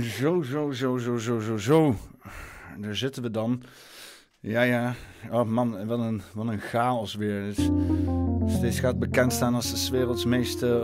Zo, 0.00 0.42
zo, 0.42 0.70
zo, 0.70 0.98
zo, 0.98 1.18
zo, 1.18 1.40
zo, 1.40 1.56
zo. 1.56 1.94
Daar 2.78 2.96
zitten 2.96 3.22
we 3.22 3.30
dan. 3.30 3.62
Ja, 4.40 4.62
ja. 4.62 4.94
Oh 5.30 5.44
man, 5.44 5.86
wat 5.86 5.98
een, 5.98 6.22
wat 6.34 6.46
een 6.46 6.60
chaos 6.60 7.14
weer. 7.14 7.44
Dus, 7.44 7.68
steeds 8.46 8.80
gaat 8.80 8.98
bekend 8.98 9.32
staan 9.32 9.54
als 9.54 9.90
de 9.90 9.96
werelds 9.96 10.24
meest 10.24 10.62
uh, 10.62 10.82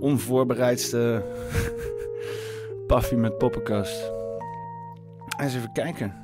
onvoorbereidste 0.00 1.22
paffie 2.86 3.16
met 3.16 3.38
poppenkast. 3.38 4.12
Eens 5.40 5.54
even 5.54 5.72
kijken. 5.72 6.14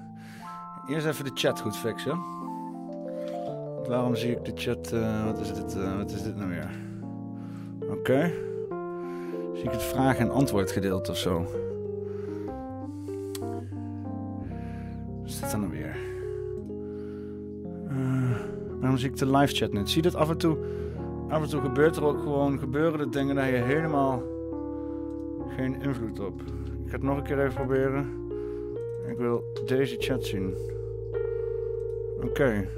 Eerst 0.88 1.07
even 1.07 1.25
de 1.25 1.30
chat 1.35 1.61
goed 1.61 1.76
fixen. 1.76 2.19
Waarom 3.87 4.16
zie 4.16 4.30
ik 4.30 4.45
de 4.45 4.52
chat... 4.54 4.92
Uh, 4.92 5.25
wat, 5.25 5.40
is 5.40 5.54
dit, 5.54 5.76
uh, 5.76 5.97
wat 5.97 6.11
is 6.11 6.23
dit 6.23 6.37
nou 6.37 6.49
weer? 6.49 6.71
Oké. 7.90 8.33
Zie 9.54 9.64
ik 9.64 9.71
het 9.71 9.83
vraag- 9.83 10.19
en 10.19 10.30
antwoord 10.30 10.71
gedeelte 10.71 11.11
of 11.11 11.16
zo? 11.16 11.47
Waarom 18.91 19.09
zie 19.09 19.11
ik 19.11 19.31
de 19.31 19.39
live 19.39 19.55
chat 19.55 19.73
niet? 19.73 19.91
Zie 19.91 20.03
dat 20.03 20.15
af 20.15 20.31
en 20.31 20.39
toe? 20.39 20.57
Af 21.29 21.43
en 21.43 21.49
toe 21.49 21.61
gebeurt 21.61 21.97
er 21.97 22.05
ook 22.05 22.21
gewoon 22.21 22.59
gebeuren 22.59 22.99
de 22.99 23.09
dingen 23.09 23.35
daar 23.35 23.51
je 23.51 23.57
helemaal 23.57 24.23
geen 25.49 25.83
invloed 25.83 26.21
op. 26.21 26.41
Ik 26.85 26.87
ga 26.87 26.93
het 26.93 27.03
nog 27.03 27.17
een 27.17 27.23
keer 27.23 27.41
even 27.41 27.55
proberen. 27.55 28.07
Ik 29.09 29.17
wil 29.17 29.45
deze 29.67 29.97
chat 29.99 30.25
zien. 30.25 30.55
Oké. 32.23 32.69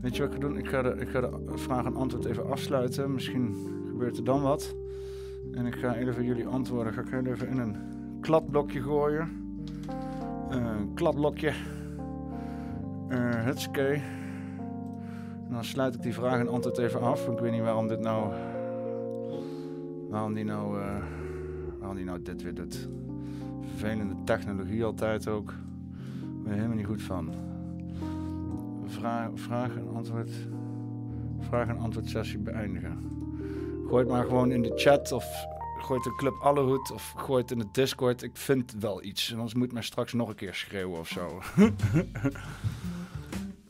Weet 0.00 0.16
je 0.16 0.22
wat 0.22 0.34
ik 0.34 0.34
ga 0.34 0.48
doen? 0.48 0.58
Ik 0.58 0.68
ga 0.68 0.82
de, 0.82 0.96
ik 0.98 1.08
ga 1.08 1.20
de 1.20 1.28
vraag 1.54 1.84
en 1.84 1.96
antwoord 1.96 2.24
even 2.24 2.50
afsluiten. 2.50 3.12
Misschien 3.12 3.54
gebeurt 3.86 4.16
er 4.16 4.24
dan 4.24 4.42
wat. 4.42 4.74
En 5.52 5.66
ik 5.66 5.74
ga 5.74 5.94
even 5.94 6.24
jullie 6.24 6.46
antwoorden. 6.46 6.92
Ga 6.92 7.00
ik 7.00 7.26
even 7.26 7.48
in 7.48 7.58
een 7.58 7.76
kladblokje 8.20 8.82
gooien. 8.82 9.28
Uh, 10.50 10.56
een 10.78 10.94
kladblokje. 10.94 11.52
Uh, 13.08 13.44
hutske. 13.44 14.00
Dan 15.50 15.64
sluit 15.64 15.94
ik 15.94 16.02
die 16.02 16.14
vraag 16.14 16.38
en 16.38 16.48
antwoord 16.48 16.78
even 16.78 17.00
af. 17.00 17.28
Ik 17.28 17.38
weet 17.38 17.52
niet 17.52 17.62
waarom 17.62 17.88
dit 17.88 18.00
nou... 18.00 18.32
Waarom 20.08 20.34
die 20.34 20.44
nou... 20.44 20.78
Uh, 20.78 20.96
waarom 21.78 21.96
die 21.96 22.04
nou 22.04 22.22
dit 22.22 22.42
weer 22.42 22.54
doet. 22.54 22.88
Vervelende 23.60 24.14
technologie 24.24 24.84
altijd 24.84 25.28
ook. 25.28 25.50
Ik 25.50 26.42
ben 26.42 26.52
er 26.52 26.56
helemaal 26.56 26.76
niet 26.76 26.86
goed 26.86 27.02
van. 27.02 27.30
Vraag, 28.86 29.30
vraag 29.34 29.76
en 29.76 29.88
antwoord. 29.94 30.30
Vraag 31.40 31.68
en 31.68 31.78
antwoord 31.78 32.08
sessie 32.08 32.38
beëindigen. 32.38 32.98
Gooi 33.88 34.02
het 34.02 34.12
maar 34.12 34.24
gewoon 34.24 34.50
in 34.50 34.62
de 34.62 34.72
chat 34.74 35.12
of 35.12 35.46
gooi 35.78 35.98
het 35.98 36.08
in 36.08 36.16
Club 36.16 36.34
Allehoed 36.42 36.90
of 36.90 37.14
gooi 37.16 37.42
het 37.42 37.50
in 37.50 37.58
de 37.58 37.68
Discord. 37.72 38.22
Ik 38.22 38.36
vind 38.36 38.74
wel 38.78 39.02
iets. 39.02 39.32
Anders 39.32 39.54
moet 39.54 39.72
mij 39.72 39.82
straks 39.82 40.12
nog 40.12 40.28
een 40.28 40.34
keer 40.34 40.54
schreeuwen 40.54 40.98
of 40.98 41.08
zo. 41.08 41.40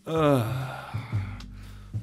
uh. 0.04 0.85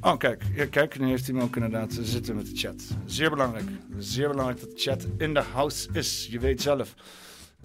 Oh, 0.03 0.17
kijk. 0.17 0.43
Kijk, 0.69 0.99
nu 0.99 1.07
heeft 1.07 1.25
hij 1.25 1.35
me 1.35 1.41
ook 1.41 1.55
inderdaad 1.55 1.97
zitten 2.01 2.35
met 2.35 2.45
de 2.45 2.55
chat. 2.55 2.83
Zeer 3.05 3.29
belangrijk. 3.29 3.65
Zeer 3.97 4.29
belangrijk 4.29 4.59
dat 4.59 4.69
de 4.69 4.79
chat 4.79 5.07
in 5.17 5.33
de 5.33 5.41
house 5.53 5.89
is. 5.93 6.27
Je 6.31 6.39
weet 6.39 6.61
zelf. 6.61 6.93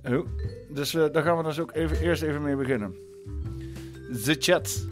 Oh. 0.04 0.26
Dus 0.70 0.90
daar 0.90 1.22
gaan 1.22 1.36
we 1.36 1.42
dus 1.42 1.58
ook 1.58 1.74
even, 1.74 2.00
eerst 2.00 2.22
even 2.22 2.42
mee 2.42 2.56
beginnen. 2.56 2.94
De 4.24 4.36
chat. 4.38 4.86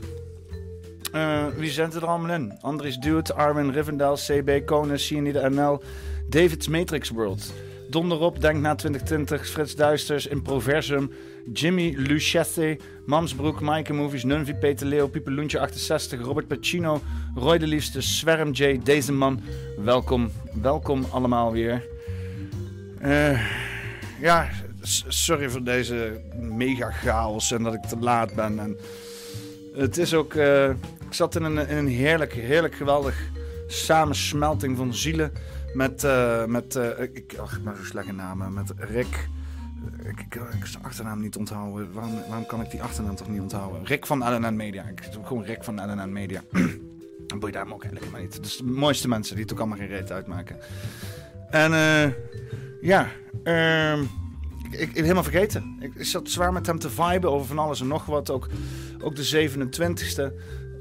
Uh, 1.15 1.47
wie 1.47 1.71
zendt 1.71 1.95
er 1.95 2.07
allemaal 2.07 2.35
in? 2.35 2.59
Andries 2.61 2.97
Duwt, 2.97 3.35
Armin 3.35 3.71
Rivendell, 3.71 4.15
CB 4.15 4.65
Konus, 4.65 5.09
de 5.09 5.49
NL, 5.51 5.83
David's 6.29 6.69
Matrix 6.69 7.11
World. 7.11 7.53
Donderop, 7.91 8.41
Denk 8.41 8.61
na 8.61 8.75
2020, 8.75 9.49
Frits 9.49 9.75
Duisters, 9.75 10.27
Improversum, 10.27 11.11
Jimmy 11.53 11.95
Luchette, 11.97 12.79
Mamsbroek, 13.07 13.61
Maaike 13.61 13.93
Movies, 13.93 14.25
Nunvi, 14.25 14.55
Peter 14.55 14.87
Leeuw, 14.87 15.09
Pieper 15.09 15.33
Loentje 15.33 15.59
68, 15.59 16.21
Robert 16.21 16.49
Pacino, 16.49 17.01
Roy 17.35 17.59
de 17.59 17.67
Liefste, 17.67 18.01
Swerm 18.01 18.51
J, 18.51 18.81
deze 18.83 19.13
man. 19.13 19.41
Welkom, 19.77 20.31
welkom 20.63 21.05
allemaal 21.11 21.53
weer. 21.53 21.85
Uh, 23.03 23.41
ja, 24.21 24.49
sorry 25.09 25.49
voor 25.49 25.63
deze 25.63 26.21
mega 26.35 26.91
chaos 26.91 27.53
en 27.53 27.63
dat 27.63 27.75
ik 27.75 27.83
te 27.83 27.97
laat 27.99 28.35
ben. 28.35 28.59
En 28.59 28.77
het 29.75 29.97
is 29.97 30.15
ook, 30.15 30.35
uh, 30.35 30.69
ik 30.69 31.13
zat 31.13 31.37
in 31.37 31.43
een, 31.43 31.69
in 31.69 31.77
een 31.77 31.89
heerlijk, 31.89 32.33
heerlijk 32.33 32.75
geweldig 32.75 33.31
samensmelting 33.67 34.77
van 34.77 34.95
zielen. 34.95 35.33
Met, 35.75 36.05
uh, 36.05 36.45
met 36.45 36.77
uh, 36.77 37.01
ik, 37.01 37.35
ach, 37.39 37.61
maar 37.61 37.77
zo 37.77 37.85
slechte 37.85 38.13
namen. 38.13 38.55
Met 38.55 38.73
Rick. 38.77 39.29
Ik, 40.03 40.21
ik, 40.21 40.35
ik 40.35 40.67
zijn 40.67 40.85
achternaam 40.85 41.21
niet 41.21 41.37
onthouden. 41.37 41.93
Waarom, 41.93 42.13
waarom 42.29 42.47
kan 42.47 42.61
ik 42.61 42.71
die 42.71 42.83
achternaam 42.83 43.15
toch 43.15 43.29
niet 43.29 43.41
onthouden? 43.41 43.85
Rick 43.85 44.07
van 44.07 44.35
LNN 44.35 44.57
Media. 44.57 44.85
Ik 44.85 45.03
gewoon 45.23 45.45
Rick 45.45 45.65
van 45.65 45.91
LNN 45.91 46.13
Media. 46.13 46.43
Dan 47.27 47.39
boeit 47.39 47.53
daar 47.53 47.73
ook 47.73 47.85
helemaal 47.85 48.21
niet. 48.21 48.43
Dus 48.43 48.57
de 48.57 48.65
mooiste 48.65 49.09
mensen 49.09 49.37
die 49.37 49.51
ook 49.53 49.59
allemaal 49.59 49.79
geen 49.79 49.87
reet 49.87 50.13
uitmaken. 50.13 50.57
En 51.51 51.73
uh, 51.73 52.13
ja, 52.81 53.09
uh, 53.45 54.01
ik, 54.71 54.81
ik, 54.81 54.95
helemaal 54.95 55.23
vergeten. 55.23 55.77
Ik, 55.81 56.05
zat 56.05 56.31
zwaar 56.31 56.53
met 56.53 56.67
hem 56.67 56.79
te 56.79 56.91
viben 56.91 57.31
over 57.31 57.47
van 57.47 57.59
alles 57.59 57.81
en 57.81 57.87
nog 57.87 58.07
wat. 58.07 58.31
Ook, 58.31 58.49
ook 59.01 59.17
de 59.17 59.51
27e. 59.51 60.33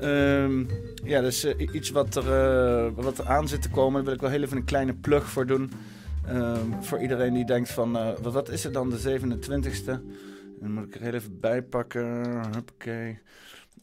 Um, 0.01 0.67
ja, 1.03 1.21
dus 1.21 1.45
uh, 1.45 1.53
iets 1.71 1.89
wat 1.89 2.15
er, 2.15 2.23
uh, 2.23 2.91
wat 2.95 3.17
er 3.17 3.27
aan 3.27 3.47
zit 3.47 3.61
te 3.61 3.69
komen. 3.69 3.93
Daar 3.93 4.03
wil 4.03 4.13
ik 4.13 4.21
wel 4.21 4.29
heel 4.29 4.43
even 4.43 4.57
een 4.57 4.65
kleine 4.65 4.93
plug 4.93 5.29
voor 5.29 5.45
doen. 5.45 5.71
Um, 6.29 6.84
voor 6.84 7.01
iedereen 7.01 7.34
die 7.34 7.46
denkt 7.46 7.72
van, 7.72 7.98
uh, 7.98 8.17
wat, 8.22 8.50
is 8.50 8.63
het 8.63 8.74
dan, 8.74 8.89
de 8.89 9.20
27e? 9.20 9.86
Dan 10.60 10.72
moet 10.72 10.86
ik 10.86 10.96
er 10.96 11.01
heel 11.01 11.13
even 11.13 11.39
bij 11.39 11.62
pakken. 11.62 12.41
Hoppakee. 12.53 13.20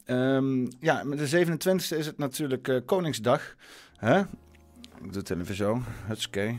Um, 0.05 0.67
ja, 0.79 1.03
de 1.03 1.45
27e 1.45 1.97
is 1.97 2.05
het 2.05 2.17
natuurlijk 2.17 2.81
Koningsdag. 2.85 3.55
Hè? 3.95 4.19
Ik 4.19 5.13
doe 5.13 5.21
het 5.21 5.29
even 5.29 5.55
zo. 5.55 5.81
Hutske. 6.05 6.57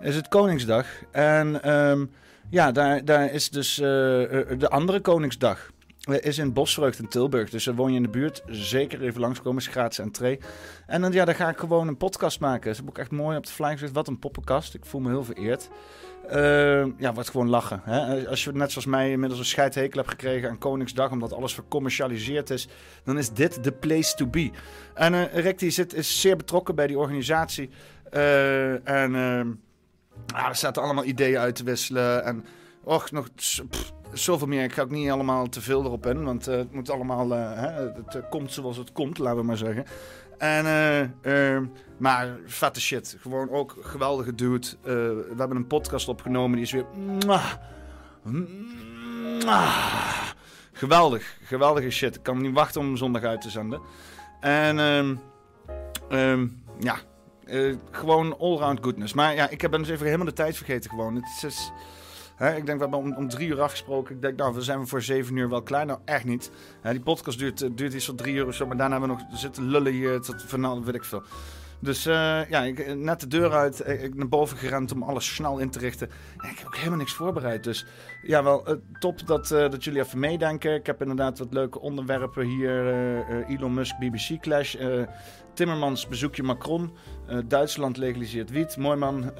Is 0.00 0.16
het 0.16 0.28
Koningsdag. 0.28 0.86
En 1.10 1.70
um, 1.72 2.10
ja, 2.50 2.72
daar, 2.72 3.04
daar 3.04 3.32
is 3.32 3.50
dus 3.50 3.74
de 3.74 4.68
andere 4.68 5.00
Koningsdag 5.00 5.70
is 6.08 6.38
in 6.38 6.52
Bosvreugd 6.52 6.98
in 6.98 7.08
Tilburg. 7.08 7.50
Dus 7.50 7.66
woon 7.66 7.90
je 7.90 7.96
in 7.96 8.02
de 8.02 8.08
buurt. 8.08 8.42
Zeker 8.46 9.02
even 9.02 9.20
langskomen. 9.20 9.60
Is 9.62 9.66
gratis 9.66 9.98
entree. 9.98 10.38
En 10.86 11.00
dan, 11.00 11.12
ja, 11.12 11.24
dan 11.24 11.34
ga 11.34 11.48
ik 11.48 11.58
gewoon 11.58 11.88
een 11.88 11.96
podcast 11.96 12.40
maken. 12.40 12.66
Dat 12.66 12.80
is 12.80 12.88
ook 12.88 12.98
echt 12.98 13.10
mooi 13.10 13.36
op 13.36 13.46
de 13.46 13.52
fly 13.52 13.70
gezegd. 13.70 13.92
Wat 13.92 14.08
een 14.08 14.18
poppenkast. 14.18 14.74
Ik 14.74 14.84
voel 14.84 15.00
me 15.00 15.08
heel 15.08 15.24
vereerd. 15.24 15.68
Uh, 16.32 16.86
ja, 16.98 17.12
wat 17.12 17.28
gewoon 17.28 17.48
lachen. 17.48 17.80
Hè? 17.84 18.28
Als 18.28 18.44
je 18.44 18.52
net 18.52 18.70
zoals 18.70 18.86
mij 18.86 19.10
inmiddels 19.10 19.40
een 19.40 19.46
scheidhekel 19.46 19.98
hebt 19.98 20.10
gekregen 20.10 20.48
aan 20.48 20.58
Koningsdag, 20.58 21.10
omdat 21.10 21.32
alles 21.32 21.54
vercommercialiseerd 21.54 22.50
is, 22.50 22.68
dan 23.04 23.18
is 23.18 23.30
dit 23.30 23.64
de 23.64 23.72
place 23.72 24.14
to 24.14 24.26
be. 24.26 24.50
En 24.94 25.14
uh, 25.14 25.34
Rick 25.34 25.58
die 25.58 25.86
is 25.94 26.20
zeer 26.20 26.36
betrokken 26.36 26.74
bij 26.74 26.86
die 26.86 26.98
organisatie. 26.98 27.70
Uh, 28.14 28.88
en 28.88 29.14
er 30.34 30.56
zaten 30.56 30.82
allemaal 30.82 31.04
ideeën 31.04 31.38
uit 31.38 31.54
te 31.54 31.64
wisselen. 31.64 32.24
En 32.24 32.44
och, 32.84 33.10
nog 33.10 33.28
zoveel 34.12 34.46
meer. 34.46 34.62
Ik 34.62 34.72
ga 34.72 34.82
ook 34.82 34.90
niet 34.90 35.10
allemaal 35.10 35.48
te 35.48 35.60
veel 35.60 35.84
erop 35.84 36.06
in, 36.06 36.24
want 36.24 36.48
uh, 36.48 36.56
het 36.56 36.72
moet 36.72 36.90
allemaal, 36.90 37.32
uh, 37.32 37.52
hè, 37.54 37.68
het 37.70 38.14
uh, 38.14 38.22
komt 38.30 38.52
zoals 38.52 38.76
het 38.76 38.92
komt, 38.92 39.18
laten 39.18 39.38
we 39.38 39.44
maar 39.44 39.56
zeggen. 39.56 39.84
En, 40.38 40.64
maar 41.96 42.36
vette 42.46 42.80
shit. 42.80 43.16
Gewoon 43.20 43.50
ook 43.50 43.76
geweldige 43.80 44.34
dude. 44.34 44.66
we 44.82 45.34
hebben 45.36 45.56
een 45.56 45.66
podcast 45.66 46.08
opgenomen, 46.08 46.56
die 46.56 46.64
is 46.64 46.72
weer... 46.72 46.84
Geweldig, 50.72 51.36
geweldige 51.42 51.90
shit. 51.90 52.14
Ik 52.14 52.22
kan 52.22 52.40
niet 52.40 52.54
wachten 52.54 52.80
om 52.80 52.96
zondag 52.96 53.22
uit 53.22 53.40
te 53.40 53.50
zenden. 53.50 53.80
En 54.40 54.78
um, 54.78 55.20
um, 56.10 56.62
ja, 56.78 56.96
gewoon 57.90 58.38
allround 58.38 58.78
goodness. 58.82 59.12
Maar 59.12 59.34
ja, 59.34 59.48
ik 59.48 59.60
heb 59.60 59.72
dus 59.72 59.88
even 59.88 60.04
helemaal 60.04 60.26
de 60.26 60.32
tijd 60.32 60.56
vergeten 60.56 60.90
gewoon. 60.90 61.14
Het 61.14 61.42
is... 61.42 61.72
Ik 62.38 62.66
denk, 62.66 62.66
we 62.66 62.78
hebben 62.78 62.98
om, 62.98 63.14
om 63.14 63.28
drie 63.28 63.48
uur 63.48 63.60
afgesproken. 63.60 64.14
Ik 64.14 64.22
denk, 64.22 64.36
nou, 64.36 64.54
we 64.54 64.62
zijn 64.62 64.80
we 64.80 64.86
voor 64.86 65.02
zeven 65.02 65.36
uur 65.36 65.48
wel 65.48 65.62
klaar. 65.62 65.86
Nou, 65.86 65.98
echt 66.04 66.24
niet. 66.24 66.50
Die 66.82 67.00
podcast 67.00 67.38
duurt, 67.38 67.76
duurt 67.76 67.94
iets 67.94 68.04
van 68.04 68.16
drie 68.16 68.34
uur 68.34 68.46
of 68.46 68.54
zo. 68.54 68.66
Maar 68.66 68.76
daarna 68.76 68.98
hebben 68.98 69.16
we 69.16 69.22
nog 69.22 69.38
zitten 69.40 69.62
lullen 69.62 69.92
hier. 69.92 70.20
Tot 70.20 70.42
van 70.42 70.60
nou, 70.60 70.84
weet 70.84 70.94
ik 70.94 71.04
veel. 71.04 71.22
Dus 71.80 72.06
uh, 72.06 72.50
ja, 72.50 72.62
ik, 72.62 72.96
net 72.96 73.20
de 73.20 73.26
deur 73.26 73.52
uit, 73.52 73.88
ik 73.88 74.14
naar 74.14 74.28
boven 74.28 74.56
gerend 74.56 74.92
om 74.92 75.02
alles 75.02 75.34
snel 75.34 75.58
in 75.58 75.70
te 75.70 75.78
richten. 75.78 76.10
En 76.38 76.50
ik 76.50 76.58
heb 76.58 76.66
ook 76.66 76.76
helemaal 76.76 76.98
niks 76.98 77.12
voorbereid. 77.12 77.64
Dus 77.64 77.86
ja, 78.22 78.42
wel 78.42 78.80
top 78.98 79.26
dat, 79.26 79.48
dat 79.48 79.84
jullie 79.84 80.00
even 80.00 80.18
meedenken. 80.18 80.74
Ik 80.74 80.86
heb 80.86 81.00
inderdaad 81.00 81.38
wat 81.38 81.52
leuke 81.52 81.80
onderwerpen 81.80 82.44
hier. 82.44 82.86
Elon 83.48 83.74
Musk, 83.74 83.98
BBC 83.98 84.40
Clash. 84.40 84.76
Timmermans 85.54 86.08
bezoekje 86.08 86.42
Macron. 86.42 86.92
Duitsland 87.46 87.96
legaliseert 87.96 88.50
wiet. 88.50 88.76
Mooi 88.76 88.96
man. 88.96 89.32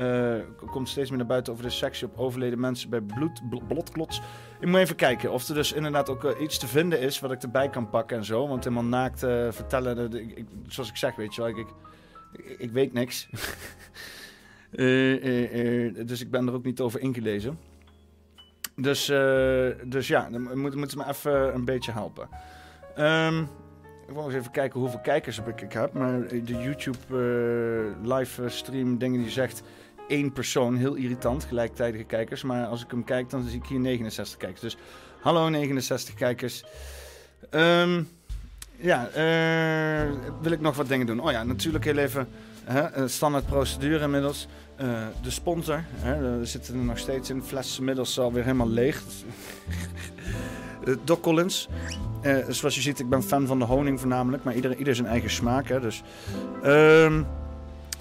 komt 0.70 0.88
steeds 0.88 1.08
meer 1.08 1.18
naar 1.18 1.26
buiten 1.26 1.52
over 1.52 1.64
de 1.64 1.70
sectie 1.70 2.06
op 2.06 2.18
overleden 2.18 2.60
mensen 2.60 2.90
bij 2.90 3.00
bloed, 3.00 3.48
bl 3.50 3.60
blotklots. 3.68 4.20
Ik 4.60 4.66
moet 4.66 4.78
even 4.78 4.96
kijken 4.96 5.32
of 5.32 5.48
er 5.48 5.54
dus 5.54 5.72
inderdaad 5.72 6.08
ook 6.08 6.38
iets 6.40 6.58
te 6.58 6.66
vinden 6.66 7.00
is 7.00 7.20
wat 7.20 7.32
ik 7.32 7.42
erbij 7.42 7.68
kan 7.68 7.88
pakken 7.88 8.16
en 8.16 8.24
zo. 8.24 8.48
Want 8.48 8.64
helemaal 8.64 8.84
naakt 8.84 9.18
vertellen, 9.50 10.12
ik, 10.12 10.46
zoals 10.66 10.88
ik 10.88 10.96
zeg, 10.96 11.16
weet 11.16 11.34
je 11.34 11.40
wel. 11.40 11.50
Ik, 11.50 11.56
ik 11.56 11.66
weet 12.72 12.92
niks. 12.92 13.28
uh, 14.72 15.86
uh, 15.94 16.06
dus 16.06 16.20
ik 16.20 16.30
ben 16.30 16.46
er 16.46 16.54
ook 16.54 16.64
niet 16.64 16.80
over 16.80 17.00
ingelezen. 17.00 17.58
Dus, 18.80 19.08
eh, 19.08 19.68
dus 19.84 20.08
ja, 20.08 20.30
dan 20.30 20.58
moet, 20.58 20.90
ze 20.90 20.96
me 20.96 21.08
even 21.08 21.54
een 21.54 21.64
beetje 21.64 21.92
helpen. 21.92 22.28
Ehm, 22.94 23.40
ik 24.08 24.14
wil 24.14 24.24
eens 24.24 24.34
even 24.34 24.50
kijken 24.50 24.80
hoeveel 24.80 25.00
kijkers 25.00 25.38
ik, 25.38 25.60
ik 25.60 25.72
heb. 25.72 25.92
Maar 25.92 26.28
de 26.28 26.58
YouTube 26.58 26.98
eh, 27.08 28.16
live 28.16 28.48
stream 28.48 28.98
dingen 28.98 29.20
die 29.20 29.30
zegt 29.30 29.62
één 30.08 30.32
persoon. 30.32 30.76
Heel 30.76 30.94
irritant, 30.94 31.44
gelijktijdige 31.44 32.04
kijkers. 32.04 32.42
Maar 32.42 32.66
als 32.66 32.84
ik 32.84 32.90
hem 32.90 33.04
kijk, 33.04 33.30
dan 33.30 33.42
zie 33.42 33.58
ik 33.58 33.66
hier 33.66 33.80
69 33.80 34.38
kijkers. 34.38 34.60
Dus 34.60 34.76
hallo 35.20 35.48
69 35.48 36.14
kijkers. 36.14 36.64
Ehm, 37.50 38.02
ja, 38.80 39.08
eh, 39.08 40.10
wil 40.40 40.52
ik 40.52 40.60
nog 40.60 40.76
wat 40.76 40.88
dingen 40.88 41.06
doen? 41.06 41.20
Oh 41.20 41.30
ja, 41.30 41.42
natuurlijk 41.44 41.84
heel 41.84 41.96
even 41.96 42.28
hè, 42.64 43.08
standaard 43.08 43.46
procedure 43.46 44.04
inmiddels. 44.04 44.46
Eh, 44.76 44.86
de 45.22 45.30
sponsor, 45.30 45.84
hè, 45.94 46.44
zitten 46.44 46.74
er 46.74 46.80
nog 46.80 46.98
steeds 46.98 47.30
in. 47.30 47.42
Fles 47.42 47.78
inmiddels 47.78 48.18
alweer 48.18 48.42
helemaal 48.42 48.68
leeg. 48.68 49.02
Doc 51.04 51.20
Collins. 51.20 51.68
Zoals 52.48 52.74
je 52.74 52.80
ziet, 52.80 52.98
ik 52.98 53.08
ben 53.08 53.22
fan 53.22 53.46
van 53.46 53.58
de 53.58 53.64
honing 53.64 54.00
voornamelijk. 54.00 54.44
Maar 54.44 54.54
ieder, 54.54 54.76
ieder 54.76 54.94
zijn 54.94 55.08
eigen 55.08 55.30
smaak. 55.30 55.68
Hè, 55.68 55.80
dus, 55.80 56.02
um, 56.64 57.26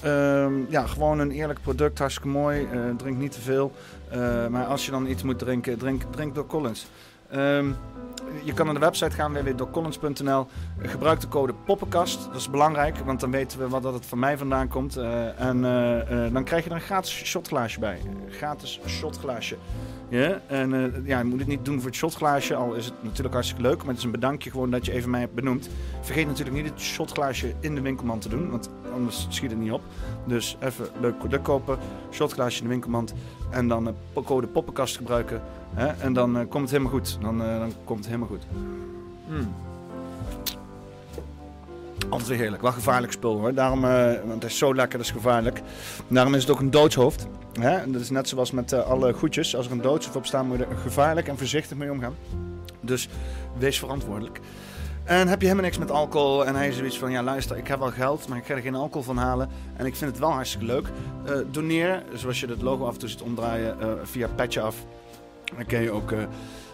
um, 0.06 0.66
ja, 0.70 0.86
gewoon 0.86 1.20
een 1.20 1.32
eerlijk 1.32 1.62
product. 1.62 2.00
Hartstikke 2.00 2.30
mooi. 2.30 2.68
drink 2.98 3.18
niet 3.18 3.32
te 3.32 3.42
veel. 3.42 3.72
maar 4.50 4.66
als 4.66 4.86
je 4.86 4.92
dan 4.92 5.08
iets 5.08 5.24
moet 5.24 5.40
drinken, 5.40 5.78
drink, 5.78 6.04
drink 6.12 6.36
Doc 6.36 6.48
Collins. 6.48 6.88
Um, 7.36 7.76
je 8.44 8.54
kan 8.54 8.66
naar 8.66 8.76
de 8.76 8.82
website 8.82 9.16
gaan, 9.16 9.34
www.doccollins.nl. 9.34 10.48
Gebruik 10.80 11.20
de 11.20 11.28
code 11.28 11.54
poppenkast. 11.66 12.26
Dat 12.26 12.36
is 12.36 12.50
belangrijk, 12.50 12.98
want 12.98 13.20
dan 13.20 13.32
weten 13.32 13.60
we 13.60 13.68
wat 13.68 13.84
dat 13.84 13.94
het 13.94 14.06
van 14.06 14.20
mij 14.20 14.38
vandaan 14.38 14.68
komt. 14.68 14.98
Uh, 14.98 15.40
en 15.42 15.58
uh, 15.58 16.26
uh, 16.26 16.34
dan 16.34 16.44
krijg 16.44 16.64
je 16.64 16.70
er 16.70 16.76
een 16.76 16.82
gratis 16.82 17.26
shotglaasje 17.26 17.80
bij. 17.80 18.00
Gratis 18.30 18.80
shotglaasje. 18.88 19.58
Ja, 20.10 20.42
en 20.48 21.02
ja, 21.06 21.18
je 21.18 21.24
moet 21.24 21.40
het 21.40 21.48
niet 21.48 21.66
doen 21.66 21.78
voor 21.78 21.90
het 21.90 21.96
shotglaasje, 21.96 22.56
al 22.56 22.74
is 22.74 22.86
het 22.86 23.04
natuurlijk 23.04 23.34
hartstikke 23.34 23.64
leuk. 23.64 23.78
Maar 23.78 23.88
het 23.88 23.98
is 23.98 24.04
een 24.04 24.12
bedankje 24.12 24.52
gewoon 24.52 24.72
dat 24.72 24.86
je 24.86 24.92
even 24.92 25.10
mij 25.10 25.20
hebt 25.20 25.34
benoemd. 25.34 25.70
Vergeet 26.02 26.28
natuurlijk 26.28 26.56
niet 26.56 26.70
het 26.70 26.80
shotglaasje 26.80 27.54
in 27.60 27.76
de 27.76 27.82
winkelmand 27.82 28.22
te 28.22 28.30
doen, 28.30 28.50
want 28.50 28.70
anders 28.94 29.26
schiet 29.30 29.50
het 29.50 29.60
niet 29.60 29.72
op. 29.72 29.82
Dus 30.26 30.58
even 30.60 30.88
leuk 31.02 31.18
product 31.18 31.44
kopen, 31.44 31.78
shotglaasje 32.12 32.58
in 32.58 32.64
de 32.64 32.70
winkelmand. 32.70 33.14
En 33.50 33.68
dan 33.68 33.96
code 34.14 34.48
poppenkast 34.48 34.98
gebruiken. 34.98 35.42
Hè? 35.74 35.88
En 35.88 36.14
dan 36.14 36.38
uh, 36.38 36.42
komt 36.50 36.62
het 36.62 36.72
helemaal 36.72 36.92
goed. 36.92 37.18
Dan, 37.22 37.42
uh, 37.42 37.60
dan 37.60 37.74
komt 37.84 38.00
het 38.00 38.08
helemaal 38.08 38.28
goed. 38.28 38.46
Mm. 39.30 39.54
Altijd 42.10 42.30
weer 42.30 42.38
heerlijk. 42.38 42.62
Wel 42.62 42.72
gevaarlijk 42.72 43.14
spul 43.14 43.40
hoor. 43.40 43.54
Daarom, 43.54 43.82
want 43.82 44.34
het 44.34 44.44
is 44.44 44.58
zo 44.58 44.76
lekker, 44.76 44.98
dat 44.98 45.08
is 45.08 45.14
gevaarlijk. 45.14 45.62
Daarom 46.08 46.34
is 46.34 46.42
het 46.42 46.52
ook 46.52 46.60
een 46.60 46.72
doodshoofd. 46.72 47.28
Hè? 47.60 47.92
Dat 47.92 48.02
is 48.02 48.10
net 48.10 48.28
zoals 48.28 48.52
met 48.52 48.74
alle 48.74 49.14
goedjes. 49.14 49.56
Als 49.56 49.66
er 49.66 49.72
een 49.72 49.82
doodshoofd 49.82 50.16
op 50.16 50.26
staat, 50.26 50.46
moet 50.46 50.58
je 50.58 50.66
er 50.66 50.78
gevaarlijk 50.78 51.28
en 51.28 51.38
voorzichtig 51.38 51.78
mee 51.78 51.92
omgaan. 51.92 52.16
Dus 52.82 53.10
wees 53.58 53.80
verantwoordelijk. 53.80 54.40
En 55.08 55.28
heb 55.28 55.40
je 55.40 55.48
helemaal 55.48 55.66
niks 55.66 55.78
met 55.78 55.92
alcohol 55.92 56.46
en 56.46 56.56
hij 56.56 56.68
is 56.68 56.78
zoiets 56.78 57.00
van, 57.00 57.12
ja 57.12 57.24
luister, 57.24 57.58
ik 57.58 57.68
heb 57.68 57.80
wel 57.80 57.92
geld, 57.92 58.28
maar 58.28 58.38
ik 58.38 58.46
ga 58.46 58.54
er 58.54 58.62
geen 58.62 58.76
alcohol 58.76 59.04
van 59.04 59.18
halen. 59.18 59.50
En 59.76 59.86
ik 59.86 59.96
vind 59.96 60.12
het 60.12 60.20
wel 60.20 60.32
hartstikke 60.32 60.66
leuk. 60.66 60.88
Uh, 61.26 61.36
doneer, 61.52 62.04
zoals 62.14 62.40
je 62.40 62.48
het 62.48 62.62
logo 62.62 62.86
af 62.86 62.94
en 62.94 63.00
toe 63.00 63.10
ziet 63.10 63.22
omdraaien, 63.22 63.78
uh, 63.82 63.88
via 64.04 64.28
Petje 64.28 64.62
Af. 64.62 64.76
Dan 65.56 65.66
kun 65.66 65.82
je 65.82 65.92
ook 65.92 66.12
uh, 66.12 66.20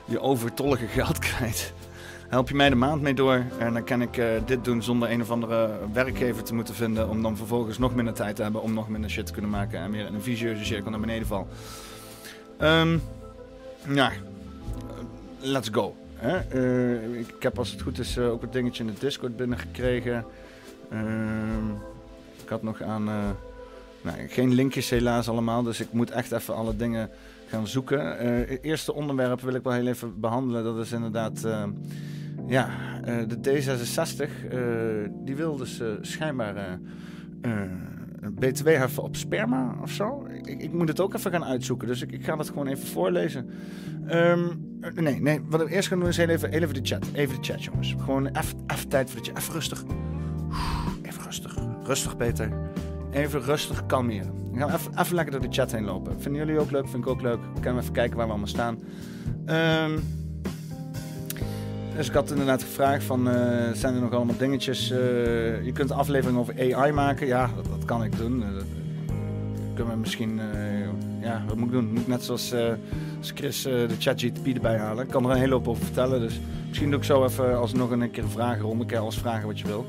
je 0.06 0.20
overtollige 0.20 0.88
geld 0.88 1.20
kwijt. 1.28 1.74
Help 2.28 2.50
je 2.50 2.56
mij 2.56 2.70
de 2.70 2.76
maand 2.76 3.02
mee 3.02 3.14
door 3.14 3.44
en 3.58 3.74
dan 3.74 3.84
kan 3.84 4.02
ik 4.02 4.22
dit 4.46 4.66
doen 4.66 4.84
zonder 4.84 5.12
een 5.12 5.22
of 5.22 5.32
andere 5.32 5.70
werkgever 5.94 6.44
te 6.44 6.54
moeten 6.54 6.76
vinden. 6.76 7.10
Om 7.10 7.22
dan 7.22 7.38
vervolgens 7.38 7.78
nog 7.78 7.96
minder 7.96 8.14
tijd 8.14 8.36
te 8.36 8.42
hebben 8.42 8.62
om 8.62 8.74
nog 8.74 8.90
minder 8.90 9.10
shit 9.10 9.26
te 9.26 9.32
kunnen 9.32 9.52
maken. 9.52 9.80
En 9.80 9.92
meer 9.92 10.06
in 10.06 10.14
een 10.14 10.22
visieuze 10.22 10.66
cirkel 10.66 10.92
naar 10.92 11.00
beneden 11.00 11.28
val. 11.28 11.48
Um, 12.62 13.02
ja, 13.88 14.12
let's 15.40 15.70
go. 15.72 16.03
Uh, 16.24 17.20
ik 17.20 17.36
heb 17.40 17.58
als 17.58 17.72
het 17.72 17.82
goed 17.82 18.00
is 18.00 18.18
ook 18.18 18.44
een 18.44 18.52
dingetje 18.52 18.84
in 18.84 18.90
de 18.94 19.00
Discord 19.00 19.36
binnengekregen. 19.36 20.26
Uh, 20.92 21.00
ik 22.44 22.50
had 22.50 22.64
nog 22.64 22.82
aan. 22.82 23.08
Uh, 23.08 23.30
nou, 24.02 24.28
geen 24.28 24.54
linkjes 24.54 24.90
helaas 24.90 25.30
allemaal, 25.30 25.64
dus 25.64 25.80
ik 25.80 25.92
moet 25.92 26.12
echt 26.12 26.32
even 26.32 26.56
alle 26.56 26.76
dingen 26.76 27.10
gaan 27.48 27.68
zoeken. 27.68 28.18
Het 28.48 28.60
eerste 28.62 28.94
onderwerp 28.94 29.42
wil 29.42 29.54
ik 29.54 29.64
wel 29.64 29.74
heel 29.74 29.88
even 29.88 30.20
behandelen. 30.20 30.64
Dat 30.64 30.78
is 30.78 30.92
inderdaad 30.92 31.48
ja, 32.48 32.70
de 33.04 33.38
D66. 33.38 34.30
die 35.24 35.36
wil 35.36 35.56
dus 35.56 35.82
schijnbaar 36.02 36.80
BTW 38.32 38.68
heffen 38.68 39.04
op 39.04 39.16
sperma 39.16 39.76
of 39.82 39.92
zo. 39.92 40.28
Ik, 40.44 40.62
ik, 40.62 40.74
moet 40.74 40.88
het 40.88 41.00
ook 41.00 41.14
even 41.14 41.32
gaan 41.32 41.46
uitzoeken. 41.46 41.88
Dus 41.88 42.02
ik, 42.02 42.12
ik 42.12 42.24
ga 42.24 42.36
dat 42.36 42.48
gewoon 42.48 42.68
even 42.68 42.88
voorlezen. 42.88 43.50
Um, 44.12 44.78
nee, 44.96 45.22
nee, 45.22 45.42
wat 45.50 45.64
we 45.64 45.70
eerst 45.70 45.88
gaan 45.88 46.00
doen 46.00 46.08
is 46.08 46.18
heel 46.18 46.28
even, 46.28 46.52
heel 46.52 46.62
even 46.62 46.74
de 46.74 46.80
chat. 46.84 47.06
Even 47.14 47.42
de 47.42 47.48
chat, 47.48 47.64
jongens. 47.64 47.96
Gewoon 48.00 48.28
even, 48.28 48.58
even 48.68 48.88
tijd 48.88 49.10
voor 49.10 49.24
de. 49.24 49.32
Even 49.38 49.54
rustig. 49.54 49.84
Even 51.02 51.24
rustig. 51.24 51.58
Rustig, 51.84 52.18
Peter. 52.18 52.52
Even 53.12 53.42
rustig 53.42 53.86
kalmeren. 53.86 54.52
We 54.52 54.60
gaan 54.60 54.74
even, 54.74 55.00
even 55.00 55.16
lekker 55.16 55.34
door 55.34 55.50
de 55.50 55.56
chat 55.56 55.72
heen 55.72 55.84
lopen. 55.84 56.22
Vinden 56.22 56.46
jullie 56.46 56.62
ook 56.62 56.72
leuk? 56.72 56.88
Vind 56.88 57.04
ik 57.04 57.10
ook 57.10 57.22
leuk. 57.22 57.40
Kunnen 57.54 57.76
we 57.76 57.82
even 57.82 57.94
kijken 57.94 58.18
waar 58.18 58.26
we 58.26 58.32
allemaal 58.32 58.48
staan. 58.48 58.80
Um, 59.46 60.04
dus 61.96 62.08
ik 62.08 62.14
had 62.14 62.32
inderdaad 62.32 62.64
gevraagd 62.64 63.04
van, 63.04 63.28
uh, 63.28 63.34
zijn 63.74 63.96
er 63.96 64.02
nog 64.02 64.12
allemaal 64.12 64.38
dingetjes? 64.38 64.92
Uh, 64.92 64.98
je 65.66 65.72
kunt 65.74 65.92
aflevering 65.92 66.40
over 66.40 66.76
AI 66.76 66.92
maken. 66.92 67.28
Ja, 67.28 67.50
dat, 67.56 67.86
kan 67.86 68.04
ik 68.04 68.18
doen. 68.18 68.40
Uh, 68.40 68.48
kunnen 69.74 69.94
we 69.94 70.00
misschien, 70.00 70.42
ja, 71.22 71.44
wat 71.48 71.56
moet 71.56 71.68
ik 71.68 71.74
doen? 71.74 71.92
Moet 71.92 72.02
ik 72.02 72.08
net 72.08 72.24
zoals, 72.24 72.54
als 73.20 73.32
Chris 73.36 73.62
de 73.62 73.96
ChatGPT 74.00 74.56
erbij 74.56 74.78
halen. 74.78 75.04
Ik 75.04 75.10
kan 75.10 75.26
er 75.26 75.32
een 75.32 75.38
hele 75.38 75.54
hoop 75.54 75.68
over 75.68 75.84
vertellen. 75.84 76.20
Dus 76.20 76.40
misschien 76.68 76.90
doe 76.90 77.00
ik 77.00 77.06
zo 77.06 77.26
even 77.26 77.58
alsnog 77.58 77.90
een 77.90 78.12
keer 78.12 78.24
een 78.24 78.30
vragenronde. 78.30 78.86
Je 78.88 78.98
alles 78.98 79.18
vragen 79.18 79.48
wat 79.48 79.60
je 79.60 79.68
wil. 79.68 79.86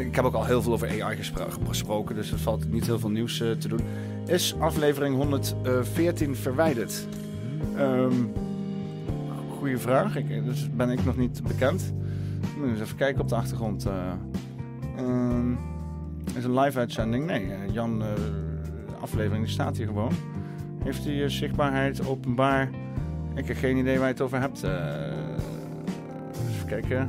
Ik 0.00 0.14
heb 0.14 0.24
ook 0.24 0.34
al 0.34 0.44
heel 0.44 0.62
veel 0.62 0.72
over 0.72 1.02
AI 1.02 1.16
gespro 1.16 1.46
gesproken, 1.68 2.14
dus 2.14 2.32
er 2.32 2.38
valt 2.38 2.72
niet 2.72 2.86
heel 2.86 2.98
veel 2.98 3.10
nieuws 3.10 3.36
te 3.36 3.68
doen. 3.68 3.80
Is 4.26 4.54
aflevering 4.58 5.16
114 5.16 6.36
verwijderd? 6.36 7.06
Um, 7.78 8.32
goeie 9.66 9.80
vraag. 9.80 10.16
Ik, 10.16 10.44
dus 10.44 10.70
ben 10.74 10.90
ik 10.90 11.04
nog 11.04 11.16
niet 11.16 11.42
bekend. 11.42 11.94
Moet 12.58 12.68
eens 12.68 12.80
even 12.80 12.96
kijken 12.96 13.20
op 13.20 13.28
de 13.28 13.34
achtergrond. 13.34 13.86
Um, 14.98 15.58
is 16.36 16.44
een 16.44 16.58
live 16.58 16.78
uitzending? 16.78 17.26
Nee, 17.26 17.50
Jan, 17.72 17.98
de 17.98 18.14
aflevering 19.00 19.44
die 19.44 19.52
staat 19.52 19.76
hier 19.76 19.86
gewoon. 19.86 20.12
Heeft 20.84 21.04
hij 21.04 21.28
zichtbaarheid, 21.28 22.06
openbaar? 22.06 22.70
Ik 23.34 23.46
heb 23.46 23.56
geen 23.56 23.76
idee 23.76 23.98
waar 23.98 24.06
je 24.06 24.12
het 24.12 24.22
over 24.22 24.40
hebt. 24.40 24.62
even 26.48 26.66
kijken. 26.66 27.08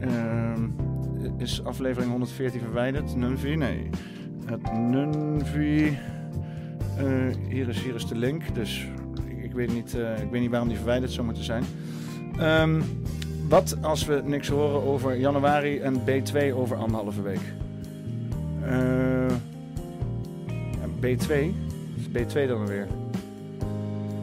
Ehm, 0.00 0.68
is 1.38 1.64
aflevering 1.64 2.10
114 2.10 2.60
verwijderd? 2.60 3.16
Nunvi? 3.16 3.54
Nee. 3.54 3.90
Het 4.46 4.72
Nunvi. 4.72 5.98
Uh, 7.02 7.34
hier, 7.48 7.68
is, 7.68 7.82
hier 7.82 7.94
is 7.94 8.06
de 8.06 8.16
link. 8.16 8.54
Dus 8.54 8.88
weet 9.56 9.74
niet, 9.74 9.94
uh, 9.94 10.22
ik 10.22 10.30
weet 10.30 10.40
niet 10.40 10.50
waarom 10.50 10.68
die 10.68 10.76
verwijderd 10.76 11.12
zou 11.12 11.26
moeten 11.26 11.44
zijn. 11.44 11.64
Um, 12.40 12.84
wat 13.48 13.76
als 13.82 14.04
we 14.04 14.22
niks 14.24 14.48
horen 14.48 14.82
over 14.82 15.16
januari 15.16 15.78
en 15.78 16.00
B2 16.00 16.54
over 16.54 16.76
anderhalve 16.76 17.22
week? 17.22 17.40
Uh, 18.62 19.32
B2? 21.00 21.32
Is 21.96 22.08
B2 22.08 22.48
dan 22.48 22.66
weer? 22.66 22.86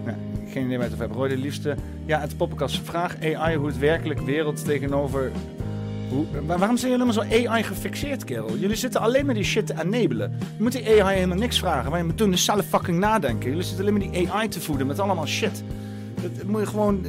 Nee, 0.05 0.15
geen 0.47 0.65
idee 0.65 0.77
waar 0.77 0.89
het 0.89 0.99
hebben. 0.99 1.17
Roy 1.17 1.27
de 1.27 1.37
liefste. 1.37 1.75
Ja, 2.05 2.19
het 2.19 2.37
poppenkast. 2.37 2.79
Vraag 2.83 3.15
AI 3.21 3.55
hoe 3.55 3.67
het 3.67 3.77
werkelijk 3.77 4.19
wereld 4.19 4.65
tegenover 4.65 5.31
waarom 6.45 6.77
zijn 6.77 6.91
jullie 6.91 7.05
helemaal 7.05 7.39
zo 7.41 7.49
AI 7.49 7.63
gefixeerd, 7.63 8.23
kerel? 8.23 8.57
Jullie 8.57 8.75
zitten 8.75 9.01
alleen 9.01 9.25
maar 9.25 9.35
die 9.35 9.43
shit 9.43 9.65
te 9.65 9.73
enabelen. 9.81 10.37
Je 10.57 10.63
moet 10.63 10.71
die 10.71 11.01
AI 11.03 11.15
helemaal 11.15 11.37
niks 11.37 11.59
vragen. 11.59 11.89
Wat 11.89 11.99
je 11.99 12.05
moet 12.05 12.17
doen 12.17 12.33
is 12.33 12.45
zelf 12.45 12.65
fucking 12.65 12.99
nadenken. 12.99 13.49
Jullie 13.49 13.63
zitten 13.63 13.85
alleen 13.85 13.99
maar 13.99 14.11
die 14.11 14.31
AI 14.31 14.47
te 14.47 14.61
voeden 14.61 14.87
met 14.87 14.99
allemaal 14.99 15.27
shit. 15.27 15.63
Dat, 16.21 16.47
moet 16.47 16.61
je 16.61 16.67
gewoon... 16.67 17.05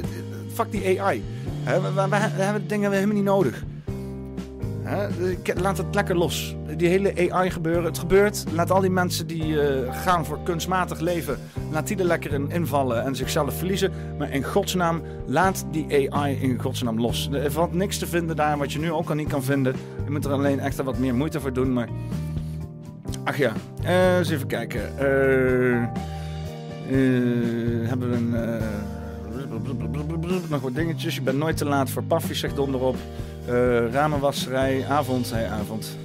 Fuck 0.53 0.71
die 0.71 1.01
AI. 1.01 1.23
we, 1.63 1.81
we, 1.81 2.07
we, 2.09 2.15
hebben 2.15 2.67
dingen 2.67 2.91
helemaal 2.91 3.15
niet 3.15 3.23
nodig. 3.23 3.63
Laat 5.55 5.77
het 5.77 5.95
lekker 5.95 6.17
los. 6.17 6.55
Die 6.77 6.87
hele 6.87 7.31
AI 7.31 7.51
gebeuren. 7.51 7.83
Het 7.83 7.97
gebeurt. 7.97 8.43
Laat 8.53 8.71
al 8.71 8.81
die 8.81 8.89
mensen 8.89 9.27
die 9.27 9.45
uh, 9.45 9.93
gaan 10.03 10.25
voor 10.25 10.39
kunstmatig 10.43 10.99
leven. 10.99 11.37
Laat 11.71 11.87
die 11.87 11.97
er 11.97 12.05
lekker 12.05 12.33
in 12.33 12.51
invallen 12.51 13.03
en 13.03 13.15
zichzelf 13.15 13.57
verliezen. 13.57 13.91
Maar 14.17 14.31
in 14.31 14.43
godsnaam, 14.43 15.01
laat 15.25 15.65
die 15.71 16.11
AI 16.13 16.41
in 16.41 16.59
godsnaam 16.59 16.99
los. 16.99 17.29
Er 17.31 17.51
valt 17.51 17.73
niks 17.73 17.97
te 17.97 18.07
vinden 18.07 18.35
daar 18.35 18.57
wat 18.57 18.73
je 18.73 18.79
nu 18.79 18.91
ook 18.91 19.09
al 19.09 19.15
niet 19.15 19.27
kan 19.27 19.43
vinden. 19.43 19.75
Je 20.03 20.11
moet 20.11 20.25
er 20.25 20.31
alleen 20.31 20.59
echt 20.59 20.83
wat 20.83 20.97
meer 20.97 21.15
moeite 21.15 21.39
voor 21.39 21.53
doen. 21.53 21.73
Maar. 21.73 21.89
Ach 23.23 23.37
ja, 23.37 23.53
uh, 23.83 24.17
eens 24.17 24.29
even 24.29 24.47
kijken. 24.47 24.81
Uh, 24.81 25.83
hebben 27.87 28.09
we 28.09 28.15
een. 28.15 28.35
nog 30.49 30.61
wat 30.61 30.75
dingetjes. 30.75 31.15
Je 31.15 31.21
bent 31.21 31.37
nooit 31.37 31.57
te 31.57 31.65
laat 31.65 31.89
voor 31.89 32.03
Paffy, 32.03 32.33
zegt 32.33 32.55
donderop. 32.55 32.95
Uh, 33.49 33.91
ramenwasserij, 33.91 34.85
avond, 34.87 35.31
hey, 35.31 35.49
avond. 35.49 35.97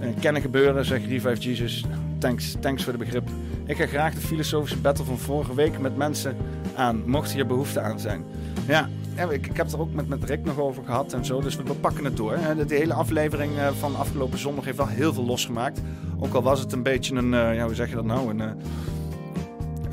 Uh, 0.00 0.08
kennen 0.20 0.42
gebeuren, 0.42 0.84
zegt 0.84 1.06
Revive 1.06 1.40
Jesus. 1.40 1.84
Thanks, 2.18 2.56
thanks 2.60 2.84
voor 2.84 2.92
de 2.92 2.98
begrip. 2.98 3.28
Ik 3.66 3.76
ga 3.76 3.86
graag 3.86 4.14
de 4.14 4.20
filosofische 4.20 4.78
battle 4.78 5.04
van 5.04 5.18
vorige 5.18 5.54
week 5.54 5.78
met 5.80 5.96
mensen 5.96 6.36
aan, 6.74 7.02
mocht 7.06 7.32
hier 7.32 7.46
behoefte 7.46 7.80
aan 7.80 8.00
zijn. 8.00 8.24
Ja, 8.66 8.88
ik, 9.30 9.46
ik 9.46 9.56
heb 9.56 9.70
er 9.70 9.80
ook 9.80 9.92
met, 9.92 10.08
met 10.08 10.24
Rick 10.24 10.44
nog 10.44 10.58
over 10.58 10.84
gehad 10.84 11.12
en 11.12 11.24
zo. 11.24 11.40
Dus 11.40 11.56
we, 11.56 11.62
pakken 11.62 12.04
het 12.04 12.16
door. 12.16 12.38
De, 12.66 12.74
hele 12.74 12.94
aflevering 12.94 13.58
eh, 13.58 13.68
van 13.78 13.96
afgelopen 13.96 14.38
zondag 14.38 14.64
heeft 14.64 14.76
wel 14.76 14.86
heel 14.86 15.12
veel 15.12 15.24
losgemaakt. 15.24 15.80
Ook 16.18 16.34
al 16.34 16.42
was 16.42 16.60
het 16.60 16.72
een 16.72 16.82
beetje 16.82 17.14
een, 17.14 17.34
eh, 17.34 17.54
ja, 17.54 17.64
hoe 17.64 17.74
zeg 17.74 17.88
je 17.88 17.94
dat 17.94 18.04
nou? 18.04 18.30
Een, 18.30 18.40
eh, 18.40 18.50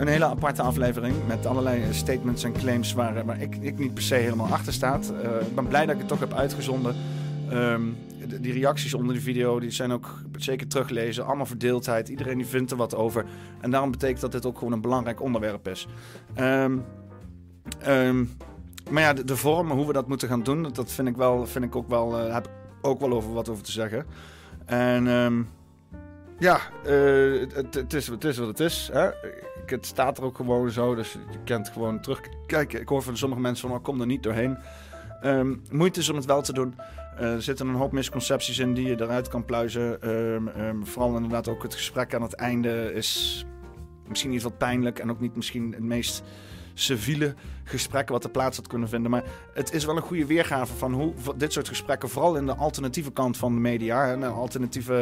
een 0.01 0.07
hele 0.07 0.25
aparte 0.25 0.61
aflevering 0.61 1.15
met 1.27 1.45
allerlei 1.45 1.83
eh, 1.83 1.91
statements 1.91 2.43
en 2.43 2.53
claims 2.53 2.93
waar, 2.93 3.25
waar 3.25 3.41
ik, 3.41 3.55
ik 3.55 3.77
niet 3.77 3.93
per 3.93 4.03
se 4.03 4.15
helemaal 4.15 4.47
achter 4.47 4.73
staat. 4.73 5.13
Eh, 5.23 5.47
ik 5.47 5.55
ben 5.55 5.67
blij 5.67 5.85
dat 5.85 5.93
ik 5.93 5.99
het 5.99 6.07
toch 6.07 6.19
heb 6.19 6.33
uitgezonden. 6.33 6.95
Ehm, 7.49 7.81
die 8.41 8.53
reacties 8.53 8.93
onder 8.93 9.15
de 9.15 9.21
video 9.21 9.59
die 9.59 9.71
zijn 9.71 9.91
ook 9.91 10.21
zeker 10.37 10.67
teruglezen. 10.67 11.25
Allemaal 11.25 11.45
verdeeldheid. 11.45 12.09
Iedereen 12.09 12.37
die 12.37 12.45
vindt 12.45 12.71
er 12.71 12.77
wat 12.77 12.95
over. 12.95 13.25
En 13.59 13.71
daarom 13.71 13.91
betekent 13.91 14.21
dat 14.21 14.31
dit 14.31 14.45
ook 14.45 14.57
gewoon 14.57 14.73
een 14.73 14.81
belangrijk 14.81 15.21
onderwerp 15.21 15.67
is. 15.67 15.87
Ehm, 16.33 16.77
ehm, 17.79 18.25
maar 18.89 19.03
ja, 19.03 19.13
de, 19.13 19.35
vorm, 19.35 19.71
hoe 19.71 19.87
we 19.87 19.93
dat 19.93 20.07
moeten 20.07 20.27
gaan 20.27 20.43
doen, 20.43 20.69
dat 20.73 20.91
vind 20.91 21.07
ik, 21.07 21.15
wel, 21.15 21.47
vind 21.47 21.65
ik 21.65 21.75
ook 21.75 21.89
wel, 21.89 22.19
eh, 22.19 22.33
heb 22.33 22.45
ik 22.45 22.51
ook 22.81 22.99
wel 22.99 23.11
over 23.11 23.33
wat 23.33 23.49
over 23.49 23.63
te 23.63 23.71
zeggen. 23.71 24.05
En 24.65 25.05
ja, 26.41 26.59
eh, 26.83 27.47
het, 27.53 27.93
is, 27.93 28.09
is 28.19 28.37
wat 28.37 28.47
het 28.47 28.59
is. 28.59 28.89
Hè? 28.93 29.09
Het 29.71 29.85
staat 29.85 30.17
er 30.17 30.23
ook 30.23 30.35
gewoon 30.35 30.71
zo, 30.71 30.95
dus 30.95 31.11
je 31.11 31.43
kent 31.43 31.69
gewoon 31.69 32.01
terugkijken. 32.01 32.81
Ik 32.81 32.89
hoor 32.89 33.01
van 33.01 33.17
sommige 33.17 33.41
mensen 33.41 33.67
van, 33.67 33.77
oh, 33.77 33.83
kom 33.83 33.99
er 33.99 34.05
niet 34.05 34.23
doorheen. 34.23 34.57
Ehm, 35.21 35.55
moeite 35.71 35.99
is 35.99 36.09
om 36.09 36.15
het 36.15 36.25
wel 36.25 36.41
te 36.41 36.53
doen. 36.53 36.75
Eh, 37.17 37.33
er 37.33 37.41
zitten 37.41 37.67
een 37.67 37.75
hoop 37.75 37.91
misconcepties 37.91 38.59
in 38.59 38.73
die 38.73 38.87
je 38.87 39.01
eruit 39.01 39.27
kan 39.27 39.45
pluizen. 39.45 40.01
Ehm, 40.01 40.47
ehm, 40.47 40.83
vooral 40.83 41.15
inderdaad 41.15 41.47
ook 41.47 41.63
het 41.63 41.73
gesprek 41.73 42.13
aan 42.13 42.21
het 42.21 42.33
einde 42.33 42.93
is 42.93 43.45
misschien 44.07 44.31
niet 44.31 44.41
wat 44.41 44.57
pijnlijk 44.57 44.99
en 44.99 45.09
ook 45.09 45.19
niet 45.19 45.35
misschien 45.35 45.71
het 45.71 45.83
meest 45.83 46.23
civiele 46.73 47.35
gesprekken 47.71 48.13
wat 48.13 48.23
er 48.23 48.29
plaats 48.29 48.57
had 48.57 48.67
kunnen 48.67 48.89
vinden. 48.89 49.11
Maar 49.11 49.23
het 49.53 49.73
is 49.73 49.85
wel 49.85 49.95
een 49.95 50.01
goede 50.01 50.25
weergave 50.25 50.73
van 50.73 50.93
hoe 50.93 51.13
dit 51.35 51.53
soort 51.53 51.67
gesprekken, 51.67 52.09
vooral 52.09 52.35
in 52.35 52.45
de 52.45 52.55
alternatieve 52.55 53.11
kant 53.11 53.37
van 53.37 53.53
de 53.53 53.59
media, 53.59 54.05
hè, 54.05 54.19
de 54.19 54.25
alternatieve 54.25 54.93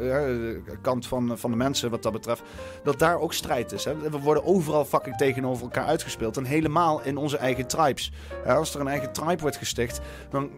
eh, 0.00 0.50
eh, 0.50 0.60
kant 0.82 1.06
van, 1.06 1.38
van 1.38 1.50
de 1.50 1.56
mensen 1.56 1.90
wat 1.90 2.02
dat 2.02 2.12
betreft, 2.12 2.42
dat 2.82 2.98
daar 2.98 3.18
ook 3.18 3.32
strijd 3.32 3.72
is. 3.72 3.84
We 3.84 4.18
worden 4.22 4.44
overal 4.44 4.84
fucking 4.84 5.16
tegenover 5.16 5.62
elkaar 5.62 5.86
uitgespeeld 5.86 6.36
en 6.36 6.44
helemaal 6.44 7.02
in 7.02 7.16
onze 7.16 7.36
eigen 7.36 7.66
tribes. 7.66 8.12
Als 8.46 8.74
er 8.74 8.80
een 8.80 8.88
eigen 8.88 9.12
tribe 9.12 9.40
wordt 9.40 9.56
gesticht, 9.56 10.00
dan 10.30 10.50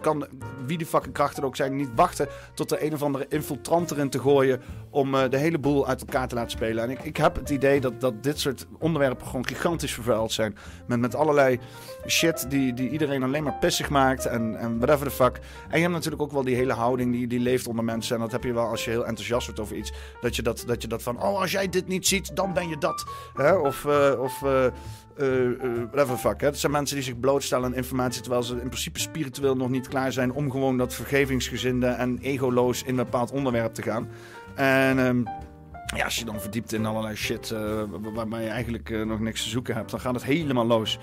kan 0.00 0.26
wie 0.66 0.78
die 0.78 0.86
fucking 0.86 1.14
krachten 1.14 1.44
ook 1.44 1.56
zijn 1.56 1.76
niet 1.76 1.90
wachten 1.94 2.28
tot 2.54 2.72
er 2.72 2.82
een 2.82 2.94
of 2.94 3.02
andere 3.02 3.26
infiltrant 3.28 3.90
erin 3.90 4.10
te 4.10 4.18
gooien 4.18 4.60
om 4.90 5.14
eh, 5.14 5.30
de 5.30 5.36
hele 5.36 5.58
boel 5.58 5.86
uit 5.86 6.00
elkaar 6.00 6.28
te 6.28 6.34
laten 6.34 6.50
spelen. 6.50 6.84
En 6.84 6.90
ik, 6.90 7.02
ik 7.02 7.16
heb 7.16 7.36
het 7.36 7.50
idee 7.50 7.80
dat, 7.80 8.00
dat 8.00 8.22
dit 8.22 8.40
soort 8.40 8.66
onderwerpen 8.78 9.26
gewoon 9.26 9.46
gigantisch 9.46 9.92
vervuild 9.92 10.32
zijn. 10.32 10.56
Met, 10.86 11.05
met 11.06 11.14
allerlei 11.14 11.58
shit 12.06 12.50
die, 12.50 12.74
die 12.74 12.90
iedereen 12.90 13.22
alleen 13.22 13.42
maar 13.42 13.58
pissig 13.60 13.88
maakt 13.88 14.26
en, 14.26 14.58
en 14.58 14.78
whatever 14.78 15.06
the 15.06 15.14
fuck. 15.14 15.40
En 15.68 15.76
je 15.76 15.80
hebt 15.80 15.92
natuurlijk 15.92 16.22
ook 16.22 16.32
wel 16.32 16.44
die 16.44 16.56
hele 16.56 16.72
houding 16.72 17.12
die, 17.12 17.26
die 17.26 17.40
leeft 17.40 17.66
onder 17.66 17.84
mensen. 17.84 18.14
En 18.14 18.22
dat 18.22 18.32
heb 18.32 18.44
je 18.44 18.52
wel 18.52 18.66
als 18.66 18.84
je 18.84 18.90
heel 18.90 19.06
enthousiast 19.06 19.46
wordt 19.46 19.60
over 19.60 19.76
iets. 19.76 19.92
Dat 20.20 20.36
je 20.36 20.42
dat, 20.42 20.64
dat, 20.66 20.82
je 20.82 20.88
dat 20.88 21.02
van, 21.02 21.22
oh 21.22 21.40
als 21.40 21.50
jij 21.50 21.68
dit 21.68 21.88
niet 21.88 22.06
ziet, 22.06 22.36
dan 22.36 22.52
ben 22.52 22.68
je 22.68 22.78
dat. 22.78 23.04
Hè? 23.34 23.52
Of... 23.52 23.84
eh, 23.84 24.20
of 24.20 24.42
eh, 24.42 24.66
eh, 24.66 24.72
whatever 25.90 26.16
fuck. 26.16 26.40
Hè? 26.40 26.46
Het 26.46 26.58
zijn 26.58 26.72
mensen 26.72 26.96
die 26.96 27.04
zich 27.04 27.20
blootstellen 27.20 27.64
aan 27.64 27.74
informatie 27.74 28.20
terwijl 28.20 28.42
ze 28.42 28.52
in 28.52 28.68
principe 28.68 29.00
spiritueel 29.00 29.56
nog 29.56 29.68
niet 29.68 29.88
klaar 29.88 30.12
zijn 30.12 30.32
om 30.32 30.50
gewoon 30.50 30.78
dat 30.78 30.94
vergevingsgezinde 30.94 31.86
en 31.86 32.18
egoloos 32.18 32.82
in 32.82 32.88
een 32.88 33.04
bepaald 33.04 33.30
onderwerp 33.30 33.74
te 33.74 33.82
gaan. 33.82 34.08
En 34.54 34.98
ehm, 34.98 35.22
ja, 35.94 36.04
als 36.04 36.16
je 36.18 36.24
dan 36.24 36.40
verdiept 36.40 36.72
in 36.72 36.86
allerlei 36.86 37.16
shit 37.16 37.50
eh, 37.50 37.60
waar- 37.60 38.12
waarbij 38.12 38.42
je 38.42 38.48
eigenlijk 38.48 38.90
eh, 38.90 39.02
nog 39.02 39.20
niks 39.20 39.42
te 39.42 39.48
zoeken 39.48 39.74
hebt, 39.74 39.90
dan 39.90 40.00
gaat 40.00 40.14
het 40.14 40.24
helemaal 40.24 40.66
los. 40.66 40.98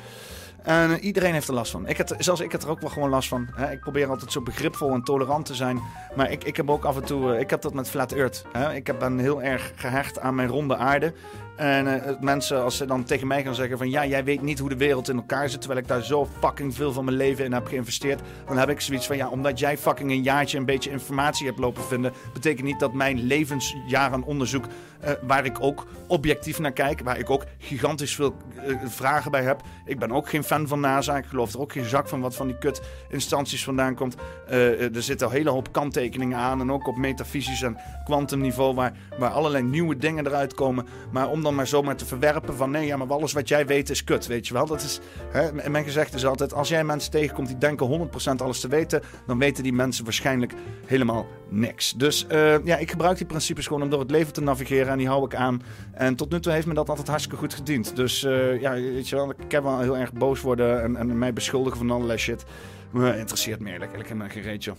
En 0.64 0.92
eh, 0.92 1.04
iedereen 1.04 1.34
heeft 1.34 1.48
er 1.48 1.54
last 1.54 1.72
van. 1.72 1.88
Ik 1.88 1.98
heb, 1.98 2.16
zelfs 2.18 2.42
ik 2.42 2.52
heb 2.52 2.62
er 2.62 2.70
ook 2.70 2.82
wel 2.82 2.90
gewoon 2.90 3.10
last 3.10 3.28
van. 3.28 3.48
Hè? 3.56 3.72
Ik 3.72 3.80
probeer 3.80 4.10
altijd 4.10 4.32
zo 4.32 4.42
begripvol 4.42 4.94
en 4.94 5.04
tolerant 5.04 5.46
te 5.46 5.56
zijn. 5.56 5.80
Maar 6.16 6.32
ik, 6.32 6.44
ik 6.44 6.58
heb 6.58 6.70
ook 6.70 6.84
af 6.86 6.96
en 6.96 7.04
toe... 7.04 7.34
eh, 7.34 7.40
ik 7.40 7.50
heb 7.50 7.62
dat 7.62 7.74
met 7.74 7.90
Flat 7.90 8.12
Earth. 8.12 8.46
Hè? 8.52 8.74
Ik 8.74 9.00
ben 9.00 9.18
heel 9.20 9.42
erg 9.42 9.72
gehecht 9.76 10.20
aan 10.20 10.36
mijn 10.36 10.48
ronde 10.48 10.76
aarde. 10.78 11.14
En 11.56 12.04
eh, 12.04 12.14
mensen, 12.20 12.64
als 12.64 12.78
ze 12.78 12.86
dan 12.86 13.04
tegen 13.04 13.28
mij 13.28 13.44
gaan 13.44 13.56
zeggen 13.56 13.78
van... 13.78 13.90
Ja, 13.90 14.06
jij 14.06 14.24
weet 14.24 14.42
niet 14.42 14.60
hoe 14.60 14.70
de 14.70 14.78
wereld 14.78 15.10
in 15.10 15.16
elkaar 15.16 15.50
zit... 15.50 15.60
terwijl 15.60 15.82
ik 15.82 15.88
daar 15.88 16.04
zo 16.04 16.28
fucking 16.40 16.76
veel 16.76 16.94
van 16.94 17.06
mijn 17.06 17.18
leven 17.18 17.46
in 17.46 17.54
heb 17.54 17.68
geïnvesteerd... 17.68 18.22
dan 18.46 18.58
heb 18.58 18.70
ik 18.70 18.82
zoiets 18.82 19.08
van... 19.08 19.18
Ja, 19.18 19.30
omdat 19.30 19.60
jij 19.60 19.78
fucking 19.78 20.12
een 20.12 20.24
jaartje 20.24 20.58
een 20.58 20.66
beetje 20.66 20.90
informatie 20.90 21.46
hebt 21.46 21.60
lopen 21.60 21.84
vinden... 21.84 22.14
betekent 22.34 22.68
niet 22.68 22.80
dat 22.80 22.94
mijn 22.94 23.24
levensjaar 23.24 24.12
aan 24.12 24.24
onderzoek... 24.24 24.66
eh, 25.00 25.12
waar 25.22 25.46
ik 25.46 25.58
ook 25.60 25.88
objectief 26.08 26.60
naar 26.60 26.72
kijk... 26.72 27.02
waar 27.04 27.20
ik 27.20 27.30
ook 27.30 27.46
gigantisch 27.58 28.16
veel 28.16 28.36
eh, 28.56 28.76
vragen 28.86 29.32
bij 29.32 29.44
heb... 29.44 29.62
Ik 29.86 30.00
ben 30.00 30.12
ook 30.12 30.30
geen 30.30 30.44
fan 30.44 30.68
van 30.68 30.80
NASA. 30.80 31.18
Ik 31.18 31.26
geloof 31.26 31.54
er 31.54 31.60
ook 31.60 31.72
geen 31.72 31.86
zak 31.86 32.08
van 32.08 32.22
wat 32.22 32.36
van 32.36 32.48
die 32.48 32.58
kut 32.58 32.82
instanties 33.10 33.64
vandaan 33.64 33.96
komt. 33.96 34.16
Er 34.48 35.04
zitten 35.04 35.28
een 35.28 35.34
hele 35.34 35.50
hoop 35.50 35.72
kanttekeningen 35.72 36.38
aan. 36.38 36.62
En 36.62 36.72
ook 36.72 36.88
op 36.88 36.98
metafysisch 36.98 37.62
en 37.62 37.78
kwantumniveau. 38.04 38.76
Waar, 38.76 38.94
waar 39.18 39.30
allerlei 39.30 39.64
nieuwe 39.64 39.98
dingen 39.98 40.28
eruit 40.28 40.54
komen. 40.54 40.88
Maar 41.12 41.30
om 41.30 41.43
dan 41.44 41.56
maar 41.56 41.68
zomaar 41.68 41.96
te 41.96 42.06
verwerpen 42.06 42.56
van... 42.56 42.72
Nee, 42.72 42.86
ja, 42.86 42.98
maar 42.98 43.08
alles 43.08 43.34
wat 43.34 43.48
jij 43.48 43.66
weet 43.66 43.90
is 43.90 44.04
kut. 44.04 44.28
Weet 44.28 44.48
je 44.48 44.54
wel? 44.54 44.66
Dat 44.66 44.82
is, 44.82 45.00
hè, 45.30 45.70
mijn 45.70 45.84
gezegd 45.84 46.14
is 46.14 46.26
altijd... 46.26 46.54
Als 46.54 46.70
jij 46.70 46.84
mensen 46.84 47.12
tegenkomt 47.12 47.48
die 47.48 47.58
denken 47.58 48.10
100% 48.32 48.36
alles 48.38 48.60
te 48.60 48.68
weten... 48.68 49.02
dan 49.26 49.40
weten 49.40 49.64
die 49.64 49.74
mensen 49.74 50.04
waarschijnlijk 50.04 50.54
helemaal 50.86 51.28
niks. 51.50 51.94
Dus 51.94 52.28
eh, 52.28 52.66
ja, 52.66 52.78
ik 52.78 52.90
gebruik 52.90 53.18
die 53.18 53.26
principes 53.26 53.68
gewoon 53.68 53.82
om 53.82 53.90
door 53.90 54.00
het 54.00 54.12
leven 54.12 54.34
te 54.34 54.42
navigeren. 54.42 54.88
En 54.88 54.98
die 54.98 55.08
hou 55.08 55.26
ik 55.26 55.36
aan. 55.36 55.62
En 55.94 56.16
tot 56.16 56.32
nu 56.32 56.40
toe 56.40 56.52
heeft 56.52 56.68
me 56.68 56.74
dat 56.74 56.90
altijd 56.90 57.08
hartstikke 57.08 57.38
goed 57.38 57.54
gediend. 57.54 57.96
Dus 57.96 58.24
eh, 58.24 58.62
ja, 58.62 58.74
weet 58.74 59.10
je 59.10 59.16
wel, 59.16 59.30
ik 59.30 59.52
heb 59.52 59.64
wel 59.64 59.80
heel 59.80 59.98
erg 59.98 60.14
boos 60.14 60.42
worden 60.42 60.84
en, 60.84 60.96
en 60.96 61.18
mij 61.18 61.34
beschuldigen 61.34 61.78
van 61.78 61.92
allerlei 61.92 62.18
shit. 62.18 62.46
Me 62.92 63.18
interesseert 63.18 63.60
me 63.60 63.72
eerlijk, 63.72 63.92
eerlijk 63.92 64.10
helemaal 64.10 64.30
geen 64.30 64.44
reetje. 64.44 64.74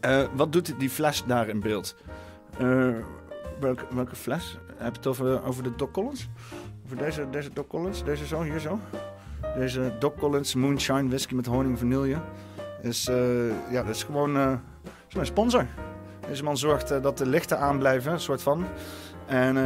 Eh, 0.00 0.22
wat 0.34 0.52
doet 0.52 0.74
die 0.78 0.90
fles 0.90 1.24
daar 1.26 1.48
in 1.48 1.60
beeld? 1.60 1.96
Welke, 3.60 3.84
welke 3.90 4.16
fles? 4.16 4.58
Heb 4.76 4.92
je 4.92 4.98
het 4.98 5.06
over, 5.44 5.62
de 5.62 5.74
Doc 5.76 5.90
Collins? 5.90 6.28
Over 6.84 6.96
deze, 6.96 7.30
deze 7.30 7.50
Doc 7.52 7.66
Collins? 7.66 8.04
Deze 8.04 8.26
zo, 8.26 8.42
hier 8.42 8.58
zo? 8.58 8.80
Deze 9.56 9.96
Doc 9.98 10.12
Collins 10.18 10.54
Moonshine 10.54 11.08
Whisky 11.08 11.34
met 11.34 11.46
honing 11.46 11.78
vanille. 11.78 12.20
Is, 12.82 13.08
eh, 13.08 13.70
ja, 13.70 13.82
dat 13.82 13.94
is 13.94 14.02
gewoon 14.02 14.60
is 15.08 15.14
mijn 15.14 15.26
sponsor. 15.26 15.66
Deze 16.28 16.44
man 16.44 16.56
zorgt 16.56 16.90
eh, 16.90 17.02
dat 17.02 17.18
de 17.18 17.26
lichten 17.26 17.58
aanblijven, 17.58 18.12
een 18.12 18.20
soort 18.20 18.42
van. 18.42 18.66
En 19.26 19.56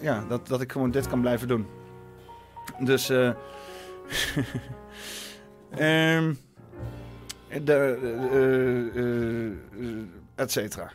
ja, 0.00 0.24
dat, 0.28 0.46
dat 0.48 0.60
ik 0.60 0.72
gewoon 0.72 0.90
dit 0.90 1.08
kan 1.08 1.20
blijven 1.20 1.48
doen. 1.48 1.66
Dus, 2.78 3.10
ehm, 5.70 6.34
de, 7.62 7.98
et 10.34 10.52
cetera. 10.52 10.92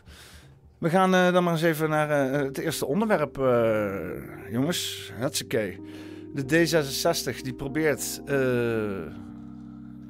We 0.78 0.90
gaan 0.90 1.14
eh, 1.14 1.32
dan 1.32 1.44
maar 1.44 1.52
eens 1.52 1.62
even 1.62 1.88
naar 1.88 2.10
eh, 2.10 2.42
het 2.44 2.58
eerste 2.58 2.86
onderwerp, 2.86 3.38
eh, 3.38 4.52
jongens. 4.52 5.12
Hutsakee. 5.14 5.80
De 6.34 6.42
D66 6.42 7.40
die 7.40 7.54
probeert 7.54 8.22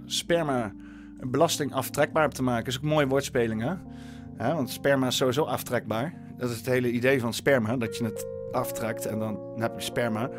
sperma 0.07 0.73
belastingaftrekbaar 1.21 2.31
te 2.31 2.43
maken. 2.43 2.67
is 2.67 2.77
ook 2.77 2.83
mooie 2.83 3.07
woordspeling, 3.07 3.63
hè? 3.63 4.55
Want 4.55 4.71
sperma 4.71 5.07
is 5.07 5.17
sowieso 5.17 5.45
aftrekbaar. 5.45 6.15
Dat 6.39 6.51
is 6.51 6.57
het 6.57 6.67
hele 6.67 6.91
idee 6.91 7.21
van 7.21 7.35
sperma, 7.35 7.77
dat 7.77 7.97
je 7.97 8.05
het 8.05 8.27
aftrekt 8.53 9.07
en 9.07 9.19
dan 9.19 9.39
heb 9.57 9.75
je 9.75 9.85
sperma. 9.85 10.31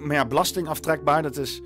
Maar 0.00 0.16
ja, 0.16 0.26
belastingaftrekbaar, 0.26 1.22
dat 1.22 1.36
is... 1.36 1.60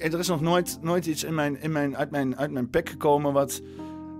Er 0.00 0.18
is 0.18 0.28
nog 0.28 0.40
nooit, 0.40 0.78
nooit 0.80 1.06
iets 1.06 1.24
in 1.24 1.34
mijn, 1.34 1.62
in 1.62 1.72
mijn, 1.72 1.96
uit, 1.96 2.10
mijn, 2.10 2.36
uit 2.36 2.50
mijn 2.50 2.70
pik 2.70 2.88
gekomen 2.88 3.32
wat, 3.32 3.62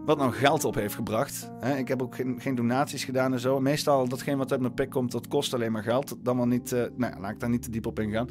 wat 0.05 0.19
nou 0.19 0.33
geld 0.33 0.65
op 0.65 0.75
heeft 0.75 0.95
gebracht. 0.95 1.51
Ik 1.77 1.89
heb 1.89 2.03
ook 2.03 2.15
geen, 2.15 2.41
geen 2.41 2.55
donaties 2.55 3.05
gedaan 3.05 3.33
en 3.33 3.41
zo. 3.41 3.61
Meestal 3.61 4.09
datgene 4.09 4.37
wat 4.37 4.51
uit 4.53 4.61
mijn 4.61 4.75
pik 4.75 4.91
komt, 4.91 5.13
dat 5.13 5.29
kost 5.29 5.55
alleen 5.55 5.73
maar 5.73 5.83
geld. 5.83 6.17
Dan 6.23 6.37
wel 6.37 6.47
niet, 6.47 6.73
eh, 6.73 6.83
nou 6.97 7.21
laat 7.21 7.31
ik 7.31 7.41
daar 7.41 7.51
niet 7.51 7.63
te 7.63 7.71
diep 7.71 7.87
op 7.87 7.99
ingaan. 8.01 8.29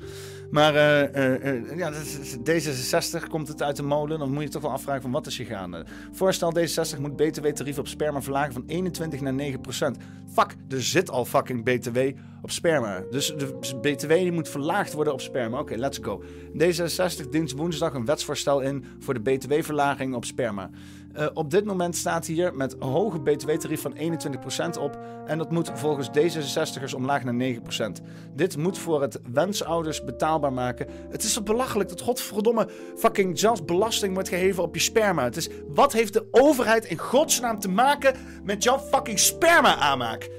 Maar 0.51 0.75
eh, 0.75 1.47
eh, 1.47 1.77
ja, 1.77 1.89
dat 1.89 2.01
is- 2.01 2.38
D66 2.43 3.27
komt 3.29 3.47
het 3.47 3.62
uit 3.62 3.75
de 3.75 3.83
molen. 3.83 4.19
Dan 4.19 4.33
moet 4.33 4.43
je 4.43 4.49
toch 4.49 4.62
wel 4.62 4.71
afvragen 4.71 5.01
van 5.01 5.12
wat 5.12 5.27
is 5.27 5.38
hier 5.38 5.47
gaande. 5.47 5.86
Voorstel 6.12 6.53
D66 6.57 6.99
moet 6.99 7.15
btw-tarief 7.15 7.77
op 7.77 7.88
sperma 7.88 8.21
verlagen 8.21 8.53
van 8.53 8.63
21 8.67 9.21
naar 9.21 9.33
9 9.33 9.62
procent. 9.62 9.97
Fuck, 10.33 10.55
er 10.69 10.83
zit 10.83 11.09
al 11.09 11.25
fucking 11.25 11.63
btw 11.63 11.99
op 12.41 12.51
sperma. 12.51 13.03
Dus 13.12 13.33
de 13.38 13.77
btw 13.81 14.07
die 14.07 14.31
moet 14.31 14.49
verlaagd 14.49 14.93
worden 14.93 15.13
op 15.13 15.21
sperma. 15.21 15.59
Oké, 15.59 15.75
let's 15.75 15.99
go. 16.01 16.23
D66 16.57 17.29
dient 17.29 17.51
woensdag 17.51 17.93
een 17.93 18.05
wetsvoorstel 18.05 18.59
in 18.62 18.86
voor 18.99 19.13
de 19.13 19.19
btw-verlaging 19.21 20.15
op 20.15 20.25
sperma. 20.25 20.69
Eh, 21.13 21.28
op 21.34 21.52
dit 21.52 21.65
moment 21.65 21.95
staat 21.95 22.26
hier 22.26 22.56
met 22.56 22.76
hoge 22.80 23.19
btw-tarief 23.21 23.82
van 23.82 23.93
21% 23.93 24.78
op. 24.78 24.99
En 25.26 25.38
dat 25.38 25.52
moet 25.52 25.71
volgens 25.73 26.08
D66ers 26.08 26.95
omlaag 26.95 27.23
naar 27.23 27.34
9%. 27.34 28.02
Dit 28.36 28.58
moet 28.58 28.78
voor 28.78 29.02
het 29.02 29.19
wensouders 29.34 30.04
betaalbaar 30.04 30.54
maken. 30.54 30.88
Het 31.10 31.23
is 31.23 31.34
toch 31.34 31.43
belachelijk 31.43 31.89
dat 31.89 32.02
godverdomme 32.02 32.67
fucking 32.97 33.39
zelfs 33.39 33.65
belasting 33.65 34.13
wordt 34.13 34.30
geheven 34.30 34.63
op 34.63 34.76
je 34.76 34.82
sperma. 34.82 35.23
Het 35.23 35.36
is, 35.36 35.49
wat 35.67 35.93
heeft 35.93 36.13
de 36.13 36.28
overheid 36.32 36.86
in 36.86 36.97
godsnaam 36.97 37.60
te 37.60 37.69
maken 37.69 38.15
met 38.43 38.63
jouw 38.63 38.80
fucking 38.80 39.19
sperma 39.19 39.76
aanmaak? 39.76 40.30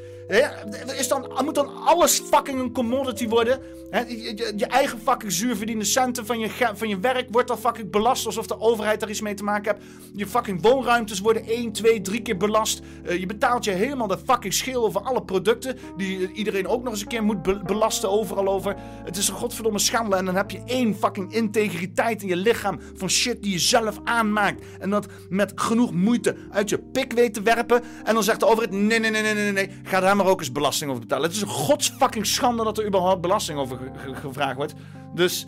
Is 0.99 1.09
dan, 1.09 1.31
moet 1.45 1.55
dan 1.55 1.77
alles 1.85 2.23
fucking 2.31 2.61
een 2.61 2.73
commodity 2.73 3.29
worden? 3.29 3.61
je, 4.09 4.53
je, 4.57 4.67
eigen 4.67 4.99
fucking 5.01 5.33
zuurverdiende 5.33 5.85
centen 5.85 6.27
van 6.27 6.39
je, 6.39 6.51
van 6.75 6.89
je 6.89 6.99
werk 6.99 7.27
wordt 7.31 7.49
dan 7.49 7.59
fucking 7.59 7.91
belast 7.91 8.27
alsof 8.27 8.47
de 8.47 8.61
overheid 8.61 9.01
daar 9.01 9.11
iets 9.11 9.21
mee 9.21 9.35
te 9.35 9.45
maken 9.45 9.75
heeft. 9.75 9.87
Je 10.15 10.27
fucking 10.27 10.63
woonruimtes 10.63 11.21
worden 11.21 11.47
1, 11.47 11.73
2, 11.73 12.01
3 12.01 12.23
keer 12.23 12.37
belast. 12.37 12.81
Eh, 13.05 13.19
je 13.19 13.27
betaalt 13.27 13.65
je 13.65 13.71
helemaal 13.71 14.07
de 14.07 14.19
fucking 14.27 14.55
schil 14.55 14.85
over 14.85 15.01
alle 15.01 15.23
producten 15.23 15.79
die 15.97 16.33
iedereen 16.33 16.69
ook 16.69 16.83
nog 16.83 16.93
eens 16.93 17.03
een 17.03 17.09
keer 17.09 17.23
moet 17.23 17.67
belasten 17.67 18.11
overal 18.11 18.49
over. 18.49 18.77
Het 19.05 19.17
is 19.17 19.29
een 19.29 19.35
godverdomme 19.35 19.79
schande 19.79 20.17
en 20.17 20.25
dan 20.25 20.35
heb 20.35 20.51
je 20.51 20.63
één 20.67 20.95
fucking 20.95 21.33
integriteit 21.33 22.23
in 22.23 22.29
je 22.29 22.37
lichaam 22.37 22.81
van 22.95 23.11
shit 23.11 23.43
die 23.43 23.53
je 23.53 23.59
zelf 23.59 24.01
aanmaakt. 24.05 24.65
En 24.79 24.91
dat 24.91 25.07
met 25.29 25.53
genoeg 25.55 25.93
moeite 25.93 26.37
uit 26.51 26.69
je 26.69 26.79
pik 26.79 27.13
weet 27.13 27.35
te 27.35 27.43
werpen. 27.43 27.83
En 28.05 28.15
dan 28.15 28.23
zegt 28.23 28.41
de 28.41 28.47
overheid: 28.47 28.73
nee, 28.73 28.99
nee, 28.99 29.11
nee, 29.11 29.23
nee, 29.23 29.35
nee, 29.35 29.53
nee. 29.53 29.71
Ga 29.83 30.01
daar 30.01 30.14
maar 30.17 30.27
ook 30.27 30.41
eens 30.41 30.53
belasting 30.53 30.91
over 30.91 31.03
betalen. 31.03 31.27
Het 31.27 31.37
is 31.37 31.43
een 31.43 31.49
godsfucking 31.49 32.27
schande 32.27 32.65
dat 32.65 32.79
er 32.79 32.87
überhaupt 32.87 33.21
belasting 33.21 33.59
over 33.59 33.79
gevraagd 34.13 34.57
wordt. 34.57 34.75
Dus 35.15 35.47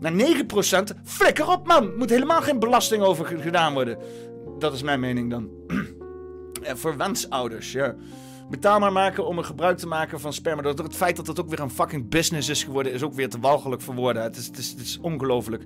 naar 0.00 0.12
9%, 0.12 1.00
flikker 1.04 1.48
op 1.48 1.66
man. 1.66 1.96
Moet 1.96 2.10
helemaal 2.10 2.42
geen 2.42 2.58
belasting 2.58 3.02
over 3.02 3.26
gedaan 3.26 3.72
worden. 3.72 3.98
Dat 4.58 4.72
is 4.72 4.82
mijn 4.82 5.00
mening 5.00 5.30
dan. 5.30 5.48
en 6.62 6.78
voor 6.78 6.96
wensouders, 6.96 7.72
ja. 7.72 7.94
Betaalbaar 8.50 8.92
maken 8.92 9.26
om 9.26 9.38
er 9.38 9.44
gebruik 9.44 9.78
te 9.78 9.86
maken 9.86 10.20
van 10.20 10.32
sperma. 10.32 10.62
Door 10.62 10.84
het 10.84 10.96
feit 10.96 11.16
dat 11.16 11.26
het 11.26 11.40
ook 11.40 11.48
weer 11.48 11.60
een 11.60 11.70
fucking 11.70 12.08
business 12.08 12.48
is 12.48 12.64
geworden, 12.64 12.92
is 12.92 13.02
ook 13.02 13.14
weer 13.14 13.28
te 13.28 13.40
walgelijk 13.40 13.82
voor 13.82 13.94
woorden. 13.94 14.22
Het 14.22 14.36
is, 14.36 14.50
is, 14.50 14.74
is 14.74 14.98
ongelooflijk. 15.00 15.64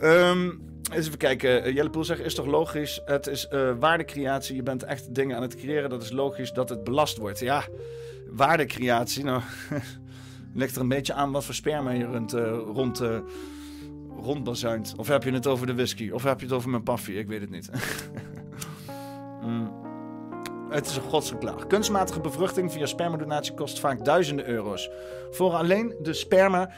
Um, 0.00 0.60
eens 0.92 1.06
even 1.06 1.18
kijken. 1.18 1.66
Uh, 1.66 1.74
Jelle 1.74 1.90
Poel 1.90 2.04
zegt, 2.04 2.20
is 2.20 2.34
toch 2.34 2.46
logisch? 2.46 3.00
Het 3.04 3.26
is 3.26 3.48
uh, 3.52 3.70
waardecreatie. 3.78 4.56
Je 4.56 4.62
bent 4.62 4.82
echt 4.82 5.14
dingen 5.14 5.36
aan 5.36 5.42
het 5.42 5.56
creëren. 5.56 5.90
Dat 5.90 6.02
is 6.02 6.10
logisch 6.10 6.52
dat 6.52 6.68
het 6.68 6.84
belast 6.84 7.18
wordt. 7.18 7.38
Ja, 7.38 7.64
waardecreatie. 8.30 9.24
Nou, 9.24 9.42
ligt 10.54 10.74
er 10.74 10.80
een 10.80 10.88
beetje 10.88 11.12
aan 11.12 11.32
wat 11.32 11.44
voor 11.44 11.54
sperma 11.54 11.90
je 11.90 12.04
rond, 12.04 12.34
uh, 12.34 12.58
rond, 12.74 13.00
uh, 13.00 13.18
rondbazuint. 14.20 14.94
Of 14.96 15.08
heb 15.08 15.22
je 15.22 15.32
het 15.32 15.46
over 15.46 15.66
de 15.66 15.74
whisky? 15.74 16.10
Of 16.10 16.22
heb 16.22 16.40
je 16.40 16.46
het 16.46 16.54
over 16.54 16.70
mijn 16.70 16.82
paffie? 16.82 17.18
Ik 17.18 17.28
weet 17.28 17.40
het 17.40 17.50
niet. 17.50 17.70
mm. 19.42 19.86
Het 20.70 20.86
is 20.86 20.96
een 20.96 21.02
godsgeklaag. 21.02 21.66
Kunstmatige 21.66 22.20
bevruchting 22.20 22.72
via 22.72 22.86
spermadonatie 22.86 23.54
kost 23.54 23.80
vaak 23.80 24.04
duizenden 24.04 24.48
euro's. 24.48 24.90
Voor 25.30 25.52
alleen 25.52 25.94
de 26.02 26.12
sperma 26.12 26.70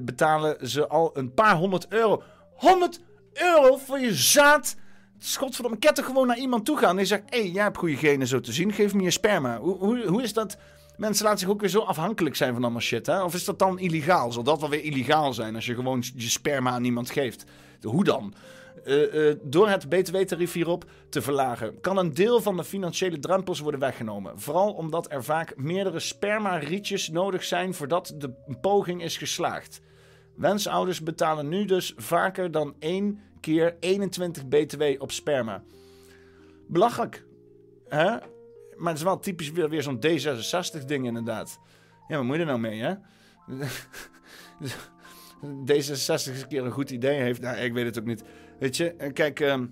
betalen 0.00 0.68
ze 0.68 0.88
al 0.88 1.10
een 1.14 1.34
paar 1.34 1.56
honderd 1.56 1.86
euro. 1.88 2.22
100 2.64 3.00
euro 3.32 3.76
voor 3.76 3.98
je 3.98 4.14
zaad. 4.14 4.76
Schot 5.18 5.56
van 5.56 5.64
een 5.64 5.78
er 5.80 6.04
gewoon 6.04 6.26
naar 6.26 6.38
iemand 6.38 6.64
toe 6.64 6.78
gaan. 6.78 6.90
En 6.90 6.96
die 6.96 7.06
zegt: 7.06 7.22
Hé, 7.26 7.40
hey, 7.40 7.50
jij 7.50 7.62
hebt 7.62 7.78
goede 7.78 7.96
genen 7.96 8.26
zo 8.26 8.40
te 8.40 8.52
zien. 8.52 8.72
Geef 8.72 8.94
me 8.94 9.02
je 9.02 9.10
sperma. 9.10 9.58
Hoe, 9.58 9.76
hoe, 9.78 10.06
hoe 10.06 10.22
is 10.22 10.32
dat? 10.32 10.56
Mensen 10.96 11.24
laten 11.24 11.40
zich 11.40 11.48
ook 11.48 11.60
weer 11.60 11.70
zo 11.70 11.80
afhankelijk 11.80 12.36
zijn 12.36 12.52
van 12.52 12.62
allemaal 12.62 12.80
shit. 12.80 13.06
Hè? 13.06 13.22
Of 13.22 13.34
is 13.34 13.44
dat 13.44 13.58
dan 13.58 13.78
illegaal? 13.78 14.32
Zal 14.32 14.42
dat 14.42 14.60
wel 14.60 14.68
weer 14.70 14.84
illegaal 14.84 15.32
zijn 15.32 15.54
als 15.54 15.66
je 15.66 15.74
gewoon 15.74 16.04
je 16.16 16.28
sperma 16.28 16.70
aan 16.70 16.84
iemand 16.84 17.10
geeft? 17.10 17.44
Hoe 17.82 18.04
dan? 18.04 18.34
Uh, 18.84 19.14
uh, 19.14 19.34
door 19.42 19.68
het 19.68 19.88
btw-tarief 19.88 20.52
hierop 20.52 20.84
te 21.08 21.22
verlagen, 21.22 21.80
kan 21.80 21.98
een 21.98 22.14
deel 22.14 22.42
van 22.42 22.56
de 22.56 22.64
financiële 22.64 23.18
drempels 23.18 23.60
worden 23.60 23.80
weggenomen. 23.80 24.40
Vooral 24.40 24.72
omdat 24.72 25.12
er 25.12 25.24
vaak 25.24 25.56
meerdere 25.56 26.00
sperma-rietjes 26.00 27.08
nodig 27.08 27.44
zijn 27.44 27.74
voordat 27.74 28.14
de 28.18 28.30
poging 28.60 29.02
is 29.02 29.16
geslaagd. 29.16 29.80
Wensouders 30.36 31.02
betalen 31.02 31.48
nu 31.48 31.64
dus 31.64 31.92
vaker 31.96 32.50
dan 32.50 32.74
één 32.78 33.20
keer 33.40 33.76
21 33.80 34.48
btw 34.48 34.82
op 34.98 35.12
sperma. 35.12 35.62
Belachelijk. 36.68 37.24
Hè? 37.88 38.08
Maar 38.76 38.88
het 38.88 38.96
is 38.96 39.02
wel 39.02 39.18
typisch 39.18 39.50
weer, 39.50 39.68
weer 39.68 39.82
zo'n 39.82 40.00
D66-ding 40.06 41.06
inderdaad. 41.06 41.58
Ja, 42.08 42.16
wat 42.16 42.24
moet 42.24 42.34
je 42.34 42.40
er 42.40 42.46
nou 42.46 42.58
mee, 42.58 42.80
hè? 42.80 42.94
D66 45.70 45.74
is 45.74 46.26
een 46.26 46.48
keer 46.48 46.64
een 46.64 46.70
goed 46.70 46.90
idee 46.90 47.20
heeft. 47.20 47.40
Nou, 47.40 47.56
ik 47.56 47.72
weet 47.72 47.84
het 47.84 47.98
ook 47.98 48.04
niet. 48.04 48.22
Weet 48.58 48.76
je, 48.76 49.10
kijk... 49.12 49.40
Uh, 49.40 49.62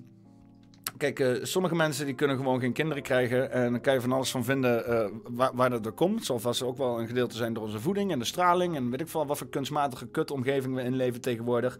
Kijk, 1.03 1.19
uh, 1.19 1.45
sommige 1.45 1.75
mensen 1.75 2.07
die 2.07 2.15
kunnen 2.15 2.37
gewoon 2.37 2.61
geen 2.61 2.73
kinderen 2.73 3.03
krijgen. 3.03 3.51
En 3.51 3.71
dan 3.71 3.81
kan 3.81 3.95
je 3.95 4.01
van 4.01 4.13
alles 4.13 4.31
van 4.31 4.45
vinden 4.45 4.85
uh, 4.91 5.41
waar, 5.53 5.71
dat 5.71 5.87
er 5.87 5.93
komt. 5.93 6.25
Zoals 6.25 6.63
ook 6.63 6.77
wel 6.77 7.01
een 7.01 7.07
gedeelte 7.07 7.37
zijn 7.37 7.53
door 7.53 7.63
onze 7.63 7.81
voeding 7.81 8.13
en 8.13 8.19
de 8.19 8.25
straling. 8.25 8.77
En 8.77 8.91
weet 8.91 9.01
ik 9.01 9.09
veel 9.09 9.27
wat 9.27 9.39
voor 9.39 9.49
kunstmatige 9.49 10.07
kutomgeving 10.07 10.75
we 10.75 10.83
inleven 10.83 11.21
tegenwoordig. 11.21 11.79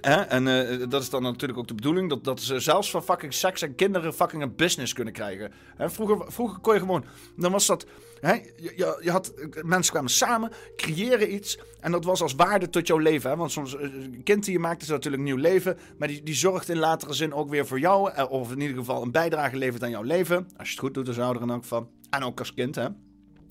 En 0.00 0.46
uh, 0.46 0.88
dat 0.88 1.02
is 1.02 1.10
dan 1.10 1.22
natuurlijk 1.22 1.58
ook 1.58 1.68
de 1.68 1.74
bedoeling. 1.74 2.08
Dat, 2.08 2.24
dat 2.24 2.40
ze 2.40 2.60
zelfs 2.60 2.90
van 2.90 3.02
fucking 3.02 3.34
seks 3.34 3.62
en 3.62 3.74
kinderen 3.74 4.14
fucking 4.14 4.42
een 4.42 4.56
business 4.56 4.92
kunnen 4.92 5.12
krijgen. 5.12 5.52
Vroeger, 5.78 6.32
vroeger 6.32 6.58
kon 6.58 6.74
je 6.74 6.80
gewoon. 6.80 7.04
Dan 7.36 7.52
was 7.52 7.66
dat. 7.66 7.86
je, 8.20 8.96
je, 9.00 9.10
had, 9.10 9.34
mensen 9.62 9.92
kwamen 9.92 10.10
samen, 10.10 10.52
creëren 10.76 11.34
iets. 11.34 11.58
En 11.80 11.92
dat 11.92 12.04
was 12.04 12.22
als 12.22 12.34
waarde 12.34 12.68
tot 12.68 12.86
jouw 12.86 12.98
leven. 12.98 13.30
Hè? 13.30 13.36
Want 13.36 13.52
soms 13.52 13.74
een 13.74 14.14
eh, 14.14 14.22
kind 14.24 14.44
die 14.44 14.52
je 14.52 14.58
maakt 14.58 14.82
is 14.82 14.88
natuurlijk 14.88 15.22
nieuw 15.22 15.36
leven. 15.36 15.78
Maar 15.98 16.08
die, 16.08 16.22
die 16.22 16.34
zorgt 16.34 16.68
in 16.68 16.78
latere 16.78 17.12
zin 17.12 17.34
ook 17.34 17.50
weer 17.50 17.66
voor 17.66 17.80
jou. 17.80 18.10
Eh, 18.10 18.30
of 18.30 18.52
in 18.52 18.60
ieder 18.60 18.76
geval 18.76 19.02
een 19.02 19.10
bijdrage 19.10 19.56
levert 19.56 19.82
aan 19.82 19.90
jouw 19.90 20.02
leven. 20.02 20.36
Als 20.56 20.68
je 20.68 20.74
het 20.74 20.82
goed 20.84 20.94
doet 20.94 21.08
als 21.08 21.18
ouder 21.18 21.42
en 21.42 21.50
ook 21.50 21.64
van. 21.64 21.88
En 22.10 22.22
ook 22.22 22.38
als 22.38 22.54
kind, 22.54 22.74
hè. 22.74 22.88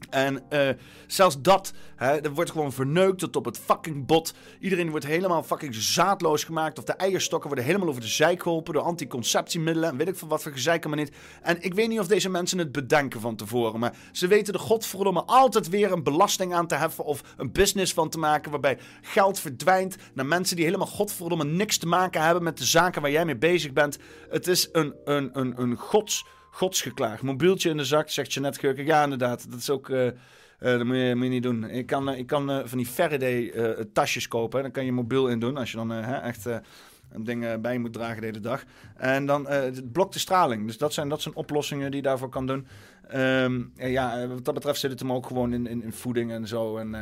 En 0.10 0.44
uh, 0.50 0.70
zelfs 1.08 1.42
dat, 1.42 1.74
hè, 1.96 2.22
dat 2.22 2.32
wordt 2.36 2.52
gewoon 2.52 2.74
verneukt 2.74 3.20
tot 3.20 3.36
op 3.36 3.46
het 3.46 3.60
fucking 3.60 4.06
bot. 4.06 4.34
Iedereen 4.60 4.90
wordt 4.90 5.06
helemaal 5.06 5.44
fucking 5.44 5.76
zaadloos 5.76 6.44
gemaakt. 6.44 6.78
Of 6.78 6.84
de 6.84 6.94
eierstokken 6.94 7.48
worden 7.48 7.66
helemaal 7.66 7.88
over 7.88 8.02
de 8.02 8.08
zijk 8.08 8.42
geholpen 8.42 8.74
door 8.74 8.84
anticonceptiemiddelen. 8.84 9.90
En 9.90 9.98
weet 9.98 10.08
ik 10.08 10.18
veel 10.18 10.28
wat 10.28 10.44
voor 10.44 10.52
gezeik 10.52 10.88
maar 10.88 10.98
niet. 10.98 11.16
En 11.42 11.58
ik 11.62 11.74
weet 11.74 11.88
niet 11.88 12.00
of 12.00 12.08
deze 12.08 12.30
mensen 12.30 12.58
het 12.58 12.72
bedenken 12.72 13.20
van 13.22 13.36
tevoren. 13.36 13.80
Maar 13.80 13.96
ze 14.12 14.28
weten 14.28 14.54
de 14.54 14.60
godverdomme 14.60 15.24
altijd 15.24 15.70
weer 15.70 15.92
een 15.92 16.04
belasting 16.04 16.54
aan 16.54 16.68
te 16.68 16.76
heffen. 16.76 17.06
Of 17.06 17.22
een 17.38 17.52
business 17.52 17.94
van 17.94 18.10
te 18.10 18.18
maken 18.18 18.52
waarbij 18.52 18.78
geld 19.02 19.40
verdwijnt 19.40 19.96
naar 20.14 20.26
mensen 20.26 20.56
die 20.56 20.66
helemaal 20.66 20.88
godverdomme 20.88 21.44
niks 21.44 21.78
te 21.78 21.88
maken 21.88 22.22
hebben 22.22 22.44
met 22.44 22.58
de 22.58 22.66
zaken 22.66 23.02
waar 23.02 23.12
jij 23.12 23.26
mee 23.26 23.38
bezig 23.38 23.74
bent. 23.74 23.98
Het 24.30 24.48
is 24.48 24.70
een, 24.72 24.96
een, 25.06 25.30
een, 25.34 25.62
een 25.62 25.76
gods 25.76 26.26
godsgeklaag. 26.56 27.22
Mobieltje 27.22 27.70
in 27.70 27.78
de 27.78 27.86
zak, 27.86 28.10
zegt 28.10 28.34
je 28.34 28.40
net 28.40 28.58
Gurken. 28.58 28.86
Ja, 28.86 29.04
inderdaad. 29.04 29.52
Dat 29.52 29.60
is 29.60 29.70
ook... 29.70 29.90
Uh, 29.90 30.12
moet 30.60 30.98
je, 30.98 31.16
niet 31.16 31.44
doen. 31.44 31.70
Ik 31.70 31.86
kan, 31.86 32.10
ik 32.14 32.28
kan 32.28 32.62
van 32.66 32.78
die 32.78 32.88
Faraday 32.88 33.54
tasjes 33.94 34.28
kopen. 34.28 34.62
Dan 34.62 34.72
kan 34.72 34.86
je 34.86 34.92
mobiel 34.92 35.28
in 35.28 35.40
doen. 35.40 35.58
Als 35.58 35.72
je 35.72 35.78
dan 35.78 35.94
echt 35.94 36.46
een 36.46 37.24
ding 37.24 37.62
bij 37.62 37.78
moet 37.78 37.94
dragen 37.94 38.20
de 38.20 38.26
hele 38.26 38.40
dag. 38.40 38.64
En 38.98 39.26
dan 39.26 39.48
het 39.48 39.92
blokt 39.92 40.14
de 40.14 40.20
straling. 40.20 40.66
Dus 40.66 40.78
dat 40.78 40.94
zijn, 40.94 41.10
dat 41.10 41.22
zijn 41.22 41.36
oplossingen 41.36 41.92
die 41.92 42.02
je 42.02 42.08
daarvoor 42.08 42.30
kan 42.30 42.48
doen. 42.48 42.68
Um, 43.16 43.72
ja, 43.76 44.28
wat 44.28 44.46
dat 44.46 44.54
betreft 44.54 44.80
zit 44.80 44.92
het 44.92 45.00
hem 45.00 45.12
ook 45.12 45.28
gewoon 45.28 45.54
in, 45.54 45.68
in, 45.68 45.84
in 45.84 45.94
voeding 45.94 46.32
en 46.32 46.48
zo. 46.48 46.78
En 46.78 46.96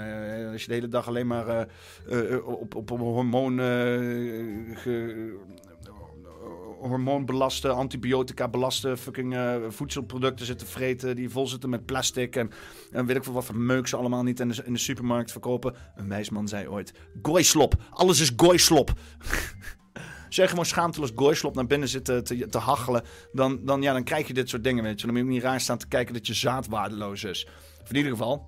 als 0.51 0.61
je 0.61 0.67
de 0.67 0.73
hele 0.73 0.89
dag 0.89 1.07
alleen 1.07 1.27
maar 1.27 1.67
op, 2.43 2.75
op 2.75 2.89
hormoon 2.89 3.57
ge, 4.73 5.35
hormoonbelaste, 6.87 7.69
antibiotica 7.69 8.47
belaste 8.47 8.97
fucking 8.97 9.33
uh, 9.33 9.55
voedselproducten 9.67 10.45
zitten 10.45 10.67
vreten 10.67 11.15
die 11.15 11.29
vol 11.29 11.47
zitten 11.47 11.69
met 11.69 11.85
plastic 11.85 12.35
en, 12.35 12.51
en 12.91 13.05
weet 13.05 13.15
ik 13.15 13.23
veel 13.23 13.33
wat 13.33 13.45
voor 13.45 13.55
meuk 13.55 13.87
ze 13.87 13.95
allemaal 13.95 14.23
niet 14.23 14.39
in 14.39 14.49
de, 14.49 14.61
in 14.65 14.73
de 14.73 14.79
supermarkt 14.79 15.31
verkopen. 15.31 15.75
Een 15.95 16.09
wijsman 16.09 16.47
zei 16.47 16.67
ooit, 16.67 16.93
gooislop, 17.21 17.75
alles 17.89 18.19
is 18.19 18.31
gooislop. 18.35 18.93
Jij 20.29 20.47
gewoon 20.47 20.65
schaamteloos 20.65 21.11
gooislop 21.15 21.55
naar 21.55 21.67
binnen 21.67 21.87
zit 21.87 22.05
te, 22.05 22.21
te, 22.49 22.57
hachelen, 22.57 23.03
dan, 23.31 23.65
dan, 23.65 23.81
ja, 23.81 23.93
dan 23.93 24.03
krijg 24.03 24.27
je 24.27 24.33
dit 24.33 24.49
soort 24.49 24.63
dingen, 24.63 24.83
weet 24.83 24.99
je. 24.99 25.05
Dan 25.05 25.15
moet 25.15 25.25
je 25.25 25.31
niet 25.31 25.43
raar 25.43 25.61
staan 25.61 25.77
te 25.77 25.87
kijken 25.87 26.13
dat 26.13 26.27
je 26.27 26.33
zaad 26.33 26.67
waardeloos 26.67 27.23
is. 27.23 27.47
Of 27.81 27.89
in 27.89 27.95
ieder 27.95 28.11
geval, 28.11 28.47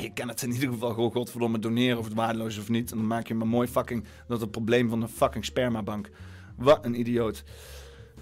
je 0.00 0.12
kan 0.12 0.28
het 0.28 0.42
in 0.42 0.52
ieder 0.52 0.68
geval 0.68 0.94
gewoon 0.94 1.12
godverdomme 1.12 1.58
doneren 1.58 1.98
of 1.98 2.04
het 2.04 2.14
waardeloos 2.14 2.58
of 2.58 2.68
niet. 2.68 2.90
En 2.90 2.96
dan 2.96 3.06
maak 3.06 3.26
je 3.26 3.34
maar 3.34 3.46
mooi 3.46 3.68
fucking 3.68 4.04
dat 4.28 4.40
het 4.40 4.50
probleem 4.50 4.88
van 4.88 5.00
de 5.00 5.08
fucking 5.08 5.44
spermabank. 5.44 6.10
Wat 6.60 6.84
een 6.84 7.00
idioot. 7.00 7.42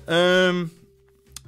Um, 0.09 0.71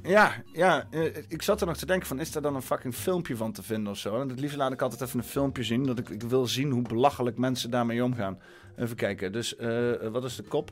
ja, 0.03 0.43
ja, 0.53 0.87
eh, 0.91 1.17
ik 1.29 1.43
zat 1.43 1.61
er 1.61 1.67
nog 1.67 1.77
te 1.77 1.87
denken 1.87 2.09
van, 2.09 2.21
is 2.21 2.35
er 2.35 2.43
dan 2.43 2.55
een 2.55 2.63
fucking 2.63 2.95
filmpje 2.95 3.37
van 3.37 3.53
te 3.53 3.63
vinden 3.63 3.93
of 3.93 3.99
zo? 3.99 4.21
En 4.21 4.29
het 4.29 4.41
liefst 4.41 4.57
laat 4.57 4.73
ik 4.73 4.83
altijd 4.83 5.01
even 5.01 5.19
een 5.19 5.25
filmpje 5.25 5.63
zien, 5.63 5.85
dat 5.85 5.99
ik, 5.99 6.23
wil 6.23 6.47
zien 6.47 6.71
hoe 6.71 6.83
belachelijk 6.83 7.39
mensen 7.39 7.71
daarmee 7.71 8.05
omgaan. 8.05 8.39
Even 8.77 8.97
kijken, 8.97 9.33
dus 9.33 9.55
uh, 9.59 9.93
wat 10.13 10.25
is 10.25 10.37
de 10.37 10.43
kop? 10.43 10.71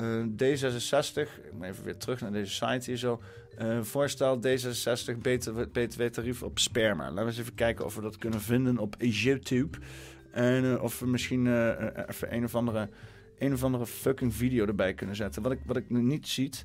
Uh, 0.00 0.22
D66, 0.22 1.20
ik 1.44 1.52
moet 1.52 1.66
even 1.66 1.84
weer 1.84 1.96
terug 1.96 2.20
naar 2.20 2.32
deze 2.32 2.52
site 2.52 2.90
hier 2.90 2.96
zo. 2.96 3.20
Uh, 3.58 3.82
voorstel 3.82 4.40
D66 4.40 5.18
btw-tarief 5.72 6.42
op 6.42 6.58
sperma. 6.58 7.04
Laten 7.04 7.16
we 7.16 7.24
eens 7.24 7.38
even 7.38 7.54
kijken 7.54 7.84
of 7.84 7.94
we 7.94 8.02
dat 8.02 8.18
kunnen 8.18 8.40
vinden 8.40 8.78
op 8.78 8.94
YouTube. 8.98 9.78
En 10.30 10.80
of 10.80 10.98
we 10.98 11.06
misschien 11.06 11.46
even 12.06 12.34
een 12.34 12.44
of 12.44 12.54
andere 12.54 12.88
een 13.44 13.52
of 13.52 13.64
andere 13.64 13.86
fucking 13.86 14.34
video 14.34 14.66
erbij 14.66 14.94
kunnen 14.94 15.16
zetten. 15.16 15.42
Wat 15.42 15.52
ik, 15.52 15.58
wat 15.64 15.76
ik 15.76 15.90
niet 15.90 16.28
ziet. 16.28 16.64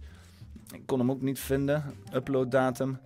Ik 0.73 0.85
kon 0.85 0.99
hem 0.99 1.11
ook 1.11 1.21
niet 1.21 1.39
vinden. 1.39 1.95
Upload 2.13 2.51
datum. 2.51 2.99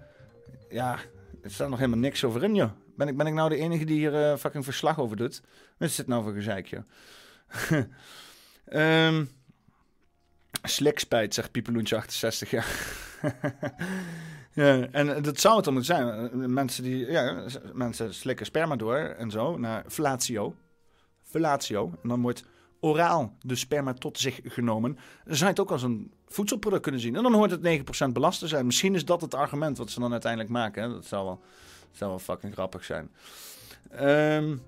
Ja, 0.70 1.00
er 1.42 1.52
staat 1.52 1.70
nog 1.70 1.80
helemaal 1.80 2.00
niks 2.00 2.24
over 2.24 2.44
in, 2.44 2.56
joh. 2.56 2.72
Ben 2.96 3.08
ik, 3.08 3.18
ben 3.18 3.28
ik 3.28 3.34
nou 3.34 3.50
de 3.50 3.58
enige 3.58 3.86
die 3.86 3.98
hier 3.98 4.14
uh, 4.14 4.38
fucking 4.38 4.64
verslag 4.64 5.00
over 5.00 5.18
doet? 5.18 5.42
Wat 5.78 5.90
is 5.90 5.96
dit 5.96 6.08
nou 6.08 6.24
voor 6.24 6.34
gezeik, 6.34 6.68
joh? 6.68 6.84
um, 9.08 9.30
Slikspijt, 10.64 11.34
zegt 11.34 11.52
Piepeloentje 11.52 11.96
68, 11.96 12.52
ja. 12.52 12.64
Ja, 14.54 14.88
en 14.92 15.22
dat 15.22 15.40
zou 15.40 15.56
het 15.56 15.66
dan 15.66 15.74
moeten 15.74 15.96
zijn. 15.96 16.54
Mensen, 16.54 16.84
die, 16.84 17.12
ja, 17.12 17.46
mensen 17.74 18.14
slikken 18.14 18.46
sperma 18.46 18.76
door 18.76 18.98
en 18.98 19.32
zo 19.32 19.58
naar 19.58 19.84
fellatio. 19.88 20.56
Fellatio. 21.24 21.92
En 22.04 22.10
dan 22.10 22.22
wordt 22.22 22.44
oraal 22.84 23.34
de 23.42 23.56
sperma 23.56 23.94
tot 23.94 24.20
zich 24.20 24.40
genomen. 24.44 24.98
Zou 25.26 25.50
het 25.50 25.60
ook 25.60 25.72
als 25.72 25.84
een 25.84 26.12
voedselproduct 26.28 26.82
kunnen 26.82 27.02
zien. 27.02 27.16
En 27.16 27.24
dan 27.24 27.34
hoort 27.34 27.52
het 27.52 28.08
9% 28.10 28.12
belast 28.12 28.40
te 28.40 28.48
zijn. 28.48 28.66
Misschien 28.66 28.96
is 28.96 29.06
dat 29.06 29.22
het 29.22 29.34
argument 29.34 29.78
wat 29.78 29.90
ze 29.90 30.00
dan 30.00 30.12
uiteindelijk 30.12 30.52
maken. 30.52 30.90
Dat 30.90 31.06
zou 31.06 31.26
wel, 31.26 31.42
zou 31.92 32.10
wel 32.10 32.20
fucking 32.20 32.54
grappig 32.54 32.84
zijn. 32.84 33.12
Um, 34.02 34.62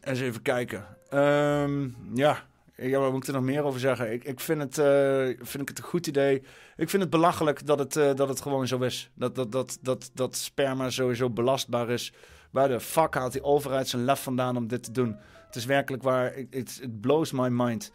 eens 0.00 0.20
even 0.20 0.42
kijken. 0.42 0.86
Um, 1.12 1.96
ja, 2.14 2.46
ja, 2.76 2.98
wat 2.98 3.12
moet 3.12 3.22
ik 3.22 3.28
er 3.28 3.34
nog 3.34 3.42
meer 3.42 3.62
over 3.62 3.80
zeggen? 3.80 4.12
Ik, 4.12 4.24
ik 4.24 4.40
vind, 4.40 4.60
het, 4.60 4.78
uh, 4.78 5.46
vind 5.46 5.62
ik 5.62 5.68
het 5.68 5.78
een 5.78 5.84
goed 5.84 6.06
idee. 6.06 6.42
Ik 6.76 6.90
vind 6.90 7.02
het 7.02 7.10
belachelijk 7.10 7.66
dat 7.66 7.78
het, 7.78 7.96
uh, 7.96 8.14
dat 8.14 8.28
het 8.28 8.40
gewoon 8.40 8.66
zo 8.66 8.78
is. 8.80 9.10
Dat, 9.14 9.34
dat, 9.34 9.52
dat, 9.52 9.78
dat, 9.80 10.10
dat 10.14 10.36
sperma 10.36 10.90
sowieso 10.90 11.30
belastbaar 11.30 11.90
is. 11.90 12.12
Waar 12.50 12.68
de 12.68 12.80
fuck 12.80 13.14
haalt 13.14 13.32
die 13.32 13.42
overheid 13.42 13.88
zijn 13.88 14.04
lef 14.04 14.22
vandaan 14.22 14.56
om 14.56 14.66
dit 14.66 14.82
te 14.82 14.92
doen? 14.92 15.16
Het 15.54 15.62
is 15.62 15.68
werkelijk 15.68 16.02
waar. 16.02 16.34
It, 16.50 16.86
blows 17.00 17.32
my 17.32 17.48
mind. 17.48 17.92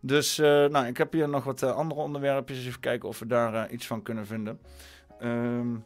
Dus 0.00 0.38
uh, 0.38 0.46
nou, 0.46 0.86
ik 0.86 0.96
heb 0.96 1.12
hier 1.12 1.28
nog 1.28 1.44
wat 1.44 1.62
andere 1.62 2.00
onderwerpjes. 2.00 2.66
Even 2.66 2.80
kijken 2.80 3.08
of 3.08 3.18
we 3.18 3.26
daar 3.26 3.70
iets 3.70 3.86
van 3.86 4.02
kunnen 4.02 4.26
vinden. 4.26 4.60
Um, 5.22 5.84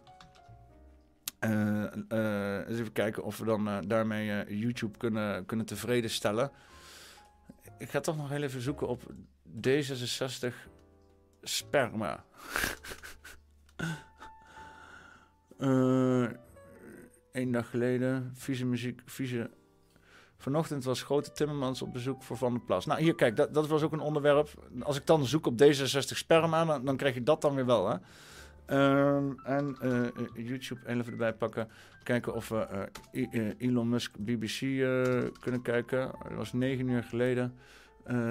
eens 1.40 2.78
even 2.78 2.92
kijken 2.92 3.24
of 3.24 3.38
we 3.38 3.44
dan 3.44 3.84
daarmee 3.86 4.58
YouTube 4.58 4.98
kunnen, 4.98 5.46
kunnen 5.46 5.66
tevreden 5.66 6.10
stellen 6.10 6.50
ik 7.78 7.90
ga 7.90 8.00
toch 8.00 8.16
nog 8.16 8.28
heel 8.28 8.42
even 8.42 8.60
zoeken 8.60 8.88
op 8.88 9.02
D66 9.66 10.54
sperma. 11.42 12.24
Eén 17.32 17.52
dag 17.52 17.70
geleden, 17.70 18.32
vieze 18.34 18.66
muziek, 18.66 19.02
vieze... 19.04 19.50
Vanochtend 20.46 20.84
was 20.84 21.02
Grote 21.02 21.32
Timmermans 21.32 21.82
op 21.82 21.92
bezoek 21.92 22.22
voor 22.22 22.36
Van 22.36 22.52
der 22.52 22.62
Plas. 22.62 22.86
Nou, 22.86 23.00
hier, 23.00 23.14
kijk, 23.14 23.36
dat, 23.36 23.54
dat 23.54 23.66
was 23.66 23.82
ook 23.82 23.92
een 23.92 24.00
onderwerp. 24.00 24.48
Als 24.82 24.96
ik 24.96 25.06
dan 25.06 25.24
zoek 25.24 25.46
op 25.46 25.62
D66 25.62 25.98
sperma, 25.98 26.64
dan, 26.64 26.84
dan 26.84 26.96
krijg 26.96 27.14
je 27.14 27.22
dat 27.22 27.40
dan 27.40 27.54
weer 27.54 27.66
wel, 27.66 27.88
hè. 27.88 27.96
Um, 29.16 29.40
en 29.44 29.76
uh, 29.82 30.46
YouTube 30.48 30.80
even 30.86 31.06
erbij 31.06 31.32
pakken. 31.32 31.68
Kijken 32.02 32.34
of 32.34 32.48
we 32.48 32.88
uh, 33.12 33.52
Elon 33.58 33.88
Musk 33.88 34.16
BBC 34.18 34.60
kunnen 35.40 35.62
kijken. 35.62 36.10
Dat 36.22 36.36
was 36.36 36.52
negen 36.52 36.88
uur 36.88 37.02
geleden. 37.02 37.54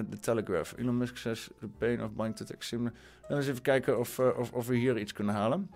de 0.10 0.20
Telegraph. 0.20 0.74
Elon 0.78 0.98
Musk 0.98 1.18
says 1.18 1.50
the 1.60 1.68
pain 1.78 2.04
of 2.04 2.14
buying 2.14 2.36
to 2.36 2.46
extreme. 2.46 2.92
Dan 3.28 3.38
eens 3.38 3.48
even 3.48 3.62
kijken 3.62 4.00
of, 4.00 4.20
of, 4.20 4.52
of, 4.52 4.68
we 4.68 4.76
hier 4.76 4.98
iets 4.98 5.14
kunnen 5.14 5.36
halen. 5.36 5.70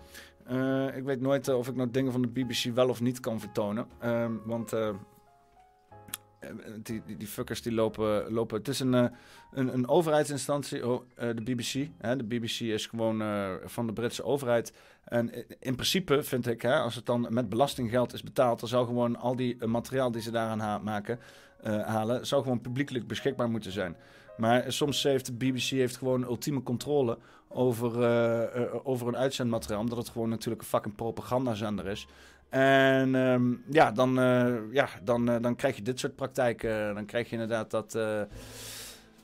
ik 0.96 1.04
weet 1.04 1.20
nooit 1.20 1.48
of 1.48 1.68
ik 1.68 1.76
nou 1.76 1.90
dingen 1.90 2.12
van 2.12 2.22
de 2.22 2.28
BBC 2.28 2.74
wel 2.74 2.88
of 2.88 3.00
niet 3.00 3.20
kan 3.20 3.40
vertonen. 3.40 3.86
Uh, 4.04 4.26
want 4.44 4.72
eh, 4.72 4.88
die, 6.82 7.02
die, 7.06 7.16
die, 7.16 7.28
fuckers 7.28 7.62
die 7.62 7.72
lopen, 7.72 8.32
lopen. 8.32 8.58
Het 8.58 8.68
is 8.68 8.80
een, 8.80 8.94
eh, 8.94 9.04
een, 9.52 9.74
een 9.74 9.88
overheidsinstantie, 9.88 10.88
oh, 10.88 11.02
eh, 11.14 11.28
de 11.34 11.42
BBC. 11.42 11.88
Hè? 11.98 12.16
De 12.16 12.24
BBC 12.24 12.60
is 12.60 12.86
gewoon 12.86 13.22
van 13.64 13.86
de 13.86 13.92
Britse 13.92 14.24
overheid. 14.24 14.72
En 15.04 15.34
in 15.60 15.74
principe 15.74 16.22
vind 16.22 16.46
ik, 16.46 16.62
hè, 16.62 16.74
als 16.78 16.94
het 16.94 17.06
dan 17.06 17.26
met 17.30 17.48
belastinggeld 17.48 18.12
is 18.12 18.22
betaald, 18.22 18.60
dan 18.60 18.68
zou 18.68 18.86
gewoon 18.86 19.16
al 19.16 19.36
die 19.36 19.66
materiaal 19.66 20.10
die 20.10 20.22
ze 20.22 20.30
daaraan 20.30 20.82
maken, 20.84 21.18
halen, 21.62 22.26
zou 22.26 22.42
gewoon 22.42 22.60
publiekelijk 22.60 23.06
beschikbaar 23.06 23.50
moeten 23.50 23.72
zijn. 23.72 23.96
Maar 24.36 24.72
soms 24.72 25.02
heeft 25.02 25.26
de 25.26 25.32
BBC 25.32 25.62
heeft 25.62 25.96
gewoon 25.96 26.22
ultieme 26.22 26.62
controle 26.62 27.18
over, 27.48 28.84
over 28.84 29.08
een 29.08 29.16
uitzendmateriaal. 29.16 29.80
Omdat 29.80 29.98
het 29.98 30.08
gewoon 30.08 30.28
natuurlijk 30.28 30.62
een 30.62 30.68
fucking 30.68 30.94
propagandazender 30.94 31.86
is. 31.86 32.06
En 32.50 33.14
ehm, 33.14 33.52
ja, 33.68 33.92
dan, 33.92 34.18
uh, 34.18 34.72
ja 34.72 34.88
dan, 35.02 35.30
uh, 35.30 35.36
dan 35.40 35.56
krijg 35.56 35.76
je 35.76 35.82
dit 35.82 35.98
soort 35.98 36.16
praktijken. 36.16 36.94
Dan 36.94 37.06
krijg 37.06 37.26
je 37.26 37.32
inderdaad 37.32 37.70
dat, 37.70 37.94
uh, 37.94 38.20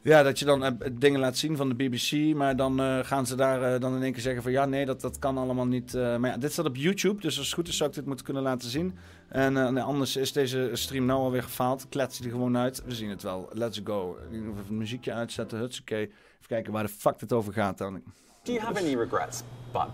ja, 0.03 0.23
dat 0.23 0.39
je 0.39 0.45
dan 0.45 0.79
dingen 0.93 1.21
laat 1.21 1.37
zien 1.37 1.57
van 1.57 1.69
de 1.69 1.75
BBC. 1.75 2.35
Maar 2.35 2.57
dan 2.57 3.05
gaan 3.05 3.27
ze 3.27 3.37
daar 3.37 3.81
dan 3.81 3.97
in 3.97 4.03
één 4.03 4.12
keer 4.12 4.23
zeggen 4.23 4.43
van 4.43 4.53
ja, 4.53 4.65
nee, 4.65 4.87
dat, 4.87 5.01
dat 5.01 5.19
kan 5.19 5.39
allemaal 5.39 5.67
niet. 5.67 5.93
maar 5.93 6.27
ja, 6.27 6.37
dit 6.37 6.53
staat 6.53 6.67
op 6.67 6.77
YouTube, 6.77 7.21
dus 7.21 7.39
als 7.39 7.47
het 7.47 7.55
goed 7.55 7.69
is 7.69 7.77
zou 7.77 7.89
ik 7.89 7.95
dit 7.97 8.07
moeten 8.07 8.25
kunnen 8.25 8.43
laten 8.43 8.71
zien. 8.71 8.99
En 9.29 9.79
anders 9.79 10.17
is 10.17 10.33
deze 10.33 10.71
stream 10.73 11.05
nou 11.05 11.21
alweer 11.21 11.43
gefaald. 11.43 11.89
Klets 11.89 12.19
die 12.19 12.31
gewoon 12.31 12.57
uit. 12.57 12.83
We 12.85 12.95
zien 12.95 13.11
het 13.11 13.23
wel. 13.23 13.49
Let's 13.53 13.81
go. 13.85 14.19
Even 14.33 14.65
een 14.69 14.77
muziekje 14.77 15.12
uitzetten. 15.12 15.59
Hutsakee. 15.59 16.03
Even 16.03 16.47
kijken 16.47 16.73
waar 16.73 16.83
de 16.83 16.89
fuck 16.89 17.21
het 17.21 17.33
over 17.33 17.53
gaat 17.53 17.79
dan. 17.79 18.03
Do 18.43 18.53
you 18.53 18.65
have 18.65 18.79
any 18.79 18.97
regrets 18.97 19.43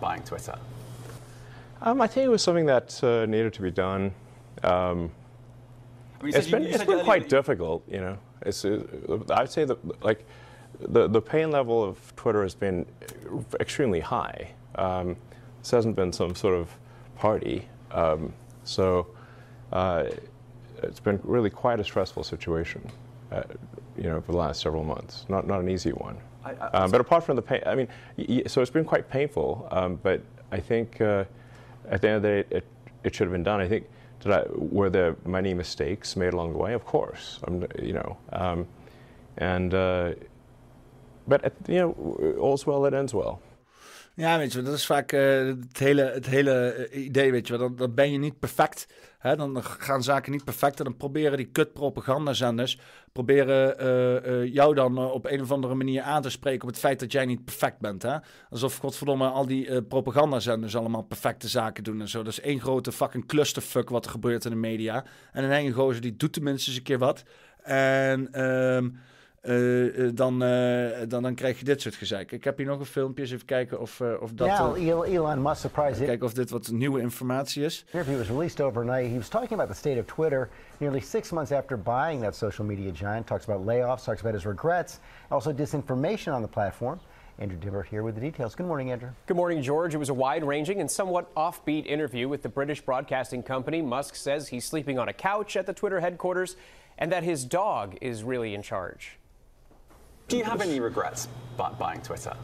buying 0.01 0.25
Twitter? 0.25 0.59
Um, 1.85 2.01
I 2.01 2.07
think 2.07 2.27
it 2.27 2.29
was 2.29 2.43
something 2.43 2.67
that 2.67 3.03
uh, 3.03 3.27
needed 3.27 3.53
to 3.55 3.63
be 3.63 3.73
done. 3.73 4.15
Um, 4.63 5.11
it's 6.23 6.49
been, 6.49 6.63
it's 6.65 6.85
been 6.85 7.03
quite 7.03 7.29
difficult, 7.29 7.83
you 7.89 8.01
know. 8.01 8.19
It's, 8.43 8.65
uh, 8.65 8.85
I'd 9.31 9.51
say 9.51 9.65
that, 9.65 10.05
like, 10.05 10.25
the, 10.79 11.09
the 11.09 11.21
pain 11.21 11.51
level 11.51 11.83
of 11.83 12.15
Twitter 12.15 12.45
has 12.45 12.55
been 12.55 12.87
extremely 13.59 13.99
high. 13.99 14.53
Um, 14.77 15.17
this 15.61 15.73
hasn't 15.73 15.97
been 15.97 16.13
some 16.13 16.37
sort 16.37 16.55
of 16.55 16.71
party. 17.17 17.69
Um, 17.91 18.33
so 18.63 19.09
uh, 19.73 20.05
it's 20.85 21.01
been 21.01 21.19
really 21.25 21.51
quite 21.51 21.81
a 21.81 21.85
stressful 21.85 22.23
situation, 22.23 22.89
uh, 23.33 23.43
you 23.97 24.05
know, 24.05 24.21
for 24.21 24.31
the 24.31 24.39
last 24.39 24.61
several 24.61 24.85
months. 24.85 25.27
Not, 25.29 25.49
not 25.49 25.61
an 25.61 25.69
easy 25.69 25.91
one. 25.91 26.17
I, 26.45 26.53
I, 26.53 26.67
um, 26.69 26.91
but 26.93 27.01
apart 27.01 27.25
from 27.25 27.35
the 27.35 27.43
pain, 27.43 27.61
I 27.67 27.75
mean, 27.75 27.89
so 28.47 28.63
it's 28.63 28.71
been 28.71 28.85
quite 28.85 29.11
painful, 29.11 29.67
um, 29.73 29.99
but 30.01 30.23
I 30.53 30.61
think 30.61 31.01
uh, 31.01 31.25
at 31.91 32.01
the 32.01 32.09
end 32.09 32.17
of 32.17 32.23
the 32.23 32.29
day, 32.29 32.57
it, 32.57 32.65
it 33.03 33.15
should 33.15 33.27
have 33.27 33.33
been 33.33 33.45
done. 33.45 33.61
I 33.61 33.69
think, 33.69 33.87
did 34.21 34.33
I, 34.33 34.45
were 34.55 34.91
there 34.91 35.17
many 35.25 35.55
mistakes 35.55 36.17
made 36.17 36.33
along 36.33 36.53
the 36.53 36.59
way? 36.59 36.75
Of 36.75 36.85
course, 36.85 37.41
I'm, 37.47 37.67
you 37.83 37.93
know, 37.93 38.17
um, 38.33 38.67
and 39.37 39.75
uh, 39.75 40.15
but 41.27 41.45
at, 41.45 41.53
you 41.69 41.79
know, 41.79 42.37
all's 42.41 42.67
well 42.67 42.83
that 42.83 42.95
ends 42.95 43.13
well. 43.13 43.41
Ja, 44.15 44.39
weet 44.39 44.53
je, 44.53 44.63
dat 44.63 44.75
is 44.75 44.87
vaak 44.87 45.13
uh, 45.13 45.47
het 45.47 45.79
hele, 45.79 46.03
het 46.03 46.27
hele 46.27 46.89
uh, 46.91 47.05
idee, 47.05 47.31
weet 47.31 47.47
je. 47.47 47.57
Dan, 47.57 47.77
dan 47.77 47.95
ben 47.95 48.13
je 48.13 48.19
niet 48.19 48.39
perfect. 48.39 48.87
Dan 49.23 49.63
gaan 49.63 50.03
zaken 50.03 50.33
niet 50.33 50.45
perfect. 50.45 50.79
En 50.79 50.85
dan 50.85 50.97
proberen 50.97 51.37
die 51.37 51.47
kut 51.47 51.73
propagandazenders... 51.73 52.79
proberen 53.13 53.85
uh, 53.85 54.53
jou 54.53 54.75
dan 54.75 54.99
op 54.99 55.27
een 55.27 55.41
of 55.41 55.53
andere 55.53 55.75
manier 55.75 56.03
aan 56.03 56.23
te 56.23 56.31
spreken... 56.31 56.63
op 56.63 56.69
het 56.69 56.79
feit 56.79 57.01
dat 57.01 57.13
jij 57.13 57.25
niet 57.25 57.45
perfect 57.45 57.79
bent. 57.79 58.03
Hè? 58.03 58.17
Alsof, 58.51 58.77
godverdomme, 58.77 59.29
al 59.29 59.47
die 59.47 59.83
propagandazenders 59.83 60.77
allemaal 60.77 61.03
perfecte 61.03 61.49
zaken 61.49 61.85
doen 61.85 62.01
en 62.01 62.09
zo. 62.09 62.23
Dat 62.23 62.33
is 62.33 62.41
één 62.41 62.61
grote 62.61 62.93
fucking 62.93 63.27
clusterfuck 63.27 63.89
wat 63.89 64.05
er 64.05 64.11
gebeurt 64.11 64.45
in 64.45 64.51
de 64.51 64.57
media. 64.57 65.05
En 65.33 65.45
een 65.45 65.53
enge 65.53 65.73
gozer, 65.73 66.03
die 66.03 66.17
doet 66.17 66.33
tenminste 66.33 66.69
eens 66.69 66.79
een 66.79 66.85
keer 66.85 66.99
wat. 66.99 67.23
En... 67.63 68.33
Ehm, 68.33 68.89
uh, 69.43 70.11
dan, 70.15 70.43
uh, 70.43 70.99
dan, 71.09 71.23
dan 71.23 71.35
krijg 71.35 71.59
je 71.59 71.65
dit 71.65 71.81
soort 71.81 71.95
gezeik. 71.95 72.33
Ik 72.33 72.45
heb 72.45 72.57
hier 72.57 72.67
nog 72.67 72.79
een 72.79 72.87
filmpje, 72.87 73.23
eens 73.23 73.33
even 73.33 73.47
kijken 73.47 73.81
of, 73.81 74.01
uh, 74.01 74.13
of 74.21 74.33
dat... 74.33 74.49
Now, 74.49 75.05
Elon 75.05 75.43
Musk 75.43 75.61
surprised 75.61 76.05
Kijken 76.05 76.27
of 76.27 76.33
dit 76.33 76.51
wat 76.51 76.71
nieuwe 76.71 77.01
informatie 77.01 77.65
is. 77.65 77.85
interview 77.93 78.19
was 78.19 78.29
released 78.29 78.61
overnight. 78.61 79.11
He 79.11 79.17
was 79.17 79.29
talking 79.29 79.53
about 79.53 79.69
the 79.69 79.75
state 79.75 79.99
of 79.99 80.07
Twitter 80.07 80.49
nearly 80.79 81.01
six 81.01 81.31
months 81.31 81.53
after 81.53 81.79
buying 81.79 82.21
that 82.23 82.37
social 82.37 82.65
media 82.65 82.93
giant. 82.93 83.27
Talks 83.27 83.45
about 83.45 83.67
layoffs, 83.67 84.05
talks 84.05 84.21
about 84.21 84.35
his 84.35 84.45
regrets, 84.47 85.01
also 85.31 85.53
disinformation 85.53 86.33
on 86.33 86.43
the 86.43 86.49
platform. 86.49 87.01
Andrew 87.39 87.59
Dimmert 87.59 87.87
here 87.87 88.03
with 88.03 88.15
the 88.15 88.21
details. 88.21 88.55
Good 88.55 88.67
morning, 88.67 88.93
Andrew. 88.93 89.09
Good 89.27 89.37
morning, 89.37 89.63
George. 89.63 89.95
It 89.95 89.99
was 89.99 90.11
a 90.11 90.15
wide 90.15 90.45
ranging 90.45 90.81
and 90.81 90.91
somewhat 90.91 91.35
offbeat 91.35 91.87
interview 91.87 92.29
with 92.29 92.43
the 92.43 92.49
British 92.49 92.81
broadcasting 92.81 93.43
company. 93.43 93.83
Musk 93.83 94.15
says 94.15 94.49
he's 94.49 94.65
sleeping 94.65 94.99
on 94.99 95.09
a 95.09 95.13
couch 95.13 95.57
at 95.57 95.67
the 95.67 95.73
Twitter 95.73 95.99
headquarters 96.01 96.57
and 96.99 97.11
that 97.11 97.25
his 97.25 97.45
dog 97.45 97.97
is 98.01 98.23
really 98.23 98.55
in 98.55 98.63
charge. 98.63 99.19
Do 100.33 100.39
you 100.39 100.45
have 100.45 100.63
any 100.63 100.81
regrets 100.81 101.29
about 101.57 101.79
buying 101.79 102.01
Twitter? 102.01 102.35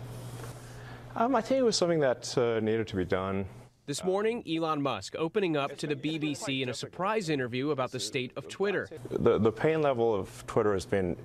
Um, 1.17 1.35
I 1.35 1.41
think 1.41 1.61
it 1.61 1.63
was 1.63 1.75
something 1.75 2.01
that 2.01 2.37
uh, 2.37 2.61
needed 2.61 2.87
to 2.89 2.97
be 2.97 3.07
done. 3.07 3.47
This 3.87 4.05
morning, 4.05 4.45
Elon 4.47 4.83
Musk 4.83 5.15
opening 5.17 5.57
up 5.57 5.75
to 5.79 5.87
the 5.87 5.95
BBC 5.95 6.61
in 6.61 6.69
a 6.69 6.75
surprise 6.75 7.31
interview 7.31 7.71
about 7.71 7.91
the 7.91 7.99
state 7.99 8.33
of 8.37 8.47
Twitter. 8.47 8.91
The, 9.09 9.39
the 9.39 9.51
pain 9.51 9.81
level 9.81 10.15
of 10.15 10.47
Twitter 10.47 10.75
has 10.75 10.85
been 10.85 11.17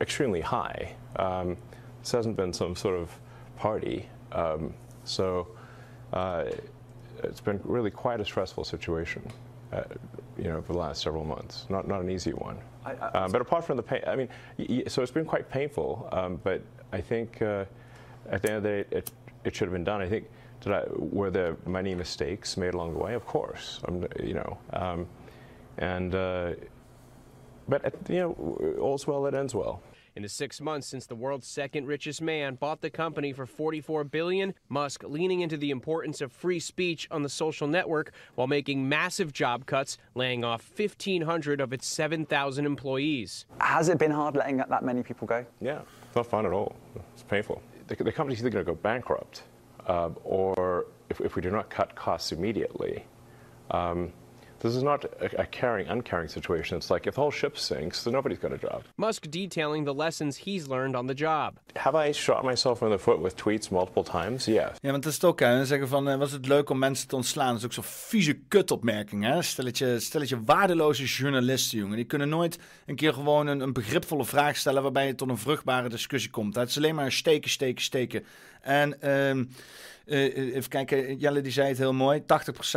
extremely 0.00 0.40
high. 0.40 0.94
Um, 1.16 1.56
this 2.00 2.12
hasn't 2.12 2.36
been 2.36 2.52
some 2.52 2.76
sort 2.76 2.94
of 2.94 3.10
party. 3.56 4.08
Um, 4.30 4.74
so 5.02 5.48
uh, 6.12 6.44
it's 7.24 7.40
been 7.40 7.60
really 7.64 7.90
quite 7.90 8.20
a 8.20 8.24
stressful 8.24 8.62
situation, 8.62 9.28
uh, 9.72 9.82
you 10.36 10.44
know, 10.44 10.62
for 10.62 10.72
the 10.72 10.78
last 10.78 11.02
several 11.02 11.24
months. 11.24 11.66
Not, 11.68 11.86
not 11.88 12.00
an 12.00 12.10
easy 12.10 12.32
one. 12.32 12.58
I, 12.84 12.92
I, 12.92 13.24
um, 13.24 13.32
but 13.32 13.40
apart 13.40 13.64
from 13.64 13.76
the 13.76 13.82
pain, 13.82 14.02
I 14.06 14.16
mean, 14.16 14.28
so 14.88 15.02
it's 15.02 15.12
been 15.12 15.24
quite 15.24 15.50
painful. 15.50 16.08
Um, 16.12 16.40
but 16.42 16.62
I 16.92 17.00
think 17.00 17.42
uh, 17.42 17.64
at 18.30 18.42
the 18.42 18.48
end 18.48 18.56
of 18.58 18.62
the 18.62 18.68
day, 18.68 18.84
it, 18.90 19.10
it 19.44 19.54
should 19.54 19.66
have 19.66 19.72
been 19.72 19.84
done. 19.84 20.00
I 20.00 20.08
think 20.08 20.28
did 20.60 20.72
I, 20.72 20.84
were 20.96 21.30
there 21.30 21.56
many 21.66 21.94
mistakes 21.94 22.56
made 22.56 22.74
along 22.74 22.94
the 22.94 22.98
way? 22.98 23.14
Of 23.14 23.26
course, 23.26 23.80
um, 23.86 24.06
you 24.22 24.34
know, 24.34 24.58
um, 24.72 25.06
and 25.78 26.14
uh, 26.14 26.52
but 27.68 27.84
at, 27.84 27.94
you 28.08 28.20
know, 28.20 28.76
all's 28.80 29.06
well 29.06 29.22
that 29.22 29.34
ends 29.34 29.54
well. 29.54 29.82
In 30.18 30.22
the 30.22 30.28
six 30.28 30.60
months 30.60 30.88
since 30.88 31.06
the 31.06 31.14
world's 31.14 31.46
second 31.46 31.86
richest 31.86 32.20
man 32.20 32.56
bought 32.56 32.80
the 32.80 32.90
company 32.90 33.32
for 33.32 33.46
44 33.46 34.02
billion, 34.02 34.52
Musk 34.68 35.04
leaning 35.04 35.42
into 35.42 35.56
the 35.56 35.70
importance 35.70 36.20
of 36.20 36.32
free 36.32 36.58
speech 36.58 37.06
on 37.12 37.22
the 37.22 37.28
social 37.28 37.68
network 37.68 38.10
while 38.34 38.48
making 38.48 38.88
massive 38.88 39.32
job 39.32 39.64
cuts, 39.66 39.96
laying 40.16 40.42
off 40.42 40.72
1,500 40.76 41.60
of 41.60 41.72
its 41.72 41.86
7,000 41.86 42.66
employees. 42.66 43.46
Has 43.60 43.88
it 43.88 43.98
been 43.98 44.10
hard 44.10 44.34
letting 44.34 44.56
that 44.56 44.82
many 44.82 45.04
people 45.04 45.24
go? 45.24 45.46
Yeah, 45.60 45.82
it's 46.08 46.16
not 46.16 46.26
fun 46.26 46.46
at 46.46 46.52
all. 46.52 46.74
It's 47.14 47.22
painful. 47.22 47.62
The, 47.86 47.94
the 48.02 48.10
company's 48.10 48.40
either 48.40 48.50
going 48.50 48.64
to 48.64 48.72
go 48.72 48.74
bankrupt, 48.74 49.44
uh, 49.86 50.08
or 50.24 50.86
if, 51.10 51.20
if 51.20 51.36
we 51.36 51.42
do 51.42 51.50
not 51.52 51.70
cut 51.70 51.94
costs 51.94 52.32
immediately. 52.32 53.04
Um, 53.70 54.12
this 54.60 54.74
is 54.74 54.82
not 54.82 55.04
a, 55.04 55.40
a, 55.40 55.46
caring, 55.46 55.88
uncaring 55.88 56.28
situation. 56.28 56.76
It's 56.76 56.90
like 56.90 57.06
if 57.08 57.14
the 57.14 57.20
whole 57.20 57.30
ship 57.30 57.56
sinks, 57.56 58.02
then 58.02 58.12
nobody's 58.12 58.38
got 58.38 58.52
a 58.52 58.58
job. 58.58 58.82
Musk 58.96 59.30
detailing 59.30 59.84
the 59.84 59.94
lessons 59.94 60.36
he's 60.36 60.66
learned 60.68 60.96
on 60.96 61.06
the 61.06 61.14
job. 61.14 61.58
Have 61.76 61.94
I 62.08 62.12
shot 62.12 62.44
myself 62.44 62.82
in 62.82 62.90
the 62.90 62.98
foot 62.98 63.20
with 63.20 63.36
tweets 63.36 63.70
multiple 63.70 64.02
times? 64.02 64.44
Yes. 64.44 64.70
Ja, 64.80 64.90
want 64.90 65.02
dat 65.02 65.12
is 65.12 65.14
het 65.14 65.24
ook. 65.24 65.40
Hè. 65.40 65.64
Zeggen 65.64 65.88
van, 65.88 66.08
uh, 66.08 66.16
was 66.16 66.32
het 66.32 66.46
leuk 66.46 66.70
om 66.70 66.78
mensen 66.78 67.08
te 67.08 67.16
ontslaan? 67.16 67.48
Dat 67.48 67.58
is 67.58 67.64
ook 67.64 67.72
zo'n 67.72 67.84
vieze 67.84 68.38
kutopmerking. 68.48 69.24
Hè? 69.24 69.42
Stelletje, 69.42 70.00
stelletje 70.00 70.44
waardeloze 70.44 71.04
journalisten, 71.04 71.78
jongen. 71.78 71.96
Die 71.96 72.04
kunnen 72.04 72.28
nooit 72.28 72.58
een 72.86 72.96
keer 72.96 73.12
gewoon 73.12 73.46
een, 73.46 73.60
een 73.60 73.72
begripvolle 73.72 74.24
vraag 74.24 74.56
stellen... 74.56 74.82
waarbij 74.82 75.06
je 75.06 75.14
tot 75.14 75.28
een 75.28 75.38
vruchtbare 75.38 75.88
discussie 75.88 76.30
komt. 76.30 76.54
Het 76.54 76.68
is 76.68 76.76
alleen 76.76 76.94
maar 76.94 77.12
steken, 77.12 77.50
steken, 77.50 77.82
steken. 77.82 78.24
En... 78.60 78.96
Uh, 79.04 79.44
uh, 80.08 80.54
even 80.54 80.68
kijken, 80.68 81.16
Jelle 81.16 81.40
die 81.40 81.52
zei 81.52 81.68
het 81.68 81.78
heel 81.78 81.92
mooi. 81.92 82.20
80% 82.20 82.24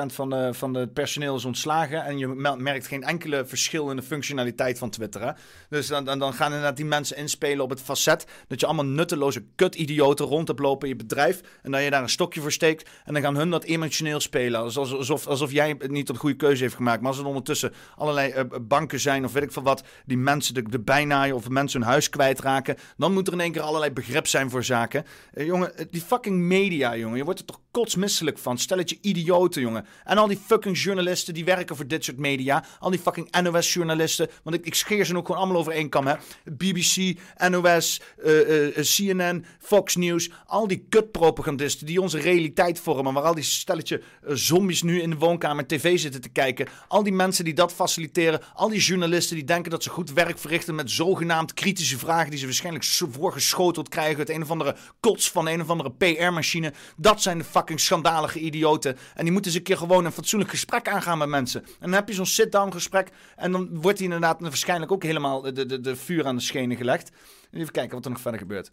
van, 0.06 0.30
de, 0.30 0.50
van 0.54 0.74
het 0.74 0.94
personeel 0.94 1.36
is 1.36 1.46
ontslagen. 1.46 2.04
En 2.04 2.18
je 2.18 2.28
merkt 2.58 2.88
geen 2.88 3.04
enkele 3.04 3.46
verschil 3.46 3.90
in 3.90 3.96
de 3.96 4.02
functionaliteit 4.02 4.78
van 4.78 4.90
Twitter. 4.90 5.22
Hè? 5.22 5.32
Dus 5.70 5.88
dan, 5.88 6.06
dan, 6.06 6.20
dan 6.20 6.34
gaan 6.34 6.48
inderdaad 6.48 6.76
die 6.76 6.86
mensen 6.86 7.18
inspelen 7.18 7.64
op 7.64 7.70
het 7.70 7.82
facet. 7.82 8.26
Dat 8.48 8.60
je 8.60 8.66
allemaal 8.66 8.86
nutteloze 8.86 9.44
kut-idioten 9.56 10.26
rond 10.26 10.48
hebt 10.48 10.60
lopen 10.60 10.90
in 10.90 10.98
je 10.98 11.04
bedrijf. 11.04 11.42
En 11.62 11.72
dat 11.72 11.84
je 11.84 11.90
daar 11.90 12.02
een 12.02 12.10
stokje 12.10 12.42
voor 12.42 12.52
steekt. 12.52 12.90
En 13.06 13.14
dan 13.14 13.22
gaan 13.22 13.36
hun 13.36 13.50
dat 13.50 13.64
emotioneel 13.64 14.20
spelen. 14.20 14.60
Alsof, 14.62 14.94
alsof, 14.94 15.28
alsof 15.28 15.52
jij 15.52 15.78
niet 15.88 16.08
de 16.08 16.16
goede 16.16 16.36
keuze 16.36 16.64
heeft 16.64 16.76
gemaakt. 16.76 17.02
Maar 17.02 17.12
als 17.12 17.20
er 17.20 17.26
ondertussen 17.26 17.74
allerlei 17.96 18.34
banken 18.62 19.00
zijn 19.00 19.26
of 19.26 19.34
weet 19.34 19.44
ik 19.44 19.52
veel 19.52 19.64
wat. 19.64 19.84
Die 20.06 20.18
mensen 20.18 20.54
de, 20.54 20.64
de 20.70 21.34
of 21.34 21.50
mensen 21.50 21.82
hun 21.82 21.90
huis 21.90 22.10
kwijtraken. 22.10 22.78
Dan 22.98 23.14
moet 23.14 23.28
er 23.28 23.34
in 23.34 23.40
één 23.40 23.52
keer 23.52 23.62
allerlei 23.62 23.92
begrip 23.92 24.28
zijn 24.28 24.50
voor 24.50 24.64
zaken. 24.64 25.06
Jongen, 25.34 25.72
die 25.90 26.02
fucking 26.02 26.38
media, 26.38 26.96
jongen. 26.98 27.20
Je 27.22 27.28
wordt 27.28 27.41
er 27.41 27.45
toch 27.45 27.59
kotsmisselijk 27.72 28.38
van. 28.38 28.57
Stelletje 28.57 28.97
idioten, 29.01 29.61
jongen. 29.61 29.86
En 30.03 30.17
al 30.17 30.28
die 30.28 30.39
fucking 30.45 30.82
journalisten 30.82 31.34
die 31.34 31.45
werken 31.45 31.76
voor 31.76 31.88
dit 31.88 32.03
soort 32.03 32.17
media. 32.17 32.65
Al 32.80 32.89
die 32.89 32.99
fucking 32.99 33.41
NOS-journalisten. 33.41 34.30
Want 34.43 34.55
ik, 34.55 34.65
ik 34.65 34.76
scheer 34.76 35.05
ze 35.05 35.17
ook 35.17 35.26
gewoon 35.26 35.41
allemaal 35.41 35.59
over 35.59 35.74
één 35.74 35.89
kam, 35.89 36.07
hè. 36.07 36.15
BBC, 36.43 37.19
NOS, 37.49 38.01
uh, 38.26 38.67
uh, 38.67 38.78
CNN, 38.78 39.45
Fox 39.59 39.95
News. 39.95 40.30
Al 40.45 40.67
die 40.67 40.86
kutpropagandisten 40.89 41.86
die 41.86 42.01
onze 42.01 42.19
realiteit 42.19 42.80
vormen. 42.80 43.13
Waar 43.13 43.24
al 43.24 43.36
die 43.36 43.43
stelletje 43.43 44.01
uh, 44.01 44.32
zombies 44.34 44.82
nu 44.82 45.01
in 45.01 45.09
de 45.09 45.15
woonkamer 45.17 45.67
tv 45.67 45.99
zitten 45.99 46.22
te 46.22 46.30
kijken. 46.30 46.67
Al 46.88 47.03
die 47.03 47.13
mensen 47.13 47.45
die 47.45 47.53
dat 47.53 47.74
faciliteren. 47.74 48.41
Al 48.53 48.69
die 48.69 48.82
journalisten 48.82 49.36
die 49.36 49.45
denken 49.45 49.72
dat 49.72 49.84
ze 49.84 49.89
goed 49.89 50.13
werk 50.13 50.39
verrichten 50.39 50.76
met 50.76 50.91
zogenaamd 50.91 51.53
kritische 51.53 51.97
vragen. 51.97 52.30
Die 52.30 52.39
ze 52.39 52.45
waarschijnlijk 52.45 52.86
voorgeschoteld 53.11 53.89
krijgen 53.89 54.17
uit 54.17 54.30
een 54.30 54.41
of 54.41 54.51
andere 54.51 54.76
kots 54.99 55.32
van 55.32 55.47
een 55.47 55.61
of 55.61 55.69
andere 55.69 55.91
PR-machine. 55.91 56.74
Dat 56.97 57.11
zijn 57.20 57.38
de 57.38 57.43
fucking 57.43 57.80
schandalige 57.80 58.39
idioten. 58.39 58.97
En 59.16 59.24
die 59.24 59.32
moeten 59.32 59.51
eens 59.51 59.59
een 59.59 59.66
keer 59.66 59.78
gewoon 59.78 60.05
een 60.05 60.12
fatsoenlijk 60.12 60.51
gesprek 60.51 60.89
aangaan 60.89 61.18
met 61.18 61.28
mensen. 61.28 61.64
En 61.64 61.72
dan 61.80 61.93
heb 61.93 62.07
je 62.07 62.14
zo'n 62.14 62.26
sit-down 62.26 62.72
gesprek. 62.72 63.09
En 63.36 63.51
dan 63.51 63.82
wordt 63.82 63.97
hij 63.97 64.07
inderdaad 64.07 64.41
waarschijnlijk 64.41 64.91
ook 64.91 65.03
helemaal 65.03 65.41
de, 65.41 65.66
de, 65.66 65.82
de 65.82 65.95
vuur 65.95 66.26
aan 66.26 66.36
de 66.36 66.41
schenen 66.41 66.78
gelegd. 66.78 67.12
Even 67.51 67.72
kijken 67.72 67.95
wat 67.95 68.05
er 68.05 68.12
nog 68.12 68.22
verder 68.22 68.39
gebeurt. 68.39 68.72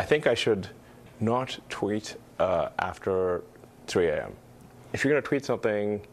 I 0.00 0.04
think 0.06 0.24
I 0.24 0.34
should 0.34 0.72
not 1.16 1.60
tweet 1.66 2.16
uh, 2.40 2.66
after 2.76 3.42
3 3.84 4.10
a.m. 4.12 4.32
If 4.90 5.02
you're 5.02 5.20
going 5.20 5.24
tweet 5.24 5.44
something 5.44 6.06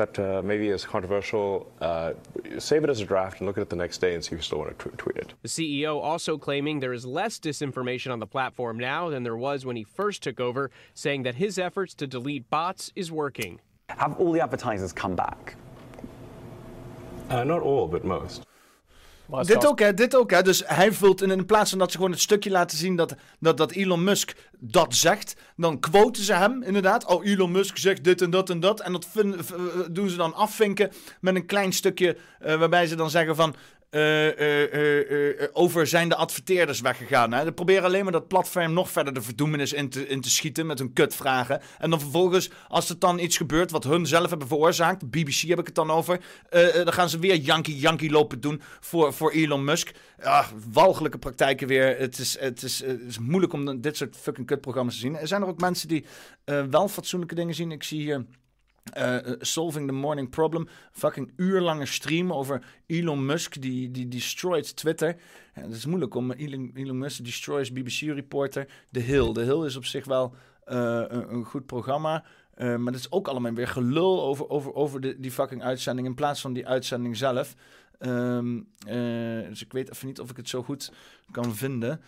that 0.00 0.18
uh, 0.18 0.40
maybe 0.42 0.68
is 0.68 0.84
controversial, 0.84 1.70
uh, 1.82 2.14
save 2.58 2.84
it 2.84 2.90
as 2.90 3.00
a 3.00 3.04
draft 3.04 3.40
and 3.40 3.46
look 3.46 3.58
at 3.58 3.62
it 3.62 3.68
the 3.68 3.76
next 3.76 3.98
day 3.98 4.14
and 4.14 4.24
see 4.24 4.32
if 4.34 4.38
you 4.38 4.42
still 4.42 4.58
want 4.58 4.78
to 4.78 4.88
tweet 4.96 5.16
it. 5.16 5.34
The 5.42 5.48
CEO 5.48 6.00
also 6.00 6.38
claiming 6.38 6.80
there 6.80 6.94
is 6.94 7.04
less 7.04 7.38
disinformation 7.38 8.10
on 8.10 8.18
the 8.18 8.26
platform 8.26 8.78
now 8.78 9.10
than 9.10 9.24
there 9.24 9.36
was 9.36 9.66
when 9.66 9.76
he 9.76 9.84
first 9.84 10.22
took 10.22 10.40
over, 10.40 10.70
saying 10.94 11.24
that 11.24 11.34
his 11.34 11.58
efforts 11.58 11.92
to 11.94 12.06
delete 12.06 12.48
bots 12.48 12.90
is 12.96 13.12
working. 13.12 13.60
Have 13.90 14.18
all 14.18 14.32
the 14.32 14.40
advertisers 14.40 14.92
come 14.92 15.14
back? 15.14 15.56
Uh, 17.28 17.44
not 17.44 17.60
all, 17.60 17.86
but 17.86 18.02
most. 18.02 18.46
Dit 19.30 19.66
ook, 19.66 19.78
hè, 19.78 19.94
dit 19.94 20.16
ook, 20.16 20.30
hè. 20.30 20.42
Dus 20.42 20.62
hij 20.66 20.92
vult 20.92 21.22
in, 21.22 21.30
in 21.30 21.46
plaats 21.46 21.70
van 21.70 21.78
dat 21.78 21.90
ze 21.90 21.96
gewoon 21.96 22.12
het 22.12 22.20
stukje 22.20 22.50
laten 22.50 22.78
zien 22.78 22.96
dat, 22.96 23.14
dat, 23.38 23.56
dat 23.56 23.72
Elon 23.72 24.04
Musk 24.04 24.34
dat 24.58 24.94
zegt, 24.94 25.36
dan 25.56 25.80
quoten 25.80 26.22
ze 26.22 26.32
hem 26.32 26.62
inderdaad. 26.62 27.06
Oh, 27.06 27.26
Elon 27.26 27.52
Musk 27.52 27.76
zegt 27.76 28.04
dit 28.04 28.22
en 28.22 28.30
dat 28.30 28.50
en 28.50 28.60
dat. 28.60 28.80
En 28.80 28.92
dat 28.92 29.06
doen 29.90 30.08
ze 30.08 30.16
dan 30.16 30.34
afvinken 30.34 30.90
met 31.20 31.34
een 31.34 31.46
klein 31.46 31.72
stukje 31.72 32.16
uh, 32.46 32.54
waarbij 32.54 32.86
ze 32.86 32.94
dan 32.94 33.10
zeggen 33.10 33.36
van... 33.36 33.54
Uh, 33.90 35.48
over 35.52 35.86
zijn 35.86 36.08
de 36.08 36.16
adverteerders 36.16 36.80
weggegaan. 36.80 37.44
Ze 37.44 37.52
proberen 37.52 37.84
alleen 37.84 38.02
maar 38.02 38.12
dat 38.12 38.28
platform 38.28 38.72
nog 38.72 38.90
verder 38.90 39.14
de 39.14 39.22
verdoemenis 39.22 39.72
in 39.72 39.88
te, 39.88 40.08
in 40.08 40.20
te 40.20 40.30
schieten 40.30 40.66
met 40.66 40.78
hun 40.78 40.92
kutvragen. 40.92 41.60
En 41.78 41.90
dan 41.90 42.00
vervolgens, 42.00 42.50
als 42.68 42.88
er 42.88 42.98
dan 42.98 43.18
iets 43.18 43.36
gebeurt 43.36 43.70
wat 43.70 43.84
hun 43.84 44.06
zelf 44.06 44.28
hebben 44.28 44.48
veroorzaakt, 44.48 45.10
BBC 45.10 45.40
heb 45.40 45.58
ik 45.58 45.66
het 45.66 45.74
dan 45.74 45.90
over, 45.90 46.20
dan 46.84 46.92
gaan 46.92 47.08
ze 47.08 47.18
weer 47.18 47.36
Yankee 47.36 47.78
Yankee 47.78 48.10
lopen 48.10 48.40
doen 48.40 48.62
voor, 48.80 49.12
voor 49.12 49.30
Elon 49.30 49.64
Musk. 49.64 49.90
Ja, 50.22 50.46
walgelijke 50.72 51.18
praktijken 51.18 51.66
weer. 51.66 51.98
Het 51.98 52.18
is, 52.18 52.38
het, 52.38 52.62
is, 52.62 52.84
het 52.84 53.00
is 53.00 53.18
moeilijk 53.18 53.52
om 53.52 53.80
dit 53.80 53.96
soort 53.96 54.16
fucking 54.16 54.46
kutprogramma's 54.46 54.94
te 54.94 55.00
zien. 55.00 55.16
Er 55.16 55.28
zijn 55.28 55.42
er 55.42 55.48
ook 55.48 55.60
mensen 55.60 55.88
die 55.88 56.04
wel 56.70 56.88
fatsoenlijke 56.88 57.34
dingen 57.34 57.54
zien. 57.54 57.72
Ik 57.72 57.82
zie 57.82 58.00
hier... 58.00 58.24
Uh, 58.98 59.18
Solving 59.40 59.86
the 59.86 59.92
Morning 59.92 60.28
Problem. 60.28 60.68
Fucking 60.92 61.32
uurlange 61.36 61.86
stream 61.86 62.32
over 62.32 62.62
Elon 62.86 63.26
Musk. 63.26 63.60
Die, 63.60 63.90
die 63.90 64.08
destroyed 64.08 64.76
Twitter. 64.76 65.16
Ja, 65.54 65.62
het 65.62 65.74
is 65.74 65.86
moeilijk 65.86 66.14
om 66.14 66.32
Elon, 66.32 66.70
Elon 66.74 66.98
Musk 66.98 67.24
destroys 67.24 67.72
BBC 67.72 68.00
reporter. 68.00 68.66
The 68.92 69.00
Hill. 69.00 69.32
The 69.32 69.40
Hill 69.40 69.64
is 69.64 69.76
op 69.76 69.84
zich 69.84 70.04
wel 70.04 70.34
uh, 70.66 71.04
een, 71.08 71.44
goed 71.44 71.66
programma. 71.66 72.24
Maar 72.56 72.78
het 72.78 72.94
is 72.94 73.12
ook 73.12 73.28
allemaal 73.28 73.52
weer 73.52 73.68
gelul 73.68 74.22
over, 74.22 74.48
over, 74.48 74.74
over 74.74 75.00
de, 75.00 75.20
die 75.20 75.30
fucking 75.30 75.62
uitzending. 75.62 76.06
In 76.06 76.14
plaats 76.14 76.40
van 76.40 76.52
die 76.52 76.66
uitzending 76.66 77.16
zelf. 77.16 77.54
Um, 77.98 78.68
dus 79.48 79.62
ik 79.62 79.72
weet 79.72 79.90
even 79.90 80.06
niet 80.06 80.20
of 80.20 80.30
ik 80.30 80.36
het 80.36 80.48
zo 80.48 80.62
goed 80.62 80.92
kan 81.30 81.54
vinden. 81.54 82.00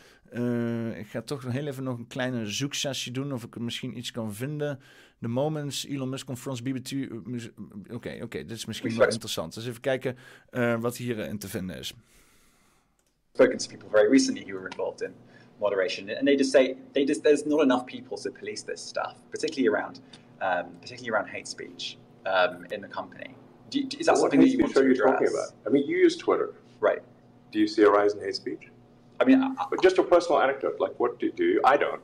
Ik 0.96 1.06
ga 1.06 1.22
toch 1.22 1.42
heel 1.42 1.66
even 1.66 1.84
nog 1.84 1.98
een 1.98 2.06
kleine 2.06 2.46
zoeksessie 2.46 3.12
doen 3.12 3.32
of 3.32 3.44
ik 3.44 3.58
misschien 3.58 3.98
iets 3.98 4.10
kan 4.10 4.34
vinden. 4.34 4.80
The 5.22 5.28
Moments, 5.28 5.86
Elon 5.88 6.10
Musk 6.10 6.26
confronts 6.26 6.60
BBT. 6.60 6.92
Oké, 6.92 7.52
okay, 7.92 8.14
oké, 8.14 8.24
okay, 8.24 8.44
dit 8.44 8.56
is 8.56 8.64
misschien 8.64 8.96
wel 8.96 9.08
interessant. 9.08 9.54
Dus 9.54 9.66
even 9.66 9.80
kijken 9.80 10.16
uh, 10.50 10.80
wat 10.80 10.96
hierin 10.96 11.38
te 11.38 11.48
vinden 11.48 11.78
is. 11.78 11.94
Spoken 13.32 13.58
to 13.58 13.68
people 13.68 13.88
very 13.88 14.10
recently 14.10 14.44
who 14.44 14.58
were 14.58 14.68
involved 14.70 15.00
in 15.02 15.14
moderation, 15.60 16.10
and 16.10 16.26
they 16.26 16.36
just 16.36 16.50
say 16.50 16.76
they 16.92 17.04
just 17.04 17.22
there's 17.22 17.44
not 17.44 17.60
enough 17.60 17.84
people 17.84 18.16
to 18.16 18.30
police 18.30 18.64
this 18.64 18.88
stuff, 18.88 19.14
particularly 19.30 19.68
around 19.68 20.00
um, 20.40 20.64
particularly 20.80 21.10
around 21.10 21.28
hate 21.28 21.46
speech 21.46 21.96
um, 22.26 22.66
in 22.70 22.80
the 22.80 22.88
company. 22.88 23.34
Do 23.70 23.78
you, 23.78 23.88
is 23.98 24.06
that 24.06 24.12
what 24.12 24.20
something 24.20 24.40
that 24.40 24.48
you 24.48 24.58
want 24.58 24.74
to 24.74 24.80
are 24.80 24.84
you 24.84 24.90
address? 24.90 25.12
talking 25.12 25.28
about? 25.28 25.52
I 25.66 25.70
mean, 25.70 25.86
you 25.86 25.96
use 25.96 26.16
Twitter, 26.16 26.52
right? 26.80 27.02
Do 27.52 27.58
you 27.58 27.68
see 27.68 27.82
a 27.82 27.90
rise 27.90 28.14
in 28.14 28.20
hate 28.20 28.34
speech? 28.34 28.70
I 29.20 29.24
mean, 29.24 29.40
I, 29.42 29.66
but 29.70 29.80
just 29.82 29.98
a 29.98 30.02
personal 30.02 30.42
anecdote, 30.42 30.80
like 30.80 30.98
what 30.98 31.20
do 31.20 31.26
you 31.26 31.32
do? 31.32 31.60
I 31.64 31.76
don't. 31.76 32.02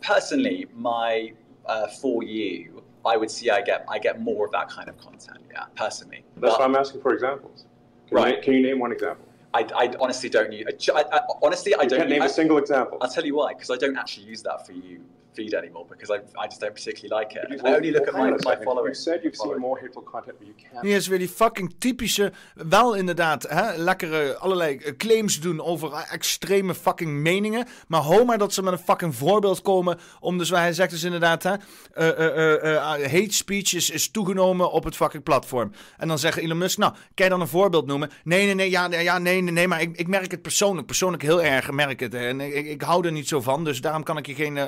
personally, 0.00 0.66
my 0.74 1.32
uh, 1.66 1.88
for 1.88 2.22
you, 2.22 2.82
I 3.04 3.16
would 3.16 3.30
see 3.30 3.50
I 3.50 3.60
get 3.60 3.84
I 3.88 3.98
get 3.98 4.20
more 4.20 4.46
of 4.46 4.52
that 4.52 4.68
kind 4.68 4.88
of 4.88 4.96
content. 4.98 5.38
Yeah, 5.50 5.64
personally. 5.76 6.24
That's 6.36 6.54
but, 6.54 6.60
why 6.60 6.64
I'm 6.64 6.76
asking 6.76 7.00
for 7.00 7.12
examples. 7.12 7.66
Can 8.08 8.16
right? 8.16 8.36
You, 8.36 8.42
can 8.42 8.52
you 8.54 8.62
name 8.62 8.78
one 8.78 8.92
example? 8.92 9.26
I, 9.52 9.66
I 9.76 9.94
honestly 10.00 10.28
don't 10.28 10.52
use. 10.52 10.66
I, 10.92 11.04
I, 11.12 11.20
honestly, 11.42 11.74
I 11.74 11.82
you 11.82 11.88
don't. 11.88 11.98
Can't 12.00 12.10
name 12.10 12.22
I, 12.22 12.26
a 12.26 12.28
single 12.28 12.58
example. 12.58 12.98
I'll 13.00 13.10
tell 13.10 13.24
you 13.24 13.36
why. 13.36 13.54
Because 13.54 13.70
I 13.70 13.76
don't 13.76 13.96
actually 13.96 14.26
use 14.26 14.42
that 14.42 14.66
for 14.66 14.72
you 14.72 15.00
feed 15.34 15.54
anymore 15.54 15.86
because 15.88 16.10
I, 16.14 16.44
I 16.44 16.46
just 16.46 16.60
don't 16.60 16.74
particularly 16.74 17.24
like 17.24 17.38
it. 17.38 17.64
I 17.64 17.74
only 17.74 17.90
look 17.90 18.06
at 18.06 18.14
my, 18.14 18.30
my 18.30 18.56
following. 18.64 18.92
You 18.92 18.94
said 18.94 19.22
you've 19.22 19.36
seen 19.36 19.58
more 19.58 19.80
hateful 19.80 20.02
content, 20.02 20.38
but 20.38 20.46
you 20.46 20.54
can't. 20.54 20.84
Hier 20.84 20.96
is 20.96 21.06
weer 21.06 21.18
die 21.18 21.28
fucking 21.28 21.74
typische, 21.78 22.32
wel 22.54 22.94
inderdaad, 22.94 23.42
hè, 23.48 23.76
lekkere 23.76 24.36
allerlei 24.36 24.96
claims 24.96 25.40
doen 25.40 25.60
over 25.60 25.92
extreme 26.10 26.74
fucking 26.74 27.10
meningen. 27.10 27.66
Maar 27.88 28.00
ho 28.00 28.24
maar 28.24 28.38
dat 28.38 28.52
ze 28.52 28.62
met 28.62 28.72
een 28.72 28.78
fucking 28.78 29.14
voorbeeld 29.14 29.62
komen 29.62 29.98
om 30.20 30.38
dus, 30.38 30.50
hij 30.50 30.72
zegt 30.72 30.90
dus 30.90 31.02
inderdaad, 31.02 31.42
hè, 31.42 31.54
uh, 31.94 32.18
uh, 32.18 32.72
uh, 32.72 32.78
hate 33.12 33.32
speech 33.32 33.74
is, 33.74 33.90
is 33.90 34.10
toegenomen 34.10 34.70
op 34.70 34.84
het 34.84 34.96
fucking 34.96 35.22
platform. 35.22 35.72
En 35.96 36.08
dan 36.08 36.18
zeggen 36.18 36.42
Elon 36.42 36.58
Musk, 36.58 36.78
nou, 36.78 36.92
kan 37.14 37.24
je 37.24 37.32
dan 37.32 37.40
een 37.40 37.48
voorbeeld 37.48 37.86
noemen? 37.86 38.10
Nee, 38.24 38.44
nee, 38.44 38.54
nee, 38.54 38.70
ja, 38.70 38.90
ja 38.90 39.18
nee, 39.18 39.40
nee, 39.40 39.52
nee, 39.52 39.68
maar 39.68 39.80
ik, 39.80 39.96
ik 39.96 40.08
merk 40.08 40.30
het 40.30 40.42
persoonlijk, 40.42 40.86
persoonlijk 40.86 41.22
heel 41.22 41.42
erg, 41.42 41.70
merk 41.70 42.00
het. 42.00 42.14
En 42.14 42.40
ik, 42.40 42.54
ik, 42.54 42.66
ik 42.66 42.82
hou 42.82 43.06
er 43.06 43.12
niet 43.12 43.28
zo 43.28 43.40
van, 43.40 43.64
dus 43.64 43.80
daarom 43.80 44.02
kan 44.02 44.16
ik 44.16 44.26
je 44.26 44.34
geen 44.34 44.58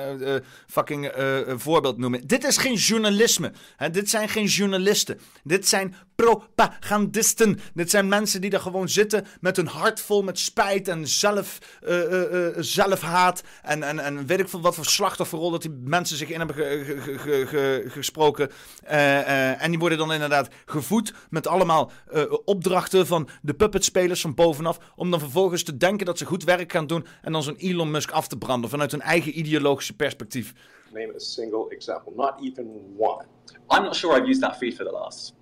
fucking 0.67 1.11
voorbeeld 1.47 1.97
noemen. 1.97 2.27
Dit 2.27 2.43
is 2.43 2.57
geen 2.57 2.75
journalisme. 2.75 3.51
Dit 3.91 4.09
zijn 4.09 4.29
geen 4.29 4.45
journalisten. 4.45 5.19
Dit 5.43 5.67
zijn 5.67 5.95
propagandisten. 6.15 7.59
Dit 7.73 7.89
zijn 7.89 8.07
mensen 8.07 8.41
die 8.41 8.51
er 8.51 8.59
gewoon 8.59 8.89
zitten 8.89 9.25
met 9.41 9.55
hun 9.55 9.67
hart 9.67 10.01
vol 10.01 10.21
met 10.21 10.39
spijt 10.39 10.87
en 10.87 11.07
zelf, 11.07 11.57
zelfhaat. 12.55 13.43
En, 13.61 13.83
en, 13.83 13.99
en 13.99 14.25
weet 14.25 14.39
ik 14.39 14.49
veel 14.49 14.61
wat 14.61 14.75
voor 14.75 14.85
slachtofferrol 14.85 15.51
dat 15.51 15.61
die 15.61 15.81
mensen 15.83 16.17
zich 16.17 16.29
in 16.29 16.39
hebben 16.39 16.55
gesproken. 17.91 18.51
en 19.59 19.69
die 19.69 19.79
worden 19.79 19.97
dan 19.97 20.13
inderdaad 20.13 20.47
gevoed 20.65 21.13
met 21.29 21.47
allemaal 21.47 21.91
opdrachten 22.45 23.07
van 23.07 23.29
de 23.41 23.53
puppetspelers 23.53 24.21
van 24.21 24.35
bovenaf. 24.35 24.77
Om 24.95 25.11
dan 25.11 25.19
vervolgens 25.19 25.63
te 25.63 25.77
denken 25.77 26.05
dat 26.05 26.17
ze 26.17 26.25
goed 26.25 26.43
werk 26.43 26.71
gaan 26.71 26.87
doen. 26.87 27.05
En 27.21 27.31
dan 27.31 27.43
zo'n 27.43 27.55
Elon 27.55 27.91
Musk 27.91 28.11
af 28.11 28.27
te 28.27 28.37
branden 28.37 28.69
vanuit 28.69 28.91
hun 28.91 29.01
eigen 29.01 29.39
ideologische 29.39 29.95
perspectief. 29.95 30.46
Name 30.93 31.13
a 31.15 31.19
single 31.19 31.69
example, 31.69 32.13
not 32.15 32.39
even 32.41 32.65
one. 32.95 33.25
I'm 33.69 33.83
not 33.83 33.95
sure 33.95 34.15
I've 34.15 34.27
used 34.27 34.41
that 34.41 34.59
feed 34.59 34.77
for 34.77 34.83
the 34.85 34.91
last 34.91 35.33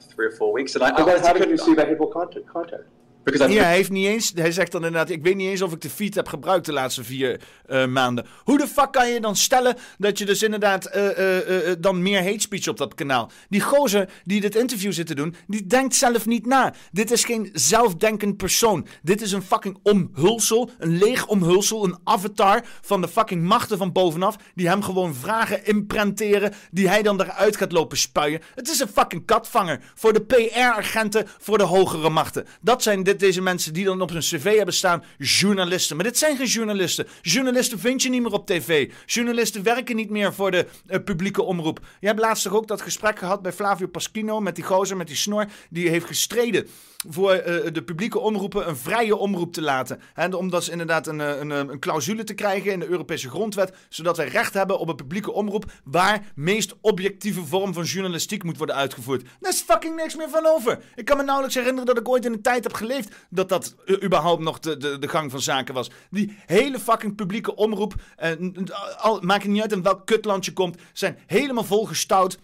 three 0.00 0.26
or 0.26 0.30
four 0.30 0.52
weeks. 0.52 0.74
And 0.74 0.84
I, 0.84 0.88
I, 0.90 1.18
how 1.20 1.32
did 1.32 1.48
you 1.48 1.56
see 1.56 1.74
the 1.74 1.84
hateful 1.84 2.08
content? 2.08 2.46
content? 2.46 2.84
Ja, 3.24 3.46
hij, 3.46 3.74
heeft 3.74 3.90
niet 3.90 4.06
eens, 4.06 4.32
hij 4.34 4.52
zegt 4.52 4.72
dan 4.72 4.84
inderdaad: 4.84 5.10
Ik 5.10 5.22
weet 5.22 5.36
niet 5.36 5.48
eens 5.48 5.62
of 5.62 5.72
ik 5.72 5.80
de 5.80 5.90
feed 5.90 6.14
heb 6.14 6.28
gebruikt 6.28 6.66
de 6.66 6.72
laatste 6.72 7.04
vier 7.04 7.40
uh, 7.68 7.86
maanden. 7.86 8.26
Hoe 8.44 8.58
de 8.58 8.66
fuck 8.66 8.92
kan 8.92 9.08
je 9.08 9.20
dan 9.20 9.36
stellen 9.36 9.76
dat 9.98 10.18
je 10.18 10.24
dus 10.24 10.42
inderdaad 10.42 10.96
uh, 10.96 11.18
uh, 11.18 11.72
dan 11.78 12.02
meer 12.02 12.22
hate 12.24 12.40
speech 12.40 12.68
op 12.68 12.76
dat 12.76 12.94
kanaal? 12.94 13.30
Die 13.48 13.60
gozer 13.60 14.08
die 14.24 14.40
dit 14.40 14.56
interview 14.56 14.92
zit 14.92 15.06
te 15.06 15.14
doen, 15.14 15.34
die 15.46 15.66
denkt 15.66 15.94
zelf 15.94 16.26
niet 16.26 16.46
na. 16.46 16.74
Dit 16.92 17.10
is 17.10 17.24
geen 17.24 17.50
zelfdenkend 17.52 18.36
persoon. 18.36 18.86
Dit 19.02 19.22
is 19.22 19.32
een 19.32 19.42
fucking 19.42 19.78
omhulsel, 19.82 20.70
een 20.78 20.98
leeg 20.98 21.26
omhulsel, 21.26 21.84
een 21.84 21.98
avatar 22.04 22.64
van 22.80 23.00
de 23.00 23.08
fucking 23.08 23.42
machten 23.42 23.78
van 23.78 23.92
bovenaf. 23.92 24.36
Die 24.54 24.68
hem 24.68 24.82
gewoon 24.82 25.14
vragen 25.14 25.66
imprenteren, 25.66 26.52
die 26.70 26.88
hij 26.88 27.02
dan 27.02 27.20
eruit 27.20 27.56
gaat 27.56 27.72
lopen 27.72 27.98
spuien. 27.98 28.40
Het 28.54 28.68
is 28.68 28.80
een 28.80 28.88
fucking 28.88 29.26
katvanger 29.26 29.80
voor 29.94 30.12
de 30.12 30.22
PR-agenten, 30.22 31.26
voor 31.38 31.58
de 31.58 31.64
hogere 31.64 32.10
machten. 32.10 32.46
Dat 32.60 32.82
zijn 32.82 33.02
dit 33.02 33.13
deze 33.20 33.42
mensen 33.42 33.72
die 33.72 33.84
dan 33.84 34.00
op 34.00 34.10
hun 34.10 34.20
cv 34.20 34.56
hebben 34.56 34.74
staan 34.74 35.04
journalisten. 35.18 35.96
Maar 35.96 36.04
dit 36.04 36.18
zijn 36.18 36.36
geen 36.36 36.46
journalisten. 36.46 37.06
Journalisten 37.22 37.78
vind 37.78 38.02
je 38.02 38.08
niet 38.08 38.22
meer 38.22 38.32
op 38.32 38.46
tv. 38.46 38.90
Journalisten 39.06 39.62
werken 39.62 39.96
niet 39.96 40.10
meer 40.10 40.34
voor 40.34 40.50
de 40.50 40.66
uh, 40.86 40.98
publieke 41.04 41.42
omroep. 41.42 41.80
Je 42.00 42.06
hebt 42.06 42.20
laatst 42.20 42.42
toch 42.42 42.54
ook 42.54 42.68
dat 42.68 42.82
gesprek 42.82 43.18
gehad 43.18 43.42
bij 43.42 43.52
Flavio 43.52 43.86
Paschino 43.86 44.40
met 44.40 44.54
die 44.54 44.64
gozer 44.64 44.96
met 44.96 45.06
die 45.06 45.16
snor. 45.16 45.46
Die 45.70 45.88
heeft 45.88 46.06
gestreden 46.06 46.66
voor 47.08 47.34
uh, 47.34 47.42
de 47.72 47.82
publieke 47.84 48.18
omroepen 48.18 48.68
een 48.68 48.76
vrije 48.76 49.16
omroep 49.16 49.52
te 49.52 49.62
laten. 49.62 50.00
En 50.14 50.34
omdat 50.34 50.64
ze 50.64 50.70
inderdaad 50.70 51.06
een, 51.06 51.18
een, 51.18 51.50
een 51.50 51.78
clausule 51.78 52.24
te 52.24 52.34
krijgen 52.34 52.72
in 52.72 52.80
de 52.80 52.88
Europese 52.88 53.28
grondwet. 53.28 53.76
Zodat 53.88 54.16
wij 54.16 54.28
recht 54.28 54.54
hebben 54.54 54.78
op 54.78 54.88
een 54.88 54.96
publieke 54.96 55.32
omroep 55.32 55.64
waar 55.84 56.32
meest 56.34 56.74
objectieve 56.80 57.44
vorm 57.44 57.74
van 57.74 57.84
journalistiek 57.84 58.42
moet 58.42 58.56
worden 58.56 58.76
uitgevoerd. 58.76 59.24
Daar 59.40 59.52
is 59.52 59.60
fucking 59.60 59.96
niks 59.96 60.16
meer 60.16 60.28
van 60.28 60.46
over. 60.46 60.78
Ik 60.94 61.04
kan 61.04 61.16
me 61.16 61.22
nauwelijks 61.22 61.56
herinneren 61.56 61.86
dat 61.86 61.98
ik 61.98 62.08
ooit 62.08 62.24
in 62.24 62.32
een 62.32 62.42
tijd 62.42 62.64
heb 62.64 62.72
geleefd 62.72 63.03
dat 63.28 63.48
dat 63.48 63.74
uh, 63.86 64.02
überhaupt 64.02 64.42
nog 64.42 64.58
de, 64.58 64.98
de, 64.98 65.08
gang 65.08 65.30
van 65.30 65.40
zaken 65.40 65.74
was. 65.74 65.90
Die 66.10 66.36
hele 66.46 66.78
fucking 66.78 67.14
publieke 67.14 67.54
omroep, 67.54 67.94
uh, 68.22 68.30
al, 68.98 69.20
maakt 69.20 69.42
het 69.42 69.52
niet 69.52 69.62
uit 69.62 69.72
in 69.72 69.82
welk 69.82 70.06
kutland 70.06 70.44
je 70.44 70.52
komt, 70.52 70.76
zijn 70.92 71.18
helemaal 71.26 71.64
volgestouwd 71.64 72.38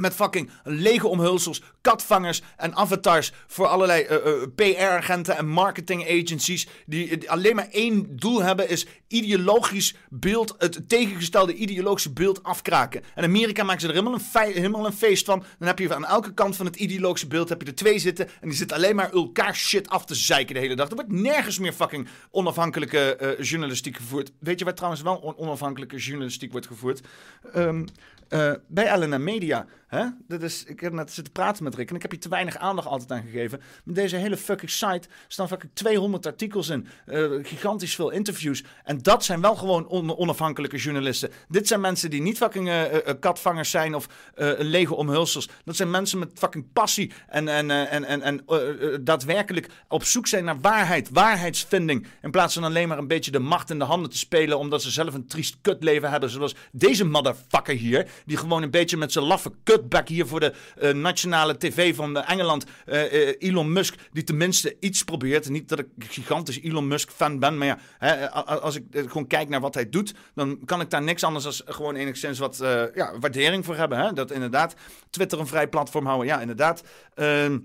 met 0.00 0.14
fucking 0.14 0.50
lege 0.64 1.08
omhulsels, 1.08 1.62
katvangers 1.80 2.42
en 2.56 2.74
avatars 2.74 3.32
voor 3.46 3.66
allerlei 3.66 4.06
uh, 4.10 4.16
uh, 4.26 4.42
PR-agenten 4.54 5.36
en 5.36 5.48
marketing 5.48 6.02
agencies. 6.02 6.68
Die, 6.86 7.30
alleen 7.30 7.56
maar 7.56 7.68
één 7.70 8.16
doel 8.16 8.42
hebben: 8.42 8.68
is 8.68 8.86
ideologisch 9.08 9.94
beeld, 10.08 10.54
het 10.58 10.88
tegengestelde 10.88 11.54
ideologische 11.54 12.12
beeld 12.12 12.42
afkraken. 12.42 13.02
En 13.14 13.24
Amerika 13.24 13.62
maakt 13.62 13.80
ze 13.80 13.86
er 13.88 13.94
helemaal 13.94 14.20
een, 14.32 14.52
helemaal 14.52 14.86
een 14.86 14.92
feest 14.92 15.24
van. 15.24 15.44
Dan 15.58 15.68
heb 15.68 15.78
je 15.78 15.94
aan 15.94 16.06
elke 16.06 16.34
kant 16.34 16.56
van 16.56 16.66
het 16.66 16.76
ideologische 16.76 17.26
beeld 17.26 17.48
heb 17.48 17.60
je 17.60 17.66
er 17.66 17.74
twee 17.74 17.98
zitten. 17.98 18.28
En 18.40 18.48
die 18.48 18.56
zitten 18.56 18.76
alleen 18.76 18.96
maar 18.96 19.12
elkaar 19.12 19.54
shit 19.54 19.88
af 19.88 20.04
te 20.04 20.14
zeiken 20.14 20.54
de 20.54 20.60
hele 20.60 20.74
dag. 20.74 20.88
Er 20.88 20.94
wordt 20.94 21.12
nergens 21.12 21.58
meer 21.58 21.72
fucking 21.72 22.08
onafhankelijke 22.30 23.18
uh, 23.20 23.46
journalistiek 23.46 23.96
gevoerd. 23.96 24.32
Weet 24.38 24.58
je 24.58 24.64
waar 24.64 24.74
trouwens 24.74 25.02
wel 25.02 25.38
onafhankelijke 25.38 25.96
journalistiek 25.96 26.52
wordt 26.52 26.66
gevoerd? 26.66 27.00
Uh, 28.28 28.52
bij 28.66 28.98
LNM 28.98 29.22
Media. 29.22 29.66
Hè? 29.86 30.04
Dat 30.28 30.42
is, 30.42 30.64
ik 30.64 30.80
heb 30.80 30.92
net 30.92 31.12
zitten 31.12 31.32
praten 31.32 31.64
met 31.64 31.74
Rick 31.74 31.90
en 31.90 31.96
ik 31.96 32.02
heb 32.02 32.10
hier 32.10 32.20
te 32.20 32.28
weinig 32.28 32.56
aandacht 32.56 32.88
altijd 32.88 33.12
aan 33.12 33.22
gegeven. 33.22 33.60
Met 33.84 33.94
deze 33.94 34.16
hele 34.16 34.36
fucking 34.36 34.70
site 34.70 35.08
staan 35.28 35.48
fucking 35.48 35.72
200 35.74 36.26
artikels 36.26 36.68
in. 36.68 36.86
Uh, 37.06 37.44
gigantisch 37.44 37.94
veel 37.94 38.10
interviews. 38.10 38.64
En 38.84 39.02
dat 39.02 39.24
zijn 39.24 39.40
wel 39.40 39.56
gewoon 39.56 39.86
on 39.86 40.16
onafhankelijke 40.16 40.76
journalisten. 40.76 41.30
Dit 41.48 41.66
zijn 41.66 41.80
mensen 41.80 42.10
die 42.10 42.22
niet 42.22 42.36
fucking 42.36 42.68
uh, 42.68 42.84
katvangers 43.20 43.70
zijn 43.70 43.94
of 43.94 44.08
lege 44.58 44.94
omhulsels. 44.94 45.48
Dat 45.64 45.76
zijn 45.76 45.90
mensen 45.90 46.18
met 46.18 46.30
fucking 46.34 46.72
passie 46.72 47.12
en, 47.26 47.48
en, 47.48 47.70
en, 47.70 48.04
en, 48.04 48.22
en 48.22 48.44
daadwerkelijk 49.04 49.68
op 49.88 50.04
zoek 50.04 50.26
zijn 50.26 50.44
naar 50.44 50.60
waarheid, 50.60 51.10
waarheidsvinding. 51.10 52.06
In 52.22 52.30
plaats 52.30 52.54
van 52.54 52.64
alleen 52.64 52.88
maar 52.88 52.98
een 52.98 53.06
beetje 53.06 53.30
de 53.30 53.38
macht 53.38 53.70
in 53.70 53.78
de 53.78 53.84
handen 53.84 54.10
te 54.10 54.18
spelen 54.18 54.58
omdat 54.58 54.82
ze 54.82 54.90
zelf 54.90 55.14
een 55.14 55.26
triest 55.26 55.56
kutleven 55.60 56.10
hebben. 56.10 56.30
Zoals 56.30 56.54
deze 56.72 57.04
motherfucker 57.04 57.74
hier. 57.74 58.08
Die 58.24 58.36
gewoon 58.36 58.62
een 58.62 58.70
beetje 58.70 58.96
met 58.96 59.12
zijn 59.12 59.24
laffe 59.24 59.52
cutback 59.76 60.08
hier 60.08 60.26
voor 60.26 60.40
de 60.40 60.52
uh, 60.82 60.92
nationale 60.92 61.56
tv 61.56 61.94
van 61.94 62.22
Engeland. 62.22 62.64
Uh, 62.86 63.32
Elon 63.38 63.72
Musk, 63.72 63.94
die 64.12 64.24
tenminste 64.24 64.76
iets 64.80 65.02
probeert. 65.02 65.48
Niet 65.48 65.68
dat 65.68 65.78
ik 65.78 65.86
gigantisch 65.98 66.60
Elon 66.60 66.88
Musk 66.88 67.10
fan 67.10 67.38
ben. 67.38 67.58
Maar 67.58 67.66
ja, 67.66 67.78
hè, 67.98 68.30
als 68.30 68.74
ik 68.76 68.84
gewoon 68.90 69.26
kijk 69.26 69.48
naar 69.48 69.60
wat 69.60 69.74
hij 69.74 69.88
doet. 69.88 70.14
Dan 70.34 70.58
kan 70.64 70.80
ik 70.80 70.90
daar 70.90 71.02
niks 71.02 71.24
anders 71.24 71.44
dan 71.44 71.74
gewoon 71.74 71.94
enigszins 71.94 72.38
wat 72.38 72.56
ja, 72.94 73.18
waardering 73.18 73.64
voor 73.64 73.76
hebben. 73.76 73.98
Hè? 73.98 74.12
Dat 74.12 74.30
inderdaad 74.30 74.74
Twitter 75.10 75.40
een 75.40 75.46
vrij 75.46 75.68
platform 75.68 76.06
houden. 76.06 76.26
Ja, 76.26 76.40
inderdaad. 76.40 76.82
Ehm, 77.14 77.58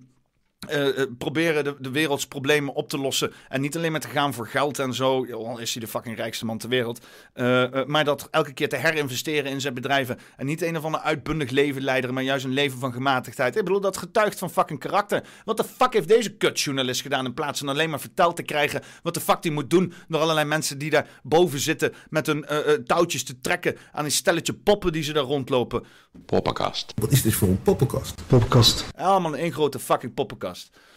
uh, 0.69 1.05
proberen 1.17 1.63
de, 1.63 1.75
de 1.79 1.91
werelds 1.91 2.27
problemen 2.27 2.73
op 2.73 2.89
te 2.89 2.97
lossen. 2.97 3.33
En 3.49 3.61
niet 3.61 3.75
alleen 3.77 3.91
maar 3.91 4.01
te 4.01 4.07
gaan 4.07 4.33
voor 4.33 4.47
geld 4.47 4.79
en 4.79 4.93
zo. 4.93 5.25
Al 5.31 5.59
is 5.59 5.73
hij 5.73 5.81
de 5.81 5.87
fucking 5.87 6.15
rijkste 6.15 6.45
man 6.45 6.57
ter 6.57 6.69
wereld. 6.69 7.05
Uh, 7.35 7.85
maar 7.85 8.03
dat 8.03 8.27
elke 8.31 8.53
keer 8.53 8.69
te 8.69 8.75
herinvesteren 8.75 9.51
in 9.51 9.61
zijn 9.61 9.73
bedrijven. 9.73 10.19
En 10.37 10.45
niet 10.45 10.61
een 10.61 10.77
of 10.77 10.83
ander 10.83 11.01
uitbundig 11.01 11.49
leven 11.49 11.81
leiden, 11.81 12.13
maar 12.13 12.23
juist 12.23 12.45
een 12.45 12.53
leven 12.53 12.79
van 12.79 12.93
gematigdheid. 12.93 13.55
Ik 13.55 13.63
bedoel, 13.63 13.81
dat 13.81 13.97
getuigt 13.97 14.39
van 14.39 14.49
fucking 14.49 14.79
karakter. 14.79 15.23
Wat 15.45 15.57
de 15.57 15.63
fuck 15.63 15.93
heeft 15.93 16.07
deze 16.07 16.29
kutjournalist 16.29 17.01
gedaan 17.01 17.25
in 17.25 17.33
plaats 17.33 17.59
van 17.59 17.69
alleen 17.69 17.89
maar 17.89 17.99
verteld 17.99 18.35
te 18.35 18.43
krijgen 18.43 18.81
wat 19.03 19.13
de 19.13 19.19
fuck 19.19 19.43
hij 19.43 19.51
moet 19.51 19.69
doen 19.69 19.93
door 20.07 20.21
allerlei 20.21 20.47
mensen 20.47 20.77
die 20.77 20.89
daar 20.89 21.07
boven 21.23 21.59
zitten 21.59 21.93
met 22.09 22.25
hun 22.25 22.45
touwtjes 22.85 23.23
te 23.23 23.39
trekken 23.41 23.77
aan 23.91 24.05
een 24.05 24.11
stelletje 24.11 24.53
poppen 24.53 24.91
die 24.91 25.03
ze 25.03 25.13
daar 25.13 25.23
rondlopen. 25.23 25.83
Poppenkast. 26.25 26.93
Wat 26.95 27.11
is 27.11 27.21
dit 27.21 27.33
voor 27.33 27.47
een 27.47 27.61
poppenkast? 27.61 28.21
Poppenkast. 28.27 28.85
Allemaal 28.95 29.35
één 29.35 29.51
grote 29.51 29.79
fucking 29.79 30.13
poppenkast. 30.13 30.49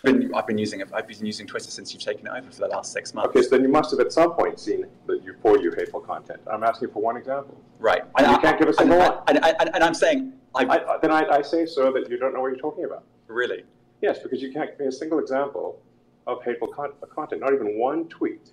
Been, 0.02 0.34
I've 0.34 0.46
been 0.46 0.58
using 0.58 0.80
it. 0.80 0.88
I've 0.92 1.08
been 1.08 1.24
using 1.24 1.46
Twitter 1.46 1.70
since 1.70 1.92
you've 1.92 2.02
taken 2.02 2.26
it 2.26 2.32
over 2.36 2.50
for 2.50 2.60
the 2.60 2.68
last 2.68 2.92
six 2.92 3.14
months. 3.14 3.30
Okay, 3.30 3.42
so 3.42 3.50
then 3.50 3.62
you 3.62 3.68
must 3.68 3.90
have 3.90 4.00
at 4.00 4.12
some 4.12 4.32
point 4.32 4.60
seen 4.60 4.86
that 5.06 5.22
you 5.22 5.34
for 5.40 5.58
you 5.58 5.72
hateful 5.76 6.00
content. 6.00 6.40
I'm 6.50 6.62
asking 6.62 6.90
for 6.90 7.02
one 7.02 7.16
example. 7.16 7.58
Right. 7.78 8.02
And 8.18 8.30
you 8.30 8.38
can't 8.38 8.58
give 8.58 8.68
us 8.68 8.78
a 8.78 8.82
and, 8.82 8.92
and, 8.92 9.44
and, 9.44 9.70
and, 9.74 9.82
I'm 9.84 9.94
saying. 9.94 10.32
I, 10.54 10.98
then 11.00 11.10
I, 11.10 11.26
I 11.28 11.42
say, 11.42 11.66
sir, 11.66 11.90
that 11.92 12.10
you 12.10 12.18
don't 12.18 12.34
know 12.34 12.40
what 12.40 12.48
you're 12.48 12.56
talking 12.56 12.84
about. 12.84 13.04
Really? 13.26 13.64
Yes, 14.02 14.18
because 14.18 14.42
you 14.42 14.52
can't 14.52 14.70
give 14.70 14.80
me 14.80 14.86
a 14.86 14.92
single 14.92 15.18
example 15.18 15.80
of 16.26 16.42
hateful 16.44 16.68
con 16.68 16.92
content, 17.14 17.40
not 17.40 17.52
even 17.52 17.78
one 17.78 18.06
tweet, 18.08 18.52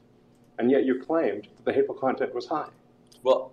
and 0.58 0.72
yet 0.72 0.86
you 0.86 1.02
claimed 1.04 1.48
that 1.58 1.66
the 1.66 1.74
hateful 1.74 1.96
content 1.96 2.34
was 2.34 2.48
high. 2.48 2.70
Well, 3.24 3.52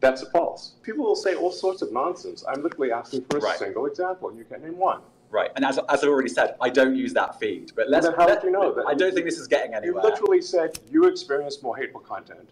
that's 0.00 0.22
false. 0.30 0.74
People 0.82 1.04
will 1.04 1.16
say 1.16 1.34
all 1.34 1.52
sorts 1.52 1.82
of 1.82 1.92
nonsense. 1.92 2.44
I'm 2.48 2.62
literally 2.62 2.92
asking 2.92 3.24
for 3.30 3.38
a 3.38 3.40
right. 3.40 3.58
single 3.58 3.86
example, 3.86 4.28
and 4.28 4.38
you 4.38 4.44
can't 4.44 4.62
name 4.62 4.78
one. 4.78 5.00
Right, 5.30 5.50
and 5.54 5.64
as, 5.64 5.78
as 5.88 6.02
I 6.02 6.08
already 6.08 6.28
said, 6.28 6.56
I 6.60 6.70
don't 6.70 6.96
use 6.96 7.12
that 7.14 7.38
feed. 7.38 7.72
But 7.76 7.88
let's. 7.88 8.04
then 8.04 8.14
how 8.16 8.26
let, 8.26 8.42
you 8.42 8.50
know 8.50 8.74
that? 8.74 8.84
I 8.86 8.94
don't 8.94 9.14
think 9.14 9.26
this 9.26 9.38
is 9.38 9.46
getting 9.46 9.74
anywhere. 9.74 10.02
You 10.02 10.10
literally 10.10 10.42
said 10.42 10.78
you 10.90 11.04
experienced 11.04 11.62
more 11.62 11.76
hateful 11.76 12.00
content, 12.00 12.50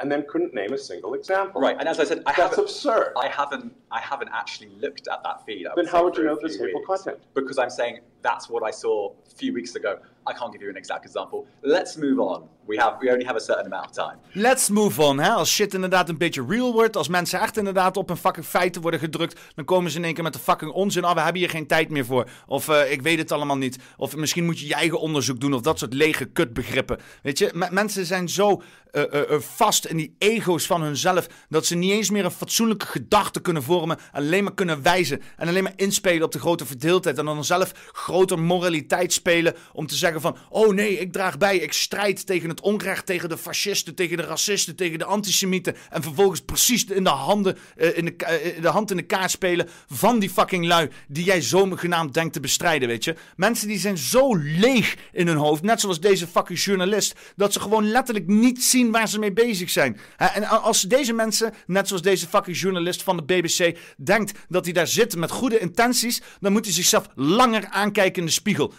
and 0.00 0.10
then 0.10 0.24
couldn't 0.28 0.52
name 0.52 0.72
a 0.72 0.78
single 0.78 1.14
example. 1.14 1.60
Right, 1.60 1.76
and 1.78 1.88
as 1.88 2.00
I 2.00 2.04
said, 2.04 2.24
I 2.26 2.34
That's 2.36 2.58
absurd. 2.58 3.12
I 3.16 3.28
haven't. 3.28 3.72
I 3.92 4.00
haven't 4.00 4.30
actually 4.32 4.70
looked 4.80 5.06
at 5.06 5.22
that 5.22 5.46
feed. 5.46 5.66
I 5.66 5.70
then 5.76 5.84
would 5.84 5.92
how 5.92 6.04
would 6.04 6.16
you 6.16 6.24
know 6.24 6.36
few 6.36 6.48
hateful 6.48 6.80
weeks. 6.80 6.86
content? 6.86 7.18
Because 7.34 7.58
I'm 7.58 7.70
saying 7.70 8.00
that's 8.22 8.48
what 8.48 8.64
I 8.64 8.72
saw 8.72 9.12
a 9.12 9.34
few 9.34 9.52
weeks 9.52 9.76
ago. 9.76 10.00
I 10.28 10.32
can't 10.32 10.52
give 10.52 10.62
you 10.64 10.70
an 10.70 10.76
exact 10.76 11.04
example. 11.04 11.46
Let's 11.60 11.96
move 11.96 12.20
on. 12.20 12.42
We, 12.66 12.76
have, 12.76 12.96
we 12.98 13.10
only 13.10 13.24
have 13.24 13.36
a 13.36 13.40
certain 13.40 13.66
amount 13.66 13.84
of 13.84 13.92
time. 13.92 14.16
Let's 14.32 14.68
move 14.68 15.02
on. 15.02 15.18
Hè? 15.18 15.30
Als 15.30 15.54
shit 15.54 15.74
inderdaad 15.74 16.08
een 16.08 16.18
beetje 16.18 16.44
real 16.48 16.72
wordt, 16.72 16.96
als 16.96 17.08
mensen 17.08 17.40
echt 17.40 17.56
inderdaad 17.56 17.96
op 17.96 18.10
een 18.10 18.16
fucking 18.16 18.46
feiten 18.46 18.82
worden 18.82 19.00
gedrukt, 19.00 19.40
dan 19.54 19.64
komen 19.64 19.90
ze 19.90 19.98
in 19.98 20.04
één 20.04 20.14
keer 20.14 20.22
met 20.22 20.32
de 20.32 20.38
fucking 20.38 20.70
onzin. 20.72 21.04
Oh, 21.04 21.12
we 21.14 21.20
hebben 21.20 21.40
hier 21.40 21.50
geen 21.50 21.66
tijd 21.66 21.90
meer 21.90 22.04
voor. 22.04 22.28
Of 22.46 22.68
uh, 22.68 22.92
ik 22.92 23.02
weet 23.02 23.18
het 23.18 23.32
allemaal 23.32 23.56
niet. 23.56 23.78
Of 23.96 24.16
misschien 24.16 24.44
moet 24.44 24.58
je 24.58 24.66
je 24.66 24.74
eigen 24.74 25.00
onderzoek 25.00 25.40
doen. 25.40 25.54
Of 25.54 25.60
dat 25.60 25.78
soort 25.78 25.94
lege 25.94 26.24
kutbegrippen. 26.24 26.98
Weet 27.22 27.38
je, 27.38 27.68
mensen 27.70 28.06
zijn 28.06 28.28
zo 28.28 28.62
uh, 28.92 29.02
uh, 29.12 29.38
vast 29.38 29.86
in 29.86 29.96
die 29.96 30.14
ego's 30.18 30.66
van 30.66 30.82
hunzelf, 30.82 31.26
dat 31.48 31.66
ze 31.66 31.74
niet 31.74 31.92
eens 31.92 32.10
meer 32.10 32.24
een 32.24 32.30
fatsoenlijke 32.30 32.86
gedachte 32.86 33.40
kunnen 33.40 33.62
vormen. 33.62 33.98
Alleen 34.12 34.44
maar 34.44 34.54
kunnen 34.54 34.82
wijzen. 34.82 35.22
En 35.36 35.48
alleen 35.48 35.62
maar 35.62 35.72
inspelen 35.76 36.22
op 36.22 36.32
de 36.32 36.38
grote 36.38 36.66
verdeeldheid. 36.66 37.18
En 37.18 37.24
dan 37.24 37.44
zelf 37.44 37.72
grote 37.92 38.36
moraliteit 38.36 39.12
spelen 39.12 39.54
om 39.72 39.86
te 39.86 39.94
zeggen 39.94 40.15
van, 40.20 40.36
oh 40.48 40.74
nee, 40.74 40.98
ik 40.98 41.12
draag 41.12 41.38
bij, 41.38 41.56
ik 41.56 41.72
strijd 41.72 42.26
tegen 42.26 42.48
het 42.48 42.60
onrecht, 42.60 43.06
tegen 43.06 43.28
de 43.28 43.38
fascisten, 43.38 43.94
tegen 43.94 44.16
de 44.16 44.22
racisten, 44.22 44.76
tegen 44.76 44.98
de 44.98 45.04
antisemieten. 45.04 45.76
En 45.90 46.02
vervolgens 46.02 46.40
precies 46.40 46.84
in 46.84 47.04
de, 47.04 47.10
handen, 47.10 47.58
uh, 47.76 47.96
in 47.96 48.04
de, 48.04 48.14
uh, 48.56 48.62
de 48.62 48.68
hand 48.68 48.90
in 48.90 48.96
de 48.96 49.02
kaart 49.02 49.30
spelen 49.30 49.68
van 49.88 50.18
die 50.18 50.30
fucking 50.30 50.66
lui 50.66 50.88
die 51.08 51.24
jij 51.24 51.40
zogenaamd 51.40 52.14
denkt 52.14 52.32
te 52.32 52.40
bestrijden, 52.40 52.88
weet 52.88 53.04
je. 53.04 53.14
Mensen 53.36 53.68
die 53.68 53.78
zijn 53.78 53.98
zo 53.98 54.34
leeg 54.34 54.96
in 55.12 55.26
hun 55.26 55.36
hoofd, 55.36 55.62
net 55.62 55.80
zoals 55.80 56.00
deze 56.00 56.26
fucking 56.26 56.62
journalist, 56.62 57.14
dat 57.36 57.52
ze 57.52 57.60
gewoon 57.60 57.90
letterlijk 57.90 58.26
niet 58.26 58.64
zien 58.64 58.90
waar 58.90 59.08
ze 59.08 59.18
mee 59.18 59.32
bezig 59.32 59.70
zijn. 59.70 59.98
En 60.16 60.44
als 60.44 60.82
deze 60.82 61.12
mensen, 61.12 61.54
net 61.66 61.88
zoals 61.88 62.02
deze 62.02 62.28
fucking 62.28 62.58
journalist 62.58 63.02
van 63.02 63.16
de 63.16 63.22
BBC, 63.22 63.78
denkt 63.96 64.38
dat 64.48 64.64
hij 64.64 64.74
daar 64.74 64.86
zit 64.86 65.16
met 65.16 65.30
goede 65.30 65.58
intenties, 65.58 66.22
dan 66.40 66.52
moet 66.52 66.64
hij 66.64 66.74
zichzelf 66.74 67.06
langer 67.14 67.66
aankijken 67.70 68.20
in 68.20 68.26
de 68.26 68.32
spiegel. 68.32 68.72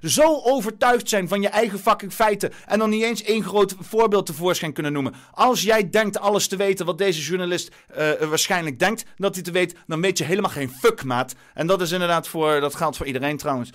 Zo 0.00 0.40
overtuigd 0.42 0.81
zijn 1.08 1.28
van 1.28 1.40
je 1.40 1.48
eigen 1.48 1.78
fucking 1.78 2.12
feiten 2.12 2.52
en 2.66 2.78
dan 2.78 2.90
niet 2.90 3.02
eens 3.02 3.22
één 3.22 3.42
groot 3.42 3.74
voorbeeld 3.80 4.26
tevoorschijn 4.26 4.72
kunnen 4.72 4.92
noemen. 4.92 5.14
Als 5.30 5.62
jij 5.62 5.90
denkt 5.90 6.18
alles 6.18 6.48
te 6.48 6.56
weten 6.56 6.86
wat 6.86 6.98
deze 6.98 7.20
journalist 7.20 7.70
uh, 7.98 8.12
waarschijnlijk 8.12 8.78
denkt 8.78 9.04
dat 9.16 9.34
hij 9.34 9.44
te 9.44 9.50
weet, 9.50 9.74
dan 9.86 10.00
weet 10.00 10.18
je 10.18 10.24
helemaal 10.24 10.50
geen 10.50 10.70
fuck, 10.70 11.04
maat. 11.04 11.34
En 11.54 11.66
dat 11.66 11.80
is 11.80 11.92
inderdaad 11.92 12.28
voor, 12.28 12.60
dat 12.60 12.74
geldt 12.74 12.96
voor 12.96 13.06
iedereen 13.06 13.36
trouwens. 13.36 13.70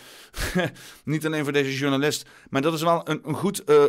niet 1.04 1.26
alleen 1.26 1.44
voor 1.44 1.54
deze 1.54 1.78
journalist, 1.78 2.26
maar 2.50 2.62
dat 2.62 2.74
is 2.74 2.82
wel 2.82 3.02
een, 3.04 3.22
een, 3.24 3.36
goed, 3.36 3.62
uh, 3.70 3.84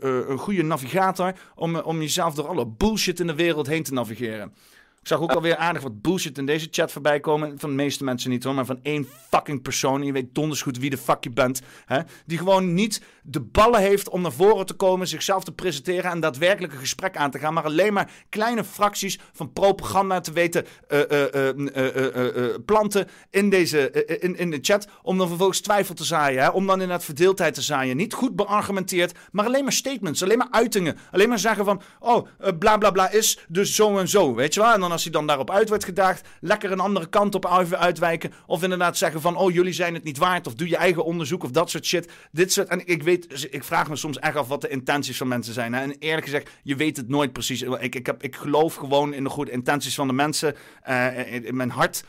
een 0.00 0.38
goede 0.38 0.62
navigator 0.62 1.32
om, 1.54 1.76
om 1.76 2.00
jezelf 2.00 2.34
door 2.34 2.48
alle 2.48 2.66
bullshit 2.66 3.20
in 3.20 3.26
de 3.26 3.34
wereld 3.34 3.66
heen 3.66 3.82
te 3.82 3.92
navigeren. 3.92 4.54
Ik 5.00 5.06
zag 5.06 5.20
ook 5.20 5.32
alweer 5.32 5.56
aardig 5.56 5.82
wat 5.82 6.02
bullshit 6.02 6.38
in 6.38 6.46
deze 6.46 6.68
chat 6.70 6.92
voorbij 6.92 7.20
komen. 7.20 7.58
Van 7.58 7.68
de 7.68 7.76
meeste 7.76 8.04
mensen 8.04 8.30
niet 8.30 8.44
hoor, 8.44 8.54
maar 8.54 8.64
van 8.64 8.80
één 8.82 9.06
fucking 9.30 9.62
persoon. 9.62 10.00
En 10.00 10.06
je 10.06 10.12
weet 10.12 10.34
donders 10.34 10.62
goed 10.62 10.78
wie 10.78 10.90
de 10.90 10.98
fuck 10.98 11.24
je 11.24 11.30
bent. 11.30 11.60
Hè? 11.86 12.00
Die 12.26 12.38
gewoon 12.38 12.74
niet 12.74 13.02
de 13.22 13.40
ballen 13.40 13.80
heeft 13.80 14.08
om 14.08 14.20
naar 14.22 14.32
voren 14.32 14.66
te 14.66 14.74
komen, 14.74 15.08
zichzelf 15.08 15.44
te 15.44 15.52
presenteren 15.52 16.10
en 16.10 16.20
daadwerkelijk 16.20 16.72
een 16.72 16.78
gesprek 16.78 17.16
aan 17.16 17.30
te 17.30 17.38
gaan. 17.38 17.54
Maar 17.54 17.64
alleen 17.64 17.92
maar 17.92 18.10
kleine 18.28 18.64
fracties 18.64 19.18
van 19.32 19.52
propaganda 19.52 20.20
te 20.20 20.32
weten 20.32 20.66
uh, 20.88 22.54
planten 22.64 23.08
in, 23.30 23.50
deze, 23.50 23.90
in, 24.20 24.36
in 24.36 24.50
de 24.50 24.58
chat. 24.62 24.88
Om 25.02 25.18
dan 25.18 25.28
vervolgens 25.28 25.60
twijfel 25.60 25.94
te 25.94 26.04
zaaien. 26.04 26.42
Hè? 26.42 26.48
Om 26.48 26.66
dan 26.66 26.80
inderdaad 26.80 27.04
verdeeldheid 27.04 27.54
te 27.54 27.62
zaaien. 27.62 27.96
Niet 27.96 28.14
goed 28.14 28.36
beargumenteerd, 28.36 29.18
maar 29.32 29.46
alleen 29.46 29.64
maar 29.64 29.72
statements. 29.72 30.22
Alleen 30.22 30.38
maar 30.38 30.50
uitingen. 30.50 30.98
Alleen 31.10 31.28
maar 31.28 31.38
zeggen 31.38 31.64
van, 31.64 31.82
oh, 31.98 32.26
bla 32.58 32.76
bla 32.78 32.90
bla 32.90 33.10
is 33.10 33.38
dus 33.48 33.74
zo 33.74 33.98
en 33.98 34.08
zo. 34.08 34.34
Weet 34.34 34.54
je 34.54 34.60
wel? 34.60 34.72
En 34.72 34.80
dan 34.80 34.89
als 34.90 35.02
hij 35.02 35.12
dan 35.12 35.26
daarop 35.26 35.50
uit 35.50 35.68
wordt 35.68 35.84
gedaagd, 35.84 36.28
lekker 36.40 36.72
een 36.72 36.80
andere 36.80 37.08
kant 37.08 37.34
op 37.34 37.46
uitwijken. 37.46 38.32
Of 38.46 38.62
inderdaad 38.62 38.96
zeggen 38.96 39.20
van, 39.20 39.36
oh, 39.36 39.52
jullie 39.52 39.72
zijn 39.72 39.94
het 39.94 40.04
niet 40.04 40.18
waard. 40.18 40.46
Of 40.46 40.54
doe 40.54 40.68
je 40.68 40.76
eigen 40.76 41.04
onderzoek 41.04 41.42
of 41.44 41.50
dat 41.50 41.70
soort 41.70 41.86
shit. 41.86 42.12
Dit 42.32 42.52
soort, 42.52 42.68
en 42.68 42.86
ik 42.86 43.02
weet, 43.02 43.30
dus 43.30 43.46
ik 43.46 43.64
vraag 43.64 43.88
me 43.88 43.96
soms 43.96 44.18
echt 44.18 44.36
af 44.36 44.48
wat 44.48 44.60
de 44.60 44.68
intenties 44.68 45.16
van 45.16 45.28
mensen 45.28 45.54
zijn. 45.54 45.72
Hè? 45.72 45.80
En 45.80 45.96
eerlijk 45.98 46.24
gezegd, 46.24 46.50
je 46.62 46.76
weet 46.76 46.96
het 46.96 47.08
nooit 47.08 47.32
precies. 47.32 47.62
Ik, 47.62 47.94
ik, 47.94 48.06
heb, 48.06 48.22
ik 48.22 48.36
geloof 48.36 48.74
gewoon 48.74 49.14
in 49.14 49.24
de 49.24 49.30
goede 49.30 49.50
intenties 49.50 49.94
van 49.94 50.06
de 50.06 50.12
mensen. 50.12 50.54
Uh, 50.88 51.32
in 51.32 51.56
mijn 51.56 51.70
hart 51.70 52.04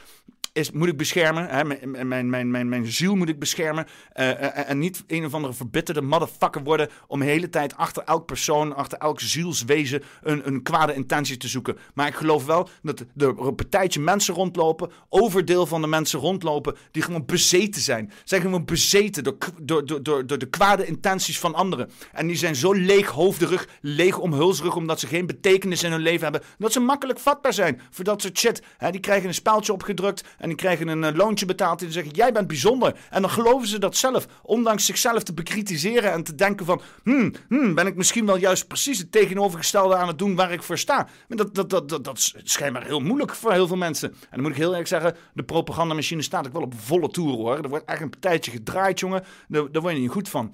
is, 0.54 0.72
moet 0.72 0.88
ik 0.88 0.97
beschermen. 0.97 1.47
Hè? 1.47 1.64
Mijn, 1.64 2.08
mijn, 2.08 2.30
mijn, 2.30 2.52
mijn, 2.52 2.70
mijn 2.70 2.91
ziel 2.91 3.16
moet 3.16 3.30
ik 3.30 3.39
beschermen. 3.39 3.88
Uh, 4.16 4.70
en 4.70 4.80
niet 4.80 5.04
een 5.08 5.26
of 5.26 5.34
andere 5.34 5.54
verbitterde 5.54 6.02
motherfucker 6.02 6.64
worden. 6.64 6.89
om 7.08 7.20
de 7.20 7.26
hele 7.26 7.49
tijd 7.49 7.76
achter 7.76 8.04
elk 8.04 8.26
persoon, 8.26 8.76
achter 8.76 8.97
elk 8.97 9.20
zielswezen. 9.20 10.04
een, 10.22 10.47
een 10.47 10.64
kwade 10.64 10.93
intentie 10.93 11.38
te 11.38 11.47
zoeken. 11.47 11.78
Maar 11.93 12.08
ik 12.08 12.14
geloof 12.14 12.45
wel 12.45 12.70
dat 12.82 12.99
er 13.18 13.39
een 13.39 13.56
partijtje 13.56 13.99
mensen 13.99 14.34
rondlopen. 14.34 14.91
overdeel 15.10 15.66
van 15.66 15.82
de 15.82 15.88
mensen 15.88 16.20
rondlopen. 16.20 16.76
die 16.91 17.04
gewoon 17.04 17.26
bezeten 17.26 17.82
zijn. 17.82 18.12
Zijn 18.24 18.41
gewoon 18.41 18.66
bezeten 18.66 19.24
door, 19.24 19.38
door, 19.62 19.86
door, 19.86 20.04
door, 20.04 20.28
door 20.28 20.38
de 20.38 20.49
kwade 20.49 20.86
intenties 20.86 21.39
van 21.39 21.56
anderen. 21.56 21.89
En 22.12 22.28
die 22.28 22.38
zijn 22.38 22.56
zo 22.56 22.74
leeg 22.74 23.08
hoofderig, 23.08 23.68
leeg 23.82 24.18
omhulsrig. 24.18 24.76
omdat 24.76 24.99
ze 24.99 25.08
geen 25.08 25.26
betekenis 25.26 25.84
in 25.84 25.91
hun 25.91 26.02
leven 26.02 26.24
hebben. 26.24 26.41
dat 26.58 26.72
ze 26.72 26.80
makkelijk 26.80 27.20
vatbaar 27.20 27.54
zijn 27.54 27.82
voor 27.89 28.04
dat 28.04 28.22
soort 28.22 28.38
shit. 28.38 28.62
Hè? 28.78 28.91
Die 28.91 29.02
krijgen 29.02 29.28
een 29.28 29.34
speltje 29.34 29.74
opgedrukt 29.74 30.24
en 30.41 30.47
die 30.47 30.57
krijgen 30.57 30.87
een 30.87 31.03
eh, 31.03 31.15
loontje 31.15 31.45
betaald. 31.45 31.79
En 31.79 31.85
die 31.85 31.93
zeggen: 31.93 32.13
Jij 32.13 32.31
bent 32.31 32.47
bijzonder. 32.47 32.95
En 33.09 33.21
dan 33.21 33.31
geloven 33.31 33.67
ze 33.67 33.79
dat 33.79 33.95
zelf. 33.95 34.27
Ondanks 34.41 34.85
zichzelf 34.85 35.23
te 35.23 35.33
bekritiseren 35.33 36.11
en 36.11 36.23
te 36.23 36.35
denken: 36.35 36.65
van, 36.65 36.81
hmm, 37.03 37.33
hmm, 37.47 37.75
ben 37.75 37.87
ik 37.87 37.95
misschien 37.95 38.25
wel 38.25 38.37
juist 38.37 38.67
precies 38.67 38.97
het 38.97 39.11
tegenovergestelde 39.11 39.95
aan 39.95 40.07
het 40.07 40.17
doen 40.17 40.35
waar 40.35 40.51
ik 40.51 40.63
voor 40.63 40.77
sta. 40.77 41.07
Maar 41.27 41.37
dat, 41.37 41.55
dat, 41.55 41.69
dat, 41.69 41.89
dat, 41.89 42.03
dat 42.03 42.17
is 42.17 42.35
schijnbaar 42.43 42.85
heel 42.85 42.99
moeilijk 42.99 43.35
voor 43.35 43.51
heel 43.51 43.67
veel 43.67 43.77
mensen. 43.77 44.09
En 44.09 44.27
dan 44.29 44.41
moet 44.41 44.51
ik 44.51 44.57
heel 44.57 44.75
erg 44.75 44.87
zeggen: 44.87 45.15
de 45.33 45.43
propagandamachine 45.43 46.21
staat 46.21 46.47
ook 46.47 46.53
wel 46.53 46.61
op 46.61 46.73
volle 46.73 47.09
toer 47.09 47.33
hoor. 47.33 47.57
Er 47.57 47.69
wordt 47.69 47.85
echt 47.85 48.01
een 48.01 48.09
partijtje 48.09 48.51
gedraaid, 48.51 48.99
jongen. 48.99 49.23
Daar, 49.47 49.71
daar 49.71 49.81
word 49.81 49.93
je 49.93 49.99
niet 49.99 50.09
goed 50.09 50.29
van. 50.29 50.53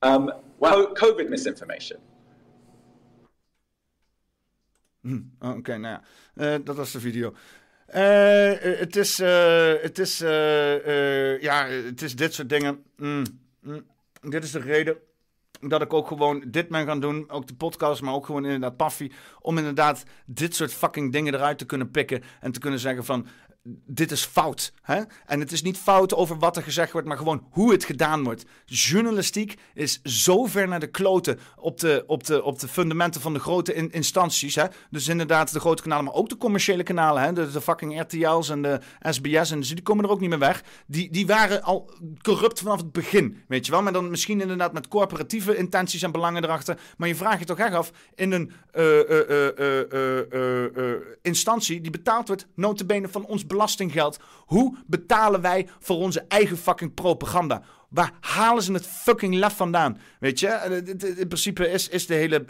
Um, 0.00 0.32
well, 0.58 0.88
COVID 0.92 1.28
misinformation. 1.28 1.98
Hmm, 5.00 5.34
Oké, 5.38 5.76
nou 5.76 6.00
ja, 6.00 6.02
uh, 6.54 6.64
dat 6.64 6.76
was 6.76 6.92
de 6.92 7.00
video. 7.00 7.34
Uh, 7.88 8.52
het 8.78 8.96
is, 8.96 9.20
uh, 9.20 9.72
het 9.80 9.98
is, 9.98 10.18
ja, 11.40 11.66
het 11.66 12.02
is 12.02 12.16
dit 12.16 12.34
soort 12.34 12.48
dingen. 12.48 12.82
Mm, 12.96 13.24
mm. 13.60 13.86
Dit 14.20 14.44
is 14.44 14.50
de 14.50 14.58
reden 14.58 14.96
dat 15.60 15.82
ik 15.82 15.92
ook 15.92 16.08
gewoon 16.08 16.44
dit 16.46 16.68
ben 16.68 16.86
gaan 16.86 17.00
doen. 17.00 17.30
Ook 17.30 17.46
de 17.46 17.54
podcast, 17.54 18.02
maar 18.02 18.14
ook 18.14 18.26
gewoon 18.26 18.44
inderdaad 18.44 18.76
Paffy. 18.76 19.10
Om 19.40 19.58
inderdaad 19.58 20.04
dit 20.26 20.54
soort 20.54 20.74
fucking 20.74 21.12
dingen 21.12 21.34
eruit 21.34 21.58
te 21.58 21.66
kunnen 21.66 21.90
pikken. 21.90 22.22
En 22.40 22.52
te 22.52 22.58
kunnen 22.58 22.80
zeggen 22.80 23.04
van, 23.04 23.26
dit 23.86 24.10
is 24.10 24.24
fout. 24.24 24.72
Hè? 24.82 25.00
En 25.26 25.40
het 25.40 25.52
is 25.52 25.62
niet 25.62 25.78
fout 25.78 26.14
over 26.14 26.38
wat 26.38 26.56
er 26.56 26.62
gezegd 26.62 26.92
wordt, 26.92 27.06
maar 27.06 27.16
gewoon 27.16 27.46
hoe 27.50 27.72
het 27.72 27.84
gedaan 27.84 28.24
wordt. 28.24 28.44
Journalistiek 28.64 29.58
is 29.74 30.02
zo 30.02 30.44
ver 30.44 30.68
naar 30.68 30.80
de 30.80 30.86
kloten 30.86 31.38
op 31.56 31.80
de, 31.80 32.04
op 32.06 32.24
de, 32.24 32.42
op 32.42 32.58
de 32.58 32.68
fundamenten 32.68 33.20
van 33.20 33.32
de 33.32 33.38
grote 33.38 33.74
instanties. 33.90 34.54
Hè? 34.54 34.64
Dus 34.90 35.08
inderdaad 35.08 35.52
de 35.52 35.60
grote 35.60 35.82
kanalen, 35.82 36.04
maar 36.04 36.14
ook 36.14 36.28
de 36.28 36.36
commerciële 36.36 36.82
kanalen. 36.82 37.22
Hè? 37.22 37.32
De, 37.32 37.50
de 37.50 37.60
fucking 37.60 38.00
RTL's 38.00 38.48
en 38.48 38.62
de 38.62 38.80
SBS, 39.00 39.50
en 39.50 39.60
die 39.60 39.82
komen 39.82 40.04
er 40.04 40.10
ook 40.10 40.20
niet 40.20 40.30
meer 40.30 40.38
weg. 40.38 40.62
Die, 40.86 41.10
die 41.10 41.26
waren 41.26 41.62
al 41.62 41.90
corrupt 42.22 42.60
vanaf 42.60 42.78
het 42.78 42.92
begin, 42.92 43.42
weet 43.48 43.66
je 43.66 43.72
wel. 43.72 43.82
Maar 43.82 43.92
dan 43.92 44.10
misschien 44.10 44.40
inderdaad 44.40 44.72
met 44.72 44.88
corporatieve 44.88 45.56
intenties 45.56 46.02
en 46.02 46.12
belangen 46.12 46.44
erachter. 46.44 46.78
Maar 46.96 47.08
je 47.08 47.14
vraagt 47.14 47.38
je 47.38 47.44
toch 47.44 47.58
echt 47.58 47.74
af, 47.74 47.92
in 48.14 48.32
een 48.32 48.52
uh, 48.74 49.08
uh, 49.08 49.48
uh, 50.32 50.94
instantie 51.22 51.80
die 51.80 51.90
betaald 51.90 52.28
wordt, 52.28 52.46
notabene 52.54 53.08
van 53.08 53.26
ons 53.26 53.46
belastinggeld. 53.54 54.18
Hoe 54.46 54.76
betalen 54.86 55.40
wij 55.40 55.68
voor 55.78 55.96
onze 55.96 56.24
eigen 56.28 56.56
fucking 56.56 56.94
propaganda? 56.94 57.62
Waar 57.88 58.12
halen 58.20 58.62
ze 58.62 58.72
het 58.72 58.86
fucking 58.86 59.34
lef 59.34 59.56
vandaan? 59.56 59.98
Weet 60.20 60.40
je, 60.40 60.82
in 61.16 61.28
principe 61.28 61.68
is, 61.68 61.88
is 61.88 62.06
de 62.06 62.14
hele 62.14 62.44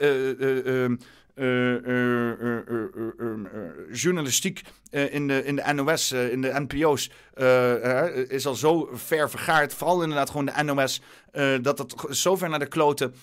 journalistiek 3.92 4.62
in, 4.90 5.28
de, 5.28 5.44
in 5.44 5.56
de 5.56 5.72
NOS, 5.72 6.12
in 6.12 6.40
de 6.40 6.66
NPO's, 6.68 7.10
is 8.28 8.46
al 8.46 8.54
zo 8.54 8.88
ver 8.92 9.30
vergaard. 9.30 9.74
Vooral 9.74 10.02
inderdaad 10.02 10.30
gewoon 10.30 10.46
de 10.46 10.62
NOS. 10.62 11.00
Dat 11.62 11.78
het 11.78 11.94
zo 12.10 12.36
ver 12.36 12.48
naar 12.48 12.58
de 12.58 12.66
kloten. 12.66 13.14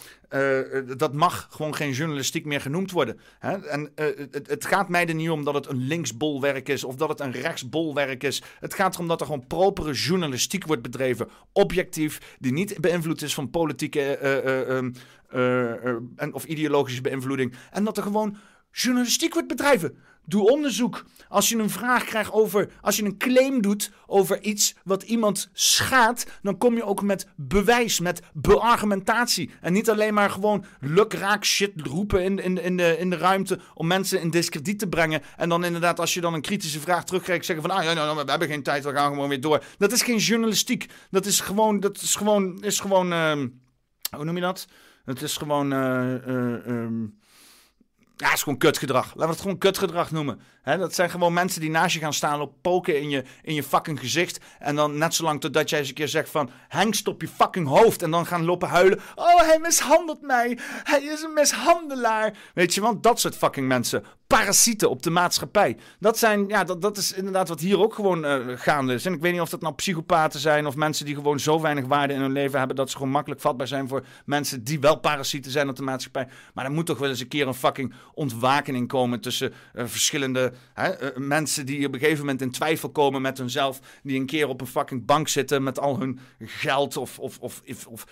dat 0.97 1.13
mag 1.13 1.47
gewoon 1.51 1.75
geen 1.75 1.91
journalistiek 1.91 2.45
meer 2.45 2.61
genoemd 2.61 2.91
worden. 2.91 3.19
Hè? 3.39 3.67
En 3.67 3.91
het, 3.95 4.47
het, 4.47 4.65
gaat 4.65 4.89
mij 4.89 5.07
er 5.07 5.15
niet 5.15 5.29
om 5.29 5.43
dat 5.43 5.53
het 5.53 5.67
een 5.67 5.87
linksbolwerk 5.87 6.69
is 6.69 6.83
of 6.83 6.95
dat 6.95 7.09
het 7.09 7.19
een 7.19 7.31
rechtsbolwerk 7.31 8.23
is. 8.23 8.43
Het 8.59 8.73
gaat 8.73 8.93
erom 8.93 9.07
dat 9.07 9.19
er 9.19 9.25
gewoon 9.25 9.47
propere 9.47 9.93
journalistiek 9.93 10.65
wordt 10.65 10.81
bedreven. 10.81 11.29
Objectief, 11.53 12.35
die 12.39 12.51
niet 12.51 12.81
beïnvloed 12.81 13.21
is 13.21 13.33
van 13.33 13.49
politieke 13.49 14.19
uh, 14.21 14.77
en, 16.15 16.33
of 16.33 16.45
ideologische 16.45 17.01
beïnvloeding. 17.01 17.53
En 17.71 17.83
dat 17.83 17.97
er 17.97 18.03
gewoon 18.03 18.37
journalistiek 18.71 19.33
wordt 19.33 19.47
bedrijven. 19.47 19.97
Doe 20.25 20.49
onderzoek. 20.49 21.05
Als 21.29 21.49
je 21.49 21.57
een 21.57 21.69
vraag 21.69 22.03
krijgt 22.03 22.31
over, 22.31 22.69
als 22.81 22.97
je 22.97 23.03
een 23.03 23.17
claim 23.17 23.61
doet 23.61 23.91
over 24.05 24.41
iets 24.41 24.75
wat 24.83 25.03
iemand 25.03 25.49
schaadt, 25.53 26.25
dan 26.41 26.57
kom 26.57 26.75
je 26.75 26.83
ook 26.83 27.01
met 27.01 27.27
bewijs, 27.35 27.99
met 27.99 28.21
beargumentatie. 28.33 29.51
En 29.61 29.73
niet 29.73 29.89
alleen 29.89 30.13
maar 30.13 30.29
gewoon 30.29 30.65
lukraak 30.79 31.45
shit 31.45 31.71
roepen 31.75 32.23
in, 32.23 32.39
in, 32.39 32.61
in, 32.61 32.77
de, 32.77 32.97
in 32.97 33.09
de 33.09 33.17
ruimte 33.17 33.59
om 33.73 33.87
mensen 33.87 34.21
in 34.21 34.29
discrediet 34.29 34.79
te 34.79 34.87
brengen. 34.87 35.21
En 35.37 35.49
dan 35.49 35.63
inderdaad, 35.63 35.99
als 35.99 36.13
je 36.13 36.21
dan 36.21 36.33
een 36.33 36.41
kritische 36.41 36.79
vraag 36.79 37.03
terugkrijgt, 37.03 37.45
zeggen 37.45 37.67
van, 37.67 37.77
ah 37.77 37.83
ja, 37.83 37.93
nou, 37.93 38.23
we 38.25 38.29
hebben 38.29 38.47
geen 38.47 38.63
tijd, 38.63 38.83
we 38.83 38.91
gaan 38.91 39.13
gewoon 39.13 39.29
weer 39.29 39.41
door. 39.41 39.63
Dat 39.77 39.91
is 39.91 40.01
geen 40.01 40.17
journalistiek. 40.17 40.85
Dat 41.09 41.25
is 41.25 41.39
gewoon, 41.39 41.79
dat 41.79 42.01
is 42.01 42.15
gewoon, 42.15 42.63
is 42.63 42.79
gewoon, 42.79 43.11
uh, 43.13 43.31
hoe 44.15 44.25
noem 44.25 44.35
je 44.35 44.41
dat? 44.41 44.67
Het 45.05 45.21
is 45.21 45.37
gewoon. 45.37 45.73
Uh, 45.73 47.03
ja, 48.21 48.33
is 48.33 48.43
gewoon 48.43 48.57
kutgedrag. 48.57 49.05
Laten 49.05 49.19
we 49.19 49.29
het 49.29 49.41
gewoon 49.41 49.57
kutgedrag 49.57 50.11
noemen. 50.11 50.39
Dat 50.63 50.95
zijn 50.95 51.09
gewoon 51.09 51.33
mensen 51.33 51.61
die 51.61 51.69
naast 51.69 51.93
je 51.93 51.99
gaan 51.99 52.13
staan 52.13 52.41
op 52.41 52.53
poken 52.61 53.01
in 53.01 53.09
je, 53.09 53.23
in 53.41 53.53
je 53.53 53.63
fucking 53.63 53.99
gezicht. 53.99 54.39
En 54.59 54.75
dan 54.75 54.97
net 54.97 55.13
zolang 55.13 55.41
totdat 55.41 55.69
jij 55.69 55.79
eens 55.79 55.87
een 55.87 55.93
keer 55.93 56.07
zegt 56.07 56.29
van... 56.29 56.49
Henk, 56.67 56.93
stop 56.93 57.21
je 57.21 57.27
fucking 57.27 57.67
hoofd. 57.67 58.01
En 58.01 58.11
dan 58.11 58.25
gaan 58.25 58.45
lopen 58.45 58.67
huilen. 58.67 58.99
Oh, 59.15 59.39
hij 59.39 59.59
mishandelt 59.59 60.21
mij. 60.21 60.57
Hij 60.83 61.03
is 61.03 61.21
een 61.21 61.33
mishandelaar. 61.33 62.33
Weet 62.53 62.73
je, 62.73 62.81
want 62.81 63.03
dat 63.03 63.19
soort 63.19 63.37
fucking 63.37 63.67
mensen 63.67 64.03
parasieten 64.37 64.89
op 64.89 65.03
de 65.03 65.09
maatschappij. 65.09 65.77
Dat, 65.99 66.17
zijn, 66.17 66.47
ja, 66.47 66.63
dat, 66.63 66.81
dat 66.81 66.97
is 66.97 67.11
inderdaad 67.13 67.47
wat 67.47 67.59
hier 67.59 67.79
ook 67.79 67.93
gewoon 67.93 68.25
uh, 68.25 68.57
gaande 68.57 68.93
is. 68.93 69.05
En 69.05 69.13
ik 69.13 69.21
weet 69.21 69.31
niet 69.31 69.41
of 69.41 69.49
dat 69.49 69.61
nou 69.61 69.73
psychopaten 69.73 70.39
zijn 70.39 70.65
of 70.65 70.75
mensen 70.75 71.05
die 71.05 71.15
gewoon 71.15 71.39
zo 71.39 71.61
weinig 71.61 71.85
waarde 71.85 72.13
in 72.13 72.19
hun 72.19 72.31
leven 72.31 72.57
hebben 72.57 72.75
dat 72.75 72.89
ze 72.89 72.97
gewoon 72.97 73.11
makkelijk 73.11 73.41
vatbaar 73.41 73.67
zijn 73.67 73.87
voor 73.87 74.05
mensen 74.25 74.63
die 74.63 74.79
wel 74.79 74.99
parasieten 74.99 75.51
zijn 75.51 75.69
op 75.69 75.75
de 75.75 75.83
maatschappij. 75.83 76.27
Maar 76.53 76.65
er 76.65 76.71
moet 76.71 76.85
toch 76.85 76.97
wel 76.97 77.09
eens 77.09 77.19
een 77.19 77.27
keer 77.27 77.47
een 77.47 77.53
fucking 77.53 77.93
ontwakening 78.13 78.87
komen 78.87 79.19
tussen 79.19 79.53
uh, 79.75 79.83
verschillende 79.85 80.50
hè, 80.73 81.03
uh, 81.03 81.27
mensen 81.27 81.65
die 81.65 81.87
op 81.87 81.93
een 81.93 81.99
gegeven 81.99 82.19
moment 82.19 82.41
in 82.41 82.51
twijfel 82.51 82.89
komen 82.89 83.21
met 83.21 83.37
hunzelf. 83.37 83.79
Die 84.03 84.19
een 84.19 84.25
keer 84.25 84.47
op 84.47 84.61
een 84.61 84.67
fucking 84.67 85.05
bank 85.05 85.27
zitten 85.27 85.63
met 85.63 85.79
al 85.79 85.99
hun 85.99 86.19
geld 86.39 86.97
of, 86.97 87.19
of, 87.19 87.39
of, 87.39 87.61
of, 87.87 88.05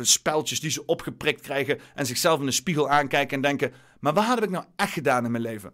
speltjes 0.00 0.60
die 0.60 0.70
ze 0.70 0.86
opgeprikt 0.86 1.40
krijgen 1.40 1.78
en 1.94 2.06
zichzelf 2.06 2.40
in 2.40 2.46
de 2.46 2.52
spiegel 2.52 2.88
aankijken 2.88 3.36
en 3.36 3.42
denken 3.42 3.72
maar 4.04 4.14
wat 4.14 4.26
heb 4.26 4.42
ik 4.42 4.50
nou 4.50 4.64
echt 4.76 4.92
gedaan 4.92 5.24
in 5.24 5.30
mijn 5.30 5.42
leven? 5.42 5.72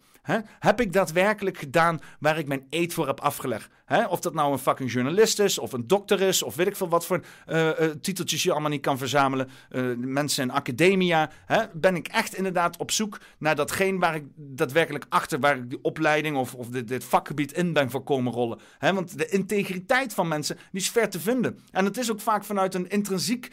Heb 0.59 0.81
ik 0.81 0.93
daadwerkelijk 0.93 1.59
gedaan 1.59 2.01
waar 2.19 2.39
ik 2.39 2.47
mijn 2.47 2.67
eet 2.71 2.95
voor 2.95 3.07
heb 3.07 3.21
afgelegd? 3.21 3.71
Of 4.09 4.21
dat 4.21 4.35
nou 4.35 4.53
een 4.53 4.59
fucking 4.59 4.93
journalist 4.93 5.39
is, 5.39 5.59
of 5.59 5.73
een 5.73 5.87
dokter 5.87 6.21
is, 6.21 6.43
of 6.43 6.55
weet 6.55 6.67
ik 6.67 6.77
veel 6.77 6.89
wat 6.89 7.07
voor 7.07 7.25
uh, 7.49 7.67
uh, 7.67 7.73
titeltjes 8.01 8.43
je 8.43 8.51
allemaal 8.51 8.71
niet 8.71 8.81
kan 8.81 8.99
verzamelen. 8.99 9.49
Uh, 9.71 9.97
mensen 9.97 10.43
in 10.43 10.51
academia. 10.51 11.31
Ben 11.73 11.97
ik 11.97 12.09
echt 12.09 12.35
inderdaad 12.35 12.77
op 12.77 12.91
zoek 12.91 13.21
naar 13.39 13.55
datgene 13.55 13.99
waar 13.99 14.15
ik 14.15 14.25
daadwerkelijk 14.37 15.07
achter, 15.09 15.41
waar 15.41 15.57
ik 15.57 15.71
die 15.71 15.79
opleiding 15.83 16.37
of, 16.37 16.55
of 16.55 16.69
dit, 16.69 16.89
dit 16.89 17.05
vakgebied 17.05 17.53
in 17.53 17.73
ben 17.73 17.91
voor 17.91 18.03
komen 18.03 18.33
rollen. 18.33 18.59
Want 18.79 19.19
de 19.19 19.29
integriteit 19.29 20.15
van 20.15 20.29
mensen, 20.29 20.57
die 20.73 20.81
is 20.81 20.91
ver 20.91 21.11
te 21.11 21.21
vinden. 21.21 21.59
En 21.71 21.85
het 21.85 21.97
is 21.97 22.11
ook 22.11 22.21
vaak 22.21 22.45
vanuit 22.45 22.75
een 22.75 22.89
intrinsiek 22.89 23.53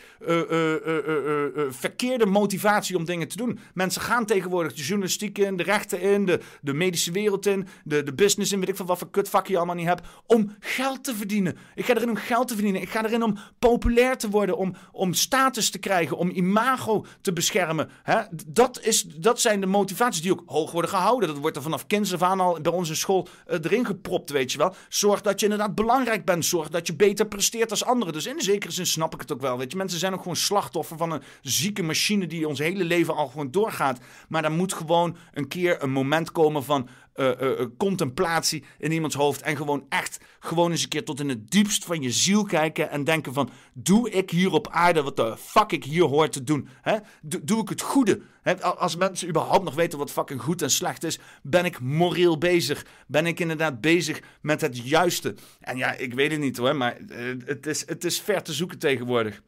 verkeerde 1.69 2.25
motivatie 2.25 2.97
om 2.97 3.05
dingen 3.05 3.27
te 3.27 3.37
doen. 3.37 3.59
Mensen 3.73 4.01
gaan 4.01 4.25
tegenwoordig 4.25 4.73
de 4.73 4.83
journalistiek 4.83 5.37
in, 5.37 5.55
de 5.55 5.63
rechten 5.63 6.01
in, 6.01 6.25
de, 6.25 6.39
de 6.61 6.73
medische 6.73 7.11
wereld 7.11 7.45
in, 7.45 7.67
de, 7.83 8.03
de 8.03 8.13
business 8.13 8.51
in, 8.51 8.59
weet 8.59 8.69
ik 8.69 8.75
veel 8.75 8.85
wat 8.85 8.97
voor 8.97 9.09
kutvak 9.09 9.47
je 9.47 9.57
allemaal 9.57 9.75
niet 9.75 9.87
hebt 9.87 10.07
om 10.25 10.55
geld 10.59 11.03
te 11.03 11.15
verdienen. 11.15 11.57
Ik 11.75 11.85
ga 11.85 11.95
erin 11.95 12.09
om 12.09 12.15
geld 12.15 12.47
te 12.47 12.53
verdienen. 12.53 12.81
Ik 12.81 12.89
ga 12.89 13.05
erin 13.05 13.23
om 13.23 13.37
populair 13.59 14.17
te 14.17 14.29
worden, 14.29 14.57
om, 14.57 14.75
om 14.91 15.13
status 15.13 15.69
te 15.69 15.77
krijgen, 15.77 16.17
om 16.17 16.29
imago 16.29 17.05
te 17.21 17.33
beschermen. 17.33 17.89
Hè? 18.03 18.21
Dat, 18.47 18.81
is, 18.81 19.01
dat 19.03 19.41
zijn 19.41 19.59
de 19.59 19.65
motivaties 19.65 20.21
die 20.21 20.31
ook 20.31 20.43
hoog 20.45 20.71
worden 20.71 20.89
gehouden. 20.89 21.29
Dat 21.29 21.37
wordt 21.37 21.55
er 21.55 21.61
vanaf 21.61 21.87
kinds 21.87 22.13
af 22.13 22.21
aan 22.21 22.39
al 22.39 22.61
bij 22.61 22.71
onze 22.71 22.95
school 22.95 23.27
uh, 23.47 23.57
erin 23.61 23.85
gepropt, 23.85 24.29
weet 24.29 24.51
je 24.51 24.57
wel. 24.57 24.75
Zorg 24.89 25.21
dat 25.21 25.39
je 25.39 25.45
inderdaad 25.45 25.75
belangrijk 25.75 26.25
bent. 26.25 26.45
Zorg 26.45 26.69
dat 26.69 26.87
je 26.87 26.95
beter 26.95 27.27
presteert 27.27 27.71
als 27.71 27.85
anderen. 27.85 28.13
Dus 28.13 28.25
in 28.25 28.41
zekere 28.41 28.71
zin 28.71 28.85
snap 28.85 29.13
ik 29.13 29.21
het 29.21 29.31
ook 29.31 29.41
wel. 29.41 29.57
Weet 29.57 29.71
je, 29.71 29.77
mensen 29.77 29.99
zijn 29.99 30.13
ook 30.13 30.21
gewoon 30.21 30.35
slachtoffer 30.35 30.97
van 30.97 31.11
een 31.11 31.21
zieke 31.41 31.83
machine 31.83 32.27
die 32.27 32.47
ons 32.47 32.59
hele 32.59 32.83
leven 32.83 33.15
al 33.15 33.27
gewoon 33.27 33.51
doorgaat. 33.51 33.99
Maar 34.29 34.43
er 34.43 34.51
moet 34.51 34.73
gewoon 34.73 35.17
een 35.33 35.47
keer 35.47 35.83
een 35.83 35.91
moment 35.91 36.31
komen 36.31 36.46
van 36.55 36.89
uh, 37.15 37.65
contemplatie 37.77 38.63
in 38.77 38.91
iemands 38.91 39.15
hoofd. 39.15 39.41
En 39.41 39.55
gewoon 39.57 39.85
echt, 39.89 40.19
gewoon 40.39 40.71
eens 40.71 40.83
een 40.83 40.89
keer 40.89 41.05
tot 41.05 41.19
in 41.19 41.29
het 41.29 41.51
diepst 41.51 41.85
van 41.85 42.01
je 42.01 42.11
ziel 42.11 42.43
kijken. 42.43 42.89
En 42.89 43.03
denken 43.03 43.33
van, 43.33 43.49
doe 43.73 44.09
ik 44.09 44.29
hier 44.29 44.51
op 44.51 44.67
aarde 44.71 45.01
wat 45.03 45.15
de 45.15 45.37
fuck 45.37 45.71
ik 45.71 45.83
hier 45.83 46.03
hoor 46.03 46.29
te 46.29 46.43
doen? 46.43 46.67
Hè? 46.81 46.97
doe 47.21 47.61
ik 47.61 47.69
het 47.69 47.81
goede? 47.81 48.21
Hè? 48.41 48.61
Als 48.61 48.95
mensen 48.95 49.27
überhaupt 49.27 49.63
nog 49.63 49.75
weten 49.75 49.99
wat 49.99 50.11
fucking 50.11 50.41
goed 50.41 50.61
en 50.61 50.71
slecht 50.71 51.03
is, 51.03 51.19
ben 51.43 51.65
ik 51.65 51.79
moreel 51.79 52.37
bezig. 52.37 52.85
Ben 53.07 53.25
ik 53.25 53.39
inderdaad 53.39 53.81
bezig 53.81 54.21
met 54.41 54.61
het 54.61 54.89
juiste. 54.89 55.35
En 55.59 55.77
ja, 55.77 55.93
ik 55.93 56.13
weet 56.13 56.31
het 56.31 56.39
niet 56.39 56.57
hoor, 56.57 56.75
maar 56.75 56.97
het, 57.45 57.67
is, 57.67 57.87
het 57.87 58.03
is 58.03 58.21
ver 58.21 58.43
te 58.43 58.53
zoeken 58.53 58.79
tegenwoordig. 58.79 59.41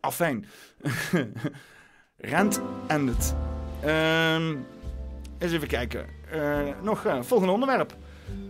Afijn. 0.00 0.46
Rent 2.16 2.60
en 2.86 3.06
het. 3.06 3.34
Um, 3.84 4.66
eens 5.44 5.52
even 5.52 5.68
kijken. 5.68 6.06
Uh, 6.34 6.58
nog 6.82 7.04
uh, 7.04 7.22
volgende 7.22 7.52
onderwerp. 7.52 7.96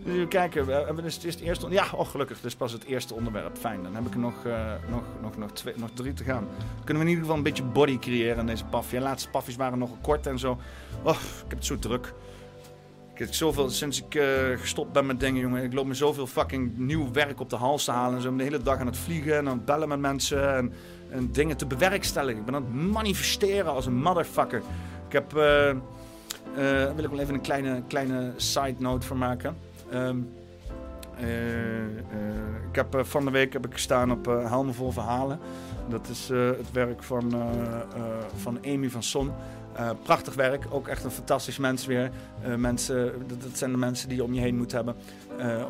Even 0.07 0.29
kijken, 0.29 0.67
we 0.67 1.03
dus 1.03 1.23
het 1.23 1.41
eerste. 1.41 1.71
Ja, 1.71 1.85
oh, 1.95 2.09
gelukkig, 2.09 2.45
is 2.45 2.55
pas 2.55 2.73
het 2.73 2.85
eerste 2.85 3.15
onderwerp. 3.15 3.59
Fijn, 3.59 3.83
dan 3.83 3.95
heb 3.95 4.07
ik 4.07 4.17
nog, 4.17 4.45
uh, 4.47 4.73
nog, 4.91 5.03
nog, 5.23 5.37
nog, 5.37 5.53
twee, 5.53 5.75
nog 5.77 5.91
drie 5.95 6.13
te 6.13 6.25
gaan. 6.25 6.47
kunnen 6.85 7.03
we 7.03 7.09
in 7.09 7.09
ieder 7.09 7.21
geval 7.21 7.37
een 7.37 7.43
beetje 7.43 7.63
body 7.63 7.99
creëren 7.99 8.39
in 8.39 8.47
deze 8.47 8.65
paffie. 8.65 8.99
De 8.99 9.05
laatste 9.05 9.31
paffies 9.31 9.57
waren 9.57 9.79
nog 9.79 9.91
kort 10.01 10.27
en 10.27 10.39
zo. 10.39 10.59
Oh, 11.03 11.15
ik 11.15 11.49
heb 11.49 11.59
het 11.59 11.67
zo 11.67 11.79
druk. 11.79 12.13
Ik 13.13 13.19
heb 13.21 13.35
zoveel, 13.35 13.71
sinds 13.71 14.03
ik 14.03 14.23
gestopt 14.61 14.93
ben 14.93 15.07
met 15.07 15.21
dingen, 15.21 15.41
jongen. 15.41 15.63
Ik 15.63 15.73
loop 15.73 15.87
me 15.87 15.95
zoveel 15.95 16.27
fucking 16.27 16.79
nieuw 16.79 17.13
werk 17.13 17.41
op 17.41 17.51
de 17.51 17.57
hals 17.57 17.85
te 17.85 17.91
halen. 17.91 18.17
En 18.17 18.23
zo 18.23 18.37
de 18.37 18.43
hele 18.43 18.63
dag 18.63 18.79
aan 18.79 18.87
het 18.87 18.97
vliegen 18.97 19.37
en 19.37 19.49
aan 19.49 19.57
het 19.57 19.65
bellen 19.65 19.89
met 19.89 19.99
mensen. 19.99 20.55
En, 20.55 20.73
en 21.11 21.33
dingen 21.33 21.57
te 21.57 21.67
bewerkstelligen. 21.67 22.41
Ik 22.41 22.45
ben 22.45 22.55
aan 22.55 22.65
het 22.65 22.75
manifesteren 22.75 23.73
als 23.73 23.87
een 23.87 23.97
motherfucker. 24.03 24.63
Ik 25.07 25.13
heb 25.13 25.33
daar 26.55 26.89
eh, 26.89 26.95
wil 26.95 27.05
ik 27.05 27.11
wel 27.11 27.19
even 27.19 27.35
een 27.35 27.41
kleine, 27.41 27.83
kleine 27.89 28.33
side 28.37 28.75
note 28.79 29.07
voor 29.07 29.17
maken. 29.17 29.57
Ehm, 29.91 30.19
eh, 31.19 31.81
eh, 31.81 31.89
ik 32.71 32.75
heb, 32.75 33.07
van 33.07 33.25
de 33.25 33.31
week 33.31 33.53
heb 33.53 33.67
ik 33.67 33.73
gestaan 33.73 34.11
op 34.11 34.29
uh, 34.29 34.49
Helmen 34.49 34.75
vol 34.75 34.91
Verhalen. 34.91 35.39
Dat 35.89 36.09
is 36.09 36.29
het 36.29 36.73
werk 36.73 37.03
van, 37.03 37.33
van 38.37 38.59
Amy 38.65 38.91
van 38.91 39.03
Son. 39.03 39.31
prachtig 40.03 40.35
werk, 40.35 40.67
ook 40.71 40.89
echt 40.89 41.05
een 41.05 41.11
fantastisch 41.11 41.59
mens 41.59 41.87
weer. 41.87 42.11
mensen, 42.57 43.13
dat, 43.27 43.43
dat, 43.43 43.59
zijn 43.59 43.71
de 43.71 43.77
mensen 43.77 44.09
die 44.09 44.17
je 44.17 44.25
om 44.25 44.35
je 44.35 44.41
heen 44.41 44.57
moet 44.57 44.73
hebben. 44.73 44.97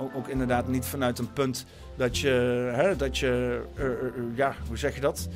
Ook, 0.00 0.16
ook, 0.16 0.28
inderdaad 0.28 0.68
niet 0.68 0.84
vanuit 0.84 1.18
een 1.18 1.32
punt 1.32 1.66
dat 1.96 2.18
je, 2.18 2.30
hè, 2.74 2.96
dat 2.96 3.18
je 3.18 3.62
ja, 4.34 4.54
hoe 4.68 4.76
zeg 4.76 4.94
je 4.94 5.00
dat? 5.00 5.28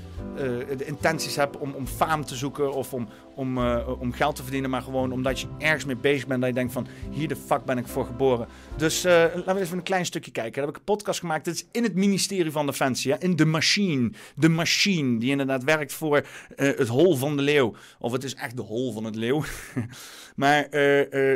de 0.76 0.84
intenties 0.84 1.36
hebt 1.36 1.57
om, 1.57 1.72
om 1.72 1.86
faam 1.86 2.24
te 2.24 2.34
zoeken 2.34 2.72
of 2.72 2.94
om, 2.94 3.09
om, 3.39 3.59
uh, 3.59 4.01
om 4.01 4.12
geld 4.12 4.36
te 4.36 4.43
verdienen, 4.43 4.70
maar 4.70 4.82
gewoon 4.82 5.12
omdat 5.12 5.41
je 5.41 5.47
ergens 5.59 5.84
mee 5.84 5.97
bezig 5.97 6.26
bent. 6.26 6.41
Dat 6.41 6.49
je 6.49 6.55
denkt 6.55 6.72
van, 6.72 6.86
hier 7.11 7.28
de 7.28 7.36
fuck 7.36 7.64
ben 7.64 7.78
ik 7.78 7.86
voor 7.86 8.07
geboren. 8.07 8.49
Dus 8.76 9.05
uh, 9.05 9.12
laten 9.12 9.55
we 9.55 9.61
even 9.61 9.76
een 9.76 9.82
klein 9.82 10.07
stukje 10.07 10.30
kijken. 10.30 10.53
Daar 10.53 10.64
heb 10.64 10.70
ik 10.70 10.76
een 10.76 10.95
podcast 10.95 11.20
gemaakt. 11.20 11.45
Dit 11.45 11.55
is 11.55 11.66
in 11.72 11.82
het 11.82 11.95
ministerie 11.95 12.53
van 12.53 12.66
Defensie. 12.66 13.12
Hè? 13.12 13.18
In 13.18 13.36
de 13.36 13.45
machine. 13.45 14.12
De 14.34 14.49
machine 14.49 15.18
die 15.18 15.30
inderdaad 15.30 15.64
werkt 15.64 15.93
voor 15.93 16.16
uh, 16.16 16.26
het 16.57 16.89
hol 16.89 17.16
van 17.16 17.36
de 17.36 17.43
leeuw. 17.43 17.74
Of 17.99 18.12
het 18.12 18.24
is 18.24 18.34
echt 18.34 18.57
de 18.57 18.62
hol 18.62 18.93
van 18.93 19.05
het 19.05 19.14
leeuw. 19.14 19.45
maar 20.36 20.70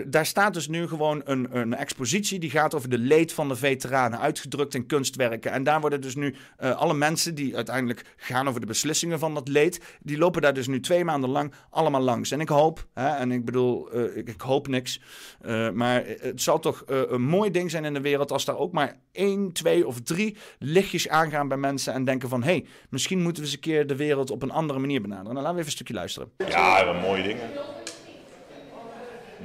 daar 0.06 0.26
staat 0.26 0.54
dus 0.54 0.68
nu 0.68 0.88
gewoon 0.88 1.20
een, 1.24 1.56
een 1.56 1.74
expositie. 1.74 2.38
Die 2.38 2.50
gaat 2.50 2.74
over 2.74 2.88
de 2.88 2.98
leed 2.98 3.32
van 3.32 3.48
de 3.48 3.56
veteranen. 3.56 4.18
Uitgedrukt 4.18 4.74
in 4.74 4.86
kunstwerken. 4.86 5.52
En 5.52 5.62
daar 5.62 5.80
worden 5.80 6.00
dus 6.00 6.14
nu 6.14 6.34
alle 6.58 6.94
mensen 6.94 7.34
die 7.34 7.56
uiteindelijk 7.56 8.14
gaan 8.16 8.48
over 8.48 8.60
de 8.60 8.66
beslissingen 8.66 9.18
van 9.18 9.34
dat 9.34 9.48
leed. 9.48 9.80
Die 10.00 10.18
lopen 10.18 10.42
daar 10.42 10.54
dus 10.54 10.66
nu 10.66 10.80
twee 10.80 11.04
maanden 11.04 11.30
lang 11.30 11.52
allemaal 11.70 11.91
langs. 12.00 12.30
En 12.30 12.40
ik 12.40 12.48
hoop, 12.48 12.86
hè, 12.94 13.08
en 13.08 13.32
ik 13.32 13.44
bedoel, 13.44 13.96
uh, 13.96 14.16
ik, 14.16 14.28
ik, 14.28 14.40
hoop 14.40 14.68
niks, 14.68 15.00
uh, 15.42 15.70
maar 15.70 16.04
het 16.06 16.42
zal 16.42 16.58
toch 16.58 16.84
uh, 16.90 17.00
een 17.08 17.22
mooi 17.22 17.50
ding 17.50 17.70
zijn 17.70 17.84
in 17.84 17.94
de 17.94 18.00
wereld 18.00 18.32
als 18.32 18.44
daar 18.44 18.58
ook 18.58 18.72
maar 18.72 18.96
één, 19.12 19.52
twee 19.52 19.86
of 19.86 20.00
drie 20.00 20.36
lichtjes 20.58 21.08
aangaan 21.08 21.48
bij 21.48 21.56
mensen 21.56 21.92
en 21.92 22.04
denken 22.04 22.28
van, 22.28 22.42
hé, 22.42 22.52
hey, 22.52 22.66
misschien 22.90 23.22
moeten 23.22 23.42
we 23.42 23.48
eens 23.48 23.56
een 23.56 23.62
keer 23.62 23.86
de 23.86 23.96
wereld 23.96 24.30
op 24.30 24.42
een 24.42 24.50
andere 24.50 24.78
manier 24.78 25.00
benaderen. 25.00 25.32
Nou, 25.32 25.44
laten 25.44 25.54
we 25.54 25.60
even 25.60 25.70
een 25.70 25.76
stukje 25.76 25.94
luisteren. 25.94 26.30
Ja, 26.48 26.92
mooie 26.92 27.22
dingen. 27.22 27.50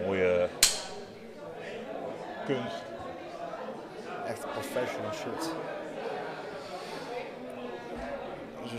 Mooie 0.06 0.50
kunst. 2.46 2.84
Echt 4.28 4.52
professional 4.52 5.14
shit. 5.14 5.52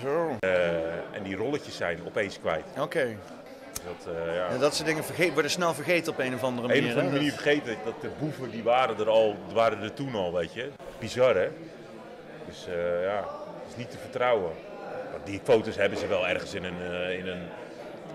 Zo. 0.03 0.37
Uh, 0.41 1.16
en 1.16 1.23
die 1.23 1.37
rolletjes 1.37 1.77
zijn 1.77 1.99
opeens 2.07 2.41
kwijt. 2.41 2.64
Oké. 2.79 3.16
Dat, 3.89 4.14
uh, 4.14 4.34
ja. 4.34 4.59
dat 4.59 4.74
soort 4.74 4.89
dingen 4.89 5.32
worden 5.32 5.51
snel 5.51 5.74
vergeten 5.74 6.12
op 6.12 6.18
een 6.18 6.34
of 6.34 6.43
andere 6.43 6.68
manier. 6.68 6.82
Een 6.82 6.91
of 6.91 6.97
andere 6.97 7.16
manier 7.16 7.32
vergeten 7.32 7.76
dat 7.84 8.01
de 8.01 8.11
boeven 8.18 8.51
die 8.51 8.62
waren 8.62 8.99
er 8.99 9.09
al, 9.09 9.36
waren 9.53 9.82
er 9.82 9.95
toen 9.95 10.14
al, 10.14 10.32
weet 10.32 10.53
je. 10.53 10.70
Bizar 10.99 11.34
hè? 11.34 11.49
Dus 12.47 12.66
uh, 12.68 13.03
ja, 13.03 13.16
het 13.16 13.70
is 13.70 13.76
niet 13.76 13.91
te 13.91 13.99
vertrouwen. 13.99 14.53
Die 15.24 15.41
foto's 15.43 15.76
hebben 15.76 15.99
ze 15.99 16.07
wel 16.07 16.28
ergens 16.28 16.55
in 16.55 16.64
een, 16.64 16.80
uh, 16.80 17.18
in 17.18 17.26
een, 17.26 17.43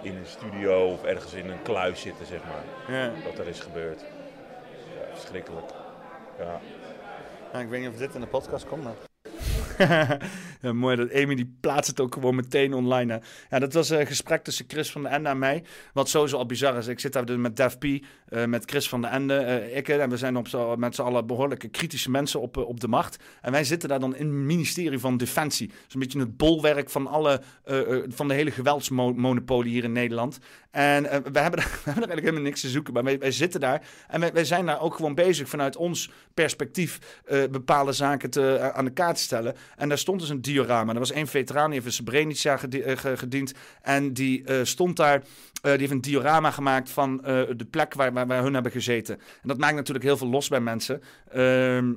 in 0.02 0.16
een 0.16 0.26
studio 0.26 0.86
of 0.86 1.04
ergens 1.04 1.34
in 1.34 1.50
een 1.50 1.62
kluis 1.62 2.02
zitten, 2.02 2.26
zeg 2.26 2.40
maar. 2.44 2.96
Ja. 2.98 3.12
Dat 3.24 3.38
er 3.40 3.48
is 3.48 3.60
gebeurd. 3.60 4.00
Ja, 4.00 5.16
verschrikkelijk. 5.16 5.72
Ja. 6.40 6.60
Nou, 7.52 7.64
ik 7.64 7.70
weet 7.70 7.82
niet 7.82 7.90
of 7.90 7.98
dit 7.98 8.14
in 8.14 8.22
de 8.22 8.28
podcast 8.28 8.66
komt, 8.66 8.84
maar... 8.84 8.94
mooi 10.74 10.96
dat 10.96 11.14
Amy 11.14 11.36
die 11.36 11.56
plaatst 11.60 11.90
het 11.90 12.00
ook 12.00 12.14
gewoon 12.14 12.36
meteen 12.36 12.74
online. 12.74 13.22
Ja, 13.50 13.60
dat 13.60 13.74
was 13.74 13.90
een 13.90 14.08
gesprek 14.08 14.44
tussen 14.44 14.66
Chris 14.68 14.92
van 14.92 15.04
den 15.04 15.12
Ende 15.12 15.30
en 15.30 15.38
mij. 15.38 15.64
Wat 15.94 16.10
sowieso 16.10 16.38
al 16.38 16.46
bizar 16.46 16.78
is. 16.78 16.88
Ik 16.88 17.00
zit 17.00 17.14
daar 17.14 17.26
dus 17.26 17.38
met 17.38 17.58
Def 17.58 17.78
P, 17.78 17.86
met 18.48 18.64
Chris 18.66 18.90
van 18.90 19.02
den 19.02 19.12
Ende, 19.12 19.70
ik. 19.74 19.88
En 19.88 20.10
we 20.10 20.18
zijn 20.18 20.38
op 20.38 20.76
met 20.78 20.96
z'n 20.96 21.02
allen 21.02 21.28
behoorlijke 21.28 21.68
kritische 21.68 22.12
mensen 22.12 22.42
op, 22.42 22.58
op 22.58 22.80
de 22.80 22.88
macht. 22.88 23.24
En 23.42 23.52
wij 23.52 23.64
zitten 23.64 23.90
daar 23.90 24.00
dan 24.00 24.16
in 24.16 24.26
het 24.26 24.36
ministerie 24.36 25.00
van 25.00 25.18
Defensie. 25.18 25.72
Zo'n 25.88 26.00
beetje 26.00 26.20
het 26.20 26.38
bolwerk 26.38 26.90
van, 26.90 27.08
alle, 27.08 27.42
van 28.08 28.28
de 28.28 28.34
hele 28.34 28.52
geweldsmonopolie 28.52 29.72
hier 29.72 29.84
in 29.84 29.92
Nederland. 29.92 30.40
En 30.74 31.04
uh, 31.04 31.12
we, 31.12 31.40
hebben, 31.40 31.60
er 31.60 31.70
eigenlijk 31.86 32.20
helemaal 32.20 32.42
niks 32.42 32.62
te 32.62 32.70
zoeken. 32.70 32.94
Maar 32.94 33.04
wij, 33.04 33.32
zitten 33.32 33.60
daar 33.60 33.82
en 34.08 34.34
wij, 34.34 34.46
zijn 34.46 34.66
daar 34.66 34.82
ook 34.82 34.96
gewoon 34.96 35.16
bezig 35.16 35.50
vanuit 35.50 35.76
ons 35.76 36.12
perspectief 36.34 37.22
uh, 37.32 37.44
bepaalde 37.52 37.92
zaken 37.92 38.30
te, 38.30 38.58
uh, 38.60 38.68
aan 38.68 38.86
de 38.86 38.92
kaart 38.92 39.16
te 39.16 39.22
stellen. 39.22 39.56
En 39.78 39.90
daar 39.90 39.98
stond 39.98 40.20
dus 40.20 40.30
een 40.30 40.42
diorama. 40.42 40.94
Er 40.94 41.00
was 41.00 41.12
één 41.12 41.28
veteraan, 41.28 41.66
die 41.66 41.74
heeft 41.74 41.86
in 41.86 41.92
Srebrenica 41.92 42.58
gediend. 43.16 43.54
En 43.82 44.14
die 44.14 44.44
stond 44.64 44.98
daar, 44.98 45.24
die 45.62 45.72
heeft 45.72 45.92
een 45.92 46.02
diorama 46.02 46.52
gemaakt 46.52 46.90
van 46.90 47.18
de 47.58 47.68
plek 47.70 47.94
waar, 47.94 48.14
waar, 48.14 48.28
waar 48.28 48.44
hun 48.44 48.54
hebben 48.54 48.72
gezeten. 48.72 49.16
En 49.16 49.48
dat 49.48 49.58
maakt 49.58 49.76
natuurlijk 49.76 50.06
heel 50.06 50.18
veel 50.18 50.30
los 50.30 50.48
bij 50.48 50.60
mensen. 50.60 51.02
Ehm, 51.32 51.92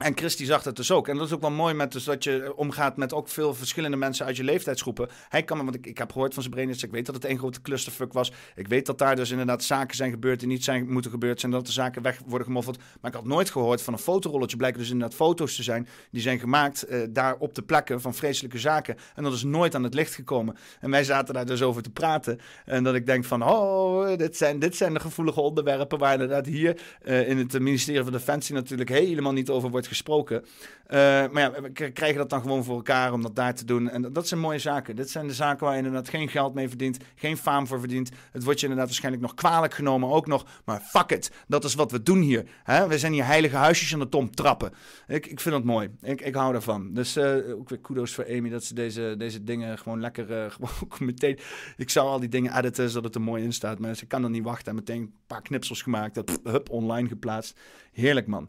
en 0.00 0.16
Christy 0.16 0.44
zag 0.44 0.64
het 0.64 0.76
dus 0.76 0.90
ook. 0.90 1.08
En 1.08 1.16
dat 1.16 1.26
is 1.26 1.32
ook 1.32 1.40
wel 1.40 1.50
mooi 1.50 1.74
met 1.74 1.92
dus 1.92 2.04
dat 2.04 2.24
je 2.24 2.52
omgaat 2.56 2.96
met 2.96 3.12
ook 3.14 3.28
veel 3.28 3.54
verschillende 3.54 3.96
mensen 3.96 4.26
uit 4.26 4.36
je 4.36 4.44
leeftijdsgroepen. 4.44 5.08
Hij 5.28 5.42
kan, 5.42 5.58
want 5.58 5.74
ik, 5.74 5.86
ik 5.86 5.98
heb 5.98 6.12
gehoord 6.12 6.34
van 6.34 6.42
zijn 6.42 6.54
brainers, 6.54 6.82
ik 6.82 6.90
weet 6.90 7.06
dat 7.06 7.14
het 7.14 7.24
één 7.24 7.38
grote 7.38 7.60
clusterfuck 7.60 8.12
was. 8.12 8.32
Ik 8.54 8.68
weet 8.68 8.86
dat 8.86 8.98
daar 8.98 9.16
dus 9.16 9.30
inderdaad 9.30 9.64
zaken 9.64 9.96
zijn 9.96 10.10
gebeurd 10.10 10.38
die 10.38 10.48
niet 10.48 10.64
zijn 10.64 10.92
moeten 10.92 11.10
gebeurd 11.10 11.40
zijn. 11.40 11.52
Dat 11.52 11.66
de 11.66 11.72
zaken 11.72 12.02
weg 12.02 12.20
worden 12.26 12.46
gemoffeld. 12.46 12.78
Maar 13.00 13.10
ik 13.10 13.16
had 13.16 13.26
nooit 13.26 13.50
gehoord 13.50 13.82
van 13.82 13.92
een 13.92 13.98
fotorolletje. 13.98 14.56
Blijken 14.56 14.80
dus 14.80 14.90
inderdaad 14.90 15.16
foto's 15.16 15.56
te 15.56 15.62
zijn. 15.62 15.88
Die 16.10 16.22
zijn 16.22 16.38
gemaakt 16.38 16.90
uh, 16.90 17.02
daar 17.10 17.36
op 17.38 17.54
de 17.54 17.62
plekken 17.62 18.00
van 18.00 18.14
vreselijke 18.14 18.58
zaken. 18.58 18.96
En 19.14 19.22
dat 19.22 19.32
is 19.32 19.42
nooit 19.42 19.74
aan 19.74 19.84
het 19.84 19.94
licht 19.94 20.14
gekomen. 20.14 20.56
En 20.80 20.90
wij 20.90 21.04
zaten 21.04 21.34
daar 21.34 21.46
dus 21.46 21.62
over 21.62 21.82
te 21.82 21.90
praten. 21.90 22.38
En 22.64 22.84
dat 22.84 22.94
ik 22.94 23.06
denk 23.06 23.24
van, 23.24 23.42
oh, 23.42 24.16
dit 24.16 24.36
zijn, 24.36 24.58
dit 24.58 24.76
zijn 24.76 24.94
de 24.94 25.00
gevoelige 25.00 25.40
onderwerpen 25.40 25.98
waar 25.98 26.12
inderdaad 26.12 26.46
hier 26.46 26.80
uh, 27.04 27.28
in 27.28 27.38
het 27.38 27.60
ministerie 27.60 28.02
van 28.02 28.12
Defensie 28.12 28.54
natuurlijk 28.54 28.90
helemaal 28.90 29.32
niet 29.32 29.50
over 29.50 29.70
wordt 29.70 29.88
gesproken. 29.90 30.44
Uh, 30.90 30.96
maar 31.30 31.42
ja, 31.42 31.52
we 31.60 31.90
krijgen 31.92 32.18
dat 32.18 32.30
dan 32.30 32.40
gewoon 32.40 32.64
voor 32.64 32.76
elkaar 32.76 33.12
om 33.12 33.22
dat 33.22 33.36
daar 33.36 33.54
te 33.54 33.64
doen. 33.64 33.90
En 33.90 34.12
dat 34.12 34.28
zijn 34.28 34.40
mooie 34.40 34.58
zaken. 34.58 34.96
Dit 34.96 35.10
zijn 35.10 35.26
de 35.26 35.34
zaken 35.34 35.64
waar 35.64 35.72
je 35.72 35.82
inderdaad 35.82 36.08
geen 36.08 36.28
geld 36.28 36.54
mee 36.54 36.68
verdient, 36.68 36.98
geen 37.14 37.36
faam 37.36 37.66
voor 37.66 37.78
verdient. 37.78 38.10
Het 38.32 38.44
wordt 38.44 38.60
je 38.60 38.66
inderdaad 38.66 38.88
waarschijnlijk 38.88 39.24
nog 39.24 39.34
kwalijk 39.34 39.74
genomen 39.74 40.08
ook 40.08 40.26
nog. 40.26 40.46
Maar 40.64 40.80
fuck 40.80 41.10
it, 41.10 41.30
dat 41.46 41.64
is 41.64 41.74
wat 41.74 41.90
we 41.90 42.02
doen 42.02 42.20
hier. 42.20 42.44
Hè? 42.62 42.88
We 42.88 42.98
zijn 42.98 43.12
hier 43.12 43.26
heilige 43.26 43.56
huisjes 43.56 43.92
aan 43.92 43.98
de 43.98 44.08
tom 44.08 44.30
trappen. 44.30 44.72
Ik, 45.06 45.26
ik 45.26 45.40
vind 45.40 45.54
dat 45.54 45.64
mooi. 45.64 45.90
Ik, 46.00 46.20
ik 46.20 46.34
hou 46.34 46.52
daarvan. 46.52 46.94
Dus 46.94 47.16
uh, 47.16 47.58
ook 47.58 47.68
weer 47.68 47.78
kudos 47.78 48.14
voor 48.14 48.26
Amy 48.28 48.48
dat 48.48 48.64
ze 48.64 48.74
deze, 48.74 49.14
deze 49.18 49.44
dingen 49.44 49.78
gewoon 49.78 50.00
lekker 50.00 50.30
uh, 50.30 50.50
gewoon 50.54 50.98
meteen... 50.98 51.38
Ik 51.76 51.90
zou 51.90 52.08
al 52.08 52.20
die 52.20 52.28
dingen 52.28 52.56
editen 52.58 52.88
zodat 52.88 53.04
het 53.04 53.14
er 53.14 53.20
mooi 53.20 53.42
in 53.42 53.52
staat. 53.52 53.78
Maar 53.78 53.94
ze 53.94 54.06
kan 54.06 54.24
er 54.24 54.30
niet 54.30 54.44
wachten. 54.44 54.68
En 54.68 54.74
meteen 54.74 55.00
een 55.00 55.14
paar 55.26 55.42
knipsels 55.42 55.82
gemaakt. 55.82 56.14
Dat 56.14 56.40
hup, 56.42 56.70
online 56.70 57.08
geplaatst. 57.08 57.58
Heerlijk 57.92 58.26
man. 58.26 58.48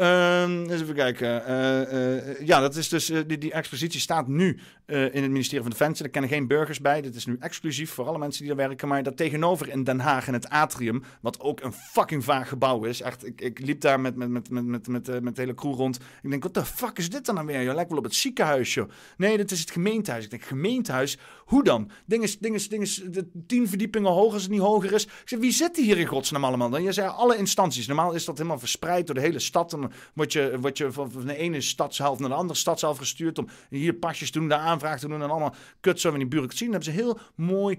Uh, 0.00 0.42
eens 0.42 0.82
even 0.82 0.94
kijken. 0.94 1.42
Uh, 1.48 2.16
uh, 2.16 2.40
ja, 2.46 2.60
dat 2.60 2.76
is 2.76 2.88
dus, 2.88 3.10
uh, 3.10 3.20
die, 3.26 3.38
die, 3.38 3.52
expositie 3.52 4.00
staat 4.00 4.28
nu 4.28 4.58
in 4.86 5.22
het 5.22 5.30
ministerie 5.30 5.62
van 5.62 5.70
Defensie. 5.70 6.04
Er 6.04 6.10
kennen 6.10 6.30
geen 6.30 6.46
burgers 6.46 6.80
bij. 6.80 7.00
Dit 7.00 7.14
is 7.14 7.26
nu 7.26 7.36
exclusief 7.40 7.90
voor 7.90 8.06
alle 8.06 8.18
mensen 8.18 8.44
die 8.44 8.54
daar 8.54 8.68
werken. 8.68 8.88
Maar 8.88 9.02
dat 9.02 9.16
tegenover 9.16 9.68
in 9.68 9.84
Den 9.84 10.00
Haag 10.00 10.26
in 10.26 10.32
het 10.32 10.48
atrium, 10.48 11.02
wat 11.20 11.40
ook 11.40 11.60
een 11.60 11.72
fucking 11.72 12.24
vaag 12.24 12.48
gebouw 12.48 12.84
is. 12.84 13.00
Echt, 13.00 13.26
ik, 13.26 13.40
ik 13.40 13.58
liep 13.58 13.80
daar 13.80 14.00
met, 14.00 14.16
met, 14.16 14.28
met, 14.28 14.50
met, 14.50 14.64
met, 14.64 14.88
met, 14.88 15.22
met 15.22 15.36
de 15.36 15.40
hele 15.40 15.54
crew 15.54 15.74
rond. 15.74 15.98
Ik 16.22 16.30
denk, 16.30 16.42
wat 16.42 16.54
de 16.54 16.64
fuck 16.64 16.98
is 16.98 17.10
dit 17.10 17.26
dan 17.26 17.34
nou 17.34 17.46
weer? 17.46 17.60
Je 17.60 17.74
lijkt 17.74 17.90
wel 17.90 17.98
op 17.98 18.04
het 18.04 18.14
ziekenhuis, 18.14 18.74
joh. 18.74 18.90
Nee, 19.16 19.36
dit 19.36 19.50
is 19.50 19.60
het 19.60 19.70
gemeentehuis. 19.70 20.24
Ik 20.24 20.30
denk, 20.30 20.42
gemeentehuis? 20.42 21.18
Hoe 21.44 21.64
dan? 21.64 21.90
Ding 22.06 22.22
is, 22.22 22.38
ding 22.38 22.54
is, 22.80 23.02
tien 23.46 23.68
verdiepingen 23.68 24.10
hoger 24.10 24.32
als 24.32 24.42
het 24.42 24.50
niet 24.50 24.60
hoger 24.60 24.92
is. 24.92 25.04
Ik 25.04 25.22
zei, 25.24 25.40
wie 25.40 25.52
zit 25.52 25.76
hier 25.76 25.98
in 25.98 26.06
godsnaam 26.06 26.44
allemaal? 26.44 26.70
Dan 26.70 26.82
je 26.82 26.92
zei, 26.92 27.08
alle 27.08 27.36
instanties. 27.36 27.86
Normaal 27.86 28.12
is 28.12 28.24
dat 28.24 28.36
helemaal 28.36 28.58
verspreid 28.58 29.06
door 29.06 29.14
de 29.14 29.20
hele 29.20 29.38
stad. 29.38 29.72
En 29.72 29.87
word 30.14 30.32
je, 30.32 30.58
word 30.60 30.78
je 30.78 30.92
van 30.92 31.10
de 31.26 31.36
ene 31.36 31.60
stadshelft 31.60 32.20
naar 32.20 32.28
de 32.28 32.34
andere 32.34 32.58
stadshelft 32.58 32.98
gestuurd 32.98 33.38
om 33.38 33.48
hier 33.70 33.94
pasjes 33.94 34.30
te 34.30 34.38
doen, 34.38 34.48
daar 34.48 34.58
aanvraag 34.58 34.98
te 34.98 35.08
doen 35.08 35.22
en 35.22 35.30
allemaal 35.30 35.54
kut 35.80 36.00
zo 36.00 36.12
in 36.12 36.18
die 36.18 36.26
bureaucratie. 36.26 36.70
Dan 36.70 36.74
hebben 36.74 36.94
ze 36.94 37.00
heel 37.00 37.18
mooi 37.34 37.78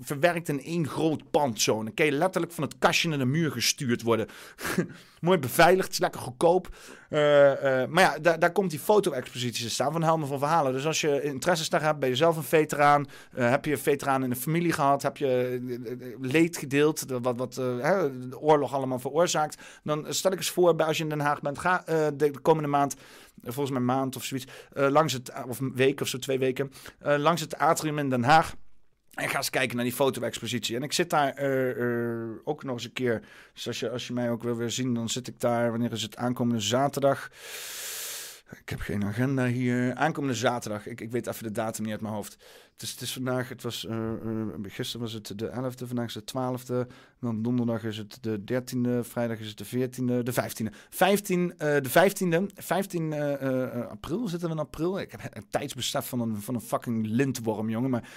verwerkt 0.00 0.48
in 0.48 0.62
één 0.62 0.88
groot 0.88 1.30
pand 1.30 1.60
zo. 1.60 1.82
dan 1.84 1.94
kan 1.94 2.06
je 2.06 2.12
letterlijk 2.12 2.52
van 2.52 2.64
het 2.64 2.78
kastje 2.78 3.08
naar 3.08 3.18
de 3.18 3.24
muur 3.24 3.50
gestuurd 3.50 4.02
worden. 4.02 4.26
mooi 5.22 5.38
beveiligd, 5.38 5.90
is 5.90 5.98
lekker 5.98 6.20
goedkoop. 6.20 6.68
Uh, 7.10 7.18
uh, 7.18 7.86
maar 7.88 8.02
ja, 8.02 8.18
daar, 8.18 8.38
daar 8.38 8.52
komt 8.52 8.70
die 8.70 8.78
foto-expositie 8.78 9.64
te 9.64 9.70
staan 9.70 9.92
van 9.92 10.02
Helmen 10.02 10.28
van 10.28 10.38
Verhalen. 10.38 10.72
Dus 10.72 10.86
als 10.86 11.00
je 11.00 11.22
interesse 11.22 11.70
daar 11.70 11.82
hebt, 11.82 11.98
ben 11.98 12.08
je 12.08 12.16
zelf 12.16 12.36
een 12.36 12.42
veteraan. 12.42 13.06
Uh, 13.34 13.50
heb 13.50 13.64
je 13.64 13.70
een 13.70 13.78
veteraan 13.78 14.24
in 14.24 14.30
de 14.30 14.36
familie 14.36 14.72
gehad? 14.72 15.02
Heb 15.02 15.16
je 15.16 15.60
leed 16.20 16.56
gedeeld, 16.56 17.04
wat, 17.22 17.36
wat 17.36 17.54
de 17.54 18.36
oorlog 18.40 18.74
allemaal 18.74 18.98
veroorzaakt? 18.98 19.62
Dan 19.82 20.06
stel 20.08 20.32
ik 20.32 20.38
eens 20.38 20.50
voor, 20.50 20.74
bij 20.74 20.86
als 20.86 20.96
je 20.96 21.02
in 21.02 21.08
Den 21.08 21.20
Haag 21.20 21.40
bent, 21.40 21.58
ga 21.58 21.82
de, 21.86 22.12
de, 22.16 22.40
komende 22.42 22.68
maand, 22.68 22.94
volgens 23.42 23.70
mij 23.70 23.80
maand 23.80 24.16
of 24.16 24.24
zoiets, 24.24 24.46
langs 24.72 25.12
het, 25.12 25.32
of 25.48 25.60
een 25.60 25.72
week 25.74 26.00
of 26.00 26.08
zo, 26.08 26.18
twee 26.18 26.38
weken, 26.38 26.72
langs 26.98 27.40
het 27.40 27.58
atrium 27.58 27.98
in 27.98 28.10
Den 28.10 28.24
Haag. 28.24 28.54
En 29.12 29.28
ga 29.28 29.36
eens 29.36 29.50
kijken 29.50 29.76
naar 29.76 29.84
die 29.84 29.94
foto-expositie. 29.94 30.76
En 30.76 30.82
ik 30.82 30.92
zit 30.92 31.10
daar 31.10 31.42
uh, 31.42 31.76
uh, 31.76 32.30
ook 32.44 32.64
nog 32.64 32.74
eens 32.74 32.84
een 32.84 32.92
keer. 32.92 33.22
Dus 33.54 33.66
als 33.66 33.80
je, 33.80 33.90
als 33.90 34.06
je 34.06 34.12
mij 34.12 34.30
ook 34.30 34.42
wil 34.42 34.56
weer 34.56 34.70
zien, 34.70 34.94
dan 34.94 35.08
zit 35.08 35.28
ik 35.28 35.40
daar. 35.40 35.70
Wanneer 35.70 35.92
is 35.92 36.02
het 36.02 36.16
aankomende 36.16 36.60
zaterdag? 36.60 37.30
Ik 38.60 38.68
heb 38.68 38.80
geen 38.80 39.04
agenda 39.04 39.46
hier. 39.46 39.94
Aankomende 39.94 40.36
zaterdag. 40.36 40.86
Ik, 40.86 41.00
ik 41.00 41.10
weet 41.10 41.26
even 41.26 41.42
de 41.42 41.50
datum 41.50 41.82
niet 41.82 41.92
uit 41.92 42.02
mijn 42.02 42.14
hoofd. 42.14 42.36
Het 42.72 42.82
is, 42.82 42.90
het 42.90 43.00
is 43.00 43.12
vandaag, 43.12 43.48
het 43.48 43.62
was, 43.62 43.84
uh, 43.84 44.10
gisteren 44.62 45.00
was 45.00 45.12
het 45.12 45.38
de 45.38 45.48
11e, 45.48 45.86
vandaag 45.86 46.06
is 46.06 46.14
het 46.14 46.28
de 46.28 46.84
12e. 46.86 46.92
Dan 47.20 47.42
donderdag 47.42 47.84
is 47.84 47.98
het 47.98 48.18
de 48.20 48.40
13e, 48.52 49.08
vrijdag 49.08 49.38
is 49.38 49.48
het 49.48 49.58
de 49.58 49.64
14e, 49.64 50.22
de 50.22 50.32
15e. 50.32 50.74
15, 50.90 51.40
uh, 51.40 51.58
de 51.58 51.90
15e, 51.90 52.54
15 52.54 53.12
april 53.88 54.28
zitten 54.28 54.48
we 54.48 54.54
in 54.54 54.60
april. 54.60 55.00
Ik 55.00 55.10
heb 55.10 55.20
een 55.30 55.46
tijdsbesef 55.50 56.08
van 56.08 56.20
een, 56.20 56.42
van 56.42 56.54
een 56.54 56.60
fucking 56.60 57.06
lintworm, 57.06 57.70
jongen. 57.70 57.90
Maar 57.90 58.08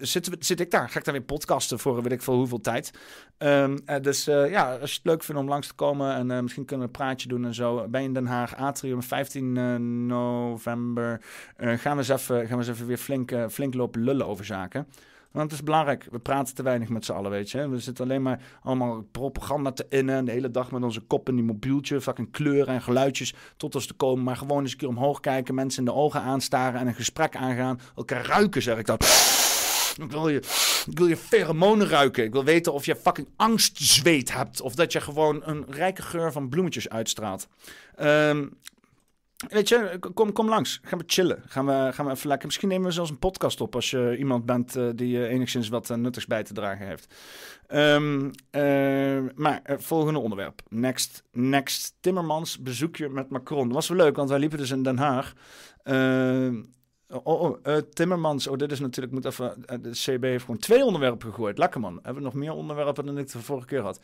zit, 0.00 0.36
zit 0.38 0.60
ik 0.60 0.70
daar? 0.70 0.88
Ga 0.88 0.98
ik 0.98 1.04
daar 1.04 1.14
weer 1.14 1.22
podcasten 1.22 1.78
voor 1.78 2.02
weet 2.02 2.12
ik 2.12 2.22
veel 2.22 2.36
hoeveel 2.36 2.60
tijd? 2.60 2.90
Um, 3.38 3.78
dus 4.02 4.24
ja, 4.24 4.76
als 4.76 4.90
je 4.90 4.96
het 4.96 5.06
leuk 5.06 5.22
vindt 5.22 5.40
om 5.40 5.48
langs 5.48 5.66
te 5.66 5.74
komen 5.74 6.14
en 6.14 6.42
misschien 6.42 6.64
kunnen 6.64 6.86
we 6.86 6.92
een 6.92 6.98
praatje 7.04 7.28
doen 7.28 7.44
en 7.44 7.54
zo. 7.54 7.88
Ben 7.88 8.00
je 8.00 8.06
in 8.06 8.14
Den 8.14 8.26
Haag, 8.26 8.56
Atrium, 8.56 9.02
15 9.02 10.06
november. 10.06 11.20
gaan, 11.56 11.96
we 11.96 11.98
eens 11.98 12.08
even, 12.08 12.46
gaan 12.46 12.58
we 12.58 12.64
eens 12.64 12.68
even 12.68 12.86
weer 12.86 12.96
flink 12.96 13.32
flink 13.50 13.74
lopen 13.74 14.04
lullen 14.04 14.26
over 14.26 14.44
zaken. 14.44 14.86
Want 15.34 15.50
het 15.50 15.58
is 15.60 15.64
belangrijk. 15.64 16.06
We 16.10 16.18
praten 16.18 16.54
te 16.54 16.62
weinig 16.62 16.88
met 16.88 17.04
z'n 17.04 17.12
allen, 17.12 17.30
weet 17.30 17.50
je. 17.50 17.68
We 17.68 17.80
zitten 17.80 18.04
alleen 18.04 18.22
maar 18.22 18.40
allemaal 18.62 19.06
propaganda 19.10 19.72
te 19.72 19.86
innen. 19.88 20.24
De 20.24 20.30
hele 20.30 20.50
dag 20.50 20.70
met 20.70 20.82
onze 20.82 21.00
kop 21.00 21.28
in 21.28 21.34
die 21.34 21.44
mobieltje. 21.44 22.00
Fucking 22.00 22.30
kleuren 22.30 22.74
en 22.74 22.82
geluidjes 22.82 23.34
tot 23.56 23.74
ons 23.74 23.86
te 23.86 23.94
komen. 23.94 24.24
Maar 24.24 24.36
gewoon 24.36 24.62
eens 24.62 24.72
een 24.72 24.78
keer 24.78 24.88
omhoog 24.88 25.20
kijken. 25.20 25.54
Mensen 25.54 25.78
in 25.78 25.84
de 25.84 25.98
ogen 25.98 26.20
aanstaren 26.20 26.80
en 26.80 26.86
een 26.86 26.94
gesprek 26.94 27.36
aangaan. 27.36 27.80
Elkaar 27.96 28.26
ruiken, 28.26 28.62
zeg 28.62 28.78
ik 28.78 28.86
dat. 28.86 29.02
Ik 30.02 30.10
wil 30.10 30.28
je, 30.28 30.38
ik 30.86 30.98
wil 30.98 31.06
je 31.06 31.16
pheromonen 31.16 31.88
ruiken. 31.88 32.24
Ik 32.24 32.32
wil 32.32 32.44
weten 32.44 32.72
of 32.72 32.84
je 32.84 32.96
fucking 32.96 33.28
angstzweet 33.36 34.32
hebt. 34.32 34.60
Of 34.60 34.74
dat 34.74 34.92
je 34.92 35.00
gewoon 35.00 35.42
een 35.44 35.64
rijke 35.68 36.02
geur 36.02 36.32
van 36.32 36.48
bloemetjes 36.48 36.88
uitstraalt. 36.88 37.48
Um, 38.02 38.56
Weet 39.48 39.68
je, 39.68 39.98
kom, 40.14 40.32
kom 40.32 40.48
langs. 40.48 40.80
Gaan 40.82 40.98
we 40.98 41.04
chillen. 41.06 41.42
Gaan 41.46 41.66
we, 41.66 41.90
gaan 41.92 42.06
we 42.06 42.12
even 42.12 42.28
lekker. 42.28 42.46
Misschien 42.46 42.68
nemen 42.68 42.86
we 42.86 42.92
zelfs 42.92 43.10
een 43.10 43.18
podcast 43.18 43.60
op 43.60 43.74
als 43.74 43.90
je 43.90 44.16
iemand 44.18 44.46
bent 44.46 44.76
uh, 44.76 44.88
die 44.94 45.16
uh, 45.16 45.30
enigszins 45.30 45.68
wat 45.68 45.90
uh, 45.90 45.96
nuttigs 45.96 46.26
bij 46.26 46.42
te 46.42 46.52
dragen 46.52 46.86
heeft. 46.86 47.14
Um, 47.68 48.30
maar 49.34 49.62
volgende 49.66 50.18
onderwerp. 50.18 50.62
Next, 50.68 51.22
next 51.32 51.94
Timmermans 52.00 52.58
bezoekje 52.58 53.08
met 53.08 53.30
Macron. 53.30 53.64
Dat 53.64 53.74
was 53.74 53.88
wel 53.88 53.96
leuk, 53.96 54.16
want 54.16 54.28
wij 54.28 54.38
liepen 54.38 54.58
dus 54.58 54.70
in 54.70 54.82
Den 54.82 54.98
Haag. 54.98 55.32
Ehm, 55.82 56.62
Oh, 57.22 57.58
oh 57.62 57.78
Timmermans. 57.92 58.46
Oh, 58.46 58.56
dit 58.56 58.72
is 58.72 58.80
natuurlijk. 58.80 59.14
Moet 59.14 59.24
even, 59.24 59.64
de 59.82 59.90
CB 59.90 60.22
heeft 60.22 60.44
gewoon 60.44 60.60
twee 60.60 60.84
onderwerpen 60.84 61.28
gegooid. 61.28 61.58
Lekker 61.58 61.80
man. 61.80 61.94
Hebben 61.94 62.14
we 62.14 62.20
nog 62.20 62.34
meer 62.34 62.52
onderwerpen 62.52 63.06
dan 63.06 63.18
ik 63.18 63.32
de 63.32 63.38
vorige 63.38 63.66
keer 63.66 63.80
had? 63.80 64.00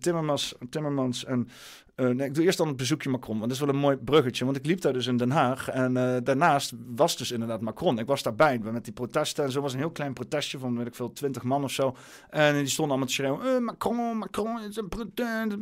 Timmermans, 0.00 0.54
Timmermans 0.70 1.24
en. 1.24 1.48
Nee, 1.96 2.26
ik 2.26 2.34
doe 2.34 2.44
eerst 2.44 2.58
dan 2.58 2.68
het 2.68 2.76
bezoekje 2.76 3.10
Macron. 3.10 3.38
Want 3.38 3.50
dat 3.50 3.60
is 3.60 3.64
wel 3.64 3.74
een 3.74 3.80
mooi 3.80 3.96
bruggetje. 3.96 4.44
Want 4.44 4.56
ik 4.56 4.66
liep 4.66 4.80
daar 4.80 4.92
dus 4.92 5.06
in 5.06 5.16
Den 5.16 5.30
Haag. 5.30 5.68
En 5.68 5.94
daarnaast 6.24 6.72
was 6.94 7.16
dus 7.16 7.30
inderdaad 7.30 7.60
Macron. 7.60 7.98
Ik 7.98 8.06
was 8.06 8.22
daarbij 8.22 8.58
met 8.58 8.84
die 8.84 8.92
protesten. 8.92 9.44
En 9.44 9.50
zo 9.50 9.60
was 9.60 9.72
een 9.72 9.78
heel 9.78 9.90
klein 9.90 10.12
protestje 10.12 10.58
van, 10.58 10.76
weet 10.76 10.86
ik 10.86 10.94
veel, 10.94 11.12
twintig 11.12 11.42
man 11.42 11.64
of 11.64 11.70
zo. 11.70 11.96
En 12.30 12.54
die 12.54 12.66
stonden 12.66 12.96
allemaal 12.96 13.06
te 13.06 13.14
schreeuwen. 13.14 13.64
Macron, 13.64 14.18
Macron 14.18 14.60
is 14.60 14.76
een 14.76 14.88
protest. 14.88 15.52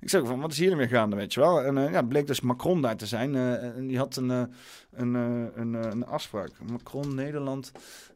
Ik 0.00 0.10
zeg 0.10 0.26
van, 0.26 0.40
wat 0.40 0.52
is 0.52 0.58
hier 0.58 0.76
weer 0.76 0.88
gaande, 0.88 1.16
weet 1.16 1.34
je 1.34 1.40
wel? 1.40 1.62
En 1.62 1.92
ja, 1.92 2.02
bleek 2.02 2.26
dus 2.26 2.40
Macron 2.40 2.82
daar 2.82 2.96
te 2.96 3.06
zijn. 3.06 3.34
en 3.36 3.86
die 3.86 3.98
had 3.98 4.16
een, 4.16 4.28
een, 4.28 5.14
een, 5.54 5.74
een 5.74 6.06
afspraak. 6.06 6.50
Macron, 6.70 7.14
Nederland. 7.14 7.72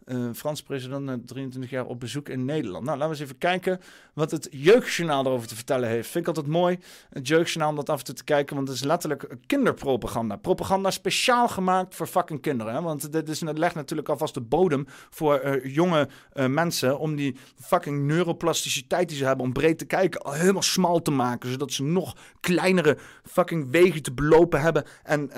Uh, 0.07 0.28
Frans 0.34 0.62
president 0.62 1.05
na 1.05 1.18
23 1.24 1.70
jaar 1.70 1.86
op 1.86 2.00
bezoek 2.00 2.28
in 2.28 2.44
Nederland. 2.44 2.84
Nou, 2.84 2.98
laten 2.98 3.14
we 3.14 3.20
eens 3.20 3.24
even 3.24 3.38
kijken 3.38 3.80
wat 4.14 4.30
het 4.30 4.48
Jeugdjournaal 4.50 5.26
erover 5.26 5.48
te 5.48 5.55
vertellen 5.55 5.88
heeft. 5.88 6.11
Vind 6.11 6.28
ik 6.28 6.34
altijd 6.36 6.52
mooi, 6.52 6.78
het 7.11 7.28
Jeugdjournaal, 7.28 7.70
om 7.70 7.76
dat 7.76 7.90
af 7.90 7.98
en 7.98 8.05
toe 8.05 8.14
te 8.14 8.24
kijken. 8.24 8.57
Want 8.57 8.68
het 8.68 8.76
is 8.76 8.82
letterlijk 8.82 9.36
kinderpropaganda. 9.46 10.36
Propaganda 10.36 10.90
speciaal 10.90 11.48
gemaakt 11.48 11.94
voor 11.94 12.07
fucking 12.07 12.40
kinderen. 12.40 12.82
Want 12.82 13.12
dit 13.12 13.28
is, 13.28 13.40
het 13.40 13.59
legt 13.59 13.74
natuurlijk 13.74 14.09
alvast 14.09 14.34
de 14.34 14.40
bodem 14.40 14.86
voor 15.11 15.44
uh, 15.44 15.74
jonge 15.74 16.09
mensen... 16.48 16.98
om 16.98 17.16
die 17.16 17.36
fucking 17.61 18.02
neuroplasticiteit 18.07 19.09
die 19.09 19.18
ze 19.18 19.24
hebben... 19.24 19.46
om 19.46 19.52
breed 19.52 19.78
te 19.78 19.84
kijken, 19.84 20.20
al 20.20 20.32
helemaal 20.32 20.62
smal 20.62 21.02
te 21.02 21.11
maken. 21.11 21.50
Zodat 21.50 21.72
ze 21.72 21.82
nog 21.82 22.16
kleinere 22.40 22.98
fucking 23.24 23.70
wegen 23.70 24.02
te 24.02 24.12
belopen 24.12 24.61
hebben... 24.61 24.84
en 25.02 25.30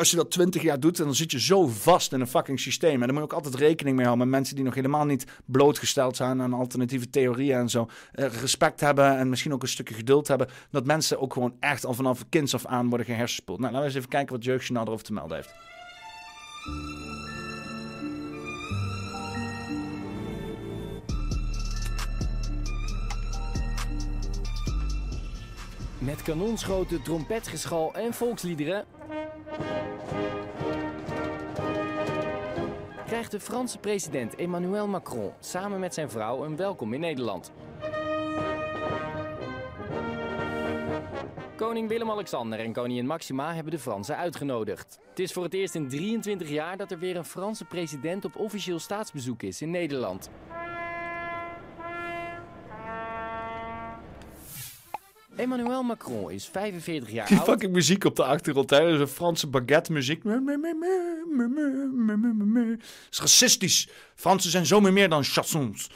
als 0.00 0.10
je 0.10 0.16
dat 0.16 0.30
20 0.30 0.62
jaar 0.62 0.80
doet, 0.80 0.96
dan 0.96 1.14
zit 1.14 1.30
je 1.30 1.40
zo 1.40 1.66
vast 1.66 2.12
in 2.12 2.20
een 2.20 2.26
fucking 2.26 2.60
systeem. 2.60 2.92
En 2.92 3.00
daar 3.00 3.08
moet 3.08 3.16
je 3.16 3.22
ook 3.22 3.32
altijd 3.32 3.54
rekening 3.54 3.96
mee 3.96 4.06
houden 4.06 4.28
met 4.28 4.36
mensen 4.36 4.56
die 4.56 4.64
nog 4.64 4.74
helemaal 4.74 5.04
niet 5.04 5.24
blootgesteld 5.44 6.16
zijn 6.16 6.42
aan 6.42 6.52
alternatieve 6.52 7.10
theorieën 7.10 7.58
en 7.58 7.68
zo. 7.68 7.88
Eh, 8.12 8.26
respect 8.26 8.80
hebben 8.80 9.16
en 9.16 9.28
misschien 9.28 9.52
ook 9.52 9.62
een 9.62 9.68
stukje 9.68 9.94
geduld 9.94 10.28
hebben. 10.28 10.48
Dat 10.70 10.86
mensen 10.86 11.20
ook 11.20 11.32
gewoon 11.32 11.54
echt 11.60 11.86
al 11.86 11.94
vanaf 11.94 12.24
kinds 12.28 12.54
af 12.54 12.66
aan 12.66 12.88
worden 12.88 13.06
gehersenspoeld. 13.06 13.58
Nou, 13.58 13.72
laten 13.72 13.86
we 13.86 13.92
eens 13.92 13.98
even 14.04 14.16
kijken 14.16 14.34
wat 14.34 14.44
Jeugdjournaal 14.44 14.86
erover 14.86 15.04
te 15.04 15.12
melden 15.12 15.36
heeft. 15.36 15.54
Met 26.00 26.22
kanonschoten, 26.22 27.02
trompetgeschal 27.02 27.94
en 27.94 28.14
volksliederen 28.14 28.84
krijgt 33.06 33.30
de 33.30 33.40
Franse 33.40 33.78
president 33.78 34.34
Emmanuel 34.34 34.88
Macron 34.88 35.32
samen 35.40 35.80
met 35.80 35.94
zijn 35.94 36.10
vrouw 36.10 36.44
een 36.44 36.56
welkom 36.56 36.92
in 36.92 37.00
Nederland. 37.00 37.52
Koning 41.56 41.88
Willem-Alexander 41.88 42.58
en 42.58 42.72
koningin 42.72 43.06
Maxima 43.06 43.54
hebben 43.54 43.72
de 43.72 43.78
Fransen 43.78 44.16
uitgenodigd. 44.16 44.98
Het 45.08 45.18
is 45.18 45.32
voor 45.32 45.44
het 45.44 45.54
eerst 45.54 45.74
in 45.74 45.88
23 45.88 46.48
jaar 46.48 46.76
dat 46.76 46.90
er 46.90 46.98
weer 46.98 47.16
een 47.16 47.24
Franse 47.24 47.64
president 47.64 48.24
op 48.24 48.36
officieel 48.36 48.78
staatsbezoek 48.78 49.42
is 49.42 49.62
in 49.62 49.70
Nederland. 49.70 50.30
Emmanuel 55.40 55.82
Macron 55.82 56.30
is 56.30 56.48
45 56.48 57.10
jaar 57.10 57.26
Die 57.26 57.36
oud. 57.36 57.46
fucking 57.46 57.72
muziek 57.72 58.04
op 58.04 58.16
de 58.16 58.24
achtergrond, 58.24 58.70
hè? 58.70 58.78
Dat 58.80 58.94
is 58.94 59.00
een 59.00 59.08
Franse 59.08 59.46
baguette 59.46 59.92
muziek. 59.92 60.24
is 63.10 63.18
racistisch. 63.20 63.88
Fransen 64.14 64.50
zijn 64.50 64.66
zomaar 64.66 64.92
meer 64.92 65.08
dan 65.08 65.24
chansons. 65.24 65.90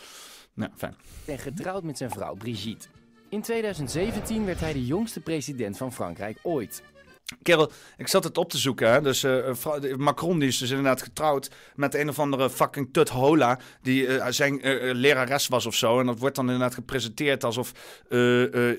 Nou, 0.54 0.70
fijn. 0.76 0.96
En 1.24 1.38
getrouwd 1.38 1.82
met 1.82 1.98
zijn 1.98 2.10
vrouw 2.10 2.34
Brigitte. 2.34 2.86
In 3.28 3.42
2017 3.42 4.44
werd 4.44 4.60
hij 4.60 4.72
de 4.72 4.84
jongste 4.84 5.20
president 5.20 5.76
van 5.76 5.92
Frankrijk 5.92 6.38
ooit. 6.42 6.82
Kerel, 7.42 7.72
ik 7.96 8.08
zat 8.08 8.24
het 8.24 8.38
op 8.38 8.50
te 8.50 8.58
zoeken. 8.58 8.92
Hè? 8.92 9.00
Dus 9.00 9.24
uh, 9.24 9.54
Macron 9.96 10.38
die 10.38 10.48
is 10.48 10.58
dus 10.58 10.70
inderdaad 10.70 11.02
getrouwd 11.02 11.50
met 11.74 11.94
een 11.94 12.08
of 12.08 12.18
andere 12.18 12.50
fucking 12.50 12.88
tut 12.92 13.08
hola. 13.08 13.58
Die 13.82 14.06
uh, 14.06 14.26
zijn 14.28 14.60
lerares 14.92 15.48
was 15.48 15.66
of 15.66 15.74
zo. 15.74 16.00
En 16.00 16.06
dat 16.06 16.18
wordt 16.18 16.36
dan 16.36 16.44
inderdaad 16.44 16.74
gepresenteerd 16.74 17.44
alsof 17.44 17.72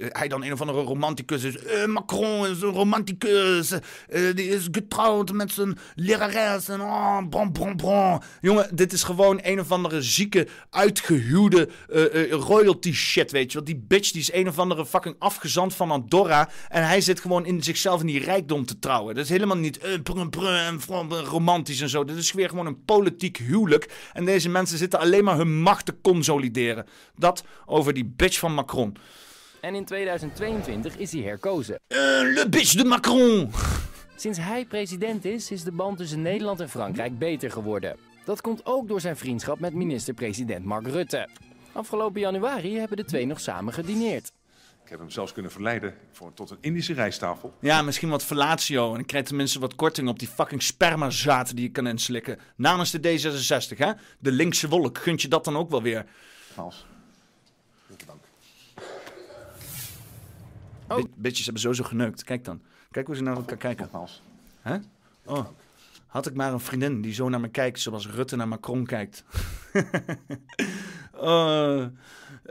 hij 0.10 0.28
dan 0.28 0.43
een 0.43 0.54
of 0.54 0.62
andere 0.62 0.82
romanticus 0.82 1.43
is. 1.43 1.86
Macron 1.86 2.48
is 2.48 2.62
een 2.62 2.70
romanticus. 2.70 3.74
die 4.10 4.48
is 4.48 4.68
getrouwd 4.72 5.32
met 5.32 5.52
zijn 5.52 5.78
lerares. 5.96 6.70
En 6.70 6.82
oh, 6.82 7.22
bon, 7.30 7.52
bon. 7.52 8.22
Jongen, 8.41 8.76
dit 8.76 8.93
is 8.93 9.04
gewoon 9.04 9.39
een 9.43 9.60
of 9.60 9.72
andere 9.72 10.02
zieke, 10.02 10.48
uitgehuwde 10.70 11.70
royalty 12.30 12.93
shit, 12.93 13.32
weet 13.32 13.52
je 13.52 13.58
wel. 13.58 13.68
Die 13.68 13.84
bitch 13.88 14.12
die 14.12 14.22
is 14.22 14.34
een 14.34 14.48
of 14.48 14.60
andere 14.60 14.86
fucking 14.86 15.16
afgezand 15.20 15.76
van 15.76 15.91
Andorra. 15.91 16.50
En 16.70 16.88
hij 16.88 17.02
zit 17.02 17.20
gewoon 17.20 17.46
in 17.46 17.64
zichzelf 17.64 18.00
in 18.00 18.08
die 18.08 18.24
rijkdom 18.36 18.66
te 18.66 18.80
trouwen. 18.80 19.16
Dat 19.16 19.24
is 19.24 19.30
helemaal 19.30 19.58
niet 19.58 19.86
uh, 19.86 20.02
prun, 20.04 20.30
prun, 20.30 20.80
romantisch 21.26 21.82
en 21.82 21.90
zo. 21.90 22.04
Dit 22.04 22.18
is 22.18 22.32
weer 22.32 22.50
gewoon 22.50 22.66
een 22.66 22.84
politiek 22.86 23.38
huwelijk. 23.38 24.10
En 24.14 24.26
deze 24.26 24.50
mensen 24.50 24.78
zitten 24.78 25.00
alleen 25.00 25.24
maar 25.24 25.38
hun 25.38 25.62
macht 25.62 25.86
te 25.86 25.96
consolideren. 26.02 26.86
Dat 27.16 27.44
over 27.66 27.94
die 27.94 28.06
bitch 28.06 28.40
van 28.40 28.54
Macron. 28.54 28.98
En 29.62 29.76
in 29.76 29.86
2022 29.86 30.98
is 30.98 31.12
hij 31.12 31.22
herkozen. 31.22 31.80
Uh, 31.88 31.98
le 32.34 32.46
bitch 32.50 32.74
de 32.74 32.86
Macron! 32.86 33.52
Sinds 34.16 34.38
hij 34.38 34.66
president 34.66 35.26
is, 35.26 35.52
is 35.52 35.64
de 35.64 35.72
band 35.72 35.98
tussen 35.98 36.22
Nederland 36.22 36.60
en 36.60 36.70
Frankrijk 36.70 37.18
beter 37.20 37.52
geworden. 37.52 37.96
Dat 38.26 38.42
komt 38.42 38.66
ook 38.66 38.88
door 38.88 39.02
zijn 39.02 39.18
vriendschap 39.18 39.60
met 39.60 39.74
minister-president 39.74 40.66
Mark 40.66 40.88
Rutte. 40.88 41.30
Afgelopen 41.72 42.22
januari 42.22 42.78
hebben 42.78 42.98
de 42.98 43.06
twee 43.06 43.26
nog 43.26 43.40
samen 43.40 43.74
gedineerd. 43.74 44.32
Ik 44.86 44.92
heb 44.92 45.00
hem 45.00 45.10
zelfs 45.10 45.32
kunnen 45.32 45.52
verleiden 45.52 45.94
voor, 46.12 46.34
tot 46.34 46.50
een 46.50 46.58
Indische 46.62 46.94
rijsttafel. 46.94 47.54
Ja, 47.60 47.82
misschien 47.82 48.10
wat 48.10 48.24
fellatio. 48.24 48.94
En 48.94 49.00
ik 49.00 49.08
krijg 49.08 49.26
tenminste 49.26 49.60
wat 49.60 49.76
korting 49.76 50.08
op 50.08 50.20
die 50.20 50.28
fucking 50.28 50.64
spermazaad 50.64 51.56
die 51.56 51.66
je 51.66 51.72
kan 51.72 51.88
inslikken. 51.88 52.40
Namens 52.56 52.92
de 52.92 53.00
D66, 53.00 53.78
hè? 53.78 53.92
De 54.20 54.32
linkse 54.32 54.70
wolk. 54.70 54.98
Gunt 54.98 55.22
je 55.22 55.28
dat 55.28 55.46
dan 55.46 55.58
ook 55.58 55.70
wel 55.70 55.82
weer? 55.82 56.06
Vals. 56.54 56.86
Dank. 58.06 58.20
Oh. 60.88 61.04
Bitches 61.16 61.44
hebben 61.44 61.62
sowieso 61.62 61.84
geneukt. 61.84 62.24
Kijk 62.24 62.44
dan. 62.44 62.62
Kijk 62.92 63.08
hoe 63.08 63.16
ze 63.16 63.24
naar 63.24 63.36
elkaar 63.36 63.58
kijken. 63.58 63.90
Vals. 63.90 64.22
Hè? 64.62 64.78
Oh. 65.26 65.48
Had 66.08 66.28
ik 66.28 66.34
maar 66.34 66.54
een 66.54 66.60
vriendin 66.60 67.02
die 67.02 67.14
zo 67.14 67.30
naar 67.30 67.40
me 67.40 67.50
kijkt 67.50 67.80
zoals 67.80 68.08
Rutte 68.08 68.36
naar 68.36 68.48
Macron 68.48 68.86
kijkt. 68.86 69.24
uh, 71.26 71.86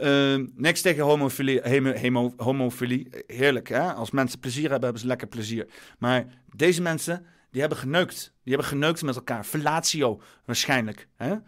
uh, 0.00 0.46
niks 0.54 0.80
tegen 0.80 1.04
homofilie, 1.04 2.32
homofilie. 2.36 3.08
Heerlijk, 3.26 3.68
hè? 3.68 3.92
Als 3.92 4.10
mensen 4.10 4.38
plezier 4.40 4.62
hebben, 4.62 4.82
hebben 4.82 5.00
ze 5.00 5.06
lekker 5.06 5.26
plezier. 5.26 5.66
Maar 5.98 6.24
deze 6.56 6.82
mensen, 6.82 7.26
die 7.50 7.60
hebben 7.60 7.78
geneukt. 7.78 8.32
Die 8.42 8.52
hebben 8.52 8.72
geneukt 8.72 9.02
met 9.02 9.16
elkaar. 9.16 9.44
Fellatio, 9.44 10.20
waarschijnlijk. 10.44 11.08
Hè? 11.16 11.34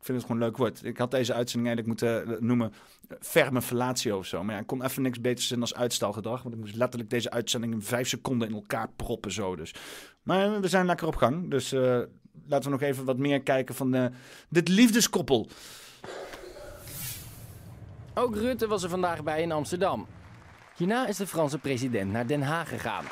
Ik 0.00 0.06
vind 0.06 0.18
het 0.18 0.26
gewoon 0.26 0.42
een 0.42 0.48
leuk 0.48 0.56
woord. 0.56 0.84
Ik 0.84 0.98
had 0.98 1.10
deze 1.10 1.34
uitzending 1.34 1.74
eigenlijk 1.74 2.02
moeten 2.02 2.46
noemen 2.46 2.72
ferme 3.20 3.62
fellatio 3.62 4.18
of 4.18 4.26
zo. 4.26 4.44
Maar 4.44 4.54
ja, 4.54 4.60
ik 4.60 4.66
kon 4.66 4.84
even 4.84 5.02
niks 5.02 5.20
beters 5.20 5.50
in 5.50 5.60
als 5.60 5.74
uitstelgedrag. 5.74 6.42
Want 6.42 6.54
ik 6.54 6.60
moest 6.60 6.74
letterlijk 6.74 7.10
deze 7.10 7.30
uitzending 7.30 7.72
in 7.72 7.82
vijf 7.82 8.08
seconden 8.08 8.48
in 8.48 8.54
elkaar 8.54 8.88
proppen 8.96 9.32
zo. 9.32 9.56
Dus. 9.56 9.74
Maar 10.22 10.60
we 10.60 10.68
zijn 10.68 10.86
lekker 10.86 11.06
op 11.06 11.16
gang. 11.16 11.50
Dus 11.50 11.72
laten 12.46 12.70
we 12.70 12.76
nog 12.76 12.80
even 12.80 13.04
wat 13.04 13.18
meer 13.18 13.42
kijken 13.42 13.74
van 13.74 13.94
uh, 13.94 14.06
dit 14.48 14.68
liefdeskoppel. 14.68 15.48
Ook 18.20 18.34
Rutte 18.36 18.66
was 18.66 18.82
er 18.82 18.88
vandaag 18.88 19.22
bij 19.22 19.42
in 19.42 19.52
Amsterdam. 19.52 20.06
Hierna 20.76 21.06
is 21.06 21.16
de 21.16 21.26
Franse 21.26 21.58
president 21.58 22.12
naar 22.12 22.26
Den 22.26 22.42
Haag 22.42 22.68
gegaan. 22.68 23.04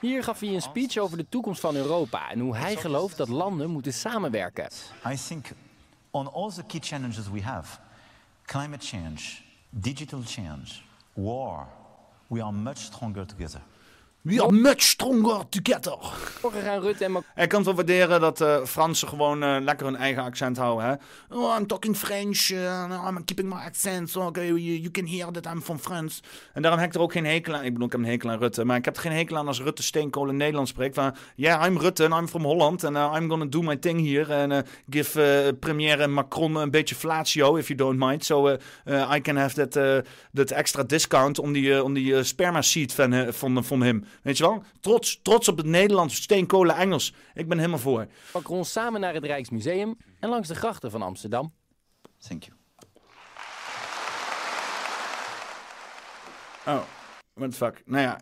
Hier 0.00 0.24
gaf 0.24 0.40
hij 0.40 0.48
een 0.48 0.62
speech 0.62 0.96
over 0.96 1.16
de 1.16 1.26
toekomst 1.28 1.60
van 1.60 1.76
Europa 1.76 2.30
en 2.30 2.40
hoe 2.40 2.56
hij 2.56 2.76
gelooft 2.76 3.16
dat 3.16 3.28
landen 3.28 3.70
moeten 3.70 3.92
samenwerken. 3.92 4.68
I 5.06 5.16
think 5.28 5.46
on 6.10 6.32
all 6.32 6.50
the 6.50 6.62
key 6.66 6.80
challenges 6.80 7.30
we 7.30 7.42
have, 7.42 7.78
climate 8.44 8.86
change, 8.86 9.20
digital 9.70 10.20
change, 10.24 10.66
war, 11.12 11.66
we 12.26 12.42
are 12.42 12.52
much 12.52 12.78
stronger 12.78 13.26
together. 13.26 13.60
We 14.28 14.42
are 14.42 14.52
much 14.52 14.82
stronger 14.82 15.48
together. 15.48 15.96
Gaan 16.62 16.80
Rutte 16.80 17.04
en 17.04 17.24
Ik 17.36 17.48
kan 17.48 17.58
het 17.58 17.64
wel 17.64 17.74
waarderen 17.74 18.20
dat 18.20 18.40
uh, 18.40 18.64
Fransen 18.64 19.08
gewoon 19.08 19.42
uh, 19.42 19.56
lekker 19.60 19.86
hun 19.86 19.96
eigen 19.96 20.22
accent 20.22 20.56
houden. 20.56 20.86
Hè? 20.86 20.94
Oh, 21.36 21.56
I'm 21.58 21.66
talking 21.66 21.96
French. 21.96 22.50
Uh, 22.50 23.06
I'm 23.06 23.24
keeping 23.24 23.48
my 23.48 23.60
accent. 23.60 24.10
So 24.10 24.20
okay, 24.20 24.46
you, 24.46 24.58
you, 24.58 24.90
can 24.90 25.06
hear 25.06 25.30
that 25.30 25.46
I'm 25.46 25.62
from 25.62 25.78
France. 25.78 26.22
En 26.52 26.62
daarom 26.62 26.80
heb 26.80 26.88
ik 26.88 26.94
er 26.94 27.00
ook 27.00 27.12
geen 27.12 27.26
hekel 27.26 27.54
aan. 27.54 27.64
Ik 27.64 27.72
bedoel, 27.72 27.86
ik 27.86 27.92
heb 27.92 28.00
een 28.00 28.06
hekel 28.06 28.30
aan 28.30 28.38
Rutte. 28.38 28.64
Maar 28.64 28.76
ik 28.76 28.84
heb 28.84 28.96
er 28.96 29.02
geen 29.02 29.12
hekel 29.12 29.36
aan 29.36 29.46
als 29.46 29.60
Rutte 29.60 29.82
steenkolen 29.82 30.36
Nederlands 30.36 30.70
spreekt. 30.70 30.94
Van, 30.94 31.14
yeah, 31.34 31.66
I'm 31.66 31.78
Rutte 31.78 32.04
and 32.04 32.14
I'm 32.14 32.28
from 32.28 32.44
Holland. 32.44 32.84
And 32.84 32.96
uh, 32.96 33.12
I'm 33.16 33.28
gonna 33.28 33.44
do 33.44 33.62
my 33.62 33.76
thing 33.76 34.06
here. 34.06 34.34
And 34.34 34.52
uh, 34.52 34.58
give 34.90 35.20
uh, 35.20 35.58
premier 35.60 36.10
Macron 36.10 36.56
een 36.56 36.70
beetje 36.70 36.94
flatio, 36.94 37.56
if 37.56 37.68
you 37.68 37.78
don't 37.78 37.98
mind. 37.98 38.24
So 38.24 38.48
I 39.14 39.20
can 39.20 39.36
have 39.36 39.54
that, 39.66 40.04
that 40.34 40.50
extra 40.50 40.82
discount 40.82 41.38
om 41.38 41.52
die, 41.52 41.84
om 41.84 41.94
die 41.94 42.22
sperma 42.22 42.62
seed 42.62 42.92
van, 42.92 43.32
van, 43.32 43.64
van 43.64 43.82
hem. 43.82 44.04
Weet 44.22 44.36
je 44.36 44.44
wel? 44.44 44.62
Trots, 44.80 45.20
trots 45.22 45.48
op 45.48 45.56
het 45.56 45.66
Nederlands 45.66 46.14
steenkolen 46.14 46.76
Engels. 46.76 47.14
Ik 47.34 47.48
ben 47.48 47.58
helemaal 47.58 47.78
voor. 47.78 48.06
Macron 48.32 48.64
samen 48.64 49.00
naar 49.00 49.14
het 49.14 49.24
Rijksmuseum 49.24 49.96
en 50.20 50.28
langs 50.28 50.48
de 50.48 50.54
grachten 50.54 50.90
van 50.90 51.02
Amsterdam. 51.02 51.52
Thank 52.18 52.42
you. 52.42 52.56
Oh, 56.66 56.82
what 57.34 57.50
the 57.50 57.56
fuck. 57.56 57.82
Nou 57.84 58.02
ja, 58.02 58.20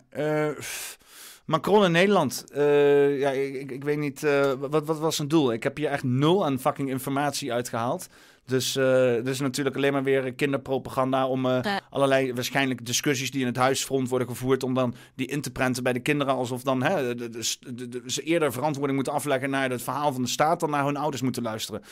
uh, 0.48 0.58
Macron 1.44 1.84
in 1.84 1.92
Nederland. 1.92 2.44
Uh, 2.54 3.18
ja, 3.18 3.30
ik, 3.30 3.70
ik, 3.70 3.84
weet 3.84 3.98
niet, 3.98 4.22
uh, 4.22 4.52
wat, 4.52 4.86
wat 4.86 4.98
was 4.98 5.16
zijn 5.16 5.28
doel? 5.28 5.52
Ik 5.52 5.62
heb 5.62 5.76
hier 5.76 5.88
echt 5.88 6.02
nul 6.02 6.44
aan 6.44 6.60
fucking 6.60 6.88
informatie 6.88 7.52
uitgehaald. 7.52 8.08
Dus 8.46 8.76
uh, 8.76 9.26
is 9.26 9.40
natuurlijk 9.40 9.76
alleen 9.76 9.92
maar 9.92 10.02
weer 10.02 10.34
kinderpropaganda 10.34 11.26
om 11.26 11.46
uh, 11.46 11.60
allerlei 11.90 12.34
waarschijnlijk 12.34 12.86
discussies 12.86 13.30
die 13.30 13.40
in 13.40 13.46
het 13.46 13.56
huisfront 13.56 14.08
worden 14.08 14.28
gevoerd, 14.28 14.62
om 14.62 14.74
dan 14.74 14.94
die 15.14 15.26
in 15.26 15.40
te 15.40 15.50
prenten 15.50 15.82
bij 15.82 15.92
de 15.92 16.00
kinderen, 16.00 16.34
alsof 16.34 16.62
dan 16.62 16.82
hè, 16.82 17.14
ze 18.06 18.22
eerder 18.22 18.52
verantwoording 18.52 18.94
moeten 18.96 19.14
afleggen 19.14 19.50
naar 19.50 19.70
het 19.70 19.82
verhaal 19.82 20.12
van 20.12 20.22
de 20.22 20.28
staat 20.28 20.60
dan 20.60 20.70
naar 20.70 20.84
hun 20.84 20.96
ouders 20.96 21.22
moeten 21.22 21.42
luisteren. 21.42 21.82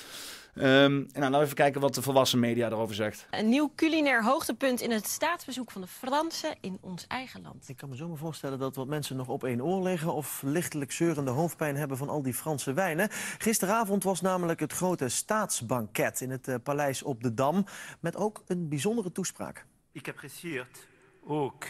Um, 0.57 0.63
nou, 0.63 1.11
laten 1.13 1.31
we 1.31 1.45
even 1.45 1.55
kijken 1.55 1.81
wat 1.81 1.95
de 1.95 2.03
volwassen 2.03 2.39
media 2.39 2.69
erover 2.69 2.95
zegt. 2.95 3.27
Een 3.31 3.49
nieuw 3.49 3.73
culinair 3.77 4.25
hoogtepunt 4.25 4.81
in 4.81 4.91
het 4.91 5.07
staatsbezoek 5.07 5.71
van 5.71 5.81
de 5.81 5.87
Fransen 5.87 6.57
in 6.61 6.79
ons 6.81 7.07
eigen 7.07 7.43
land. 7.43 7.69
Ik 7.69 7.77
kan 7.77 7.89
me 7.89 7.97
zo 7.97 8.09
maar 8.09 8.17
voorstellen 8.17 8.59
dat 8.59 8.77
wat 8.77 8.87
mensen 8.87 9.17
nog 9.17 9.29
op 9.29 9.45
één 9.45 9.63
oor 9.63 9.83
liggen... 9.83 10.15
of 10.15 10.43
lichtelijk 10.45 10.93
zeurende 10.93 11.31
hoofdpijn 11.31 11.77
hebben 11.77 11.97
van 11.97 12.09
al 12.09 12.23
die 12.23 12.35
Franse 12.35 12.73
wijnen. 12.73 13.09
Gisteravond 13.39 14.03
was 14.03 14.21
namelijk 14.21 14.61
het 14.61 14.73
grote 14.73 15.09
staatsbanket 15.09 16.21
in 16.21 16.31
het 16.31 16.49
uh, 16.49 16.55
paleis 16.63 17.03
op 17.03 17.23
de 17.23 17.35
Dam... 17.35 17.67
met 18.01 18.17
ook 18.17 18.43
een 18.47 18.69
bijzondere 18.69 19.13
toespraak. 19.13 19.67
Ik 19.93 20.09
apprecieert 20.09 20.87
ook 21.27 21.65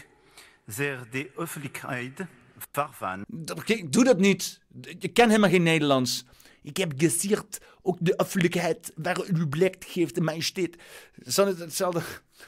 zeer 0.65 1.07
de 1.11 2.25
waarvan... 2.71 3.25
Ik 3.65 3.93
doe 3.93 4.03
dat 4.03 4.17
niet. 4.17 4.59
Je 4.99 5.07
ken 5.07 5.27
helemaal 5.27 5.49
geen 5.49 5.63
Nederlands. 5.63 6.25
Ik 6.65 6.77
heb 6.77 6.93
gesierd 6.97 7.61
ook 7.81 7.97
de 7.99 8.17
afelijkheid 8.17 8.91
waar 8.95 9.25
u 9.27 9.47
blijkt 9.47 9.85
geeft 9.85 10.15
de 10.15 10.21
majesteit. 10.21 10.77
Het 11.23 11.59
hetzelfde. 11.59 12.01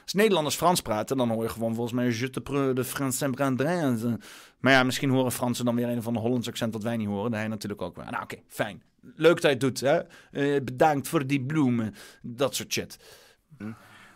Als 0.04 0.14
Nederlanders 0.14 0.56
Frans 0.56 0.82
praten, 0.82 1.18
dan 1.18 1.30
hoor 1.30 1.44
je 1.44 1.50
gewoon 1.50 1.74
volgens 1.74 1.94
mij 1.94 2.06
je 2.06 2.30
te 2.30 2.74
de 2.74 2.84
Frans 2.84 3.18
Saint-Brandrin. 3.18 4.22
Maar 4.60 4.74
ja, 4.74 4.84
misschien 4.84 5.10
horen 5.10 5.32
Fransen 5.32 5.66
dan 5.66 5.76
weer 5.76 5.88
een 5.88 6.02
van 6.02 6.14
de 6.14 6.20
Hollands 6.20 6.48
accent 6.48 6.74
dat 6.74 6.84
wij 6.84 6.98
niet 6.98 7.08
horen. 7.08 7.32
Dat 7.32 7.40
hij 7.40 7.50
natuurlijk 7.50 7.82
ook 7.82 7.96
wel. 7.96 8.06
Nou 8.06 8.24
oké, 8.24 8.38
fijn. 8.48 8.84
Leuk 9.16 9.42
dat 9.42 9.42
je 9.42 9.48
het 9.48 9.60
doet. 9.60 9.80
Hè? 9.80 10.02
Uh, 10.32 10.64
bedankt 10.64 11.08
voor 11.08 11.28
die 11.28 11.42
bloemen. 11.42 11.96
Dat 12.22 12.56
soort 12.56 12.74
shit. 12.74 13.00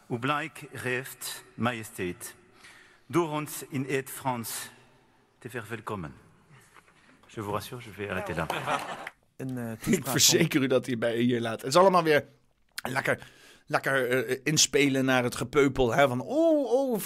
Hoe 0.07 0.19
blijk 0.19 0.63
heeft 0.71 1.43
majesteit 1.53 2.35
door 3.05 3.29
ons 3.29 3.63
in 3.69 3.85
het 3.87 4.09
Frans 4.09 4.69
te 5.39 5.49
verwelkomen. 5.49 6.13
Je 7.27 7.41
vous 7.41 7.53
rassure, 7.53 7.81
je 7.83 7.91
vais 7.91 8.09
arrêter 8.09 8.35
là. 8.35 8.45
een 9.41 9.57
uh, 9.57 9.93
Ik 9.97 10.07
verzeker 10.07 10.61
u 10.61 10.67
dat 10.67 10.85
hij 10.85 10.97
bij 10.97 11.17
hier 11.17 11.41
laat. 11.41 11.61
Het 11.61 11.69
is 11.69 11.75
allemaal 11.75 12.03
weer 12.03 12.25
lekker 12.89 13.19
lekker 13.71 14.29
uh, 14.29 14.37
inspelen 14.43 15.05
naar 15.05 15.23
het 15.23 15.35
gepeupel. 15.35 15.93
Hè, 15.93 16.07
van, 16.07 16.21
oh, 16.21 16.71
oh, 16.71 17.01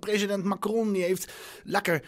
president 0.00 0.44
Macron 0.44 0.92
die 0.92 1.02
heeft 1.02 1.32
lekker, 1.64 2.02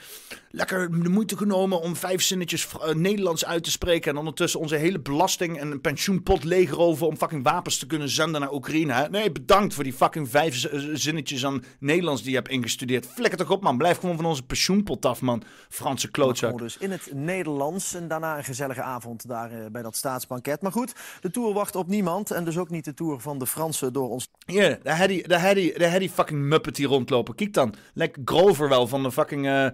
lekker 0.51 1.03
de 1.03 1.09
moeite 1.09 1.37
genomen 1.37 1.81
om 1.81 1.97
vijf 1.97 2.23
zinnetjes 2.23 2.69
uh, 2.75 2.95
Nederlands 2.95 3.45
uit 3.45 3.65
te 3.65 3.71
spreken. 3.71 4.11
En 4.11 4.17
ondertussen 4.17 4.61
onze 4.61 4.77
hele 4.77 5.01
belasting 5.01 5.59
en 5.59 5.81
pensioenpot 5.81 6.45
leegroven 6.45 7.07
om 7.07 7.17
fucking 7.17 7.43
wapens 7.43 7.79
te 7.79 7.87
kunnen 7.87 8.09
zenden 8.09 8.41
naar 8.41 8.53
Oekraïne. 8.53 8.93
Hè? 8.93 9.09
Nee, 9.09 9.33
bedankt 9.33 9.75
voor 9.75 9.85
die 9.85 9.93
fucking 9.93 10.31
vijf 10.31 10.69
zinnetjes 10.93 11.47
aan 11.47 11.65
Nederlands 11.79 12.23
die 12.23 12.31
je 12.31 12.37
hebt 12.37 12.49
ingestudeerd. 12.49 13.07
Flikker 13.07 13.39
toch 13.39 13.51
op, 13.51 13.63
man. 13.63 13.79
Blijf 13.79 13.99
gewoon 13.99 14.17
van 14.17 14.25
onze 14.25 14.43
pensioenpot 14.43 15.05
af, 15.05 15.21
man. 15.21 15.43
Franse 15.69 16.11
klootzak. 16.11 16.59
Dus 16.59 16.77
in 16.77 16.91
het 16.91 17.11
Nederlands 17.13 17.95
en 17.95 18.09
daarna 18.09 18.39
een 18.39 18.45
gezellige 18.45 18.83
avond 18.83 19.29
daar 19.29 19.71
bij 19.71 19.83
dat 19.83 19.97
staatsbanket. 19.97 20.63
Maar 20.63 20.73
goed, 20.73 20.93
de 21.21 21.31
Tour 21.31 21.53
wacht 21.53 21.77
op 21.77 21.89
niemand 21.89 22.31
en 22.31 22.45
dus 22.45 22.59
ook 22.59 22.71
niet 22.71 22.85
de 22.85 22.95
Tour 22.95 23.21
van 23.21 23.39
de 23.39 23.47
Franse 23.47 23.76
door 23.79 24.11
ons. 24.11 24.29
Ja, 24.47 24.79
daar 24.83 25.91
had 25.91 25.99
die 25.99 26.11
fucking 26.11 26.41
Muppet 26.41 26.77
hier 26.77 26.89
rondlopen. 26.89 27.35
Kijk 27.35 27.53
dan. 27.53 27.75
Lijkt 27.95 28.19
Grover 28.25 28.69
wel 28.69 28.87
van 28.87 29.03
de 29.03 29.13
fucking. 29.13 29.47
Uh, 29.47 29.63
uh, 29.63 29.71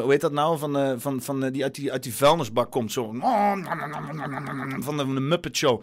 hoe 0.00 0.10
heet 0.10 0.20
dat 0.20 0.32
nou? 0.32 0.58
Van, 0.58 0.76
uh, 0.76 0.92
van, 0.96 1.22
van 1.22 1.50
die, 1.50 1.62
uit, 1.62 1.74
die 1.74 1.92
uit 1.92 2.02
die 2.02 2.14
vuilnisbak 2.14 2.70
komt 2.70 2.92
zo. 2.92 3.12
Van 3.12 3.62
de, 3.62 4.76
van 4.80 4.96
de 4.96 5.04
Muppet 5.04 5.56
Show. 5.56 5.82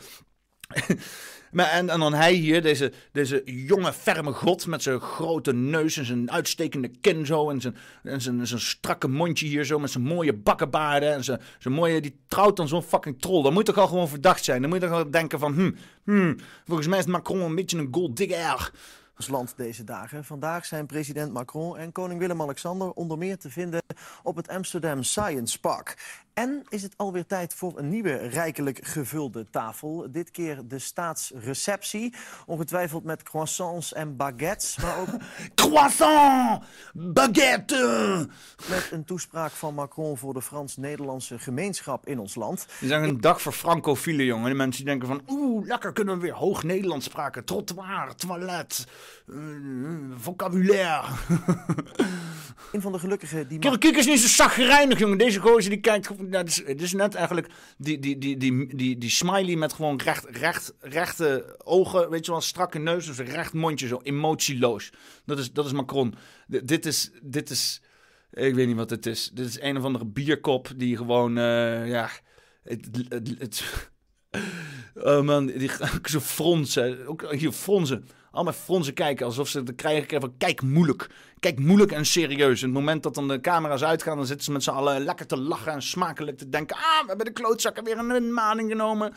Maar, 1.55 1.69
en, 1.69 1.89
en 1.89 1.99
dan 1.99 2.13
hij 2.13 2.33
hier, 2.33 2.61
deze, 2.61 2.91
deze 3.11 3.41
jonge, 3.45 3.93
ferme 3.93 4.31
god 4.31 4.67
met 4.67 4.83
zijn 4.83 4.99
grote 4.99 5.53
neus 5.53 5.97
en 5.97 6.05
zijn 6.05 6.31
uitstekende 6.31 6.87
kin 7.01 7.25
zo. 7.25 7.49
En 7.49 7.61
zijn, 7.61 7.77
en 8.03 8.21
zijn, 8.21 8.47
zijn 8.47 8.59
strakke 8.59 9.07
mondje 9.07 9.47
hier 9.47 9.65
zo 9.65 9.79
met 9.79 9.91
zijn 9.91 10.03
mooie 10.03 10.33
bakkenbaarden. 10.33 11.13
En 11.13 11.23
zijn, 11.23 11.41
zijn 11.59 11.73
mooie, 11.73 12.01
die 12.01 12.19
trouwt 12.27 12.57
dan 12.57 12.67
zo'n 12.67 12.83
fucking 12.83 13.21
troll. 13.21 13.43
Dan 13.43 13.53
moet 13.53 13.65
toch 13.65 13.77
al 13.77 13.87
gewoon 13.87 14.07
verdacht 14.07 14.43
zijn. 14.43 14.61
Dan 14.61 14.69
moet 14.69 14.81
je 14.81 14.87
toch 14.87 14.97
al 14.97 15.11
denken 15.11 15.39
van, 15.39 15.53
hm, 15.53 15.71
hm, 16.03 16.37
volgens 16.65 16.87
mij 16.87 16.99
is 16.99 17.05
Macron 17.05 17.41
een 17.41 17.55
beetje 17.55 17.77
een 17.77 17.89
gold 17.91 18.17
digger 18.17 18.71
ons 19.15 19.27
land 19.27 19.53
deze 19.57 19.83
dagen. 19.83 20.25
Vandaag 20.25 20.65
zijn 20.65 20.85
president 20.85 21.33
Macron 21.33 21.77
en 21.77 21.91
koning 21.91 22.19
Willem-Alexander 22.19 22.91
onder 22.91 23.17
meer 23.17 23.37
te 23.37 23.49
vinden 23.49 23.81
op 24.23 24.35
het 24.35 24.47
Amsterdam 24.47 25.03
Science 25.03 25.59
Park. 25.59 26.23
En 26.35 26.63
is 26.69 26.83
het 26.83 26.93
alweer 26.97 27.25
tijd 27.25 27.53
voor 27.53 27.77
een 27.77 27.89
nieuwe 27.89 28.15
rijkelijk 28.15 28.79
gevulde 28.81 29.45
tafel. 29.49 30.07
Dit 30.11 30.31
keer 30.31 30.67
de 30.67 30.79
staatsreceptie. 30.79 32.13
Ongetwijfeld 32.45 33.03
met 33.03 33.23
croissants 33.23 33.93
en 33.93 34.15
baguettes, 34.15 34.77
maar 34.77 34.99
ook... 34.99 35.07
Croissant! 35.55 36.63
Baguette! 36.93 38.27
Met 38.69 38.89
een 38.91 39.05
toespraak 39.05 39.51
van 39.51 39.73
Macron 39.73 40.17
voor 40.17 40.33
de 40.33 40.41
Frans-Nederlandse 40.41 41.39
gemeenschap 41.39 42.07
in 42.07 42.19
ons 42.19 42.35
land. 42.35 42.61
Het 42.61 42.81
is 42.81 42.89
een 42.89 43.21
dag 43.21 43.41
voor 43.41 43.53
francofielen, 43.53 44.25
jongen. 44.25 44.49
De 44.49 44.55
mensen 44.55 44.85
die 44.85 44.91
denken 44.91 45.07
van... 45.07 45.21
Oeh, 45.27 45.67
lekker 45.67 45.93
kunnen 45.93 46.15
we 46.15 46.21
weer 46.21 46.35
hoog 46.35 46.63
Nederlands 46.63 47.05
spraken. 47.05 47.45
Trottoir, 47.45 48.15
toilet, 48.15 48.87
vocabulaire. 50.17 51.07
een 52.71 52.81
van 52.81 52.91
de 52.91 52.99
gelukkigen 52.99 53.47
die... 53.47 53.59
Kijk, 53.59 53.79
kijk 53.79 53.95
eens 53.95 54.05
niet 54.05 54.19
zo 54.19 54.27
zagrijnig, 54.27 54.99
jongen. 54.99 55.17
Deze 55.17 55.39
gozer 55.39 55.69
die 55.69 55.79
kijkt 55.79 56.09
het, 56.29 56.81
is, 56.81 56.93
net 56.93 57.15
eigenlijk 57.15 57.47
die, 57.77 57.99
die, 57.99 58.17
die, 58.17 58.37
die, 58.37 58.75
die, 58.75 58.97
die 58.97 59.09
smiley 59.09 59.55
met 59.55 59.73
gewoon 59.73 60.01
recht, 60.03 60.25
recht, 60.29 60.73
rechte 60.79 61.55
ogen, 61.63 62.09
weet 62.09 62.25
je 62.25 62.31
wel, 62.31 62.41
strakke 62.41 62.79
neus, 62.79 63.05
dus 63.05 63.17
een 63.17 63.25
recht 63.25 63.53
mondje, 63.53 63.87
zo 63.87 63.99
emotieloos. 64.03 64.89
Dat 65.25 65.39
is, 65.39 65.51
dat 65.51 65.65
is 65.65 65.71
Macron. 65.71 66.15
dit 66.47 66.85
is, 66.85 67.11
dit 67.21 67.49
is, 67.49 67.81
ik 68.31 68.55
weet 68.55 68.67
niet 68.67 68.75
wat 68.75 68.89
het 68.89 69.05
is. 69.05 69.29
Dit 69.33 69.47
is 69.47 69.61
een 69.61 69.77
of 69.77 69.83
andere 69.83 70.05
bierkop 70.05 70.71
die 70.75 70.97
gewoon, 70.97 71.37
uh, 71.37 71.87
ja, 71.89 72.09
het, 72.63 72.87
het, 73.09 73.35
het, 73.37 73.63
oh 75.09 75.21
man, 75.21 75.45
die 75.45 75.71
zo 76.03 76.19
fronsen, 76.19 77.07
ook 77.07 77.31
hier 77.33 77.51
fronsen 77.51 78.07
allemaal 78.35 78.53
fronsen 78.53 78.93
kijken. 78.93 79.25
Alsof 79.25 79.47
ze 79.47 79.59
het 79.59 79.75
krijgen 79.75 80.21
van 80.21 80.33
kijk 80.37 80.61
moeilijk. 80.61 81.09
Kijk 81.39 81.59
moeilijk 81.59 81.91
en 81.91 82.05
serieus. 82.05 82.61
En 82.61 82.67
het 82.67 82.77
moment 82.77 83.03
dat 83.03 83.15
dan 83.15 83.27
de 83.27 83.41
camera's 83.41 83.83
uitgaan, 83.83 84.17
dan 84.17 84.25
zitten 84.25 84.45
ze 84.45 84.51
met 84.51 84.63
z'n 84.63 84.69
allen 84.69 85.03
lekker 85.03 85.27
te 85.27 85.37
lachen 85.37 85.71
en 85.71 85.81
smakelijk 85.81 86.37
te 86.37 86.49
denken. 86.49 86.75
Ah, 86.75 87.01
we 87.01 87.07
hebben 87.07 87.25
de 87.25 87.31
klootzakken 87.31 87.83
weer 87.83 87.97
een 87.97 88.33
maning 88.33 88.69
genomen. 88.69 89.13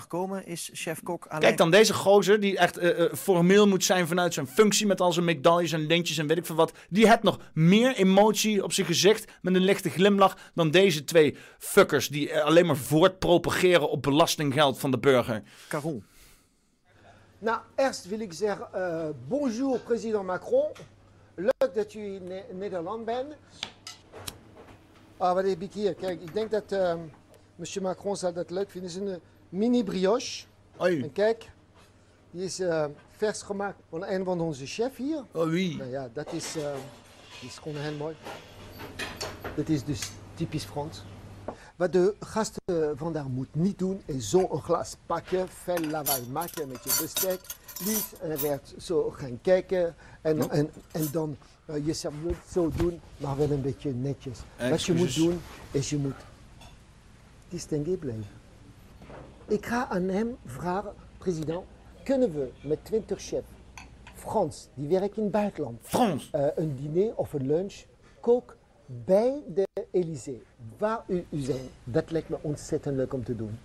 Gekomen 0.00 0.46
is 0.46 0.70
chef-kok 0.72 1.26
Kijk 1.38 1.56
dan, 1.56 1.70
deze 1.70 1.94
gozer, 1.94 2.40
die 2.40 2.58
echt 2.58 2.82
uh, 2.82 3.12
formeel 3.14 3.68
moet 3.68 3.84
zijn 3.84 4.06
vanuit 4.06 4.34
zijn 4.34 4.46
functie 4.46 4.86
met 4.86 5.00
al 5.00 5.12
zijn 5.12 5.24
medailles 5.24 5.72
en 5.72 5.86
lintjes 5.86 6.18
en 6.18 6.26
weet 6.26 6.38
ik 6.38 6.46
veel 6.46 6.56
wat. 6.56 6.72
Die 6.88 7.08
heeft 7.08 7.22
nog 7.22 7.38
meer 7.54 7.94
emotie 7.94 8.64
op 8.64 8.72
zijn 8.72 8.86
gezicht 8.86 9.32
met 9.42 9.54
een 9.54 9.64
lichte 9.64 9.90
glimlach 9.90 10.36
dan 10.54 10.70
deze 10.70 11.04
twee 11.04 11.36
fuckers 11.58 12.08
die 12.08 12.40
alleen 12.40 12.66
maar 12.66 12.76
voortpropageren 12.76 13.90
op 13.90 14.02
belastinggeld 14.02 14.78
van 14.78 14.90
de 14.90 14.98
burger. 14.98 15.42
Caron. 15.68 16.04
Nou, 17.42 17.60
eerst 17.76 18.08
wil 18.08 18.20
ik 18.20 18.32
zeggen, 18.32 18.68
uh, 18.74 19.08
bonjour 19.28 19.78
president 19.78 20.24
Macron. 20.24 20.66
Leuk 21.34 21.74
dat 21.74 21.94
u 21.94 22.00
in 22.00 22.32
Nederland 22.58 23.04
bent. 23.04 23.34
Ah, 25.16 25.34
wat 25.34 25.44
heb 25.44 25.60
ik 25.60 25.72
hier? 25.72 25.94
Kijk, 25.94 26.20
ik 26.20 26.32
denk 26.32 26.50
dat 26.50 26.72
uh, 26.72 26.94
monsieur 27.56 27.82
Macron 27.82 28.16
zal 28.16 28.32
dat 28.32 28.50
leuk 28.50 28.70
vinden. 28.70 28.90
Het 28.92 29.02
is 29.02 29.08
een 29.08 29.20
mini 29.48 29.84
brioche. 29.84 30.44
Oei. 30.80 31.02
En 31.02 31.12
kijk, 31.12 31.50
die 32.30 32.44
is 32.44 32.60
uh, 32.60 32.84
vers 33.10 33.42
gemaakt 33.42 33.78
van 33.88 34.04
een 34.04 34.24
van 34.24 34.40
onze 34.40 34.66
chefs 34.66 34.96
hier. 34.96 35.24
Oh 35.32 35.44
oui. 35.44 35.76
Nou 35.76 35.90
ja, 35.90 36.08
dat 36.12 36.32
is, 36.32 36.56
uh, 36.56 36.74
is 37.40 37.58
gewoon 37.58 37.76
heel 37.76 37.96
mooi. 37.96 38.16
Dat 39.56 39.68
is 39.68 39.84
dus 39.84 40.10
typisch 40.34 40.64
Frans. 40.64 41.02
Wat 41.82 41.92
de 41.92 42.14
gasten 42.20 42.96
vandaag 42.96 43.28
moet 43.28 43.54
niet 43.54 43.78
doen, 43.78 44.02
is 44.04 44.30
zo'n 44.30 44.62
glas 44.62 44.96
pakken, 45.06 45.48
veel 45.48 45.80
lawaai 45.90 46.22
maken 46.30 46.68
met 46.68 46.84
je 46.84 46.98
bestek. 47.00 47.40
Niet 47.84 48.12
en 48.20 48.42
werd 48.42 48.74
zo 48.78 49.10
gaan 49.10 49.38
kijken 49.40 49.94
en, 50.20 50.50
en, 50.50 50.70
en 50.92 51.08
dan 51.12 51.36
uh, 51.66 51.86
je 51.86 51.92
serveert 51.92 52.48
zo 52.50 52.70
doen, 52.76 53.00
maar 53.16 53.36
wel 53.36 53.50
een 53.50 53.62
beetje 53.62 53.92
netjes. 53.92 54.38
Wat 54.70 54.82
je 54.82 54.92
moet 54.92 55.14
doen, 55.14 55.40
is 55.70 55.90
je 55.90 55.96
moet 55.96 56.14
distingué 57.48 57.96
blijven. 57.96 58.26
Ik 59.46 59.66
ga 59.66 59.88
aan 59.88 60.08
hem 60.08 60.36
vragen, 60.46 60.94
president, 61.18 61.64
kunnen 62.04 62.32
we 62.32 62.50
met 62.62 62.84
20 62.84 63.22
chefs 63.22 63.46
Frans, 64.14 64.68
die 64.74 64.88
werken 64.88 65.16
in 65.16 65.22
het 65.22 65.32
buitenland, 65.32 65.78
Frans. 65.82 66.30
Uh, 66.34 66.46
een 66.54 66.76
diner 66.76 67.16
of 67.16 67.32
een 67.32 67.46
lunch, 67.46 67.74
kook 68.20 68.56
bij 69.04 69.42
de 69.54 69.66
Elysée, 69.90 70.42
waar 70.78 71.04
u, 71.06 71.24
u 71.30 71.38
zijn, 71.38 71.68
dat 71.84 72.10
lijkt 72.10 72.28
me 72.28 72.38
ontzettend 72.40 72.96
leuk 72.96 73.12
om 73.12 73.24
te 73.24 73.36
doen. 73.36 73.58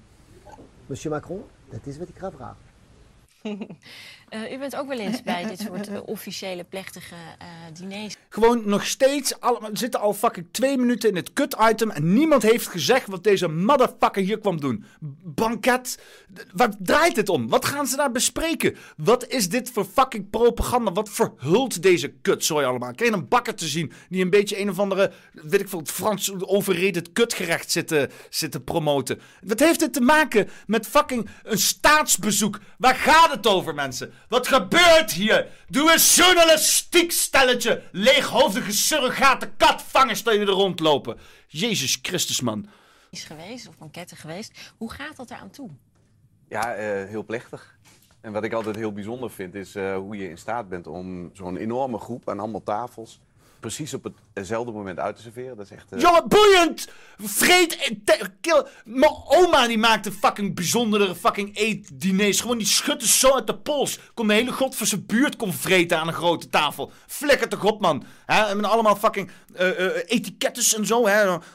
Monsieur 0.85 1.15
Macron, 1.15 1.43
dat 1.69 1.85
is 1.85 1.97
wat 1.97 2.07
ik 2.07 2.17
ga 2.17 2.31
vragen. 2.31 2.66
Uh, 4.29 4.51
u 4.53 4.57
bent 4.57 4.75
ook 4.75 4.87
wel 4.87 4.99
eens 4.99 5.21
bij 5.21 5.45
dit 5.45 5.59
soort 5.59 5.89
uh, 5.89 5.97
officiële 6.05 6.63
plechtige 6.63 7.15
uh, 7.15 7.47
diners. 7.73 8.15
Gewoon 8.29 8.61
nog 8.65 8.85
steeds, 8.85 9.39
al, 9.39 9.61
we 9.61 9.69
zitten 9.73 9.99
al 9.99 10.13
fucking 10.13 10.47
twee 10.51 10.77
minuten 10.77 11.09
in 11.09 11.15
het 11.15 11.33
kut-item 11.33 11.89
en 11.89 12.13
niemand 12.13 12.43
heeft 12.43 12.67
gezegd 12.67 13.07
wat 13.07 13.23
deze 13.23 13.47
motherfucker 13.47 14.21
hier 14.23 14.39
kwam 14.39 14.59
doen. 14.59 14.85
Banket, 15.23 15.99
waar 16.53 16.69
draait 16.79 17.15
het 17.15 17.29
om? 17.29 17.49
Wat 17.49 17.65
gaan 17.65 17.87
ze 17.87 17.95
daar 17.95 18.11
bespreken? 18.11 18.75
Wat 18.97 19.27
is 19.27 19.49
dit 19.49 19.71
voor 19.71 19.85
fucking 19.85 20.29
propaganda? 20.29 20.91
Wat 20.91 21.09
verhult 21.09 21.81
deze 21.81 22.07
kutzooi 22.21 22.65
allemaal? 22.65 22.93
Krijg 22.93 23.11
je 23.11 23.17
een 23.17 23.27
bakker 23.27 23.55
te 23.55 23.67
zien 23.67 23.91
die 24.09 24.23
een 24.23 24.29
beetje 24.29 24.59
een 24.59 24.69
of 24.69 24.79
andere, 24.79 25.11
weet 25.31 25.61
ik 25.61 25.69
veel, 25.69 25.81
Frans 25.85 26.33
overrated 26.39 27.11
kutgerecht 27.11 27.71
zitten, 27.71 28.11
zitten 28.29 28.63
promoten? 28.63 29.19
Wat 29.41 29.59
heeft 29.59 29.79
dit 29.79 29.93
te 29.93 30.01
maken 30.01 30.49
met 30.65 30.87
fucking 30.87 31.29
een 31.43 31.59
staatsbezoek? 31.59 32.59
Waar 32.77 32.95
gaat 32.95 33.31
het 33.31 33.36
over, 33.45 33.73
mensen? 33.73 34.13
Wat 34.27 34.47
gebeurt 34.47 35.11
hier? 35.11 35.47
Doe 35.67 35.91
een 35.91 35.99
journalistiek 35.99 37.11
stelletje. 37.11 37.83
Leeghoofdige 37.91 38.71
surrogate 38.71 39.51
katvangers 39.57 40.23
die 40.23 40.39
er 40.39 40.47
rondlopen. 40.47 41.17
Jezus 41.47 41.99
Christus, 42.01 42.41
man. 42.41 42.67
Is 43.09 43.23
geweest, 43.23 43.67
of 43.67 43.77
banketten 43.77 44.17
geweest. 44.17 44.73
Hoe 44.77 44.91
gaat 44.91 45.15
dat 45.15 45.31
eraan 45.31 45.49
toe? 45.49 45.69
Ja, 46.49 46.77
uh, 46.77 47.09
heel 47.09 47.25
plechtig. 47.25 47.77
En 48.21 48.31
wat 48.31 48.43
ik 48.43 48.53
altijd 48.53 48.75
heel 48.75 48.91
bijzonder 48.91 49.31
vind, 49.31 49.55
is 49.55 49.75
uh, 49.75 49.95
hoe 49.95 50.17
je 50.17 50.29
in 50.29 50.37
staat 50.37 50.69
bent 50.69 50.87
om 50.87 51.29
zo'n 51.33 51.57
enorme 51.57 51.97
groep 51.97 52.29
aan 52.29 52.39
allemaal 52.39 52.63
tafels 52.63 53.19
precies 53.59 53.93
op 53.93 54.11
hetzelfde 54.33 54.71
moment 54.71 54.99
uit 54.99 55.15
te 55.15 55.21
serveren. 55.21 55.57
Dat 55.57 55.65
is 55.65 55.71
echt... 55.71 55.93
Uh... 55.93 56.19
Boeiend! 56.27 56.87
Vreet... 57.17 57.91
Kill. 58.41 58.65
Mijn 58.85 59.11
oma 59.25 59.67
die 59.67 59.77
maakte 59.77 60.11
fucking 60.11 60.55
bijzondere 60.55 61.15
fucking 61.15 61.57
eetdiners. 61.57 62.41
Gewoon 62.41 62.57
die 62.57 62.67
schutten 62.67 63.07
zo 63.07 63.33
uit 63.33 63.47
de 63.47 63.57
pols. 63.57 63.99
Kon 64.13 64.27
de 64.27 64.33
hele 64.33 64.51
god 64.51 64.75
zijn 64.75 65.05
buurt 65.05 65.35
kon 65.35 65.53
vreten 65.53 65.99
aan 65.99 66.07
een 66.07 66.13
grote 66.13 66.49
tafel. 66.49 66.91
Flikker 67.07 67.49
toch 67.49 67.63
op, 67.63 67.81
man. 67.81 68.03
He, 68.25 68.55
met 68.55 68.65
allemaal 68.65 68.95
fucking 68.95 69.31
uh, 69.59 69.69
etikettes 70.05 70.75
en 70.75 70.85
zo. 70.85 71.07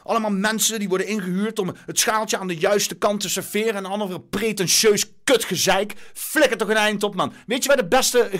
Allemaal 0.02 0.30
mensen 0.30 0.78
die 0.78 0.88
worden 0.88 1.06
ingehuurd 1.06 1.58
om 1.58 1.74
het 1.86 1.98
schaaltje 1.98 2.38
aan 2.38 2.48
de 2.48 2.56
juiste 2.56 2.94
kant 2.94 3.20
te 3.20 3.28
serveren. 3.28 3.74
En 3.74 3.86
andere 3.86 4.20
pretentieus 4.20 5.12
kutgezeik. 5.24 5.94
Flikker 6.14 6.56
toch 6.56 6.68
een 6.68 6.76
eind 6.76 7.02
op, 7.02 7.14
man. 7.14 7.32
Weet 7.46 7.62
je 7.62 7.68
waar 7.68 7.76
de 7.76 7.88
beste, 7.88 8.30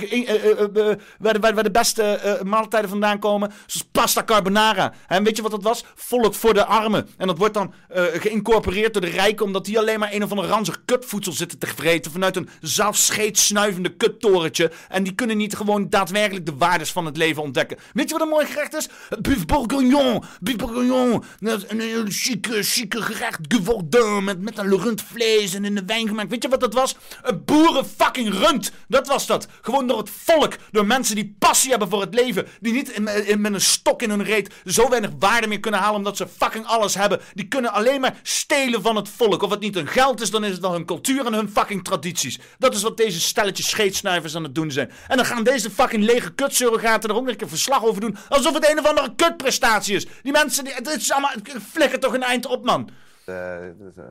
waar 1.19 1.33
de, 1.33 1.53
waar 1.55 1.63
de 1.63 1.71
beste 1.71 2.41
maaltijden 2.45 2.91
vandaan 2.91 3.19
komen? 3.19 3.53
Zoals 3.67 3.89
pasta 3.93 4.25
carbonara. 4.25 4.93
En 5.07 5.25
weet 5.25 5.37
je 5.37 5.43
wat 5.43 5.51
dat 5.51 5.63
was? 5.63 5.85
Volk 5.95 6.35
voor 6.35 6.55
de 6.55 6.65
armen. 6.65 7.09
En 7.17 7.27
dat 7.27 7.39
wordt 7.39 7.55
dan 7.55 7.75
geïncorporeerd 8.13 8.93
door 8.93 9.03
de 9.03 9.09
rijken, 9.09 9.45
omdat 9.47 9.65
die 9.65 9.79
alleen 9.79 9.99
maar 9.99 10.13
een 10.13 10.23
of 10.23 10.31
andere 10.31 10.49
ranzig 10.49 10.83
kutvoedsel 10.85 11.33
zitten 11.33 11.59
te 11.59 11.67
vreten 11.67 12.13
vanuit 12.13 12.37
een 12.37 12.49
zelfscheetsnuivende 12.61 13.97
kuttorentje. 13.97 14.71
En 14.89 15.03
die 15.03 15.15
kunnen 15.15 15.37
niet 15.37 15.57
gewoon 15.57 15.89
daadwerkelijk 15.89 16.47
de 16.47 16.57
waardes 16.57 16.93
van 16.93 17.07
het 17.07 17.17
leven 17.17 17.43
ontdekken. 17.43 17.79
Weet 17.93 18.09
je 18.09 18.15
wat 18.15 18.23
een 18.23 18.33
mooi 18.33 18.47
gerecht 18.47 18.75
is? 18.75 18.89
Buff 19.21 19.47
bourguignon. 19.47 20.23
Buff 20.41 20.57
bourguignon. 20.57 21.23
Een, 21.41 22.11
chique, 22.11 22.63
chique 22.63 23.03
gerecht 23.03 23.39
geworden 23.49 24.25
met, 24.25 24.41
met 24.41 24.59
een 24.59 24.79
rundvlees 24.79 25.55
en 25.55 25.65
in 25.65 25.75
de 25.75 25.85
wijn 25.87 26.09
gemaakt. 26.09 26.31
Weet 26.31 26.43
je 26.43 26.49
wat 26.49 26.61
dat 26.61 26.72
was? 26.73 26.97
Een 27.23 27.45
boeren 27.45 27.87
fucking 27.87 28.35
rund. 28.35 28.73
Dat 28.89 29.07
was 29.07 29.27
dat. 29.27 29.47
Gewoon 29.61 29.87
door 29.87 29.99
het 29.99 30.11
volk. 30.11 30.57
Door 30.71 30.87
mensen 30.87 31.15
die 31.15 31.37
passie 31.39 31.71
hebben 31.71 31.89
voor 31.89 32.01
het 32.01 32.15
leven. 32.15 32.47
Die 32.61 32.73
niet 32.73 32.89
in, 32.89 33.41
met 33.41 33.55
een 33.55 33.61
stok 33.61 34.03
in 34.03 34.11
hun 34.11 34.25
reet 34.25 34.55
zo 34.65 34.89
weinig 34.89 35.11
waarde 35.19 35.47
meer 35.47 35.61
kunnen 35.61 35.81
halen 35.81 35.97
omdat 35.97 36.17
ze 36.17 36.29
fucking 36.37 36.67
alles 36.67 36.95
hebben. 36.95 37.21
Die 37.35 37.49
kunnen 37.49 37.73
alleen 37.73 38.01
maar 38.01 38.21
stelen 38.23 38.83
van 38.83 38.97
het 38.97 39.09
volk. 39.09 39.43
Of 39.43 39.51
het 39.51 39.61
niet 39.61 39.75
hun 39.75 39.87
geld 39.87 40.21
is, 40.21 40.31
dan 40.31 40.45
is 40.45 40.53
het 40.53 40.61
wel 40.61 40.73
hun 40.73 40.85
cultuur 40.85 41.27
en 41.27 41.35
hun 41.35 41.51
fucking 41.51 41.85
tradities. 41.85 42.39
Dat 42.59 42.75
is 42.75 42.83
wat 42.83 42.97
deze 42.97 43.21
stelletjes 43.21 43.69
scheetsnuivers 43.69 44.37
aan 44.37 44.43
het 44.43 44.55
doen 44.55 44.71
zijn. 44.71 44.91
En 45.09 45.17
dan 45.17 45.27
gaan 45.27 45.45
deze 45.45 45.71
fucking 45.71 46.05
lege 46.05 46.33
kutsurrogaten 46.33 47.11
er 47.11 47.17
ook 47.17 47.27
nog 47.27 47.35
een 47.39 47.49
verslag 47.49 47.85
over 47.85 48.01
doen. 48.01 48.17
Alsof 48.29 48.55
het 48.55 48.71
een 48.71 48.79
of 48.79 48.87
andere 48.87 49.15
kutprestatie 49.15 49.97
is. 49.97 50.07
Die 50.23 50.33
mensen, 50.33 50.65
die, 50.65 50.73
het 50.75 50.89
is 50.89 51.13
allemaal, 51.13 51.33
flikker 51.71 52.01
toch 52.01 52.15
een 52.15 52.23
eind 52.23 52.47
op, 52.47 52.65
man. 52.65 52.91
Uh, 53.27 53.37
dat 53.79 53.97
uh, 53.99 54.05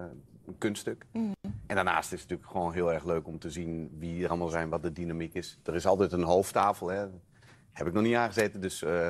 een 0.51 0.57
kunststuk. 0.57 1.05
Mm. 1.11 1.33
En 1.67 1.75
daarnaast 1.75 2.13
is 2.13 2.21
het 2.21 2.29
natuurlijk 2.29 2.57
gewoon 2.57 2.73
heel 2.73 2.93
erg 2.93 3.05
leuk 3.05 3.27
om 3.27 3.39
te 3.39 3.49
zien 3.49 3.95
wie 3.97 4.23
er 4.23 4.29
allemaal 4.29 4.49
zijn, 4.49 4.69
wat 4.69 4.81
de 4.81 4.91
dynamiek 4.91 5.33
is. 5.33 5.57
Er 5.63 5.75
is 5.75 5.85
altijd 5.85 6.11
een 6.11 6.23
hoofdtafel, 6.23 6.87
hè. 6.87 7.05
Heb 7.73 7.87
ik 7.87 7.93
nog 7.93 8.03
niet 8.03 8.15
aangezeten, 8.15 8.61
dus 8.61 8.81
uh, 8.81 9.07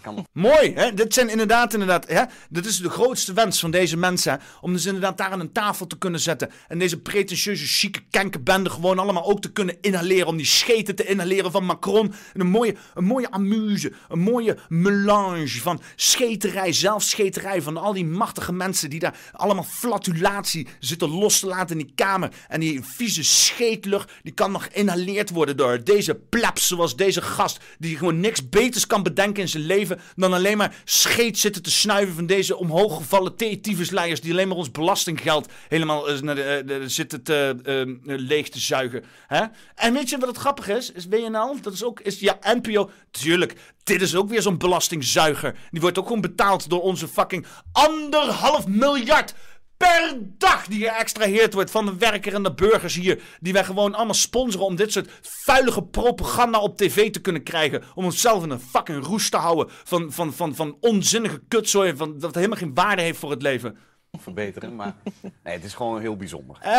kan 0.00 0.26
Mooi, 0.32 0.74
hè? 0.74 0.94
Dit 0.94 1.14
zijn 1.14 1.28
inderdaad, 1.28 1.72
inderdaad, 1.72 2.08
hè? 2.08 2.22
Dit 2.48 2.66
is 2.66 2.78
de 2.78 2.90
grootste 2.90 3.32
wens 3.32 3.60
van 3.60 3.70
deze 3.70 3.96
mensen, 3.96 4.40
om 4.60 4.72
dus 4.72 4.86
inderdaad 4.86 5.18
daar 5.18 5.30
aan 5.30 5.40
een 5.40 5.52
tafel 5.52 5.86
te 5.86 5.98
kunnen 5.98 6.20
zetten. 6.20 6.50
En 6.68 6.78
deze 6.78 7.00
pretentieuze, 7.00 7.66
chique 7.66 8.02
kenkenbende 8.10 8.70
gewoon 8.70 8.98
allemaal 8.98 9.24
ook 9.24 9.40
te 9.40 9.52
kunnen 9.52 9.76
inhaleren. 9.80 10.26
Om 10.26 10.36
die 10.36 10.46
scheten 10.46 10.94
te 10.94 11.06
inhaleren 11.06 11.50
van 11.50 11.64
Macron. 11.64 12.14
En 12.34 12.40
een 12.40 12.46
mooie, 12.46 12.74
een 12.94 13.04
mooie 13.04 13.30
amuse, 13.30 13.92
een 14.08 14.20
mooie 14.20 14.58
melange 14.68 15.60
van 15.60 15.80
scheterij, 15.96 16.72
zelfscheterij. 16.72 17.62
Van 17.62 17.76
al 17.76 17.92
die 17.92 18.04
machtige 18.04 18.52
mensen 18.52 18.90
die 18.90 19.00
daar 19.00 19.18
allemaal 19.32 19.64
flatulatie 19.64 20.68
zitten 20.78 21.08
los 21.08 21.40
te 21.40 21.46
laten 21.46 21.78
in 21.78 21.86
die 21.86 21.94
kamer. 21.94 22.32
En 22.48 22.60
die 22.60 22.84
vieze 22.84 23.22
scheetlucht, 23.22 24.12
die 24.22 24.32
kan 24.32 24.52
nog 24.52 24.66
inhaleerd 24.66 25.30
worden 25.30 25.56
door 25.56 25.84
deze 25.84 26.14
plebs 26.14 26.66
zoals 26.66 26.96
deze 26.96 27.22
gast 27.22 27.60
die 27.82 27.96
gewoon 27.96 28.20
niks 28.20 28.48
beters 28.48 28.86
kan 28.86 29.02
bedenken 29.02 29.42
in 29.42 29.48
zijn 29.48 29.62
leven 29.62 30.00
dan 30.16 30.32
alleen 30.32 30.56
maar 30.56 30.74
scheet 30.84 31.38
zitten 31.38 31.62
te 31.62 31.70
snuiven 31.70 32.14
van 32.14 32.26
deze 32.26 32.56
omhooggevallen 32.56 33.36
theetyfusleiers 33.36 34.20
die 34.20 34.32
alleen 34.32 34.48
maar 34.48 34.56
ons 34.56 34.70
belastinggeld 34.70 35.48
helemaal 35.68 36.10
uh, 36.10 36.20
naar 36.20 36.34
de, 36.34 36.64
uh, 36.66 36.76
zitten 36.86 37.22
te, 37.22 37.56
uh, 37.64 38.16
leeg 38.18 38.48
te 38.48 38.58
zuigen. 38.58 39.04
Hè? 39.26 39.44
En 39.74 39.92
weet 39.92 40.10
je 40.10 40.18
wat 40.18 40.28
het 40.28 40.36
grappig 40.36 40.68
is? 40.68 40.92
Is 40.92 41.06
WNL, 41.06 41.56
dat 41.60 41.72
is 41.72 41.84
ook, 41.84 42.00
is 42.00 42.20
ja, 42.20 42.38
NPO, 42.42 42.90
tuurlijk, 43.10 43.54
dit 43.84 44.02
is 44.02 44.14
ook 44.14 44.28
weer 44.28 44.42
zo'n 44.42 44.58
belastingzuiger. 44.58 45.56
Die 45.70 45.80
wordt 45.80 45.98
ook 45.98 46.06
gewoon 46.06 46.20
betaald 46.20 46.70
door 46.70 46.82
onze 46.82 47.08
fucking 47.08 47.46
anderhalf 47.72 48.66
miljard 48.66 49.34
per 49.82 50.18
dag 50.38 50.66
die 50.66 50.88
geëxtraheerd 50.88 51.54
wordt 51.54 51.70
van 51.70 51.86
de 51.86 51.96
werker 51.96 52.34
en 52.34 52.42
de 52.42 52.54
burgers 52.54 52.94
hier. 52.94 53.22
Die 53.40 53.52
wij 53.52 53.64
gewoon 53.64 53.94
allemaal 53.94 54.14
sponsoren 54.14 54.66
om 54.66 54.76
dit 54.76 54.92
soort 54.92 55.10
vuilige 55.22 55.82
propaganda 55.82 56.58
op 56.58 56.76
tv 56.76 57.10
te 57.10 57.20
kunnen 57.20 57.42
krijgen. 57.42 57.82
Om 57.94 58.04
onszelf 58.04 58.42
in 58.42 58.50
een 58.50 58.60
fucking 58.60 59.04
roest 59.04 59.30
te 59.30 59.36
houden 59.36 59.66
van, 59.84 60.12
van, 60.12 60.32
van, 60.32 60.54
van 60.54 60.76
onzinnige 60.80 61.42
kutzooi. 61.48 61.96
Van, 61.96 62.18
dat 62.18 62.34
helemaal 62.34 62.58
geen 62.58 62.74
waarde 62.74 63.02
heeft 63.02 63.18
voor 63.18 63.30
het 63.30 63.42
leven. 63.42 63.76
Verbeteren, 64.18 64.76
maar 64.76 64.94
nee, 65.44 65.54
het 65.54 65.64
is 65.64 65.74
gewoon 65.74 66.00
heel 66.00 66.16
bijzonder. 66.16 66.56
Uh, 66.64 66.70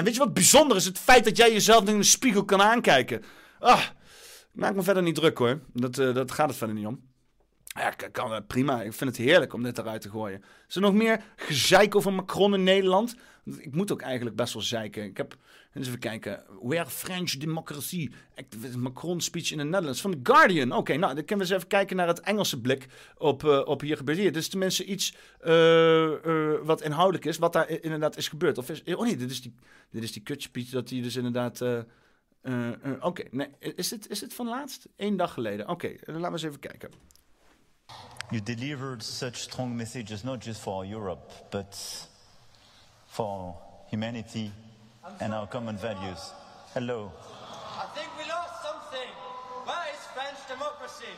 weet 0.00 0.14
je 0.14 0.18
wat 0.18 0.34
bijzonder 0.34 0.76
is? 0.76 0.84
Het 0.84 0.98
feit 0.98 1.24
dat 1.24 1.36
jij 1.36 1.52
jezelf 1.52 1.88
in 1.88 1.98
de 1.98 2.04
spiegel 2.04 2.44
kan 2.44 2.62
aankijken. 2.62 3.22
Ah, 3.58 3.82
maak 4.52 4.74
me 4.74 4.82
verder 4.82 5.02
niet 5.02 5.14
druk 5.14 5.38
hoor. 5.38 5.60
Dat, 5.72 5.98
uh, 5.98 6.14
dat 6.14 6.30
gaat 6.30 6.48
het 6.48 6.56
verder 6.56 6.76
niet 6.76 6.86
om. 6.86 7.13
Ja, 7.78 7.90
kan, 7.90 8.46
prima. 8.46 8.82
Ik 8.82 8.92
vind 8.92 9.16
het 9.16 9.26
heerlijk 9.26 9.52
om 9.52 9.62
dit 9.62 9.78
eruit 9.78 10.00
te 10.00 10.10
gooien. 10.10 10.42
Is 10.68 10.74
er 10.74 10.80
nog 10.80 10.94
meer 10.94 11.24
gezeik 11.36 11.94
over 11.94 12.12
Macron 12.12 12.54
in 12.54 12.62
Nederland? 12.62 13.16
Ik 13.58 13.74
moet 13.74 13.92
ook 13.92 14.00
eigenlijk 14.00 14.36
best 14.36 14.52
wel 14.52 14.62
zeiken. 14.62 15.04
Ik 15.04 15.16
heb, 15.16 15.36
eens 15.72 15.86
even 15.86 15.98
kijken. 15.98 16.44
Where 16.62 16.90
French 16.90 17.30
Democracy? 17.30 18.10
Macron 18.76 19.20
speech 19.20 19.50
in 19.50 19.58
the 19.58 19.64
Netherlands. 19.64 20.00
Van 20.00 20.10
The 20.10 20.32
Guardian. 20.32 20.72
Oké, 20.72 20.96
nou, 20.96 21.14
dan 21.14 21.24
kunnen 21.24 21.46
we 21.46 21.52
eens 21.52 21.62
even 21.62 21.68
kijken 21.68 21.96
naar 21.96 22.06
het 22.06 22.20
Engelse 22.20 22.60
blik 22.60 22.86
op, 23.18 23.42
uh, 23.42 23.60
op 23.64 23.80
hier 23.80 23.96
gebeurt. 23.96 24.18
Hier, 24.18 24.32
dit 24.32 24.42
is 24.42 24.48
tenminste 24.48 24.84
iets 24.84 25.16
uh, 25.44 26.10
wat 26.62 26.82
inhoudelijk 26.82 27.24
is. 27.24 27.38
Wat 27.38 27.52
daar 27.52 27.68
inderdaad 27.68 28.16
is 28.16 28.28
gebeurd. 28.28 28.58
Of 28.58 28.70
is, 28.70 28.82
oh 28.82 29.02
nee, 29.02 29.16
dit 29.16 29.30
is 29.30 29.42
die, 29.42 29.54
dit 29.90 30.02
is 30.02 30.12
die 30.12 30.22
kutspeech 30.22 30.68
dat 30.68 30.90
hij 30.90 31.02
dus 31.02 31.16
inderdaad... 31.16 31.60
Oké, 33.00 33.22
nee, 33.30 33.48
is 33.58 33.88
dit, 33.88 34.10
is 34.10 34.18
dit 34.18 34.34
van 34.34 34.48
laatst? 34.48 34.88
Eén 34.96 35.16
dag 35.16 35.32
geleden. 35.32 35.68
Oké, 35.68 35.94
laten 36.06 36.22
we 36.22 36.28
eens 36.28 36.42
even 36.42 36.60
kijken. 36.60 36.90
You 38.34 38.40
delivered 38.40 39.00
such 39.00 39.42
strong 39.42 39.76
messages, 39.76 40.24
not 40.24 40.40
just 40.40 40.60
for 40.60 40.84
Europe, 40.84 41.30
but 41.52 41.72
for 43.06 43.56
humanity 43.90 44.50
and 45.20 45.32
our 45.32 45.46
common 45.46 45.76
values. 45.76 46.32
Hello. 46.72 47.12
I 47.78 47.86
think 47.94 48.08
we 48.18 48.28
lost 48.28 48.60
something. 48.60 49.08
Where 49.64 49.86
is 49.94 50.00
French 50.16 50.48
democracy? 50.48 51.14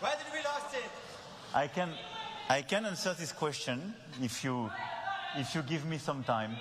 Where 0.00 0.12
did 0.18 0.30
we 0.34 0.38
lose 0.40 0.84
it? 0.84 0.90
I 1.54 1.68
can, 1.68 1.94
I 2.50 2.60
can 2.60 2.84
answer 2.84 3.14
this 3.14 3.32
question 3.32 3.94
if 4.20 4.44
you, 4.44 4.70
if 5.38 5.54
you 5.54 5.62
give 5.62 5.86
me 5.86 5.96
some 5.96 6.24
time. 6.24 6.56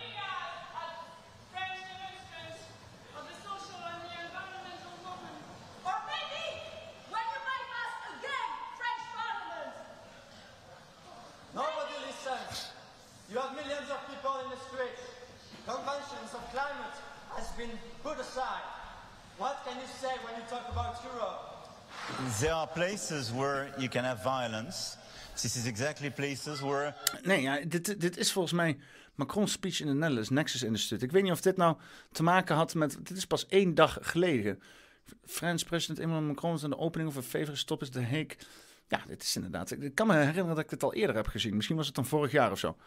There 22.46 22.58
are 22.58 22.68
places 22.68 23.32
where 23.32 23.74
you 23.78 23.90
can 23.90 24.04
have 24.04 24.22
violence. 24.22 24.98
This 25.34 25.56
is 25.56 25.66
exactly 25.66 26.12
places 26.12 26.62
where... 26.62 26.94
Nee, 27.24 27.42
ja, 27.42 27.60
dit, 27.68 28.02
dit 28.02 28.18
is 28.18 28.32
volgens 28.32 28.54
mij 28.54 28.78
Macron's 29.16 29.52
speech 29.52 29.80
in 29.80 29.88
de 29.88 29.94
Netherlands 29.94 30.30
Nexus 30.30 30.64
Institute. 30.64 31.06
Ik 31.06 31.12
weet 31.12 31.24
niet 31.24 31.32
of 31.32 31.42
dit 31.42 31.58
nou 31.58 31.78
te 32.12 32.24
maken 32.24 32.56
had 32.56 32.74
met. 32.74 32.98
Dit 33.02 33.18
is 33.18 33.26
pas 33.26 33.48
één 33.48 33.76
dag 33.76 33.98
geleden. 34.02 34.62
Frans 35.26 35.64
president 35.64 36.00
Emmanuel 36.00 36.28
Macron 36.28 36.60
aan 36.64 36.70
de 36.70 36.78
opening 36.78 37.10
of 37.10 37.16
een 37.16 37.24
favorite 37.24 37.56
stop 37.56 37.82
is 37.82 37.92
de 37.92 38.02
Heek. 38.02 38.38
Ja, 38.88 39.02
dit 39.08 39.24
is 39.24 39.36
inderdaad. 39.36 39.72
Ik 39.72 39.96
kan 39.96 40.08
me 40.08 40.14
herinneren 40.14 40.56
dat 40.56 40.64
ik 40.64 40.70
dit 40.70 40.84
al 40.84 40.94
eerder 40.94 41.16
heb 41.16 41.28
gezien. 41.28 41.56
Misschien 41.56 41.78
was 41.78 41.86
het 41.86 41.96
dan 41.96 42.06
vorig 42.06 42.32
jaar 42.32 42.52
of 42.52 42.60
zo. 42.60 42.78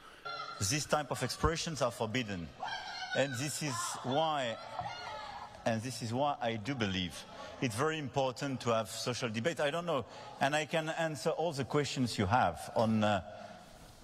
These 0.59 0.87
type 0.87 1.07
of 1.09 1.23
expressions 1.23 1.83
are 1.83 1.93
forbidden. 1.93 2.49
And 3.15 3.37
this 3.39 3.63
is 3.63 3.97
why 4.03 4.57
and 5.69 5.83
this 5.83 6.03
is 6.03 6.13
why 6.13 6.35
I 6.41 6.57
do 6.57 6.75
believe 6.75 7.13
it's 7.61 7.75
very 7.75 7.99
important 7.99 8.61
to 8.61 8.71
have 8.71 8.89
social 8.89 9.29
debate. 9.29 9.61
I 9.61 9.71
don't 9.71 9.85
know, 9.85 10.05
and 10.41 10.55
I 10.55 10.65
can 10.65 10.89
answer 10.89 11.31
all 11.31 11.53
the 11.53 11.65
questions 11.65 12.17
you 12.17 12.27
have 12.27 12.71
on 12.75 13.05
uh, 13.05 13.21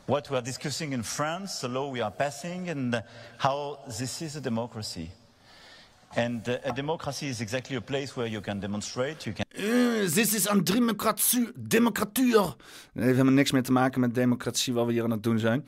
what 0.07 0.29
we 0.29 0.37
are 0.37 0.43
discussing 0.43 0.93
in 0.93 1.03
France, 1.03 1.61
the 1.61 1.69
law 1.69 1.89
we 1.89 2.03
are 2.03 2.11
passing, 2.11 2.69
and 2.69 3.03
how 3.39 3.79
this 3.99 4.21
is 4.23 4.37
a 4.37 4.41
democracy. 4.41 5.11
And 6.17 6.49
uh, 6.49 6.59
a 6.65 6.73
democracy 6.73 7.29
is 7.29 7.41
exactly 7.41 7.77
a 7.77 7.81
place 7.81 8.17
where 8.17 8.27
you 8.27 8.41
can 8.41 8.61
demonstrate, 8.61 9.27
you 9.27 9.33
can... 9.33 9.45
Uh, 9.57 10.07
this 10.09 10.35
is 10.35 10.49
een 10.49 10.65
democratie, 10.65 11.53
democratuur. 11.57 12.33
Dat 12.33 12.57
heeft 12.93 13.11
helemaal 13.11 13.33
niks 13.33 13.53
meer 13.53 13.63
te 13.63 13.73
maken 13.73 14.01
we 14.87 14.93
hier 14.93 15.05
aan 15.05 15.11
het 15.11 15.23
doen 15.23 15.39
zijn 15.39 15.65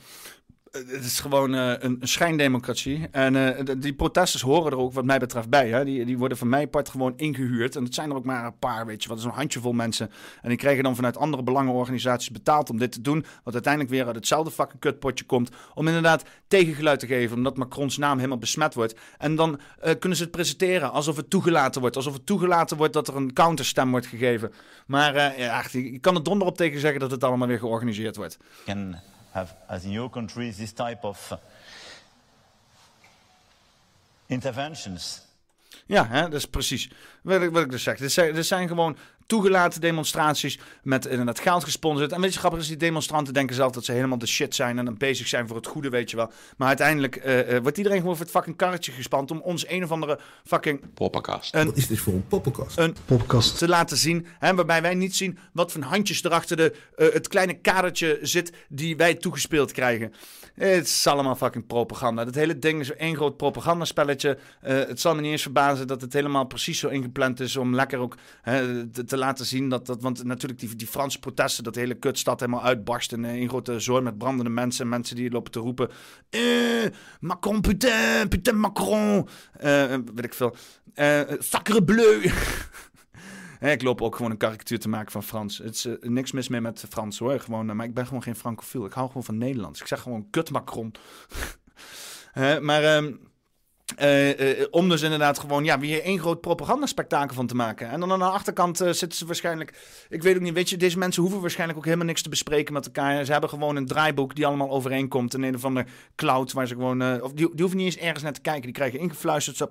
het 0.87 1.05
is 1.05 1.21
gewoon 1.21 1.55
uh, 1.55 1.73
een, 1.79 1.99
schijndemocratie. 2.01 3.09
En 3.11 3.35
uh, 3.35 3.75
die 3.79 3.95
protesters 3.95 4.43
horen 4.43 4.73
er 4.73 4.79
ook, 4.79 4.93
wat 4.93 5.05
mij 5.05 5.19
betreft, 5.19 5.49
bij. 5.49 5.69
Hè? 5.69 5.85
Die, 5.85 6.05
die 6.05 6.19
worden 6.19 6.39
van 6.39 6.49
mij 6.49 6.67
part 6.67 6.89
gewoon 6.89 7.13
ingehuurd. 7.17 7.77
En 7.77 7.85
het 7.85 7.95
zijn 7.95 8.11
er 8.11 8.17
ook 8.17 8.25
maar 8.25 8.45
een 8.45 8.59
paar, 8.59 8.87
weet 8.87 9.03
je 9.03 9.09
wat, 9.09 9.21
zo'n 9.21 9.31
handjevol 9.31 9.73
mensen. 9.73 10.11
En 10.43 10.49
die 10.49 10.59
krijgen 10.59 10.85
dan 10.85 10.95
vanuit 10.95 11.17
andere 11.17 11.43
belangenorganisaties 11.43 12.31
betaald 12.31 12.71
om 12.71 12.79
dit 12.79 12.93
te 12.93 13.01
doen. 13.01 13.25
Wat 13.45 13.55
uiteindelijk 13.55 13.93
weer 13.93 14.07
uit 14.07 14.15
hetzelfde 14.15 14.51
fucking 14.51 14.81
kutpotje 14.81 15.25
komt. 15.25 15.51
Om 15.75 15.87
inderdaad 15.87 16.25
tegengeluid 16.49 17.01
te 17.01 17.07
geven, 17.07 17.37
omdat 17.37 17.57
Macrons 17.57 17.97
naam 17.97 18.17
helemaal 18.17 18.39
besmet 18.39 18.75
wordt. 18.75 18.95
En 19.19 19.35
dan 19.35 19.61
kunnen 19.99 20.19
ze 20.19 20.25
het 20.25 20.33
presenteren 20.33 20.93
alsof 20.93 21.17
het 21.17 21.31
toegelaten 21.31 21.81
wordt. 21.81 21.97
Alsof 21.97 22.13
het 22.13 22.27
toegelaten 22.27 22.77
wordt 22.77 22.93
dat 22.93 23.09
er 23.09 23.17
een 23.17 23.33
counterstem 23.33 23.91
wordt 23.91 24.07
gegeven. 24.07 24.53
Maar 24.87 25.39
ja, 25.39 25.65
je 25.73 25.99
kan 25.99 26.15
er 26.15 26.23
donder 26.23 26.49
op 26.49 26.57
tegen 26.57 26.81
zeggen 26.81 27.01
dat 27.01 27.11
het 27.11 27.25
allemaal 27.25 27.49
weer 27.49 27.59
georganiseerd 27.59 28.17
wordt. 28.17 28.39
Have, 29.37 29.55
as 29.69 29.85
in 29.85 29.91
your 29.91 30.11
country, 30.11 30.51
this 30.51 30.73
type 30.73 31.05
of 31.07 31.31
uh, 31.33 31.39
interventions. 34.27 35.21
Ja, 35.87 36.07
hè, 36.07 36.23
dat 36.23 36.33
is 36.33 36.47
precies 36.47 36.91
wat 37.23 37.43
ik, 37.43 37.51
wat 37.51 37.63
ik 37.63 37.71
dus 37.71 37.83
zeg. 37.83 38.01
Er 38.01 38.11
zijn, 38.11 38.37
er 38.37 38.45
zijn 38.45 38.69
gewoon 38.69 38.97
toegelaten 39.27 39.81
demonstraties 39.81 40.59
met 40.83 41.07
inderdaad 41.07 41.41
geld 41.41 41.65
gesponsord. 41.65 42.13
En 42.13 42.21
weet 42.21 42.33
je, 42.33 42.39
grappig 42.39 42.61
is, 42.61 42.67
die 42.67 42.77
demonstranten 42.77 43.35
denken 43.35 43.55
zelf 43.55 43.73
dat 43.73 43.85
ze 43.85 43.93
helemaal 43.93 44.19
de 44.19 44.27
shit 44.27 44.55
zijn 44.55 44.79
en 44.79 44.85
dan 44.85 44.97
bezig 44.97 45.29
zijn 45.29 45.47
voor 45.47 45.57
het 45.57 45.67
goede, 45.67 45.89
weet 45.89 46.11
je 46.11 46.17
wel. 46.17 46.31
Maar 46.57 46.69
uiteindelijk 46.69 47.25
uh, 47.25 47.53
uh, 47.53 47.59
wordt 47.63 47.77
iedereen 47.77 47.99
gewoon 47.99 48.17
voor 48.17 48.25
het 48.25 48.35
fucking 48.35 48.57
karretje 48.57 48.93
gespand 48.93 49.31
om 49.31 49.41
ons 49.41 49.69
een 49.69 49.85
of 49.85 49.91
andere 49.91 50.19
fucking... 50.45 50.81
Poppenkast. 50.95 51.55
Wat 51.65 51.77
is 51.77 51.87
dit 51.87 51.99
voor 51.99 52.13
een 52.13 52.27
poppenkast? 52.27 52.79
Een 52.79 52.97
poppenkast. 53.05 53.59
Te 53.59 53.69
laten 53.69 53.97
zien, 53.97 54.27
hè, 54.39 54.55
waarbij 54.55 54.83
wij 54.83 54.95
niet 54.95 55.17
zien 55.17 55.39
wat 55.53 55.73
voor 55.73 55.83
handjes 55.83 56.25
er 56.25 56.31
achter 56.31 56.57
de, 56.57 56.75
uh, 56.97 57.13
het 57.13 57.29
kleine 57.29 57.55
kadertje 57.55 58.19
zit 58.23 58.53
die 58.69 58.97
wij 58.97 59.15
toegespeeld 59.15 59.73
krijgen. 59.73 60.13
Het 60.55 60.87
is 60.87 61.07
allemaal 61.07 61.37
fucking 61.37 61.67
propaganda. 61.67 62.25
Dat 62.25 62.35
hele 62.35 62.59
ding 62.59 62.81
is 62.81 62.93
één 62.93 63.17
groot 63.17 63.37
propagandaspelletje. 63.37 64.39
het 64.61 65.01
zal 65.01 65.15
me 65.15 65.21
niet 65.21 65.31
eens 65.31 65.43
verbazen 65.43 65.87
dat 65.87 66.01
het 66.01 66.13
helemaal 66.13 66.45
precies 66.45 66.79
zo 66.79 66.89
ingepland 66.89 67.41
is 67.41 67.57
om 67.57 67.75
lekker 67.75 67.99
ook 67.99 68.17
hè, 68.43 68.87
te, 68.87 69.16
te, 69.17 69.25
laten 69.25 69.47
zien 69.47 69.69
dat, 69.69 69.87
dat 69.87 70.03
want 70.03 70.25
natuurlijk 70.25 70.61
die, 70.61 70.77
die 70.77 70.87
Franse 70.87 71.19
protesten, 71.19 71.65
dat 71.65 71.75
hele 71.75 71.95
kutstad 71.95 72.41
helemaal 72.41 72.63
uitbarst 72.63 73.13
in 73.13 73.25
een 73.25 73.49
grote 73.49 73.81
zooi 73.81 74.03
met 74.03 74.19
brandende 74.19 74.51
mensen 74.51 74.85
en 74.85 74.91
mensen 74.91 75.17
die 75.17 75.31
lopen 75.31 75.53
te 75.53 75.59
roepen, 75.59 75.91
eh, 76.31 76.41
Macron, 77.21 77.61
putain, 77.61 78.29
putain 78.29 78.61
Macron, 78.61 79.29
uh, 79.65 79.85
weet 80.15 80.25
ik 80.25 80.35
veel, 80.35 80.57
uh, 80.95 81.21
sacre 81.39 81.85
bleu. 81.85 82.21
ik 83.61 83.83
loop 83.83 84.03
ook 84.03 84.17
gewoon 84.17 84.31
een 84.31 84.37
karikatuur 84.37 84.79
te 84.79 84.89
maken 84.89 85.13
van 85.13 85.23
Frans. 85.23 85.59
Het 85.59 85.75
is 85.75 85.89
niks 86.01 86.33
mis 86.33 86.49
mee 86.49 86.61
met 86.61 86.85
Frans 86.89 87.19
hoor. 87.19 87.41
Gewoon, 87.41 87.77
maar 87.77 87.87
ik 87.87 87.95
ben 87.95 88.07
gewoon 88.07 88.23
geen 88.23 88.37
francofiel. 88.37 88.85
Ik 88.85 88.93
hou 88.93 89.07
gewoon 89.07 89.25
van 89.25 89.39
Nederlands. 89.39 89.81
Ik 89.81 89.87
zeg 89.87 90.01
gewoon 90.01 90.31
kut 90.31 90.51
Macron. 90.51 90.95
maar 92.61 92.97
um, 92.97 93.21
uh, 94.01 94.39
uh, 94.39 94.67
om 94.71 94.89
dus 94.89 95.03
inderdaad 95.03 95.39
gewoon 95.39 95.65
ja, 95.65 95.79
weer 95.79 96.03
één 96.03 96.19
groot 96.19 96.41
propagandaspectakel 96.41 97.35
van 97.35 97.47
te 97.47 97.55
maken. 97.55 97.91
En 97.91 98.01
dan 98.01 98.13
aan 98.13 98.19
de 98.19 98.25
achterkant 98.25 98.77
zitten 98.77 99.13
ze 99.13 99.27
waarschijnlijk. 99.27 99.79
Ik 100.09 100.23
weet 100.23 100.37
ook 100.37 100.43
niet, 100.43 100.55
weet 100.55 100.71
je, 100.71 100.77
deze 100.77 100.99
mensen 100.99 101.23
hoeven 101.23 101.41
waarschijnlijk 101.41 101.79
ook 101.79 101.85
helemaal 101.85 102.07
niks 102.07 102.23
te 102.23 102.29
bespreken 102.29 102.73
met 102.73 102.87
elkaar. 102.87 103.25
Ze 103.25 103.33
hebben 103.33 103.51
gewoon 103.51 103.77
een 103.77 103.87
draaiboek 103.87 104.35
die 104.35 104.47
allemaal 104.47 104.71
overeenkomt. 104.71 105.35
In 105.35 105.43
een 105.43 105.55
of 105.55 105.65
andere 105.65 105.87
cloud 106.17 106.53
waar 106.53 106.67
ze 106.67 106.75
gewoon. 106.75 107.23
of 107.23 107.33
die, 107.33 107.49
die 107.49 107.61
hoeven 107.61 107.77
niet 107.77 107.87
eens 107.87 107.97
ergens 107.97 108.23
naar 108.23 108.33
te 108.33 108.41
kijken. 108.41 108.63
Die 108.63 108.73
krijgen 108.73 108.99
ingefluisterd. 108.99 109.61
En 109.61 109.69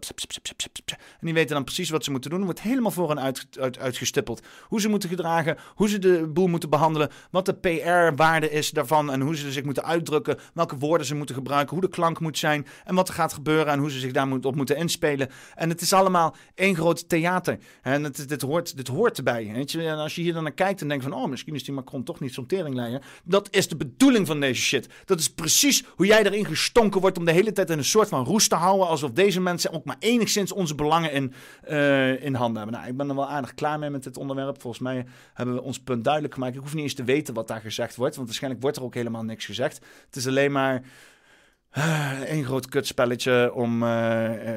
die 1.20 1.34
weten 1.34 1.56
dan 1.56 1.64
precies 1.64 1.90
wat 1.90 2.04
ze 2.04 2.12
moeten 2.12 2.30
doen. 2.30 2.40
Er 2.40 2.46
wordt 2.46 2.62
helemaal 2.62 2.92
voor 2.92 3.10
hen 3.10 3.20
uit, 3.20 3.48
uitgestippeld. 3.80 4.42
Hoe 4.62 4.82
ze 4.82 4.90
moeten 4.90 5.10
gedragen, 5.10 5.58
hoe 5.76 5.90
ze 5.90 6.00
de 6.00 6.28
boel 6.28 6.48
moeten 6.48 6.70
behandelen. 6.70 7.10
Wat 7.32 7.46
de 7.46 7.54
PR-waarde 7.54 8.52
is 8.52 8.72
daarvan. 8.72 9.12
En 9.12 9.22
hoe 9.22 9.36
ze 9.36 9.52
zich 9.52 9.64
moeten 9.64 9.86
uitdrukken. 9.86 10.38
Welke 10.54 10.78
woorden 10.78 11.08
ze 11.08 11.16
moeten 11.16 11.36
gebruiken. 11.36 11.74
Hoe 11.74 11.86
de 11.86 11.96
klank 11.96 12.20
moet 12.20 12.38
zijn. 12.38 12.68
En 12.84 12.96
wat 12.96 13.08
er 13.08 13.14
gaat 13.14 13.34
gebeuren. 13.34 13.74
En 13.74 13.80
hoe 13.80 13.92
ze 13.92 14.00
zich 14.06 14.14
daar 14.14 14.28
moet, 14.28 14.46
op 14.46 14.56
moeten 14.56 14.78
inspelen. 14.78 15.30
En 15.56 15.70
het 15.70 15.82
is 15.82 15.94
allemaal 15.94 16.36
één 16.56 16.76
groot 16.76 17.10
theater. 17.10 17.58
En 17.82 18.04
het, 18.04 18.30
dit, 18.30 18.42
hoort, 18.42 18.78
dit 18.78 18.88
hoort 18.88 19.18
erbij. 19.18 19.52
Weet 19.54 19.72
je? 19.72 19.88
En 19.88 19.98
als 19.98 20.16
je 20.16 20.22
hier 20.22 20.34
dan 20.34 20.44
naar 20.44 20.52
kijkt 20.52 20.82
en 20.82 20.88
denkt 20.88 21.04
van... 21.04 21.14
oh, 21.14 21.30
misschien 21.30 21.56
is 21.56 21.64
die 21.64 21.74
Macron 21.74 22.04
toch 22.04 22.20
niet 22.20 22.34
zo'n 22.34 22.46
teringleier. 22.46 23.02
Dat 23.24 23.48
is 23.52 23.68
de 23.68 23.76
bedoeling 23.76 24.28
van 24.28 24.40
deze 24.40 24.62
shit. 24.62 24.90
Dat 25.06 25.20
is 25.20 25.34
precies 25.34 25.84
hoe 25.96 26.06
jij 26.06 26.24
erin 26.24 26.46
gestonken 26.46 27.02
wordt... 27.02 27.18
om 27.18 27.26
de 27.26 27.32
hele 27.32 27.52
tijd 27.52 27.70
in 27.70 27.78
een 27.78 27.84
soort 27.84 28.10
van 28.10 28.26
roest 28.26 28.50
te 28.50 28.56
houden... 28.56 28.88
alsof 28.88 29.12
deze 29.12 29.42
mensen 29.42 29.72
ook 29.72 29.86
maar 29.86 29.96
enigszins 30.00 30.52
onze 30.52 30.76
belangen 30.76 31.12
in, 31.12 31.34
uh, 31.70 32.24
in 32.24 32.34
handen 32.34 32.58
hebben. 32.58 32.80
Nou, 32.80 32.92
ik 32.92 32.98
ben 32.98 33.10
er 33.10 33.16
wel 33.16 33.30
aardig 33.30 33.54
klaar 33.54 33.80
mee 33.80 33.90
met 33.90 34.04
dit 34.04 34.18
onderwerp. 34.18 34.62
Volgens 34.62 34.84
mij 34.84 35.06
hebben 35.34 35.56
we 35.56 35.62
ons 35.62 35.80
punt 35.80 36.04
duidelijk 36.04 36.34
gemaakt. 36.34 36.56
Ik 36.56 36.62
hoef 36.62 36.74
niet 36.74 36.84
eens 36.84 36.94
te 36.94 37.04
weten 37.04 37.34
wat 37.34 37.48
daar 37.48 37.62
gezegd 37.62 37.96
wordt... 37.96 38.16
want 38.16 38.28
waarschijnlijk 38.28 38.62
wordt 38.62 38.78
er 38.78 38.84
ook 38.84 38.94
helemaal 38.94 39.24
niks 39.24 39.46
gezegd. 39.46 39.80
Het 40.06 40.16
is 40.16 40.28
alleen 40.28 40.52
maar... 40.52 40.84
Eén 41.76 42.40
uh, 42.40 42.46
groot 42.46 42.68
kutspelletje 42.70 43.54
om 43.54 43.84
uh, 43.84 43.90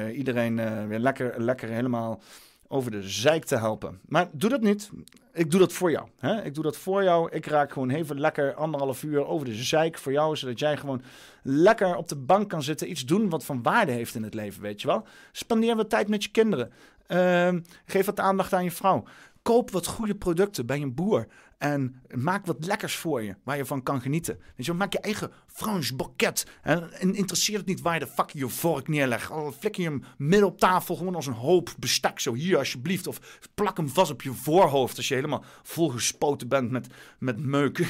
uh, 0.07 0.17
iedereen 0.17 0.87
weer 0.87 0.99
lekker, 0.99 1.41
lekker 1.41 1.69
helemaal 1.69 2.21
over 2.67 2.91
de 2.91 3.09
zeik 3.09 3.45
te 3.45 3.55
helpen. 3.55 3.99
Maar 4.05 4.27
doe 4.31 4.49
dat 4.49 4.61
niet. 4.61 4.89
Ik 5.33 5.51
doe 5.51 5.59
dat 5.59 5.73
voor 5.73 5.91
jou. 5.91 6.07
Hè? 6.19 6.43
Ik 6.43 6.53
doe 6.53 6.63
dat 6.63 6.77
voor 6.77 7.03
jou. 7.03 7.31
Ik 7.31 7.45
raak 7.45 7.71
gewoon 7.71 7.89
even 7.89 8.19
lekker 8.19 8.53
anderhalf 8.53 9.03
uur 9.03 9.25
over 9.25 9.45
de 9.45 9.55
zeik 9.55 9.97
voor 9.97 10.11
jou. 10.11 10.35
Zodat 10.35 10.59
jij 10.59 10.77
gewoon 10.77 11.01
lekker 11.43 11.95
op 11.95 12.07
de 12.07 12.15
bank 12.15 12.49
kan 12.49 12.63
zitten. 12.63 12.89
Iets 12.89 13.05
doen 13.05 13.29
wat 13.29 13.45
van 13.45 13.63
waarde 13.63 13.91
heeft 13.91 14.15
in 14.15 14.23
het 14.23 14.33
leven, 14.33 14.61
weet 14.61 14.81
je 14.81 14.87
wel. 14.87 15.05
Spandeer 15.31 15.75
wat 15.75 15.89
tijd 15.89 16.07
met 16.07 16.23
je 16.23 16.29
kinderen. 16.29 16.71
Ehm, 17.07 17.59
geef 17.85 18.05
wat 18.05 18.19
aandacht 18.19 18.53
aan 18.53 18.63
je 18.63 18.71
vrouw. 18.71 19.03
Koop 19.41 19.71
wat 19.71 19.87
goede 19.87 20.15
producten 20.15 20.65
bij 20.65 20.81
een 20.81 20.93
boer. 20.93 21.27
En 21.59 22.01
maak 22.15 22.45
wat 22.45 22.65
lekkers 22.65 22.95
voor 22.95 23.23
je, 23.23 23.35
waar 23.43 23.57
je 23.57 23.65
van 23.65 23.83
kan 23.83 24.01
genieten. 24.01 24.39
Weet 24.55 24.73
maak 24.73 24.93
je 24.93 24.99
eigen 24.99 25.31
Frans 25.47 25.95
bokket. 25.95 26.45
En, 26.61 27.15
interesseert 27.15 27.57
het 27.57 27.67
niet 27.67 27.81
waar 27.81 27.93
je 27.93 27.99
de 27.99 28.07
fuck 28.07 28.29
je 28.29 28.49
vork 28.49 28.87
neerlegt. 28.87 29.31
Flikker 29.59 29.81
je 29.81 29.89
hem 29.89 30.03
midden 30.17 30.47
op 30.47 30.59
tafel 30.59 30.95
gewoon 30.95 31.15
als 31.15 31.27
een 31.27 31.33
hoop 31.33 31.75
bestek. 31.79 32.19
Zo 32.19 32.33
hier 32.33 32.57
alsjeblieft. 32.57 33.07
Of 33.07 33.39
plak 33.53 33.77
hem 33.77 33.89
vast 33.89 34.11
op 34.11 34.21
je 34.21 34.33
voorhoofd 34.33 34.97
als 34.97 35.07
je 35.07 35.15
helemaal 35.15 35.43
volgespoten 35.63 36.47
bent 36.47 36.71
met, 36.71 36.87
met 37.19 37.39
meuk. 37.39 37.77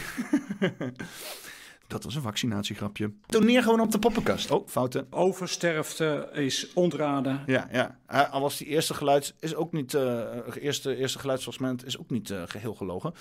Dat 1.90 2.04
was 2.04 2.16
een 2.16 2.22
vaccinatiegrapje. 2.22 3.12
Toneer 3.26 3.64
gewoon 3.64 3.80
op 3.80 3.92
de 3.92 4.00
poppenkast. 4.00 4.52
Oh, 4.52 4.68
fouten. 4.68 5.08
Oversterfte 5.10 6.30
is 6.34 6.74
ontraden. 6.74 7.44
Ja, 7.46 7.68
ja. 7.72 8.00
Uh, 8.12 8.34
al 8.34 8.42
was 8.42 8.58
die 8.58 8.68
eerste 8.68 8.94
geluid 8.94 9.36
is 9.40 9.56
ook 9.56 9.72
niet. 9.72 9.94
Uh, 9.94 10.22
eerste, 10.56 10.96
eerste 10.96 11.20
geluidsfragment 11.20 11.86
is 11.86 12.00
ook 12.00 12.10
niet 12.10 12.30
uh, 12.30 12.42
geheel 12.46 12.74
gelogen. 12.74 13.14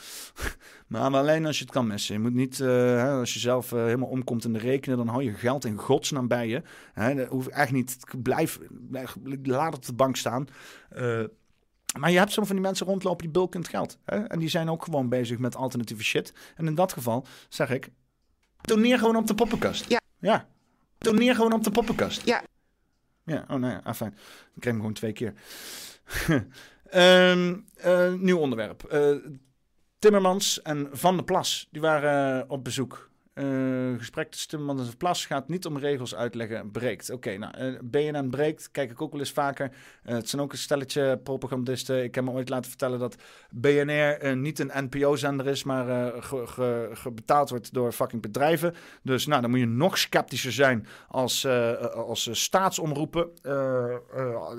maar 0.86 1.00
alleen 1.00 1.46
als 1.46 1.58
je 1.58 1.64
het 1.64 1.72
kan 1.72 1.86
missen. 1.86 2.14
Je 2.14 2.20
moet 2.20 2.34
niet, 2.34 2.60
als 2.60 3.34
je 3.34 3.38
zelf 3.38 3.70
helemaal 3.70 4.08
omkomt 4.08 4.44
in 4.44 4.52
de 4.52 4.58
rekenen, 4.58 4.96
dan 4.96 5.08
hou 5.08 5.22
je 5.22 5.34
geld 5.34 5.64
in 5.64 5.78
godsnaam 5.78 6.28
bij 6.28 6.48
je. 6.48 6.62
Hè, 6.92 7.14
dat 7.14 7.28
hoef 7.28 7.48
eigenlijk 7.48 7.88
niet. 7.88 8.22
Blijf, 8.22 8.58
blijf, 8.70 9.16
laat 9.42 9.66
het 9.66 9.76
op 9.76 9.86
de 9.86 9.92
bank 9.92 10.16
staan. 10.16 10.46
Maar 11.98 12.10
je 12.10 12.18
hebt 12.18 12.32
soms 12.32 12.46
van 12.46 12.56
die 12.56 12.64
mensen 12.64 12.86
rondlopen 12.86 13.22
die 13.22 13.32
bulkend 13.32 13.68
geld. 13.68 13.98
Hè? 14.04 14.16
En 14.16 14.38
die 14.38 14.48
zijn 14.48 14.70
ook 14.70 14.84
gewoon 14.84 15.08
bezig 15.08 15.38
met 15.38 15.56
alternatieve 15.56 16.04
shit. 16.04 16.32
En 16.56 16.66
in 16.66 16.74
dat 16.74 16.92
geval 16.92 17.26
zeg 17.48 17.70
ik, 17.70 17.90
Toneer 18.60 18.98
gewoon 18.98 19.16
op 19.16 19.26
de 19.26 19.34
poppenkast. 19.34 19.88
Ja. 19.88 20.00
Ja. 20.18 20.48
Toneer 20.98 21.34
gewoon 21.34 21.52
op 21.52 21.64
de 21.64 21.70
poppenkast. 21.70 22.26
Ja. 22.26 22.42
Ja, 23.24 23.44
oh 23.48 23.56
nou 23.56 23.72
ja, 23.72 23.80
ah, 23.84 23.94
fijn. 23.94 24.12
Ik 24.54 24.60
krijg 24.60 24.76
hem 24.76 24.76
gewoon 24.76 24.92
twee 24.92 25.12
keer. 25.12 25.34
um, 26.94 27.64
uh, 27.86 28.12
nieuw 28.14 28.38
onderwerp. 28.38 28.92
Uh, 28.92 29.16
Timmermans 29.98 30.62
en 30.62 30.88
Van 30.92 31.16
der 31.16 31.24
Plas, 31.24 31.68
die 31.70 31.80
waren 31.80 32.50
op 32.50 32.64
bezoek 32.64 33.07
Uh, 33.38 33.98
gesprek 33.98 34.30
tussen 34.30 34.48
Timmermans 34.48 34.88
en 34.88 34.96
Plas 34.96 35.26
gaat 35.26 35.48
niet 35.48 35.66
om 35.66 35.78
regels 35.78 36.14
uitleggen, 36.14 36.70
breekt. 36.70 37.10
Oké, 37.10 37.36
nou, 37.36 37.58
uh, 37.58 37.78
BNN 37.82 38.30
breekt, 38.30 38.70
kijk 38.70 38.90
ik 38.90 39.02
ook 39.02 39.10
wel 39.10 39.20
eens 39.20 39.32
vaker. 39.32 39.72
Uh, 40.06 40.14
het 40.14 40.28
zijn 40.28 40.42
ook 40.42 40.52
een 40.52 40.58
stelletje 40.58 41.20
propagandisten. 41.22 42.02
Ik 42.02 42.14
heb 42.14 42.24
me 42.24 42.30
ooit 42.30 42.48
laten 42.48 42.68
vertellen 42.70 42.98
dat 42.98 43.16
BNR 43.50 44.36
niet 44.36 44.58
een 44.58 44.70
NPO-zender 44.74 45.46
is, 45.46 45.64
maar 45.64 46.12
ge, 46.22 46.90
ge, 46.92 47.10
betaald 47.10 47.50
wordt 47.50 47.72
door 47.72 47.92
fucking 47.92 48.22
bedrijven. 48.22 48.74
Dus 49.02 49.26
nou, 49.26 49.40
dan 49.40 49.50
moet 49.50 49.58
je 49.58 49.66
nog 49.66 49.98
sceptischer 49.98 50.52
zijn 50.52 50.86
als, 51.08 51.46
als 51.94 52.28
staatsomroepen. 52.32 53.30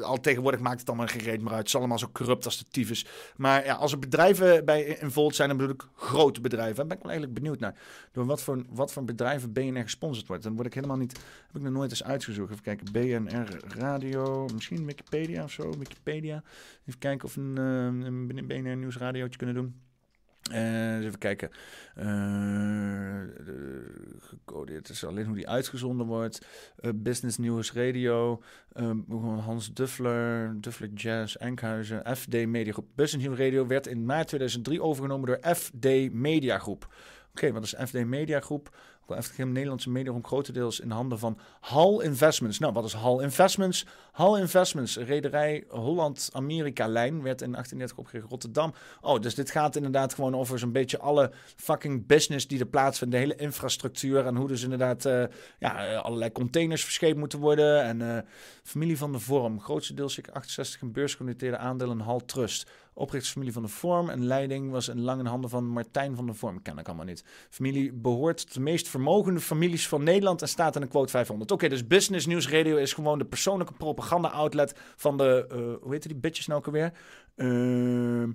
al 0.02 0.20
tegenwoordig 0.20 0.60
maakt 0.60 0.80
het 0.80 0.90
allemaal 0.90 1.08
geen 1.08 1.22
reet 1.22 1.42
meer 1.42 1.50
uit. 1.50 1.58
Het 1.58 1.68
is 1.68 1.76
allemaal 1.76 2.00
zo 2.00 2.10
corrupt 2.12 2.46
als 2.46 2.58
de 2.58 2.66
tyfus. 2.72 3.06
Maar 3.36 3.66
ja, 3.66 3.74
als 3.74 3.92
er 3.92 4.00
bedrijven 4.00 4.66
bij 4.66 4.84
involved 4.84 5.36
zijn, 5.36 5.48
dan 5.48 5.58
bedoel 5.58 5.74
ik 5.74 5.84
grote 5.96 6.42
bedrijven. 6.42 6.76
Daar 6.76 6.88
ben 6.88 6.98
ik 6.98 7.04
wel 7.04 7.12
eigenlijk 7.12 7.42
benieuwd 7.42 7.60
naar. 7.60 7.76
Door 8.12 8.26
wat 8.26 8.42
voor 8.42 8.64
wat 8.70 8.92
voor 8.92 9.04
bedrijven 9.04 9.54
BNR 9.54 9.82
gesponsord 9.82 10.28
wordt. 10.28 10.44
Dan 10.44 10.56
word 10.56 10.68
ik 10.68 10.74
helemaal 10.74 10.98
niet, 10.98 11.12
heb 11.48 11.56
ik 11.56 11.62
nog 11.62 11.74
nooit 11.74 11.92
eens 11.92 12.04
uitgezocht. 12.04 12.52
Even 12.52 12.64
kijken, 12.64 12.92
BNR 12.92 13.60
Radio, 13.78 14.48
misschien 14.54 14.86
Wikipedia 14.86 15.44
of 15.44 15.52
zo, 15.52 15.70
Wikipedia. 15.78 16.44
Even 16.86 17.00
kijken 17.00 17.28
of 17.28 17.36
een, 17.36 17.56
uh, 17.58 18.06
een 18.06 18.48
BNR 18.48 18.78
nieuwsradiootje 18.78 19.38
kunnen 19.38 19.56
doen. 19.56 19.76
Uh, 20.52 21.06
even 21.06 21.18
kijken. 21.18 21.50
Uh, 21.98 23.22
gecodeerd 24.20 24.90
is 24.90 25.06
alleen 25.06 25.26
hoe 25.26 25.36
die 25.36 25.50
uitgezonden 25.50 26.06
wordt. 26.06 26.46
Business 26.96 27.38
News 27.38 27.74
Radio. 27.74 28.42
Hans 29.40 29.74
Duffler. 29.74 30.56
Duffler 30.62 30.90
Jazz. 30.90 31.36
Enkhuizen. 31.36 32.18
FD 32.18 32.46
Media 32.48 32.72
Groep. 32.72 32.88
Business 32.96 33.28
News 33.28 33.40
Radio 33.40 33.68
werd 33.68 33.88
in 33.88 34.06
maart 34.06 34.28
2003 34.28 34.82
overgenomen 34.82 35.28
door 35.28 35.56
FD 35.56 36.14
Media 36.14 36.60
Groep. 36.60 36.88
Oké, 37.32 37.52
wat 37.52 37.64
is 37.64 37.76
FD 37.86 38.06
Media 38.06 38.40
Groep? 38.40 38.72
FTGM 39.16 39.52
Nederlandse 39.52 39.90
medium 39.90 40.26
grotendeels 40.26 40.80
in 40.80 40.92
handen 40.92 41.20
van 41.20 41.38
Hal 41.60 42.02
Investments. 42.02 42.60
Nou, 42.60 42.74
wat 42.74 42.86
is 42.86 42.94
Hal 42.94 43.20
Investments? 43.20 43.86
Hal 44.12 44.38
Investments, 44.38 44.98
rederij 44.98 45.64
Holland-Amerika-lijn, 45.68 47.22
werd 47.22 47.42
in 47.42 47.52
1830 47.52 47.98
opgericht 47.98 48.30
Rotterdam. 48.30 48.74
Oh, 49.02 49.22
dus 49.22 49.36
dit 49.36 49.52
gaat 49.52 49.76
inderdaad 49.76 50.14
gewoon 50.14 50.36
over 50.36 50.60
zo'n 50.60 50.72
beetje 50.72 51.00
alle 51.00 51.32
fucking 51.56 52.06
business 52.06 52.48
die 52.48 52.60
er 52.60 52.66
plaatsvindt. 52.66 53.14
De 53.14 53.20
hele 53.20 53.36
infrastructuur 53.36 54.26
en 54.26 54.36
hoe 54.36 54.48
dus 54.48 54.64
inderdaad 54.64 55.06
uh, 55.06 55.24
ja, 55.60 55.88
eh, 55.88 56.02
allerlei 56.02 56.32
containers 56.32 56.84
verscheept 56.84 57.18
moeten 57.18 57.40
worden. 57.40 57.84
En 57.84 58.00
uh, 58.00 58.18
familie 58.64 58.98
van 58.98 59.12
de 59.12 59.20
Vorm, 59.20 59.62
grootste 59.62 59.94
deel 59.94 60.10
zeker 60.10 60.34
68 60.34 60.82
in 60.82 60.92
beursgenoteerde 60.92 61.58
aandelen 61.58 62.00
Hal 62.00 62.26
Trust. 62.26 62.70
Oprichtersfamilie 62.94 63.54
van 63.54 63.62
de 63.62 63.68
Vorm 63.68 64.10
en 64.10 64.26
leiding 64.26 64.72
was 64.72 64.88
in 64.88 65.02
lang 65.02 65.20
in 65.20 65.26
handen 65.26 65.50
van 65.50 65.68
Martijn 65.68 66.16
van 66.16 66.26
de 66.26 66.34
Vorm. 66.34 66.62
Ken 66.62 66.78
ik 66.78 66.88
allemaal 66.88 67.06
niet. 67.06 67.24
Familie 67.50 67.94
behoort 67.94 68.38
tot 68.38 68.54
de 68.54 68.60
meest 68.60 68.88
vermogende 68.88 69.40
families 69.40 69.88
van 69.88 70.04
Nederland 70.04 70.42
en 70.42 70.48
staat 70.48 70.76
in 70.76 70.82
de 70.82 70.88
quote 70.88 71.12
500. 71.12 71.52
Oké, 71.52 71.68
dus 71.70 71.88
Business 71.88 72.26
News 72.26 72.50
Radio 72.50 72.78
is 72.78 72.94
gewoon 72.94 73.18
de 73.18 73.26
persoonlijke 73.26 73.74
propaganda-outlet 73.74 74.76
van 74.96 75.18
de, 75.18 75.46
uh, 75.52 75.84
hoe 75.84 75.94
heet 75.94 76.08
die 76.08 76.16
bitches 76.16 76.48
nou 76.48 76.60
ook 76.60 76.66
alweer? 76.66 76.94
Uh, 77.36 78.30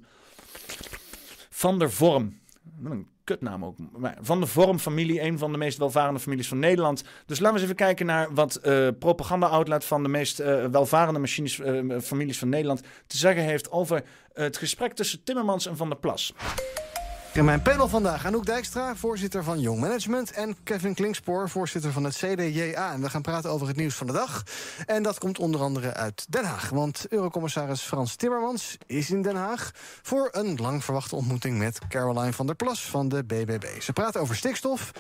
van 1.51 1.78
der 1.78 1.90
Vorm. 1.90 2.39
Een 2.85 3.09
kutnaam 3.24 3.64
ook. 3.64 3.76
Van 4.20 4.40
de 4.40 4.46
vormfamilie, 4.46 5.22
een 5.22 5.38
van 5.38 5.52
de 5.52 5.59
meest 5.59 5.78
welvarende 5.78 6.20
families 6.20 6.48
van 6.48 6.59
Nederland. 6.59 7.05
Dus 7.26 7.38
laten 7.38 7.44
we 7.44 7.52
eens 7.52 7.62
even 7.62 7.86
kijken 7.86 8.06
naar 8.06 8.34
wat 8.34 8.60
uh, 8.64 8.88
propaganda-outlet 8.98 9.84
van 9.84 10.02
de 10.02 10.09
meest 10.09 10.40
uh, 10.40 10.64
welvarende 10.64 11.20
machines, 11.20 11.59
uh, 11.59 12.01
families 12.01 12.38
van 12.38 12.48
Nederland 12.48 12.82
te 13.06 13.16
zeggen 13.16 13.42
heeft 13.42 13.70
over 13.70 14.02
het 14.32 14.56
gesprek 14.56 14.92
tussen 14.92 15.24
Timmermans 15.24 15.66
en 15.66 15.76
Van 15.76 15.88
der 15.88 15.98
Plas. 15.98 16.34
In 17.35 17.44
mijn 17.44 17.62
panel 17.62 17.89
vandaag 17.89 18.27
Anouk 18.27 18.47
Dijkstra, 18.47 18.97
voorzitter 18.97 19.44
van 19.44 19.61
Young 19.61 19.81
Management... 19.81 20.31
en 20.31 20.56
Kevin 20.65 20.94
Klingspoor, 20.94 21.51
voorzitter 21.51 21.93
van 21.93 22.05
het 22.05 22.15
CDJA. 22.15 22.93
En 22.93 23.01
we 23.01 23.11
gaan 23.11 23.23
praten 23.23 23.51
over 23.51 23.66
het 23.66 23.77
nieuws 23.77 23.94
van 23.94 24.06
de 24.06 24.12
dag. 24.12 24.43
En 24.86 25.02
dat 25.02 25.19
komt 25.19 25.39
onder 25.39 25.61
andere 25.61 25.94
uit 25.94 26.27
Den 26.28 26.44
Haag. 26.44 26.69
Want 26.69 27.06
Eurocommissaris 27.09 27.81
Frans 27.81 28.16
Timmermans 28.16 28.77
is 28.86 29.11
in 29.11 29.23
Den 29.23 29.36
Haag... 29.36 29.70
voor 30.02 30.28
een 30.32 30.56
lang 30.56 30.85
verwachte 30.85 31.16
ontmoeting 31.16 31.59
met 31.59 31.78
Caroline 31.89 32.32
van 32.32 32.47
der 32.47 32.55
Plas 32.56 32.81
van 32.81 33.09
de 33.09 33.24
BBB. 33.24 33.81
Ze 33.81 33.93
praten 33.93 34.20
over 34.20 34.36
stikstof... 34.36 34.93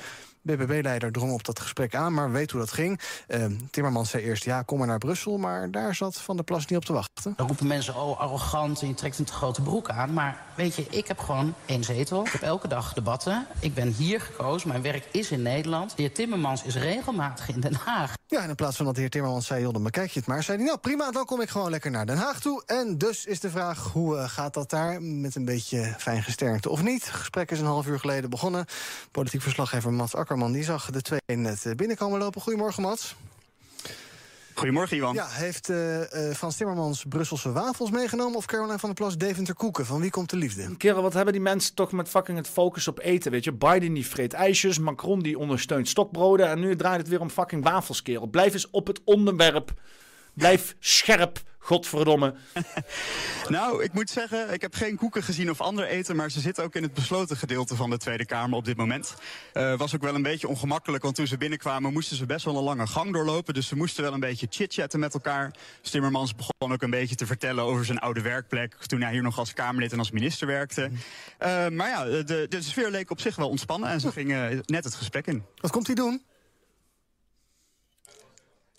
BBB-leider 0.44 1.12
drong 1.12 1.32
op 1.32 1.44
dat 1.44 1.60
gesprek 1.60 1.94
aan, 1.94 2.14
maar 2.14 2.32
weet 2.32 2.50
hoe 2.50 2.60
dat 2.60 2.72
ging. 2.72 3.00
Uh, 3.28 3.44
Timmermans 3.70 4.10
zei 4.10 4.22
eerst, 4.22 4.44
ja, 4.44 4.62
kom 4.62 4.78
maar 4.78 4.86
naar 4.86 4.98
Brussel... 4.98 5.38
maar 5.38 5.70
daar 5.70 5.94
zat 5.94 6.16
Van 6.16 6.36
der 6.36 6.44
Plas 6.44 6.66
niet 6.66 6.78
op 6.78 6.84
te 6.84 6.92
wachten. 6.92 7.34
Dan 7.36 7.46
roepen 7.46 7.66
mensen, 7.66 7.94
oh, 7.94 8.20
arrogant 8.20 8.80
en 8.82 8.88
je 8.88 8.94
trekt 8.94 9.18
een 9.18 9.24
te 9.24 9.32
grote 9.32 9.62
broek 9.62 9.88
aan. 9.88 10.12
Maar 10.12 10.42
weet 10.56 10.74
je, 10.74 10.86
ik 10.90 11.08
heb 11.08 11.18
gewoon 11.18 11.54
één 11.66 11.84
zetel. 11.84 12.26
Ik 12.26 12.32
heb 12.32 12.42
elke 12.42 12.68
dag 12.68 12.92
debatten. 12.92 13.46
Ik 13.60 13.74
ben 13.74 13.88
hier 13.88 14.20
gekozen, 14.20 14.68
mijn 14.68 14.82
werk 14.82 15.08
is 15.10 15.30
in 15.30 15.42
Nederland. 15.42 15.96
De 15.96 16.02
heer 16.02 16.12
Timmermans 16.12 16.62
is 16.62 16.76
regelmatig 16.76 17.48
in 17.48 17.60
Den 17.60 17.74
Haag. 17.74 18.12
Ja, 18.26 18.42
en 18.42 18.48
in 18.48 18.54
plaats 18.54 18.76
van 18.76 18.84
dat 18.84 18.94
de 18.94 19.00
heer 19.00 19.10
Timmermans 19.10 19.46
zei, 19.46 19.62
joh, 19.62 19.72
dan 19.72 19.82
bekijk 19.82 20.10
je 20.10 20.18
het 20.18 20.28
maar... 20.28 20.42
zei 20.42 20.56
hij, 20.56 20.66
nou 20.66 20.78
prima, 20.78 21.10
dan 21.10 21.24
kom 21.24 21.40
ik 21.40 21.48
gewoon 21.48 21.70
lekker 21.70 21.90
naar 21.90 22.06
Den 22.06 22.16
Haag 22.16 22.40
toe. 22.40 22.62
En 22.66 22.98
dus 22.98 23.26
is 23.26 23.40
de 23.40 23.50
vraag, 23.50 23.92
hoe 23.92 24.16
uh, 24.16 24.28
gaat 24.28 24.54
dat 24.54 24.70
daar? 24.70 25.02
Met 25.02 25.34
een 25.34 25.44
beetje 25.44 25.94
fijn 25.98 26.22
gesternte 26.22 26.70
of 26.70 26.82
niet? 26.82 27.04
Het 27.04 27.14
gesprek 27.14 27.50
is 27.50 27.60
een 27.60 27.66
half 27.66 27.86
uur 27.86 28.00
geleden 28.00 28.30
begonnen. 28.30 28.64
Politiek 29.10 29.42
verslaggever 29.42 29.92
Mats 29.92 30.14
Akkerman 30.34 30.56
die 30.58 30.64
zag 30.64 30.90
de 30.90 31.00
twee 31.00 31.36
net 31.36 31.66
eh, 31.66 31.74
binnenkomen 31.74 32.18
lopen. 32.18 32.40
Goedemorgen, 32.40 32.82
Mats. 32.82 33.14
Goedemorgen, 34.54 34.96
Iwan. 34.96 35.14
Ja, 35.14 35.26
heeft 35.28 35.68
uh, 35.68 36.00
uh, 36.00 36.34
Frans 36.34 36.56
Timmermans 36.56 37.04
Brusselse 37.08 37.52
wafels 37.52 37.90
meegenomen... 37.90 38.36
of 38.36 38.46
Caroline 38.46 38.78
van 38.78 38.88
der 38.88 38.98
Plas 38.98 39.16
Deventer 39.16 39.54
koeken? 39.54 39.86
Van 39.86 40.00
wie 40.00 40.10
komt 40.10 40.30
de 40.30 40.36
liefde? 40.36 40.76
Kerel, 40.76 41.02
wat 41.02 41.12
hebben 41.12 41.32
die 41.32 41.42
mensen 41.42 41.74
toch 41.74 41.92
met 41.92 42.08
fucking 42.08 42.38
het 42.38 42.48
focus 42.48 42.88
op 42.88 42.98
eten, 42.98 43.30
weet 43.30 43.44
je? 43.44 43.52
Biden 43.52 43.92
die 43.92 44.06
vreet 44.06 44.32
ijsjes, 44.32 44.78
Macron 44.78 45.22
die 45.22 45.38
ondersteunt 45.38 45.88
stokbroden... 45.88 46.48
en 46.48 46.60
nu 46.60 46.76
draait 46.76 47.00
het 47.00 47.08
weer 47.08 47.20
om 47.20 47.30
fucking 47.30 47.64
wafels, 47.64 48.02
kerel. 48.02 48.26
Blijf 48.26 48.52
eens 48.52 48.70
op 48.70 48.86
het 48.86 49.00
onderwerp. 49.04 49.72
Blijf 50.32 50.76
scherp. 50.78 51.42
Godverdomme. 51.64 52.34
nou, 53.48 53.82
ik 53.82 53.92
moet 53.92 54.10
zeggen, 54.10 54.52
ik 54.52 54.60
heb 54.60 54.74
geen 54.74 54.96
koeken 54.96 55.22
gezien 55.22 55.50
of 55.50 55.60
ander 55.60 55.86
eten... 55.86 56.16
maar 56.16 56.30
ze 56.30 56.40
zitten 56.40 56.64
ook 56.64 56.74
in 56.74 56.82
het 56.82 56.94
besloten 56.94 57.36
gedeelte 57.36 57.76
van 57.76 57.90
de 57.90 57.98
Tweede 57.98 58.26
Kamer 58.26 58.56
op 58.56 58.64
dit 58.64 58.76
moment. 58.76 59.14
Uh, 59.54 59.76
was 59.76 59.94
ook 59.94 60.02
wel 60.02 60.14
een 60.14 60.22
beetje 60.22 60.48
ongemakkelijk, 60.48 61.02
want 61.02 61.14
toen 61.14 61.26
ze 61.26 61.38
binnenkwamen... 61.38 61.92
moesten 61.92 62.16
ze 62.16 62.26
best 62.26 62.44
wel 62.44 62.56
een 62.56 62.62
lange 62.62 62.86
gang 62.86 63.12
doorlopen. 63.12 63.54
Dus 63.54 63.66
ze 63.66 63.76
moesten 63.76 64.02
wel 64.02 64.12
een 64.12 64.20
beetje 64.20 64.46
chitchatten 64.50 65.00
met 65.00 65.14
elkaar. 65.14 65.54
Stimmermans 65.82 66.34
begon 66.34 66.72
ook 66.72 66.82
een 66.82 66.90
beetje 66.90 67.14
te 67.14 67.26
vertellen 67.26 67.64
over 67.64 67.84
zijn 67.84 67.98
oude 67.98 68.20
werkplek... 68.20 68.74
toen 68.74 69.00
hij 69.00 69.12
hier 69.12 69.22
nog 69.22 69.38
als 69.38 69.52
Kamerlid 69.52 69.92
en 69.92 69.98
als 69.98 70.10
minister 70.10 70.46
werkte. 70.46 70.90
Uh, 70.90 71.68
maar 71.68 71.88
ja, 71.88 72.04
de, 72.04 72.46
de 72.48 72.62
sfeer 72.62 72.90
leek 72.90 73.10
op 73.10 73.20
zich 73.20 73.36
wel 73.36 73.48
ontspannen... 73.48 73.88
en 73.88 74.00
ze 74.00 74.12
gingen 74.12 74.62
net 74.66 74.84
het 74.84 74.94
gesprek 74.94 75.26
in. 75.26 75.44
Wat 75.56 75.70
komt 75.70 75.86
hij 75.86 75.96
doen? 75.96 76.22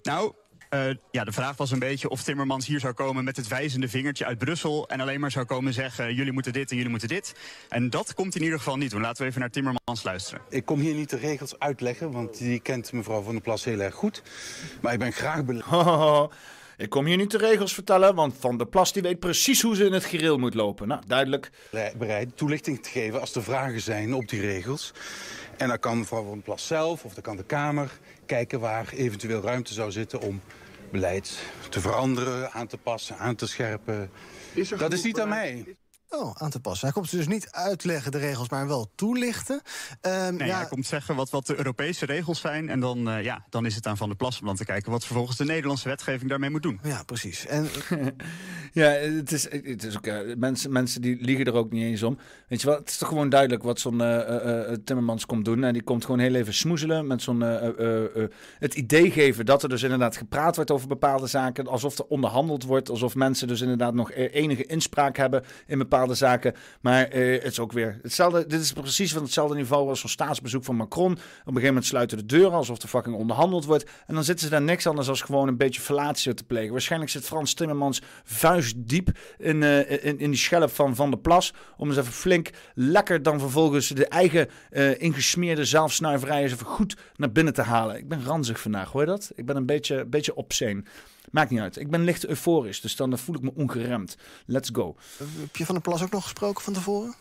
Nou, 0.06 0.34
uh, 0.76 0.96
ja, 1.12 1.24
de 1.24 1.32
vraag 1.32 1.58
was 1.58 1.72
een 1.72 1.80
beetje 1.80 2.10
of 2.10 2.24
Timmermans 2.24 2.68
hier 2.68 2.80
zou 2.80 2.94
komen 2.94 3.24
met 3.24 3.38
het 3.38 3.48
wijzende 3.48 3.90
vingertje 3.90 4.26
uit 4.26 4.38
Brussel. 4.38 4.90
En 4.90 5.00
alleen 5.00 5.20
maar 5.20 5.32
zou 5.32 5.46
komen 5.46 5.74
zeggen: 5.74 6.16
jullie 6.16 6.32
moeten 6.32 6.54
dit 6.54 6.70
en 6.70 6.76
jullie 6.76 6.92
moeten 6.92 7.08
dit. 7.08 7.36
En 7.70 7.90
dat 7.90 8.14
komt 8.14 8.36
in 8.36 8.44
ieder 8.44 8.58
geval 8.58 8.78
niet 8.78 8.92
doen. 8.92 9.02
Laten 9.02 9.22
we 9.22 9.28
even 9.28 9.40
naar 9.42 9.50
Timmermans 9.50 10.04
luisteren. 10.04 10.42
Ik 10.50 10.66
kom 10.66 10.80
hier 10.80 10.94
niet 10.94 11.10
de 11.10 11.18
regels 11.18 11.60
uitleggen, 11.60 12.12
want 12.12 12.38
die 12.38 12.60
kent 12.60 12.92
mevrouw 12.92 13.22
Van 13.22 13.34
der 13.34 13.42
Plas 13.42 13.64
heel 13.64 13.80
erg 13.80 13.96
goed. 13.96 14.24
Maar 14.82 14.94
ik 14.94 15.00
ben 15.00 15.14
graag 15.14 15.46
beleefd. 15.46 15.68
Ik 16.78 16.90
kom 16.90 17.06
hier 17.06 17.18
niet 17.18 17.32
de 17.32 17.38
regels 17.38 17.74
vertellen, 17.74 18.16
want 18.16 18.36
Van 18.40 18.58
der 18.58 18.68
Plas 18.68 18.94
die 18.94 19.02
weet 19.02 19.20
precies 19.20 19.62
hoe 19.62 19.76
ze 19.76 19.86
in 19.86 19.94
het 19.94 20.06
gereel 20.06 20.38
moet 20.38 20.54
lopen. 20.54 20.88
Nou, 20.88 21.02
duidelijk. 21.08 21.50
Bereid 21.98 22.38
toelichting 22.38 22.84
te 22.84 22.90
geven 22.90 23.20
als 23.20 23.36
er 23.36 23.44
vragen 23.44 23.82
zijn 23.82 24.14
op 24.14 24.30
die 24.30 24.42
regels. 24.42 24.94
En 25.58 25.68
dan 25.68 25.80
kan 25.80 25.98
mevrouw 25.98 26.24
Van 26.24 26.34
der 26.34 26.44
Plas 26.44 26.68
zelf 26.68 27.04
of 27.04 27.14
dan 27.14 27.24
kan 27.24 27.36
de 27.36 27.44
Kamer 27.44 27.92
kijken 28.26 28.60
waar 28.60 28.90
eventueel 28.96 29.42
ruimte 29.42 29.74
zou 29.74 29.92
zitten 29.92 30.22
om 30.22 30.42
beleid 30.92 31.40
te 31.70 31.80
veranderen, 31.80 32.52
aan 32.52 32.68
te 32.68 32.78
passen, 32.78 33.18
aan 33.18 33.36
te 33.36 33.48
scherpen. 33.48 34.10
Is 34.54 34.70
dat 34.70 34.94
is 34.94 35.04
niet 35.04 35.20
aan 35.20 35.30
mij. 35.30 35.76
Oh, 36.18 36.36
aan 36.38 36.50
te 36.50 36.60
passen. 36.60 36.86
Hij 36.86 36.96
komt 36.96 37.12
dus 37.12 37.28
niet 37.28 37.52
uitleggen 37.52 38.12
de 38.12 38.18
regels, 38.18 38.50
maar 38.50 38.68
wel 38.68 38.92
toelichten. 38.96 39.62
Um, 40.02 40.36
nee, 40.36 40.48
ja... 40.48 40.58
hij 40.58 40.68
komt 40.68 40.86
zeggen 40.86 41.16
wat, 41.16 41.30
wat 41.30 41.46
de 41.46 41.58
Europese 41.58 42.06
regels 42.06 42.40
zijn. 42.40 42.70
En 42.70 42.80
dan, 42.80 43.10
uh, 43.10 43.24
ja, 43.24 43.46
dan 43.50 43.66
is 43.66 43.76
het 43.76 43.88
aan 43.88 43.98
Van 43.98 44.08
der 44.08 44.18
Plas 44.18 44.40
om 44.40 44.46
dan 44.46 44.56
te 44.56 44.66
kijken... 44.66 44.92
wat 44.92 45.06
vervolgens 45.06 45.38
de 45.38 45.46
Nederlandse 45.46 45.88
wetgeving 45.88 46.30
daarmee 46.30 46.50
moet 46.50 46.64
doen. 46.64 46.80
Ja, 46.84 47.04
precies. 47.04 47.46
En... 47.46 47.68
ja, 48.74 48.90
het 48.90 49.32
is, 49.32 49.52
het 49.52 49.84
is 49.84 49.98
ook... 49.98 50.08
Uh, 50.08 50.36
mensen, 50.38 50.72
mensen 50.72 51.02
die 51.02 51.18
liegen 51.22 51.46
er 51.46 51.54
ook 51.54 51.72
niet 51.72 51.84
eens 51.84 52.04
om. 52.04 52.18
Weet 52.48 52.62
je 52.62 52.68
wel, 52.68 52.78
het 52.78 52.90
is 52.90 52.98
toch 52.98 53.08
gewoon 53.08 53.30
duidelijk 53.30 53.64
wat 53.64 53.80
zo'n 53.80 54.00
uh, 54.00 54.72
Timmermans 54.84 55.26
komt 55.26 55.46
doen. 55.46 55.64
En 55.64 55.74
die 55.74 55.84
komt 55.84 56.06
gewoon 56.06 56.20
heel 56.20 56.36
even 56.36 56.54
smoezelen 56.54 57.08
met 57.08 57.22
zo'n... 57.22 57.42
het 58.60 58.74
idee 58.74 59.12
geven 59.12 59.46
dat 59.46 59.64
er 59.64 59.70
dus 59.70 59.84
inderdaad 59.84 60.18
gepraat 60.18 60.56
wordt 60.56 60.72
over 60.72 60.88
bepaalde 60.88 61.28
zaken. 61.28 61.68
Alsof 61.68 61.98
er 61.98 62.06
onderhandeld 62.06 62.64
wordt. 62.64 62.90
Alsof 62.90 63.16
mensen 63.16 63.48
dus 63.48 63.62
inderdaad 63.62 63.94
nog 63.94 64.12
enige 64.12 64.66
inspraak 64.66 65.18
hebben 65.18 65.44
in 65.66 65.78
bepaalde 65.78 66.05
zaken. 66.14 66.54
Maar 66.82 67.16
uh, 67.16 67.42
het 67.42 67.52
is 67.52 67.60
ook 67.60 67.72
weer 67.72 68.00
hetzelfde. 68.02 68.48
Dit 68.48 68.62
is 68.62 68.74
precies 68.74 69.14
van 69.14 69.24
hetzelfde 69.24 69.56
niveau 69.56 69.90
als 69.90 70.00
zo'n 70.00 70.10
staatsbezoek 70.10 70.64
van 70.64 70.76
Macron. 70.76 71.12
Op 71.12 71.18
een 71.18 71.22
gegeven 71.46 71.68
moment 71.68 71.86
sluiten 71.86 72.18
de 72.18 72.26
deuren 72.26 72.54
alsof 72.54 72.82
er 72.82 72.88
fucking 72.88 73.16
onderhandeld 73.16 73.66
wordt. 73.66 73.90
En 74.08 74.14
dan 74.14 74.24
zitten 74.24 74.46
ze 74.46 74.52
daar 74.52 74.62
niks 74.62 74.88
anders 74.88 75.10
als 75.10 75.22
gewoon 75.22 75.48
een 75.48 75.58
beetje 75.58 75.82
verlatie 75.82 76.34
te 76.34 76.44
plegen. 76.44 76.72
Waarschijnlijk 76.72 77.12
zit 77.12 77.26
Frans 77.26 77.54
Timmermans 77.54 78.02
meters 78.66 78.74
diep 78.78 79.10
in, 79.38 79.62
uh, 79.62 80.06
in, 80.06 80.20
in 80.20 80.30
die 80.30 80.40
schelp 80.40 80.72
van 80.72 80.96
Van 80.96 81.12
de 81.12 81.18
Plas. 81.18 81.54
Om 81.78 81.88
eens 81.88 81.98
even 81.98 82.14
flink 82.14 82.50
lekker 82.74 83.24
dan 83.24 83.40
vervolgens 83.40 83.88
de 83.88 84.08
eigen 84.08 84.50
uh, 84.72 85.02
ingesmeerde 85.02 85.66
zelfsnuiverij 85.66 86.42
eens 86.42 86.52
even 86.52 86.66
goed 86.66 86.98
naar 87.16 87.32
binnen 87.32 87.54
te 87.54 87.62
halen. 87.62 87.98
Ik 87.98 88.08
ben 88.08 88.24
ranzig 88.26 88.60
vandaag, 88.60 88.92
hoor 88.92 89.02
je 89.02 89.08
dat? 89.08 89.32
Ik 89.36 89.46
ben 89.46 89.56
een 89.56 89.66
beetje, 89.66 90.06
beetje 90.06 90.36
obscene. 90.36 90.84
Maakt 91.36 91.50
niet 91.50 91.60
uit. 91.60 91.78
Ik 91.78 91.90
ben 91.90 92.04
licht 92.04 92.26
euforisch, 92.26 92.82
dus 92.82 92.96
dan 92.96 93.18
voel 93.18 93.36
ik 93.36 93.42
me 93.42 93.52
ongeremd. 93.56 94.18
Let's 94.46 94.70
go. 94.74 94.96
Heb 95.18 95.56
je 95.56 95.66
Van 95.66 95.76
de 95.76 95.82
Plas 95.82 96.04
ook 96.04 96.12
nog 96.12 96.24
gesproken 96.24 96.64
van 96.64 96.74
tevoren? 96.74 97.16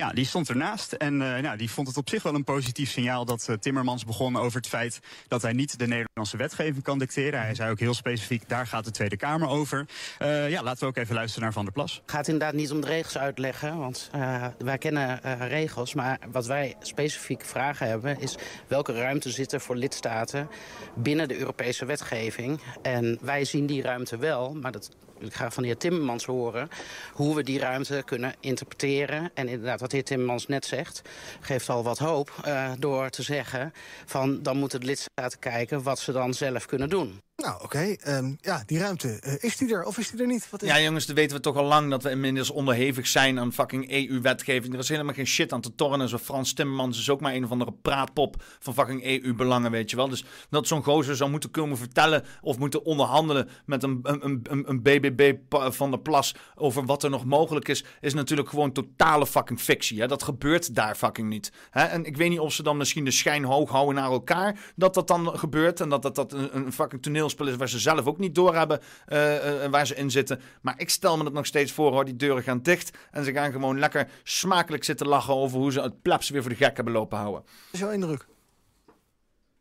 Ja, 0.00 0.10
die 0.12 0.24
stond 0.24 0.48
ernaast 0.48 0.92
en 0.92 1.14
uh, 1.14 1.38
nou, 1.38 1.56
die 1.56 1.70
vond 1.70 1.88
het 1.88 1.96
op 1.96 2.08
zich 2.08 2.22
wel 2.22 2.34
een 2.34 2.44
positief 2.44 2.90
signaal 2.90 3.24
dat 3.24 3.46
uh, 3.50 3.56
Timmermans 3.56 4.04
begon 4.04 4.36
over 4.36 4.56
het 4.56 4.68
feit 4.68 5.00
dat 5.28 5.42
hij 5.42 5.52
niet 5.52 5.78
de 5.78 5.86
Nederlandse 5.86 6.36
wetgeving 6.36 6.82
kan 6.82 6.98
dicteren. 6.98 7.40
Hij 7.40 7.54
zei 7.54 7.70
ook 7.70 7.78
heel 7.78 7.94
specifiek, 7.94 8.48
daar 8.48 8.66
gaat 8.66 8.84
de 8.84 8.90
Tweede 8.90 9.16
Kamer 9.16 9.48
over. 9.48 9.86
Uh, 10.18 10.50
ja, 10.50 10.62
laten 10.62 10.80
we 10.80 10.86
ook 10.86 10.96
even 10.96 11.14
luisteren 11.14 11.42
naar 11.42 11.52
Van 11.52 11.64
der 11.64 11.72
Plas. 11.72 12.00
Het 12.02 12.10
gaat 12.10 12.28
inderdaad 12.28 12.54
niet 12.54 12.72
om 12.72 12.80
de 12.80 12.86
regels 12.86 13.18
uitleggen, 13.18 13.78
want 13.78 14.10
wij 14.58 14.78
kennen 14.78 15.20
regels. 15.48 15.94
Maar 15.94 16.18
wat 16.30 16.46
wij 16.46 16.76
specifiek 16.80 17.44
vragen 17.44 17.88
hebben 17.88 18.20
is 18.20 18.36
welke 18.66 18.92
ruimte 18.92 19.30
zit 19.30 19.52
er 19.52 19.60
voor 19.60 19.76
lidstaten 19.76 20.48
binnen 20.94 21.28
de 21.28 21.38
Europese 21.38 21.84
wetgeving. 21.84 22.60
En 22.82 23.18
wij 23.20 23.44
zien 23.44 23.66
die 23.66 23.82
ruimte 23.82 24.16
wel, 24.16 24.54
maar 24.54 24.72
dat 24.72 24.90
ik 25.18 25.34
ga 25.34 25.50
van 25.50 25.62
de 25.62 25.68
heer 25.68 25.78
Timmermans 25.78 26.24
horen 26.24 26.68
hoe 27.12 27.34
we 27.34 27.42
die 27.42 27.58
ruimte 27.58 28.02
kunnen 28.04 28.34
interpreteren. 28.40 29.30
En 29.34 29.48
inderdaad, 29.48 29.80
wat 29.80 29.90
de 29.90 29.96
heer 29.96 30.04
Timmermans 30.04 30.46
net 30.46 30.64
zegt, 30.64 31.02
geeft 31.40 31.68
al 31.68 31.82
wat 31.82 31.98
hoop 31.98 32.32
uh, 32.46 32.72
door 32.78 33.10
te 33.10 33.22
zeggen 33.22 33.72
van 34.06 34.42
dan 34.42 34.56
moeten 34.56 34.80
de 34.80 34.86
lidstaten 34.86 35.38
kijken 35.38 35.82
wat 35.82 35.98
ze 35.98 36.12
dan 36.12 36.34
zelf 36.34 36.66
kunnen 36.66 36.88
doen. 36.88 37.20
Nou, 37.42 37.62
oké. 37.62 37.96
Um, 38.08 38.38
ja, 38.40 38.62
die 38.66 38.78
ruimte. 38.78 39.20
Uh, 39.26 39.32
is 39.38 39.56
die 39.56 39.74
er 39.74 39.84
of 39.84 39.98
is 39.98 40.10
die 40.10 40.20
er 40.20 40.26
niet? 40.26 40.50
Wat 40.50 40.62
is 40.62 40.68
ja, 40.68 40.80
jongens, 40.80 41.06
dan 41.06 41.14
weten 41.14 41.36
we 41.36 41.42
toch 41.42 41.56
al 41.56 41.64
lang 41.64 41.90
dat 41.90 42.02
we 42.02 42.10
inmiddels 42.10 42.50
onderhevig 42.50 43.06
zijn 43.06 43.38
aan 43.38 43.52
fucking 43.52 43.90
EU-wetgeving. 43.90 44.72
Er 44.72 44.78
is 44.78 44.88
helemaal 44.88 45.14
geen 45.14 45.26
shit 45.26 45.52
aan 45.52 45.60
te 45.60 45.74
tornen. 45.74 46.08
Zo 46.08 46.18
Frans 46.18 46.52
Timmermans 46.52 46.98
is 46.98 47.10
ook 47.10 47.20
maar 47.20 47.34
een 47.34 47.44
of 47.44 47.50
andere 47.50 47.72
praatpop 47.82 48.42
van 48.58 48.74
fucking 48.74 49.04
EU-belangen, 49.04 49.70
weet 49.70 49.90
je 49.90 49.96
wel. 49.96 50.08
Dus 50.08 50.24
dat 50.50 50.66
zo'n 50.66 50.82
gozer 50.82 51.16
zou 51.16 51.30
moeten 51.30 51.50
komen 51.50 51.76
vertellen 51.76 52.24
of 52.40 52.58
moeten 52.58 52.84
onderhandelen 52.84 53.48
met 53.66 53.82
een, 53.82 53.98
een, 54.02 54.40
een, 54.42 54.64
een 54.68 54.82
BBB 54.82 55.34
van 55.50 55.90
de 55.90 55.98
Plas 55.98 56.34
over 56.54 56.84
wat 56.84 57.02
er 57.02 57.10
nog 57.10 57.24
mogelijk 57.24 57.68
is, 57.68 57.84
is 58.00 58.14
natuurlijk 58.14 58.48
gewoon 58.48 58.72
totale 58.72 59.26
fucking 59.26 59.60
fictie. 59.60 60.00
Hè? 60.00 60.06
Dat 60.06 60.22
gebeurt 60.22 60.74
daar 60.74 60.94
fucking 60.94 61.28
niet. 61.28 61.52
Hè? 61.70 61.84
En 61.84 62.04
ik 62.04 62.16
weet 62.16 62.30
niet 62.30 62.38
of 62.38 62.52
ze 62.52 62.62
dan 62.62 62.76
misschien 62.76 63.04
de 63.04 63.10
schijn 63.10 63.44
hoog 63.44 63.70
houden 63.70 63.94
naar 63.94 64.10
elkaar 64.10 64.72
dat 64.76 64.94
dat 64.94 65.08
dan 65.08 65.38
gebeurt 65.38 65.80
en 65.80 65.88
dat 65.88 66.02
dat, 66.02 66.14
dat 66.14 66.32
een, 66.32 66.56
een 66.56 66.72
fucking 66.72 67.02
toneel 67.02 67.26
toneelspel 67.36 67.46
is 67.46 67.56
waar 67.56 67.80
ze 67.80 67.88
zelf 67.90 68.06
ook 68.06 68.18
niet 68.18 68.34
doorhebben 68.34 68.80
uh, 69.08 69.34
uh, 69.34 69.70
waar 69.70 69.86
ze 69.86 69.94
in 69.94 70.10
zitten. 70.10 70.40
Maar 70.60 70.74
ik 70.76 70.90
stel 70.90 71.16
me 71.16 71.24
dat 71.24 71.32
nog 71.32 71.46
steeds 71.46 71.72
voor, 71.72 71.92
hoor. 71.92 72.04
Die 72.04 72.16
deuren 72.16 72.42
gaan 72.42 72.62
dicht 72.62 72.96
en 73.10 73.24
ze 73.24 73.32
gaan 73.32 73.52
gewoon 73.52 73.78
lekker 73.78 74.08
smakelijk 74.22 74.84
zitten 74.84 75.06
lachen 75.06 75.34
over 75.34 75.58
hoe 75.58 75.72
ze 75.72 75.80
het 75.80 76.02
plebs 76.02 76.30
weer 76.30 76.40
voor 76.42 76.50
de 76.50 76.56
gek 76.56 76.76
hebben 76.76 76.94
lopen 76.94 77.18
houden. 77.18 77.42
Dat 77.42 77.52
is 77.72 77.80
jouw 77.80 77.90
indruk? 77.90 78.26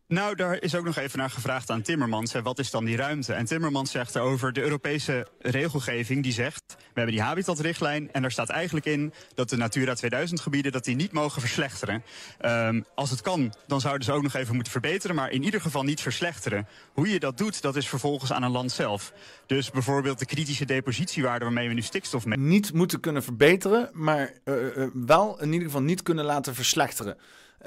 Nou, 0.08 0.36
daar 0.36 0.62
is 0.62 0.76
ook 0.76 0.86
nog 0.86 0.98
even 0.98 1.20
naar 1.20 1.30
gevraagd 1.30 1.70
aan 1.70 1.82
Timmermans. 1.82 2.34
Wat 2.34 2.60
is 2.60 2.72
dan 2.72 2.86
die 2.86 2.96
ruimte? 2.96 3.34
En 3.34 3.46
Timmermans 3.46 3.92
zegt 3.92 4.18
over 4.18 4.54
de 4.54 4.62
Europese 4.62 5.28
regelgeving. 5.40 6.24
Die 6.24 6.32
zegt, 6.32 6.64
we 6.68 6.84
hebben 6.94 7.14
die 7.14 7.24
habitatrichtlijn. 7.24 8.12
En 8.12 8.22
daar 8.22 8.32
staat 8.32 8.50
eigenlijk 8.50 8.86
in 8.86 9.14
dat 9.34 9.50
de 9.50 9.58
Natura 9.58 9.94
2000 9.94 10.40
gebieden... 10.40 10.72
dat 10.72 10.84
die 10.84 10.96
niet 10.96 11.12
mogen 11.12 11.42
verslechteren. 11.42 12.04
Um, 12.46 12.86
als 12.96 13.10
het 13.10 13.22
kan, 13.22 13.54
dan 13.66 13.82
zouden 13.82 14.06
ze 14.06 14.12
ook 14.12 14.24
nog 14.24 14.34
even 14.34 14.54
moeten 14.54 14.72
verbeteren. 14.72 15.16
Maar 15.16 15.32
in 15.32 15.44
ieder 15.44 15.62
geval 15.62 15.84
niet 15.84 16.02
verslechteren. 16.02 16.68
Hoe 16.94 17.10
je 17.10 17.20
dat 17.20 17.38
doet, 17.38 17.62
dat 17.62 17.76
is 17.76 17.88
vervolgens 17.88 18.32
aan 18.32 18.44
een 18.44 18.52
land 18.52 18.72
zelf. 18.72 19.14
Dus 19.46 19.72
bijvoorbeeld 19.72 20.20
de 20.20 20.26
kritische 20.26 20.66
depositiewaarde 20.66 21.46
waarmee 21.46 21.68
we 21.68 21.74
nu 21.74 21.82
stikstof... 21.82 22.26
Niet 22.26 22.74
moeten 22.74 23.00
kunnen 23.00 23.24
verbeteren, 23.24 23.90
maar 23.94 24.34
uh, 24.46 24.78
uh, 24.78 24.88
wel 24.94 25.42
in 25.42 25.52
ieder 25.52 25.68
geval 25.68 25.82
niet 25.82 26.04
kunnen 26.04 26.26
laten 26.26 26.56
verslechteren. 26.56 27.18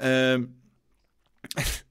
Uh, 0.03 0.37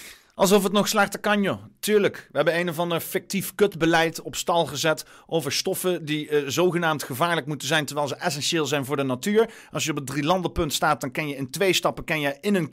Alsof 0.41 0.63
het 0.63 0.71
nog 0.71 0.87
slechter 0.87 1.19
kan, 1.19 1.41
joh. 1.41 1.63
Tuurlijk, 1.79 2.27
we 2.31 2.35
hebben 2.35 2.59
een 2.59 2.69
of 2.69 2.79
ander 2.79 2.99
fictief 2.99 3.55
kutbeleid 3.55 4.21
op 4.21 4.35
stal 4.35 4.65
gezet 4.65 5.05
over 5.27 5.51
stoffen 5.51 6.05
die 6.05 6.29
uh, 6.29 6.47
zogenaamd 6.47 7.03
gevaarlijk 7.03 7.47
moeten 7.47 7.67
zijn, 7.67 7.85
terwijl 7.85 8.07
ze 8.07 8.15
essentieel 8.15 8.65
zijn 8.65 8.85
voor 8.85 8.97
de 8.97 9.03
natuur. 9.03 9.49
Als 9.71 9.83
je 9.83 9.89
op 9.91 9.95
het 9.95 10.05
drie 10.05 10.23
landenpunt 10.23 10.73
staat, 10.73 11.01
dan 11.01 11.11
kan 11.11 11.27
je 11.27 11.35
in 11.35 11.49
twee 11.49 11.73
stappen 11.73 12.03
kan 12.03 12.19
je 12.19 12.37
in 12.41 12.55
een 12.55 12.69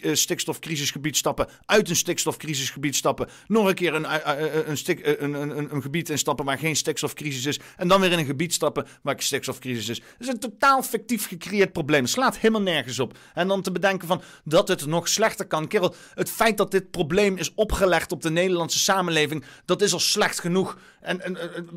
uh, 0.00 0.14
stikstofcrisisgebied 0.14 1.16
stappen, 1.16 1.48
uit 1.66 1.88
een 1.88 1.96
stikstofcrisisgebied 1.96 2.96
stappen, 2.96 3.28
nog 3.46 3.68
een 3.68 3.74
keer 3.74 3.94
een, 3.94 4.02
uh, 4.02 4.66
een, 4.66 4.76
stik, 4.76 5.16
een, 5.18 5.34
een, 5.34 5.74
een, 5.74 5.82
gebied 5.82 6.10
instappen 6.10 6.44
waar 6.44 6.58
geen 6.58 6.76
stikstofcrisis 6.76 7.46
is, 7.46 7.60
en 7.76 7.88
dan 7.88 8.00
weer 8.00 8.12
in 8.12 8.18
een 8.18 8.24
gebied 8.24 8.52
stappen 8.52 8.86
waar 9.02 9.14
stikstofcrisis 9.18 9.88
is. 9.88 9.98
Dat 9.98 10.08
is 10.18 10.28
een 10.28 10.38
totaal 10.38 10.82
fictief 10.82 11.28
gecreëerd 11.28 11.72
probleem. 11.72 12.02
Het 12.02 12.10
slaat 12.10 12.36
helemaal 12.36 12.62
nergens 12.62 12.98
op. 12.98 13.18
En 13.34 13.48
dan 13.48 13.62
te 13.62 13.72
bedenken 13.72 14.08
van 14.08 14.22
dat 14.44 14.68
het 14.68 14.86
nog 14.86 15.08
slechter 15.08 15.46
kan. 15.46 15.68
Kerel, 15.68 15.94
het 16.14 16.30
feit 16.30 16.56
dat 16.56 16.70
dit 16.70 16.83
probleem 16.90 17.36
is 17.36 17.54
opgelegd 17.54 18.12
op 18.12 18.22
de 18.22 18.30
Nederlandse 18.30 18.78
samenleving, 18.78 19.44
dat 19.64 19.82
is 19.82 19.92
al 19.92 20.00
slecht 20.00 20.40
genoeg. 20.40 20.78
En, 21.00 21.20
en, 21.20 21.54
en 21.54 21.68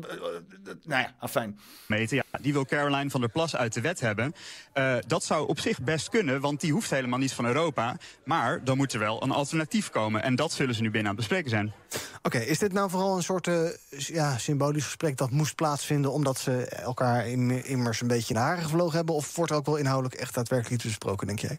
nou 0.84 1.02
ja, 1.02 1.14
afijn. 1.18 1.58
Meten, 1.86 2.16
ja, 2.16 2.38
die 2.40 2.52
wil 2.52 2.64
Caroline 2.64 3.10
van 3.10 3.20
der 3.20 3.30
Plas 3.30 3.56
uit 3.56 3.72
de 3.72 3.80
wet 3.80 4.00
hebben. 4.00 4.34
Uh, 4.74 4.96
dat 5.06 5.24
zou 5.24 5.48
op 5.48 5.60
zich 5.60 5.82
best 5.82 6.08
kunnen, 6.08 6.40
want 6.40 6.60
die 6.60 6.72
hoeft 6.72 6.90
helemaal 6.90 7.18
niet 7.18 7.32
van 7.32 7.46
Europa. 7.46 7.96
Maar 8.24 8.64
dan 8.64 8.76
moet 8.76 8.92
er 8.92 8.98
wel 8.98 9.22
een 9.22 9.30
alternatief 9.30 9.90
komen. 9.90 10.22
En 10.22 10.36
dat 10.36 10.52
zullen 10.52 10.74
ze 10.74 10.82
nu 10.82 10.90
binnen 10.90 11.10
aan 11.10 11.16
het 11.16 11.26
bespreken 11.26 11.50
zijn. 11.50 11.72
Oké, 11.92 12.06
okay, 12.22 12.42
is 12.42 12.58
dit 12.58 12.72
nou 12.72 12.90
vooral 12.90 13.16
een 13.16 13.22
soort 13.22 13.46
uh, 13.46 13.68
ja, 13.90 14.38
symbolisch 14.38 14.84
gesprek 14.84 15.16
dat 15.16 15.30
moest 15.30 15.54
plaatsvinden... 15.54 16.12
omdat 16.12 16.38
ze 16.38 16.66
elkaar 16.66 17.28
immers 17.28 18.00
een 18.00 18.08
beetje 18.08 18.34
in 18.34 18.40
de 18.40 18.46
haren 18.46 18.62
gevlogen 18.62 18.96
hebben? 18.96 19.14
Of 19.14 19.36
wordt 19.36 19.50
er 19.50 19.56
ook 19.56 19.66
wel 19.66 19.76
inhoudelijk 19.76 20.20
echt 20.20 20.34
daadwerkelijk 20.34 20.74
iets 20.74 20.84
besproken, 20.84 21.26
denk 21.26 21.38
jij? 21.38 21.58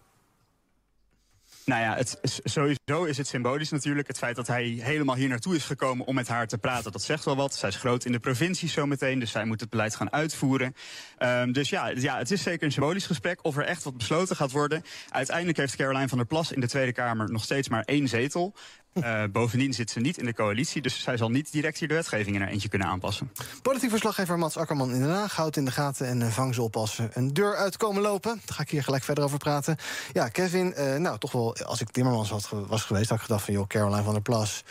Nou 1.69 1.81
ja, 1.81 1.95
het, 1.95 2.19
sowieso 2.43 3.03
is 3.03 3.17
het 3.17 3.27
symbolisch 3.27 3.69
natuurlijk. 3.69 4.07
Het 4.07 4.17
feit 4.17 4.35
dat 4.35 4.47
hij 4.47 4.63
helemaal 4.63 5.15
hier 5.15 5.27
naartoe 5.29 5.55
is 5.55 5.63
gekomen 5.63 6.05
om 6.05 6.15
met 6.15 6.27
haar 6.27 6.47
te 6.47 6.57
praten, 6.57 6.91
dat 6.91 7.01
zegt 7.01 7.25
wel 7.25 7.35
wat. 7.35 7.53
Zij 7.53 7.69
is 7.69 7.75
groot 7.75 8.05
in 8.05 8.11
de 8.11 8.19
provincie 8.19 8.69
zometeen, 8.69 9.19
dus 9.19 9.31
zij 9.31 9.45
moet 9.45 9.59
het 9.59 9.69
beleid 9.69 9.95
gaan 9.95 10.11
uitvoeren. 10.11 10.75
Um, 11.19 11.51
dus 11.51 11.69
ja, 11.69 11.87
ja, 11.87 12.17
het 12.17 12.31
is 12.31 12.43
zeker 12.43 12.65
een 12.65 12.71
symbolisch 12.71 13.05
gesprek. 13.05 13.39
Of 13.41 13.57
er 13.57 13.63
echt 13.63 13.83
wat 13.83 13.97
besloten 13.97 14.35
gaat 14.35 14.51
worden. 14.51 14.83
Uiteindelijk 15.09 15.57
heeft 15.57 15.75
Caroline 15.75 16.07
van 16.07 16.17
der 16.17 16.27
Plas 16.27 16.51
in 16.51 16.59
de 16.61 16.67
Tweede 16.67 16.91
Kamer 16.91 17.31
nog 17.31 17.43
steeds 17.43 17.69
maar 17.69 17.83
één 17.83 18.07
zetel. 18.07 18.55
Uh, 19.03 19.23
bovendien 19.31 19.73
zit 19.73 19.91
ze 19.91 19.99
niet 19.99 20.17
in 20.17 20.26
de 20.26 20.34
coalitie, 20.34 20.81
dus 20.81 21.01
zij 21.01 21.17
zal 21.17 21.30
niet 21.30 21.51
direct 21.51 21.77
hier 21.77 21.88
de 21.88 21.93
wetgeving 21.93 22.35
in 22.35 22.41
haar 22.41 22.51
eentje 22.51 22.69
kunnen 22.69 22.88
aanpassen. 22.88 23.31
Politiek 23.61 23.89
verslaggever 23.89 24.38
Mats 24.38 24.57
Akkerman 24.57 24.93
in 24.93 24.99
Den 24.99 25.09
Haag 25.09 25.35
houdt 25.35 25.57
in 25.57 25.65
de 25.65 25.71
gaten 25.71 26.07
en 26.07 26.21
uh, 26.21 26.27
vang 26.27 26.53
ze 26.53 26.61
op 26.61 26.76
als 26.76 26.95
ze 26.95 27.09
een 27.13 27.34
deur 27.34 27.55
uitkomen 27.55 28.01
lopen. 28.01 28.41
Daar 28.45 28.55
ga 28.55 28.61
ik 28.61 28.69
hier 28.69 28.84
gelijk 28.84 29.03
verder 29.03 29.23
over 29.23 29.38
praten. 29.38 29.77
Ja, 30.13 30.27
Kevin, 30.27 30.73
uh, 30.77 30.95
nou 30.95 31.17
toch 31.17 31.31
wel, 31.31 31.55
als 31.55 31.81
ik 31.81 31.89
Timmermans 31.89 32.30
was 32.67 32.84
geweest, 32.84 33.09
had 33.09 33.17
ik 33.17 33.23
gedacht 33.23 33.45
van 33.45 33.53
joh, 33.53 33.67
Caroline 33.67 34.03
van 34.03 34.13
der 34.13 34.21
Plas 34.21 34.63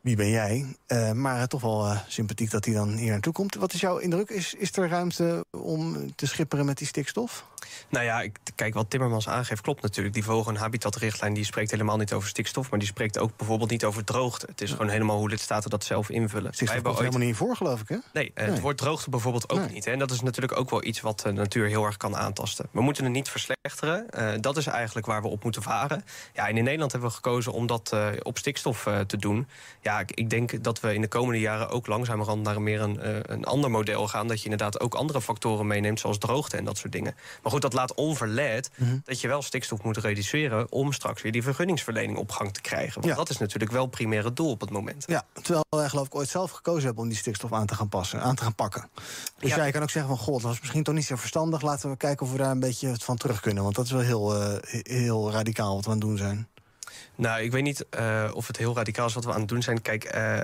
wie 0.00 0.16
ben 0.16 0.30
jij? 0.30 0.76
Maar 1.14 1.46
toch 1.46 1.60
wel 1.60 1.96
sympathiek 2.08 2.50
dat 2.50 2.64
hij 2.64 2.74
dan 2.74 2.92
hier 2.92 3.10
naartoe 3.10 3.32
komt. 3.32 3.54
Wat 3.54 3.72
is 3.72 3.80
jouw 3.80 3.98
indruk? 3.98 4.30
Is, 4.30 4.54
is 4.54 4.76
er 4.76 4.88
ruimte 4.88 5.44
om 5.50 6.14
te 6.14 6.26
schipperen 6.26 6.64
met 6.64 6.78
die 6.78 6.86
stikstof? 6.86 7.44
Nou 7.88 8.04
ja, 8.04 8.20
ik, 8.20 8.38
kijk, 8.54 8.74
wat 8.74 8.90
Timmermans 8.90 9.28
aangeeft 9.28 9.60
klopt 9.60 9.82
natuurlijk. 9.82 10.14
Die 10.14 10.24
vogel- 10.24 10.52
en 10.52 10.58
habitatrichtlijn 10.58 11.34
die 11.34 11.44
spreekt 11.44 11.70
helemaal 11.70 11.96
niet 11.96 12.12
over 12.12 12.28
stikstof... 12.28 12.70
maar 12.70 12.78
die 12.78 12.88
spreekt 12.88 13.18
ook 13.18 13.36
bijvoorbeeld 13.36 13.70
niet 13.70 13.84
over 13.84 14.04
droogte. 14.04 14.46
Het 14.46 14.60
is 14.60 14.70
gewoon 14.70 14.88
helemaal 14.88 15.18
hoe 15.18 15.28
lidstaten 15.28 15.70
dat 15.70 15.84
zelf 15.84 16.10
invullen. 16.10 16.52
Stikstof 16.52 16.82
komt 16.82 16.96
ooit... 16.96 17.04
helemaal 17.04 17.26
niet 17.26 17.36
voor, 17.36 17.56
geloof 17.56 17.80
ik, 17.80 17.88
hè? 17.88 17.96
Nee, 18.12 18.32
nee. 18.34 18.46
het 18.46 18.60
woord 18.60 18.76
droogte 18.76 19.10
bijvoorbeeld 19.10 19.50
ook 19.50 19.58
nee. 19.58 19.68
niet. 19.68 19.84
Hè? 19.84 19.92
En 19.92 19.98
dat 19.98 20.10
is 20.10 20.20
natuurlijk 20.20 20.58
ook 20.58 20.70
wel 20.70 20.84
iets 20.84 21.00
wat 21.00 21.20
de 21.20 21.32
natuur 21.32 21.68
heel 21.68 21.84
erg 21.84 21.96
kan 21.96 22.16
aantasten. 22.16 22.68
We 22.70 22.80
moeten 22.80 23.04
het 23.04 23.12
niet 23.12 23.28
verslechteren. 23.28 24.06
dat 24.40 24.56
is 24.56 24.66
eigenlijk 24.66 25.06
waar 25.06 25.22
we 25.22 25.28
op 25.28 25.42
moeten 25.42 25.62
varen. 25.62 26.04
Ja, 26.34 26.48
en 26.48 26.56
in 26.56 26.64
Nederland 26.64 26.92
hebben 26.92 27.08
we 27.08 27.14
gekozen 27.14 27.52
om 27.52 27.66
dat 27.66 27.96
op 28.22 28.38
stikstof 28.38 28.88
te 29.06 29.16
doen. 29.16 29.48
Ja, 29.80 30.00
ik, 30.00 30.10
ik, 30.10 30.30
denk 30.30 30.64
dat 30.64 30.80
we 30.80 30.94
in 30.94 31.00
de 31.00 31.08
komende 31.08 31.40
jaren 31.40 31.68
ook 31.68 31.86
langzamerhand... 31.86 32.42
naar 32.42 32.62
meer 32.62 32.80
een, 32.80 33.32
een 33.32 33.44
ander 33.44 33.70
model 33.70 34.08
gaan. 34.08 34.28
Dat 34.28 34.38
je 34.38 34.44
inderdaad 34.44 34.80
ook 34.80 34.94
andere 34.94 35.20
factoren 35.20 35.66
meeneemt, 35.66 36.00
zoals 36.00 36.18
droogte 36.18 36.56
en 36.56 36.64
dat 36.64 36.78
soort 36.78 36.92
dingen. 36.92 37.14
Maar 37.42 37.52
goed, 37.54 37.62
dat 37.62 37.72
laat 37.72 37.94
onverlet 37.94 38.70
mm-hmm. 38.76 39.02
dat 39.04 39.20
je 39.20 39.28
wel 39.28 39.42
stikstof 39.42 39.82
moet 39.82 39.96
reduceren... 39.96 40.72
om 40.72 40.92
straks 40.92 41.22
weer 41.22 41.32
die 41.32 41.42
vergunningsverlening 41.42 42.18
op 42.18 42.30
gang 42.30 42.52
te 42.52 42.60
krijgen. 42.60 42.94
Want 42.94 43.06
ja. 43.06 43.14
dat 43.14 43.30
is 43.30 43.38
natuurlijk 43.38 43.72
wel 43.72 43.86
primair 43.86 44.24
het 44.24 44.36
doel 44.36 44.50
op 44.50 44.60
het 44.60 44.70
moment. 44.70 45.04
Ja, 45.06 45.24
terwijl 45.32 45.64
wij 45.68 45.88
geloof 45.88 46.06
ik 46.06 46.14
ooit 46.14 46.28
zelf 46.28 46.50
gekozen 46.50 46.84
hebben... 46.84 47.02
om 47.02 47.08
die 47.08 47.18
stikstof 47.18 47.52
aan 47.52 47.66
te 47.66 47.74
gaan 47.74 47.88
passen, 47.88 48.20
aan 48.20 48.34
te 48.34 48.42
gaan 48.42 48.54
pakken. 48.54 48.88
Dus 49.38 49.50
ja. 49.50 49.56
jij 49.56 49.70
kan 49.70 49.82
ook 49.82 49.90
zeggen 49.90 50.16
van... 50.16 50.24
god, 50.24 50.40
dat 50.40 50.50
was 50.50 50.60
misschien 50.60 50.82
toch 50.82 50.94
niet 50.94 51.04
zo 51.04 51.16
verstandig. 51.16 51.62
Laten 51.62 51.90
we 51.90 51.96
kijken 51.96 52.26
of 52.26 52.32
we 52.32 52.38
daar 52.38 52.50
een 52.50 52.60
beetje 52.60 52.94
van 52.98 53.16
terug 53.16 53.40
kunnen. 53.40 53.62
Want 53.62 53.74
dat 53.74 53.84
is 53.84 53.90
wel 53.90 54.00
heel, 54.00 54.42
uh, 54.42 54.56
heel 54.82 55.30
radicaal 55.30 55.74
wat 55.74 55.84
we 55.84 55.90
aan 55.90 55.96
het 55.96 56.06
doen 56.06 56.16
zijn. 56.16 56.48
Nou, 57.16 57.42
ik 57.42 57.52
weet 57.52 57.62
niet 57.62 57.86
uh, 57.98 58.30
of 58.34 58.46
het 58.46 58.56
heel 58.56 58.74
radicaal 58.74 59.06
is 59.06 59.14
wat 59.14 59.24
we 59.24 59.32
aan 59.32 59.40
het 59.40 59.48
doen 59.48 59.62
zijn. 59.62 59.82
Kijk, 59.82 60.14
uh, 60.14 60.42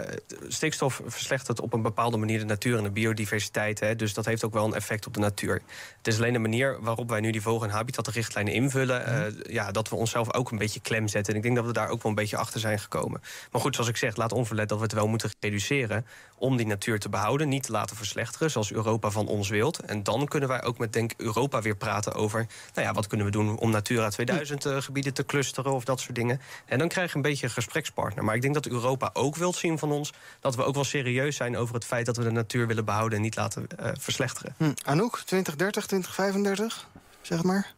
stikstof 0.48 1.00
verslechtert 1.06 1.60
op 1.60 1.72
een 1.72 1.82
bepaalde 1.82 2.16
manier 2.16 2.38
de 2.38 2.44
natuur 2.44 2.76
en 2.76 2.82
de 2.82 2.90
biodiversiteit. 2.90 3.80
Hè, 3.80 3.96
dus 3.96 4.14
dat 4.14 4.24
heeft 4.24 4.44
ook 4.44 4.52
wel 4.52 4.64
een 4.64 4.74
effect 4.74 5.06
op 5.06 5.14
de 5.14 5.20
natuur. 5.20 5.62
Het 5.96 6.06
is 6.06 6.16
alleen 6.16 6.32
de 6.32 6.38
manier 6.38 6.80
waarop 6.80 7.08
wij 7.08 7.20
nu 7.20 7.30
die 7.30 7.42
vogel- 7.42 7.66
en 7.66 7.72
habitatrichtlijnen 7.72 8.52
invullen... 8.52 9.08
Uh, 9.08 9.54
ja, 9.54 9.70
dat 9.70 9.88
we 9.88 9.96
onszelf 9.96 10.34
ook 10.34 10.50
een 10.50 10.58
beetje 10.58 10.80
klem 10.80 11.08
zetten. 11.08 11.32
En 11.32 11.38
ik 11.38 11.44
denk 11.44 11.56
dat 11.56 11.66
we 11.66 11.72
daar 11.72 11.88
ook 11.88 12.02
wel 12.02 12.10
een 12.10 12.18
beetje 12.18 12.36
achter 12.36 12.60
zijn 12.60 12.78
gekomen. 12.78 13.22
Maar 13.52 13.60
goed, 13.60 13.74
zoals 13.74 13.90
ik 13.90 13.96
zeg, 13.96 14.16
laat 14.16 14.32
onverlet 14.32 14.68
dat 14.68 14.78
we 14.78 14.84
het 14.84 14.92
wel 14.92 15.08
moeten 15.08 15.30
reduceren... 15.40 16.06
om 16.36 16.56
die 16.56 16.66
natuur 16.66 16.98
te 16.98 17.08
behouden, 17.08 17.48
niet 17.48 17.62
te 17.62 17.72
laten 17.72 17.96
verslechteren, 17.96 18.50
zoals 18.50 18.72
Europa 18.72 19.10
van 19.10 19.26
ons 19.26 19.48
wilt. 19.48 19.78
En 19.80 20.02
dan 20.02 20.28
kunnen 20.28 20.48
wij 20.48 20.62
ook 20.62 20.78
met 20.78 20.92
Denk 20.92 21.12
Europa 21.16 21.62
weer 21.62 21.76
praten 21.76 22.14
over, 22.14 22.46
nou 22.74 22.86
ja, 22.86 22.92
wat 22.92 23.06
kunnen 23.06 23.26
we 23.26 23.32
doen 23.32 23.58
om 23.58 23.70
Natura 23.70 24.08
2000 24.08 24.66
uh, 24.66 24.76
gebieden 24.80 25.14
te 25.14 25.26
clusteren 25.26 25.72
of 25.72 25.84
dat 25.84 26.00
soort 26.00 26.14
dingen. 26.14 26.40
En 26.66 26.78
dan 26.78 26.88
krijg 26.88 27.10
je 27.10 27.16
een 27.16 27.22
beetje 27.22 27.46
een 27.46 27.52
gesprekspartner. 27.52 28.24
Maar 28.24 28.34
ik 28.34 28.42
denk 28.42 28.54
dat 28.54 28.66
Europa 28.66 29.10
ook 29.12 29.36
wilt 29.36 29.56
zien 29.56 29.78
van 29.78 29.92
ons 29.92 30.12
dat 30.40 30.56
we 30.56 30.62
ook 30.62 30.74
wel 30.74 30.84
serieus 30.84 31.36
zijn 31.36 31.56
over 31.56 31.74
het 31.74 31.84
feit 31.84 32.06
dat 32.06 32.16
we 32.16 32.22
de 32.22 32.30
natuur 32.30 32.66
willen 32.66 32.84
behouden 32.84 33.18
en 33.18 33.24
niet 33.24 33.36
laten 33.36 33.66
uh, 33.80 33.88
verslechteren. 33.98 34.54
Hm. 34.56 34.72
Anouk, 34.84 35.18
2030, 35.18 35.86
2035, 35.86 36.88
zeg 37.22 37.42
maar. 37.42 37.74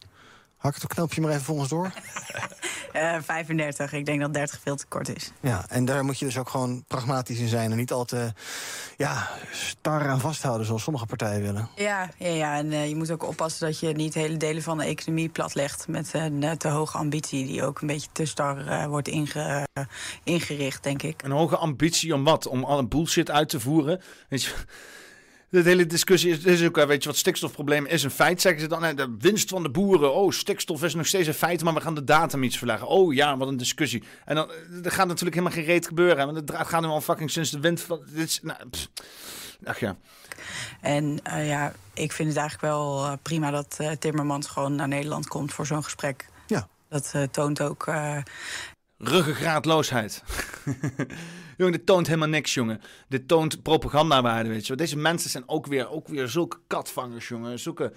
Hak 0.63 0.75
het 0.75 0.87
knopje 0.87 1.21
maar 1.21 1.31
even 1.31 1.43
volgens 1.43 1.69
door. 1.69 1.91
Uh, 2.95 3.17
35. 3.21 3.93
Ik 3.93 4.05
denk 4.05 4.21
dat 4.21 4.33
30 4.33 4.59
veel 4.63 4.75
te 4.75 4.85
kort 4.87 5.15
is. 5.15 5.31
Ja, 5.39 5.65
en 5.69 5.85
daar 5.85 6.05
moet 6.05 6.19
je 6.19 6.25
dus 6.25 6.37
ook 6.37 6.49
gewoon 6.49 6.83
pragmatisch 6.87 7.39
in 7.39 7.47
zijn... 7.47 7.71
en 7.71 7.77
niet 7.77 7.91
al 7.91 8.05
te 8.05 8.33
ja, 8.97 9.29
star 9.51 10.09
aan 10.09 10.19
vasthouden 10.19 10.65
zoals 10.65 10.83
sommige 10.83 11.05
partijen 11.05 11.41
willen. 11.41 11.69
Ja, 11.75 12.09
ja, 12.17 12.27
ja. 12.27 12.57
en 12.57 12.65
uh, 12.65 12.87
je 12.87 12.95
moet 12.95 13.11
ook 13.11 13.27
oppassen 13.27 13.67
dat 13.67 13.79
je 13.79 13.93
niet 13.93 14.13
hele 14.13 14.37
delen 14.37 14.63
van 14.63 14.77
de 14.77 14.83
economie 14.83 15.29
platlegt... 15.29 15.87
met 15.87 16.13
een 16.13 16.57
te 16.57 16.67
hoge 16.67 16.97
ambitie 16.97 17.45
die 17.45 17.63
ook 17.63 17.81
een 17.81 17.87
beetje 17.87 18.09
te 18.11 18.25
star 18.25 18.65
uh, 18.65 18.85
wordt 18.85 19.07
inge, 19.07 19.67
ingericht, 20.23 20.83
denk 20.83 21.03
ik. 21.03 21.23
Een 21.23 21.31
hoge 21.31 21.57
ambitie 21.57 22.13
om 22.13 22.23
wat? 22.23 22.47
Om 22.47 22.63
alle 22.63 22.85
bullshit 22.85 23.31
uit 23.31 23.49
te 23.49 23.59
voeren? 23.59 24.01
Weet 24.29 24.43
je... 24.43 24.53
De 25.61 25.61
hele 25.61 25.85
discussie 25.85 26.31
is, 26.31 26.43
is 26.43 26.63
ook, 26.63 26.75
weet 26.75 27.03
je 27.03 27.09
wat, 27.09 27.17
stikstofprobleem 27.17 27.85
is 27.85 28.03
een 28.03 28.11
feit, 28.11 28.41
zeggen 28.41 28.61
ze 28.61 28.67
dan. 28.67 28.95
De 28.95 29.15
winst 29.19 29.49
van 29.49 29.63
de 29.63 29.69
boeren, 29.69 30.13
oh, 30.13 30.31
stikstof 30.31 30.83
is 30.83 30.93
nog 30.93 31.07
steeds 31.07 31.27
een 31.27 31.33
feit, 31.33 31.63
maar 31.63 31.73
we 31.73 31.81
gaan 31.81 31.95
de 31.95 32.03
datum 32.03 32.43
iets 32.43 32.57
verleggen. 32.57 32.87
Oh 32.87 33.13
ja, 33.13 33.37
wat 33.37 33.47
een 33.47 33.57
discussie. 33.57 34.03
En 34.25 34.35
dan 34.35 34.51
er 34.83 34.91
gaat 34.91 35.07
natuurlijk 35.07 35.35
helemaal 35.35 35.57
geen 35.57 35.65
reet 35.65 35.87
gebeuren. 35.87 36.25
Want 36.25 36.49
het 36.49 36.67
gaat 36.67 36.81
nu 36.81 36.87
al 36.87 37.01
fucking 37.01 37.31
sinds 37.31 37.51
de 37.51 37.59
wind 37.59 37.81
van... 37.81 38.01
Dit 38.05 38.27
is, 38.27 38.39
nou. 38.41 38.57
Ach 39.63 39.79
ja. 39.79 39.95
En 40.81 41.19
uh, 41.27 41.47
ja, 41.47 41.73
ik 41.93 42.11
vind 42.11 42.29
het 42.29 42.37
eigenlijk 42.37 42.73
wel 42.73 43.05
uh, 43.05 43.13
prima 43.21 43.51
dat 43.51 43.77
uh, 43.81 43.91
Timmermans 43.91 44.47
gewoon 44.47 44.75
naar 44.75 44.87
Nederland 44.87 45.27
komt 45.27 45.53
voor 45.53 45.65
zo'n 45.65 45.83
gesprek. 45.83 46.25
Ja. 46.47 46.67
Dat 46.89 47.13
toont 47.31 47.61
ook... 47.61 47.91
Ruggengraatloosheid. 48.97 50.23
jongen, 51.57 51.73
dit 51.73 51.85
toont 51.85 52.07
helemaal 52.07 52.27
niks, 52.27 52.53
jongen. 52.53 52.81
Dit 53.07 53.27
toont 53.27 53.61
propagandawaarde, 53.61 54.49
weet 54.49 54.67
je. 54.67 54.75
Deze 54.75 54.97
mensen 54.97 55.29
zijn 55.29 55.43
ook 55.47 55.67
weer, 55.67 55.89
ook 55.89 56.07
weer 56.07 56.27
zulke 56.27 56.57
katvangers, 56.67 57.27
jongen. 57.27 57.59
Zulke... 57.59 57.93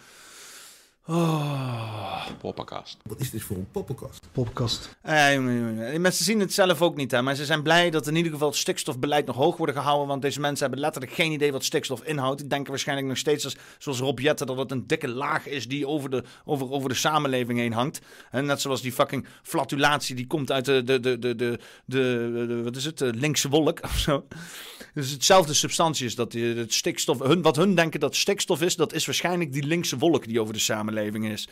Oh. 1.08 2.26
Poppenkast. 2.38 2.96
Wat 3.02 3.20
is 3.20 3.30
dit 3.30 3.42
voor 3.42 3.56
een 3.56 3.68
poppenkast? 3.70 4.26
Poppenkast. 4.32 4.96
Die 5.02 5.98
mensen 5.98 6.24
zien 6.24 6.40
het 6.40 6.52
zelf 6.52 6.82
ook 6.82 6.96
niet, 6.96 7.10
hè. 7.10 7.22
Maar 7.22 7.34
ze 7.34 7.44
zijn 7.44 7.62
blij 7.62 7.90
dat 7.90 8.06
in 8.06 8.16
ieder 8.16 8.32
geval 8.32 8.48
het 8.48 8.56
stikstofbeleid 8.56 9.26
nog 9.26 9.36
hoog 9.36 9.56
wordt 9.56 9.72
gehouden. 9.72 10.08
Want 10.08 10.22
deze 10.22 10.40
mensen 10.40 10.60
hebben 10.60 10.80
letterlijk 10.80 11.14
geen 11.14 11.32
idee 11.32 11.52
wat 11.52 11.64
stikstof 11.64 12.02
inhoudt. 12.02 12.38
Die 12.38 12.48
denken 12.48 12.70
waarschijnlijk 12.70 13.08
nog 13.08 13.16
steeds, 13.18 13.44
als, 13.44 13.56
zoals 13.78 13.98
Rob 13.98 14.18
Jette, 14.18 14.44
dat 14.44 14.56
het 14.56 14.70
een 14.70 14.86
dikke 14.86 15.08
laag 15.08 15.46
is 15.46 15.68
die 15.68 15.86
over 15.86 16.10
de, 16.10 16.24
over, 16.44 16.70
over 16.70 16.88
de 16.88 16.94
samenleving 16.94 17.58
heen 17.58 17.72
hangt. 17.72 18.00
En 18.30 18.46
net 18.46 18.60
zoals 18.60 18.82
die 18.82 18.92
fucking 18.92 19.26
flatulatie 19.42 20.14
die 20.14 20.26
komt 20.26 20.52
uit 20.52 20.64
de, 20.64 20.82
de, 20.82 21.00
de, 21.00 21.18
de, 21.18 21.36
de, 21.36 21.58
de, 21.84 22.46
de 22.48 22.62
wat 22.62 22.76
is 22.76 22.84
het, 22.84 22.98
de 22.98 23.14
linkse 23.14 23.48
wolk 23.48 23.82
of 23.82 23.98
zo. 23.98 24.26
Dus 24.94 25.10
hetzelfde 25.10 25.54
substantie 25.54 26.06
is 26.06 26.14
dat 26.14 26.32
die, 26.32 26.54
het 26.54 26.74
stikstof. 26.74 27.18
Hun, 27.18 27.42
wat 27.42 27.56
hun 27.56 27.74
denken 27.74 28.00
dat 28.00 28.16
stikstof 28.16 28.62
is, 28.62 28.76
dat 28.76 28.92
is 28.92 29.06
waarschijnlijk 29.06 29.52
die 29.52 29.66
linkse 29.66 29.98
wolk 29.98 30.26
die 30.26 30.40
over 30.40 30.54
de 30.54 30.60
samenleving 30.60 30.94
is. 31.05 31.48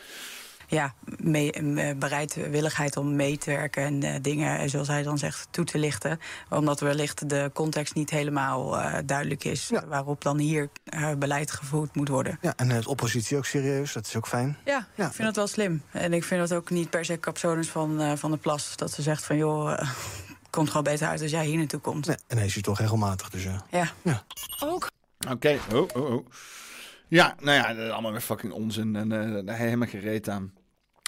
Ja, 0.67 0.93
mee, 1.17 1.51
bereidwilligheid 1.95 2.97
om 2.97 3.15
mee 3.15 3.37
te 3.37 3.49
werken 3.49 3.83
en 3.83 4.03
uh, 4.03 4.15
dingen, 4.21 4.69
zoals 4.69 4.87
hij 4.87 5.03
dan 5.03 5.17
zegt, 5.17 5.47
toe 5.51 5.65
te 5.65 5.77
lichten. 5.77 6.19
Omdat 6.49 6.79
wellicht 6.79 7.29
de 7.29 7.51
context 7.53 7.95
niet 7.95 8.09
helemaal 8.09 8.79
uh, 8.79 8.97
duidelijk 9.05 9.43
is 9.43 9.67
ja. 9.67 9.87
waarop 9.87 10.23
dan 10.23 10.37
hier 10.37 10.69
uh, 10.93 11.11
beleid 11.13 11.51
gevoerd 11.51 11.95
moet 11.95 12.07
worden. 12.07 12.37
Ja, 12.41 12.53
en 12.55 12.67
de 12.67 12.87
oppositie 12.87 13.37
ook 13.37 13.45
serieus, 13.45 13.93
dat 13.93 14.05
is 14.05 14.15
ook 14.15 14.27
fijn. 14.27 14.57
Ja, 14.65 14.87
ja. 14.95 15.05
ik 15.07 15.13
vind 15.13 15.27
dat 15.27 15.35
wel 15.35 15.47
slim. 15.47 15.81
En 15.91 16.13
ik 16.13 16.23
vind 16.23 16.49
dat 16.49 16.57
ook 16.57 16.69
niet 16.69 16.89
per 16.89 17.05
se 17.05 17.19
capsones 17.19 17.69
van, 17.69 18.17
van 18.17 18.31
de 18.31 18.37
plas. 18.37 18.75
Dat 18.75 18.91
ze 18.91 19.01
zegt 19.01 19.25
van 19.25 19.37
joh 19.37 19.79
komt 20.55 20.67
gewoon 20.67 20.83
beter 20.83 21.07
uit 21.07 21.21
als 21.21 21.31
jij 21.31 21.45
hier 21.45 21.57
naartoe 21.57 21.79
komt. 21.79 22.05
Nee, 22.05 22.17
en 22.27 22.37
hij 22.37 22.45
is 22.45 22.53
hier 22.53 22.63
toch 22.63 22.79
regelmatig, 22.79 23.29
dus 23.29 23.43
ja. 23.43 23.65
Ja. 23.69 23.91
ja. 24.01 24.23
Ook. 24.59 24.89
Oké, 25.19 25.33
okay. 25.33 25.59
oh, 25.73 25.87
oh, 25.93 26.13
oh. 26.13 26.25
Ja, 27.07 27.35
nou 27.41 27.57
ja, 27.57 27.73
dat 27.73 27.85
is 27.85 27.91
allemaal 27.91 28.11
weer 28.11 28.21
fucking 28.21 28.53
onzin 28.53 28.95
en 28.95 29.11
uh, 29.11 29.55
helemaal 29.55 29.87
gereed 29.87 30.29
aan. 30.29 30.53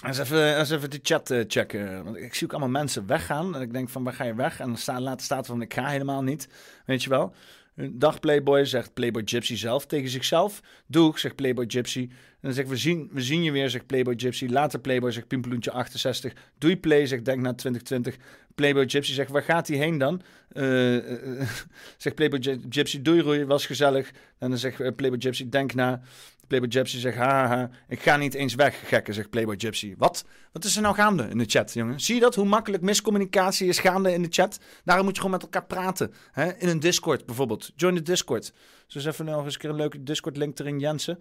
Eens 0.04 0.18
even, 0.18 0.58
eens 0.58 0.70
even 0.70 0.90
de 0.90 1.00
chat 1.02 1.30
uh, 1.30 1.44
checken. 1.48 2.04
Want 2.04 2.16
ik 2.16 2.34
zie 2.34 2.46
ook 2.46 2.52
allemaal 2.52 2.80
mensen 2.80 3.06
weggaan. 3.06 3.54
En 3.54 3.62
ik 3.62 3.72
denk 3.72 3.88
van, 3.88 4.04
waar 4.04 4.12
ga 4.12 4.24
je 4.24 4.34
weg? 4.34 4.60
En 4.60 4.66
dan 4.66 4.76
staat, 4.76 5.00
later 5.00 5.24
staat 5.24 5.46
van, 5.46 5.62
ik 5.62 5.74
ga 5.74 5.86
helemaal 5.86 6.22
niet. 6.22 6.48
Weet 6.86 7.02
je 7.02 7.08
wel? 7.08 7.34
Dag 7.74 8.20
Playboy, 8.20 8.64
zegt 8.64 8.94
Playboy 8.94 9.22
Gypsy 9.24 9.56
zelf 9.56 9.86
tegen 9.86 10.10
zichzelf. 10.10 10.60
Doeg, 10.86 11.18
zegt 11.18 11.34
Playboy 11.34 11.64
Gypsy. 11.68 12.00
En 12.00 12.38
dan 12.40 12.52
zegt 12.52 12.68
we 12.68 12.76
zien, 12.76 13.08
we 13.12 13.20
zien 13.20 13.42
je 13.42 13.52
weer, 13.52 13.70
zegt 13.70 13.86
Playboy 13.86 14.14
Gypsy. 14.16 14.46
Later 14.46 14.80
Playboy, 14.80 15.10
zegt 15.10 15.26
Pimpeloentje 15.26 15.70
68. 15.70 16.32
Doei 16.58 16.78
Play, 16.78 17.06
zegt 17.06 17.24
Denk 17.24 17.40
naar 17.40 17.56
2020. 17.56 18.16
Playboy 18.58 18.88
Gypsy 18.88 19.12
zegt, 19.12 19.30
waar 19.30 19.42
gaat 19.42 19.68
hij 19.68 19.76
heen 19.76 19.98
dan? 19.98 20.22
Uh, 20.52 20.94
uh, 20.94 21.48
zegt 21.96 22.16
Playboy 22.16 22.60
Gypsy, 22.68 23.02
doei 23.02 23.20
Roei, 23.20 23.44
was 23.44 23.66
gezellig. 23.66 24.10
En 24.38 24.48
dan 24.48 24.58
zegt 24.58 24.96
Playboy 24.96 25.20
Gypsy, 25.20 25.48
denk 25.48 25.74
na. 25.74 26.00
Playboy 26.46 26.70
Gypsy 26.70 26.98
zegt, 26.98 27.16
haha, 27.16 27.70
ik 27.88 28.02
ga 28.02 28.16
niet 28.16 28.34
eens 28.34 28.54
weg, 28.54 28.88
gekke, 28.88 29.12
zegt 29.12 29.30
Playboy 29.30 29.54
Gypsy. 29.58 29.94
Wat? 29.98 30.24
Wat 30.52 30.64
is 30.64 30.76
er 30.76 30.82
nou 30.82 30.94
gaande 30.94 31.28
in 31.28 31.38
de 31.38 31.44
chat, 31.44 31.72
jongen? 31.72 32.00
Zie 32.00 32.14
je 32.14 32.20
dat? 32.20 32.34
Hoe 32.34 32.44
makkelijk 32.44 32.82
miscommunicatie 32.82 33.68
is 33.68 33.78
gaande 33.78 34.12
in 34.12 34.22
de 34.22 34.28
chat? 34.30 34.60
Daarom 34.84 35.04
moet 35.04 35.14
je 35.14 35.20
gewoon 35.20 35.36
met 35.36 35.42
elkaar 35.42 35.66
praten. 35.66 36.12
Hè? 36.32 36.56
In 36.58 36.68
een 36.68 36.80
Discord 36.80 37.26
bijvoorbeeld. 37.26 37.72
Join 37.76 37.94
de 37.94 38.02
Discord. 38.02 38.52
Dus 38.86 39.04
even 39.04 39.24
nog 39.24 39.44
eens 39.44 39.54
een 39.54 39.60
keer 39.60 39.70
een 39.70 39.76
leuke 39.76 40.02
Discord-link 40.02 40.58
erin, 40.58 40.78
Jensen. 40.78 41.18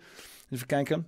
Even 0.50 0.68
kijken. 0.68 1.08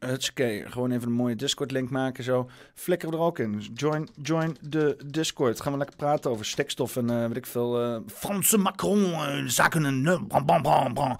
Oké, 0.00 0.64
gewoon 0.70 0.90
even 0.90 1.06
een 1.06 1.14
mooie 1.14 1.36
Discord-link 1.36 1.90
maken 1.90 2.24
zo. 2.24 2.50
Flikker 2.74 3.12
er 3.12 3.18
ook 3.18 3.38
in. 3.38 3.62
Join, 3.74 4.08
join 4.22 4.56
de 4.60 4.96
Discord. 5.06 5.60
Gaan 5.60 5.72
we 5.72 5.78
lekker 5.78 5.96
praten 5.96 6.30
over 6.30 6.44
stikstof 6.44 6.96
en 6.96 7.10
uh, 7.10 7.26
weet 7.26 7.36
ik 7.36 7.46
veel. 7.46 7.84
Uh, 7.84 8.00
Franse 8.06 8.58
Macron, 8.58 9.00
uh, 9.00 9.46
zaken 9.46 9.84
en... 9.84 10.26
Bam, 10.44 10.62
bam. 10.62 11.16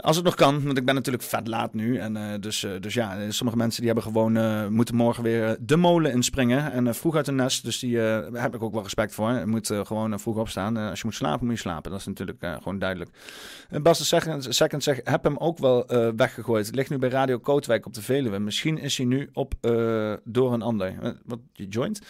Als 0.00 0.16
het 0.16 0.24
nog 0.24 0.34
kan, 0.34 0.64
want 0.64 0.78
ik 0.78 0.84
ben 0.84 0.94
natuurlijk 0.94 1.24
vet 1.24 1.48
laat 1.48 1.74
nu. 1.74 1.98
En 1.98 2.16
uh, 2.16 2.34
dus, 2.40 2.64
uh, 2.64 2.80
dus 2.80 2.94
ja, 2.94 3.30
sommige 3.30 3.58
mensen 3.58 3.82
die 3.82 3.92
hebben 3.92 4.12
gewoon 4.12 4.36
uh, 4.36 4.66
moeten 4.66 4.94
morgen 4.94 5.22
weer 5.22 5.56
de 5.60 5.76
molen 5.76 6.12
inspringen. 6.12 6.72
En 6.72 6.94
vroeg 6.94 7.16
uit 7.16 7.24
de 7.24 7.32
nest, 7.32 7.64
dus 7.64 7.78
die 7.78 7.98
heb 7.98 8.54
ik 8.54 8.62
ook 8.62 8.72
wel 8.72 8.82
respect 8.82 9.14
voor. 9.14 9.30
Je 9.32 9.46
moet 9.46 9.66
gewoon 9.66 10.20
vroeg 10.20 10.36
opstaan. 10.36 10.76
als 10.76 10.98
je 10.98 11.06
moet 11.06 11.14
slapen, 11.14 11.46
moet 11.46 11.54
je 11.54 11.60
slapen. 11.60 11.90
Dat 11.90 12.00
is 12.00 12.06
natuurlijk 12.06 12.38
gewoon 12.40 12.78
duidelijk. 12.78 13.10
Bas 13.82 13.98
de 13.98 14.04
second, 14.04 14.46
second 14.48 14.82
zegt, 14.82 15.08
heb 15.08 15.24
hem 15.24 15.36
ook 15.36 15.58
wel 15.58 15.86
weggegooid. 16.16 16.74
Ligt 16.74 16.90
nu 16.90 16.98
bij 16.98 17.08
Radio 17.08 17.38
Kootwijk 17.38 17.86
op 17.86 17.94
de 17.94 18.02
Veluwe. 18.02 18.38
Misschien 18.38 18.78
is 18.78 18.96
hij 18.96 19.06
nu 19.06 19.28
op 19.32 19.54
door 20.24 20.52
een 20.52 20.62
ander. 20.62 21.18
Wat, 21.24 21.38
je 21.52 21.68
joint? 21.68 22.00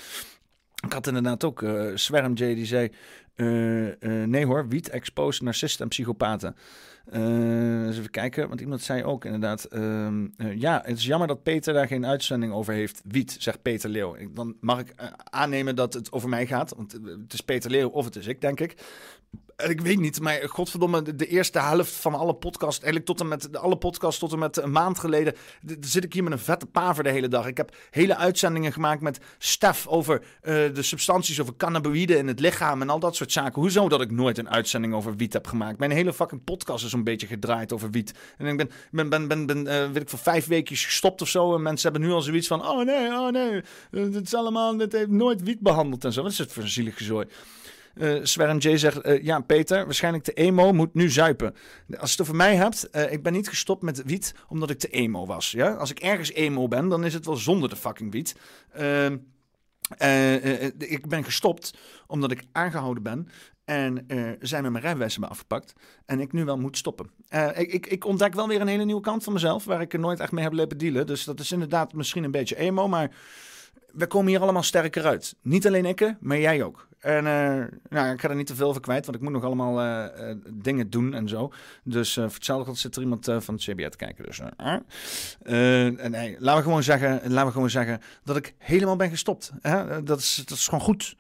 Ik 0.85 0.93
had 0.93 1.07
inderdaad 1.07 1.45
ook 1.45 1.65
Swerm 1.95 2.33
J 2.33 2.55
die 2.55 2.67
zei... 2.67 2.93
Nee 4.27 4.47
hoor, 4.47 4.69
wiet 4.69 4.89
exposed 4.89 5.43
narcisten 5.43 5.83
en 5.83 5.89
psychopaten. 5.89 6.57
Uh, 7.13 7.87
eens 7.87 7.99
even 7.99 8.11
kijken, 8.11 8.49
want 8.49 8.61
iemand 8.61 8.83
zei 8.83 9.05
ook 9.05 9.25
inderdaad... 9.25 9.69
Uh, 9.73 10.09
ja, 10.55 10.83
het 10.85 10.99
is 10.99 11.05
jammer 11.05 11.29
dat 11.29 11.43
Peter 11.43 11.75
daar 11.75 11.87
geen 11.87 12.07
uitzending 12.07 12.53
over 12.53 12.75
heeft. 12.75 13.03
Wiet, 13.05 13.37
zegt 13.39 13.63
Peter 13.63 13.91
Leeuw. 13.91 14.17
Dan 14.35 14.57
mag 14.61 14.79
ik 14.81 14.95
aannemen 15.31 15.77
dat 15.77 15.95
het 15.95 16.13
over 16.13 16.29
mij 16.29 16.47
gaat. 16.47 16.75
Want 16.77 16.93
het 16.93 17.33
is 17.33 17.41
Peter 17.41 17.71
Leeuw 17.71 17.89
of 17.89 18.05
het 18.05 18.17
is 18.17 18.27
ik, 18.27 18.41
denk 18.41 18.61
ik. 18.61 18.75
Ik 19.67 19.81
weet 19.81 20.01
niet, 20.01 20.21
maar 20.21 20.49
godverdomme, 20.49 21.15
de, 21.17 21.27
eerste 21.27 21.61
helft 21.61 21.93
van 21.93 22.15
alle 22.15 22.35
podcasts, 22.35 22.83
eigenlijk 22.83 23.07
tot 23.07 23.21
en 23.21 23.29
met 23.29 23.57
alle 23.57 23.77
podcasts 23.77 24.19
tot 24.19 24.33
en 24.33 24.39
met 24.39 24.57
een 24.57 24.71
maand 24.71 24.99
geleden, 24.99 25.35
zit 25.81 26.05
ik 26.05 26.13
hier 26.13 26.23
met 26.23 26.33
een 26.33 26.39
vette 26.39 26.67
paver 26.67 27.05
de 27.05 27.11
hele 27.11 27.29
dag. 27.29 27.47
Ik 27.47 27.57
heb 27.57 27.77
hele 27.91 28.17
uitzendingen 28.17 28.73
gemaakt 28.73 29.01
met 29.01 29.19
Stef 29.39 29.87
over 29.87 30.21
uh, 30.21 30.55
de 30.75 30.83
substanties, 30.83 31.41
over 31.41 31.57
cannabinoïden 31.57 32.19
in 32.19 32.27
het 32.27 32.41
lichaam 32.41 32.83
en 32.83 32.91
al 32.91 32.99
dat 32.99 33.17
soort 33.17 33.33
zaken. 33.33 33.63
Hoezo 33.63 33.89
dat 33.89 34.01
ik 34.01 34.11
nooit 34.11 34.39
een 34.39 34.51
uitzending 34.51 34.95
over 34.95 35.17
wiet 35.17 35.33
heb 35.33 35.47
gemaakt? 35.47 35.79
Mijn 35.79 35.91
hele 35.91 36.13
fucking 36.13 36.45
podcast 36.45 36.85
is 36.85 36.93
een 36.93 37.05
beetje 37.05 37.27
gedraaid 37.27 37.73
over 37.73 37.91
wiet. 37.91 38.15
En 38.37 38.47
ik 38.47 38.57
ben, 38.57 38.71
ben, 38.91 39.09
ben, 39.09 39.29
ben, 39.29 39.47
ben 39.47 39.59
uh, 39.67 39.91
weet 39.91 40.03
ik, 40.03 40.09
voor 40.09 40.19
vijf 40.19 40.47
weekjes 40.47 40.85
gestopt 40.85 41.23
of 41.23 41.29
zo. 41.29 41.55
En 41.55 41.63
mensen 41.63 41.91
hebben 41.91 42.09
nu 42.09 42.15
al 42.15 42.23
zoiets 42.23 42.47
van, 42.47 42.69
oh 42.69 42.85
nee, 42.85 43.09
oh 43.09 43.31
nee, 43.31 43.63
het 43.91 44.27
is 44.27 44.35
allemaal, 44.35 44.77
dit 44.77 44.93
heeft 44.93 45.11
nooit 45.11 45.43
wiet 45.43 45.61
behandeld 45.61 46.05
en 46.05 46.13
zo. 46.13 46.23
Wat 46.23 46.33
is 46.33 46.39
het 46.39 46.53
voor 46.53 46.63
een 46.63 46.69
zielige 46.69 47.05
zooi? 47.05 47.27
Uh, 47.99 48.19
Swerm 48.23 48.59
J 48.59 48.77
zegt, 48.77 49.07
uh, 49.07 49.23
ja 49.23 49.41
Peter, 49.41 49.85
waarschijnlijk 49.85 50.25
de 50.25 50.33
emo 50.33 50.73
moet 50.73 50.95
nu 50.95 51.11
zuipen. 51.11 51.55
Als 51.99 52.11
je 52.11 52.17
het 52.17 52.21
over 52.21 52.35
mij 52.35 52.57
hebt, 52.57 52.89
uh, 52.93 53.13
ik 53.13 53.23
ben 53.23 53.33
niet 53.33 53.49
gestopt 53.49 53.83
met 53.83 54.03
wiet 54.03 54.35
omdat 54.49 54.71
ik 54.71 54.79
te 54.79 54.89
emo 54.89 55.27
was. 55.27 55.51
Ja? 55.51 55.75
Als 55.75 55.91
ik 55.91 55.99
ergens 55.99 56.33
emo 56.33 56.69
ben, 56.69 56.89
dan 56.89 57.05
is 57.05 57.15
het 57.15 57.27
wel 57.27 57.37
zonder 57.37 57.69
de 57.69 57.77
fucking 57.77 58.13
wiet. 58.13 58.37
Ehm, 58.73 59.17
ik 60.79 61.07
ben 61.09 61.25
gestopt 61.25 61.79
omdat 62.07 62.31
ik 62.31 62.45
aangehouden 62.53 63.03
ben 63.03 63.29
en 63.65 64.07
zij 64.41 64.63
met 64.63 64.71
mijn 64.71 64.85
rijbewijs 64.85 65.13
hebben 65.13 65.31
afgepakt. 65.31 65.73
En 66.07 66.21
ik 66.21 66.33
nu 66.33 66.45
wel 66.45 66.59
moet 66.59 66.77
stoppen. 66.77 67.11
ik, 67.55 67.73
ik, 67.73 67.87
ik, 67.87 68.05
ontdek 68.05 68.35
wel 68.35 68.49
weer 68.49 68.61
een 68.61 68.67
hele 68.67 68.85
nieuwe 68.85 69.01
kant 69.01 69.25
van 69.25 69.33
mezelf. 69.33 69.65
Waar 69.65 69.81
ik 69.81 69.93
er 69.93 69.99
nooit 69.99 70.21
echt 70.21 70.33
mee 70.33 70.45
heb 70.45 70.53
lopen 70.53 70.79
dealen. 70.79 71.07
Dus 71.07 71.25
dat 71.25 71.41
is 71.41 71.53
inderdaad 71.53 71.93
misschien 71.93 72.25
een 72.25 72.31
beetje 72.31 72.57
emo. 72.57 72.89
Maar 72.89 73.11
we 73.93 74.07
komen 74.07 74.29
hier 74.29 74.41
allemaal 74.41 74.63
sterker 74.63 75.07
uit. 75.07 75.35
Niet 75.43 75.67
alleen 75.67 75.87
ik, 75.87 76.15
maar 76.21 76.39
jij 76.39 76.63
ook. 76.63 76.89
En 76.99 77.25
uh, 77.25 77.65
nou, 77.89 78.13
ik 78.13 78.21
ga 78.21 78.29
er 78.29 78.35
niet 78.35 78.47
te 78.47 78.55
veel 78.55 78.69
over 78.69 78.81
kwijt, 78.81 79.05
want 79.05 79.17
ik 79.17 79.23
moet 79.23 79.33
nog 79.33 79.45
allemaal 79.45 79.85
uh, 79.85 80.29
uh, 80.29 80.35
dingen 80.53 80.91
doen 80.91 81.15
en 81.15 81.29
zo. 81.29 81.53
Dus 81.85 82.15
voor 82.15 82.23
hetzelfde 82.25 82.75
zit 82.75 82.97
er 82.97 83.03
iemand 83.03 83.25
van 83.25 83.55
het 83.55 83.63
CBA 83.63 83.89
te 83.89 83.97
kijken. 83.97 84.25
Dus, 84.25 84.41
nee, 86.11 86.37
laten, 86.39 86.57
we 86.57 86.63
gewoon 86.63 86.83
zeggen, 86.83 87.21
laten 87.23 87.47
we 87.47 87.53
gewoon 87.53 87.71
zeggen 87.71 88.01
dat 88.25 88.37
ik 88.37 88.55
helemaal 88.59 88.97
ben 88.97 89.11
gestopt. 89.11 89.53
Hè? 89.61 90.03
Dat, 90.03 90.19
is, 90.19 90.43
dat 90.47 90.59
is 90.59 90.65
gewoon 90.65 90.85
goed. 90.85 91.17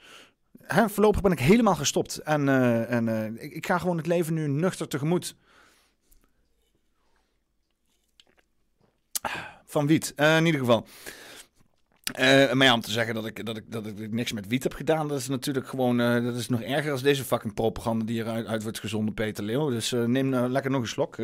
Hè? 0.62 0.89
Voorlopig 0.89 1.20
ben 1.20 1.32
ik 1.32 1.40
helemaal 1.40 1.74
gestopt. 1.74 2.19
En, 2.19 2.49
en 2.89 3.36
ik, 3.39 3.53
ik, 3.53 3.66
ga 3.66 3.78
gewoon 3.78 3.97
het 3.97 4.07
leven 4.07 4.35
nu 4.35 4.49
nuchter 4.49 4.89
tegemoet. 4.89 5.36
Van 9.66 9.86
wiet, 9.86 10.12
in 10.16 10.47
ieder 10.47 10.61
geval. 10.61 10.86
Uh, 12.21 12.53
maar 12.53 12.73
om 12.73 12.81
te 12.81 12.91
zeggen 12.91 13.15
dat 13.15 13.27
ik, 13.27 13.47
dat, 13.47 13.57
ik, 13.57 13.65
dat 13.73 13.87
ik 13.87 14.13
niks 14.13 14.33
met 14.33 14.47
wiet 14.47 14.63
heb 14.63 14.73
gedaan, 14.73 15.09
dat 15.09 15.19
is 15.19 15.29
natuurlijk 15.29 15.69
gewoon, 15.69 16.01
uh, 16.01 16.25
dat 16.25 16.37
is 16.37 16.49
nog 16.49 16.63
erger 16.63 16.93
als 16.93 17.03
deze 17.03 17.25
fucking 17.25 17.55
propaganda 17.55 18.05
die 18.05 18.21
eruit 18.21 18.47
uit 18.47 18.63
wordt 18.63 18.81
gezonden, 18.81 19.15
Peter 19.15 19.45
Leeuw. 19.45 19.71
Dus 19.71 19.93
uh, 19.93 20.05
neem 20.05 20.35
lekker 20.35 20.71
nog 20.71 20.81
een 20.81 20.89
slok. 20.89 21.19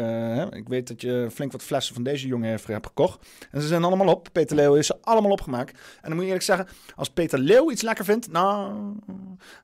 Ik 0.50 0.68
weet 0.68 0.88
dat 0.88 1.00
je 1.00 1.28
flink 1.32 1.52
wat 1.52 1.62
flessen 1.62 1.94
van 1.94 2.02
deze 2.02 2.26
jongen 2.26 2.48
hebt 2.48 2.86
gekocht. 2.86 3.26
En 3.50 3.60
ze 3.60 3.66
zijn 3.66 3.84
allemaal 3.84 4.08
op. 4.08 4.28
Peter 4.32 4.56
Leeuw 4.56 4.74
is 4.74 4.86
ze 4.86 4.96
allemaal 5.00 5.30
opgemaakt. 5.30 5.70
En 5.70 5.78
dan 6.02 6.12
moet 6.12 6.20
je 6.20 6.26
eerlijk 6.26 6.44
zeggen, 6.44 6.66
als 6.94 7.10
Peter 7.10 7.38
Leeuw 7.38 7.70
iets 7.70 7.82
lekker 7.82 8.04
vindt, 8.04 8.32
nou, 8.32 8.72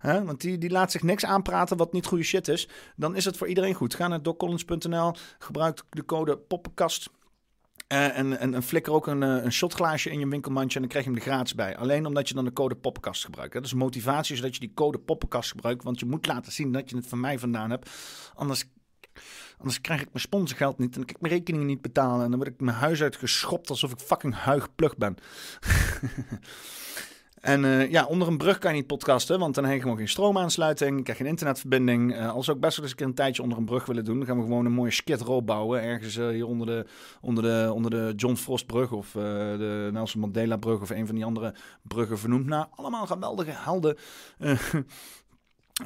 want 0.03 0.41
die, 0.41 0.59
die 0.59 0.71
laat 0.71 0.93
zich 0.93 1.03
niks 1.03 1.25
aanpraten 1.25 1.77
wat 1.77 1.93
niet 1.93 2.07
goede 2.07 2.25
shit 2.25 2.49
is, 2.49 2.69
dan 2.97 3.17
is 3.17 3.25
het 3.25 3.37
voor 3.37 3.49
iedereen 3.49 3.75
goed. 3.75 3.95
Ga 3.95 4.09
naar 4.09 4.23
doccollins.nl, 4.23 5.15
gebruik 5.39 5.83
de 5.91 6.05
code 6.05 6.37
poppenkast 6.37 7.11
uh, 7.93 8.19
en, 8.19 8.39
en, 8.39 8.55
en 8.55 8.63
flikker 8.63 8.93
ook 8.93 9.07
een, 9.07 9.23
een 9.23 9.53
shotglaasje 9.53 10.11
in 10.11 10.19
je 10.19 10.29
winkelmandje 10.29 10.75
en 10.75 10.81
dan 10.81 10.91
krijg 10.91 11.05
je 11.05 11.11
hem 11.11 11.21
er 11.21 11.27
gratis 11.27 11.55
bij. 11.55 11.77
Alleen 11.77 12.07
omdat 12.07 12.29
je 12.29 12.35
dan 12.35 12.45
de 12.45 12.53
code 12.53 12.75
poppenkast 12.75 13.25
gebruikt. 13.25 13.53
Dat 13.53 13.65
is 13.65 13.75
motivatie 13.75 14.37
zodat 14.37 14.55
je 14.55 14.61
die 14.61 14.75
code 14.75 14.99
poppenkast 14.99 15.51
gebruikt. 15.51 15.85
Want 15.85 16.01
je 16.01 16.07
moet 16.07 16.27
laten 16.27 16.53
zien 16.53 16.73
dat 16.73 16.91
je 16.91 16.97
het 16.97 17.07
van 17.07 17.21
mij 17.21 17.39
vandaan 17.39 17.71
hebt. 17.71 17.91
Anders, 18.35 18.65
anders 19.59 19.81
krijg 19.81 20.01
ik 20.01 20.09
mijn 20.13 20.25
sponsorgeld 20.25 20.79
niet 20.79 20.89
en 20.89 20.95
dan 20.95 21.05
kan 21.05 21.15
ik 21.15 21.21
mijn 21.21 21.35
rekeningen 21.35 21.67
niet 21.67 21.83
betalen. 21.83 22.25
En 22.25 22.31
dan 22.31 22.39
word 22.39 22.53
ik 22.53 22.61
mijn 22.61 22.77
huis 22.77 23.03
uitgeschopt 23.03 23.71
alsof 23.71 23.93
ik 23.93 23.99
fucking 23.99 24.35
huigplug 24.35 24.97
ben. 24.97 25.17
En 27.41 27.65
uh, 27.65 27.91
ja, 27.91 28.05
onder 28.05 28.29
een 28.29 28.39
brug 28.39 28.59
kan 28.59 28.71
je 28.71 28.77
niet 28.77 28.87
podcasten, 28.87 29.39
want 29.39 29.55
dan 29.55 29.65
heb 29.65 29.75
je 29.75 29.81
gewoon 29.81 29.97
geen 29.97 30.09
stroomaansluiting, 30.09 31.03
krijg 31.03 31.19
je 31.19 31.25
een 31.25 31.31
internetverbinding. 31.31 32.17
Uh, 32.17 32.33
als 32.33 32.47
we 32.47 32.53
ook 32.53 32.61
best 32.61 32.77
wel 32.77 32.85
eens 32.85 32.93
een 32.93 32.99
keer 32.99 33.07
een 33.07 33.15
tijdje 33.15 33.43
onder 33.43 33.59
een 33.59 33.65
brug 33.65 33.87
willen 33.87 34.05
doen, 34.05 34.19
dan 34.19 34.27
gaan 34.27 34.37
we 34.37 34.43
gewoon 34.43 34.67
een 34.67 34.73
mooie 34.73 34.91
skid 34.91 35.21
row 35.21 35.45
bouwen. 35.45 35.83
Ergens 35.83 36.17
uh, 36.17 36.29
hier 36.29 36.47
onder 36.47 36.67
de, 36.67 36.87
onder, 37.21 37.43
de, 37.43 37.73
onder 37.73 37.91
de 37.91 38.13
John 38.17 38.35
Frostbrug 38.35 38.93
of 38.93 39.11
de 39.11 39.89
Nelson 39.93 40.21
Mandela 40.21 40.57
brug 40.57 40.81
of 40.81 40.91
een 40.91 41.07
van 41.07 41.15
die 41.15 41.25
andere 41.25 41.55
bruggen 41.83 42.19
vernoemd. 42.19 42.47
Nou, 42.47 42.67
allemaal 42.75 43.07
geweldige 43.07 43.53
helden. 43.55 43.97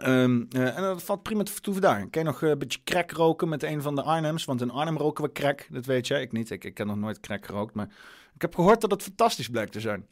Um, 0.05 0.47
en 0.51 0.83
dat 0.83 1.03
valt 1.03 1.23
prima 1.23 1.43
te 1.43 1.53
vertoeven 1.53 1.83
daar. 1.83 1.99
Kan 1.99 2.23
je 2.23 2.29
nog 2.29 2.43
een 2.43 2.59
beetje 2.59 2.81
crack 2.85 3.11
roken 3.11 3.49
met 3.49 3.63
een 3.63 3.83
van 3.83 3.95
de 3.95 4.03
Arnhems? 4.03 4.45
Want 4.45 4.61
in 4.61 4.71
Arnhem 4.71 4.97
roken 4.97 5.25
we 5.25 5.33
crack, 5.33 5.67
dat 5.71 5.87
weet 5.87 6.07
jij. 6.07 6.23
Ik 6.23 6.33
niet, 6.33 6.51
ik, 6.51 6.65
ik 6.65 6.79
heb 6.79 6.87
nog 6.87 6.97
nooit 6.97 7.21
crack 7.21 7.47
gerookt. 7.47 7.75
Maar 7.75 7.89
ik 8.35 8.43
heb 8.43 8.55
gehoord 8.55 8.81
dat 8.81 8.91
het 8.91 9.03
fantastisch 9.03 9.49
blijkt 9.49 9.73
te 9.73 9.81
zijn 9.81 10.07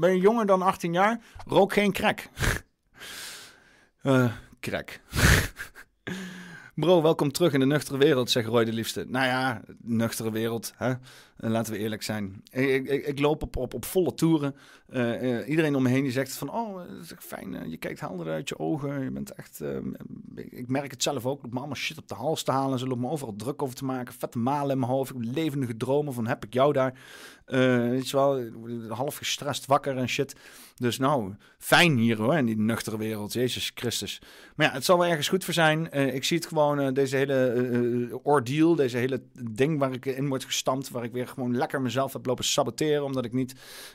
ben 0.00 0.14
je 0.14 0.20
jonger 0.20 0.46
dan 0.46 0.62
18 0.62 0.92
jaar, 0.92 1.20
rook 1.46 1.72
geen 1.72 1.92
crack. 1.92 2.28
uh, 4.02 4.32
crack. 4.60 5.00
Bro, 6.74 7.02
welkom 7.02 7.32
terug 7.32 7.52
in 7.52 7.60
de 7.60 7.66
nuchtere 7.66 7.98
wereld, 7.98 8.30
zegt 8.30 8.48
Roy 8.48 8.64
de 8.64 8.72
liefste. 8.72 9.04
Nou 9.08 9.26
ja, 9.26 9.60
nuchtere 9.82 10.30
wereld, 10.30 10.72
hè? 10.76 10.92
Laten 11.38 11.72
we 11.72 11.78
eerlijk 11.78 12.02
zijn. 12.02 12.42
Ik, 12.50 12.88
ik, 12.88 13.06
ik 13.06 13.18
loop 13.18 13.42
op, 13.42 13.56
op, 13.56 13.74
op 13.74 13.84
volle 13.84 14.14
toeren. 14.14 14.54
Uh, 14.92 15.22
uh, 15.22 15.48
iedereen 15.48 15.76
om 15.76 15.82
me 15.82 15.88
heen 15.88 16.02
die 16.02 16.12
zegt 16.12 16.32
van, 16.32 16.52
oh, 16.52 16.76
dat 16.76 17.00
is 17.00 17.12
fijn, 17.18 17.54
uh, 17.54 17.66
je 17.66 17.76
kijkt 17.76 18.00
helder 18.00 18.32
uit 18.32 18.48
je 18.48 18.58
ogen. 18.58 19.04
Je 19.04 19.10
bent 19.10 19.32
echt, 19.32 19.62
ik 20.34 20.68
merk 20.68 20.90
het 20.90 21.02
zelf 21.02 21.26
ook, 21.26 21.42
loop 21.42 21.52
me 21.52 21.58
allemaal 21.58 21.76
shit 21.76 21.98
op 21.98 22.08
de 22.08 22.14
hals 22.14 22.42
te 22.42 22.50
halen. 22.52 22.78
Ze 22.78 22.86
lopen 22.86 23.02
me 23.02 23.10
overal 23.10 23.36
druk 23.36 23.62
over 23.62 23.74
te 23.74 23.84
maken, 23.84 24.14
vette 24.14 24.38
malen 24.38 24.70
in 24.70 24.78
mijn 24.78 24.90
hoofd. 24.90 25.10
Ik 25.10 25.16
heb 25.16 25.34
levendige 25.34 25.76
dromen 25.76 26.12
van, 26.12 26.26
heb 26.26 26.44
ik 26.44 26.52
jou 26.52 26.72
daar? 26.72 26.98
weet 27.44 28.10
wel, 28.16 28.42
half 28.88 29.16
gestrest 29.16 29.66
wakker 29.66 29.96
en 29.96 30.08
shit. 30.08 30.36
Dus 30.76 30.98
nou, 30.98 31.34
fijn 31.58 31.96
hier 31.96 32.20
hoor, 32.20 32.36
in 32.36 32.46
die 32.46 32.58
nuchtere 32.58 32.98
wereld. 32.98 33.32
Jezus 33.32 33.70
Christus. 33.74 34.20
Maar 34.54 34.66
ja, 34.66 34.72
het 34.72 34.84
zal 34.84 34.98
wel 34.98 35.08
ergens 35.08 35.28
goed 35.28 35.44
voor 35.44 35.54
zijn. 35.54 35.92
ik 35.92 36.24
zie 36.24 36.36
het 36.36 36.46
gewoon, 36.46 36.94
deze 36.94 37.16
hele 37.16 38.20
ordeal, 38.22 38.74
deze 38.74 38.96
hele 38.96 39.22
ding 39.32 39.78
waar 39.78 39.92
ik 39.92 40.06
in 40.06 40.28
word 40.28 40.44
gestampt, 40.44 40.90
waar 40.90 41.04
ik 41.04 41.12
weer 41.12 41.27
gewoon 41.28 41.56
lekker 41.56 41.80
mezelf 41.80 42.12
heb 42.12 42.26
lopen 42.26 42.44
saboteren. 42.44 43.04
Omdat 43.04 43.24
ik 43.24 43.32
niet, 43.32 43.54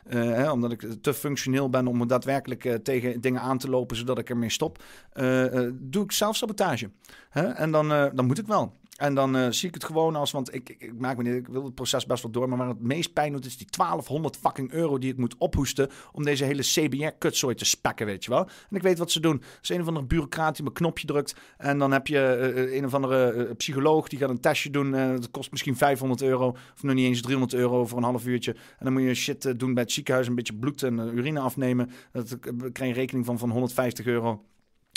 uh, 0.09 0.13
hè, 0.13 0.51
omdat 0.51 0.71
ik 0.71 0.85
te 1.01 1.13
functioneel 1.13 1.69
ben 1.69 1.87
om 1.87 2.07
daadwerkelijk 2.07 2.65
uh, 2.65 2.73
tegen 2.73 3.21
dingen 3.21 3.41
aan 3.41 3.57
te 3.57 3.69
lopen 3.69 3.95
zodat 3.95 4.17
ik 4.17 4.29
ermee 4.29 4.49
stop. 4.49 4.83
Uh, 5.13 5.69
doe 5.73 6.03
ik 6.03 6.11
zelf 6.11 6.35
sabotage. 6.35 6.89
Hè? 7.29 7.47
En 7.47 7.71
dan, 7.71 7.87
dan 7.87 8.25
moet 8.25 8.39
ik 8.39 8.47
wel. 8.47 8.73
En 8.97 9.13
dan 9.13 9.35
uh, 9.35 9.47
zie 9.49 9.67
ik 9.67 9.73
het 9.73 9.83
gewoon 9.83 10.15
als, 10.15 10.31
want 10.31 10.53
ik, 10.53 10.69
ik, 10.69 10.81
ik, 10.81 10.99
maak 10.99 11.17
me 11.17 11.23
niet, 11.23 11.33
ik 11.33 11.47
wil 11.47 11.63
het 11.63 11.75
proces 11.75 12.05
best 12.05 12.23
wel 12.23 12.31
door, 12.31 12.49
maar 12.49 12.57
waar 12.57 12.67
het 12.67 12.81
meest 12.81 13.13
pijn 13.13 13.31
doet 13.31 13.45
is 13.45 13.57
die 13.57 13.67
1200 13.69 14.37
fucking 14.37 14.71
euro 14.71 14.97
die 14.97 15.11
ik 15.11 15.17
moet 15.17 15.35
ophoesten 15.37 15.89
om 16.11 16.23
deze 16.23 16.43
hele 16.43 16.61
CBR-kutzooi 16.61 17.55
te 17.55 17.65
spekken, 17.65 18.05
weet 18.05 18.23
je 18.23 18.29
wel. 18.29 18.47
En 18.69 18.75
ik 18.75 18.81
weet 18.81 18.97
wat 18.97 19.11
ze 19.11 19.19
doen. 19.19 19.35
Er 19.41 19.57
is 19.61 19.69
een 19.69 19.81
of 19.81 19.87
andere 19.87 20.05
bureaucraat 20.05 20.55
die 20.55 20.65
een 20.65 20.73
knopje 20.73 21.07
drukt 21.07 21.35
en 21.57 21.77
dan 21.77 21.91
heb 21.91 22.07
je 22.07 22.53
uh, 22.55 22.75
een 22.75 22.85
of 22.85 22.93
andere 22.93 23.53
psycholoog 23.55 24.07
die 24.07 24.19
gaat 24.19 24.29
een 24.29 24.39
testje 24.39 24.69
doen. 24.69 24.91
dat 24.91 25.31
kost 25.31 25.51
misschien 25.51 25.77
500 25.77 26.21
euro 26.21 26.47
of 26.47 26.83
nog 26.83 26.93
niet 26.93 27.05
eens 27.05 27.21
300 27.21 27.53
euro 27.53 27.85
voor 27.85 27.97
een 27.97 28.03
half 28.03 28.25
uurtje. 28.25 28.51
En 28.51 28.85
dan 28.85 28.93
moet 28.93 29.01
je 29.01 29.13
shit 29.13 29.59
doen 29.59 29.73
bij 29.73 29.83
het 29.83 29.91
ziekenhuis, 29.91 30.27
een 30.27 30.35
beetje 30.35 30.55
bloed 30.55 30.83
en 30.83 30.99
urine 30.99 31.39
afnemen. 31.39 31.89
Dat 32.11 32.37
krijg 32.71 32.93
je 32.93 32.99
rekening 32.99 33.25
van 33.25 33.39
van 33.39 33.49
150 33.49 34.05
euro. 34.05 34.43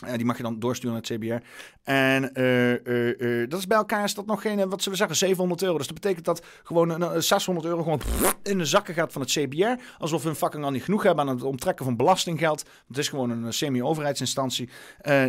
Uh, 0.05 0.15
die 0.15 0.25
mag 0.25 0.37
je 0.37 0.43
dan 0.43 0.59
doorsturen 0.59 0.93
naar 0.93 1.03
het 1.09 1.41
CBR. 1.41 1.47
En 1.83 2.31
uh, 2.35 3.41
uh, 3.41 3.49
dat 3.49 3.59
is 3.59 3.67
bij 3.67 3.77
elkaar 3.77 4.05
is 4.05 4.15
dat 4.15 4.27
nog 4.27 4.43
geen, 4.43 4.57
wat 4.57 4.83
zullen 4.83 4.91
we 4.91 4.97
zeggen, 4.97 5.17
700 5.17 5.63
euro. 5.63 5.77
Dus 5.77 5.87
dat 5.87 6.01
betekent 6.01 6.25
dat 6.25 6.45
gewoon 6.63 7.23
600 7.23 7.67
euro 7.67 7.83
gewoon 7.83 8.01
in 8.43 8.59
de 8.59 8.65
zakken 8.65 8.95
gaat 8.95 9.13
van 9.13 9.21
het 9.21 9.31
CBR. 9.31 9.83
Alsof 9.99 10.25
een 10.25 10.35
fucking 10.35 10.65
al 10.65 10.71
niet 10.71 10.83
genoeg 10.83 11.03
hebben 11.03 11.29
aan 11.29 11.35
het 11.35 11.43
onttrekken 11.43 11.85
van 11.85 11.97
belastinggeld. 11.97 12.65
Het 12.89 12.99
is 12.99 13.09
gewoon 13.09 13.31
een 13.31 13.53
semi-overheidsinstantie. 13.53 14.69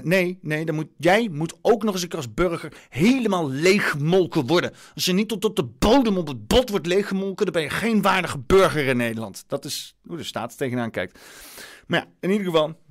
nee, 0.04 0.40
nee, 0.42 0.66
dan 0.66 0.76
moet, 0.76 0.88
jij 0.98 1.30
moet 1.32 1.54
ook 1.62 1.84
nog 1.84 1.94
eens 1.94 2.04
een 2.04 2.10
keer 2.10 2.18
als 2.18 2.34
burger 2.34 2.74
helemaal 2.90 3.50
leeggemolken 3.50 4.48
worden. 4.48 4.74
Als 4.96 5.06
je 5.06 5.14
niet 5.14 5.28
tot, 5.28 5.42
tot 5.42 5.56
de 5.56 5.66
bodem 5.66 6.18
op 6.18 6.28
het 6.28 6.48
bot 6.48 6.70
wordt 6.70 6.86
leeggemolken, 6.86 7.46
dan 7.46 7.54
ben 7.54 7.64
je 7.64 7.70
geen 7.70 8.02
waardige 8.02 8.40
burger 8.40 8.86
in 8.86 8.98
Nederland. 8.98 9.44
Dat 9.48 9.66
is 9.66 9.96
hoe 10.08 10.18
de 10.18 10.24
staat 10.24 10.58
tegenaan 10.58 10.92
kijkt. 10.92 11.20
Maar 11.88 12.00
ja, 12.00 12.06
in 12.20 12.30
ieder 12.30 12.46
geval... 12.46 12.86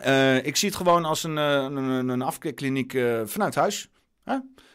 Uh, 0.00 0.44
ik 0.44 0.56
zie 0.56 0.68
het 0.68 0.76
gewoon 0.76 1.04
als 1.04 1.22
een, 1.22 1.36
een, 1.36 2.08
een 2.08 2.22
afklikkliniek 2.22 2.92
uh, 2.92 3.20
vanuit 3.24 3.54
huis. 3.54 3.88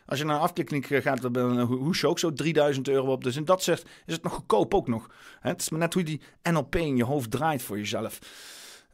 Als 0.06 0.20
je 0.20 0.26
naar 0.26 0.36
een 0.36 0.42
afklikkliniek 0.42 0.86
gaat, 0.86 1.34
dan 1.34 1.60
hoes 1.60 2.00
je 2.00 2.08
ook 2.08 2.20
zo 2.20 2.34
3000 2.34 2.88
euro 2.88 3.12
op. 3.12 3.24
Dus 3.24 3.36
in 3.36 3.46
dat 3.46 3.64
zegt 3.64 3.90
is 4.06 4.14
het 4.14 4.24
nog 4.24 4.34
goedkoop 4.34 4.74
ook 4.74 4.88
nog. 4.88 5.10
Het 5.40 5.62
is 5.62 5.70
maar 5.70 5.80
net 5.80 5.94
hoe 5.94 6.04
die 6.04 6.22
NLP 6.44 6.76
in 6.76 6.96
je 6.96 7.04
hoofd 7.04 7.32
draait 7.32 7.62
voor 7.62 7.78
jezelf. 7.78 8.20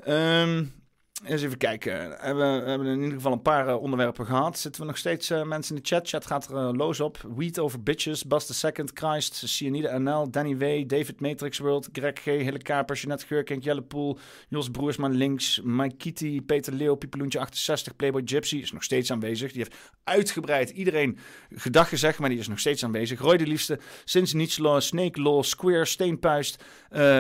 Um, 0.07 0.82
eens 1.25 1.41
even 1.41 1.57
kijken. 1.57 2.09
We 2.09 2.15
hebben, 2.19 2.63
we 2.63 2.69
hebben 2.69 2.87
in 2.87 3.01
ieder 3.01 3.13
geval 3.13 3.31
een 3.31 3.41
paar 3.41 3.67
uh, 3.67 3.81
onderwerpen 3.81 4.25
gehad. 4.25 4.59
Zitten 4.59 4.81
we 4.81 4.87
nog 4.87 4.97
steeds 4.97 5.31
uh, 5.31 5.43
mensen 5.43 5.75
in 5.75 5.81
de 5.81 5.87
chat? 5.87 6.07
Chat 6.07 6.25
gaat 6.25 6.47
er 6.49 6.55
uh, 6.55 6.69
los 6.71 6.99
op. 6.99 7.17
Weed 7.35 7.59
over 7.59 7.83
bitches, 7.83 8.25
Bas 8.25 8.45
the 8.45 8.53
Second, 8.53 8.91
Christ, 8.93 9.43
Cyanide 9.45 9.99
NL, 9.99 10.31
Danny 10.31 10.57
W, 10.57 10.87
David 10.87 11.19
Matrix 11.19 11.57
World, 11.57 11.89
Greg 11.91 12.19
G, 12.19 12.23
Hille 12.23 12.57
Kaper, 12.57 12.95
Jeanette 12.95 13.25
Geurkink, 13.25 13.63
Jelle 13.63 13.81
Poel, 13.81 14.17
Jos 14.49 14.71
Broersman 14.71 15.13
links, 15.13 15.61
Mike 15.63 15.95
Kitty, 15.95 16.41
Peter 16.41 16.73
Leeuw, 16.73 16.95
Piepeloentje 16.95 17.39
68, 17.39 17.95
Playboy 17.95 18.21
Gypsy 18.25 18.57
is 18.57 18.71
nog 18.71 18.83
steeds 18.83 19.11
aanwezig. 19.11 19.51
Die 19.51 19.61
heeft 19.61 19.75
uitgebreid 20.03 20.69
iedereen 20.69 21.17
gedag 21.49 21.89
gezegd, 21.89 22.19
maar 22.19 22.29
die 22.29 22.39
is 22.39 22.47
nog 22.47 22.59
steeds 22.59 22.83
aanwezig. 22.83 23.19
Roy 23.19 23.37
de 23.37 23.47
Liefste, 23.47 23.79
Sinds 24.03 24.33
Nietzsche 24.33 24.79
Snake 24.79 25.21
Law, 25.21 25.43
Square, 25.43 25.85
Steenpuist, 25.85 26.63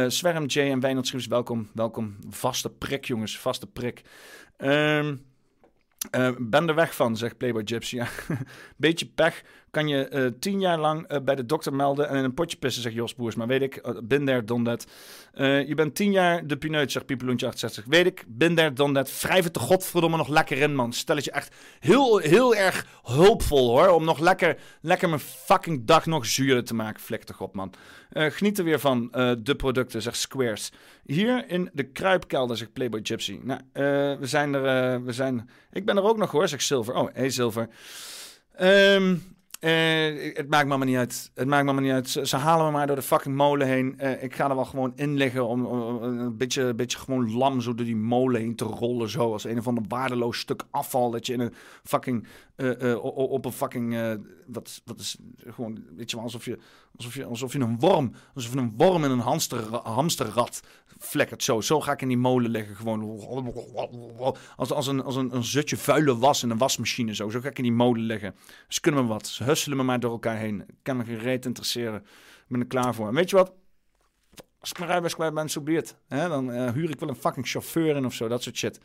Zwerm 0.07 0.45
J 0.45 0.59
en 0.59 1.05
Schrips, 1.05 1.27
welkom, 1.27 1.69
welkom. 1.73 2.17
Vaste 2.29 2.69
prik 2.69 3.05
jongens, 3.05 3.37
vaste 3.39 3.67
prik. 3.67 3.92
Um, 4.57 5.25
uh, 6.15 6.31
ben 6.37 6.69
er 6.69 6.75
weg 6.75 6.95
van, 6.95 7.17
zegt 7.17 7.37
Playboy 7.37 7.61
Gypsy. 7.65 8.01
Beetje 8.77 9.05
pech 9.05 9.43
kan 9.73 9.87
je 9.87 10.09
uh, 10.11 10.27
tien 10.39 10.59
jaar 10.59 10.79
lang 10.79 11.11
uh, 11.11 11.17
bij 11.19 11.35
de 11.35 11.45
dokter 11.45 11.73
melden 11.73 12.09
en 12.09 12.17
in 12.17 12.23
een 12.23 12.33
potje 12.33 12.57
pissen, 12.57 12.81
zegt 12.81 12.95
Jos 12.95 13.15
Boers. 13.15 13.35
Maar 13.35 13.47
weet 13.47 13.61
ik, 13.61 13.87
uh, 13.87 13.97
bin 14.03 14.25
there, 14.25 14.43
done 14.43 14.63
that. 14.63 14.87
je 15.67 15.73
bent 15.75 15.95
tien 15.95 16.11
jaar 16.11 16.47
de 16.47 16.57
pineut, 16.57 16.91
zegt 16.91 17.05
Piepeloentje 17.05 17.47
68. 17.47 17.85
Weet 17.85 18.05
ik, 18.05 18.23
bin 18.27 18.55
there, 18.55 18.73
done 18.73 18.93
that. 18.93 19.21
Wrijf 19.21 19.43
het 19.43 19.53
de 19.53 19.59
godverdomme 19.59 20.17
nog 20.17 20.27
lekker 20.27 20.57
in, 20.57 20.75
man. 20.75 20.93
Stel 20.93 21.15
het 21.15 21.25
je 21.25 21.31
echt 21.31 21.55
heel, 21.79 22.17
heel 22.17 22.55
erg 22.55 22.85
hulpvol, 23.03 23.69
hoor. 23.69 23.87
Om 23.87 24.03
nog 24.05 24.19
lekker, 24.19 24.57
lekker 24.81 25.09
mijn 25.09 25.21
fucking 25.21 25.85
dag 25.85 26.05
nog 26.05 26.25
zuurder 26.25 26.63
te 26.63 26.73
maken. 26.73 27.01
Flik 27.01 27.23
toch 27.23 27.41
op, 27.41 27.53
man. 27.53 27.73
geniet 28.11 28.57
er 28.57 28.63
weer 28.63 28.79
van, 28.79 29.07
de 29.43 29.55
producten, 29.57 30.01
zegt 30.01 30.17
Squares. 30.17 30.71
Hier 31.05 31.49
in 31.49 31.69
de 31.73 31.83
kruipkelder, 31.83 32.57
zegt 32.57 32.73
Playboy 32.73 32.99
Gypsy. 33.03 33.39
Nou, 33.43 33.59
we 34.19 34.27
zijn 34.27 34.53
er, 34.53 35.03
we 35.03 35.11
zijn... 35.11 35.49
Ik 35.71 35.85
ben 35.85 35.97
er 35.97 36.03
ook 36.03 36.17
nog, 36.17 36.31
hoor, 36.31 36.47
zegt 36.47 36.63
Silver. 36.63 36.95
Oh, 36.95 37.09
hey 37.13 37.29
Silver. 37.29 37.69
Um, 38.61 39.33
Eh, 39.63 40.35
het 40.35 40.49
maakt 40.49 40.67
me 40.67 40.77
maar 40.77 40.87
niet 40.87 40.95
uit. 40.97 41.31
Het 41.33 41.47
maakt 41.47 41.65
me 41.73 41.81
niet 41.81 41.91
uit. 41.91 42.09
Ze, 42.09 42.37
halen 42.37 42.65
me 42.65 42.71
maar 42.71 42.87
door 42.87 42.95
de 42.95 43.01
fucking 43.01 43.35
molen 43.35 43.67
heen. 43.67 43.99
Eh, 43.99 44.23
ik 44.23 44.35
ga 44.35 44.49
er 44.49 44.55
wel 44.55 44.65
gewoon 44.65 44.93
in 44.95 45.13
liggen 45.15 45.47
om, 45.47 45.65
om- 45.65 46.03
een, 46.03 46.37
beetje, 46.37 46.61
een 46.61 46.75
beetje 46.75 46.97
gewoon 46.97 47.33
lam 47.33 47.61
zo 47.61 47.75
door 47.75 47.85
die 47.85 47.95
molen 47.95 48.41
heen 48.41 48.55
te 48.55 48.63
rollen. 48.65 49.09
Zo 49.09 49.31
als 49.31 49.43
een 49.43 49.57
of 49.57 49.67
ander 49.67 49.83
waardeloos 49.87 50.39
stuk 50.39 50.63
afval 50.71 51.11
dat 51.11 51.25
je 51.25 51.33
in 51.33 51.39
een 51.39 51.53
fucking 51.83 52.27
eh, 52.55 53.03
op 53.03 53.45
een 53.45 53.51
fucking 53.51 54.17
wat, 54.47 54.81
wat 54.85 54.99
is 54.99 55.17
gewoon 55.37 55.83
weet 55.95 56.09
je 56.09 56.15
wel 56.15 56.25
alsof 56.25 56.45
je 56.45 56.57
alsof 56.97 57.13
je 57.15 57.25
alsof 57.25 57.53
je 57.53 57.59
een 57.59 57.79
worm 57.79 58.11
alsof 58.35 58.53
je 58.53 58.59
een 58.59 58.73
worm 58.77 59.03
in 59.03 59.11
een 59.11 59.19
hamster, 59.19 59.75
hamsterrad 59.75 60.61
flekkert 61.03 61.43
zo. 61.43 61.61
Zo 61.61 61.81
ga 61.81 61.91
ik 61.91 62.01
in 62.01 62.07
die 62.07 62.17
molen 62.17 62.51
liggen 62.51 62.75
gewoon 62.75 63.01
als, 64.55 64.71
als, 64.71 64.87
een, 64.87 65.03
als 65.03 65.15
een, 65.15 65.35
een 65.35 65.43
zutje 65.43 65.77
vuile 65.77 66.17
was 66.17 66.43
in 66.43 66.49
een 66.49 66.57
wasmachine 66.57 67.15
zo. 67.15 67.29
Zo 67.29 67.39
ga 67.39 67.49
ik 67.49 67.57
in 67.57 67.63
die 67.63 67.71
molen 67.71 68.01
liggen. 68.01 68.35
Ze 68.67 68.81
kunnen 68.81 69.03
me 69.03 69.07
wat. 69.07 69.27
Ze 69.27 69.43
husselen 69.43 69.77
me 69.77 69.83
maar 69.83 69.99
door 69.99 70.11
elkaar 70.11 70.37
heen. 70.37 70.61
Ik 70.61 70.75
kan 70.81 70.97
me 70.97 71.03
geen 71.05 71.41
interesseren. 71.41 71.95
Ik 71.95 72.47
ben 72.47 72.59
er 72.59 72.67
klaar 72.67 72.95
voor. 72.95 73.13
Weet 73.13 73.29
je 73.29 73.35
wat? 73.35 73.53
Als 74.59 74.69
ik 74.69 74.77
mijn 74.77 74.89
rijbewijs 74.89 75.15
kwijt 75.15 75.33
ben, 75.33 75.49
zo. 75.49 75.63
Hè, 76.07 76.27
Dan 76.27 76.51
eh, 76.51 76.71
huur 76.71 76.89
ik 76.89 76.99
wel 76.99 77.09
een 77.09 77.15
fucking 77.15 77.47
chauffeur 77.47 77.95
in 77.95 78.05
of 78.05 78.13
zo. 78.13 78.27
Dat 78.27 78.43
soort 78.43 78.57
shit. 78.57 78.79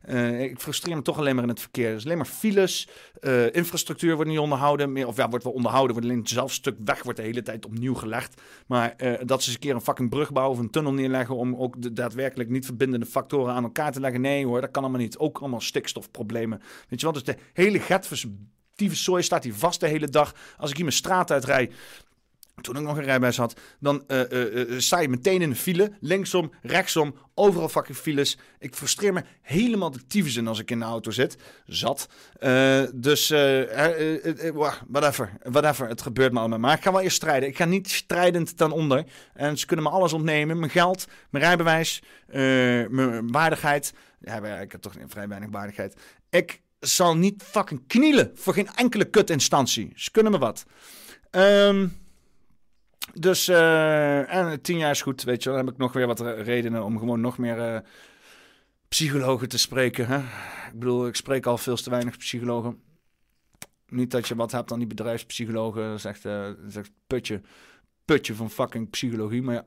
Eh, 0.00 0.42
ik 0.42 0.60
frustreer 0.60 0.96
me 0.96 1.02
toch 1.02 1.18
alleen 1.18 1.34
maar 1.34 1.44
in 1.44 1.50
het 1.50 1.60
verkeer. 1.60 1.92
Dus 1.92 2.04
alleen 2.04 2.16
maar 2.16 2.26
files, 2.26 2.88
eh, 3.20 3.54
infrastructuur 3.54 4.14
wordt 4.14 4.30
niet 4.30 4.38
onderhouden. 4.38 4.92
Meer, 4.92 5.06
of 5.06 5.16
ja, 5.16 5.28
wordt 5.28 5.44
wel 5.44 5.52
onderhouden, 5.52 5.92
wordt 5.92 6.10
alleen 6.10 6.26
zelf 6.26 6.52
stuk 6.52 6.76
weg, 6.84 7.02
wordt 7.02 7.18
de 7.18 7.24
hele 7.24 7.42
tijd 7.42 7.66
opnieuw 7.66 7.94
gelegd. 7.94 8.40
Maar 8.66 8.94
eh, 8.96 9.12
dat 9.24 9.42
ze 9.42 9.46
eens 9.46 9.54
een 9.54 9.60
keer 9.60 9.74
een 9.74 9.80
fucking 9.80 10.10
brug 10.10 10.32
bouwen 10.32 10.56
of 10.58 10.62
een 10.62 10.70
tunnel 10.70 10.92
neerleggen 10.92 11.36
om 11.36 11.56
ook 11.56 11.82
de 11.82 11.92
daadwerkelijk 11.92 12.48
niet 12.48 12.64
verbindende 12.64 13.06
factoren 13.06 13.54
aan 13.54 13.64
elkaar 13.64 13.92
te 13.92 14.00
leggen. 14.00 14.20
Nee 14.20 14.46
hoor, 14.46 14.60
dat 14.60 14.70
kan 14.70 14.82
allemaal 14.82 15.00
niet. 15.00 15.18
Ook 15.18 15.38
allemaal 15.38 15.60
stikstofproblemen. 15.60 16.60
Weet 16.88 17.00
je 17.00 17.06
wat? 17.06 17.14
Dus 17.14 17.24
de 17.24 17.36
hele 17.52 17.80
Getvers 17.80 18.26
tyfuszooi 18.74 19.22
staat 19.22 19.44
hier 19.44 19.54
vast 19.54 19.80
de 19.80 19.86
hele 19.86 20.08
dag. 20.08 20.34
Als 20.56 20.70
ik 20.70 20.76
hier 20.76 20.84
mijn 20.84 20.96
straat 20.96 21.30
uitrijd, 21.30 21.74
toen 22.60 22.76
ik 22.76 22.82
nog 22.82 22.96
een 22.96 23.04
rijbewijs 23.04 23.36
had, 23.36 23.60
dan 23.80 24.04
eh, 24.06 24.20
sta 24.78 25.00
je 25.00 25.08
meteen 25.08 25.42
in 25.42 25.50
de 25.50 25.56
file. 25.56 25.92
Linksom, 26.00 26.52
rechtsom, 26.62 27.14
overal 27.34 27.68
fucking 27.68 27.96
files. 27.96 28.38
Ik 28.58 28.74
frustreer 28.74 29.12
me 29.12 29.22
helemaal 29.42 29.90
de 29.90 30.06
tyfus 30.06 30.46
als 30.46 30.58
ik 30.58 30.70
in 30.70 30.78
de 30.78 30.84
auto 30.84 31.10
zit. 31.10 31.36
Zat. 31.66 32.08
Dus, 32.94 33.28
whatever, 34.88 35.32
whatever. 35.42 35.88
Het 35.88 36.02
gebeurt 36.02 36.32
me 36.32 36.38
allemaal. 36.38 36.58
Maar 36.58 36.76
ik 36.76 36.82
ga 36.82 36.92
wel 36.92 37.00
eerst 37.00 37.16
strijden. 37.16 37.48
Ik 37.48 37.56
ga 37.56 37.64
niet 37.64 37.90
strijdend 37.90 38.56
ten 38.56 38.70
onder. 38.70 39.04
En 39.34 39.58
ze 39.58 39.66
kunnen 39.66 39.84
me 39.84 39.90
alles 39.90 40.12
ontnemen. 40.12 40.58
Mijn 40.58 40.70
geld, 40.70 41.06
mijn 41.30 41.44
rijbewijs, 41.44 42.02
mijn 42.90 43.32
waardigheid. 43.32 43.92
Ja, 44.20 44.46
ik 44.46 44.72
heb 44.72 44.80
toch 44.80 44.94
vrij 45.06 45.28
weinig 45.28 45.50
waardigheid. 45.50 45.96
Ik 46.30 46.60
zal 46.80 47.16
niet 47.16 47.42
fucking 47.42 47.86
knielen 47.86 48.30
voor 48.34 48.54
geen 48.54 48.68
enkele 48.74 49.04
kutinstantie. 49.04 49.92
Ze 49.94 50.10
kunnen 50.10 50.32
me 50.32 50.38
wat. 50.38 50.64
Ehm... 51.30 51.88
Dus, 53.14 53.48
eh, 53.48 54.34
en 54.34 54.60
tien 54.60 54.78
jaar 54.78 54.90
is 54.90 55.02
goed, 55.02 55.22
weet 55.22 55.42
je 55.42 55.48
wel. 55.48 55.58
Dan 55.58 55.66
heb 55.66 55.74
ik 55.74 55.80
nog 55.80 55.92
weer 55.92 56.06
wat 56.06 56.20
re- 56.20 56.42
redenen 56.42 56.84
om 56.84 56.98
gewoon 56.98 57.20
nog 57.20 57.38
meer 57.38 57.58
eh, 57.58 57.80
psychologen 58.88 59.48
te 59.48 59.58
spreken. 59.58 60.06
Hè? 60.06 60.18
Ik 60.72 60.78
bedoel, 60.78 61.06
ik 61.06 61.16
spreek 61.16 61.46
al 61.46 61.58
veel 61.58 61.76
te 61.76 61.90
weinig 61.90 62.16
psychologen. 62.16 62.82
Niet 63.86 64.10
dat 64.10 64.28
je 64.28 64.34
wat 64.34 64.52
hebt 64.52 64.72
aan 64.72 64.78
die 64.78 64.88
bedrijfspsychologen. 64.88 65.82
Dat 65.88 65.98
is 65.98 66.74
echt 66.74 66.90
putje, 67.06 67.40
putje 68.04 68.34
van 68.34 68.50
fucking 68.50 68.90
psychologie. 68.90 69.42
Maar 69.42 69.54
ja, 69.54 69.64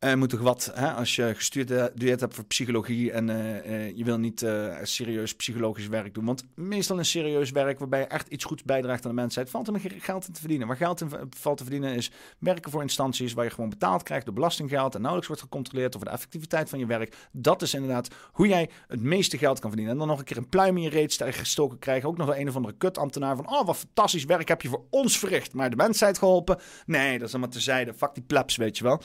er 0.00 0.18
moet 0.18 0.28
toch 0.28 0.40
wat, 0.40 0.70
hè? 0.74 0.92
als 0.92 1.16
je 1.16 1.32
gestudeerd 1.34 2.20
hebt 2.20 2.34
voor 2.34 2.44
psychologie 2.44 3.12
en 3.12 3.30
eh, 3.30 3.86
eh, 3.86 3.96
je 3.96 4.04
wil 4.04 4.18
niet 4.18 4.42
eh, 4.42 4.76
serieus 4.82 5.34
psychologisch 5.34 5.86
werk 5.86 6.14
doen. 6.14 6.24
Want 6.24 6.44
meestal 6.54 6.98
een 6.98 7.04
serieus 7.04 7.50
werk 7.50 7.78
waarbij 7.78 8.00
je 8.00 8.06
echt 8.06 8.28
iets 8.28 8.44
goeds 8.44 8.62
bijdraagt 8.62 9.04
aan 9.04 9.10
de 9.10 9.20
mensheid, 9.20 9.50
valt 9.50 9.68
er 9.68 9.80
geld 9.98 10.26
in 10.26 10.32
te 10.32 10.40
verdienen. 10.40 10.66
Waar 10.66 10.76
geld 10.76 11.00
in 11.00 11.10
valt 11.36 11.56
te 11.56 11.62
verdienen 11.62 11.94
is 11.94 12.10
werken 12.38 12.70
voor 12.70 12.82
instanties 12.82 13.32
waar 13.32 13.44
je 13.44 13.50
gewoon 13.50 13.70
betaald 13.70 14.02
krijgt 14.02 14.24
door 14.24 14.34
belastinggeld 14.34 14.94
en 14.94 15.00
nauwelijks 15.00 15.26
wordt 15.26 15.42
gecontroleerd 15.42 15.94
over 15.94 16.06
de 16.08 16.14
effectiviteit 16.14 16.68
van 16.68 16.78
je 16.78 16.86
werk. 16.86 17.16
Dat 17.32 17.62
is 17.62 17.74
inderdaad 17.74 18.08
hoe 18.32 18.48
jij 18.48 18.70
het 18.88 19.00
meeste 19.00 19.38
geld 19.38 19.58
kan 19.58 19.70
verdienen. 19.70 19.94
En 19.94 20.00
dan 20.00 20.08
nog 20.08 20.18
een 20.18 20.24
keer 20.24 20.36
een 20.36 20.48
pluim 20.48 20.76
in 20.76 20.82
je 20.82 20.90
reet 20.90 21.12
st- 21.12 21.24
gestoken 21.26 21.78
krijgen. 21.78 22.08
Ook 22.08 22.16
nog 22.16 22.26
wel 22.26 22.36
een 22.36 22.48
of 22.48 22.56
andere 22.56 22.74
kutambtenaar 22.76 23.36
van, 23.36 23.50
oh 23.50 23.66
wat 23.66 23.76
fantastisch 23.76 24.24
werk 24.24 24.48
heb 24.48 24.62
je 24.62 24.68
voor 24.68 24.84
ons 24.90 25.18
verricht, 25.18 25.52
maar 25.54 25.70
de 25.70 25.76
mensheid 25.76 26.18
geholpen. 26.18 26.58
Nee, 26.86 27.18
dat 27.18 27.26
is 27.28 27.34
allemaal 27.34 27.52
terzijde. 27.52 27.94
Fuck 27.94 28.14
die 28.14 28.22
plebs, 28.22 28.56
weet 28.56 28.78
je 28.78 28.84
wel. 28.84 29.00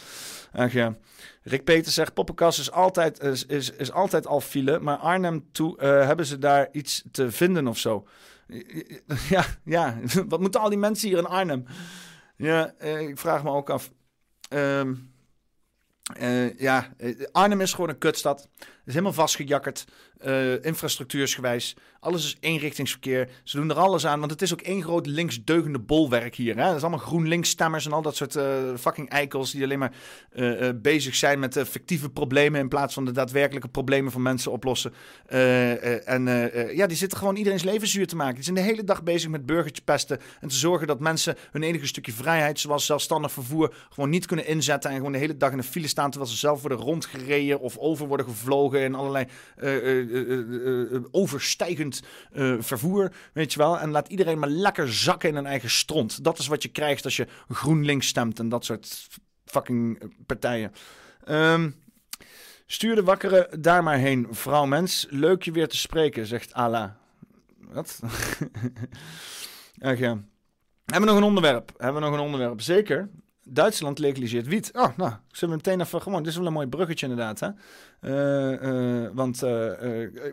Ach 0.52 0.85
ja. 0.86 0.98
Rick 1.42 1.64
Peters 1.64 1.94
zegt, 1.94 2.14
Poppenkast 2.14 2.60
is 2.60 2.72
altijd, 2.72 3.20
is, 3.20 3.46
is, 3.46 3.72
is 3.72 3.92
altijd 3.92 4.28
al 4.28 4.42
file, 4.42 4.80
maar 4.80 4.98
Arnhem 4.98 5.52
toe 5.52 5.78
eh, 5.78 6.06
hebben 6.06 6.26
ze 6.26 6.38
daar 6.38 6.68
iets 6.72 7.04
te 7.12 7.32
vinden 7.32 7.68
of 7.68 7.78
zo. 7.78 8.08
Ja, 9.30 9.46
ja, 9.64 10.00
wat 10.28 10.40
moeten 10.40 10.62
al 10.62 10.70
die 10.70 10.78
mensen 10.78 11.10
hier 11.10 11.18
in 11.18 11.26
Arnhem? 11.26 11.66
Ja, 12.36 12.74
eh, 12.78 13.00
ik 13.00 13.18
vraag 13.18 13.44
me 13.44 13.50
ook 13.50 13.70
af. 13.70 13.92
Ehm, 14.50 14.94
eh, 16.14 16.58
ja, 16.58 16.94
eh, 16.98 17.26
Arnhem 17.32 17.62
is 17.62 17.74
gewoon 17.74 17.90
een 17.90 17.98
kutstad. 17.98 18.50
Is 18.86 18.94
helemaal 18.94 19.14
vastgejakkerd, 19.14 19.86
eh 20.18 20.64
infrastructuursgewijs. 20.64 21.76
Alles 22.00 22.26
is 22.26 22.38
eenrichtingsverkeer. 22.40 23.30
Ze 23.44 23.58
doen 23.58 23.70
er 23.70 23.76
alles 23.76 24.06
aan, 24.06 24.20
want 24.20 24.32
het 24.32 24.42
is 24.42 24.54
ook 24.54 24.62
één 24.62 24.84
groot 24.84 25.06
linksdeugende 25.06 25.80
bolwerk 25.80 26.36
hier. 26.36 26.56
Hè? 26.56 26.64
Dat 26.66 26.76
is 26.76 26.82
allemaal 26.82 27.00
GroenLinks-stemmers 27.00 27.86
en 27.86 27.92
al 27.92 28.02
dat 28.02 28.16
soort 28.16 28.36
eh, 28.36 28.46
fucking 28.80 29.10
eikels... 29.10 29.52
die 29.52 29.64
alleen 29.64 29.80
maar 29.80 29.92
eh, 30.32 30.70
bezig 30.76 31.16
zijn 31.16 31.40
met 31.40 31.64
fictieve 31.70 32.10
problemen... 32.10 32.60
in 32.60 32.68
plaats 32.68 32.94
van 32.94 33.06
de 33.06 33.12
daadwerkelijke 33.12 33.68
problemen 33.68 34.12
van 34.12 34.22
mensen 34.22 34.52
oplossen. 34.52 34.94
En 36.06 36.26
ja, 36.74 36.88
die 36.88 36.98
zitten 36.98 37.18
gewoon 37.18 37.36
iedereen's 37.36 37.64
leven 37.64 37.88
zuur 37.88 38.08
te 38.08 38.16
maken. 38.16 38.36
Die 38.36 38.44
zijn 38.44 38.56
de 38.56 38.62
hele 38.62 38.84
dag 38.84 39.04
bezig 39.04 39.30
met 39.30 39.46
burgertje 39.46 39.84
pesten... 39.84 40.20
en 40.42 40.48
te 40.48 40.56
zorgen 40.56 40.88
dat 40.88 41.00
mensen 41.00 41.36
hun 41.52 41.64
enige 41.64 41.88
stukje 41.88 42.12
vrijheid... 42.12 42.60
zoals 42.60 42.86
zelfstandig 42.86 43.32
vervoer, 43.32 43.76
gewoon 43.90 44.10
niet 44.10 44.26
kunnen 44.26 44.48
inzetten... 44.48 44.90
en 44.90 44.98
gewoon 44.98 45.12
de 45.12 45.18
hele 45.18 45.38
dag 45.38 45.52
in 45.52 45.58
de 45.58 45.64
file 45.64 45.88
staan... 45.88 46.10
terwijl 46.10 46.32
ze 46.32 46.38
zelf 46.38 46.62
worden 46.62 46.78
rondgereden 46.78 47.60
of 47.60 47.78
over 47.78 48.08
worden 48.08 48.26
gevlogen... 48.26 48.75
in 48.84 48.96
allerlei 48.96 49.28
eh, 49.56 49.76
eh, 49.76 50.94
eh, 50.94 51.04
overstijgend 51.12 52.02
vervoer, 52.60 53.12
weet 53.34 53.54
je 53.54 53.60
wel. 53.60 53.80
En 53.80 53.92
laat 53.92 54.08
iedereen 54.08 54.40
maar 54.40 54.50
lekker 54.50 54.94
zakken 54.94 55.30
in 55.30 55.36
hun 55.36 55.46
eigen 55.46 55.70
stront. 55.70 56.24
Dat 56.24 56.40
is 56.40 56.48
wat 56.48 56.64
je 56.64 56.70
krijgt 56.70 57.04
als 57.04 57.16
je 57.16 57.28
GroenLinks 57.50 58.08
stemt 58.08 58.40
en 58.40 58.50
dat 58.50 58.66
soort 58.66 59.08
fucking 59.46 60.12
partijen. 60.26 60.72
Ehm, 61.24 61.70
stuur 62.66 62.96
de 62.96 63.04
wakkere 63.04 63.50
daar 63.60 63.84
maar 63.84 63.98
heen, 63.98 64.28
vrouw 64.32 64.66
mens. 64.66 65.08
Leuk 65.10 65.44
je 65.44 65.52
weer 65.52 65.68
te 65.68 65.78
spreken, 65.78 66.26
zegt 66.26 66.54
Ala. 66.54 66.98
Wat? 67.58 68.00
Ach 69.80 69.98
ja. 69.98 70.24
Hebben 70.86 71.08
we 71.08 71.14
nog 71.14 71.18
een 71.18 71.28
onderwerp? 71.28 71.72
Hebben 71.78 72.02
we 72.02 72.08
nog 72.08 72.18
een 72.18 72.26
onderwerp? 72.26 72.62
Zeker. 72.62 73.10
Duitsland 73.48 74.00
legaliseert 74.00 74.48
wiet. 74.48 74.72
Oh, 74.74 74.98
nou, 74.98 75.14
zullen 75.32 75.58
we 75.58 75.62
meteen 75.66 75.86
even 75.86 76.02
gewoon. 76.02 76.24
Dit 76.24 76.32
is 76.32 76.38
wel 76.38 76.48
een 76.48 76.54
mooi 76.54 76.68
bruggetje 76.68 77.08
inderdaad, 77.08 77.40
hè? 77.40 77.50
Eh, 78.00 79.04
eh, 79.04 79.12
want, 79.14 79.44
eh, 79.44 79.52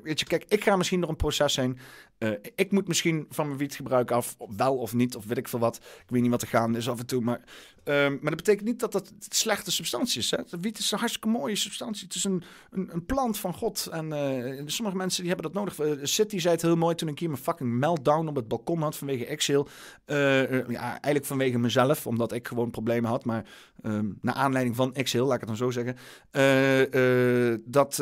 weet 0.03 0.21
je, 0.21 0.27
kijk, 0.27 0.45
ik 0.49 0.65
ga 0.65 0.77
misschien 0.77 1.01
door 1.01 1.09
een 1.09 1.17
proces 1.17 1.57
heen. 1.57 1.79
Eh, 2.23 2.31
ik 2.55 2.73
moet 2.73 2.89
misschien 2.89 3.27
van 3.31 3.47
mijn 3.47 3.59
wietgebruik 3.59 4.11
af, 4.11 4.35
of 4.39 4.51
wel 4.57 4.77
of 4.77 4.95
niet, 4.95 5.17
of 5.17 5.25
weet 5.25 5.39
ik 5.39 5.49
veel 5.49 5.59
wat. 5.59 5.77
Ik 5.77 6.05
weet 6.09 6.23
niet 6.23 6.31
wat 6.31 6.43
er 6.43 6.49
gaande 6.49 6.79
is 6.79 6.89
af 6.89 6.99
en 6.99 7.07
toe, 7.07 7.21
maar... 7.21 7.41
ehm, 7.85 8.11
maar 8.11 8.31
dat 8.31 8.37
betekent 8.37 8.67
niet 8.67 8.81
dat 8.81 8.93
dat 8.93 9.13
slechte 9.29 9.73
substantie 9.73 10.21
is. 10.21 10.31
Hè? 10.31 10.39
Wiet 10.61 10.79
is 10.79 10.91
een 10.91 10.99
hartstikke 10.99 11.29
mooie 11.29 11.57
substantie. 11.57 12.05
Het 12.05 12.15
is 12.15 12.25
een, 12.25 12.43
een, 12.71 12.89
een 12.93 13.07
plant 13.07 13.39
van 13.39 13.55
God. 13.55 13.89
En 13.91 14.13
eh, 14.13 14.63
sommige 14.67 14.97
mensen 14.97 15.23
die 15.23 15.33
hebben 15.33 15.53
dat 15.53 15.63
nodig. 15.63 15.79
Eh, 15.79 16.05
City 16.05 16.39
zei 16.39 16.55
het 16.55 16.63
heel 16.63 16.77
mooi 16.77 16.95
toen 16.95 17.09
ik 17.09 17.19
hier 17.19 17.29
mijn 17.29 17.43
fucking 17.43 17.71
meltdown 17.71 18.29
op 18.29 18.37
het 18.37 18.49
balkon 18.49 18.83
had 18.83 18.97
vanwege 18.97 19.27
Exhale. 19.27 19.67
Eh, 20.05 20.43
eh, 20.43 20.69
ja, 20.69 20.91
eigenlijk 20.91 21.25
vanwege 21.25 21.59
mezelf, 21.59 22.07
omdat 22.07 22.33
ik 22.33 22.49
gewoon 22.49 22.71
problemen 22.71 23.11
had. 23.11 23.25
Maar 23.25 23.45
ehm 23.83 24.11
naar 24.21 24.35
aanleiding 24.35 24.77
van 24.77 24.95
Exhale, 24.95 25.25
laat 25.25 25.35
ik 25.35 25.41
het 25.41 25.49
dan 25.49 25.57
zo 25.57 25.71
zeggen. 25.71 25.97
Eh, 26.31 27.53
eh, 27.53 27.59
dat... 27.65 28.01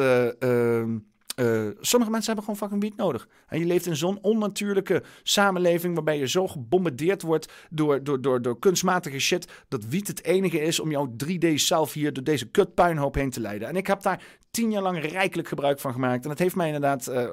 eh, 1.41 1.47
sommige 1.81 2.11
mensen 2.11 2.35
hebben 2.35 2.45
gewoon 2.45 2.57
fucking 2.57 2.81
wiet 2.81 2.97
nodig. 2.97 3.29
En 3.47 3.59
je 3.59 3.65
leeft 3.65 3.87
in 3.87 3.97
zo'n 3.97 4.19
onnatuurlijke 4.23 5.03
samenleving 5.23 5.95
waarbij 5.95 6.19
je 6.19 6.29
zo 6.29 6.49
gebombardeerd 6.49 7.23
wordt 7.23 7.53
door, 7.71 8.05
door, 8.05 8.21
door, 8.21 8.43
door 8.43 8.59
kunstmatige 8.59 9.19
shit, 9.19 9.53
dat 9.69 9.85
wiet 9.85 10.07
het 10.07 10.25
enige 10.25 10.61
is 10.61 10.81
om 10.81 10.91
jouw 10.91 11.15
3D-zelf 11.25 11.93
hier 11.93 12.13
door 12.13 12.25
deze 12.25 12.47
kutpuinhoop 12.47 13.15
heen 13.15 13.31
te 13.31 13.41
leiden. 13.41 13.69
En 13.69 13.77
ik 13.77 13.87
heb 13.87 14.03
daar 14.03 14.23
tien 14.51 14.71
jaar 14.71 14.83
lang 14.83 15.01
rijkelijk 15.11 15.49
gebruik 15.49 15.81
van 15.81 15.93
gemaakt. 15.93 16.25
En 16.25 16.31
het 16.31 16.39
heeft 16.39 16.57
mij 16.57 16.67
inderdaad 16.67 17.07
eh, 17.07 17.29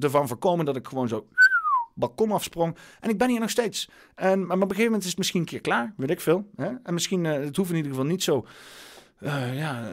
ervan 0.00 0.28
voorkomen 0.28 0.64
dat 0.64 0.76
ik 0.76 0.88
gewoon 0.88 1.08
zo 1.08 1.26
balkon 1.94 2.30
afsprong. 2.30 2.76
En 3.00 3.10
ik 3.10 3.18
ben 3.18 3.28
hier 3.28 3.40
nog 3.40 3.50
steeds. 3.50 3.90
En, 4.14 4.38
maar 4.38 4.56
op 4.56 4.62
een 4.62 4.68
gegeven 4.68 4.84
moment 4.84 5.02
is 5.02 5.08
het 5.08 5.18
misschien 5.18 5.40
een 5.40 5.46
keer 5.46 5.60
klaar, 5.60 5.94
weet 5.96 6.10
ik 6.10 6.20
veel. 6.20 6.50
Hè? 6.56 6.70
En 6.82 6.94
misschien, 6.94 7.26
eh, 7.26 7.32
het 7.32 7.56
hoeft 7.56 7.70
in 7.70 7.76
ieder 7.76 7.90
geval 7.90 8.06
niet 8.06 8.22
zo, 8.22 8.46
ja, 9.54 9.90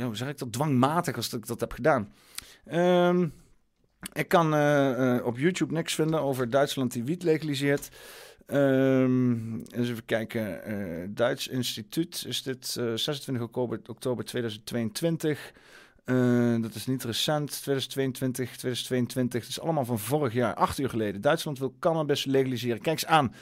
hoe 0.00 0.16
zeg 0.16 0.28
ik 0.28 0.38
dat, 0.38 0.52
dwangmatig 0.52 1.16
als 1.16 1.32
ik 1.32 1.46
dat 1.46 1.60
heb 1.60 1.72
gedaan. 1.72 2.08
Ehm, 2.70 3.28
ik 4.12 4.28
kan 4.28 4.54
eh, 4.54 5.16
eh, 5.16 5.26
op 5.26 5.38
YouTube 5.38 5.72
niks 5.72 5.94
vinden 5.94 6.20
over 6.20 6.50
Duitsland 6.50 6.92
die 6.92 7.04
wiet 7.04 7.22
legaliseert. 7.22 7.88
Ehm, 8.46 9.54
eens 9.54 9.88
even 9.88 10.04
kijken. 10.04 10.64
eh, 10.64 11.08
Duits 11.08 11.48
Instituut 11.48 12.24
is 12.26 12.42
dit 12.42 12.76
eh, 12.78 12.92
26 12.94 13.42
oktober, 13.42 13.80
oktober 13.86 14.24
2022. 14.24 15.52
Eh, 16.04 16.62
dat 16.62 16.74
is 16.74 16.86
niet 16.86 17.04
recent, 17.04 17.48
2022, 17.62 18.56
2022. 18.56 19.40
Het 19.40 19.50
is 19.50 19.60
allemaal 19.60 19.84
van 19.84 19.98
vorig 19.98 20.32
jaar, 20.32 20.54
acht 20.54 20.78
uur 20.78 20.88
geleden. 20.88 21.20
Duitsland 21.20 21.58
wil 21.58 21.74
cannabis 21.78 22.24
legaliseren. 22.24 22.80
Kijk 22.80 23.02
eens 23.02 23.06
aan. 23.06 23.34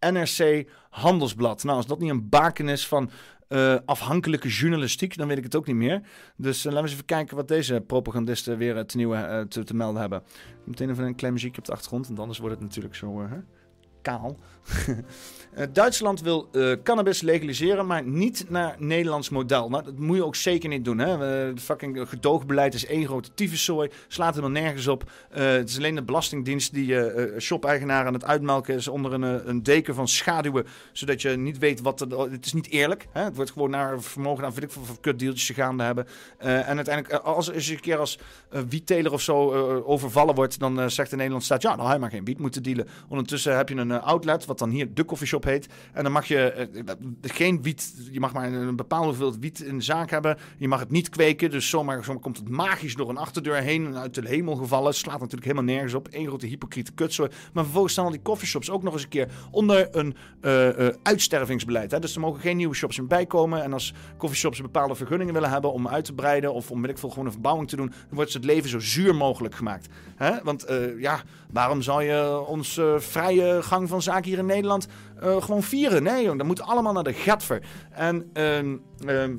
NRC 0.00 0.68
Handelsblad. 0.90 1.64
Nou, 1.64 1.76
als 1.76 1.86
dat 1.86 1.98
niet 1.98 2.10
een 2.10 2.28
baken 2.28 2.68
is 2.68 2.86
van 2.86 3.10
eh, 3.48 3.76
afhankelijke 3.84 4.48
journalistiek, 4.48 5.16
dan 5.16 5.28
weet 5.28 5.38
ik 5.38 5.44
het 5.44 5.56
ook 5.56 5.66
niet 5.66 5.76
meer. 5.76 6.02
Dus 6.36 6.58
eh, 6.58 6.64
laten 6.64 6.76
we 6.76 6.82
eens 6.82 6.92
even 6.92 7.04
kijken 7.04 7.36
wat 7.36 7.48
deze 7.48 7.82
propagandisten 7.86 8.58
weer 8.58 8.76
het 8.76 8.94
nieuwe 8.94 9.16
eh, 9.16 9.40
te, 9.40 9.74
melden 9.74 10.00
hebben. 10.00 10.22
Meteen 10.64 10.90
even 10.90 11.04
een 11.04 11.14
klein 11.14 11.32
muziekje 11.32 11.58
op 11.58 11.66
de 11.66 11.72
achtergrond, 11.72 12.06
want 12.06 12.18
anders 12.18 12.38
wordt 12.38 12.54
het 12.54 12.64
natuurlijk 12.64 12.94
zo 12.94 13.28
hè? 13.28 13.38
Eh, 15.56 15.66
Duitsland 15.72 16.20
wil 16.20 16.48
eh, 16.52 16.72
cannabis 16.82 17.20
legaliseren, 17.20 17.86
maar 17.86 18.02
niet 18.02 18.44
naar 18.48 18.76
Nederlands 18.78 19.28
model. 19.28 19.68
Nou, 19.68 19.84
dat 19.84 19.98
moet 19.98 20.16
je 20.16 20.24
ook 20.24 20.36
zeker 20.36 20.68
niet 20.68 20.84
doen. 20.84 20.98
Hè? 20.98 21.24
Het 21.24 21.60
fucking 21.60 22.08
gedoogbeleid 22.08 22.74
is 22.74 22.86
één 22.86 23.06
grote 23.06 23.34
tyfuszooi. 23.34 23.90
Slaat 24.08 24.34
helemaal 24.34 24.62
nergens 24.62 24.86
op. 24.86 25.10
Eh, 25.30 25.46
het 25.46 25.68
is 25.68 25.76
alleen 25.76 25.94
de 25.94 26.02
Belastingdienst 26.02 26.74
die 26.74 27.00
eh, 27.00 27.40
shop-eigenaar 27.40 28.06
aan 28.06 28.12
het 28.12 28.24
uitmelken 28.24 28.74
is 28.74 28.88
onder 28.88 29.12
een, 29.12 29.48
een 29.48 29.62
deken 29.62 29.94
van 29.94 30.08
schaduwen. 30.08 30.66
Zodat 30.92 31.22
je 31.22 31.28
niet 31.30 31.58
weet 31.58 31.80
wat... 31.80 32.00
Het 32.30 32.46
is 32.46 32.52
niet 32.52 32.68
eerlijk. 32.68 33.06
Hè? 33.12 33.22
Het 33.22 33.36
wordt 33.36 33.50
gewoon 33.50 33.70
naar 33.70 34.02
vermogen 34.02 34.44
aan, 34.44 34.52
weet 34.52 34.62
ik 34.62 34.70
veel, 34.70 34.96
kutdeeltjes 35.00 35.56
gaande 35.56 35.82
hebben. 35.82 36.06
En 36.38 36.76
uiteindelijk, 36.76 37.12
als, 37.12 37.52
als 37.52 37.66
je 37.66 37.74
een 37.74 37.80
keer 37.80 37.98
als 37.98 38.18
wietteler 38.68 39.12
of 39.12 39.20
zo 39.20 39.52
overvallen 39.82 40.34
wordt, 40.34 40.58
dan 40.58 40.90
zegt 40.90 41.10
de 41.10 41.16
Nederlandse 41.16 41.46
staat, 41.46 41.62
ja, 41.62 41.76
had 41.84 41.92
je 41.92 41.98
maar 41.98 42.10
geen 42.10 42.24
wiet 42.24 42.38
moeten 42.38 42.62
dealen. 42.62 42.88
Ondertussen 43.08 43.56
heb 43.56 43.68
je 43.68 43.74
een 43.74 43.95
outlet, 44.00 44.44
wat 44.44 44.58
dan 44.58 44.70
hier 44.70 44.94
de 44.94 45.04
coffeeshop 45.04 45.44
heet. 45.44 45.68
En 45.92 46.02
dan 46.02 46.12
mag 46.12 46.26
je 46.26 46.50
eh, 46.52 46.94
geen 47.22 47.62
wiet, 47.62 47.94
je 48.10 48.20
mag 48.20 48.32
maar 48.32 48.52
een 48.52 48.76
bepaalde 48.76 49.06
hoeveelheid 49.06 49.38
wiet 49.38 49.60
in 49.60 49.76
de 49.76 49.84
zaak 49.84 50.10
hebben. 50.10 50.38
Je 50.58 50.68
mag 50.68 50.80
het 50.80 50.90
niet 50.90 51.08
kweken, 51.08 51.50
dus 51.50 51.68
zomaar, 51.68 52.18
komt 52.20 52.36
het 52.36 52.48
magisch 52.48 52.94
door 52.94 53.08
een 53.08 53.16
achterdeur 53.16 53.56
heen 53.56 53.86
en 53.86 53.96
uit 53.96 54.14
de 54.14 54.28
hemel 54.28 54.56
gevallen. 54.56 54.94
Slaat 54.94 55.20
natuurlijk 55.20 55.44
helemaal 55.44 55.74
nergens 55.74 55.94
op. 55.94 56.08
Eén 56.10 56.26
grote 56.26 56.46
hypocriete 56.46 56.92
kutzooi. 56.92 57.30
Maar 57.52 57.62
vervolgens 57.62 57.92
staan 57.92 58.04
al 58.04 58.10
die 58.10 58.22
coffeeshops 58.22 58.70
ook 58.70 58.82
nog 58.82 58.92
eens 58.92 59.02
een 59.02 59.08
keer 59.08 59.28
onder 59.50 59.96
een 59.96 60.16
eh, 60.40 60.86
eh, 60.86 60.94
uitstervingsbeleid. 61.02 61.90
Hè? 61.90 61.98
Dus 61.98 62.14
er 62.14 62.20
mogen 62.20 62.40
geen 62.40 62.56
nieuwe 62.56 62.74
shops 62.74 62.98
meer 62.98 63.06
bijkomen. 63.06 63.62
En 63.62 63.72
als 63.72 63.94
coffeeshops 64.16 64.60
bepaalde 64.60 64.94
vergunningen 64.94 65.34
willen 65.34 65.50
hebben 65.50 65.72
om 65.72 65.88
uit 65.88 66.04
te 66.04 66.12
breiden 66.12 66.52
of 66.52 66.70
om 66.70 66.80
weet 66.80 66.90
ik 66.90 66.98
veel 66.98 67.08
gewoon 67.08 67.26
een 67.26 67.32
verbouwing 67.32 67.68
te 67.68 67.76
doen, 67.76 67.88
dan 67.88 67.96
wordt 68.10 68.32
het 68.32 68.44
leven 68.44 68.70
zo 68.70 68.78
zuur 68.78 69.14
mogelijk 69.14 69.54
gemaakt. 69.54 69.88
Hè? 70.16 70.30
Want 70.42 70.64
eh, 70.64 71.00
ja, 71.00 71.20
waarom 71.52 71.82
zou 71.82 72.02
je 72.02 72.44
ons 72.46 72.76
eh, 72.76 72.98
vrije 72.98 73.62
gang 73.62 73.85
van 73.88 74.02
zaken 74.02 74.30
hier 74.30 74.38
in 74.38 74.46
Nederland 74.46 74.86
eh, 75.20 75.42
gewoon 75.42 75.62
vieren? 75.62 76.02
Nee, 76.02 76.24
joh, 76.24 76.36
dat 76.36 76.46
moet 76.46 76.62
allemaal 76.62 76.92
naar 76.92 77.04
de 77.04 77.12
gatver. 77.12 77.62
En 77.90 78.30
ehm, 78.32 78.76
ehm, 79.06 79.34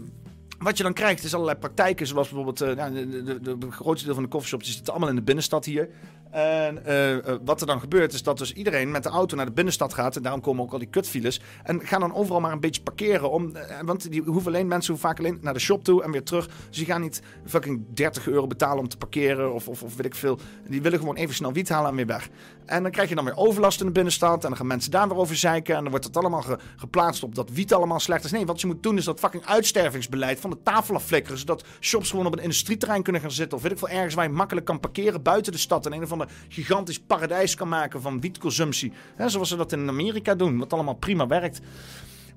wat 0.59 0.77
je 0.77 0.83
dan 0.83 0.93
krijgt 0.93 1.23
is 1.23 1.33
allerlei 1.33 1.57
praktijken, 1.57 2.07
zoals 2.07 2.29
bijvoorbeeld 2.29 2.61
eh, 2.61 2.75
nou, 2.75 3.09
de, 3.09 3.57
de, 3.57 3.71
grootste 3.71 4.05
deel 4.05 4.13
van 4.13 4.23
de 4.23 4.29
coffeeshops 4.29 4.73
zitten 4.73 4.93
allemaal 4.93 5.09
in 5.09 5.15
de 5.15 5.21
binnenstad 5.21 5.65
hier. 5.65 5.89
En 6.31 6.85
eh, 6.85 7.17
eh, 7.17 7.39
wat 7.45 7.61
er 7.61 7.67
dan 7.67 7.79
gebeurt 7.79 8.13
is 8.13 8.23
dat 8.23 8.37
dus 8.37 8.53
iedereen 8.53 8.91
met 8.91 9.03
de 9.03 9.09
auto 9.09 9.35
naar 9.35 9.45
de 9.45 9.51
binnenstad 9.51 9.93
gaat. 9.93 10.15
En 10.15 10.21
daarom 10.21 10.41
komen 10.41 10.63
ook 10.63 10.71
al 10.71 10.79
die 10.79 10.87
kutfiles. 10.87 11.41
En 11.63 11.81
gaan 11.81 11.99
dan 11.99 12.13
overal 12.13 12.39
maar 12.39 12.51
een 12.51 12.59
beetje 12.59 12.81
parkeren. 12.81 13.31
Om, 13.31 13.53
want 13.85 14.11
die 14.11 14.21
hoeven 14.21 14.51
alleen, 14.51 14.67
mensen 14.67 14.91
hoeven 14.91 15.09
vaak 15.09 15.19
alleen 15.19 15.37
naar 15.41 15.53
de 15.53 15.59
shop 15.59 15.83
toe 15.83 16.03
en 16.03 16.11
weer 16.11 16.23
terug. 16.23 16.47
Dus 16.67 16.77
die 16.77 16.85
gaan 16.85 17.01
niet 17.01 17.21
fucking 17.45 17.85
30 17.93 18.27
euro 18.27 18.47
betalen 18.47 18.79
om 18.79 18.87
te 18.87 18.97
parkeren 18.97 19.53
of, 19.53 19.67
of, 19.67 19.83
of 19.83 19.95
weet 19.95 20.05
ik 20.05 20.15
veel. 20.15 20.39
Die 20.67 20.81
willen 20.81 20.99
gewoon 20.99 21.15
even 21.15 21.35
snel 21.35 21.53
wiet 21.53 21.69
halen 21.69 21.89
en 21.89 21.95
weer 21.95 22.05
weg. 22.05 22.29
En 22.67 22.81
dan 22.83 22.91
krijg 22.91 23.09
je 23.09 23.15
dan 23.15 23.25
weer 23.25 23.35
overlast 23.37 23.79
in 23.79 23.85
de 23.85 23.91
binnenstad. 23.91 24.41
En 24.43 24.47
dan 24.49 24.57
gaan 24.57 24.67
mensen 24.67 24.91
daar 24.91 25.07
weer 25.07 25.17
over 25.17 25.35
zeiken. 25.35 25.75
En 25.75 25.81
dan 25.81 25.89
wordt 25.89 26.05
het 26.05 26.17
allemaal 26.17 26.41
ge- 26.41 26.57
geplaatst 26.75 27.23
op 27.23 27.35
dat 27.35 27.49
wiet 27.49 27.73
allemaal 27.73 27.99
slecht 27.99 28.23
is. 28.23 28.31
Nee, 28.31 28.45
wat 28.45 28.61
je 28.61 28.67
moet 28.67 28.83
doen 28.83 28.97
is 28.97 29.05
dat 29.05 29.19
fucking 29.19 29.45
uitstervingsbeleid 29.45 30.39
van 30.39 30.49
de 30.49 30.57
tafel 30.63 30.95
afflikkeren. 30.95 31.37
Zodat 31.37 31.63
shops 31.79 32.09
gewoon 32.09 32.25
op 32.25 32.33
een 32.33 32.43
industrieterrein 32.43 33.03
kunnen 33.03 33.21
gaan 33.21 33.31
zitten. 33.31 33.57
Of 33.57 33.63
weet 33.63 33.71
ik 33.71 33.77
veel, 33.77 33.89
ergens 33.89 34.13
waar 34.13 34.25
je 34.25 34.31
makkelijk 34.31 34.65
kan 34.65 34.79
parkeren 34.79 35.21
buiten 35.21 35.51
de 35.51 35.57
stad. 35.57 35.85
En 35.85 35.93
een 35.93 36.03
of 36.03 36.11
ander 36.11 36.29
gigantisch 36.47 36.99
paradijs 36.99 37.55
kan 37.55 37.69
maken 37.69 38.01
van 38.01 38.19
wietconsumptie. 38.21 38.93
Zoals 39.25 39.49
ze 39.49 39.55
dat 39.55 39.71
in 39.71 39.89
Amerika 39.89 40.35
doen. 40.35 40.57
Wat 40.57 40.73
allemaal 40.73 40.95
prima 40.95 41.27
werkt. 41.27 41.59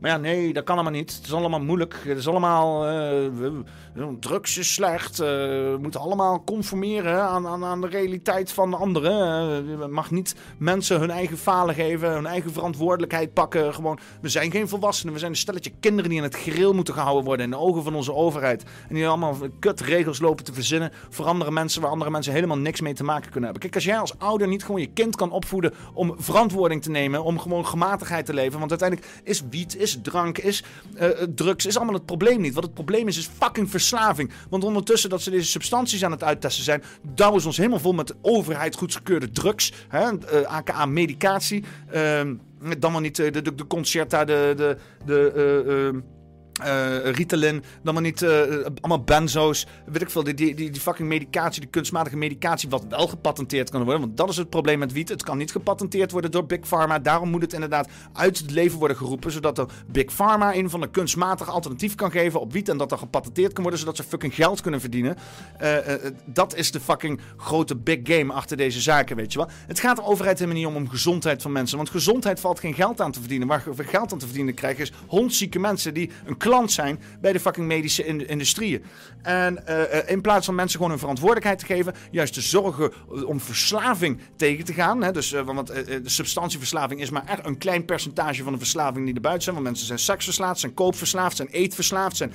Maar 0.01 0.10
ja, 0.10 0.16
nee, 0.16 0.52
dat 0.52 0.64
kan 0.64 0.74
allemaal 0.74 0.93
niet. 0.93 1.14
Het 1.16 1.24
is 1.27 1.32
allemaal 1.32 1.60
moeilijk. 1.60 1.97
Het 2.05 2.18
is 2.18 2.28
allemaal... 2.28 2.86
eh, 2.86 2.90
we- 3.35 3.62
drugs 4.20 4.72
slecht. 4.74 5.20
eh, 5.20 5.27
we 5.27 5.77
moeten 5.81 6.01
allemaal 6.01 6.44
conformeren 6.44 7.22
aan, 7.22 7.47
aan, 7.47 7.64
aan 7.64 7.81
de 7.81 7.86
realiteit 7.86 8.52
van 8.52 8.70
de 8.70 8.77
anderen. 8.77 9.12
Eh, 9.12 9.81
je 9.81 9.86
mag 9.90 10.10
niet 10.10 10.35
mensen 10.59 11.01
hun 11.01 11.10
eigen 11.10 11.36
falen 11.39 11.74
geven. 11.74 12.10
Hun 12.12 12.27
eigen 12.27 12.52
verantwoordelijkheid 12.52 13.32
pakken. 13.32 13.74
Gewoon, 13.74 13.98
we 14.20 14.28
zijn 14.28 14.51
geen 14.51 14.68
volwassenen. 14.68 15.12
We 15.12 15.18
zijn 15.18 15.31
een 15.31 15.36
stelletje 15.36 15.72
kinderen 15.81 16.10
die 16.10 16.18
in 16.18 16.24
het 16.24 16.35
gereel 16.36 16.72
moeten 16.74 16.94
gehouden 16.94 17.24
worden. 17.24 17.44
In 17.44 17.51
de 17.51 17.59
ogen 17.59 17.82
van 17.82 17.94
onze 17.94 18.14
overheid. 18.14 18.64
En 18.89 18.94
die 18.94 19.09
allemaal 19.09 19.36
kutregels 19.59 20.20
lopen 20.20 20.44
te 20.44 20.52
verzinnen. 20.52 20.93
Voor 21.09 21.27
andere 21.27 21.51
mensen 21.51 21.82
waar 21.82 21.90
andere 21.90 22.10
mensen 22.10 22.32
helemaal 22.32 22.59
niks 22.59 22.81
mee 22.81 22.94
te 22.94 23.05
maken 23.05 23.31
kunnen 23.31 23.51
hebben. 23.51 23.60
Kijk, 23.62 23.74
als 23.74 23.85
jij 23.85 23.98
als 23.98 24.18
ouder 24.18 24.48
niet 24.48 24.64
gewoon 24.64 24.81
je 24.81 24.93
kind 24.93 25.16
kan 25.16 25.31
opvoeden 25.31 25.74
om 25.94 26.14
verantwoording 26.18 26.82
te 26.82 26.90
nemen. 26.90 27.24
Om 27.24 27.39
gewoon 27.39 27.66
gematigheid 27.66 28.27
te 28.27 28.35
leven. 28.35 28.59
Want 28.59 28.70
uiteindelijk 28.70 29.09
is 29.24 29.43
wiet, 29.51 29.77
is 29.77 29.89
drank, 30.00 30.38
is 30.38 30.62
eh, 30.94 31.08
drugs, 31.34 31.66
is 31.66 31.76
allemaal 31.76 31.94
het 31.94 32.06
probleem 32.06 32.40
niet. 32.40 32.54
Wat 32.54 32.62
het 32.62 32.74
probleem 32.74 33.08
is, 33.08 33.16
is 33.16 33.30
fucking 33.38 33.70
verslaving. 33.70 34.30
Want 34.50 34.64
ondertussen 34.64 35.10
dat 35.10 35.22
ze 35.22 35.30
deze 35.30 35.46
substanties 35.50 36.04
aan 36.04 36.10
het 36.10 36.24
uittesten 36.24 36.64
zijn, 36.64 36.82
douwen 37.14 37.40
ze 37.40 37.46
ons 37.46 37.56
helemaal 37.56 37.78
vol 37.78 37.92
met 37.92 38.14
overheid 38.22 38.76
goedgekeurde 38.76 39.30
drugs. 39.30 39.72
Hè, 39.88 40.18
eh, 40.18 40.42
aka 40.42 40.86
medicatie. 40.86 41.64
Ehm, 41.90 42.34
dan 42.78 42.92
wel 42.92 43.00
niet 43.00 43.18
eh, 43.18 43.32
de, 43.32 43.42
de, 43.42 43.54
de 43.54 43.66
concerta, 43.66 44.24
de, 44.24 44.54
de, 44.56 44.76
de 45.04 46.02
eh, 46.62 47.12
Ritalin, 47.12 47.62
dan 47.82 47.95
maar 47.95 48.03
niet 48.03 48.23
eh, 48.23 48.41
allemaal 48.81 49.05
benzo's, 49.05 49.66
weet 49.87 50.03
ik 50.03 50.11
veel, 50.11 50.24
die, 50.24 50.35
die, 50.35 50.55
die, 50.55 50.81
fucking 50.81 51.09
medicatie, 51.09 51.61
die 51.61 51.70
kunstmatige 51.70 52.16
medicatie, 52.16 52.69
wat 52.69 52.85
wel 52.89 53.09
gepatenteerd 53.09 53.70
kan 53.70 53.82
worden, 53.82 54.01
want 54.01 54.16
dat 54.16 54.28
is 54.28 54.37
het 54.37 54.51
probleem 54.51 54.78
met 54.78 54.93
wiet. 54.93 55.09
Het 55.09 55.23
kan 55.23 55.39
niet 55.39 55.53
gepatenteerd 55.53 56.11
worden 56.11 56.31
door 56.31 56.47
Big 56.47 56.61
Pharma, 56.61 56.99
daarom 56.99 57.31
moet 57.31 57.43
het 57.43 57.53
inderdaad 57.53 57.89
uit 58.12 58.39
het 58.39 58.51
leven 58.51 58.78
worden 58.78 58.97
geroepen, 58.97 59.32
zodat 59.32 59.57
de 59.57 59.66
Big 59.87 60.12
Pharma 60.15 60.55
een 60.55 60.70
van 60.70 60.81
de 60.81 60.91
kunstmatige 60.91 61.51
alternatief 61.51 61.95
kan 61.95 62.11
geven 62.11 62.41
op 62.41 62.53
wiet 62.53 62.69
en 62.69 62.77
dat 62.77 62.89
dat 62.89 62.99
gepatenteerd 62.99 63.53
kan 63.53 63.62
worden, 63.62 63.81
zodat 63.81 63.97
ze 63.97 64.03
fucking 64.03 64.35
geld 64.35 64.61
kunnen 64.61 64.81
verdienen. 64.81 65.16
Eh, 65.59 65.77
dat 66.24 66.57
is 66.57 66.70
de 66.70 66.81
fucking 66.81 67.20
grote 67.37 67.77
big 67.77 67.99
game 68.03 68.32
achter 68.32 68.57
deze 68.57 68.81
zaken, 68.81 69.16
weet 69.16 69.32
je 69.32 69.39
wel. 69.39 69.49
Het 69.66 69.81
gaat 69.81 69.97
de 69.97 70.05
overheid 70.05 70.39
helemaal 70.39 70.61
niet 70.61 70.69
om, 70.69 70.77
om 70.77 70.89
gezondheid 70.89 71.43
van 71.43 71.53
mensen, 71.53 71.77
want 71.77 71.91
gezondheid 71.91 72.41
valt 72.41 72.61
geen 72.61 72.74
geld 72.74 73.01
aan 73.01 73.12
te 73.12 73.20
verdienen. 73.20 73.49
Waar 73.49 73.65
geld 73.77 74.12
aan 74.12 74.19
te 74.19 74.27
verdienen 74.27 74.55
krijgt 74.55 74.78
is 74.78 74.93
hondzieke 75.07 75.59
mensen 75.59 75.95
die 75.95 76.11
een 76.24 76.37
klant 76.51 76.72
zijn 76.72 77.01
bij 77.20 77.32
de 77.32 77.40
fucking 77.40 77.66
medische 77.66 78.05
in- 78.06 78.28
industrieën. 78.28 78.85
En 79.22 79.66
eh, 79.66 79.98
eh, 79.98 80.09
in 80.10 80.20
plaats 80.20 80.47
van 80.47 80.55
mensen 80.55 80.74
gewoon 80.77 80.90
hun 80.90 81.01
verantwoordelijkheid 81.01 81.59
te 81.59 81.66
geven, 81.66 81.94
juist 82.10 82.35
te 82.35 82.40
zorgen 82.40 82.93
eh, 82.93 83.28
om 83.28 83.40
verslaving 83.40 84.20
tegen 84.36 84.64
te 84.64 84.72
gaan. 84.72 85.02
Hè? 85.02 85.12
Dus, 85.12 85.32
eh, 85.32 85.43
want 85.43 85.66
de 85.66 86.01
substantieverslaving 86.05 87.01
is 87.01 87.10
maar 87.10 87.24
echt 87.27 87.47
een 87.47 87.59
klein 87.59 87.85
percentage 87.85 88.43
van 88.43 88.52
de 88.52 88.59
verslaving 88.59 89.05
die 89.05 89.14
er 89.14 89.20
buiten 89.20 89.43
zijn. 89.43 89.55
Want 89.55 89.66
mensen 89.66 89.86
zijn 89.86 89.98
seksverslaafd, 89.98 90.60
zijn 90.60 90.74
koopverslaafd, 90.74 91.36
zijn 91.36 91.48
eetverslaafd, 91.48 92.16
zijn 92.16 92.32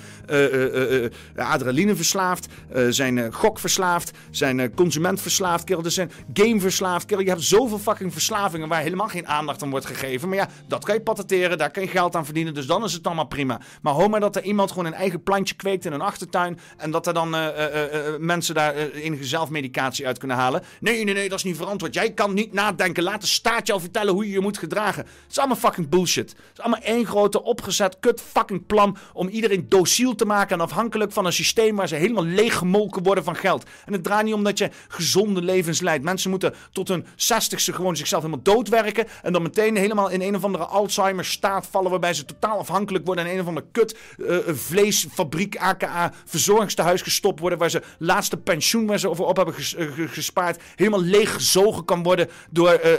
adrenalineverslaafd, 1.36 2.48
zijn 2.90 3.34
gokverslaafd, 3.34 4.12
zijn 4.32 4.74
consumentverslaafd. 4.74 5.64
Kerel, 5.64 5.84
er 5.84 5.92
zijn 5.92 6.12
gameverslaafd. 6.34 7.06
Kerel, 7.06 7.24
je 7.24 7.30
hebt 7.30 7.42
zoveel 7.44 7.80
fucking 7.80 8.12
verslavingen 8.14 8.68
waar 8.68 8.82
helemaal 8.82 9.08
geen 9.08 9.28
aandacht 9.28 9.64
aan 9.64 9.70
wordt 9.70 9.86
gegeven. 9.86 10.30
Maar 10.30 10.38
ja, 10.38 10.48
dat 10.68 10.84
kan 10.86 10.96
je 10.96 11.02
patenteren, 11.02 11.58
daar 11.58 11.72
kan 11.72 11.84
je 11.84 11.90
geld 11.90 12.16
aan 12.16 12.26
verdienen. 12.26 12.54
Dus 12.54 12.66
dan 12.66 12.84
is 12.84 12.94
het 12.94 13.06
allemaal 13.06 13.28
prima. 13.28 13.60
Maar 13.82 13.94
maar 14.10 14.20
dat 14.20 14.36
er 14.36 14.44
iemand 14.44 14.70
gewoon 14.70 14.86
een 14.86 14.94
eigen 14.94 15.24
plantje 15.24 15.56
kweekt 15.56 15.86
in 15.86 15.94
een 15.94 16.02
achtertuin. 16.02 16.60
En 16.78 16.92
dat 16.92 17.08
er 17.08 17.14
dan 17.14 17.36
eh, 17.36 17.48
eh, 17.48 18.08
eh, 18.08 18.20
mensen 18.20 18.56
daar 18.56 18.76
enige 18.76 19.24
zelfmedicatie 19.24 20.08
uit 20.08 20.18
kunnen 20.18 20.38
halen. 20.38 20.64
Nee, 20.80 21.04
nee, 21.04 21.14
nee, 21.14 21.30
dat 21.30 21.38
is 21.38 21.44
niet 21.44 21.58
verantwoord. 21.58 21.94
Jij 21.94 22.12
kan 22.12 22.34
niet 22.34 22.54
nadenken. 22.54 23.04
Laat 23.04 23.22
de 23.22 23.28
staat 23.28 23.68
jou 23.68 23.80
vertellen 23.80 24.14
hoe 24.14 24.26
je 24.26 24.32
je 24.32 24.40
moet 24.40 24.58
gedragen. 24.58 25.04
Het 25.04 25.32
is 25.32 25.38
allemaal 25.38 25.58
fucking 25.58 25.90
bullshit. 25.90 26.30
Het 26.30 26.40
is 26.54 26.60
allemaal 26.60 26.82
één 26.82 27.06
grote 27.06 27.44
opgezet 27.44 27.98
kut 28.00 28.22
fucking 28.22 28.66
plan 28.66 28.98
om 29.14 29.28
iedereen 29.28 29.66
dociel 29.70 30.16
te 30.16 30.26
maken 30.26 30.56
en 30.56 30.62
afhankelijk 30.62 31.12
van 31.12 31.26
een 31.26 31.34
systeem 31.34 31.76
waar 31.76 31.88
ze 31.88 31.96
helemaal 31.96 32.26
leeggemolken 32.26 33.04
worden 33.04 33.24
van 33.24 33.36
geld. 33.36 33.64
En 33.86 33.94
het 33.94 34.04
draait 34.04 34.26
niet 34.26 34.34
om 34.34 34.44
dat 34.44 34.58
je 34.58 34.70
gezonde 34.88 35.42
levens 35.42 35.82
leidt. 35.82 36.04
Mensen 36.04 36.30
moeten 36.30 36.54
tot 36.72 36.88
hun 36.88 37.06
zestigste 37.16 37.74
gewoon 37.74 37.96
zichzelf 37.96 38.24
helemaal 38.24 38.44
doodwerken 38.44 39.08
en 39.22 39.34
dan 39.34 39.42
meteen 39.42 39.76
helemaal 39.76 40.10
in 40.10 40.22
een 40.22 40.36
of 40.36 40.44
andere 40.44 40.66
Alzheimer 40.66 41.26
staat 41.26 41.68
vallen 41.72 41.92
waarbij 41.92 42.14
ze 42.14 42.26
totaal 42.26 42.60
afhankelijk 42.60 43.06
worden 43.06 43.26
en 43.26 43.34
een 43.34 43.40
of 43.40 43.48
andere 43.48 43.68
kut 43.72 43.85
eh, 43.94 44.38
vleesfabriek 44.48 45.58
aka 45.58 46.14
verzorgingstehuis 46.26 47.02
gestopt 47.02 47.40
worden 47.40 47.58
waar 47.60 47.70
ze 47.70 47.82
laatste 47.98 48.38
pensioen 48.38 48.86
waar 48.86 49.00
ze 49.00 49.10
over 49.10 49.26
op 49.26 49.36
hebben 49.36 49.56
eh, 49.56 49.62
ge- 49.62 50.08
gespaard 50.08 50.62
helemaal 50.76 51.02
leeggezogen 51.02 51.86
kan 51.86 52.04
worden 52.04 52.30
door 52.50 52.70
eh, 52.70 52.92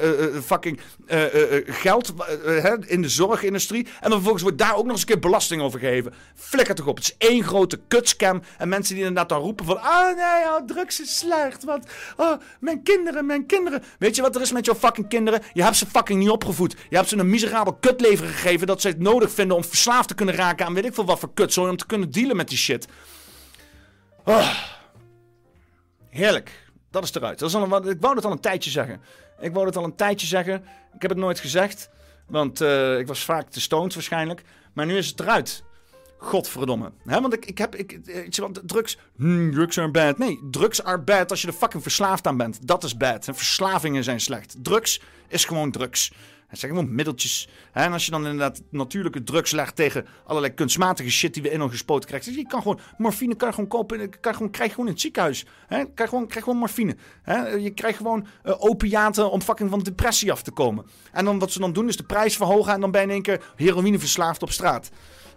fucking 0.44 0.80
geld 1.66 2.14
in 2.86 3.02
de 3.02 3.08
zorgindustrie. 3.08 3.84
En 3.86 4.00
dan 4.00 4.10
vervolgens 4.10 4.42
wordt 4.42 4.58
daar 4.58 4.76
ook 4.76 4.82
nog 4.84 4.92
eens 4.92 5.00
een 5.00 5.06
keer 5.06 5.18
belasting 5.18 5.62
over 5.62 5.78
gegeven. 5.78 6.14
Flikker 6.34 6.74
toch 6.74 6.86
op. 6.86 6.96
Het 6.96 7.04
is 7.04 7.28
één 7.28 7.44
grote 7.44 7.80
kutscam. 7.88 8.42
En 8.58 8.68
mensen 8.68 8.94
die 8.94 9.04
inderdaad 9.04 9.28
dan 9.28 9.40
roepen 9.40 9.64
van... 9.64 9.80
Ah 9.80 10.16
nee, 10.16 10.44
oh, 10.44 10.66
drugs 10.66 11.00
is 11.00 11.18
slecht. 11.18 11.64
Want 11.64 11.86
oh, 12.16 12.32
mijn 12.60 12.82
kinderen, 12.82 13.26
mijn 13.26 13.46
kinderen. 13.46 13.82
Weet 13.98 14.16
je 14.16 14.22
wat 14.22 14.34
er 14.34 14.40
is 14.40 14.52
met 14.52 14.64
jouw 14.64 14.74
fucking 14.74 15.08
kinderen? 15.08 15.42
Je 15.52 15.62
hebt 15.62 15.76
ze 15.76 15.86
fucking 15.86 16.18
niet 16.18 16.28
opgevoed. 16.28 16.76
Je 16.88 16.96
hebt 16.96 17.08
ze 17.08 17.16
een 17.16 17.30
miserabel 17.30 17.74
kutleven 17.74 18.26
gegeven... 18.26 18.66
dat 18.66 18.80
ze 18.80 18.88
het 18.88 19.00
nodig 19.00 19.30
vinden 19.30 19.56
om 19.56 19.64
verslaafd 19.64 20.08
te 20.08 20.14
kunnen 20.14 20.34
raken 20.34 20.66
aan 20.66 20.74
weet 20.76 20.84
ik 20.84 20.94
veel 20.94 21.04
wat 21.04 21.18
voor 21.18 21.34
kutzooi... 21.34 21.70
om 21.70 21.76
te 21.76 21.86
kunnen 21.86 22.10
dealen 22.10 22.36
met 22.36 22.48
die 22.48 22.58
shit. 22.58 22.86
Oh. 24.24 24.54
Heerlijk. 26.08 26.70
Dat 26.90 27.04
is 27.04 27.14
eruit. 27.14 27.38
Dat 27.38 27.48
is 27.48 27.54
al 27.54 27.72
een, 27.72 27.88
ik 27.88 28.00
wou 28.00 28.16
het 28.16 28.24
al 28.24 28.32
een 28.32 28.40
tijdje 28.40 28.70
zeggen. 28.70 29.00
Ik 29.40 29.52
wou 29.52 29.66
het 29.66 29.76
al 29.76 29.84
een 29.84 29.96
tijdje 29.96 30.26
zeggen. 30.26 30.64
Ik 30.94 31.02
heb 31.02 31.10
het 31.10 31.20
nooit 31.20 31.40
gezegd. 31.40 31.90
Want 32.26 32.60
eh, 32.60 32.98
ik 32.98 33.06
was 33.06 33.24
vaak 33.24 33.50
te 33.50 33.60
stoned 33.60 33.94
waarschijnlijk. 33.94 34.42
Maar 34.72 34.86
nu 34.86 34.96
is 34.96 35.06
het 35.06 35.20
eruit. 35.20 35.64
Godverdomme. 36.18 36.92
Hè, 37.04 37.20
want 37.20 37.32
ik, 37.32 37.46
ik 37.46 37.58
heb... 37.58 37.74
Ik, 37.74 37.92
eh, 37.92 38.26
van 38.30 38.56
drugs... 38.64 38.98
hmm, 39.16 39.52
drugs 39.52 39.78
are 39.78 39.90
bad. 39.90 40.18
Nee, 40.18 40.40
drugs 40.50 40.82
are 40.82 41.00
bad 41.00 41.30
als 41.30 41.42
je 41.42 41.48
er 41.48 41.52
fucking 41.52 41.82
verslaafd 41.82 42.26
aan 42.26 42.36
bent. 42.36 42.66
Dat 42.66 42.84
is 42.84 42.96
bad. 42.96 43.28
En 43.28 43.34
verslavingen 43.34 44.04
zijn 44.04 44.20
slecht. 44.20 44.56
Drugs 44.58 45.00
is 45.28 45.44
gewoon 45.44 45.70
drugs. 45.70 46.12
Het 46.46 46.58
zijn 46.58 46.72
gewoon 46.72 46.94
middeltjes. 46.94 47.48
En 47.72 47.92
als 47.92 48.04
je 48.04 48.10
dan 48.10 48.24
inderdaad 48.24 48.62
natuurlijke 48.70 49.22
drugs 49.22 49.50
legt 49.50 49.76
tegen 49.76 50.06
allerlei 50.26 50.54
kunstmatige 50.54 51.10
shit 51.10 51.34
die 51.34 51.42
we 51.42 51.50
in 51.50 51.62
ons 51.62 51.70
gespoten 51.70 52.08
krijgen. 52.08 52.34
Je 52.34 52.46
kan 52.46 52.62
gewoon 52.62 52.80
morfine 52.96 53.34
kan 53.34 53.54
gewoon 53.54 53.68
kopen. 53.68 54.20
Kan 54.20 54.34
gewoon, 54.34 54.50
krijg 54.50 54.68
je 54.68 54.74
gewoon 54.74 54.88
in 54.88 54.92
het 54.92 55.02
ziekenhuis. 55.02 55.46
Je 55.68 55.88
gewoon, 55.94 56.26
krijg 56.26 56.44
gewoon 56.44 56.58
morfine. 56.58 56.96
Je 57.58 57.72
krijgt 57.74 57.96
gewoon 57.96 58.26
eh, 58.42 58.54
opiaten 58.58 59.30
om 59.30 59.42
fucking 59.42 59.70
van 59.70 59.80
depressie 59.80 60.32
af 60.32 60.42
te 60.42 60.50
komen. 60.50 60.86
En 61.12 61.24
dan 61.24 61.38
wat 61.38 61.52
ze 61.52 61.58
dan 61.58 61.72
doen 61.72 61.88
is 61.88 61.96
de 61.96 62.04
prijs 62.04 62.36
verhogen. 62.36 62.72
En 62.72 62.80
dan 62.80 62.90
ben 62.90 63.00
je 63.00 63.06
in 63.06 63.12
één 63.12 63.22
keer 63.22 63.52
heroïne 63.56 63.98
verslaafd 63.98 64.42
op 64.42 64.50
straat. 64.50 64.90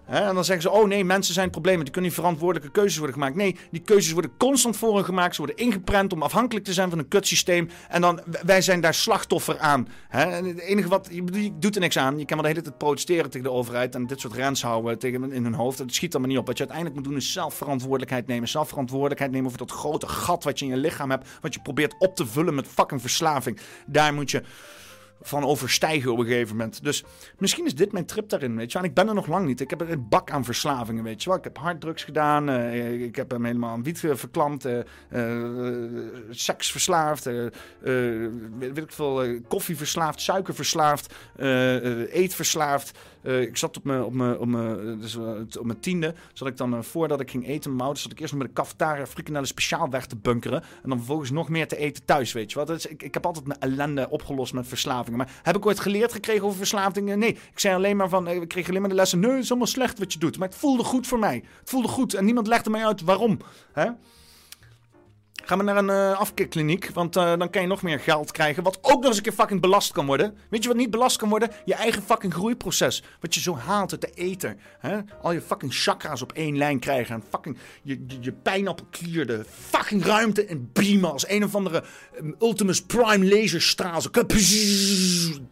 En 0.10 0.36
dan 0.36 0.46
zeggen 0.46 0.62
ze, 0.62 0.70
oh 0.70 0.88
nee, 0.88 1.06
mensen 1.06 1.34
zijn 1.34 1.46
het 1.46 1.54
probleem. 1.54 1.78
Die 1.84 1.92
kunnen 1.92 2.10
niet 2.10 2.20
verantwoordelijke 2.20 2.72
keuzes 2.72 2.98
worden 2.98 3.16
gemaakt. 3.16 3.36
Nee, 3.36 3.56
die 3.72 3.82
keuzes 3.82 4.12
worden 4.12 4.32
constant 4.38 4.78
voor 4.78 4.96
hen 4.96 5.06
gemaakt. 5.06 5.36
Ze 5.36 5.42
worden 5.42 5.66
ingeprent 5.66 6.14
om 6.14 6.22
afhankelijk 6.22 6.66
te 6.66 6.74
zijn 6.74 6.90
van 6.90 7.00
een 7.00 7.08
kutsysteem. 7.08 7.70
En 7.90 8.02
dan, 8.02 8.22
wij 8.46 8.62
zijn 8.62 8.82
daar 8.82 8.94
slachtoffer 8.94 9.60
aan. 9.60 9.88
Het 10.08 10.60
enige 10.60 10.90
wat, 10.90 11.10
je, 11.12 11.52
doet 11.60 11.76
er 11.76 11.82
niks 11.82 11.98
aan. 11.98 12.20
Je 12.20 12.26
kan 12.26 12.38
wel 12.38 12.46
de 12.46 12.52
hele 12.52 12.62
tijd 12.62 12.78
protesteren 12.78 13.30
tegen 13.30 13.48
de 13.48 13.54
overheid. 13.54 13.96
En 13.96 14.08
dit 14.08 14.20
soort 14.20 14.34
rens 14.34 14.62
houden 14.62 15.00
tegen, 15.00 15.32
in 15.32 15.44
hun 15.44 15.54
hoofd. 15.54 15.78
Dat 15.78 15.94
schiet 15.94 16.14
allemaal 16.14 16.32
niet 16.32 16.40
op. 16.40 16.48
Wat 16.48 16.58
je 16.58 16.64
uiteindelijk 16.64 17.00
moet 17.00 17.10
doen 17.10 17.22
is 17.22 17.34
zelf 17.34 17.54
verantwoordelijkheid 17.54 18.28
nemen. 18.28 18.48
Zelf 18.48 18.68
verantwoordelijkheid 18.68 19.32
nemen 19.32 19.48
over 19.48 19.58
dat 19.58 19.72
grote 19.72 20.08
gat 20.08 20.44
wat 20.44 20.60
je 20.60 20.66
in 20.66 20.72
je 20.72 20.78
lichaam 20.78 21.10
hebt. 21.10 21.28
Wat 21.42 21.54
je 21.54 21.62
probeert 21.62 21.96
op 22.00 22.16
te 22.16 22.26
vullen 22.26 22.56
met 22.56 22.68
fucking 22.68 23.02
verslaving. 23.02 23.60
Daar 23.86 24.14
moet 24.14 24.32
je 24.32 24.44
van 25.22 25.44
overstijgen 25.44 26.12
op 26.12 26.20
een 26.20 26.26
gegeven 26.26 26.56
moment. 26.56 26.84
Dus 26.84 27.04
misschien 27.38 27.66
is 27.66 27.76
dit 27.76 27.92
mijn 27.92 28.06
trip 28.06 28.30
daarin, 28.30 28.56
weet 28.56 28.68
je 28.72 28.74
wel. 28.74 28.84
En 28.84 28.90
ik 28.90 28.96
ben 28.96 29.08
er 29.08 29.14
nog 29.14 29.28
lang 29.28 29.46
niet. 29.46 29.62
Ik 29.62 29.70
heb 29.70 29.82
een 29.82 30.08
bak 30.10 30.32
aan 30.32 30.44
verslavingen, 30.46 31.04
weet 31.04 31.24
je 31.24 31.30
wel. 31.30 31.38
Ik 31.38 31.44
heb 31.44 31.58
harddrugs 31.58 32.04
gedaan. 32.04 32.50
eh, 32.50 33.02
ik 33.02 33.16
heb 33.16 33.32
hem 33.32 33.46
helemaal 33.46 33.70
aan 33.72 33.84
wiet 33.84 34.04
eh, 34.04 34.16
verklampt. 34.16 34.66
eh, 34.66 34.80
seks 36.30 36.72
verslaafd. 36.72 37.24
weet, 38.60 38.78
ik 38.78 38.92
veel. 38.92 39.40
koffie 39.48 39.78
verslaafd. 39.78 40.22
Suiker 40.22 40.56
verslaafd. 40.56 41.14
eet 42.12 42.34
verslaafd. 42.36 42.98
Eh, 43.22 43.42
ik 43.42 43.58
zat 43.58 43.78
op 43.78 43.84
mijn, 43.84 44.04
op 44.04 44.14
mijn, 44.14 44.38
op 44.38 44.48
mijn, 44.48 45.00
dus, 45.00 45.16
eh, 45.16 45.60
op 45.60 45.66
mijn 45.66 45.80
tiende. 45.80 46.14
Zat 46.34 46.48
ik 46.48 46.58
dan, 46.58 46.74
eh, 46.74 46.82
voordat 46.82 47.20
ik 47.20 47.32
ging 47.32 47.48
eten 47.48 47.76
mijn 47.76 47.98
zat 47.98 48.12
ik 48.12 48.20
eerst 48.20 48.34
nog 48.34 48.42
met 48.42 48.56
de 48.56 48.62
cafetaria 48.62 49.08
frikandellen 49.08 49.48
speciaal 49.48 49.90
weg 49.90 50.06
te 50.06 50.16
bunkeren. 50.16 50.62
En 50.62 50.90
dan 50.90 50.98
vervolgens 50.98 51.32
nog 51.32 51.50
meer 51.50 51.68
te 51.68 51.78
eten 51.78 52.06
thuis, 52.06 52.32
weet 52.32 52.52
je. 52.52 52.58
Dat 52.58 52.70
is, 52.70 52.86
ik, 52.86 53.04
ik 53.04 53.14
heb 53.14 53.26
altijd 53.26 53.48
mijn 53.48 53.60
ellende 53.60 54.10
opgelost 54.10 54.54
met 54.54 54.68
verslavingen. 54.68 55.18
Maar 55.18 55.40
heb 55.44 55.56
ik 55.56 55.66
ooit 55.66 55.80
geleerd 55.80 56.14
gekregen 56.14 56.44
over 56.44 56.58
verslavingen? 56.58 57.20
Nee. 57.20 57.30
Ik 57.30 57.60
zei 57.60 57.76
alleen 57.76 57.98
maar 57.98 58.10
van, 58.10 58.28
eh, 58.28 58.42
ik 58.42 58.48
kreeg 58.48 58.70
alleen 58.70 58.82
maar 58.82 58.90
de 58.90 58.96
lessen. 58.96 59.20
Nee, 59.20 59.32
het 59.32 59.44
is 59.44 59.50
allemaal 59.50 59.68
slecht 59.68 60.00
wat 60.00 60.14
je 60.14 60.20
doet. 60.20 60.38
Maar 60.38 60.48
het 60.48 60.58
voelde 60.58 60.84
goed 60.84 61.08
voor 61.08 61.20
mij. 61.20 61.44
Het 61.60 61.70
voelde 61.70 61.88
goed. 61.88 62.14
En 62.14 62.26
niemand 62.26 62.48
legde 62.48 62.70
mij 62.70 62.86
uit 62.86 63.02
waarom. 63.02 63.40
Hè? 63.72 63.90
Ga 65.50 65.56
maar 65.56 65.66
naar 65.66 65.78
een 65.78 66.16
afkikkliniek, 66.16 66.90
want 66.94 67.16
eh, 67.16 67.38
dan 67.38 67.50
kan 67.50 67.62
je 67.62 67.68
nog 67.68 67.82
meer 67.82 68.00
geld 68.00 68.32
krijgen. 68.32 68.64
Wat 68.64 68.78
ook 68.82 68.96
nog 68.96 69.06
eens 69.06 69.18
een 69.18 69.24
keer 69.24 69.32
fucking 69.32 69.62
belast 69.62 69.92
kan 69.92 70.06
worden. 70.06 70.38
Weet 70.50 70.62
je 70.64 70.68
wat 70.68 70.78
niet 70.78 70.92
belast 70.92 71.18
kan 71.18 71.30
worden? 71.30 71.52
Je 71.66 71.74
eigen 71.74 72.02
fucking 72.02 72.34
groeiproces. 72.34 73.04
Wat 73.20 73.34
je 73.34 73.42
zo 73.42 73.56
haalt 73.56 73.92
uit 73.92 74.02
de 74.02 74.12
eten. 74.14 74.60
Hè? 74.80 75.00
Al 75.22 75.32
je 75.32 75.42
fucking 75.42 75.74
chakra's 75.74 76.22
op 76.22 76.32
één 76.32 76.58
lijn 76.58 76.80
krijgen. 76.80 77.16
En 77.16 77.24
fucking 77.30 77.58
je, 77.82 78.04
je, 78.08 78.18
je 78.22 78.32
pijnappelklier 78.32 79.28
de 79.28 79.46
fucking 79.70 80.06
ruimte 80.06 80.46
en 80.46 80.70
beamen. 80.74 81.12
Als 81.12 81.30
een 81.30 81.44
of 81.44 81.56
andere 81.56 81.84
eh, 82.14 82.24
Ultimus 82.40 82.82
Prime 82.82 83.26
laserstraal. 83.36 84.02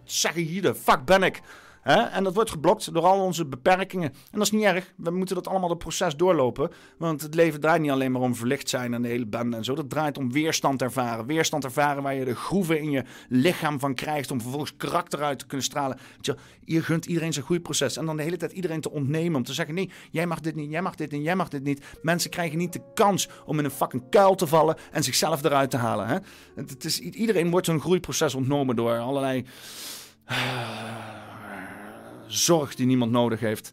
Zeg 0.04 0.34
je 0.34 0.42
hier 0.42 0.62
de 0.62 0.76
fuck 0.76 1.06
ben 1.06 1.24
ik. 1.24 1.42
Hè? 1.88 2.02
En 2.02 2.24
dat 2.24 2.34
wordt 2.34 2.50
geblokt 2.50 2.94
door 2.94 3.04
al 3.04 3.20
onze 3.20 3.46
beperkingen. 3.46 4.10
En 4.10 4.40
dat 4.40 4.42
is 4.42 4.52
niet 4.52 4.64
erg. 4.64 4.94
We 4.96 5.12
moeten 5.12 5.36
dat 5.36 5.48
allemaal 5.48 5.70
het 5.70 5.78
proces 5.78 6.16
doorlopen. 6.16 6.72
Want 6.98 7.22
het 7.22 7.36
leven 7.36 7.60
draait 7.60 7.82
niet 7.82 7.92
alleen 7.92 8.12
maar 8.12 8.22
om 8.22 8.36
verlicht 8.36 8.70
zijn 8.70 8.94
en 8.94 9.02
de 9.02 9.08
hele 9.08 9.26
bende 9.26 9.58
en 9.58 9.64
zo. 9.64 9.76
Dat 9.76 9.90
draait 9.90 10.18
om 10.18 10.32
weerstand 10.32 10.82
ervaren. 10.82 11.26
Weerstand 11.26 11.64
ervaren 11.64 12.04
waar 12.04 12.14
je 12.14 12.26
de 12.26 12.36
groeven 12.36 12.80
in 12.80 12.92
je 12.92 13.04
lichaam 13.30 13.80
van 13.80 13.94
krijgt. 13.94 14.32
Om 14.32 14.42
vervolgens 14.42 14.78
karakter 14.78 15.24
uit 15.24 15.40
te 15.40 15.46
kunnen 15.46 15.66
stralen. 15.66 15.98
Je, 16.22 16.36
je 16.64 16.82
gunt 16.82 17.06
iedereen 17.06 17.34
zijn 17.34 17.46
groeiproces. 17.46 17.98
En 17.98 18.06
dan 18.06 18.18
de 18.18 18.24
hele 18.24 18.38
tijd 18.38 18.52
iedereen 18.52 18.82
te 18.82 18.92
ontnemen. 18.92 19.36
Om 19.36 19.44
te 19.44 19.54
zeggen: 19.54 19.76
nee, 19.76 19.92
jij 20.12 20.26
mag 20.26 20.40
dit 20.40 20.56
niet, 20.56 20.72
jij 20.72 20.82
mag 20.82 20.96
dit 20.96 21.12
niet, 21.12 21.24
jij 21.24 21.36
mag 21.36 21.50
dit 21.50 21.64
niet. 21.64 21.86
Mensen 22.02 22.30
krijgen 22.30 22.58
niet 22.58 22.74
de 22.74 22.82
kans 22.94 23.30
om 23.46 23.60
in 23.60 23.66
een 23.66 23.72
fucking 23.72 24.04
kuil 24.10 24.36
te 24.36 24.48
vallen. 24.48 24.78
En 24.92 25.04
zichzelf 25.04 25.44
eruit 25.44 25.70
te 25.70 25.78
halen. 25.78 26.08
Hè? 26.08 26.18
Het, 26.56 26.86
is, 26.86 27.00
iedereen 27.00 27.50
wordt 27.50 27.66
zo'n 27.66 27.82
groeiproces 27.82 28.36
ontnomen 28.36 28.76
door 28.76 28.98
allerlei 28.98 29.46
zorg 32.28 32.76
die 32.76 32.86
niemand 32.86 33.12
nodig 33.12 33.40
heeft. 33.40 33.72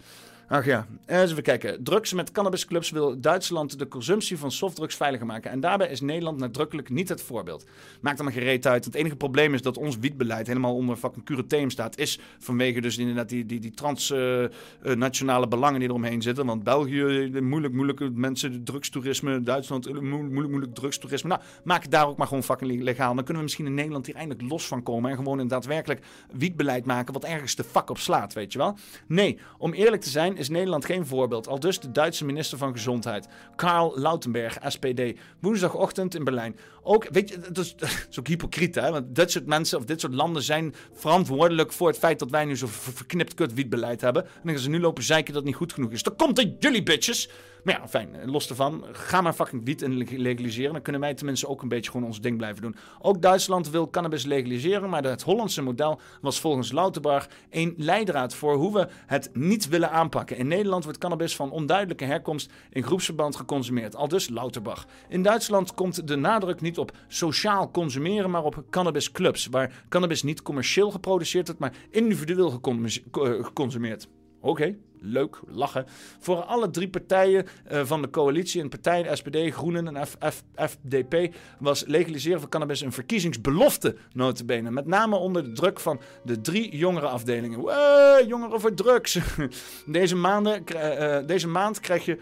Ach 0.55 0.64
ja, 0.64 0.86
eens 1.06 1.31
even 1.31 1.43
kijken. 1.43 1.85
Drugs 1.85 2.12
met 2.12 2.32
cannabisclubs 2.32 2.90
wil 2.90 3.20
Duitsland 3.20 3.78
de 3.78 3.89
consumptie 3.89 4.39
van 4.39 4.51
softdrugs 4.51 4.97
veiliger 4.97 5.26
maken. 5.26 5.51
En 5.51 5.60
daarbij 5.60 5.89
is 5.89 6.01
Nederland 6.01 6.39
nadrukkelijk 6.39 6.90
niet 6.90 7.09
het 7.09 7.22
voorbeeld. 7.22 7.66
Maakt 8.01 8.18
er 8.18 8.24
maar 8.24 8.32
gereed 8.32 8.66
uit. 8.66 8.85
Het 8.85 8.94
enige 8.94 9.16
probleem 9.16 9.55
is 9.55 9.62
dat 9.62 9.76
ons 9.76 9.98
wietbeleid 9.98 10.47
helemaal 10.47 10.74
onder 10.74 10.97
fucking 10.97 11.24
cureteum 11.24 11.70
staat. 11.70 11.98
Is 11.98 12.18
vanwege 12.39 12.81
dus 12.81 12.98
inderdaad 12.98 13.28
die, 13.28 13.47
die, 13.47 13.60
die 13.60 13.70
transnationale 13.70 15.48
belangen 15.48 15.81
die 15.81 15.89
eromheen 15.89 16.22
zitten. 16.22 16.47
Want 16.47 16.64
België, 16.64 17.31
eh, 17.35 17.40
moeilijk, 17.40 17.74
moeilijk 17.74 18.01
mensen, 18.12 18.64
drugstoerisme. 18.64 19.43
Duitsland, 19.43 19.86
eh, 19.86 19.93
mo- 19.93 20.01
moeilijk, 20.22 20.51
moeilijk 20.51 20.74
drugstoerisme. 20.74 21.28
Nou, 21.28 21.40
maak 21.64 21.82
het 21.82 21.90
daar 21.90 22.09
ook 22.09 22.16
maar 22.16 22.26
gewoon 22.26 22.43
fucking 22.43 22.82
legaal. 22.82 23.14
Dan 23.14 23.24
kunnen 23.24 23.36
we 23.36 23.43
misschien 23.43 23.66
in 23.66 23.74
Nederland 23.74 24.06
hier 24.06 24.14
eindelijk 24.14 24.48
los 24.51 24.66
van 24.66 24.82
komen. 24.82 25.10
En 25.10 25.16
gewoon 25.16 25.39
een 25.39 25.48
daadwerkelijk 25.48 26.01
wietbeleid 26.32 26.85
maken 26.85 27.12
wat 27.12 27.24
ergens 27.24 27.55
de 27.55 27.64
fuck 27.64 27.90
op 27.90 27.98
slaat, 27.98 28.32
weet 28.32 28.52
je 28.52 28.59
wel. 28.59 28.76
Nee, 29.06 29.39
om 29.59 29.72
eerlijk 29.72 30.02
te 30.02 30.09
zijn 30.09 30.43
is 30.44 30.50
Nederland 30.50 30.84
geen 30.84 31.06
voorbeeld. 31.06 31.48
Al 31.48 31.60
dus 31.60 31.80
de 31.80 31.90
Duitse 31.90 32.24
minister 32.24 32.58
van 32.58 32.72
Gezondheid, 32.72 33.28
Karl 33.56 33.98
Lautenberg, 33.98 34.58
SPD, 34.66 35.18
woensdagochtend 35.40 36.14
in 36.14 36.24
Berlijn. 36.24 36.56
Ook, 36.86 37.09
weet 37.11 37.28
je, 37.28 37.39
dat 37.52 37.74
is, 38.11 38.19
ook 38.19 38.27
hypocriet, 38.27 38.74
hè? 38.74 38.90
Want 38.90 39.15
dit 39.15 39.31
soort 39.31 39.47
mensen 39.47 39.78
of 39.78 39.85
dit 39.85 40.01
soort 40.01 40.15
landen 40.15 40.43
zijn 40.43 40.74
verantwoordelijk 40.93 41.73
voor 41.73 41.89
het 41.89 41.98
feit 41.98 42.19
dat 42.19 42.31
wij 42.31 42.44
nu 42.44 42.56
zo'n 42.56 42.69
ver- 42.69 42.93
verknipt 42.93 43.35
kut 43.35 43.55
wietbeleid 43.55 44.01
hebben. 44.01 44.24
En 44.24 44.31
dan 44.43 44.52
gaan 44.52 44.62
ze 44.62 44.70
nu 44.70 44.81
lopen 44.81 45.02
zeiken 45.02 45.27
dat 45.32 45.43
het 45.43 45.44
niet 45.44 45.59
goed 45.59 45.73
genoeg 45.73 45.90
is. 45.90 46.02
Dat 46.02 46.16
komt 46.16 46.36
door 46.36 46.47
jullie 46.59 46.82
bitches! 46.82 47.28
Maar 47.65 47.74
ja, 47.81 47.89
fijn, 47.89 48.09
los 48.24 48.48
ervan. 48.48 48.85
Ga 48.93 49.20
maar 49.20 49.32
fucking 49.32 49.65
wiet 49.65 49.82
en 49.82 49.97
leg- 49.97 50.11
legaliseren. 50.11 50.73
Dan 50.73 50.82
kunnen 50.82 51.01
wij 51.01 51.15
tenminste 51.15 51.48
ook 51.48 51.62
een 51.62 51.69
beetje 51.69 51.90
gewoon 51.90 52.06
ons 52.06 52.20
ding 52.20 52.36
blijven 52.36 52.62
doen. 52.62 52.77
Ook 53.01 53.23
Duitsland 53.23 53.70
wil 53.70 53.90
cannabis 53.90 54.24
legaliseren, 54.24 54.90
maar 54.90 55.05
het 55.05 55.23
Hollandse 55.23 55.62
model 55.62 56.01
was 56.20 56.40
volgens 56.40 56.73
Lauterbar 56.73 57.27
een 57.51 57.74
leidraad 57.77 58.35
voor 58.35 58.55
hoe 58.55 58.73
we 58.73 58.89
het 59.06 59.31
niet 59.32 59.69
willen 59.69 59.90
aanpakken. 59.90 60.36
In 60.36 60.47
Nederland 60.48 60.85
wordt 60.85 60.98
cannabis 60.98 61.36
van 61.36 61.51
onduidelijke 61.51 62.05
herkomst 62.05 62.51
in 62.70 62.82
groepsverband 62.82 63.36
geconsumeerd. 63.36 63.97
Al 63.97 64.09
dus 64.09 64.28
Lauterbach. 64.28 64.86
In 65.09 65.23
Duitsland 65.23 65.74
komt 65.74 66.09
de 66.09 66.16
nadruk 66.16 66.61
niet 66.61 66.73
op 66.78 66.96
sociaal 67.09 67.70
consumeren, 67.70 68.30
maar 68.30 68.44
op 68.44 68.64
cannabisclubs, 68.70 69.46
waar 69.46 69.84
cannabis 69.88 70.22
niet 70.22 70.42
commercieel 70.42 70.90
geproduceerd 70.90 71.46
wordt, 71.46 71.60
maar 71.60 71.74
individueel 71.90 72.51
eh, 72.51 73.44
geconsumeerd. 73.44 74.09
Oké, 74.40 74.76
leuk, 75.05 75.40
lachen. 75.46 75.86
Voor 76.18 76.42
alle 76.42 76.70
drie 76.70 76.88
partijen 76.88 77.46
eh, 77.64 77.80
van 77.84 78.02
de 78.02 78.10
coalitie, 78.10 78.60
en 78.60 78.68
partijen, 78.68 79.16
SPD, 79.16 79.36
Groenen 79.51 79.96
en 79.96 80.06
FDP, 80.55 81.34
was 81.59 81.84
legaliseren 81.86 82.40
van 82.40 82.48
cannabis 82.48 82.80
een 82.80 82.92
verkiezingsbelofte, 82.92 83.96
notabene. 84.12 84.70
Met 84.70 84.86
name 84.86 85.16
onder 85.16 85.44
de 85.44 85.52
druk 85.52 85.80
van 85.80 86.01
de 86.24 86.40
drie 86.40 86.76
jongerenafdelingen. 86.76 87.64
Wee, 87.64 88.26
jongeren 88.26 88.60
voor 88.60 88.74
drugs. 88.74 89.18
Deze, 89.86 90.16
maanden, 90.16 90.66
eh, 90.66 91.26
deze 91.26 91.48
maand 91.48 91.80
krijg 91.80 92.05
je 92.05 92.18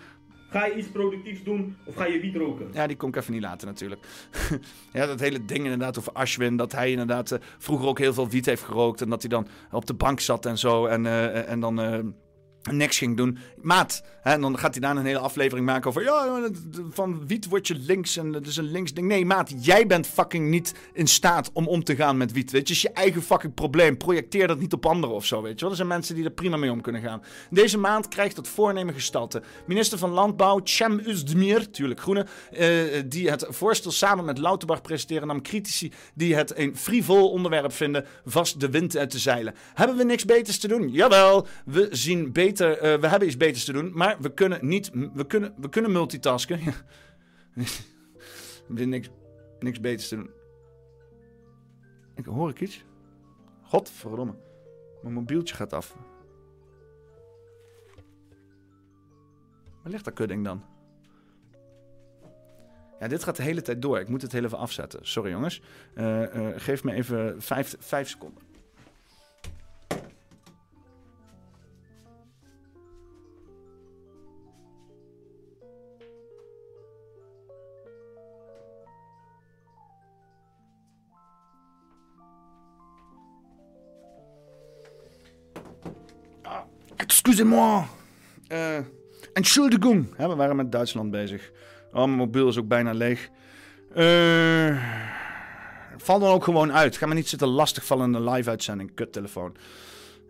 Ga 0.52 0.66
je 0.66 0.74
iets 0.74 0.88
productiefs 0.88 1.42
doen 1.42 1.76
of 1.84 1.94
ga 1.94 2.06
je 2.06 2.20
wiet 2.20 2.36
roken? 2.36 2.68
ja, 2.72 2.86
die 2.86 2.96
kon 2.96 3.08
ik 3.08 3.16
even 3.16 3.32
niet 3.32 3.42
laten 3.42 3.68
natuurlijk. 3.68 4.06
ja, 4.92 5.06
dat 5.06 5.20
hele 5.20 5.44
ding 5.44 5.62
inderdaad 5.64 5.98
over 5.98 6.12
Ashwin. 6.12 6.56
Dat 6.56 6.72
hij 6.72 6.90
inderdaad 6.90 7.30
eh, 7.30 7.38
vroeger 7.58 7.88
ook 7.88 7.98
heel 7.98 8.14
veel 8.14 8.28
wiet 8.28 8.46
heeft 8.46 8.62
gerookt. 8.62 9.00
En 9.00 9.08
dat 9.08 9.20
hij 9.20 9.30
dan 9.30 9.46
op 9.70 9.86
de 9.86 9.94
bank 9.94 10.20
zat 10.20 10.46
en 10.46 10.58
zo. 10.58 10.86
En, 10.86 11.06
eh, 11.06 11.50
en 11.50 11.60
dan 11.60 11.80
eh, 11.80 11.98
niks 12.70 12.98
ging 12.98 13.16
doen. 13.16 13.38
Maat. 13.56 14.02
Hè, 14.22 14.32
en 14.32 14.40
dan 14.40 14.58
gaat 14.58 14.72
hij 14.72 14.80
daar 14.80 14.96
een 14.96 15.04
hele 15.04 15.18
aflevering 15.18 15.66
maken 15.66 15.88
over... 15.88 16.02
Ja, 16.02 16.40
dat- 16.40 16.82
van 16.90 17.26
wiet 17.26 17.48
word 17.48 17.66
je 17.66 17.74
links 17.74 18.16
en 18.16 18.32
dat 18.32 18.46
is 18.46 18.56
een 18.56 18.70
links 18.70 18.94
ding. 18.94 19.08
Nee, 19.08 19.24
maat. 19.24 19.64
Jij 19.64 19.86
bent 19.86 20.06
fucking 20.06 20.48
niet 20.48 20.74
in 20.92 21.06
staat 21.06 21.50
om 21.52 21.68
om 21.68 21.84
te 21.84 21.96
gaan 21.96 22.16
met 22.16 22.32
wiet. 22.32 22.50
Weet 22.50 22.68
je, 22.68 22.74
is 22.74 22.82
je 22.82 22.90
eigen 22.90 23.22
fucking 23.22 23.54
probleem. 23.54 23.96
Projecteer 23.96 24.46
dat 24.46 24.58
niet 24.58 24.72
op 24.72 24.86
anderen 24.86 25.14
of 25.14 25.26
zo, 25.26 25.42
weet 25.42 25.52
je 25.54 25.60
wel. 25.60 25.70
Er 25.70 25.76
zijn 25.76 25.88
mensen 25.88 26.14
die 26.14 26.24
er 26.24 26.30
prima 26.30 26.56
mee 26.56 26.70
om 26.70 26.80
kunnen 26.80 27.02
gaan. 27.02 27.22
Deze 27.50 27.78
maand 27.78 28.08
krijgt 28.08 28.36
het 28.36 28.48
voornemen 28.48 28.94
gestalte. 28.94 29.42
Minister 29.66 29.98
van 29.98 30.10
Landbouw, 30.10 30.60
Cem 30.64 31.00
Özdemir, 31.00 31.70
tuurlijk 31.70 32.00
groene... 32.00 32.26
eh, 32.50 32.68
die 33.06 33.30
het 33.30 33.46
voorstel 33.48 33.90
samen 33.90 34.24
met 34.24 34.38
Lauterbach 34.38 34.82
presenteren... 34.82 35.26
nam 35.26 35.42
critici 35.42 35.92
die 36.14 36.34
het 36.34 36.58
een 36.58 36.76
frivol 36.76 37.30
onderwerp 37.30 37.72
vinden... 37.72 38.04
vast 38.24 38.60
de 38.60 38.70
wind 38.70 38.96
uit 38.96 39.10
te 39.10 39.18
zeilen. 39.18 39.54
Hebben 39.74 39.96
we 39.96 40.04
niks 40.04 40.24
beters 40.24 40.58
te 40.58 40.68
doen? 40.68 40.90
Jawel, 40.90 41.46
we 41.64 41.88
zien 41.90 42.32
beter... 42.32 42.50
eh, 42.60 43.00
we 43.00 43.06
hebben 43.08 43.28
iets 43.28 43.36
beters 43.36 43.64
te 43.64 43.72
doen, 43.72 43.90
maar 43.94 44.16
we 44.20 44.34
kunnen 44.34 44.66
niet... 44.66 44.90
We 45.14 45.26
kunnen, 45.26 45.54
we 45.56 45.68
kunnen 45.68 45.92
multitasken. 45.92 46.60
Heb 48.74 48.86
niks, 48.86 49.08
niks 49.58 49.80
beters 49.80 50.08
te 50.08 50.16
doen. 50.16 50.30
Ik, 52.14 52.24
hoor 52.24 52.50
ik 52.50 52.60
iets? 52.60 52.84
Godverdomme. 53.62 54.34
Mijn 55.02 55.14
mobieltje 55.14 55.54
gaat 55.54 55.72
af. 55.72 55.96
Waar 59.82 59.92
ligt 59.92 60.04
dat 60.04 60.14
kudding 60.14 60.44
dan? 60.44 60.64
Ja, 63.02 63.08
dit 63.08 63.24
gaat 63.24 63.36
de 63.36 63.42
hele 63.42 63.62
tijd 63.62 63.82
door. 63.82 64.00
Ik 64.00 64.08
moet 64.08 64.22
het 64.22 64.32
heel 64.32 64.44
even 64.44 64.58
afzetten. 64.58 65.00
Sorry 65.02 65.30
jongens. 65.30 65.62
Eh, 65.94 66.48
eh, 66.48 66.60
geef 66.60 66.84
me 66.84 66.92
even 66.92 67.42
vijf, 67.42 67.76
vijf 67.78 68.08
seconden. 68.08 68.41
Excusez-moi. 87.32 87.84
Eh, 88.48 88.76
Entschuldigung. 89.32 90.06
Hè, 90.16 90.28
we 90.28 90.34
waren 90.34 90.56
met 90.56 90.72
Duitsland 90.72 91.10
bezig. 91.10 91.50
Oh, 91.92 92.04
mijn 92.04 92.10
mobiel 92.10 92.48
is 92.48 92.58
ook 92.58 92.68
bijna 92.68 92.92
leeg. 92.92 93.28
Eh, 93.94 94.82
val 95.96 96.18
dan 96.18 96.32
ook 96.32 96.44
gewoon 96.44 96.72
uit. 96.72 96.96
Ga 96.96 97.06
me 97.06 97.14
niet 97.14 97.28
zitten 97.28 97.48
lastigvallen 97.48 98.06
in 98.06 98.14
een 98.14 98.30
live-uitzending. 98.30 98.94
Kuttelefoon. 98.94 99.56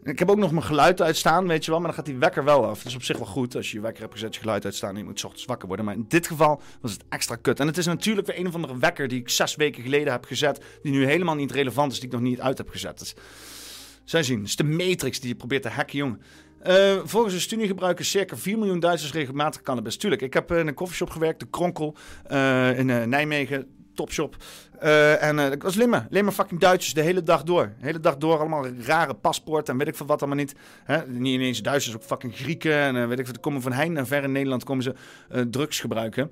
Ik 0.02 0.18
heb 0.18 0.30
ook 0.30 0.36
nog 0.36 0.50
mijn 0.50 0.64
geluid 0.64 1.00
uitstaan, 1.00 1.46
weet 1.46 1.64
je 1.64 1.70
wel. 1.70 1.80
Maar 1.80 1.88
dan 1.88 1.96
gaat 1.96 2.06
die 2.06 2.18
wekker 2.18 2.44
wel 2.44 2.66
af. 2.66 2.78
Dat 2.78 2.86
is 2.86 2.94
op 2.94 3.02
zich 3.02 3.16
wel 3.16 3.26
goed 3.26 3.56
als 3.56 3.70
je 3.70 3.76
je 3.76 3.82
wekker 3.82 4.02
hebt 4.02 4.14
gezet, 4.14 4.34
je 4.34 4.40
geluid 4.40 4.64
uitstaan. 4.64 4.90
En 4.90 4.98
je 4.98 5.04
moet 5.04 5.24
ochtends 5.24 5.46
wakker 5.46 5.68
worden. 5.68 5.86
Maar 5.86 5.94
in 5.94 6.04
dit 6.08 6.26
geval 6.26 6.62
was 6.80 6.92
het 6.92 7.04
extra 7.08 7.36
kut. 7.36 7.60
En 7.60 7.66
het 7.66 7.78
is 7.78 7.86
natuurlijk 7.86 8.26
weer 8.26 8.38
een 8.38 8.46
of 8.46 8.54
andere 8.54 8.78
wekker 8.78 9.08
die 9.08 9.20
ik 9.20 9.28
zes 9.28 9.56
weken 9.56 9.82
geleden 9.82 10.12
heb 10.12 10.24
gezet. 10.24 10.64
Die 10.82 10.92
nu 10.92 11.06
helemaal 11.06 11.34
niet 11.34 11.52
relevant 11.52 11.92
is, 11.92 11.98
die 11.98 12.08
ik 12.08 12.14
nog 12.14 12.22
niet 12.22 12.40
uit 12.40 12.58
heb 12.58 12.68
gezet. 12.68 12.98
Dus, 12.98 13.14
zij 14.04 14.22
zien. 14.22 14.38
Het 14.38 14.48
is 14.48 14.56
de 14.56 14.64
matrix 14.64 15.20
die 15.20 15.28
je 15.28 15.34
probeert 15.34 15.62
te 15.62 15.68
hacken, 15.68 15.98
jongen. 15.98 16.22
Eh, 16.62 16.98
volgens 17.04 17.34
een 17.34 17.40
studie 17.40 17.66
gebruiken 17.66 18.04
circa 18.04 18.36
4 18.36 18.58
miljoen 18.58 18.80
Duitsers 18.80 19.12
regelmatig 19.12 19.62
cannabis. 19.62 19.96
Tuurlijk, 19.96 20.22
ik 20.22 20.34
heb 20.34 20.50
eh, 20.50 20.58
in 20.58 20.66
een 20.66 20.74
koffieshop 20.74 21.10
gewerkt, 21.10 21.40
de 21.40 21.46
Kronkel, 21.50 21.96
eh, 22.24 22.78
in 22.78 23.08
Nijmegen, 23.08 23.66
topshop. 23.94 24.36
En 25.20 25.38
ik 25.38 25.62
was 25.62 25.80
alleen 25.80 26.24
maar 26.24 26.32
fucking 26.32 26.60
Duitsers 26.60 26.94
de 26.94 27.00
hele 27.00 27.22
dag 27.22 27.42
door. 27.42 27.72
De 27.78 27.86
hele 27.86 28.00
dag 28.00 28.16
door, 28.16 28.38
allemaal 28.38 28.66
rare 28.66 29.14
paspoorten 29.14 29.72
en 29.72 29.78
weet 29.78 29.88
ik 29.88 29.96
veel 29.96 30.06
wat 30.06 30.20
allemaal 30.20 30.38
niet. 30.38 30.54
Hè? 30.84 31.06
Niet 31.06 31.34
ineens 31.34 31.62
Duitsers, 31.62 31.94
ook 31.96 32.02
fucking 32.02 32.36
Grieken 32.36 32.72
en 32.72 33.08
weet 33.08 33.18
ik 33.18 33.26
veel. 33.26 33.40
komen 33.40 33.62
van 33.62 33.72
heijn 33.72 33.96
en 33.96 34.06
ver 34.06 34.22
in 34.22 34.32
Nederland 34.32 34.64
komen 34.64 34.82
ze 34.82 34.94
drugs 35.50 35.80
gebruiken. 35.80 36.30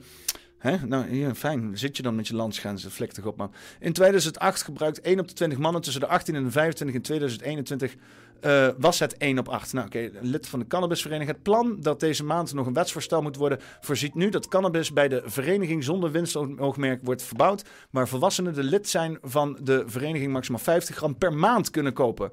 Hè? 0.60 0.86
Nou, 0.86 1.08
hier, 1.08 1.34
fijn. 1.34 1.78
Zit 1.78 1.96
je 1.96 2.02
dan 2.02 2.14
met 2.14 2.28
je 2.28 2.34
landsgrenzen? 2.34 2.90
Flik 2.90 3.26
op, 3.26 3.36
man. 3.36 3.52
In 3.78 3.92
2008 3.92 4.62
gebruikt 4.62 5.00
1 5.00 5.20
op 5.20 5.28
de 5.28 5.34
20 5.34 5.58
mannen 5.58 5.82
tussen 5.82 6.00
de 6.00 6.06
18 6.06 6.34
en 6.34 6.44
de 6.44 6.50
25. 6.50 6.96
In 6.96 7.02
2021 7.02 7.96
eh, 8.40 8.68
was 8.78 8.98
het 8.98 9.16
1 9.16 9.38
op 9.38 9.48
8. 9.48 9.72
Nou, 9.72 9.86
oké, 9.86 10.10
lid 10.20 10.48
van 10.48 10.58
de 10.58 10.66
cannabisvereniging. 10.66 11.36
Het 11.36 11.42
plan 11.42 11.76
dat 11.80 12.00
deze 12.00 12.24
maand 12.24 12.52
nog 12.52 12.66
een 12.66 12.72
wetsvoorstel 12.72 13.22
moet 13.22 13.36
worden... 13.36 13.58
voorziet 13.80 14.14
nu 14.14 14.28
dat 14.28 14.48
cannabis 14.48 14.92
bij 14.92 15.08
de 15.08 15.22
vereniging 15.24 15.84
zonder 15.84 16.10
winstoogmerk 16.10 17.00
wordt 17.02 17.22
verbouwd... 17.22 17.64
maar 17.90 18.08
volwassenen 18.08 18.54
die 18.54 18.62
lid 18.62 18.88
zijn 18.88 19.18
van 19.22 19.58
de 19.62 19.82
vereniging 19.86 20.32
maximaal 20.32 20.60
50 20.60 20.96
gram 20.96 21.18
per 21.18 21.32
maand 21.32 21.70
kunnen 21.70 21.92
kopen. 21.92 22.32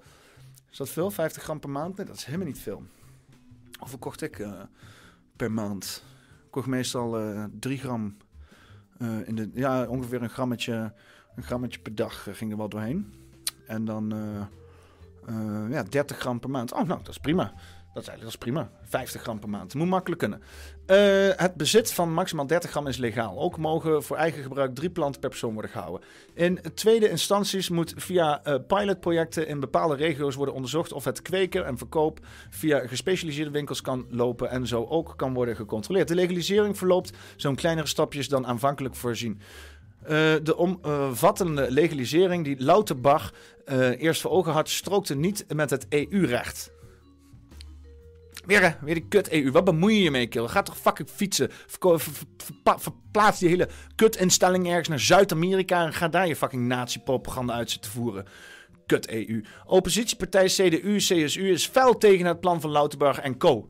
Is 0.71 0.77
dat 0.77 0.89
veel? 0.89 1.11
50 1.11 1.43
gram 1.43 1.59
per 1.59 1.69
maand? 1.69 1.97
Nee, 1.97 2.05
dat 2.05 2.15
is 2.15 2.25
helemaal 2.25 2.47
niet 2.47 2.59
veel. 2.59 2.83
Hoeveel 3.79 3.99
kocht 3.99 4.21
ik 4.21 4.39
eh, 4.39 4.51
per 5.35 5.51
maand? 5.51 6.03
Kocht 6.57 6.69
meestal 6.69 7.19
eh 7.19 7.43
3 7.59 7.77
gram. 7.77 8.17
eh, 8.97 9.27
in 9.27 9.35
de, 9.35 9.49
ja, 9.53 9.87
ongeveer 9.87 10.21
een 10.21 10.29
grammetje, 10.29 10.93
een 11.35 11.43
grammetje 11.43 11.79
per 11.79 11.95
dag 11.95 12.27
eh, 12.27 12.33
ging 12.33 12.51
er 12.51 12.57
wel 12.57 12.69
doorheen. 12.69 13.13
En 13.67 13.85
dan 13.85 14.13
ja, 15.69 15.83
30 15.83 16.17
gram 16.17 16.39
per 16.39 16.49
maand. 16.49 16.73
Oh, 16.73 16.83
nou, 16.83 16.99
dat 16.99 17.09
is 17.09 17.17
prima. 17.17 17.53
Dat 18.05 18.27
is 18.27 18.35
prima. 18.35 18.69
50 18.83 19.21
gram 19.21 19.39
per 19.39 19.49
maand. 19.49 19.73
Moet 19.73 19.87
makkelijk 19.87 20.19
kunnen. 20.19 20.41
Eh, 20.85 20.97
het 21.35 21.55
bezit 21.55 21.93
van 21.93 22.13
maximaal 22.13 22.47
30 22.47 22.69
gram 22.69 22.87
is 22.87 22.97
legaal. 22.97 23.39
Ook 23.39 23.57
mogen 23.57 24.03
voor 24.03 24.17
eigen 24.17 24.43
gebruik 24.43 24.75
drie 24.75 24.89
planten 24.89 25.21
per 25.21 25.29
persoon 25.29 25.53
worden 25.53 25.71
gehouden. 25.71 26.07
In 26.33 26.59
tweede 26.73 27.09
instanties 27.09 27.69
moet 27.69 27.93
via 27.95 28.43
eh, 28.43 28.55
pilotprojecten 28.67 29.47
in 29.47 29.59
bepaalde 29.59 29.95
regio's 29.95 30.35
worden 30.35 30.55
onderzocht 30.55 30.93
of 30.93 31.03
het 31.03 31.21
kweken 31.21 31.65
en 31.65 31.77
verkoop 31.77 32.19
via 32.49 32.87
gespecialiseerde 32.87 33.51
winkels 33.51 33.81
kan 33.81 34.05
lopen 34.09 34.49
en 34.49 34.67
zo 34.67 34.85
ook 34.85 35.13
kan 35.15 35.33
worden 35.33 35.55
gecontroleerd. 35.55 36.07
De 36.07 36.15
legalisering 36.15 36.77
verloopt 36.77 37.11
zo'n 37.35 37.55
kleinere 37.55 37.87
stapjes 37.87 38.29
dan 38.29 38.47
aanvankelijk 38.47 38.95
voorzien. 38.95 39.41
Eh, 40.07 40.33
de 40.43 40.57
omvattende 40.57 41.71
legalisering 41.71 42.43
die 42.43 42.63
Lauterbach 42.63 43.33
eh, 43.65 44.01
eerst 44.01 44.21
voor 44.21 44.31
ogen 44.31 44.51
had, 44.51 44.69
strookte 44.69 45.15
niet 45.15 45.45
met 45.53 45.69
het 45.69 45.85
EU-recht. 45.89 46.71
Weer, 48.47 48.61
hè, 48.61 48.69
weer 48.81 48.93
die 48.93 49.07
kut-EU. 49.07 49.51
Wat 49.51 49.63
bemoei 49.63 49.95
je 49.95 50.03
je 50.03 50.11
mee, 50.11 50.27
kill? 50.27 50.47
Ga 50.47 50.61
toch 50.61 50.77
fucking 50.77 51.09
fietsen. 51.09 51.49
Verplaats 52.77 53.39
die 53.39 53.49
hele 53.49 53.69
kut-instelling 53.95 54.67
ergens 54.67 54.87
naar 54.87 54.99
Zuid-Amerika... 54.99 55.85
en 55.85 55.93
ga 55.93 56.07
daar 56.07 56.27
je 56.27 56.35
fucking 56.35 56.67
nazi-propaganda 56.67 57.53
uit 57.53 57.79
voeren. 57.81 58.25
Kut-EU. 58.85 59.43
Oppositiepartij 59.65 60.45
CDU-CSU 60.45 61.51
is 61.51 61.67
fel 61.67 61.97
tegen 61.97 62.25
het 62.25 62.39
plan 62.39 62.61
van 62.61 62.71
Lauterbach 62.71 63.19
en 63.19 63.37
co. 63.37 63.69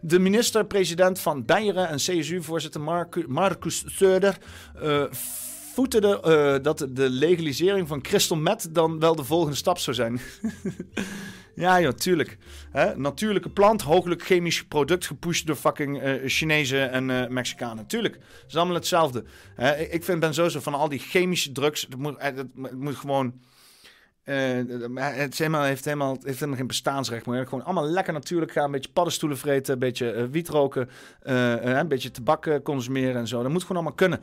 De 0.00 0.18
minister-president 0.18 1.20
van 1.20 1.44
Beieren 1.44 1.88
en 1.88 1.96
CSU-voorzitter 1.96 2.80
Marcus 3.26 3.84
Söder 3.86 4.38
eh 4.82 5.04
voeterde 5.74 6.20
eh, 6.20 6.62
dat 6.62 6.86
de 6.90 7.10
legalisering 7.10 7.88
van 7.88 8.00
crystal 8.00 8.36
meth 8.36 8.74
dan 8.74 8.98
wel 8.98 9.14
de 9.14 9.24
volgende 9.24 9.56
stap 9.56 9.78
zou 9.78 9.96
zijn. 9.96 10.20
ja, 11.54 11.80
joh, 11.80 11.92
tuurlijk. 11.92 12.38
Hè? 12.70 12.96
Natuurlijke 12.96 13.50
plant, 13.50 13.82
hooglijk 13.82 14.22
chemisch 14.22 14.64
product 14.64 15.06
gepusht 15.06 15.46
door 15.46 15.56
fucking 15.56 16.00
eh, 16.00 16.12
Chinezen 16.26 16.90
en 16.90 17.10
eh, 17.10 17.28
Mexicanen. 17.28 17.86
Tuurlijk, 17.86 18.14
het 18.14 18.44
is 18.48 18.56
allemaal 18.56 18.74
hetzelfde. 18.74 19.24
Hè? 19.54 19.76
Ik- 19.76 20.04
vind, 20.04 20.20
ben 20.20 20.34
sowieso 20.34 20.60
van 20.60 20.74
al 20.74 20.88
die 20.88 20.98
chemische 20.98 21.52
drugs, 21.52 21.82
het 21.82 21.96
moet, 21.98 22.14
het 22.18 22.46
moet 22.78 22.96
gewoon... 22.96 23.40
eh, 24.24 24.34
het 24.96 25.38
helemaal, 25.38 25.62
heeft, 25.62 25.84
helemaal, 25.84 26.16
heeft 26.22 26.38
helemaal 26.38 26.56
geen 26.56 26.66
bestaansrecht 26.66 27.26
meer. 27.26 27.46
Gewoon 27.46 27.64
allemaal 27.64 27.88
lekker 27.88 28.12
natuurlijk 28.12 28.52
gaan. 28.52 28.64
Een 28.64 28.70
beetje 28.70 28.92
paddenstoelen 28.92 29.38
vreten, 29.38 29.72
een 29.72 29.78
beetje 29.78 30.10
eh, 30.12 30.24
wiet 30.30 30.48
roken. 30.48 30.88
eh, 31.22 31.62
een 31.62 31.88
beetje 31.88 32.10
tabak 32.10 32.60
consumeren 32.62 33.16
en 33.16 33.28
zo. 33.28 33.42
Dat 33.42 33.50
moet 33.50 33.62
gewoon 33.62 33.76
allemaal 33.76 33.96
kunnen. 33.96 34.20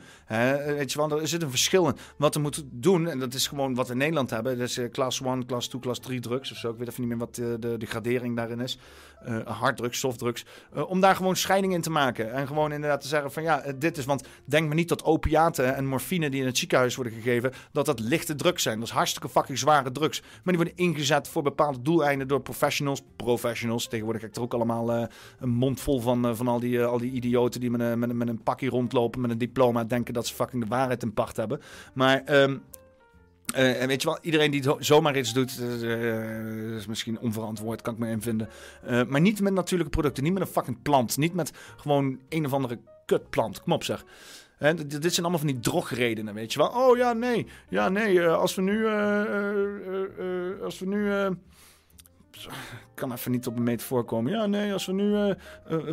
Weet 0.76 0.92
je 0.92 0.98
wel, 0.98 1.20
er 1.20 1.28
zit 1.28 1.42
een 1.42 1.50
verschil 1.50 1.86
in. 1.86 1.96
Wat 2.16 2.34
we 2.34 2.40
moeten 2.40 2.68
doen, 2.72 3.08
en 3.08 3.18
dat 3.18 3.34
is 3.34 3.46
gewoon 3.46 3.74
wat 3.74 3.86
we 3.86 3.92
in 3.92 3.98
Nederland 3.98 4.30
hebben. 4.30 4.58
Dat 4.58 4.68
is 4.68 4.80
class 4.92 5.20
1, 5.20 5.46
class 5.46 5.68
2, 5.68 5.80
class 5.80 6.00
3 6.00 6.20
drugs 6.20 6.50
of 6.50 6.56
zo. 6.56 6.70
Ik 6.70 6.78
weet 6.78 6.88
even 6.88 7.00
niet 7.00 7.10
meer 7.10 7.18
wat 7.18 7.38
eh, 7.38 7.46
de, 7.58 7.76
de 7.78 7.86
gradering 7.86 8.36
daarin 8.36 8.60
is. 8.60 8.78
Eh 9.24 9.46
harddrugs, 9.46 9.98
softdrugs. 9.98 10.44
Eh, 10.74 10.90
om 10.90 11.00
daar 11.00 11.16
gewoon 11.16 11.36
scheiding 11.36 11.72
in 11.72 11.80
te 11.80 11.90
maken. 11.90 12.32
En 12.32 12.46
gewoon 12.46 12.72
inderdaad 12.72 13.00
te 13.00 13.08
zeggen 13.08 13.32
van 13.32 13.42
ja, 13.42 13.60
eh, 13.60 13.72
dit 13.78 13.98
is... 13.98 14.04
Want 14.04 14.26
denk 14.44 14.66
maar 14.66 14.76
niet 14.76 14.88
dat 14.88 15.04
opiaten 15.04 15.74
en 15.74 15.86
morfine 15.86 16.30
die 16.30 16.40
in 16.40 16.46
het 16.46 16.58
ziekenhuis 16.58 16.94
worden 16.94 17.12
gegeven... 17.12 17.52
dat 17.72 17.86
dat 17.86 18.00
lichte 18.00 18.34
drugs 18.34 18.62
zijn. 18.62 18.78
Dat 18.78 18.88
is 18.88 18.94
hartstikke 18.94 19.28
fucking 19.28 19.58
zware 19.58 19.92
drugs. 19.92 20.20
Maar 20.20 20.54
die 20.54 20.56
worden 20.56 20.76
ingezet 20.76 21.28
voor 21.28 21.42
bepaalde 21.42 21.82
doeleinden 21.82 22.28
door 22.28 22.40
professionals. 22.40 23.02
Professionals. 23.16 23.88
Tegenwoordig 23.88 24.22
heb 24.22 24.30
ik 24.30 24.36
er 24.36 24.42
ook 24.42 24.54
allemaal 24.54 25.08
een 25.38 25.50
mond 25.50 25.80
vol 25.80 26.00
van, 26.00 26.36
van 26.36 26.48
al, 26.48 26.60
die, 26.60 26.84
al 26.84 26.98
die 26.98 27.12
idioten... 27.12 27.60
die 27.60 27.70
met 27.70 27.96
met, 27.96 28.12
met 28.12 28.28
een 28.28 28.42
pakje 28.42 28.68
rondlopen 28.68 29.20
met 29.20 29.30
een 29.30 29.38
diploma... 29.38 29.84
denken 29.84 30.14
dat 30.14 30.26
ze 30.26 30.34
fucking 30.34 30.62
de 30.62 30.68
waarheid 30.68 31.02
in 31.02 31.14
pacht 31.14 31.36
hebben. 31.36 31.60
Maar... 31.94 32.22
ehm, 32.24 32.50
eh, 32.50 32.79
en 33.54 33.88
weet 33.88 34.02
je 34.02 34.08
wel, 34.08 34.18
iedereen 34.22 34.50
die 34.50 34.62
zo- 34.62 34.76
zomaar 34.80 35.16
iets 35.18 35.32
doet, 35.32 35.58
eh, 35.82 36.74
is 36.76 36.86
misschien 36.86 37.18
onverantwoord, 37.18 37.82
kan 37.82 37.92
ik 37.94 37.98
me 37.98 38.08
invinden. 38.10 38.48
Eh 38.86 39.02
maar 39.08 39.20
niet 39.20 39.40
met 39.40 39.52
natuurlijke 39.52 39.92
producten, 39.92 40.22
niet 40.24 40.32
met 40.32 40.42
een 40.42 40.48
fucking 40.48 40.82
plant. 40.82 41.16
Niet 41.16 41.34
met 41.34 41.52
gewoon 41.76 42.18
een 42.28 42.44
of 42.46 42.52
andere 42.52 42.78
kutplant. 43.06 43.62
Kom 43.62 43.72
op 43.72 43.84
zeg. 43.84 44.04
D- 44.58 44.90
dit 45.02 45.02
zijn 45.14 45.26
allemaal 45.26 45.38
van 45.38 45.46
die 45.52 45.60
drogredenen, 45.60 46.34
weet 46.34 46.52
je 46.52 46.58
wel. 46.58 46.68
Oh 46.68 46.96
ja, 46.96 47.12
nee. 47.12 47.46
Ja, 47.68 47.88
nee. 47.88 48.20
eh, 48.22 48.36
als 48.36 48.54
we 48.54 48.62
nu... 48.62 48.86
eh, 48.86 49.20
eh, 49.20 49.50
eh, 49.86 50.02
eh, 50.18 50.62
als 50.62 50.78
we 50.78 50.86
nu... 50.86 51.10
kan 52.94 53.12
even 53.12 53.30
niet 53.30 53.46
op 53.46 53.56
een 53.56 53.62
meter 53.62 53.86
voorkomen. 53.86 54.32
Ja, 54.32 54.46
nee, 54.46 54.72
als 54.72 54.86
we 54.86 54.92
nu 54.92 55.14
eh, 55.14 55.30
eh, 55.30 55.36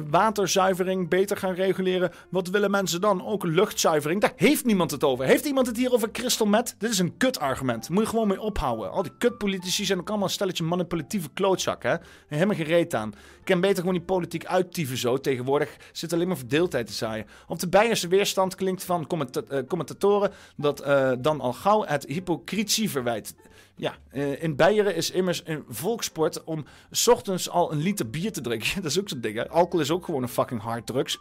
waterzuivering 0.10 1.10
beter 1.10 1.38
gaan 1.38 1.54
reguleren, 1.54 2.12
wat 2.30 2.48
willen 2.48 2.72
mensen 2.72 3.02
dan? 3.02 3.26
Ook 3.26 3.44
luchtzuivering? 3.44 4.22
Daar 4.22 4.34
heeft 4.36 4.66
niemand 4.66 4.92
het 4.92 5.04
over. 5.04 5.26
Heeft 5.26 5.46
iemand 5.46 5.68
het 5.68 5.78
hier 5.78 5.92
over 5.92 6.12
crystal 6.12 6.48
meth? 6.48 6.76
Dit 6.78 6.92
is 6.92 7.00
een 7.00 7.18
kutargument. 7.18 7.90
Moet 7.90 8.04
je 8.04 8.10
gewoon 8.10 8.28
mee 8.28 8.42
ophouden. 8.42 8.92
Al 8.92 9.04
die 9.04 9.18
kutpolitici 9.18 9.86
zijn 9.86 10.00
ook 10.00 10.08
allemaal 10.08 10.28
een 10.28 10.34
stelletje 10.34 10.64
manipulatieve 10.64 11.30
klootzakken. 11.34 12.02
Helemaal 12.28 12.56
gereed 12.56 12.94
aan. 12.94 13.10
Ik 13.40 13.54
kan 13.54 13.62
beter 13.62 13.78
gewoon 13.78 13.94
die 13.94 14.04
politiek 14.04 14.46
uittieven 14.46 14.98
zo. 14.98 15.18
Tegenwoordig 15.18 15.78
zit 15.92 16.14
alleen 16.14 16.28
maar 16.28 16.38
verdeeldheid 16.38 16.88
te 16.88 16.94
zaaien. 16.94 17.26
Op 17.48 17.60
de 17.60 17.70
Beierse 17.70 18.08
weerstand 18.08 18.56
klinkt 18.56 18.84
van 18.84 19.08
eh, 19.08 19.60
commentatoren 19.68 20.32
dat 20.56 20.84
dan 21.20 21.42
al 21.42 21.54
gauw 21.54 21.84
het 21.86 22.06
hypocrisie 22.06 22.90
verwijt. 22.90 23.36
Ja, 23.80 23.96
eh, 24.10 24.44
in 24.44 24.56
Beieren 24.56 24.96
is 24.96 25.12
immers 25.12 25.42
een 25.46 25.64
volkssport 25.70 26.44
om 26.44 26.66
ochtends 27.06 27.50
al 27.50 27.72
een 27.72 27.78
liter 27.78 28.10
bier 28.10 28.32
te 28.32 28.42
drinken. 28.42 28.70
Dat 28.82 28.92
is 28.92 29.00
ook 29.00 29.10
zo'n 29.10 29.22
ding, 29.22 29.36
hè? 29.36 29.50
Alcohol 29.50 29.80
is 29.80 29.92
ook 29.92 30.06
gewoon 30.06 30.24
een 30.24 30.30
fucking 30.30 30.62
harddrugs. 30.62 31.14
Je 31.14 31.20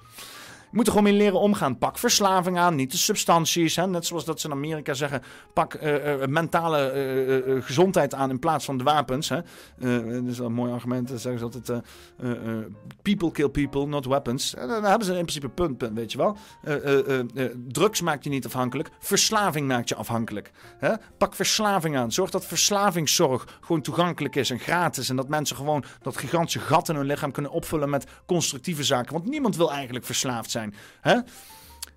moet 0.70 0.86
er 0.86 0.92
gewoon 0.92 1.08
mee 1.10 1.18
leren 1.18 1.40
omgaan. 1.40 1.78
Pak 1.78 1.98
verslaving 1.98 2.58
aan, 2.58 2.74
niet 2.74 2.90
de 2.90 2.96
substanties. 2.96 3.76
Hè? 3.76 3.86
Net 3.86 4.06
zoals 4.06 4.24
dat 4.24 4.40
ze 4.40 4.46
in 4.46 4.52
Amerika 4.52 4.94
zeggen, 4.94 5.22
pak 5.52 5.74
eh, 5.74 6.22
eh, 6.22 6.28
mentale 6.28 6.78
eh, 6.78 7.36
eh, 7.36 7.62
gezondheid 7.62 8.14
aan 8.14 8.30
in 8.30 8.38
plaats 8.38 8.64
van 8.64 8.78
de 8.78 8.84
wapens. 8.84 9.28
Hè? 9.28 9.40
Dat 9.78 10.30
is 10.30 10.38
wel 10.38 10.46
een 10.46 10.52
mooi 10.52 10.72
argument. 10.72 11.08
Dan 11.08 11.18
zeggen 11.18 11.50
ze 11.52 11.58
altijd, 11.58 11.82
people 13.02 13.30
kill 13.30 13.48
people, 13.48 13.86
not 13.86 14.06
weapons. 14.06 14.54
En 14.54 14.68
dan 14.68 14.84
hebben 14.84 15.06
ze 15.06 15.12
in 15.12 15.24
principe 15.24 15.48
punt, 15.48 15.78
punt 15.78 15.98
weet 15.98 16.12
je 16.12 16.18
wel. 16.18 16.36
Drugs 17.68 18.00
maakt 18.00 18.24
je 18.24 18.30
niet 18.30 18.46
afhankelijk, 18.46 18.90
verslaving 18.98 19.68
maakt 19.68 19.88
je 19.88 19.94
afhankelijk. 19.94 20.50
Hè? 20.78 20.92
Pak 21.18 21.34
verslaving 21.34 21.96
aan. 21.96 22.12
Zorg 22.12 22.30
dat 22.30 22.46
verslavingszorg 22.46 23.58
gewoon 23.60 23.82
toegankelijk 23.82 24.36
is 24.36 24.50
en 24.50 24.58
gratis. 24.58 25.08
En 25.08 25.16
dat 25.16 25.28
mensen 25.28 25.56
gewoon 25.56 25.84
dat 26.02 26.16
gigantische 26.16 26.60
gat 26.60 26.88
in 26.88 26.94
hun 26.94 27.06
lichaam 27.06 27.32
kunnen 27.32 27.52
opvullen 27.52 27.90
met 27.90 28.06
constructieve 28.26 28.84
zaken. 28.84 29.12
Want 29.12 29.26
niemand 29.26 29.56
wil 29.56 29.72
eigenlijk 29.72 30.04
verslaafd 30.04 30.50
zijn. 30.50 30.65
Hè? 31.00 31.14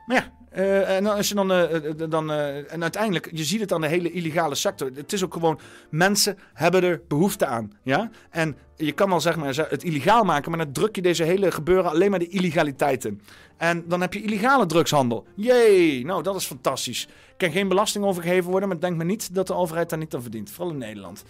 Maar 0.05 0.17
ja, 0.17 0.31
eh, 0.49 0.95
en 0.95 1.03
dan, 1.03 1.15
als 1.15 1.29
je 1.29 1.35
dan, 1.35 1.51
eh, 1.51 1.75
eh, 1.75 2.09
dan 2.09 2.31
eh, 2.31 2.73
en 2.73 2.81
uiteindelijk, 2.81 3.29
je 3.31 3.43
ziet 3.43 3.59
het 3.59 3.73
aan 3.73 3.81
de 3.81 3.87
hele 3.87 4.11
illegale 4.11 4.55
sector. 4.55 4.91
Het 4.93 5.13
is 5.13 5.23
ook 5.23 5.33
gewoon, 5.33 5.59
mensen 5.89 6.37
hebben 6.53 6.83
er 6.83 7.01
behoefte 7.07 7.45
aan. 7.45 7.71
Ja? 7.83 8.09
En 8.29 8.57
je 8.75 8.91
kan 8.91 9.11
al 9.11 9.21
zeg 9.21 9.35
maar 9.35 9.55
het 9.69 9.83
illegaal 9.83 10.23
maken, 10.23 10.51
maar 10.51 10.65
dan 10.65 10.73
druk 10.73 10.95
je 10.95 11.01
deze 11.01 11.23
hele 11.23 11.51
gebeuren 11.51 11.91
alleen 11.91 12.09
maar 12.09 12.19
de 12.19 12.27
illegaliteit 12.27 13.05
in. 13.05 13.21
En 13.57 13.83
dan 13.87 14.01
heb 14.01 14.13
je 14.13 14.21
illegale 14.21 14.65
drugshandel. 14.65 15.27
Jee, 15.35 16.05
nou 16.05 16.23
dat 16.23 16.35
is 16.35 16.45
fantastisch. 16.45 17.07
Er 17.07 17.35
kan 17.37 17.51
geen 17.51 17.67
belasting 17.67 18.05
overgeheven 18.05 18.51
worden, 18.51 18.69
maar 18.69 18.79
denk 18.79 18.97
me 18.97 19.03
niet 19.03 19.35
dat 19.35 19.47
de 19.47 19.53
overheid 19.53 19.89
daar 19.89 19.99
niet 19.99 20.15
aan 20.15 20.21
verdient. 20.21 20.51
Vooral 20.51 20.73
in 20.73 20.79
Nederland. 20.79 21.23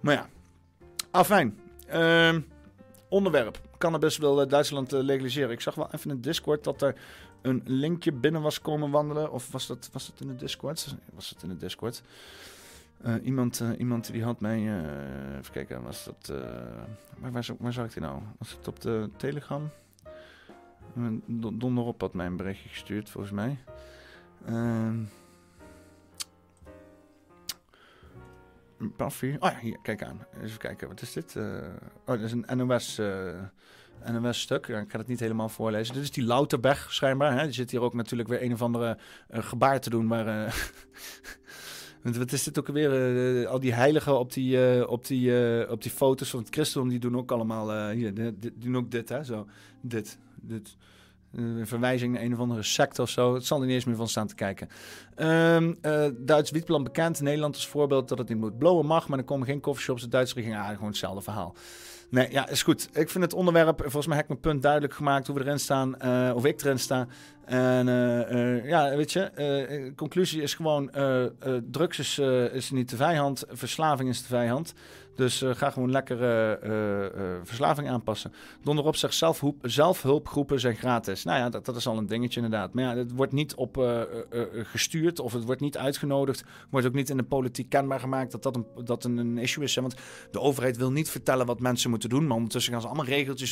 Maar 0.00 0.14
ja, 0.14 0.28
afijn. 1.10 1.58
Ehm 1.86 2.40
onderwerp. 3.12 3.60
Cannabis 3.82 4.18
wil 4.18 4.48
Duitsland 4.48 4.92
eh, 4.92 5.02
legaliseren. 5.02 5.50
Ik 5.50 5.60
zag 5.60 5.74
wel 5.74 5.88
even 5.92 6.10
in 6.10 6.20
Discord 6.20 6.64
dat 6.64 6.82
er 6.82 6.94
een 7.40 7.62
linkje 7.64 8.12
binnen 8.12 8.42
was 8.42 8.60
komen 8.60 8.90
wandelen. 8.90 9.32
Of 9.32 9.52
was 9.52 9.66
dat, 9.66 9.88
was 9.92 10.06
dat 10.06 10.20
in 10.20 10.26
de 10.26 10.36
Discord? 10.36 10.96
Was 11.14 11.30
het 11.30 11.42
in 11.42 11.48
de 11.48 11.56
Discord? 11.56 12.02
Eh, 13.02 13.14
iemand, 13.22 13.60
eh, 13.60 13.68
iemand 13.78 14.12
die 14.12 14.24
had 14.24 14.40
mij... 14.40 14.58
even 15.38 15.52
kijken, 15.52 15.82
was 15.82 16.04
dat... 16.04 16.32
waar, 17.18 17.32
waar, 17.32 17.46
waar 17.58 17.72
zag 17.72 17.84
ik 17.84 17.92
die 17.92 18.02
nou? 18.02 18.22
Was 18.38 18.50
het 18.50 18.68
op 18.68 18.80
de 18.80 19.10
Telegram? 19.16 19.70
Don- 21.26 21.58
Donderop 21.58 22.00
had 22.00 22.14
mij 22.14 22.26
een 22.26 22.36
berichtje 22.36 22.68
gestuurd, 22.68 23.10
volgens 23.10 23.32
mij. 23.32 23.58
Ehm 24.46 24.94
Puffy. 28.90 29.36
Oh 29.38 29.58
hier, 29.58 29.78
kijk 29.82 30.02
aan. 30.02 30.26
Even 30.42 30.58
kijken, 30.58 30.88
wat 30.88 31.02
is 31.02 31.12
dit? 31.12 31.36
Eh, 31.36 31.44
oh, 32.06 32.06
dat 32.06 32.20
is 32.20 32.32
een 32.32 32.56
NOS, 32.56 32.98
eh, 32.98 34.12
NOS-stuk. 34.12 34.66
Ja, 34.66 34.78
ik 34.78 34.90
ga 34.90 34.98
het 34.98 35.06
niet 35.06 35.20
helemaal 35.20 35.48
voorlezen. 35.48 35.94
Dit 35.94 36.02
is 36.02 36.10
die 36.10 36.24
Louterberg, 36.24 36.92
schijnbaar. 36.92 37.38
Hè? 37.38 37.44
Die 37.44 37.52
zit 37.52 37.70
hier 37.70 37.80
ook 37.80 37.94
natuurlijk 37.94 38.28
weer 38.28 38.42
een 38.42 38.52
of 38.52 38.62
andere 38.62 38.98
eh, 39.28 39.42
gebaar 39.42 39.80
te 39.80 39.90
doen, 39.90 40.06
maar... 40.06 40.24
wat 42.02 42.32
is 42.32 42.42
dit 42.42 42.58
ook 42.58 42.68
alweer? 42.68 43.16
eh, 43.42 43.48
al 43.48 43.60
die 43.60 43.74
heiligen 43.74 44.18
op 44.18 44.32
die, 44.32 44.88
op, 44.88 45.06
die, 45.06 45.70
op 45.70 45.82
die 45.82 45.90
foto's 45.90 46.30
van 46.30 46.40
het 46.40 46.54
christendom, 46.54 46.90
die 46.90 46.98
doen 46.98 47.16
ook 47.16 47.32
allemaal... 47.32 47.90
hier, 47.90 48.14
die 48.14 48.52
doen 48.54 48.76
ook 48.76 48.90
dit, 48.90 49.08
hè? 49.08 49.24
Zo, 49.24 49.46
dit, 49.80 50.18
dit. 50.40 50.76
Een 51.36 51.66
verwijzing 51.66 52.12
naar 52.12 52.22
een 52.22 52.32
of 52.32 52.38
andere 52.38 52.62
secte 52.62 53.02
of 53.02 53.08
zo. 53.08 53.34
Het 53.34 53.46
zal 53.46 53.60
er 53.60 53.66
niet 53.66 53.74
eens 53.74 53.84
meer 53.84 53.96
van 53.96 54.08
staan 54.08 54.26
te 54.26 54.34
kijken. 54.34 54.68
Ehm 55.14 55.72
eh, 55.80 56.04
Duits 56.18 56.50
wietplan 56.50 56.84
bekend. 56.84 57.20
Nederland 57.20 57.54
als 57.54 57.68
voorbeeld 57.68 58.08
dat 58.08 58.18
het 58.18 58.28
niet 58.28 58.38
moet 58.38 58.58
blowen 58.58 58.86
mag. 58.86 59.08
Maar 59.08 59.18
er 59.18 59.24
komen 59.24 59.46
geen 59.46 59.60
coffeeshops. 59.60 60.02
De 60.02 60.08
Duitse 60.08 60.34
regering, 60.34 60.60
ah, 60.60 60.68
gewoon 60.68 60.88
hetzelfde 60.88 61.22
verhaal. 61.22 61.54
Nee, 62.10 62.30
ja, 62.30 62.48
is 62.48 62.62
goed. 62.62 62.88
Ik 62.92 63.10
vind 63.10 63.24
het 63.24 63.34
onderwerp, 63.34 63.80
volgens 63.80 64.06
mij 64.06 64.16
heb 64.16 64.24
ik 64.24 64.30
mijn 64.30 64.40
punt 64.40 64.62
duidelijk 64.62 64.94
gemaakt 64.94 65.26
hoe 65.26 65.36
we 65.36 65.44
erin 65.44 65.58
staan. 65.60 65.98
eh, 65.98 66.32
of 66.34 66.44
ik 66.44 66.62
erin 66.62 66.78
sta. 66.78 67.06
En 67.44 67.88
eh, 67.88 68.68
ja, 68.68 68.96
weet 68.96 69.12
je, 69.12 69.92
conclusie 69.96 70.42
is 70.42 70.54
gewoon, 70.54 70.90
drugs 71.70 71.98
is, 71.98 72.18
is 72.52 72.70
niet 72.70 72.90
de 72.90 72.96
vijand. 72.96 73.44
Verslaving 73.48 74.08
is 74.08 74.20
de 74.20 74.28
vijand. 74.28 74.74
Dus 75.14 75.42
eh, 75.42 75.54
ga 75.54 75.70
gewoon 75.70 75.90
lekker 75.90 76.22
eh, 76.22 76.52
eh, 76.52 77.40
verslaving 77.42 77.88
aanpassen. 77.88 78.32
Donderop 78.62 78.96
zegt 78.96 79.14
zelfhoep, 79.14 79.58
zelfhulpgroepen 79.62 80.60
zijn 80.60 80.76
gratis. 80.76 81.24
Nou 81.24 81.38
ja, 81.38 81.48
dat, 81.48 81.64
dat 81.64 81.76
is 81.76 81.86
al 81.86 81.98
een 81.98 82.06
dingetje 82.06 82.40
inderdaad. 82.40 82.74
Maar 82.74 82.84
ja, 82.84 82.96
het 82.96 83.12
wordt 83.12 83.32
niet 83.32 83.54
op 83.54 83.76
gestuurd 84.52 85.20
of 85.20 85.32
het 85.32 85.44
wordt 85.44 85.60
niet 85.60 85.78
uitgenodigd. 85.78 86.44
Wordt 86.70 86.86
ook 86.86 86.94
niet 86.94 87.10
in 87.10 87.16
de 87.16 87.22
politiek 87.22 87.68
kenbaar 87.68 88.00
gemaakt 88.00 88.32
dat 88.32 88.42
dat 88.42 88.56
een, 88.56 88.66
dat 88.84 89.04
een, 89.04 89.16
een 89.16 89.38
issue 89.38 89.64
is. 89.64 89.74
Hè? 89.74 89.80
Want 89.80 89.94
de 90.30 90.40
overheid 90.40 90.76
wil 90.76 90.92
niet 90.92 91.10
vertellen 91.10 91.46
wat 91.46 91.60
mensen 91.60 91.90
moeten 91.90 92.08
doen. 92.08 92.26
Maar 92.26 92.36
ondertussen 92.36 92.72
gaan 92.72 92.80
ze 92.80 92.86
allemaal 92.86 93.06
regeltjes 93.06 93.50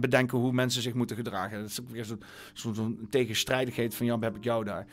bedenken 0.00 0.38
hoe 0.38 0.52
mensen 0.52 0.82
zich 0.82 0.94
moeten 0.94 1.16
gedragen. 1.16 1.60
Dat 1.60 1.70
is 1.70 1.80
ook 1.80 1.90
weer 1.90 2.04
zo'n 2.04 2.22
zo, 2.52 2.72
zo'n 2.72 3.06
tegenstrijdigheid 3.10 3.94
van 3.94 4.06
ja, 4.06 4.18
heb 4.18 4.36
ik 4.36 4.44
jou 4.44 4.64
daar. 4.64 4.86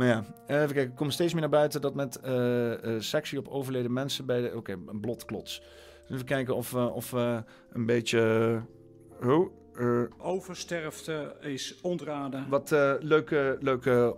Maar 0.00 0.08
ja, 0.08 0.24
eh, 0.46 0.56
even 0.56 0.74
kijken. 0.74 0.90
Er 0.90 0.96
komt 0.98 1.12
steeds 1.12 1.32
meer 1.32 1.40
naar 1.40 1.50
buiten 1.50 1.80
dat 1.80 1.94
met 1.94 2.20
eh 2.20 2.94
eh, 2.94 3.00
sectie 3.00 3.38
op 3.38 3.48
overleden 3.48 3.92
mensen 3.92 4.26
bij 4.26 4.40
de... 4.40 4.56
Oké, 4.56 4.72
een 4.86 5.00
blotklots. 5.00 5.62
Dus 6.06 6.10
even 6.14 6.24
kijken 6.26 6.56
of, 6.56 6.70
we 6.70 6.90
of 6.92 7.12
een 7.72 7.86
beetje... 7.86 8.60
oh, 9.22 9.50
Oversterfte 10.18 11.36
is 11.40 11.78
ontraden. 11.82 12.46
wat 12.48 12.70
leuke, 13.00 13.56
leuke 13.60 14.16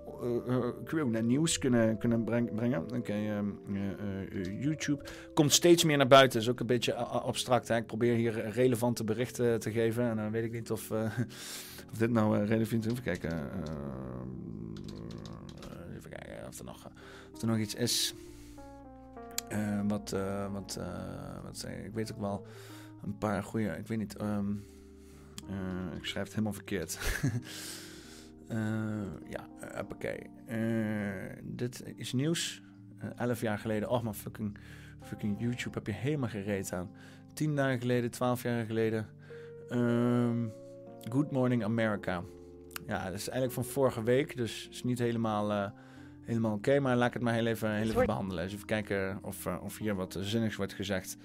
naar 1.10 1.22
nieuws 1.22 1.59
kunnen, 1.59 1.98
kunnen 1.98 2.24
breng- 2.24 2.54
brengen. 2.54 2.84
Oké, 2.96 3.12
ehm, 3.12 3.46
eh, 3.74 4.40
eh, 4.40 4.62
YouTube 4.62 5.04
komt 5.34 5.52
steeds 5.52 5.84
meer 5.84 5.96
naar 5.96 6.06
buiten. 6.06 6.40
is 6.40 6.48
ook 6.48 6.60
een 6.60 6.66
beetje 6.66 6.94
abstract. 6.94 7.68
Hè? 7.68 7.76
Ik 7.76 7.86
probeer 7.86 8.14
hier 8.14 8.48
relevante 8.50 9.04
berichten 9.04 9.60
te 9.60 9.70
geven. 9.70 10.04
En 10.10 10.16
dan 10.16 10.30
weet 10.30 10.44
ik 10.44 10.52
niet 10.52 10.70
of, 10.70 10.90
of 11.92 11.98
dit 11.98 12.10
nou 12.10 12.44
relevant 12.44 12.84
is. 12.86 12.90
Even 12.92 13.04
kijken. 13.04 13.30
eh, 13.30 13.36
even 15.96 16.10
kijken 16.10 16.48
of 16.48 16.59
er 16.59 16.64
nog, 16.64 16.88
of 17.31 17.31
nog 17.47 17.59
iets 17.59 17.74
is. 17.74 18.14
Eh, 19.48 19.81
wat, 19.89 20.12
eh, 20.12 20.52
wat, 20.52 20.77
eh, 20.81 21.43
wat 21.43 21.66
ik? 21.85 21.94
Weet 21.94 22.12
ook 22.12 22.20
wel 22.20 22.47
een 23.02 23.19
paar 23.19 23.43
goede. 23.43 23.69
Ik 23.69 23.86
weet 23.86 23.98
niet. 23.98 24.16
ehm, 24.16 24.51
eh, 25.48 25.97
ik 25.97 26.05
schrijf 26.05 26.24
het 26.24 26.35
helemaal 26.35 26.52
verkeerd. 26.52 26.98
Ja, 29.28 29.48
uh, 29.62 29.81
oké. 29.90 30.14
dit 31.43 31.82
is 31.97 32.12
nieuws. 32.12 32.62
Elf 33.16 33.40
jaar 33.40 33.59
geleden. 33.59 33.89
Oh, 33.89 34.02
maar 34.02 34.14
fucking, 34.14 34.59
fucking 35.02 35.40
YouTube 35.40 35.74
heb 35.74 35.86
je 35.86 35.93
helemaal 35.93 36.28
gereed 36.28 36.73
aan. 36.73 36.90
Tien 37.35 37.56
dagen 37.56 37.81
geleden, 37.81 38.10
twaalf 38.10 38.43
jaar 38.43 38.64
geleden. 38.64 39.06
Ehm, 39.69 40.47
Good 41.09 41.31
Morning 41.31 41.64
America. 41.64 42.23
Ja, 42.86 43.05
dat 43.05 43.14
is 43.14 43.28
eigenlijk 43.28 43.52
van 43.52 43.64
vorige 43.64 44.02
week. 44.02 44.36
Dus 44.36 44.69
is 44.69 44.82
niet 44.82 44.98
helemaal, 44.98 45.73
helemaal 46.24 46.53
oké. 46.53 46.81
maar 46.81 46.97
laat 46.97 47.09
ik 47.09 47.15
het 47.15 47.23
maar 47.23 47.35
heel 47.35 47.47
even, 47.47 47.70
heel 47.70 47.89
even 47.89 48.07
behandelen. 48.07 48.44
Dus 48.44 48.53
even 48.53 48.66
kijken 48.66 49.19
of, 49.23 49.47
eh, 49.47 49.57
of 49.62 49.78
hier 49.78 49.94
wat 49.94 50.16
zinnigs 50.20 50.57
wordt 50.57 50.73
gezegd. 50.73 51.16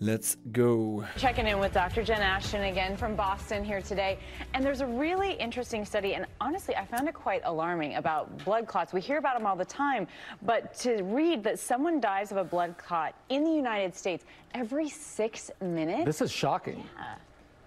Let's 0.00 0.36
go. 0.52 1.02
Checking 1.16 1.46
in 1.46 1.60
with 1.60 1.72
Dr. 1.72 2.02
Jen 2.02 2.20
Ashton 2.20 2.60
again 2.60 2.96
from 2.96 3.14
Boston 3.14 3.64
here 3.64 3.80
today. 3.80 4.18
And 4.52 4.64
there's 4.64 4.80
a 4.80 4.86
really 4.86 5.36
interesting 5.36 5.86
study, 5.86 6.14
and 6.14 6.26
honestly, 6.40 6.74
I 6.74 6.84
found 6.84 7.08
it 7.08 7.14
quite 7.14 7.42
alarming 7.44 7.94
about 7.96 8.44
blood 8.44 8.66
clots. 8.66 8.92
We 8.92 9.00
hear 9.00 9.18
about 9.18 9.38
them 9.38 9.46
all 9.46 9.56
the 9.56 9.64
time, 9.64 10.08
but 10.42 10.74
to 10.80 11.02
read 11.04 11.44
that 11.44 11.60
someone 11.60 12.00
dies 12.00 12.32
of 12.32 12.38
a 12.38 12.44
blood 12.44 12.74
clot 12.76 13.14
in 13.28 13.44
the 13.44 13.52
United 13.52 13.94
States 13.94 14.24
every 14.52 14.88
six 14.88 15.52
minutes. 15.60 16.04
This 16.04 16.20
is 16.20 16.32
shocking. 16.32 16.84
Yeah. 16.96 17.14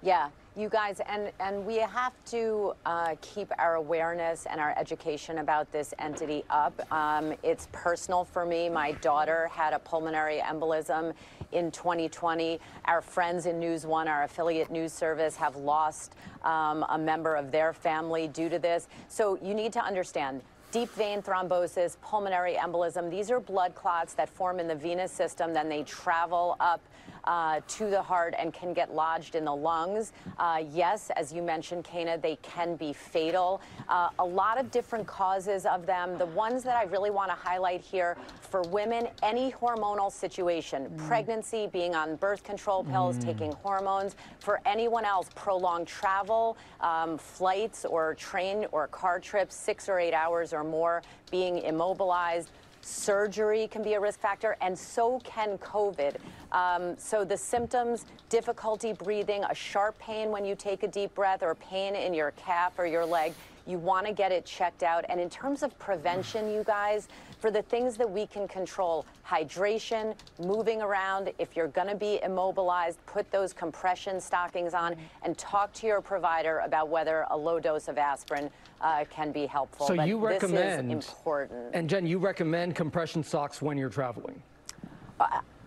Yeah, 0.02 0.30
you 0.58 0.70
guys, 0.70 1.00
and, 1.08 1.32
and 1.40 1.64
we 1.66 1.76
have 1.76 2.14
to 2.26 2.74
uh, 2.86 3.16
keep 3.22 3.52
our 3.60 3.76
awareness 3.76 4.48
and 4.50 4.60
our 4.60 4.74
education 4.76 5.38
about 5.38 5.72
this 5.72 5.94
entity 6.00 6.44
up. 6.50 6.92
Um, 6.92 7.34
it's 7.44 7.68
personal 7.72 8.26
for 8.26 8.44
me. 8.44 8.68
My 8.68 8.94
daughter 8.94 9.50
had 9.54 9.74
a 9.74 9.80
pulmonary 9.80 10.40
embolism 10.40 11.14
in 11.52 11.70
2020. 11.70 12.60
Our 12.86 13.02
friends 13.02 13.46
in 13.46 13.60
News 13.60 13.86
One, 13.86 14.08
our 14.08 14.24
affiliate 14.24 14.72
news 14.72 14.94
service, 14.94 15.36
have 15.36 15.56
lost 15.56 16.16
um, 16.44 16.84
a 16.90 16.98
member 16.98 17.36
of 17.36 17.52
their 17.52 17.72
family 17.72 18.28
due 18.28 18.50
to 18.50 18.58
this. 18.58 18.88
So 19.10 19.38
you 19.44 19.54
need 19.54 19.72
to 19.74 19.84
understand 19.84 20.42
deep 20.72 20.90
vein 20.90 21.22
thrombosis, 21.22 21.98
pulmonary 22.02 22.56
embolism. 22.56 23.10
These 23.10 23.32
are 23.32 23.40
blood 23.40 23.74
clots 23.76 24.14
that 24.16 24.28
form 24.28 24.60
in 24.60 24.68
the 24.68 24.76
venous 24.76 25.12
system, 25.12 25.54
then 25.54 25.70
they 25.70 25.84
travel 25.84 26.58
up. 26.60 26.82
Uh, 27.24 27.60
to 27.68 27.90
the 27.90 28.02
heart 28.02 28.34
and 28.40 28.54
can 28.54 28.72
get 28.72 28.96
lodged 28.96 29.36
in 29.36 29.44
the 29.44 29.54
lungs. 29.54 30.14
Uh, 30.40 30.64
yes, 30.72 31.10
as 31.18 31.34
you 31.34 31.42
mentioned, 31.42 31.84
Kana, 31.84 32.18
they 32.18 32.38
can 32.38 32.78
be 32.78 32.94
fatal. 32.94 33.60
Uh, 33.90 34.08
a 34.20 34.24
lot 34.24 34.58
of 34.58 34.72
different 34.72 35.06
causes 35.06 35.66
of 35.66 35.86
them. 35.86 36.18
The 36.18 36.26
ones 36.28 36.64
that 36.64 36.78
I 36.78 36.84
really 36.84 37.10
want 37.10 37.30
to 37.30 37.36
highlight 37.36 37.82
here 37.82 38.16
for 38.40 38.62
women, 38.62 39.10
any 39.24 39.52
hormonal 39.52 40.10
situation, 40.10 40.90
pregnancy, 41.06 41.68
being 41.68 41.96
on 41.96 42.16
birth 42.16 42.44
control 42.46 42.86
pills, 42.86 43.18
Mm. 43.18 43.26
taking 43.26 43.52
hormones. 43.52 44.16
For 44.40 44.62
anyone 44.66 45.04
else, 45.04 45.28
prolonged 45.36 45.88
travel, 45.88 46.56
um, 46.80 47.18
flights 47.18 47.84
or 47.84 48.14
train 48.16 48.68
or 48.72 48.88
car 48.88 49.20
trips, 49.20 49.54
six 49.54 49.90
or 49.90 50.00
eight 50.00 50.14
hours 50.14 50.54
or 50.54 50.64
more, 50.64 51.02
being 51.30 51.58
immobilized. 51.58 52.52
Surgery 52.88 53.68
can 53.68 53.84
be 53.84 53.96
a 53.96 54.00
risk 54.00 54.20
factor, 54.22 54.56
and 54.62 54.78
so 54.78 55.20
can 55.26 55.58
COVID. 55.58 56.16
Um, 56.54 56.98
so, 56.98 57.26
the 57.26 57.36
symptoms 57.36 58.06
difficulty 58.30 58.94
breathing, 58.94 59.44
a 59.44 59.54
sharp 59.54 60.00
pain 60.00 60.32
when 60.32 60.46
you 60.46 60.56
take 60.56 60.84
a 60.84 60.88
deep 60.88 61.14
breath, 61.14 61.44
or 61.44 61.54
pain 61.56 61.96
in 61.96 62.14
your 62.14 62.32
calf 62.32 62.80
or 62.80 62.86
your 62.86 63.06
leg 63.06 63.34
You 63.68 63.78
want 63.78 64.08
to 64.08 64.14
get 64.14 64.32
it 64.32 64.46
checked 64.46 64.82
out. 64.82 65.06
And 65.10 65.20
in 65.20 65.30
terms 65.30 65.62
of 65.62 65.78
prevention, 65.78 66.50
you 66.52 66.64
guys, 66.64 67.08
for 67.40 67.52
the 67.52 67.62
things 67.62 67.98
that 67.98 68.10
we 68.10 68.26
can 68.26 68.48
control, 68.48 69.06
hydration, 69.28 70.16
moving 70.40 70.82
around, 70.82 71.32
if 71.38 71.56
you're 71.56 71.68
going 71.68 71.88
to 71.88 71.96
be 71.96 72.20
immobilized, 72.24 72.98
put 73.06 73.30
those 73.32 73.54
compression 73.54 74.20
stockings 74.22 74.74
on 74.74 74.96
and 75.24 75.38
talk 75.38 75.74
to 75.74 75.88
your 75.88 76.02
provider 76.02 76.60
about 76.60 76.90
whether 76.90 77.26
a 77.30 77.38
low 77.38 77.60
dose 77.60 77.88
of 77.88 77.98
aspirin 77.98 78.50
uh, 78.82 79.04
can 79.10 79.32
be 79.32 79.46
helpful. 79.46 79.88
So 79.88 79.96
But 79.96 80.08
you 80.08 80.20
this 80.22 80.44
is 80.44 80.52
recommend 80.52 80.92
important. 80.92 81.76
And 81.76 81.90
Jen, 81.90 82.08
you 82.08 82.20
recommend 82.20 82.76
compression 82.76 83.24
socks 83.24 83.62
when 83.62 83.78
you're 83.78 83.90
traveling. 83.90 84.42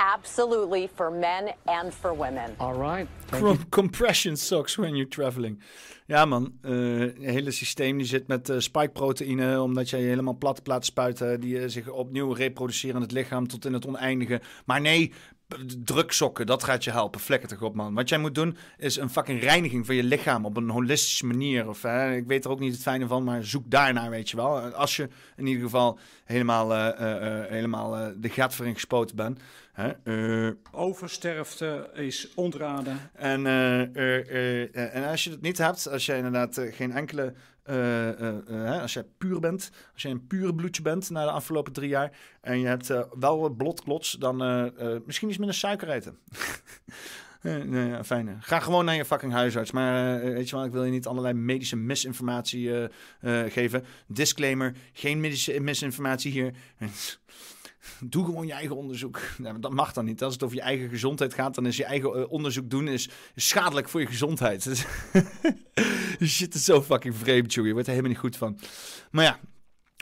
Absolutely 0.00 0.88
for 0.94 1.12
men 1.12 1.54
and 1.64 1.94
for 1.94 2.16
women. 2.16 2.54
All 2.56 2.74
right. 2.74 3.06
Com- 3.30 3.68
compression 3.68 4.36
socks 4.36 4.76
when 4.76 4.90
you're 4.96 5.08
traveling. 5.08 5.62
Ja 6.06 6.24
man, 6.24 6.52
eh, 6.62 6.98
het 6.98 7.16
hele 7.18 7.50
systeem 7.50 7.96
die 7.98 8.06
zit 8.06 8.26
met 8.26 8.48
eh 8.48 8.58
spikeproteïne, 8.58 9.60
omdat 9.62 9.90
jij 9.90 10.00
je 10.00 10.06
helemaal 10.08 10.36
plat 10.38 10.54
hebt 10.56 10.68
laten 10.68 10.84
spuiten, 10.84 11.40
die 11.40 11.58
eh, 11.60 11.68
zich 11.68 11.88
opnieuw 11.88 12.32
reproduceren 12.32 12.96
in 12.96 13.02
het 13.02 13.12
lichaam 13.12 13.46
tot 13.48 13.64
in 13.64 13.72
het 13.72 13.86
oneindige. 13.86 14.40
Maar 14.64 14.80
nee, 14.80 15.12
p- 15.48 15.56
druksokken, 15.84 16.46
dat 16.46 16.64
gaat 16.64 16.84
je 16.84 16.90
helpen. 16.90 17.20
Flikker 17.20 17.48
toch 17.48 17.62
op 17.62 17.74
man. 17.74 17.94
Wat 17.94 18.08
jij 18.08 18.18
moet 18.18 18.34
doen 18.34 18.56
is 18.78 18.96
een 18.96 19.10
fucking 19.10 19.40
reiniging 19.42 19.86
van 19.86 19.94
je 19.94 20.04
lichaam 20.04 20.44
op 20.44 20.56
een 20.56 20.68
holistische 20.70 21.26
manier. 21.26 21.68
Of 21.68 21.82
hè, 21.82 22.14
ik 22.14 22.26
weet 22.26 22.44
er 22.44 22.50
ook 22.50 22.60
niet 22.60 22.72
het 22.72 22.82
fijne 22.82 23.06
van, 23.06 23.24
maar 23.24 23.44
zoek 23.44 23.64
daarnaar, 23.70 24.10
weet 24.10 24.30
je 24.30 24.36
wel. 24.36 24.60
Als 24.60 24.96
je 24.96 25.08
in 25.36 25.46
ieder 25.46 25.62
geval 25.62 25.98
helemaal, 26.24 26.74
eh, 26.74 26.88
eh, 26.88 27.40
eh, 27.42 27.50
helemaal 27.50 27.96
eh, 27.96 28.06
de 28.16 28.28
gat 28.28 28.54
voor 28.54 28.66
gespoten 28.66 29.16
bent. 29.16 29.40
Hè? 29.80 30.46
Eh, 30.46 30.54
Oversterfte 30.72 31.90
is 31.94 32.32
ontraden. 32.34 32.98
en, 33.14 33.46
eh, 33.46 33.82
eh, 33.82 34.94
en 34.94 35.08
als 35.08 35.24
je 35.24 35.30
het 35.30 35.40
niet 35.40 35.58
hebt, 35.58 35.88
als 35.88 36.06
je 36.06 36.16
inderdaad 36.16 36.60
geen 36.70 36.92
enkele. 36.92 37.34
als 38.80 38.92
jij 38.92 39.04
puur 39.18 39.40
bent, 39.40 39.70
als 39.92 40.02
je 40.02 40.08
een 40.08 40.26
pure 40.26 40.54
bloedje 40.54 40.82
bent 40.82 41.10
na 41.10 41.24
de 41.24 41.30
afgelopen 41.30 41.72
drie 41.72 41.88
jaar. 41.88 42.10
en 42.40 42.60
je 42.60 42.66
hebt 42.66 42.92
wel 43.18 43.40
wat 43.40 43.56
blotklots, 43.56 44.12
dan 44.12 44.36
misschien 45.06 45.28
iets 45.28 45.38
minder 45.38 45.56
suiker 45.56 45.90
eten. 45.90 46.18
Nee, 47.42 47.88
ja, 47.88 48.04
fijn. 48.04 48.36
Ga 48.40 48.60
gewoon 48.60 48.84
naar 48.84 48.94
je 48.94 49.04
fucking 49.04 49.32
huisarts. 49.32 49.70
Maar 49.70 50.20
weet 50.20 50.48
je 50.48 50.56
wel, 50.56 50.64
ik 50.64 50.72
wil 50.72 50.84
je 50.84 50.90
niet 50.90 51.06
allerlei 51.06 51.34
medische 51.34 51.76
misinformatie 51.76 52.88
geven. 53.48 53.84
Disclaimer: 54.06 54.74
geen 54.92 55.20
medische 55.20 55.60
misinformatie 55.60 56.32
hier. 56.32 56.54
Doe 58.04 58.24
gewoon 58.24 58.46
je 58.46 58.52
eigen 58.52 58.76
onderzoek. 58.76 59.20
Dat 59.60 59.72
mag 59.72 59.92
dan 59.92 60.04
niet. 60.04 60.22
Als 60.22 60.32
het 60.32 60.42
over 60.42 60.56
je 60.56 60.62
eigen 60.62 60.88
gezondheid 60.88 61.34
gaat, 61.34 61.54
dan 61.54 61.66
is 61.66 61.76
je 61.76 61.84
eigen 61.84 62.14
eh, 62.14 62.30
onderzoek 62.30 62.70
doen 62.70 62.88
is 62.88 63.08
schadelijk 63.34 63.88
voor 63.88 64.00
je 64.00 64.06
gezondheid. 64.06 64.64
Dus- 64.68 64.86
Shit 66.36 66.54
is 66.54 66.64
zo 66.64 66.82
fucking 66.82 67.16
vreemd, 67.16 67.54
joh. 67.54 67.66
Je 67.66 67.72
wordt 67.72 67.86
er 67.86 67.92
helemaal 67.92 68.12
niet 68.12 68.22
goed 68.22 68.36
van. 68.36 68.58
Maar 69.10 69.24
ja, 69.24 69.40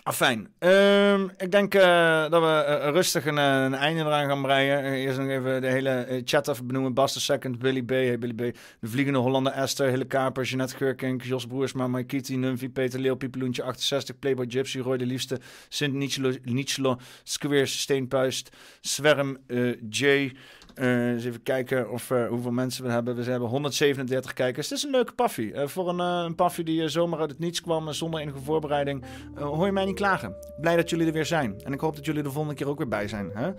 afijn. 0.03 0.49
Ehm, 0.59 1.29
ik 1.37 1.51
denk 1.51 1.75
eh, 1.75 2.31
dat 2.31 2.43
we 2.43 2.65
eh, 2.65 2.91
rustig 2.93 3.27
een, 3.27 3.39
eh, 3.39 3.63
een 3.63 3.75
einde 3.75 4.01
eraan 4.01 4.29
gaan 4.29 4.43
breien. 4.43 4.85
Eerst 4.85 5.19
nog 5.19 5.29
even 5.29 5.61
de 5.61 5.67
hele 5.67 6.23
chat 6.25 6.49
even 6.49 6.67
benoemen. 6.67 6.95
Bas 6.95 7.15
de 7.15 7.21
Second, 7.21 7.59
Billy 7.59 7.83
B. 7.83 7.91
Hey 7.91 8.19
Billy 8.19 8.35
B. 8.35 8.57
De 8.81 8.89
Vliegende 8.89 9.19
Hollander 9.19 9.53
Esther, 9.53 9.89
Hille 9.89 10.05
Kaper, 10.05 10.45
Jeanette 10.45 10.77
Geurkink, 10.77 11.23
Jos 11.23 11.47
Broersma, 11.47 12.03
Kitty, 12.03 12.35
Numvi, 12.35 12.69
Peter 12.69 13.01
Leeuw, 13.01 13.17
Piepeloentje 13.17 13.63
68, 13.63 14.19
Playboy 14.19 14.47
Gypsy, 14.47 14.81
Roy 14.81 14.97
de 14.97 15.07
Liefste, 15.07 15.39
Sint 15.69 15.95
Nietzsche, 15.95 16.41
Nietzsche 16.45 16.97
Squeers, 17.25 17.81
Steenpuist, 17.81 18.51
Zwerm, 18.81 19.39
eh, 19.47 19.77
Jay. 19.91 20.33
Eh, 20.79 21.09
eens 21.09 21.25
even 21.25 21.43
kijken 21.43 21.91
of, 21.91 22.13
hoeveel 22.29 22.51
mensen 22.51 22.85
we 22.85 22.91
hebben. 22.91 23.17
We 23.17 23.31
hebben 23.31 23.49
137 23.49 24.33
kijkers. 24.33 24.69
Het 24.69 24.79
is 24.79 24.85
een 24.85 24.91
leuke 24.91 25.13
paffie. 25.13 25.53
Eh, 25.53 25.67
voor 25.67 25.89
een, 25.89 26.01
eh, 26.01 26.23
een 26.27 26.35
paffie 26.35 26.65
die 26.65 26.89
zomaar 26.89 27.21
uit 27.21 27.31
het 27.31 27.39
niets 27.39 27.61
kwam, 27.61 27.93
zonder 27.93 28.21
enige 28.21 28.39
voorbereiding, 28.39 29.05
hoor 29.35 29.67
je 29.67 29.73
mij 29.73 29.85
niet 29.85 29.95
klagen. 29.95 30.35
Blij 30.61 30.77
dat 30.77 30.91
jullie 30.91 31.07
er 31.07 31.13
weer 31.13 31.27
zijn. 31.27 31.61
En 31.65 31.73
ik 31.73 31.81
hoop 31.81 31.97
dat 31.97 32.05
jullie 32.05 32.23
de 32.23 32.31
volgende 32.31 32.57
keer 32.57 32.69
ook 32.69 32.79
weer 32.79 32.89
bij 32.89 33.09
zijn. 33.09 33.31
Hè? 33.35 33.53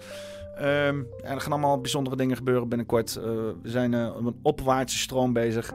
Ehm, 0.59 1.03
er 1.23 1.41
gaan 1.41 1.51
allemaal 1.51 1.81
bijzondere 1.81 2.15
dingen 2.15 2.35
gebeuren 2.35 2.69
binnenkort. 2.69 3.13
We 3.13 3.55
zijn 3.63 3.93
eh, 3.93 4.15
op 4.15 4.25
een 4.25 4.39
opwaartse 4.41 4.97
stroom 4.97 5.33
bezig. 5.33 5.73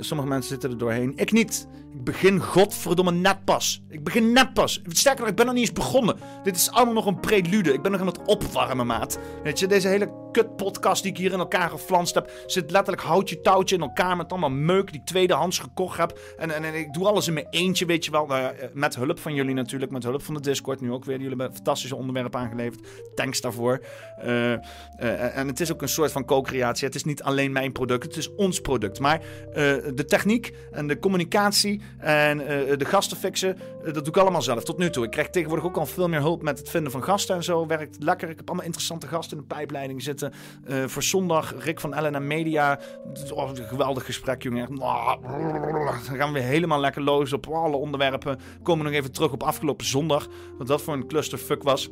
Sommige 0.00 0.28
mensen 0.28 0.50
zitten 0.50 0.70
er 0.70 0.78
doorheen. 0.78 1.12
Ik 1.16 1.32
niet. 1.32 1.68
Ik 1.94 2.04
begin 2.04 2.40
godverdomme 2.40 3.12
net 3.12 3.44
pas. 3.44 3.82
Ik 3.88 4.04
begin 4.04 4.32
net 4.32 4.54
pas. 4.54 4.82
Sterker 4.88 5.20
nog, 5.20 5.30
ik 5.30 5.36
ben 5.36 5.46
nog 5.46 5.54
niet 5.54 5.64
eens 5.64 5.72
begonnen. 5.72 6.16
Dit 6.42 6.56
is 6.56 6.70
allemaal 6.70 6.94
nog 6.94 7.06
een 7.06 7.20
prelude. 7.20 7.72
Ik 7.72 7.82
ben 7.82 7.92
nog 7.92 8.00
aan 8.00 8.06
het 8.06 8.24
opwarmen, 8.24 8.86
maat. 8.86 9.18
Weet 9.42 9.58
je, 9.58 9.66
deze 9.66 9.88
hele 9.88 10.28
kut 10.32 10.56
podcast 10.56 11.02
die 11.02 11.12
ik 11.12 11.18
hier 11.18 11.32
in 11.32 11.38
elkaar 11.38 11.70
geflanst 11.70 12.14
heb... 12.14 12.30
zit 12.46 12.70
letterlijk 12.70 13.06
houtje 13.06 13.40
touwtje 13.40 13.76
in 13.76 13.82
elkaar 13.82 14.16
met 14.16 14.30
allemaal 14.30 14.50
meuk 14.50 14.92
die 14.92 15.00
ik 15.00 15.06
tweedehands 15.06 15.58
gekocht 15.58 15.98
heb. 15.98 16.18
En, 16.38 16.50
en, 16.50 16.64
en 16.64 16.74
ik 16.74 16.92
doe 16.92 17.06
alles 17.06 17.26
in 17.26 17.34
mijn 17.34 17.46
eentje, 17.50 17.86
weet 17.86 18.04
je 18.04 18.10
wel. 18.10 18.26
Nou 18.26 18.42
eh, 18.42 18.68
met 18.72 18.94
hulp 18.94 19.18
van 19.18 19.34
jullie 19.34 19.54
natuurlijk, 19.54 19.92
met 19.92 20.02
hulp 20.02 20.22
van 20.22 20.34
de 20.34 20.40
Discord 20.40 20.80
nu 20.80 20.92
ook 20.92 21.04
weer. 21.04 21.20
Jullie 21.20 21.36
hebben 21.36 21.54
fantastische 21.54 21.96
onderwerpen 21.96 22.40
aangeleverd. 22.40 22.86
Thanks 23.14 23.40
daarvoor. 23.40 23.80
Eh, 24.18 24.52
eh, 24.52 25.36
en 25.36 25.46
het 25.46 25.60
is 25.60 25.72
ook 25.72 25.82
een 25.82 25.88
soort 25.88 26.12
van 26.12 26.24
co-creatie. 26.24 26.86
Het 26.86 26.94
is 26.94 27.04
niet 27.04 27.22
alleen 27.22 27.52
mijn 27.52 27.72
product, 27.72 28.02
het 28.02 28.16
is 28.16 28.34
ons 28.34 28.60
product. 28.60 28.98
Maar 29.00 29.20
de 29.94 30.04
techniek 30.06 30.54
en 30.70 30.86
de 30.86 30.98
communicatie 30.98 31.79
en 32.00 32.46
eh, 32.46 32.78
de 32.78 32.84
gasten 32.84 33.16
fixen, 33.16 33.56
eh, 33.56 33.84
dat 33.84 33.94
doe 33.94 34.06
ik 34.06 34.16
allemaal 34.16 34.42
zelf 34.42 34.64
tot 34.64 34.78
nu 34.78 34.90
toe. 34.90 35.04
Ik 35.04 35.10
krijg 35.10 35.30
tegenwoordig 35.30 35.66
ook 35.66 35.76
al 35.76 35.86
veel 35.86 36.08
meer 36.08 36.20
hulp 36.20 36.42
met 36.42 36.58
het 36.58 36.70
vinden 36.70 36.92
van 36.92 37.02
gasten 37.02 37.36
en 37.36 37.44
zo. 37.44 37.66
Werkt 37.66 37.96
lekker. 38.00 38.28
Ik 38.28 38.36
heb 38.36 38.46
allemaal 38.46 38.66
interessante 38.66 39.06
gasten 39.06 39.36
in 39.36 39.42
de 39.48 39.54
pijpleiding 39.54 40.02
zitten. 40.02 40.32
Eh, 40.64 40.84
voor 40.86 41.02
zondag 41.02 41.54
Rick 41.64 41.80
van 41.80 41.94
Ellen 41.94 42.14
en 42.14 42.26
Media. 42.26 42.78
Een 43.36 43.56
geweldig 43.56 44.04
gesprek, 44.04 44.42
jongen. 44.42 44.74
Dan 46.06 46.16
gaan 46.16 46.32
we 46.32 46.40
helemaal 46.40 46.80
lekker 46.80 47.02
los 47.02 47.32
op 47.32 47.46
alle 47.46 47.76
onderwerpen. 47.76 48.38
Komen 48.62 48.84
we 48.84 48.90
nog 48.90 49.00
even 49.00 49.12
terug 49.12 49.32
op 49.32 49.42
afgelopen 49.42 49.86
zondag. 49.86 50.28
Wat 50.58 50.66
dat 50.66 50.82
voor 50.82 50.94
een 50.94 51.06
clusterfuck 51.06 51.62
was. 51.62 51.90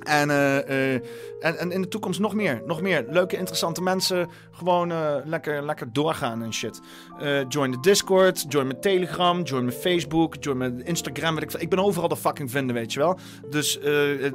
En, 0.00 0.30
en, 0.30 1.58
en 1.58 1.72
in 1.72 1.82
de 1.82 1.88
toekomst 1.88 2.20
nog 2.20 2.34
meer. 2.34 2.62
Nog 2.66 2.80
meer 2.80 3.04
leuke, 3.08 3.36
interessante 3.36 3.82
mensen. 3.82 4.28
Gewoon 4.60 4.92
eh, 4.92 5.14
lekker, 5.24 5.64
lekker 5.64 5.92
doorgaan 5.92 6.42
en 6.42 6.52
shit. 6.52 6.80
Eh, 7.18 7.48
join 7.48 7.70
de 7.70 7.80
Discord, 7.80 8.44
join 8.48 8.66
mijn 8.66 8.80
Telegram, 8.80 9.42
join 9.42 9.64
mijn 9.64 9.76
Facebook, 9.76 10.36
join 10.40 10.56
mijn 10.56 10.84
Instagram. 10.84 11.38
Ik, 11.38 11.52
ik 11.52 11.68
ben 11.68 11.78
overal 11.78 12.08
de 12.08 12.16
fucking 12.16 12.50
vinden, 12.50 12.74
weet 12.74 12.92
je 12.92 12.98
wel. 12.98 13.18
Dus 13.50 13.78
eh, 13.78 14.32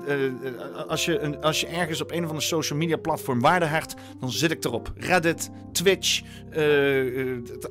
als, 0.88 1.06
je 1.06 1.38
als 1.42 1.62
je 1.62 1.68
ergens 1.68 2.02
op 2.02 2.12
een 2.12 2.18
of 2.18 2.30
andere 2.30 2.46
social 2.46 2.80
media 2.80 2.98
platform 2.98 3.40
waarde 3.40 3.66
hecht, 3.66 3.96
dan 4.20 4.32
zit 4.32 4.52
ik 4.52 4.64
erop. 4.64 4.92
Reddit, 4.96 5.50
Twitch, 5.72 6.22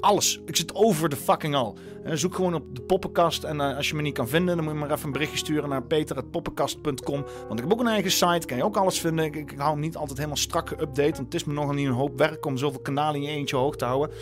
alles. 0.01 0.40
Ik 0.47 0.56
zit 0.56 0.74
over 0.74 1.09
de 1.09 1.16
fucking 1.16 1.55
al. 1.55 1.78
Zoek 2.12 2.35
gewoon 2.35 2.55
op 2.55 2.74
de 2.76 2.82
poppenkast. 2.82 3.44
En 3.44 3.60
als 3.60 3.89
je 3.89 3.94
me 3.94 4.02
niet 4.02 4.14
kan 4.14 4.28
vinden, 4.28 4.56
dan 4.56 4.64
moet 4.64 4.74
je 4.74 4.81
maar 4.81 4.90
even 4.90 5.06
een 5.06 5.12
berichtje 5.12 5.39
sturen 5.39 5.68
naar 5.68 5.82
peter.poppenkast.com. 5.82 7.24
Want 7.48 7.59
ik 7.59 7.64
heb 7.64 7.72
ook 7.72 7.81
een 7.81 7.86
eigen 7.86 8.10
site, 8.10 8.47
kan 8.47 8.56
je 8.56 8.64
ook 8.64 8.76
alles 8.76 9.01
vinden. 9.01 9.24
Ik, 9.24 9.55
hou 9.56 9.70
hem 9.70 9.81
niet 9.81 9.97
altijd 9.97 10.18
helemaal 10.18 10.39
strak 10.39 10.68
geüpdate. 10.68 11.16
Want 11.16 11.16
het 11.16 11.35
is 11.35 11.44
me 11.44 11.52
nogal 11.52 11.74
niet 11.74 11.86
een 11.86 11.93
hoop 11.93 12.18
werk 12.18 12.40
om 12.46 12.56
zoveel 12.56 12.80
kanalen 12.80 13.14
in 13.14 13.22
je 13.22 13.28
eentje 13.28 13.56
hoog 13.56 13.76
te 13.76 13.84
houden. 13.84 14.16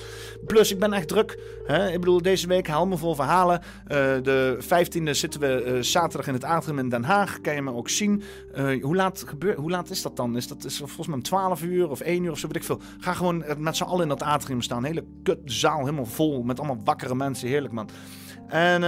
Plus, 0.46 0.72
ik 0.72 0.78
ben 0.78 0.92
echt 0.92 1.08
druk. 1.08 1.38
Hè? 1.64 1.88
Ik 1.88 2.00
bedoel, 2.00 2.22
deze 2.22 2.46
week 2.46 2.66
helemaal 2.66 2.98
vol 2.98 3.14
verhalen. 3.14 3.60
Eh, 3.60 3.96
de 4.22 4.58
15e 4.60 5.10
zitten 5.10 5.40
we 5.40 5.62
eh, 5.62 5.82
zaterdag 5.82 6.26
in 6.26 6.34
het 6.34 6.44
Atrium 6.44 6.78
in 6.78 6.88
Den 6.88 7.04
Haag. 7.04 7.40
Kan 7.40 7.54
je 7.54 7.62
me 7.62 7.72
ook 7.72 7.88
zien. 7.88 8.22
Eh, 8.54 8.82
hoe, 8.82 8.96
laat 8.96 9.24
gebeur, 9.26 9.56
hoe 9.56 9.70
laat 9.70 9.90
is 9.90 10.02
dat 10.02 10.16
dan? 10.16 10.36
Is 10.36 10.48
dat 10.48 10.64
is 10.64 10.76
volgens 10.78 11.06
mij 11.06 11.16
om 11.16 11.22
12 11.22 11.62
uur 11.62 11.90
of 11.90 12.00
1 12.00 12.24
uur 12.24 12.30
of 12.30 12.38
zo, 12.38 12.46
weet 12.46 12.56
ik 12.56 12.64
veel. 12.64 12.80
Ga 12.98 13.12
gewoon 13.12 13.44
met 13.58 13.76
z'n 13.76 13.82
allen 13.82 14.02
in 14.02 14.08
dat 14.08 14.22
atrium 14.22 14.62
staan. 14.62 14.84
Hele 14.84 15.04
kut 15.22 15.38
zaal, 15.44 15.78
helemaal 15.78 16.06
vol. 16.06 16.42
Met 16.42 16.58
allemaal 16.58 16.80
wakkere 16.84 17.14
mensen. 17.14 17.48
Heerlijk, 17.48 17.74
man. 17.74 17.88
En... 18.48 18.82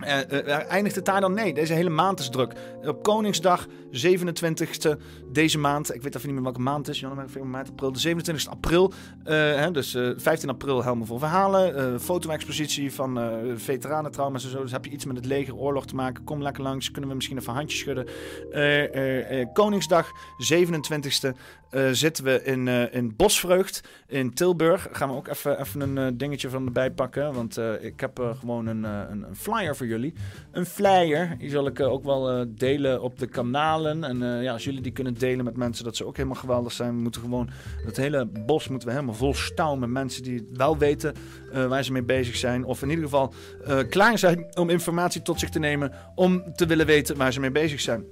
eh, 0.00 0.70
eindigt 0.70 0.96
het 0.96 1.04
daar 1.04 1.20
dan? 1.20 1.34
Nee, 1.34 1.54
deze 1.54 1.72
hele 1.72 1.90
maand 1.90 2.18
is 2.18 2.28
druk. 2.28 2.52
Op 2.86 3.02
Koningsdag, 3.02 3.66
27e 3.90 4.96
deze 5.32 5.58
maand. 5.58 5.94
Ik 5.94 6.02
weet 6.02 6.14
even 6.14 6.26
niet 6.26 6.34
meer 6.34 6.44
welke 6.44 6.60
maand 6.60 6.86
het 6.86 6.94
is. 6.94 7.00
Januari, 7.00 7.26
februari, 7.28 7.50
maart, 7.50 7.70
april. 7.70 7.92
De 7.92 7.98
27e 8.44 8.48
april. 8.50 8.92
eh, 9.24 9.34
hè, 9.34 9.70
dus 9.70 9.94
eh, 9.94 10.10
15 10.16 10.48
april 10.48 10.82
helemaal 10.82 11.06
vol 11.06 11.18
verhalen. 11.18 11.76
eh 11.76 11.98
foto-expositie 11.98 12.92
van 12.92 13.18
eh 13.18 13.28
veteranentrauma's 13.56 14.44
en 14.44 14.50
zo. 14.50 14.62
Dus 14.62 14.72
heb 14.72 14.84
je 14.84 14.90
iets 14.90 15.04
met 15.04 15.16
het 15.16 15.24
leger, 15.24 15.54
oorlog 15.56 15.86
te 15.86 15.94
maken. 15.94 16.24
Kom 16.24 16.42
lekker 16.42 16.62
langs. 16.62 16.90
Kunnen 16.90 17.10
we 17.10 17.16
misschien 17.16 17.38
even 17.38 17.52
handjes 17.52 17.80
schudden. 17.80 18.06
Eh, 18.50 18.94
eh, 18.94 19.40
eh, 19.40 19.46
Koningsdag, 19.52 20.10
27e. 20.38 21.34
eh, 21.70 21.88
zitten 21.92 22.24
we 22.24 22.42
in, 22.44 22.68
eh, 22.68 22.94
in 22.94 23.16
Bosvreugd 23.16 23.80
in 24.06 24.34
Tilburg. 24.34 24.88
Gaan 24.92 25.08
we 25.08 25.14
ook 25.14 25.28
even, 25.28 25.80
een 25.80 25.98
eh, 25.98 26.06
dingetje 26.14 26.48
van 26.50 26.66
erbij 26.66 26.90
pakken. 26.90 27.32
Want 27.34 27.56
eh, 27.56 27.84
ik 27.84 28.00
heb 28.00 28.18
eh, 28.18 28.30
gewoon 28.38 28.66
een, 28.66 28.84
eh, 28.84 29.00
een, 29.10 29.22
een 29.28 29.36
flyer 29.36 29.76
voor 29.76 29.86
jullie. 29.86 30.14
Een 30.52 30.66
flyer. 30.66 31.34
Die 31.38 31.50
zal 31.50 31.66
ik 31.66 31.78
eh, 31.78 31.92
ook 31.92 32.04
wel 32.04 32.30
eh, 32.30 32.46
op 32.84 33.18
de 33.18 33.26
kanalen. 33.26 34.04
En 34.04 34.22
eh, 34.22 34.42
ja, 34.42 34.52
als 34.52 34.64
jullie 34.64 34.80
die 34.80 34.92
kunnen 34.92 35.14
delen 35.14 35.44
met 35.44 35.56
mensen, 35.56 35.84
dat 35.84 35.96
ze 35.96 36.06
ook 36.06 36.16
helemaal 36.16 36.38
geweldig 36.40 36.72
zijn. 36.72 36.94
We 36.94 37.00
moeten 37.00 37.20
gewoon, 37.20 37.50
het 37.84 37.96
hele 37.96 38.26
bos 38.46 38.68
moeten 38.68 38.88
we 38.88 38.94
helemaal 38.94 39.14
vol 39.14 39.34
stouwen 39.34 39.78
met 39.78 39.88
mensen 39.88 40.22
die 40.22 40.48
wel 40.52 40.78
weten 40.78 41.14
eh, 41.52 41.66
waar 41.66 41.84
ze 41.84 41.92
mee 41.92 42.02
bezig 42.02 42.36
zijn. 42.36 42.64
Of 42.64 42.82
in 42.82 42.88
ieder 42.88 43.04
geval 43.04 43.32
eh, 43.64 43.78
klaar 43.88 44.18
zijn 44.18 44.46
om 44.54 44.70
informatie 44.70 45.22
tot 45.22 45.40
zich 45.40 45.50
te 45.50 45.58
nemen. 45.58 45.92
Om 46.14 46.54
te 46.54 46.66
willen 46.66 46.86
weten 46.86 47.16
waar 47.16 47.32
ze 47.32 47.40
mee 47.40 47.50
bezig 47.50 47.80
zijn. 47.80 48.04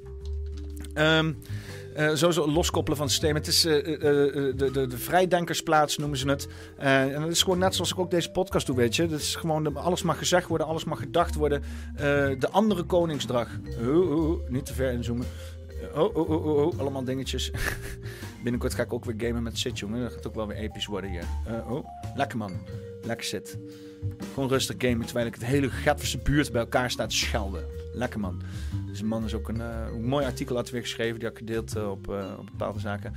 Ehm, 0.95 1.33
Eh, 1.95 2.11
sowieso 2.15 2.51
loskoppelen 2.51 2.97
van 2.99 3.07
het 3.07 3.15
systeem. 3.15 3.35
Het 3.35 3.47
is 3.47 3.65
eh, 3.65 3.77
eh, 3.95 4.01
de, 4.57 4.71
de, 4.73 4.87
de 4.87 4.99
vrijdenkersplaats, 4.99 5.97
noemen 5.99 6.19
ze 6.19 6.29
het. 6.29 6.49
En 6.77 7.21
dat 7.21 7.31
is 7.31 7.43
gewoon 7.43 7.59
net 7.59 7.75
zoals 7.75 7.91
ik 7.93 7.99
ook 7.99 8.11
deze 8.11 8.31
podcast 8.31 8.67
doe, 8.67 8.77
weet 8.77 8.97
je. 8.97 9.07
Dat 9.07 9.21
is 9.21 9.35
gewoon, 9.35 9.65
de- 9.65 9.71
alles 9.71 10.03
mag 10.03 10.19
gezegd 10.19 10.49
worden, 10.49 10.67
alles 10.67 10.85
mag 10.85 10.99
gedacht 10.99 11.35
worden. 11.35 11.63
De 12.39 12.49
andere 12.51 12.83
koningsdag. 12.83 13.49
Oh, 13.81 14.11
oh, 14.11 14.29
oh, 14.31 14.49
niet 14.49 14.67
te 14.67 14.75
ver 14.75 14.93
inzoomen. 14.93 15.27
Oh, 15.95 16.17
oh, 16.17 16.31
oh, 16.31 16.47
oh, 16.47 16.67
oh, 16.67 16.79
allemaal 16.79 17.05
dingetjes. 17.05 17.51
Binnenkort 18.43 18.75
ga 18.75 18.83
ik 18.83 18.93
ook 18.93 19.05
weer 19.05 19.15
gamen 19.19 19.43
met 19.43 19.59
Sit, 19.59 19.79
jongen. 19.79 20.01
Dat 20.03 20.13
gaat 20.13 20.27
ook 20.27 20.35
wel 20.35 20.47
weer 20.47 20.57
episch 20.57 20.87
worden 20.87 21.11
hier. 21.11 21.25
Oh, 21.69 21.87
lekker 22.15 22.39
man. 22.39 22.53
Lekker 23.03 23.27
zit. 23.27 23.59
Gewoon 24.35 24.49
rustig 24.49 24.77
gamen, 24.79 25.05
terwijl 25.07 25.27
ik 25.27 25.35
het 25.35 25.45
hele 25.45 25.71
Gatverse 25.71 26.19
buurt 26.19 26.53
bij 26.53 26.61
elkaar 26.61 26.91
staat 26.91 27.11
te 27.11 27.17
schelden. 27.17 27.65
Lekker 27.95 28.21
man. 28.21 28.41
Deze 28.87 29.05
man 29.05 29.25
is 29.25 29.35
ook 29.35 29.49
een, 29.49 29.61
eh, 29.61 29.93
mooi 30.01 30.25
artikel 30.27 30.57
had 30.57 30.71
weer 30.71 30.81
geschreven. 30.81 31.19
Die 31.19 31.29
had 31.29 31.39
ik 31.39 31.47
gedeeld 31.47 31.77
eh, 31.77 31.91
op, 31.91 32.09
eh, 32.09 32.33
op 32.39 32.47
bepaalde 32.47 32.81
zaken. 32.81 33.15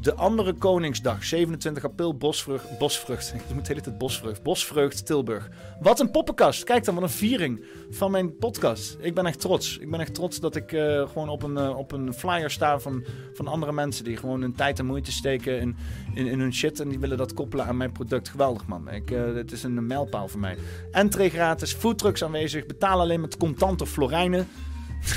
De 0.00 0.14
andere 0.14 0.52
Koningsdag, 0.52 1.24
27 1.24 1.84
april, 1.84 2.16
Bosvrucht. 2.16 2.78
Bosvrucht. 2.78 3.32
Ik 3.34 3.54
moet 3.54 3.66
de 3.66 3.72
hele 3.72 3.80
tijd 3.80 3.98
Bosvrucht. 3.98 4.42
Bosvrucht, 4.42 5.06
Tilburg. 5.06 5.48
Wat 5.80 6.00
een 6.00 6.10
poppenkast. 6.10 6.64
Kijk 6.64 6.84
dan, 6.84 6.94
wat 6.94 7.02
een 7.02 7.10
viering 7.10 7.64
van 7.90 8.10
mijn 8.10 8.36
podcast. 8.36 8.96
Ik 9.00 9.14
ben 9.14 9.26
echt 9.26 9.40
trots. 9.40 9.78
Ik 9.78 9.90
ben 9.90 10.00
echt 10.00 10.14
trots 10.14 10.40
dat 10.40 10.56
ik 10.56 10.72
eh, 10.72 11.08
gewoon 11.08 11.28
op 11.28 11.42
een, 11.42 11.56
eh, 11.56 11.78
op 11.78 11.92
een 11.92 12.14
flyer 12.14 12.50
sta 12.50 12.78
van, 12.78 13.04
van 13.34 13.46
andere 13.46 13.72
mensen. 13.72 14.04
Die 14.04 14.16
gewoon 14.16 14.40
hun 14.40 14.54
tijd 14.54 14.78
en 14.78 14.86
moeite 14.86 15.12
steken 15.12 15.60
in, 15.60 15.76
in, 16.14 16.40
hun 16.40 16.54
shit. 16.54 16.80
En 16.80 16.88
die 16.88 16.98
willen 16.98 17.16
dat 17.16 17.34
koppelen 17.34 17.66
aan 17.66 17.76
mijn 17.76 17.92
product. 17.92 18.28
Geweldig 18.28 18.66
man. 18.66 18.90
Ik, 18.90 19.10
eh, 19.10 19.34
het 19.34 19.52
is 19.52 19.62
een 19.62 19.86
mijlpaal 19.86 20.28
voor 20.28 20.40
mij. 20.40 20.56
Entree 20.90 21.30
gratis, 21.30 21.72
foodtrucks 21.72 22.24
aanwezig. 22.24 22.66
Betaal 22.66 23.00
alleen 23.00 23.20
met 23.20 23.36
contant 23.36 23.80
of 23.80 23.90
florijnen. 23.90 24.48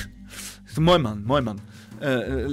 mooi 0.80 1.00
man, 1.00 1.24
mooi 1.26 1.42
man. 1.42 1.60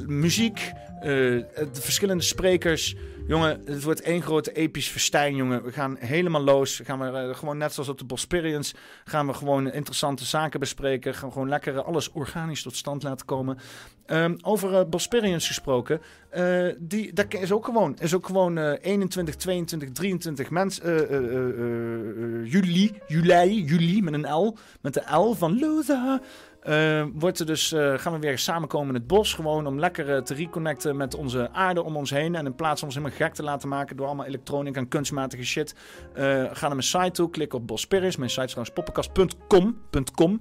Muziek, 0.06 0.72
de 1.00 1.68
verschillende 1.72 2.22
sprekers. 2.22 2.96
Jongen, 3.26 3.62
het 3.64 3.82
wordt 3.82 4.00
één 4.00 4.22
grote 4.22 4.52
episch 4.52 4.88
festijn, 4.88 5.36
jongen. 5.36 5.62
We 5.64 5.72
gaan 5.72 5.96
helemaal 5.98 6.42
los. 6.42 6.80
Gaan 6.84 6.98
we 6.98 7.18
eh, 7.18 7.34
gewoon 7.34 7.58
net 7.58 7.72
zoals 7.72 7.88
op 7.88 7.98
de 7.98 8.04
Bosperians 8.04 8.74
gaan 9.04 9.26
we 9.26 9.32
gewoon 9.34 9.72
interessante 9.72 10.24
zaken 10.24 10.60
bespreken. 10.60 11.14
Gaan 11.14 11.28
we 11.28 11.32
gewoon 11.32 11.48
lekker 11.48 11.76
eh, 11.76 11.84
alles 11.84 12.12
organisch 12.12 12.62
tot 12.62 12.76
stand 12.76 13.02
laten 13.02 13.26
komen. 13.26 13.58
Ehm, 14.06 14.36
over 14.42 14.74
eh 14.74 14.84
Bosperians 14.88 15.46
gesproken, 15.46 16.00
eh, 16.30 16.66
die, 16.78 17.12
dat 17.12 17.34
is 17.34 17.52
ook 17.52 17.64
gewoon, 17.64 17.96
is 17.98 18.14
ook 18.14 18.26
gewoon 18.26 18.58
eh, 18.58 18.72
21, 18.80 19.34
22, 19.36 19.90
23 19.92 20.50
mensen. 20.50 20.84
eh, 20.84 21.16
eh, 21.16 21.24
eh, 21.34 21.48
eh, 21.48 22.50
juli, 22.52 22.92
juli, 23.06 23.64
juli 23.64 24.02
met 24.02 24.14
een 24.14 24.32
L, 24.32 24.56
met 24.80 24.94
de 24.94 25.16
L 25.16 25.32
van 25.34 25.58
loser. 25.58 26.20
Eh, 26.60 27.04
wordt 27.12 27.38
er 27.38 27.46
dus, 27.46 27.72
eh, 27.72 27.98
gaan 27.98 28.12
we 28.12 28.18
weer 28.18 28.38
samenkomen 28.38 28.88
in 28.88 28.94
het 28.94 29.06
bos. 29.06 29.34
Gewoon 29.34 29.66
om 29.66 29.78
lekker 29.78 30.14
eh, 30.14 30.22
te 30.22 30.34
reconnecten 30.34 30.96
met 30.96 31.14
onze 31.14 31.50
aarde 31.52 31.82
om 31.82 31.96
ons 31.96 32.10
heen. 32.10 32.34
En 32.34 32.46
in 32.46 32.54
plaats 32.54 32.78
van 32.78 32.88
ons 32.88 32.96
helemaal 32.96 33.18
gek 33.18 33.34
te 33.34 33.42
laten 33.42 33.68
maken 33.68 33.96
door 33.96 34.06
allemaal 34.06 34.26
elektronica 34.26 34.80
en 34.80 34.88
kunstmatige 34.88 35.44
shit. 35.44 35.74
ga 36.14 36.20
naar 36.60 36.68
mijn 36.68 36.82
site 36.82 37.10
toe, 37.10 37.30
klik 37.30 37.54
op 37.54 37.66
Bospiris. 37.66 38.16
Mijn 38.16 38.30
site 38.30 38.44
is 38.44 38.50
trouwens 38.50 38.74
poppenkast.com. 38.74 40.40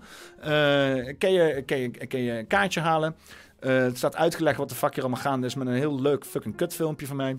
Kan, 1.18 1.32
je, 1.32 1.64
kan, 1.66 1.80
je, 1.80 2.08
kan 2.08 2.20
je 2.20 2.32
een 2.32 2.48
kaartje 2.48 2.80
halen. 2.80 3.16
Het 3.60 3.98
staat 3.98 4.16
uitgelegd 4.16 4.58
wat 4.58 4.70
de 4.70 4.76
fuck 4.76 4.94
hier 4.96 5.04
allemaal 5.04 5.22
gaande 5.22 5.48
is 5.48 5.56
met 5.56 5.68
een 5.68 5.74
heel 5.74 6.02
leuk 6.02 6.26
fucking 6.26 6.56
kutfilmpje 6.56 7.08
van 7.08 7.16
mij. 7.16 7.38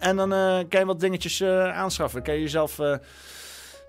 En 0.00 0.16
dan 0.16 0.28
kan 0.68 0.80
je 0.80 0.86
wat 0.86 1.00
dingetjes 1.00 1.42
aanschaffen. 1.42 2.22
Kan 2.22 2.34
je 2.34 2.40
jezelf 2.40 2.78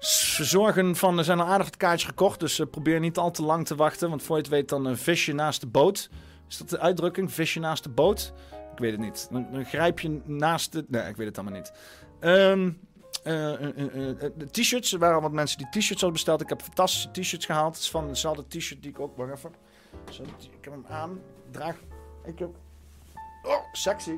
eh, 0.03 0.09
verzorgen 0.09 0.95
van... 0.95 1.17
Er 1.17 1.23
zijn 1.23 1.39
al 1.39 1.47
aardig 1.47 1.65
wat 1.65 1.77
kaartjes 1.77 2.09
gekocht, 2.09 2.39
dus 2.39 2.59
eh, 2.59 2.67
probeer 2.67 2.99
niet 2.99 3.17
al 3.17 3.31
te 3.31 3.43
lang 3.43 3.65
te 3.65 3.75
wachten. 3.75 4.09
Want 4.09 4.23
voor 4.23 4.35
je 4.35 4.41
het 4.41 4.51
weet 4.51 4.69
dan 4.69 4.85
een 4.85 4.97
visje 4.97 5.34
naast 5.34 5.61
de 5.61 5.67
boot. 5.67 6.09
Is 6.49 6.57
dat 6.57 6.69
de 6.69 6.80
uitdrukking? 6.80 7.31
Visje 7.31 7.59
naast 7.59 7.84
de 7.84 7.89
boot? 7.89 8.34
Ik 8.73 8.80
weet 8.80 8.91
het 8.91 8.99
niet. 8.99 9.27
Dan, 9.31 9.47
dan 9.51 9.65
grijp 9.65 9.99
je 9.99 10.21
naast 10.25 10.71
de... 10.71 10.85
Nee, 10.88 11.09
ik 11.09 11.15
weet 11.15 11.27
het 11.27 11.38
allemaal 11.38 11.59
niet. 11.59 11.73
Ehm, 12.19 12.71
eh, 13.23 13.53
eh, 13.53 13.77
eh, 13.77 14.09
eh, 14.09 14.31
de 14.38 14.49
t-shirts. 14.51 14.93
Er 14.93 14.99
waren 14.99 15.21
wat 15.21 15.31
mensen 15.31 15.57
die 15.57 15.67
t-shirts 15.67 15.89
hadden 15.89 16.11
besteld. 16.11 16.41
Ik 16.41 16.49
heb 16.49 16.61
fantastische 16.61 17.11
t-shirts 17.11 17.45
gehaald. 17.45 17.73
Het 17.73 17.84
is 17.84 17.89
van 17.89 18.07
dezelfde 18.07 18.47
t-shirt 18.47 18.81
die 18.81 18.91
ik 18.91 18.99
ook... 18.99 19.17
Wacht 19.17 19.31
even. 19.31 19.51
Ik 20.39 20.63
heb 20.63 20.73
hem 20.73 20.85
aan. 20.88 21.19
Draag... 21.51 21.75
Ik 22.25 22.39
heb... 22.39 22.49
Oh, 23.43 23.63
sexy. 23.71 24.15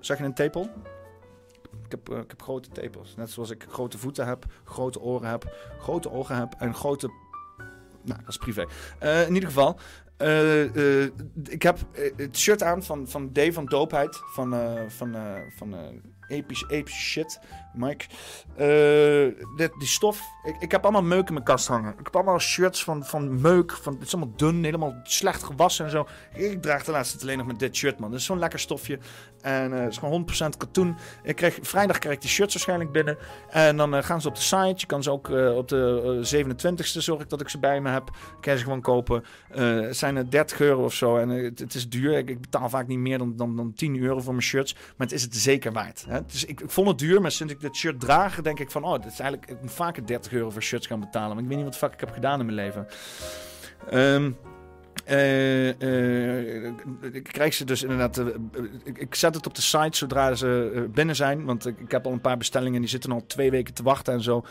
Zeg 0.00 0.18
je 0.18 0.24
een 0.24 0.34
tepel? 0.34 0.70
Ik 1.94 2.00
heb, 2.06 2.16
eh, 2.16 2.22
ik 2.22 2.30
heb 2.30 2.42
grote 2.42 2.68
tepels. 2.68 3.14
Net 3.16 3.30
zoals 3.30 3.50
ik 3.50 3.66
grote 3.68 3.98
voeten 3.98 4.26
heb, 4.26 4.44
grote 4.64 5.00
oren 5.00 5.28
heb, 5.28 5.56
grote 5.78 6.10
ogen 6.10 6.36
heb 6.36 6.54
en 6.58 6.74
grote... 6.74 7.10
Nou, 8.02 8.20
dat 8.20 8.28
is 8.28 8.36
privé. 8.36 8.66
Eh, 8.98 9.26
in 9.26 9.34
ieder 9.34 9.48
geval, 9.48 9.78
eh, 10.16 11.02
ik 11.44 11.62
heb 11.62 11.78
het 12.16 12.38
shirt 12.38 12.62
aan 12.62 12.82
van, 12.82 13.08
van 13.08 13.32
D 13.32 13.40
van 13.50 13.66
Doopheid. 13.66 14.20
Van, 14.24 14.54
van, 14.88 15.16
van 15.56 15.74
episch, 16.28 16.64
episch 16.68 16.94
shit, 16.94 17.40
Mike. 17.74 18.04
Dit, 19.56 19.72
die 19.78 19.88
stof. 19.88 20.20
Ik, 20.44 20.56
ik 20.58 20.70
heb 20.70 20.82
allemaal 20.82 21.02
meuk 21.02 21.26
in 21.26 21.32
mijn 21.32 21.44
kast 21.44 21.68
hangen. 21.68 21.92
Ik 21.92 22.04
heb 22.04 22.16
allemaal 22.16 22.38
shirts 22.38 22.84
van, 22.84 23.04
van 23.04 23.40
meuk. 23.40 23.72
Van, 23.72 23.92
het 23.92 24.02
is 24.02 24.14
allemaal 24.14 24.36
dun, 24.36 24.64
helemaal 24.64 25.00
slecht 25.02 25.42
gewassen 25.42 25.84
en 25.84 25.90
zo. 25.90 26.06
Ik 26.34 26.62
draag 26.62 26.84
de 26.84 26.90
laatste 26.90 27.20
alleen 27.20 27.38
nog 27.38 27.46
met 27.46 27.58
dit 27.58 27.76
shirt, 27.76 27.98
man. 27.98 28.10
Dat 28.10 28.20
is 28.20 28.26
zo'n 28.26 28.38
lekker 28.38 28.58
stofje. 28.58 28.98
En 29.44 29.72
eh, 29.72 29.80
het 29.80 29.90
is 29.90 29.98
gewoon 29.98 30.26
100% 30.54 30.56
katoen. 30.56 30.96
Ik 31.22 31.36
krijg, 31.36 31.58
vrijdag 31.62 31.98
krijg 31.98 32.14
ik 32.14 32.20
die 32.20 32.30
shirts 32.30 32.54
waarschijnlijk 32.54 32.92
binnen. 32.92 33.18
En 33.50 33.76
dan 33.76 33.94
eh, 33.94 34.02
gaan 34.02 34.20
ze 34.20 34.28
op 34.28 34.34
de 34.34 34.40
site. 34.40 34.74
Je 34.76 34.86
kan 34.86 35.02
ze 35.02 35.10
ook 35.10 35.28
eh, 35.28 35.56
op 35.56 35.68
de 35.68 36.22
eh, 36.30 36.44
27e 36.44 36.98
zorg 36.98 37.20
ik 37.22 37.28
dat 37.28 37.40
ik 37.40 37.48
ze 37.48 37.58
bij 37.58 37.80
me 37.80 37.90
heb. 37.90 38.10
Kan 38.40 38.56
ze 38.56 38.62
gewoon 38.62 38.80
kopen. 38.80 39.24
Het 39.48 39.96
zijn 39.96 40.16
er 40.16 40.30
30 40.30 40.60
euro 40.60 40.84
of 40.84 40.94
zo. 40.94 41.16
En 41.16 41.28
het, 41.28 41.58
het 41.58 41.74
is 41.74 41.88
duur. 41.88 42.18
Ik, 42.18 42.40
betaal 42.40 42.68
vaak 42.68 42.86
niet 42.86 42.98
meer 42.98 43.18
dan, 43.18 43.36
dan, 43.36 43.56
dan 43.56 43.72
10 43.72 44.00
euro 44.00 44.20
voor 44.20 44.32
mijn 44.32 44.44
shirts. 44.44 44.72
Maar 44.74 45.06
het 45.06 45.12
is 45.12 45.22
het 45.22 45.36
zeker 45.36 45.72
waard. 45.72 46.04
Hè? 46.08 46.20
Dus 46.26 46.44
ik, 46.44 46.60
ik 46.60 46.70
vond 46.70 46.88
het 46.88 46.98
duur. 46.98 47.20
Maar 47.20 47.30
sinds 47.30 47.52
ik 47.52 47.60
dit 47.60 47.76
shirt 47.76 48.00
draag, 48.00 48.40
denk 48.40 48.60
ik 48.60 48.70
van... 48.70 48.84
Oh, 48.84 49.02
dit 49.02 49.12
is 49.12 49.20
eigenlijk... 49.20 49.50
Ik 49.50 49.70
vaker 49.70 50.06
30 50.06 50.32
euro 50.32 50.50
voor 50.50 50.62
shirts 50.62 50.86
gaan 50.86 51.00
betalen. 51.00 51.34
Maar 51.34 51.42
ik 51.42 51.48
weet 51.48 51.56
niet 51.58 51.66
wat 51.66 51.76
fuck 51.76 51.92
ik 51.92 52.00
heb 52.00 52.10
gedaan 52.10 52.40
in 52.40 52.46
mijn 52.46 52.58
leven. 52.58 52.86
Ehm... 53.90 54.30
eh, 55.04 56.64
ik 57.14 57.22
krijg 57.22 57.54
ze 57.54 57.64
dus 57.64 57.82
inderdaad. 57.82 58.18
eh, 58.18 58.26
ik, 58.84 58.98
ik 58.98 59.14
zet 59.14 59.34
het 59.34 59.46
op 59.46 59.54
de 59.54 59.62
site 59.62 59.96
zodra 59.96 60.34
ze 60.34 60.86
binnen 60.94 61.16
zijn. 61.16 61.44
Want 61.44 61.66
ik, 61.66 61.78
ik 61.78 61.90
heb 61.90 62.06
al 62.06 62.12
een 62.12 62.20
paar 62.20 62.36
bestellingen. 62.36 62.80
Die 62.80 62.90
zitten 62.90 63.12
al 63.12 63.24
twee 63.26 63.50
weken 63.50 63.74
te 63.74 63.82
wachten 63.82 64.12
en 64.12 64.22
zo. 64.22 64.44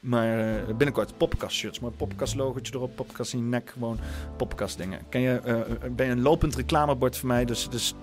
Maar 0.00 0.64
binnenkort 0.66 1.16
poppenkast 1.16 1.56
shirts. 1.56 1.80
Maar 1.80 1.90
poppenkast 1.90 2.34
logotje 2.34 2.74
erop. 2.74 2.96
Poppenkast 2.96 3.32
in 3.32 3.48
nek. 3.48 3.70
Gewoon 3.70 3.98
poppenkast 4.36 4.78
dingen. 4.78 5.00
Ken 5.08 5.20
je, 5.20 5.64
ben 5.90 6.06
je 6.06 6.12
een 6.12 6.22
lopend 6.22 6.56
reclamebord 6.56 7.16
voor 7.16 7.28
mij. 7.28 7.44
Dus, 7.44 7.68
dus 7.68 7.94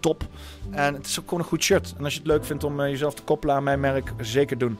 top. 0.00 0.26
En 0.70 0.94
het 0.94 1.06
is 1.06 1.20
ook 1.20 1.24
gewoon 1.24 1.40
een 1.40 1.48
goed 1.48 1.62
shirt. 1.62 1.94
En 1.98 2.04
als 2.04 2.12
je 2.12 2.18
het 2.18 2.28
leuk 2.28 2.44
vindt 2.44 2.64
om 2.64 2.80
jezelf 2.80 3.14
te 3.14 3.22
koppelen 3.22 3.54
aan 3.54 3.64
mijn 3.64 3.80
merk, 3.80 4.12
zeker 4.20 4.58
doen. 4.58 4.78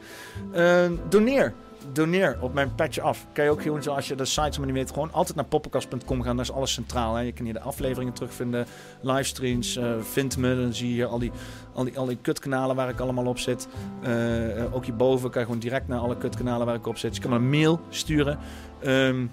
Doneer. 1.08 1.54
Doneer 1.92 2.38
op 2.40 2.54
mijn 2.54 2.74
petje 2.74 3.00
af. 3.00 3.26
Kan 3.32 3.44
je 3.44 3.50
ook 3.50 3.62
gewoon, 3.62 3.88
als 3.88 4.08
je 4.08 4.14
de 4.14 4.24
sites 4.24 4.58
maar 4.58 4.66
niet 4.66 4.76
weet, 4.76 4.90
gewoon 4.90 5.12
altijd 5.12 5.36
naar 5.36 5.44
poppenkast.com 5.44 6.22
gaan. 6.22 6.36
Daar 6.36 6.44
is 6.44 6.52
alles 6.52 6.72
centraal. 6.72 7.14
Hè. 7.14 7.22
Je 7.22 7.32
kan 7.32 7.44
hier 7.44 7.54
de 7.54 7.60
afleveringen 7.60 8.12
terugvinden, 8.12 8.66
livestreams. 9.00 9.76
eh 9.76 9.94
vind 10.00 10.36
me, 10.36 10.56
dan 10.56 10.74
zie 10.74 10.88
je 10.88 10.94
hier 10.94 11.06
al 11.06 11.18
die, 11.18 11.30
al 11.74 11.84
die, 11.84 11.98
al 11.98 12.06
die 12.06 12.18
kutkanalen 12.22 12.76
waar 12.76 12.88
ik 12.88 13.00
allemaal 13.00 13.26
op 13.26 13.38
zit. 13.38 13.68
Eh, 14.02 14.74
ook 14.74 14.84
hierboven 14.84 15.30
kan 15.30 15.40
je 15.40 15.46
gewoon 15.46 15.60
direct 15.60 15.88
naar 15.88 15.98
alle 15.98 16.16
kutkanalen 16.16 16.66
waar 16.66 16.74
ik 16.74 16.86
op 16.86 16.98
zit. 16.98 17.14
Je 17.14 17.20
kan 17.20 17.30
me 17.30 17.36
een 17.36 17.50
mail 17.50 17.80
sturen. 17.88 18.38
Ehm, 18.80 19.26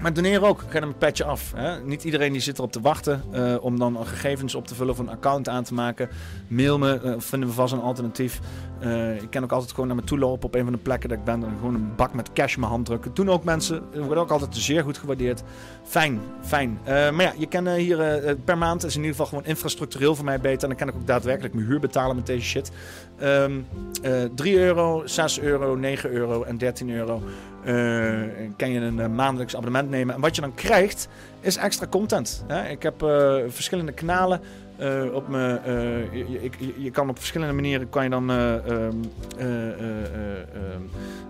maar 0.00 0.12
doneer 0.12 0.44
ook. 0.44 0.60
Ga 0.60 0.72
naar 0.72 0.80
mijn 0.80 0.98
petje 0.98 1.24
af. 1.24 1.52
Hè? 1.56 1.80
Niet 1.80 2.04
iedereen 2.04 2.32
die 2.32 2.40
zit 2.40 2.58
erop 2.58 2.72
te 2.72 2.80
wachten 2.80 3.22
eh, 3.32 3.54
om 3.60 3.78
dan 3.78 4.06
gegevens 4.06 4.54
op 4.54 4.66
te 4.66 4.74
vullen 4.74 4.92
of 4.92 4.98
een 4.98 5.08
account 5.08 5.48
aan 5.48 5.64
te 5.64 5.74
maken. 5.74 6.08
Mail 6.48 6.78
me, 6.78 7.00
eh, 7.00 7.14
vinden 7.18 7.48
we 7.48 7.54
vast 7.54 7.72
een 7.72 7.80
alternatief. 7.80 8.40
Eh, 8.80 9.22
ik 9.22 9.30
kan 9.30 9.42
ook 9.42 9.52
altijd 9.52 9.70
gewoon 9.70 9.86
naar 9.86 9.96
me 9.96 10.04
toe 10.04 10.18
lopen 10.18 10.46
op 10.46 10.54
een 10.54 10.64
van 10.64 10.72
de 10.72 10.78
plekken 10.78 11.08
dat 11.08 11.18
ik 11.18 11.24
ben. 11.24 11.44
En 11.44 11.56
gewoon 11.56 11.74
een 11.74 11.94
bak 11.96 12.14
met 12.14 12.32
cash 12.32 12.54
in 12.54 12.60
mijn 12.60 12.72
hand 12.72 12.86
drukken. 12.86 13.14
Doen 13.14 13.30
ook 13.30 13.44
mensen. 13.44 13.82
Wordt 13.94 14.20
ook 14.20 14.30
altijd 14.30 14.56
zeer 14.56 14.82
goed 14.82 14.98
gewaardeerd. 14.98 15.42
Fijn, 15.84 16.20
fijn. 16.42 16.78
Maar 16.84 17.22
ja, 17.22 17.32
je 17.38 17.46
kan 17.46 17.68
hier 17.68 18.36
per 18.44 18.58
maand 18.58 18.84
is 18.84 18.92
in 18.92 19.00
ieder 19.00 19.10
geval 19.10 19.26
gewoon 19.26 19.44
infrastructureel 19.44 20.14
voor 20.14 20.24
mij 20.24 20.40
beter. 20.40 20.62
En 20.62 20.68
dan 20.68 20.76
kan 20.76 20.88
ik 20.88 20.94
ook 20.94 21.06
daadwerkelijk 21.06 21.54
mijn 21.54 21.66
huur 21.66 21.80
betalen 21.80 22.16
met 22.16 22.26
deze 22.26 22.46
shit. 22.46 22.70
Ehm, 23.18 23.60
eh 24.02 24.24
3 24.34 24.58
euro, 24.58 25.02
6 25.04 25.40
euro, 25.40 25.74
9 25.76 26.10
euro 26.10 26.42
en 26.42 26.58
13 26.58 26.90
euro. 26.90 27.22
eh, 27.64 28.22
kan 28.56 28.70
je 28.70 28.80
een 28.80 29.00
eh, 29.00 29.08
maandelijks 29.08 29.54
abonnement 29.56 29.90
nemen. 29.90 30.14
En 30.14 30.20
wat 30.20 30.34
je 30.34 30.40
dan 30.40 30.54
krijgt, 30.54 31.08
is 31.40 31.56
extra 31.56 31.86
content. 31.86 32.44
Hè? 32.46 32.68
Ik 32.68 32.82
heb 32.82 33.02
eh, 33.02 33.36
verschillende 33.48 33.92
kanalen. 33.92 34.40
Eh, 34.78 35.14
op 35.14 35.28
me, 35.28 35.60
eh, 35.64 36.12
je, 36.12 36.72
je, 36.76 36.90
kan 36.90 37.08
op 37.08 37.18
verschillende 37.18 37.54
manieren 37.54 37.88
kan 37.88 38.04
je 38.04 38.10
dan 38.10 38.30
eh, 38.30 38.54
ehm, 38.54 38.94
eh, 39.38 39.68
eh, 39.68 39.70
eh, 39.70 40.40
ehm, 40.54 40.82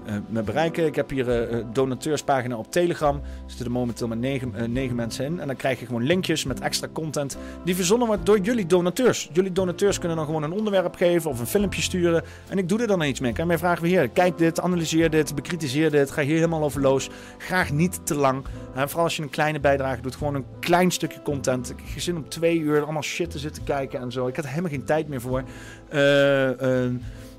eh, 0.06 0.14
me 0.28 0.42
bereiken. 0.42 0.86
Ik 0.86 0.94
heb 0.94 1.10
hier 1.10 1.28
een 1.28 1.72
donateurspagina 1.72 2.56
op 2.56 2.72
Telegram. 2.72 3.16
Er 3.16 3.22
zitten 3.46 3.66
er 3.66 3.72
momenteel 3.72 4.08
maar 4.08 4.16
negen, 4.16 4.94
mensen 4.94 5.24
in. 5.24 5.40
En 5.40 5.46
dan 5.46 5.56
krijg 5.56 5.80
je 5.80 5.86
gewoon 5.86 6.02
linkjes 6.02 6.44
met 6.44 6.60
extra 6.60 6.88
content 6.92 7.38
die 7.64 7.74
verzonnen 7.74 8.06
wordt 8.06 8.26
door 8.26 8.38
jullie 8.38 8.66
donateurs. 8.66 9.30
Jullie 9.32 9.52
donateurs 9.52 9.98
kunnen 9.98 10.16
dan 10.16 10.26
gewoon 10.26 10.42
een 10.42 10.52
onderwerp 10.52 10.94
geven 10.94 11.30
of 11.30 11.40
een 11.40 11.46
filmpje 11.46 11.82
sturen. 11.82 12.22
En 12.48 12.58
ik 12.58 12.68
doe 12.68 12.80
er 12.80 12.86
dan 12.86 13.02
iets 13.02 13.20
mee. 13.20 13.32
Je 13.36 13.44
mij 13.44 13.58
vragen 13.58 13.82
weer 13.82 13.98
hier, 13.98 14.08
kijk 14.08 14.38
dit, 14.38 14.60
analyseer 14.60 15.10
dit, 15.10 15.34
bekritiseer 15.34 15.90
dit. 15.90 16.10
Ga 16.10 16.22
hier 16.22 16.34
helemaal 16.34 16.62
over 16.62 16.80
los. 16.80 17.10
Graag 17.38 17.72
niet 17.72 18.06
te 18.06 18.14
lang. 18.14 18.44
Hè, 18.72 18.88
vooral 18.88 19.04
als 19.04 19.16
je 19.16 19.22
een 19.22 19.30
kleine 19.30 19.60
bijdrage 19.60 20.00
doet. 20.00 20.16
Gewoon 20.16 20.34
een 20.34 20.46
klein 20.60 20.90
stukje 20.90 21.22
content. 21.22 21.70
Ik 21.70 21.78
heb 21.78 22.02
geen 22.02 22.16
om 22.16 22.28
twee 22.28 22.58
uur 22.58 22.82
allemaal 22.82 23.02
shit 23.02 23.34
te 23.36 23.42
zitten 23.42 23.64
kijken 23.64 24.00
en 24.00 24.12
zo. 24.12 24.26
Ik 24.26 24.36
had 24.36 24.46
helemaal 24.46 24.70
geen 24.70 24.84
tijd 24.84 25.08
meer 25.08 25.20
voor. 25.20 25.42
Eh, 25.88 26.60
eh, 26.60 26.90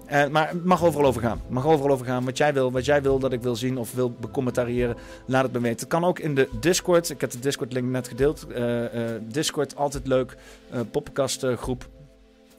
eh, 0.05 0.29
maar 0.29 0.49
het 0.49 0.65
mag 0.65 0.83
overal 0.83 1.07
over 1.07 1.21
gaan. 1.21 1.41
Mag 1.47 1.65
overal 1.65 1.91
over 1.91 2.05
gaan. 2.05 2.25
Wat 2.25 2.37
jij 2.37 2.53
wil, 2.53 2.71
wat 2.71 2.85
jij 2.85 3.01
wil 3.01 3.19
dat 3.19 3.33
ik 3.33 3.41
wil 3.41 3.55
zien 3.55 3.77
of 3.77 3.93
wil 3.93 4.11
becommentariëren, 4.11 4.95
laat 5.25 5.43
het 5.43 5.51
me 5.53 5.59
weten. 5.59 5.79
Het 5.79 5.87
kan 5.87 6.05
ook 6.05 6.19
in 6.19 6.35
de 6.35 6.49
Discord. 6.59 7.09
Ik 7.09 7.21
heb 7.21 7.31
de 7.31 7.39
Discord-link 7.39 7.87
net 7.87 8.07
gedeeld. 8.07 8.47
Discord, 9.21 9.75
altijd 9.75 10.07
leuk. 10.07 10.37
Poppenkastgroep. 10.91 11.87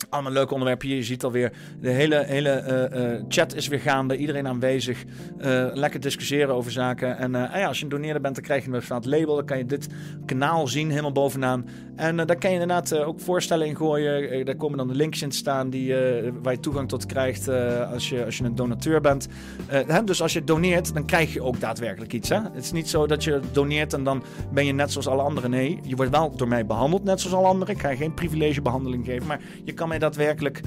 Allemaal 0.09 0.33
leuke 0.33 0.53
onderwerpen 0.53 0.89
hier. 0.89 0.97
Je 0.97 1.03
ziet 1.03 1.25
alweer, 1.25 1.53
de 1.81 1.91
hele, 1.91 2.25
hele 2.27 2.51
eh, 2.51 3.15
eh, 3.15 3.25
chat 3.29 3.55
is 3.55 3.69
weer 3.69 3.81
gaande. 3.81 4.17
Iedereen 4.17 4.47
aanwezig. 4.47 5.05
Eh, 5.39 5.67
lekker 5.73 6.01
discussiëren 6.01 6.55
over 6.55 6.71
zaken. 6.71 7.19
En 7.19 7.35
ah 7.35 7.61
ja, 7.61 7.67
als 7.67 7.79
je 7.79 7.85
een 7.85 7.91
doneerder 7.91 8.23
bent, 8.23 8.35
dan 8.35 8.45
krijg 8.45 8.65
je 8.65 8.71
een 8.71 8.81
bepaald 8.81 9.05
label. 9.05 9.35
Dan 9.35 9.45
kan 9.45 9.59
je 9.59 9.67
dit 9.67 9.87
kanaal 10.27 10.69
zien, 10.69 10.91
helemaal 10.91 11.13
bovenaan. 11.13 11.67
En 11.97 12.17
daar 12.17 12.39
kan 12.39 12.51
je 12.51 12.61
inderdaad 12.61 12.95
ook 12.95 13.21
voorstellen 13.21 13.67
in 13.67 13.77
gooien. 13.77 14.45
Daar 14.45 14.57
komen 14.57 14.79
dan 14.79 14.89
de 14.89 14.95
links 14.95 15.23
in 15.23 15.33
staan 15.33 15.71
die, 15.71 15.95
waar 16.43 16.53
je 16.53 16.61
toegang 16.61 16.89
tot 16.89 17.07
krijgt 17.07 17.49
als, 17.93 18.09
je, 18.09 18.25
als 18.25 18.39
je 18.39 18.45
een 18.45 18.55
donateur 18.55 19.01
bent. 19.01 19.29
Hè, 19.67 20.05
dus 20.05 20.23
als 20.23 20.33
je 20.33 20.45
doneert, 20.45 20.95
dan 20.95 21.07
krijg 21.07 21.33
je 21.33 21.43
ook 21.43 21.61
daadwerkelijk 21.61 22.13
iets. 22.13 22.29
Hè? 22.29 22.37
Het 22.37 22.65
is 22.65 22.73
niet 22.73 22.89
zo 22.89 23.07
dat 23.07 23.25
je 23.25 23.41
doneert 23.53 23.93
en 23.93 24.05
dan 24.05 24.23
ben 24.53 24.67
je 24.67 24.73
net 24.73 24.93
zoals 24.93 25.07
alle 25.09 25.23
anderen. 25.23 25.51
Nee, 25.51 25.81
je 25.83 25.97
wordt 25.97 26.11
wel 26.11 26.37
door 26.37 26.49
mij 26.49 26.67
behandeld, 26.67 27.05
net 27.05 27.21
zoals 27.21 27.37
alle 27.37 27.47
anderen. 27.47 27.75
Ik 27.75 27.81
ga 27.81 27.95
geen 27.95 28.15
privilegebehandeling 28.15 29.05
geven, 29.05 29.27
maar 29.27 29.41
je 29.65 29.73
kan 29.73 29.88
mij 29.89 29.99
daadwerkelijk... 29.99 30.61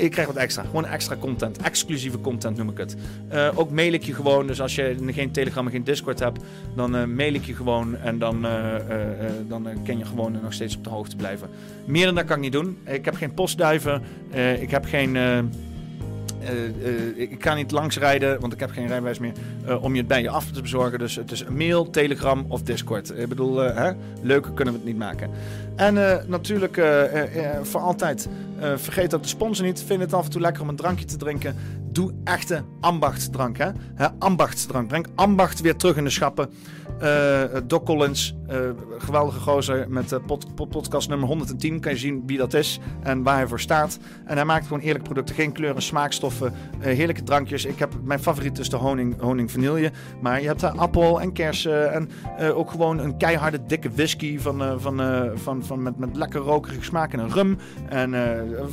Je 0.00 0.08
krijgt 0.08 0.32
wat 0.32 0.42
extra. 0.42 0.62
Gewoon 0.62 0.86
extra 0.86 1.16
content. 1.16 1.58
Exclusieve 1.58 2.20
content 2.20 2.56
noem 2.56 2.68
ik 2.68 2.78
het. 2.78 2.96
Eh, 3.28 3.48
ook 3.54 3.70
mail 3.70 3.92
ik 3.92 4.02
je 4.02 4.14
gewoon. 4.14 4.46
Dus 4.46 4.60
als 4.60 4.74
je 4.74 4.96
geen 5.06 5.30
Telegram 5.30 5.66
en 5.66 5.72
geen 5.72 5.84
Discord 5.84 6.18
hebt, 6.18 6.40
dan 6.76 6.96
eh, 6.96 7.04
mail 7.04 7.34
ik 7.34 7.44
je 7.44 7.54
gewoon. 7.54 7.96
En 7.96 8.18
dan, 8.18 8.46
eh, 8.46 8.74
dan 9.48 9.68
kan 9.84 9.98
je 9.98 10.04
gewoon 10.04 10.38
nog 10.42 10.52
steeds 10.52 10.76
op 10.76 10.84
de 10.84 10.90
hoogte 10.90 11.16
blijven. 11.16 11.48
Meer 11.84 12.06
dan 12.06 12.14
dat 12.14 12.24
kan 12.24 12.36
ik 12.36 12.42
niet 12.42 12.52
doen. 12.52 12.78
Ik 12.84 13.04
heb 13.04 13.14
geen 13.14 13.34
postduiven. 13.34 14.02
Ik 14.60 14.70
heb 14.70 14.84
geen. 14.84 15.16
ik 17.16 17.38
kan 17.38 17.56
niet 17.56 17.70
langsrijden, 17.70 18.40
want 18.40 18.52
ik 18.52 18.60
heb 18.60 18.70
geen 18.70 18.86
rijbewijs 18.86 19.18
meer, 19.18 19.32
om 19.80 19.92
je 19.92 19.98
het 19.98 20.08
bij 20.08 20.22
je 20.22 20.28
af 20.28 20.50
te 20.50 20.62
bezorgen. 20.62 20.98
Dus 20.98 21.16
het 21.16 21.30
is 21.30 21.44
mail, 21.44 21.90
Telegram 21.90 22.44
of 22.48 22.62
Discord. 22.62 23.18
Ik 23.18 23.28
bedoel, 23.28 23.56
hè? 23.56 23.92
leuker 24.22 24.52
kunnen 24.52 24.74
we 24.74 24.80
het 24.80 24.88
niet 24.88 24.98
maken. 24.98 25.30
En 25.76 26.10
eh, 26.10 26.26
natuurlijk 26.26 26.76
eh, 26.76 27.54
eh, 27.54 27.62
voor 27.62 27.80
altijd, 27.80 28.28
vergeet 28.76 29.14
ook 29.14 29.22
de 29.22 29.28
sponsor 29.28 29.66
niet. 29.66 29.82
Vind 29.82 30.00
het 30.00 30.12
af 30.12 30.24
en 30.24 30.30
toe 30.30 30.40
lekker 30.40 30.62
om 30.62 30.68
een 30.68 30.76
drankje 30.76 31.04
te 31.04 31.16
drinken. 31.16 31.56
Doe 31.92 32.12
echte 32.24 32.64
ambachtsdrank. 32.80 33.56
Hè? 33.58 33.70
Hè, 33.94 34.06
ambachtsdrank. 34.18 34.88
Breng 34.88 35.06
ambacht 35.14 35.60
weer 35.60 35.76
terug 35.76 35.96
in 35.96 36.04
de 36.04 36.10
schappen. 36.10 36.50
Eh, 37.04 37.60
Doc 37.66 37.82
Collins, 37.82 38.34
eh, 38.46 38.58
geweldige 38.98 39.40
gozer 39.40 39.86
met 39.88 40.12
eh, 40.12 40.18
pod- 40.26 40.54
pod- 40.54 40.68
podcast 40.68 41.08
nummer 41.08 41.28
110. 41.28 41.80
Kan 41.80 41.92
je 41.92 41.98
zien 41.98 42.22
wie 42.26 42.38
dat 42.38 42.54
is 42.54 42.80
en 43.02 43.22
waar 43.22 43.36
hij 43.36 43.46
voor 43.46 43.60
staat. 43.60 43.98
En 44.24 44.36
hij 44.36 44.44
maakt 44.44 44.66
gewoon 44.66 44.82
eerlijke 44.82 45.04
producten. 45.04 45.34
Geen 45.34 45.52
kleuren, 45.52 45.82
smaakstoffen, 45.82 46.52
heerlijke 46.78 47.22
drankjes. 47.22 47.64
Ik 47.64 47.78
heb, 47.78 47.92
mijn 48.02 48.20
favoriet 48.22 48.58
is 48.58 48.68
de 48.70 48.76
honing, 48.76 49.20
honing 49.20 49.50
vanille. 49.50 49.92
Maar 50.20 50.40
je 50.40 50.46
hebt 50.46 50.60
daar 50.60 50.76
appel 50.76 51.20
en 51.20 51.32
kersen. 51.32 51.92
En 51.92 52.08
ook 52.54 52.70
gewoon 52.70 52.98
een 52.98 53.16
keiharde 53.16 53.60
dikke 53.66 53.90
whisky 53.90 54.38
van, 54.38 54.80
van, 54.80 55.02
van, 55.34 55.64
van, 55.64 55.82
met, 55.82 55.98
met 55.98 56.16
lekker 56.16 56.40
rokerige 56.40 56.84
smaak 56.84 57.12
en 57.12 57.18
een 57.18 57.32
rum. 57.32 57.58
En 57.88 58.10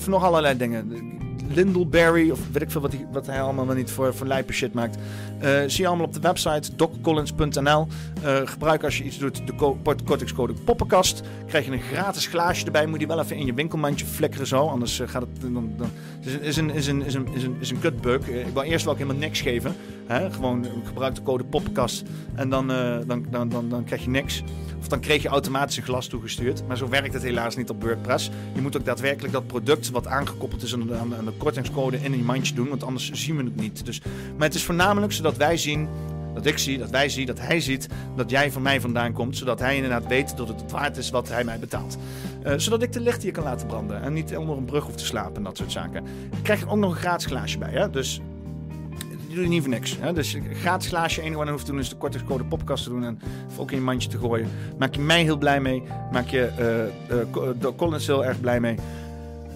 nog 0.08 0.24
allerlei 0.24 0.58
dingen. 0.58 0.91
Lindelberry, 1.53 2.30
of 2.32 2.40
weet 2.52 2.62
ik 2.62 2.72
veel 2.72 2.82
wat 2.82 2.91
hij, 2.91 3.08
wat 3.12 3.26
hij 3.26 3.41
allemaal 3.41 3.66
wel 3.68 3.76
niet 3.76 3.91
voor, 3.91 4.16
voor 4.16 4.28
lijpe 4.28 4.53
shit 4.53 4.74
maakt. 4.74 4.98
Zie 5.68 5.82
je 5.82 5.88
allemaal 5.88 6.06
op 6.06 6.14
de 6.14 6.20
website 6.20 6.76
doccollins.nl. 6.76 7.88
Eh, 8.23 8.41
gebruik 8.45 8.84
als 8.84 8.98
je 8.98 9.03
iets 9.03 9.18
doet 9.18 9.41
de 9.48 9.76
kortingscode 10.06 10.53
poppenkast. 10.53 11.22
Krijg 11.48 11.65
je 11.65 11.72
een 11.72 11.81
gratis 11.81 12.27
glaasje 12.27 12.65
erbij. 12.65 12.85
Moet 12.85 12.99
je 12.99 13.07
wel 13.07 13.19
even 13.19 13.35
in 13.35 13.45
je 13.45 13.53
winkelmandje 13.53 14.06
flikkeren 14.06 14.48
zo. 14.48 14.68
Anders 14.68 14.99
eh, 14.99 15.07
gaat 15.07 15.22
het... 15.22 15.41
Dan, 15.41 15.73
dan, 15.77 15.89
het 16.19 16.41
is 16.41 16.57
een, 16.57 16.69
is 16.69 16.88
een, 16.88 17.02
is 17.02 17.14
een, 17.14 17.27
is 17.34 17.43
een, 17.43 17.56
is 17.60 17.69
een 17.69 17.80
kutbug. 17.80 18.30
Eh, 18.30 18.48
ik 18.48 18.53
wil 18.53 18.61
eerst 18.61 18.85
wel 18.85 18.93
helemaal 18.93 19.15
niks 19.15 19.41
geven. 19.41 19.76
Hè? 20.06 20.31
Gewoon 20.31 20.65
gebruik 20.84 21.15
de 21.15 21.23
code 21.23 21.43
poppenkast. 21.43 22.03
En 22.35 22.49
dan, 22.49 22.68
dan, 23.07 23.26
dan, 23.30 23.49
dan, 23.49 23.69
dan 23.69 23.84
krijg 23.84 24.03
je 24.03 24.10
niks. 24.10 24.43
Of 24.80 24.88
dan 24.88 24.99
kreeg 24.99 25.22
je 25.22 25.27
automatisch 25.27 25.77
een 25.77 25.84
glas 25.84 26.07
toegestuurd. 26.07 26.64
Maar 26.68 26.77
zo 26.77 26.89
werkt 26.89 27.14
het 27.14 27.23
helaas 27.23 27.56
niet 27.56 27.69
op 27.69 27.84
WordPress. 27.84 28.30
Je 28.53 28.61
moet 28.61 28.77
ook 28.77 28.85
daadwerkelijk 28.85 29.34
dat 29.34 29.48
product 29.48 29.89
wat 29.89 30.07
aangekoppeld 30.07 30.64
is 30.64 30.73
aan 30.73 31.10
de 31.26 31.34
kortingscode 31.38 31.98
in 31.98 32.14
een 32.14 32.26
mandje 32.26 32.53
doen. 32.53 32.69
Want 32.69 32.84
anders 32.84 33.11
zien 33.11 33.38
we 33.38 33.43
het 33.43 33.56
niet. 33.56 33.85
Dus, 33.85 34.02
maar 34.38 34.48
het 34.48 34.56
is 34.56 34.64
voornamelijk 34.64 35.14
zodat 35.14 35.38
wij 35.38 35.57
zien 35.57 35.88
dat 36.34 36.45
ik 36.45 36.58
zie, 36.58 36.78
dat 36.78 36.90
wij 36.90 37.10
zien, 37.10 37.26
dat 37.26 37.40
hij 37.40 37.60
ziet 37.60 37.88
dat 38.16 38.30
jij 38.30 38.52
van 38.52 38.62
mij 38.62 38.82
vandaan 38.82 39.14
komt. 39.14 39.38
Zodat 39.38 39.60
hij 39.60 39.76
inderdaad 39.76 40.08
weet 40.08 40.38
dat 40.38 40.48
het 40.48 40.72
waard 40.72 40.98
is 40.98 41.10
wat 41.10 41.30
hij 41.30 41.44
mij 41.44 41.60
betaalt. 41.60 41.98
Eh, 42.44 42.53
zodat 42.58 42.82
ik 42.82 42.94
de 42.94 42.99
licht 42.99 43.24
hier 43.24 43.32
kan 43.32 43.44
laten 43.44 43.68
branden. 43.68 44.02
En 44.02 44.14
niet 44.14 44.38
onder 44.38 44.58
een 44.58 44.66
brug 44.66 44.84
hoef 44.84 44.95
te 44.95 45.06
slapen 45.06 45.36
en 45.36 45.44
dat 45.44 45.58
soort 45.58 45.72
zaken. 45.72 46.06
Ik 46.32 46.44
krijg 46.44 46.62
er 46.62 46.70
ook 46.70 46.78
nog 46.78 46.91
een 46.91 46.98
gratis 46.98 47.26
glaasje 47.26 47.58
bij. 47.58 47.72
Hè? 47.72 47.90
Dus 47.90 48.22
je 49.28 49.48
niet 49.48 49.62
voor 49.62 49.72
niks. 49.72 49.98
Hè? 49.99 50.14
Dus 50.14 50.34
een 50.34 50.56
gratis 50.56 50.88
glaasje, 50.88 51.22
enige 51.22 51.38
wat 51.38 51.45
je 51.45 51.52
hoeft 51.52 51.66
te 51.66 51.72
doen 51.72 51.80
is 51.80 51.90
de 51.90 51.95
kortingscode 51.95 52.44
poppenkast 52.44 52.84
te 52.84 52.90
doen 52.90 53.03
en 53.03 53.20
ook 53.58 53.72
in 53.72 53.78
je 53.78 53.84
mandje 53.84 54.10
te 54.10 54.18
gooien. 54.18 54.48
Maak 54.78 54.95
je 54.95 55.02
mij 55.02 55.24
heel 55.24 55.38
blij 55.38 55.62
mee. 55.62 55.84
Maak 56.12 56.28
je 56.28 56.45
eh 56.45 56.82
eh, 57.20 57.76
Collins 57.76 58.08
heel 58.08 58.26
erg 58.26 58.40
blij 58.40 58.60
mee. 58.60 58.76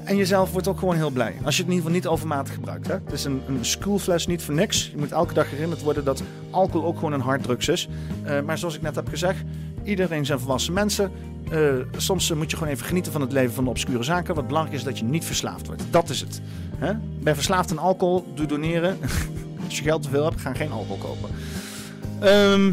En 0.06 0.16
jezelf 0.16 0.52
wordt 0.52 0.68
ook 0.68 0.80
gewoon 0.80 0.96
heel 0.96 1.10
blij. 1.10 1.36
Als 1.44 1.56
je 1.56 1.62
het 1.62 1.72
in 1.72 1.78
ieder 1.78 1.92
geval 1.92 1.92
niet 1.92 2.08
overmatig 2.08 2.54
gebruikt. 2.54 2.88
Hè? 2.88 2.94
Het 2.94 3.12
is 3.12 3.24
een, 3.24 3.42
een 3.48 3.66
schoolfles 3.66 4.28
niet 4.28 4.42
voor 4.42 4.54
niks. 4.54 4.90
Je 4.92 4.98
moet 4.98 5.12
elke 5.12 5.34
dag 5.34 5.50
herinnerd 5.50 5.82
worden 5.82 6.04
dat 6.04 6.24
alcohol 6.50 6.88
ook 6.88 6.96
gewoon 6.96 7.14
een 7.14 7.22
harddrugs 7.22 7.68
is. 7.68 7.88
Eh, 8.24 8.42
maar 8.42 8.58
zoals 8.58 8.76
ik 8.76 8.82
net 8.82 8.96
heb 8.96 9.08
gezegd, 9.08 9.44
iedereen 9.84 10.26
zijn 10.26 10.40
volwassen 10.40 10.74
mensen. 10.74 11.12
Eh, 11.50 11.60
soms 11.98 12.30
eh, 12.30 12.38
moet 12.38 12.52
je 12.52 12.58
gewoon 12.58 12.74
even 12.74 12.86
genieten 12.86 13.12
van 13.12 13.22
het 13.22 13.32
leven 13.32 13.54
van 13.54 13.64
de 13.64 13.70
obscure 13.70 14.04
zaken. 14.04 14.36
Wat 14.36 14.48
belangrijk 14.48 14.78
is 14.78 14.84
dat 14.84 15.00
je 15.00 15.06
niet 15.06 15.26
verslaafd 15.26 15.68
wordt. 15.68 15.84
Dat 15.90 16.10
is 16.10 16.22
het. 16.22 16.42
Hè? 16.78 16.94
Ben 17.22 17.36
verslaafd 17.36 17.72
aan 17.72 17.80
alcohol, 17.80 18.26
doe 18.36 18.46
doneren. 18.46 18.98
Als 19.66 19.78
je 19.78 19.84
geld 19.84 20.04
te 20.04 20.10
veel 20.10 20.24
hebt, 20.24 20.42
ga 20.42 20.54
geen 20.54 20.72
alcohol 20.72 20.98
kopen. 20.98 21.30
Ehm, 22.20 22.72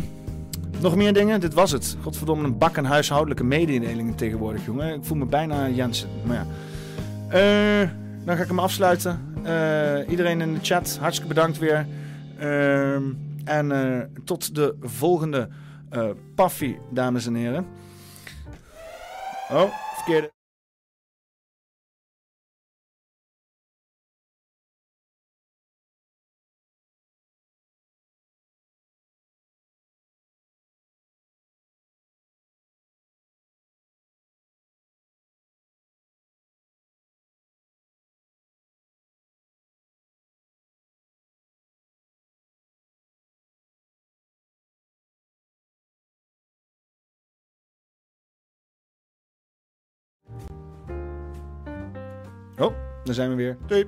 nog 0.81 0.97
meer 0.97 1.13
dingen? 1.13 1.41
Dit 1.41 1.55
was 1.55 1.71
het. 1.71 1.97
Godverdomme, 2.03 2.45
een 2.45 2.59
bak 2.59 2.79
aan 2.79 2.85
huishoudelijke 2.85 3.45
mededelingen 3.45 4.15
tegenwoordig, 4.15 4.65
jongen. 4.65 4.95
Ik 4.95 5.05
voel 5.05 5.19
me 5.19 5.27
bijna 5.27 5.69
Jensen. 5.69 6.09
Maar 6.25 6.37
ja. 6.37 6.47
Eh, 7.33 7.89
dan 8.25 8.37
ga 8.37 8.43
ik 8.43 8.49
hem 8.49 8.59
afsluiten. 8.59 9.35
Eh, 9.45 10.11
iedereen 10.11 10.41
in 10.41 10.55
de 10.55 10.61
chat, 10.63 10.97
hartstikke 11.01 11.35
bedankt 11.35 11.59
weer. 11.59 11.87
Ehm, 12.39 13.03
en 13.45 13.73
eh, 13.73 14.01
tot 14.25 14.55
de 14.55 14.77
volgende 14.81 15.49
Paffy, 16.35 16.77
dames 16.91 17.27
en 17.27 17.35
heren. 17.35 17.67
Oh, 19.51 19.73
verkeerde. 19.95 20.42
Daar 53.05 53.15
zijn 53.15 53.31
we 53.31 53.37
weer. 53.37 53.57
Doei. 53.67 53.87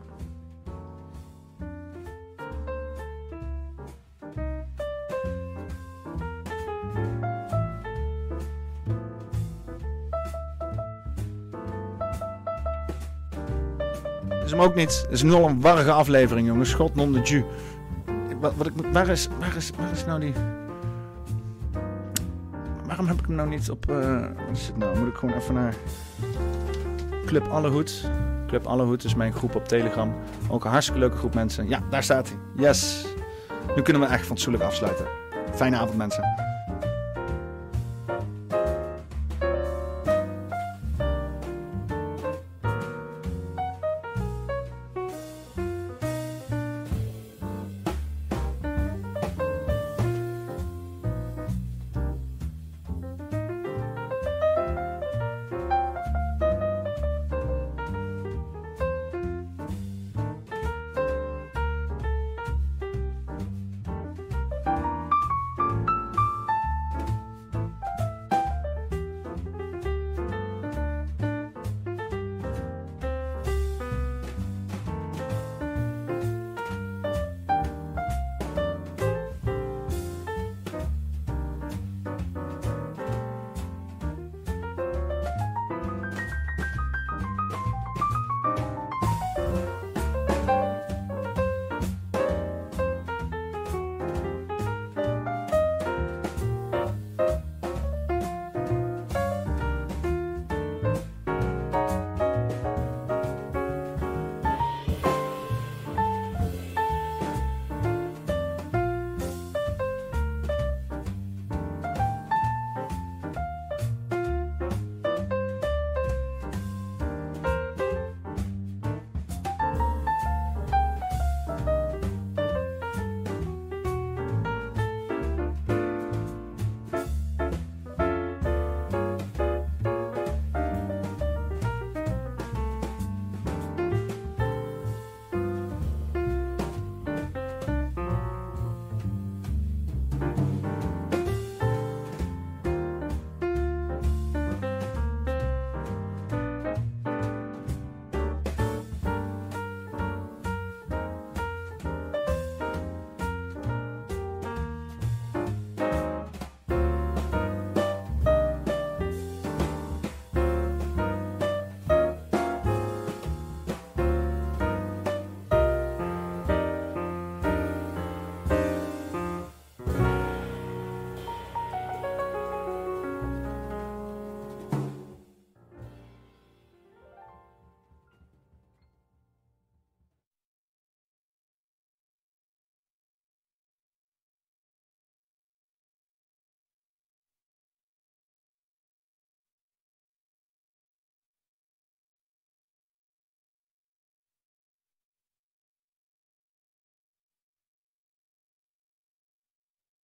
is 14.44 14.50
hem 14.50 14.60
ook 14.60 14.74
niet. 14.74 15.06
Het 15.10 15.22
is 15.22 15.32
al 15.32 15.48
een 15.48 15.60
warrige 15.60 15.92
aflevering, 15.92 16.46
jongens. 16.46 16.74
God 16.74 16.94
non 16.94 17.12
de 17.12 17.20
Ju. 17.20 17.44
Wat, 18.40 18.52
wat 18.56 18.66
ik, 18.66 18.72
waar, 18.92 19.08
is, 19.08 19.28
waar, 19.38 19.56
is, 19.56 19.70
waar 19.76 19.92
is 19.92 20.04
nou 20.04 20.20
die... 20.20 20.32
Waarom 22.86 23.06
heb 23.06 23.18
ik 23.18 23.26
hem 23.26 23.34
nou 23.34 23.48
niet 23.48 23.70
op... 23.70 23.90
eh, 23.90 24.20
wat 24.20 24.56
is 24.56 24.66
het 24.66 24.76
nou? 24.76 24.98
Moet 24.98 25.08
ik 25.08 25.14
gewoon 25.14 25.34
even 25.34 25.54
naar... 25.54 25.74
Club 27.26 27.46
Allehoed. 27.46 28.10
Club 28.46 28.66
Allehoed 28.66 29.04
is 29.04 29.14
mijn 29.14 29.32
groep 29.32 29.54
op 29.54 29.68
Telegram. 29.68 30.14
Ook 30.48 30.64
een 30.64 30.70
hartstikke 30.70 31.00
leuke 31.00 31.16
groep 31.16 31.34
mensen. 31.34 31.68
Ja, 31.68 31.82
daar 31.90 32.02
staat 32.02 32.28
hij. 32.28 32.38
Yes. 32.64 33.04
Nu 33.76 33.82
kunnen 33.82 34.02
we 34.02 34.08
echt 34.08 34.26
fatsoenlijk 34.26 34.64
afsluiten. 34.64 35.06
Fijne 35.54 35.76
avond 35.76 35.96
mensen. 35.96 36.24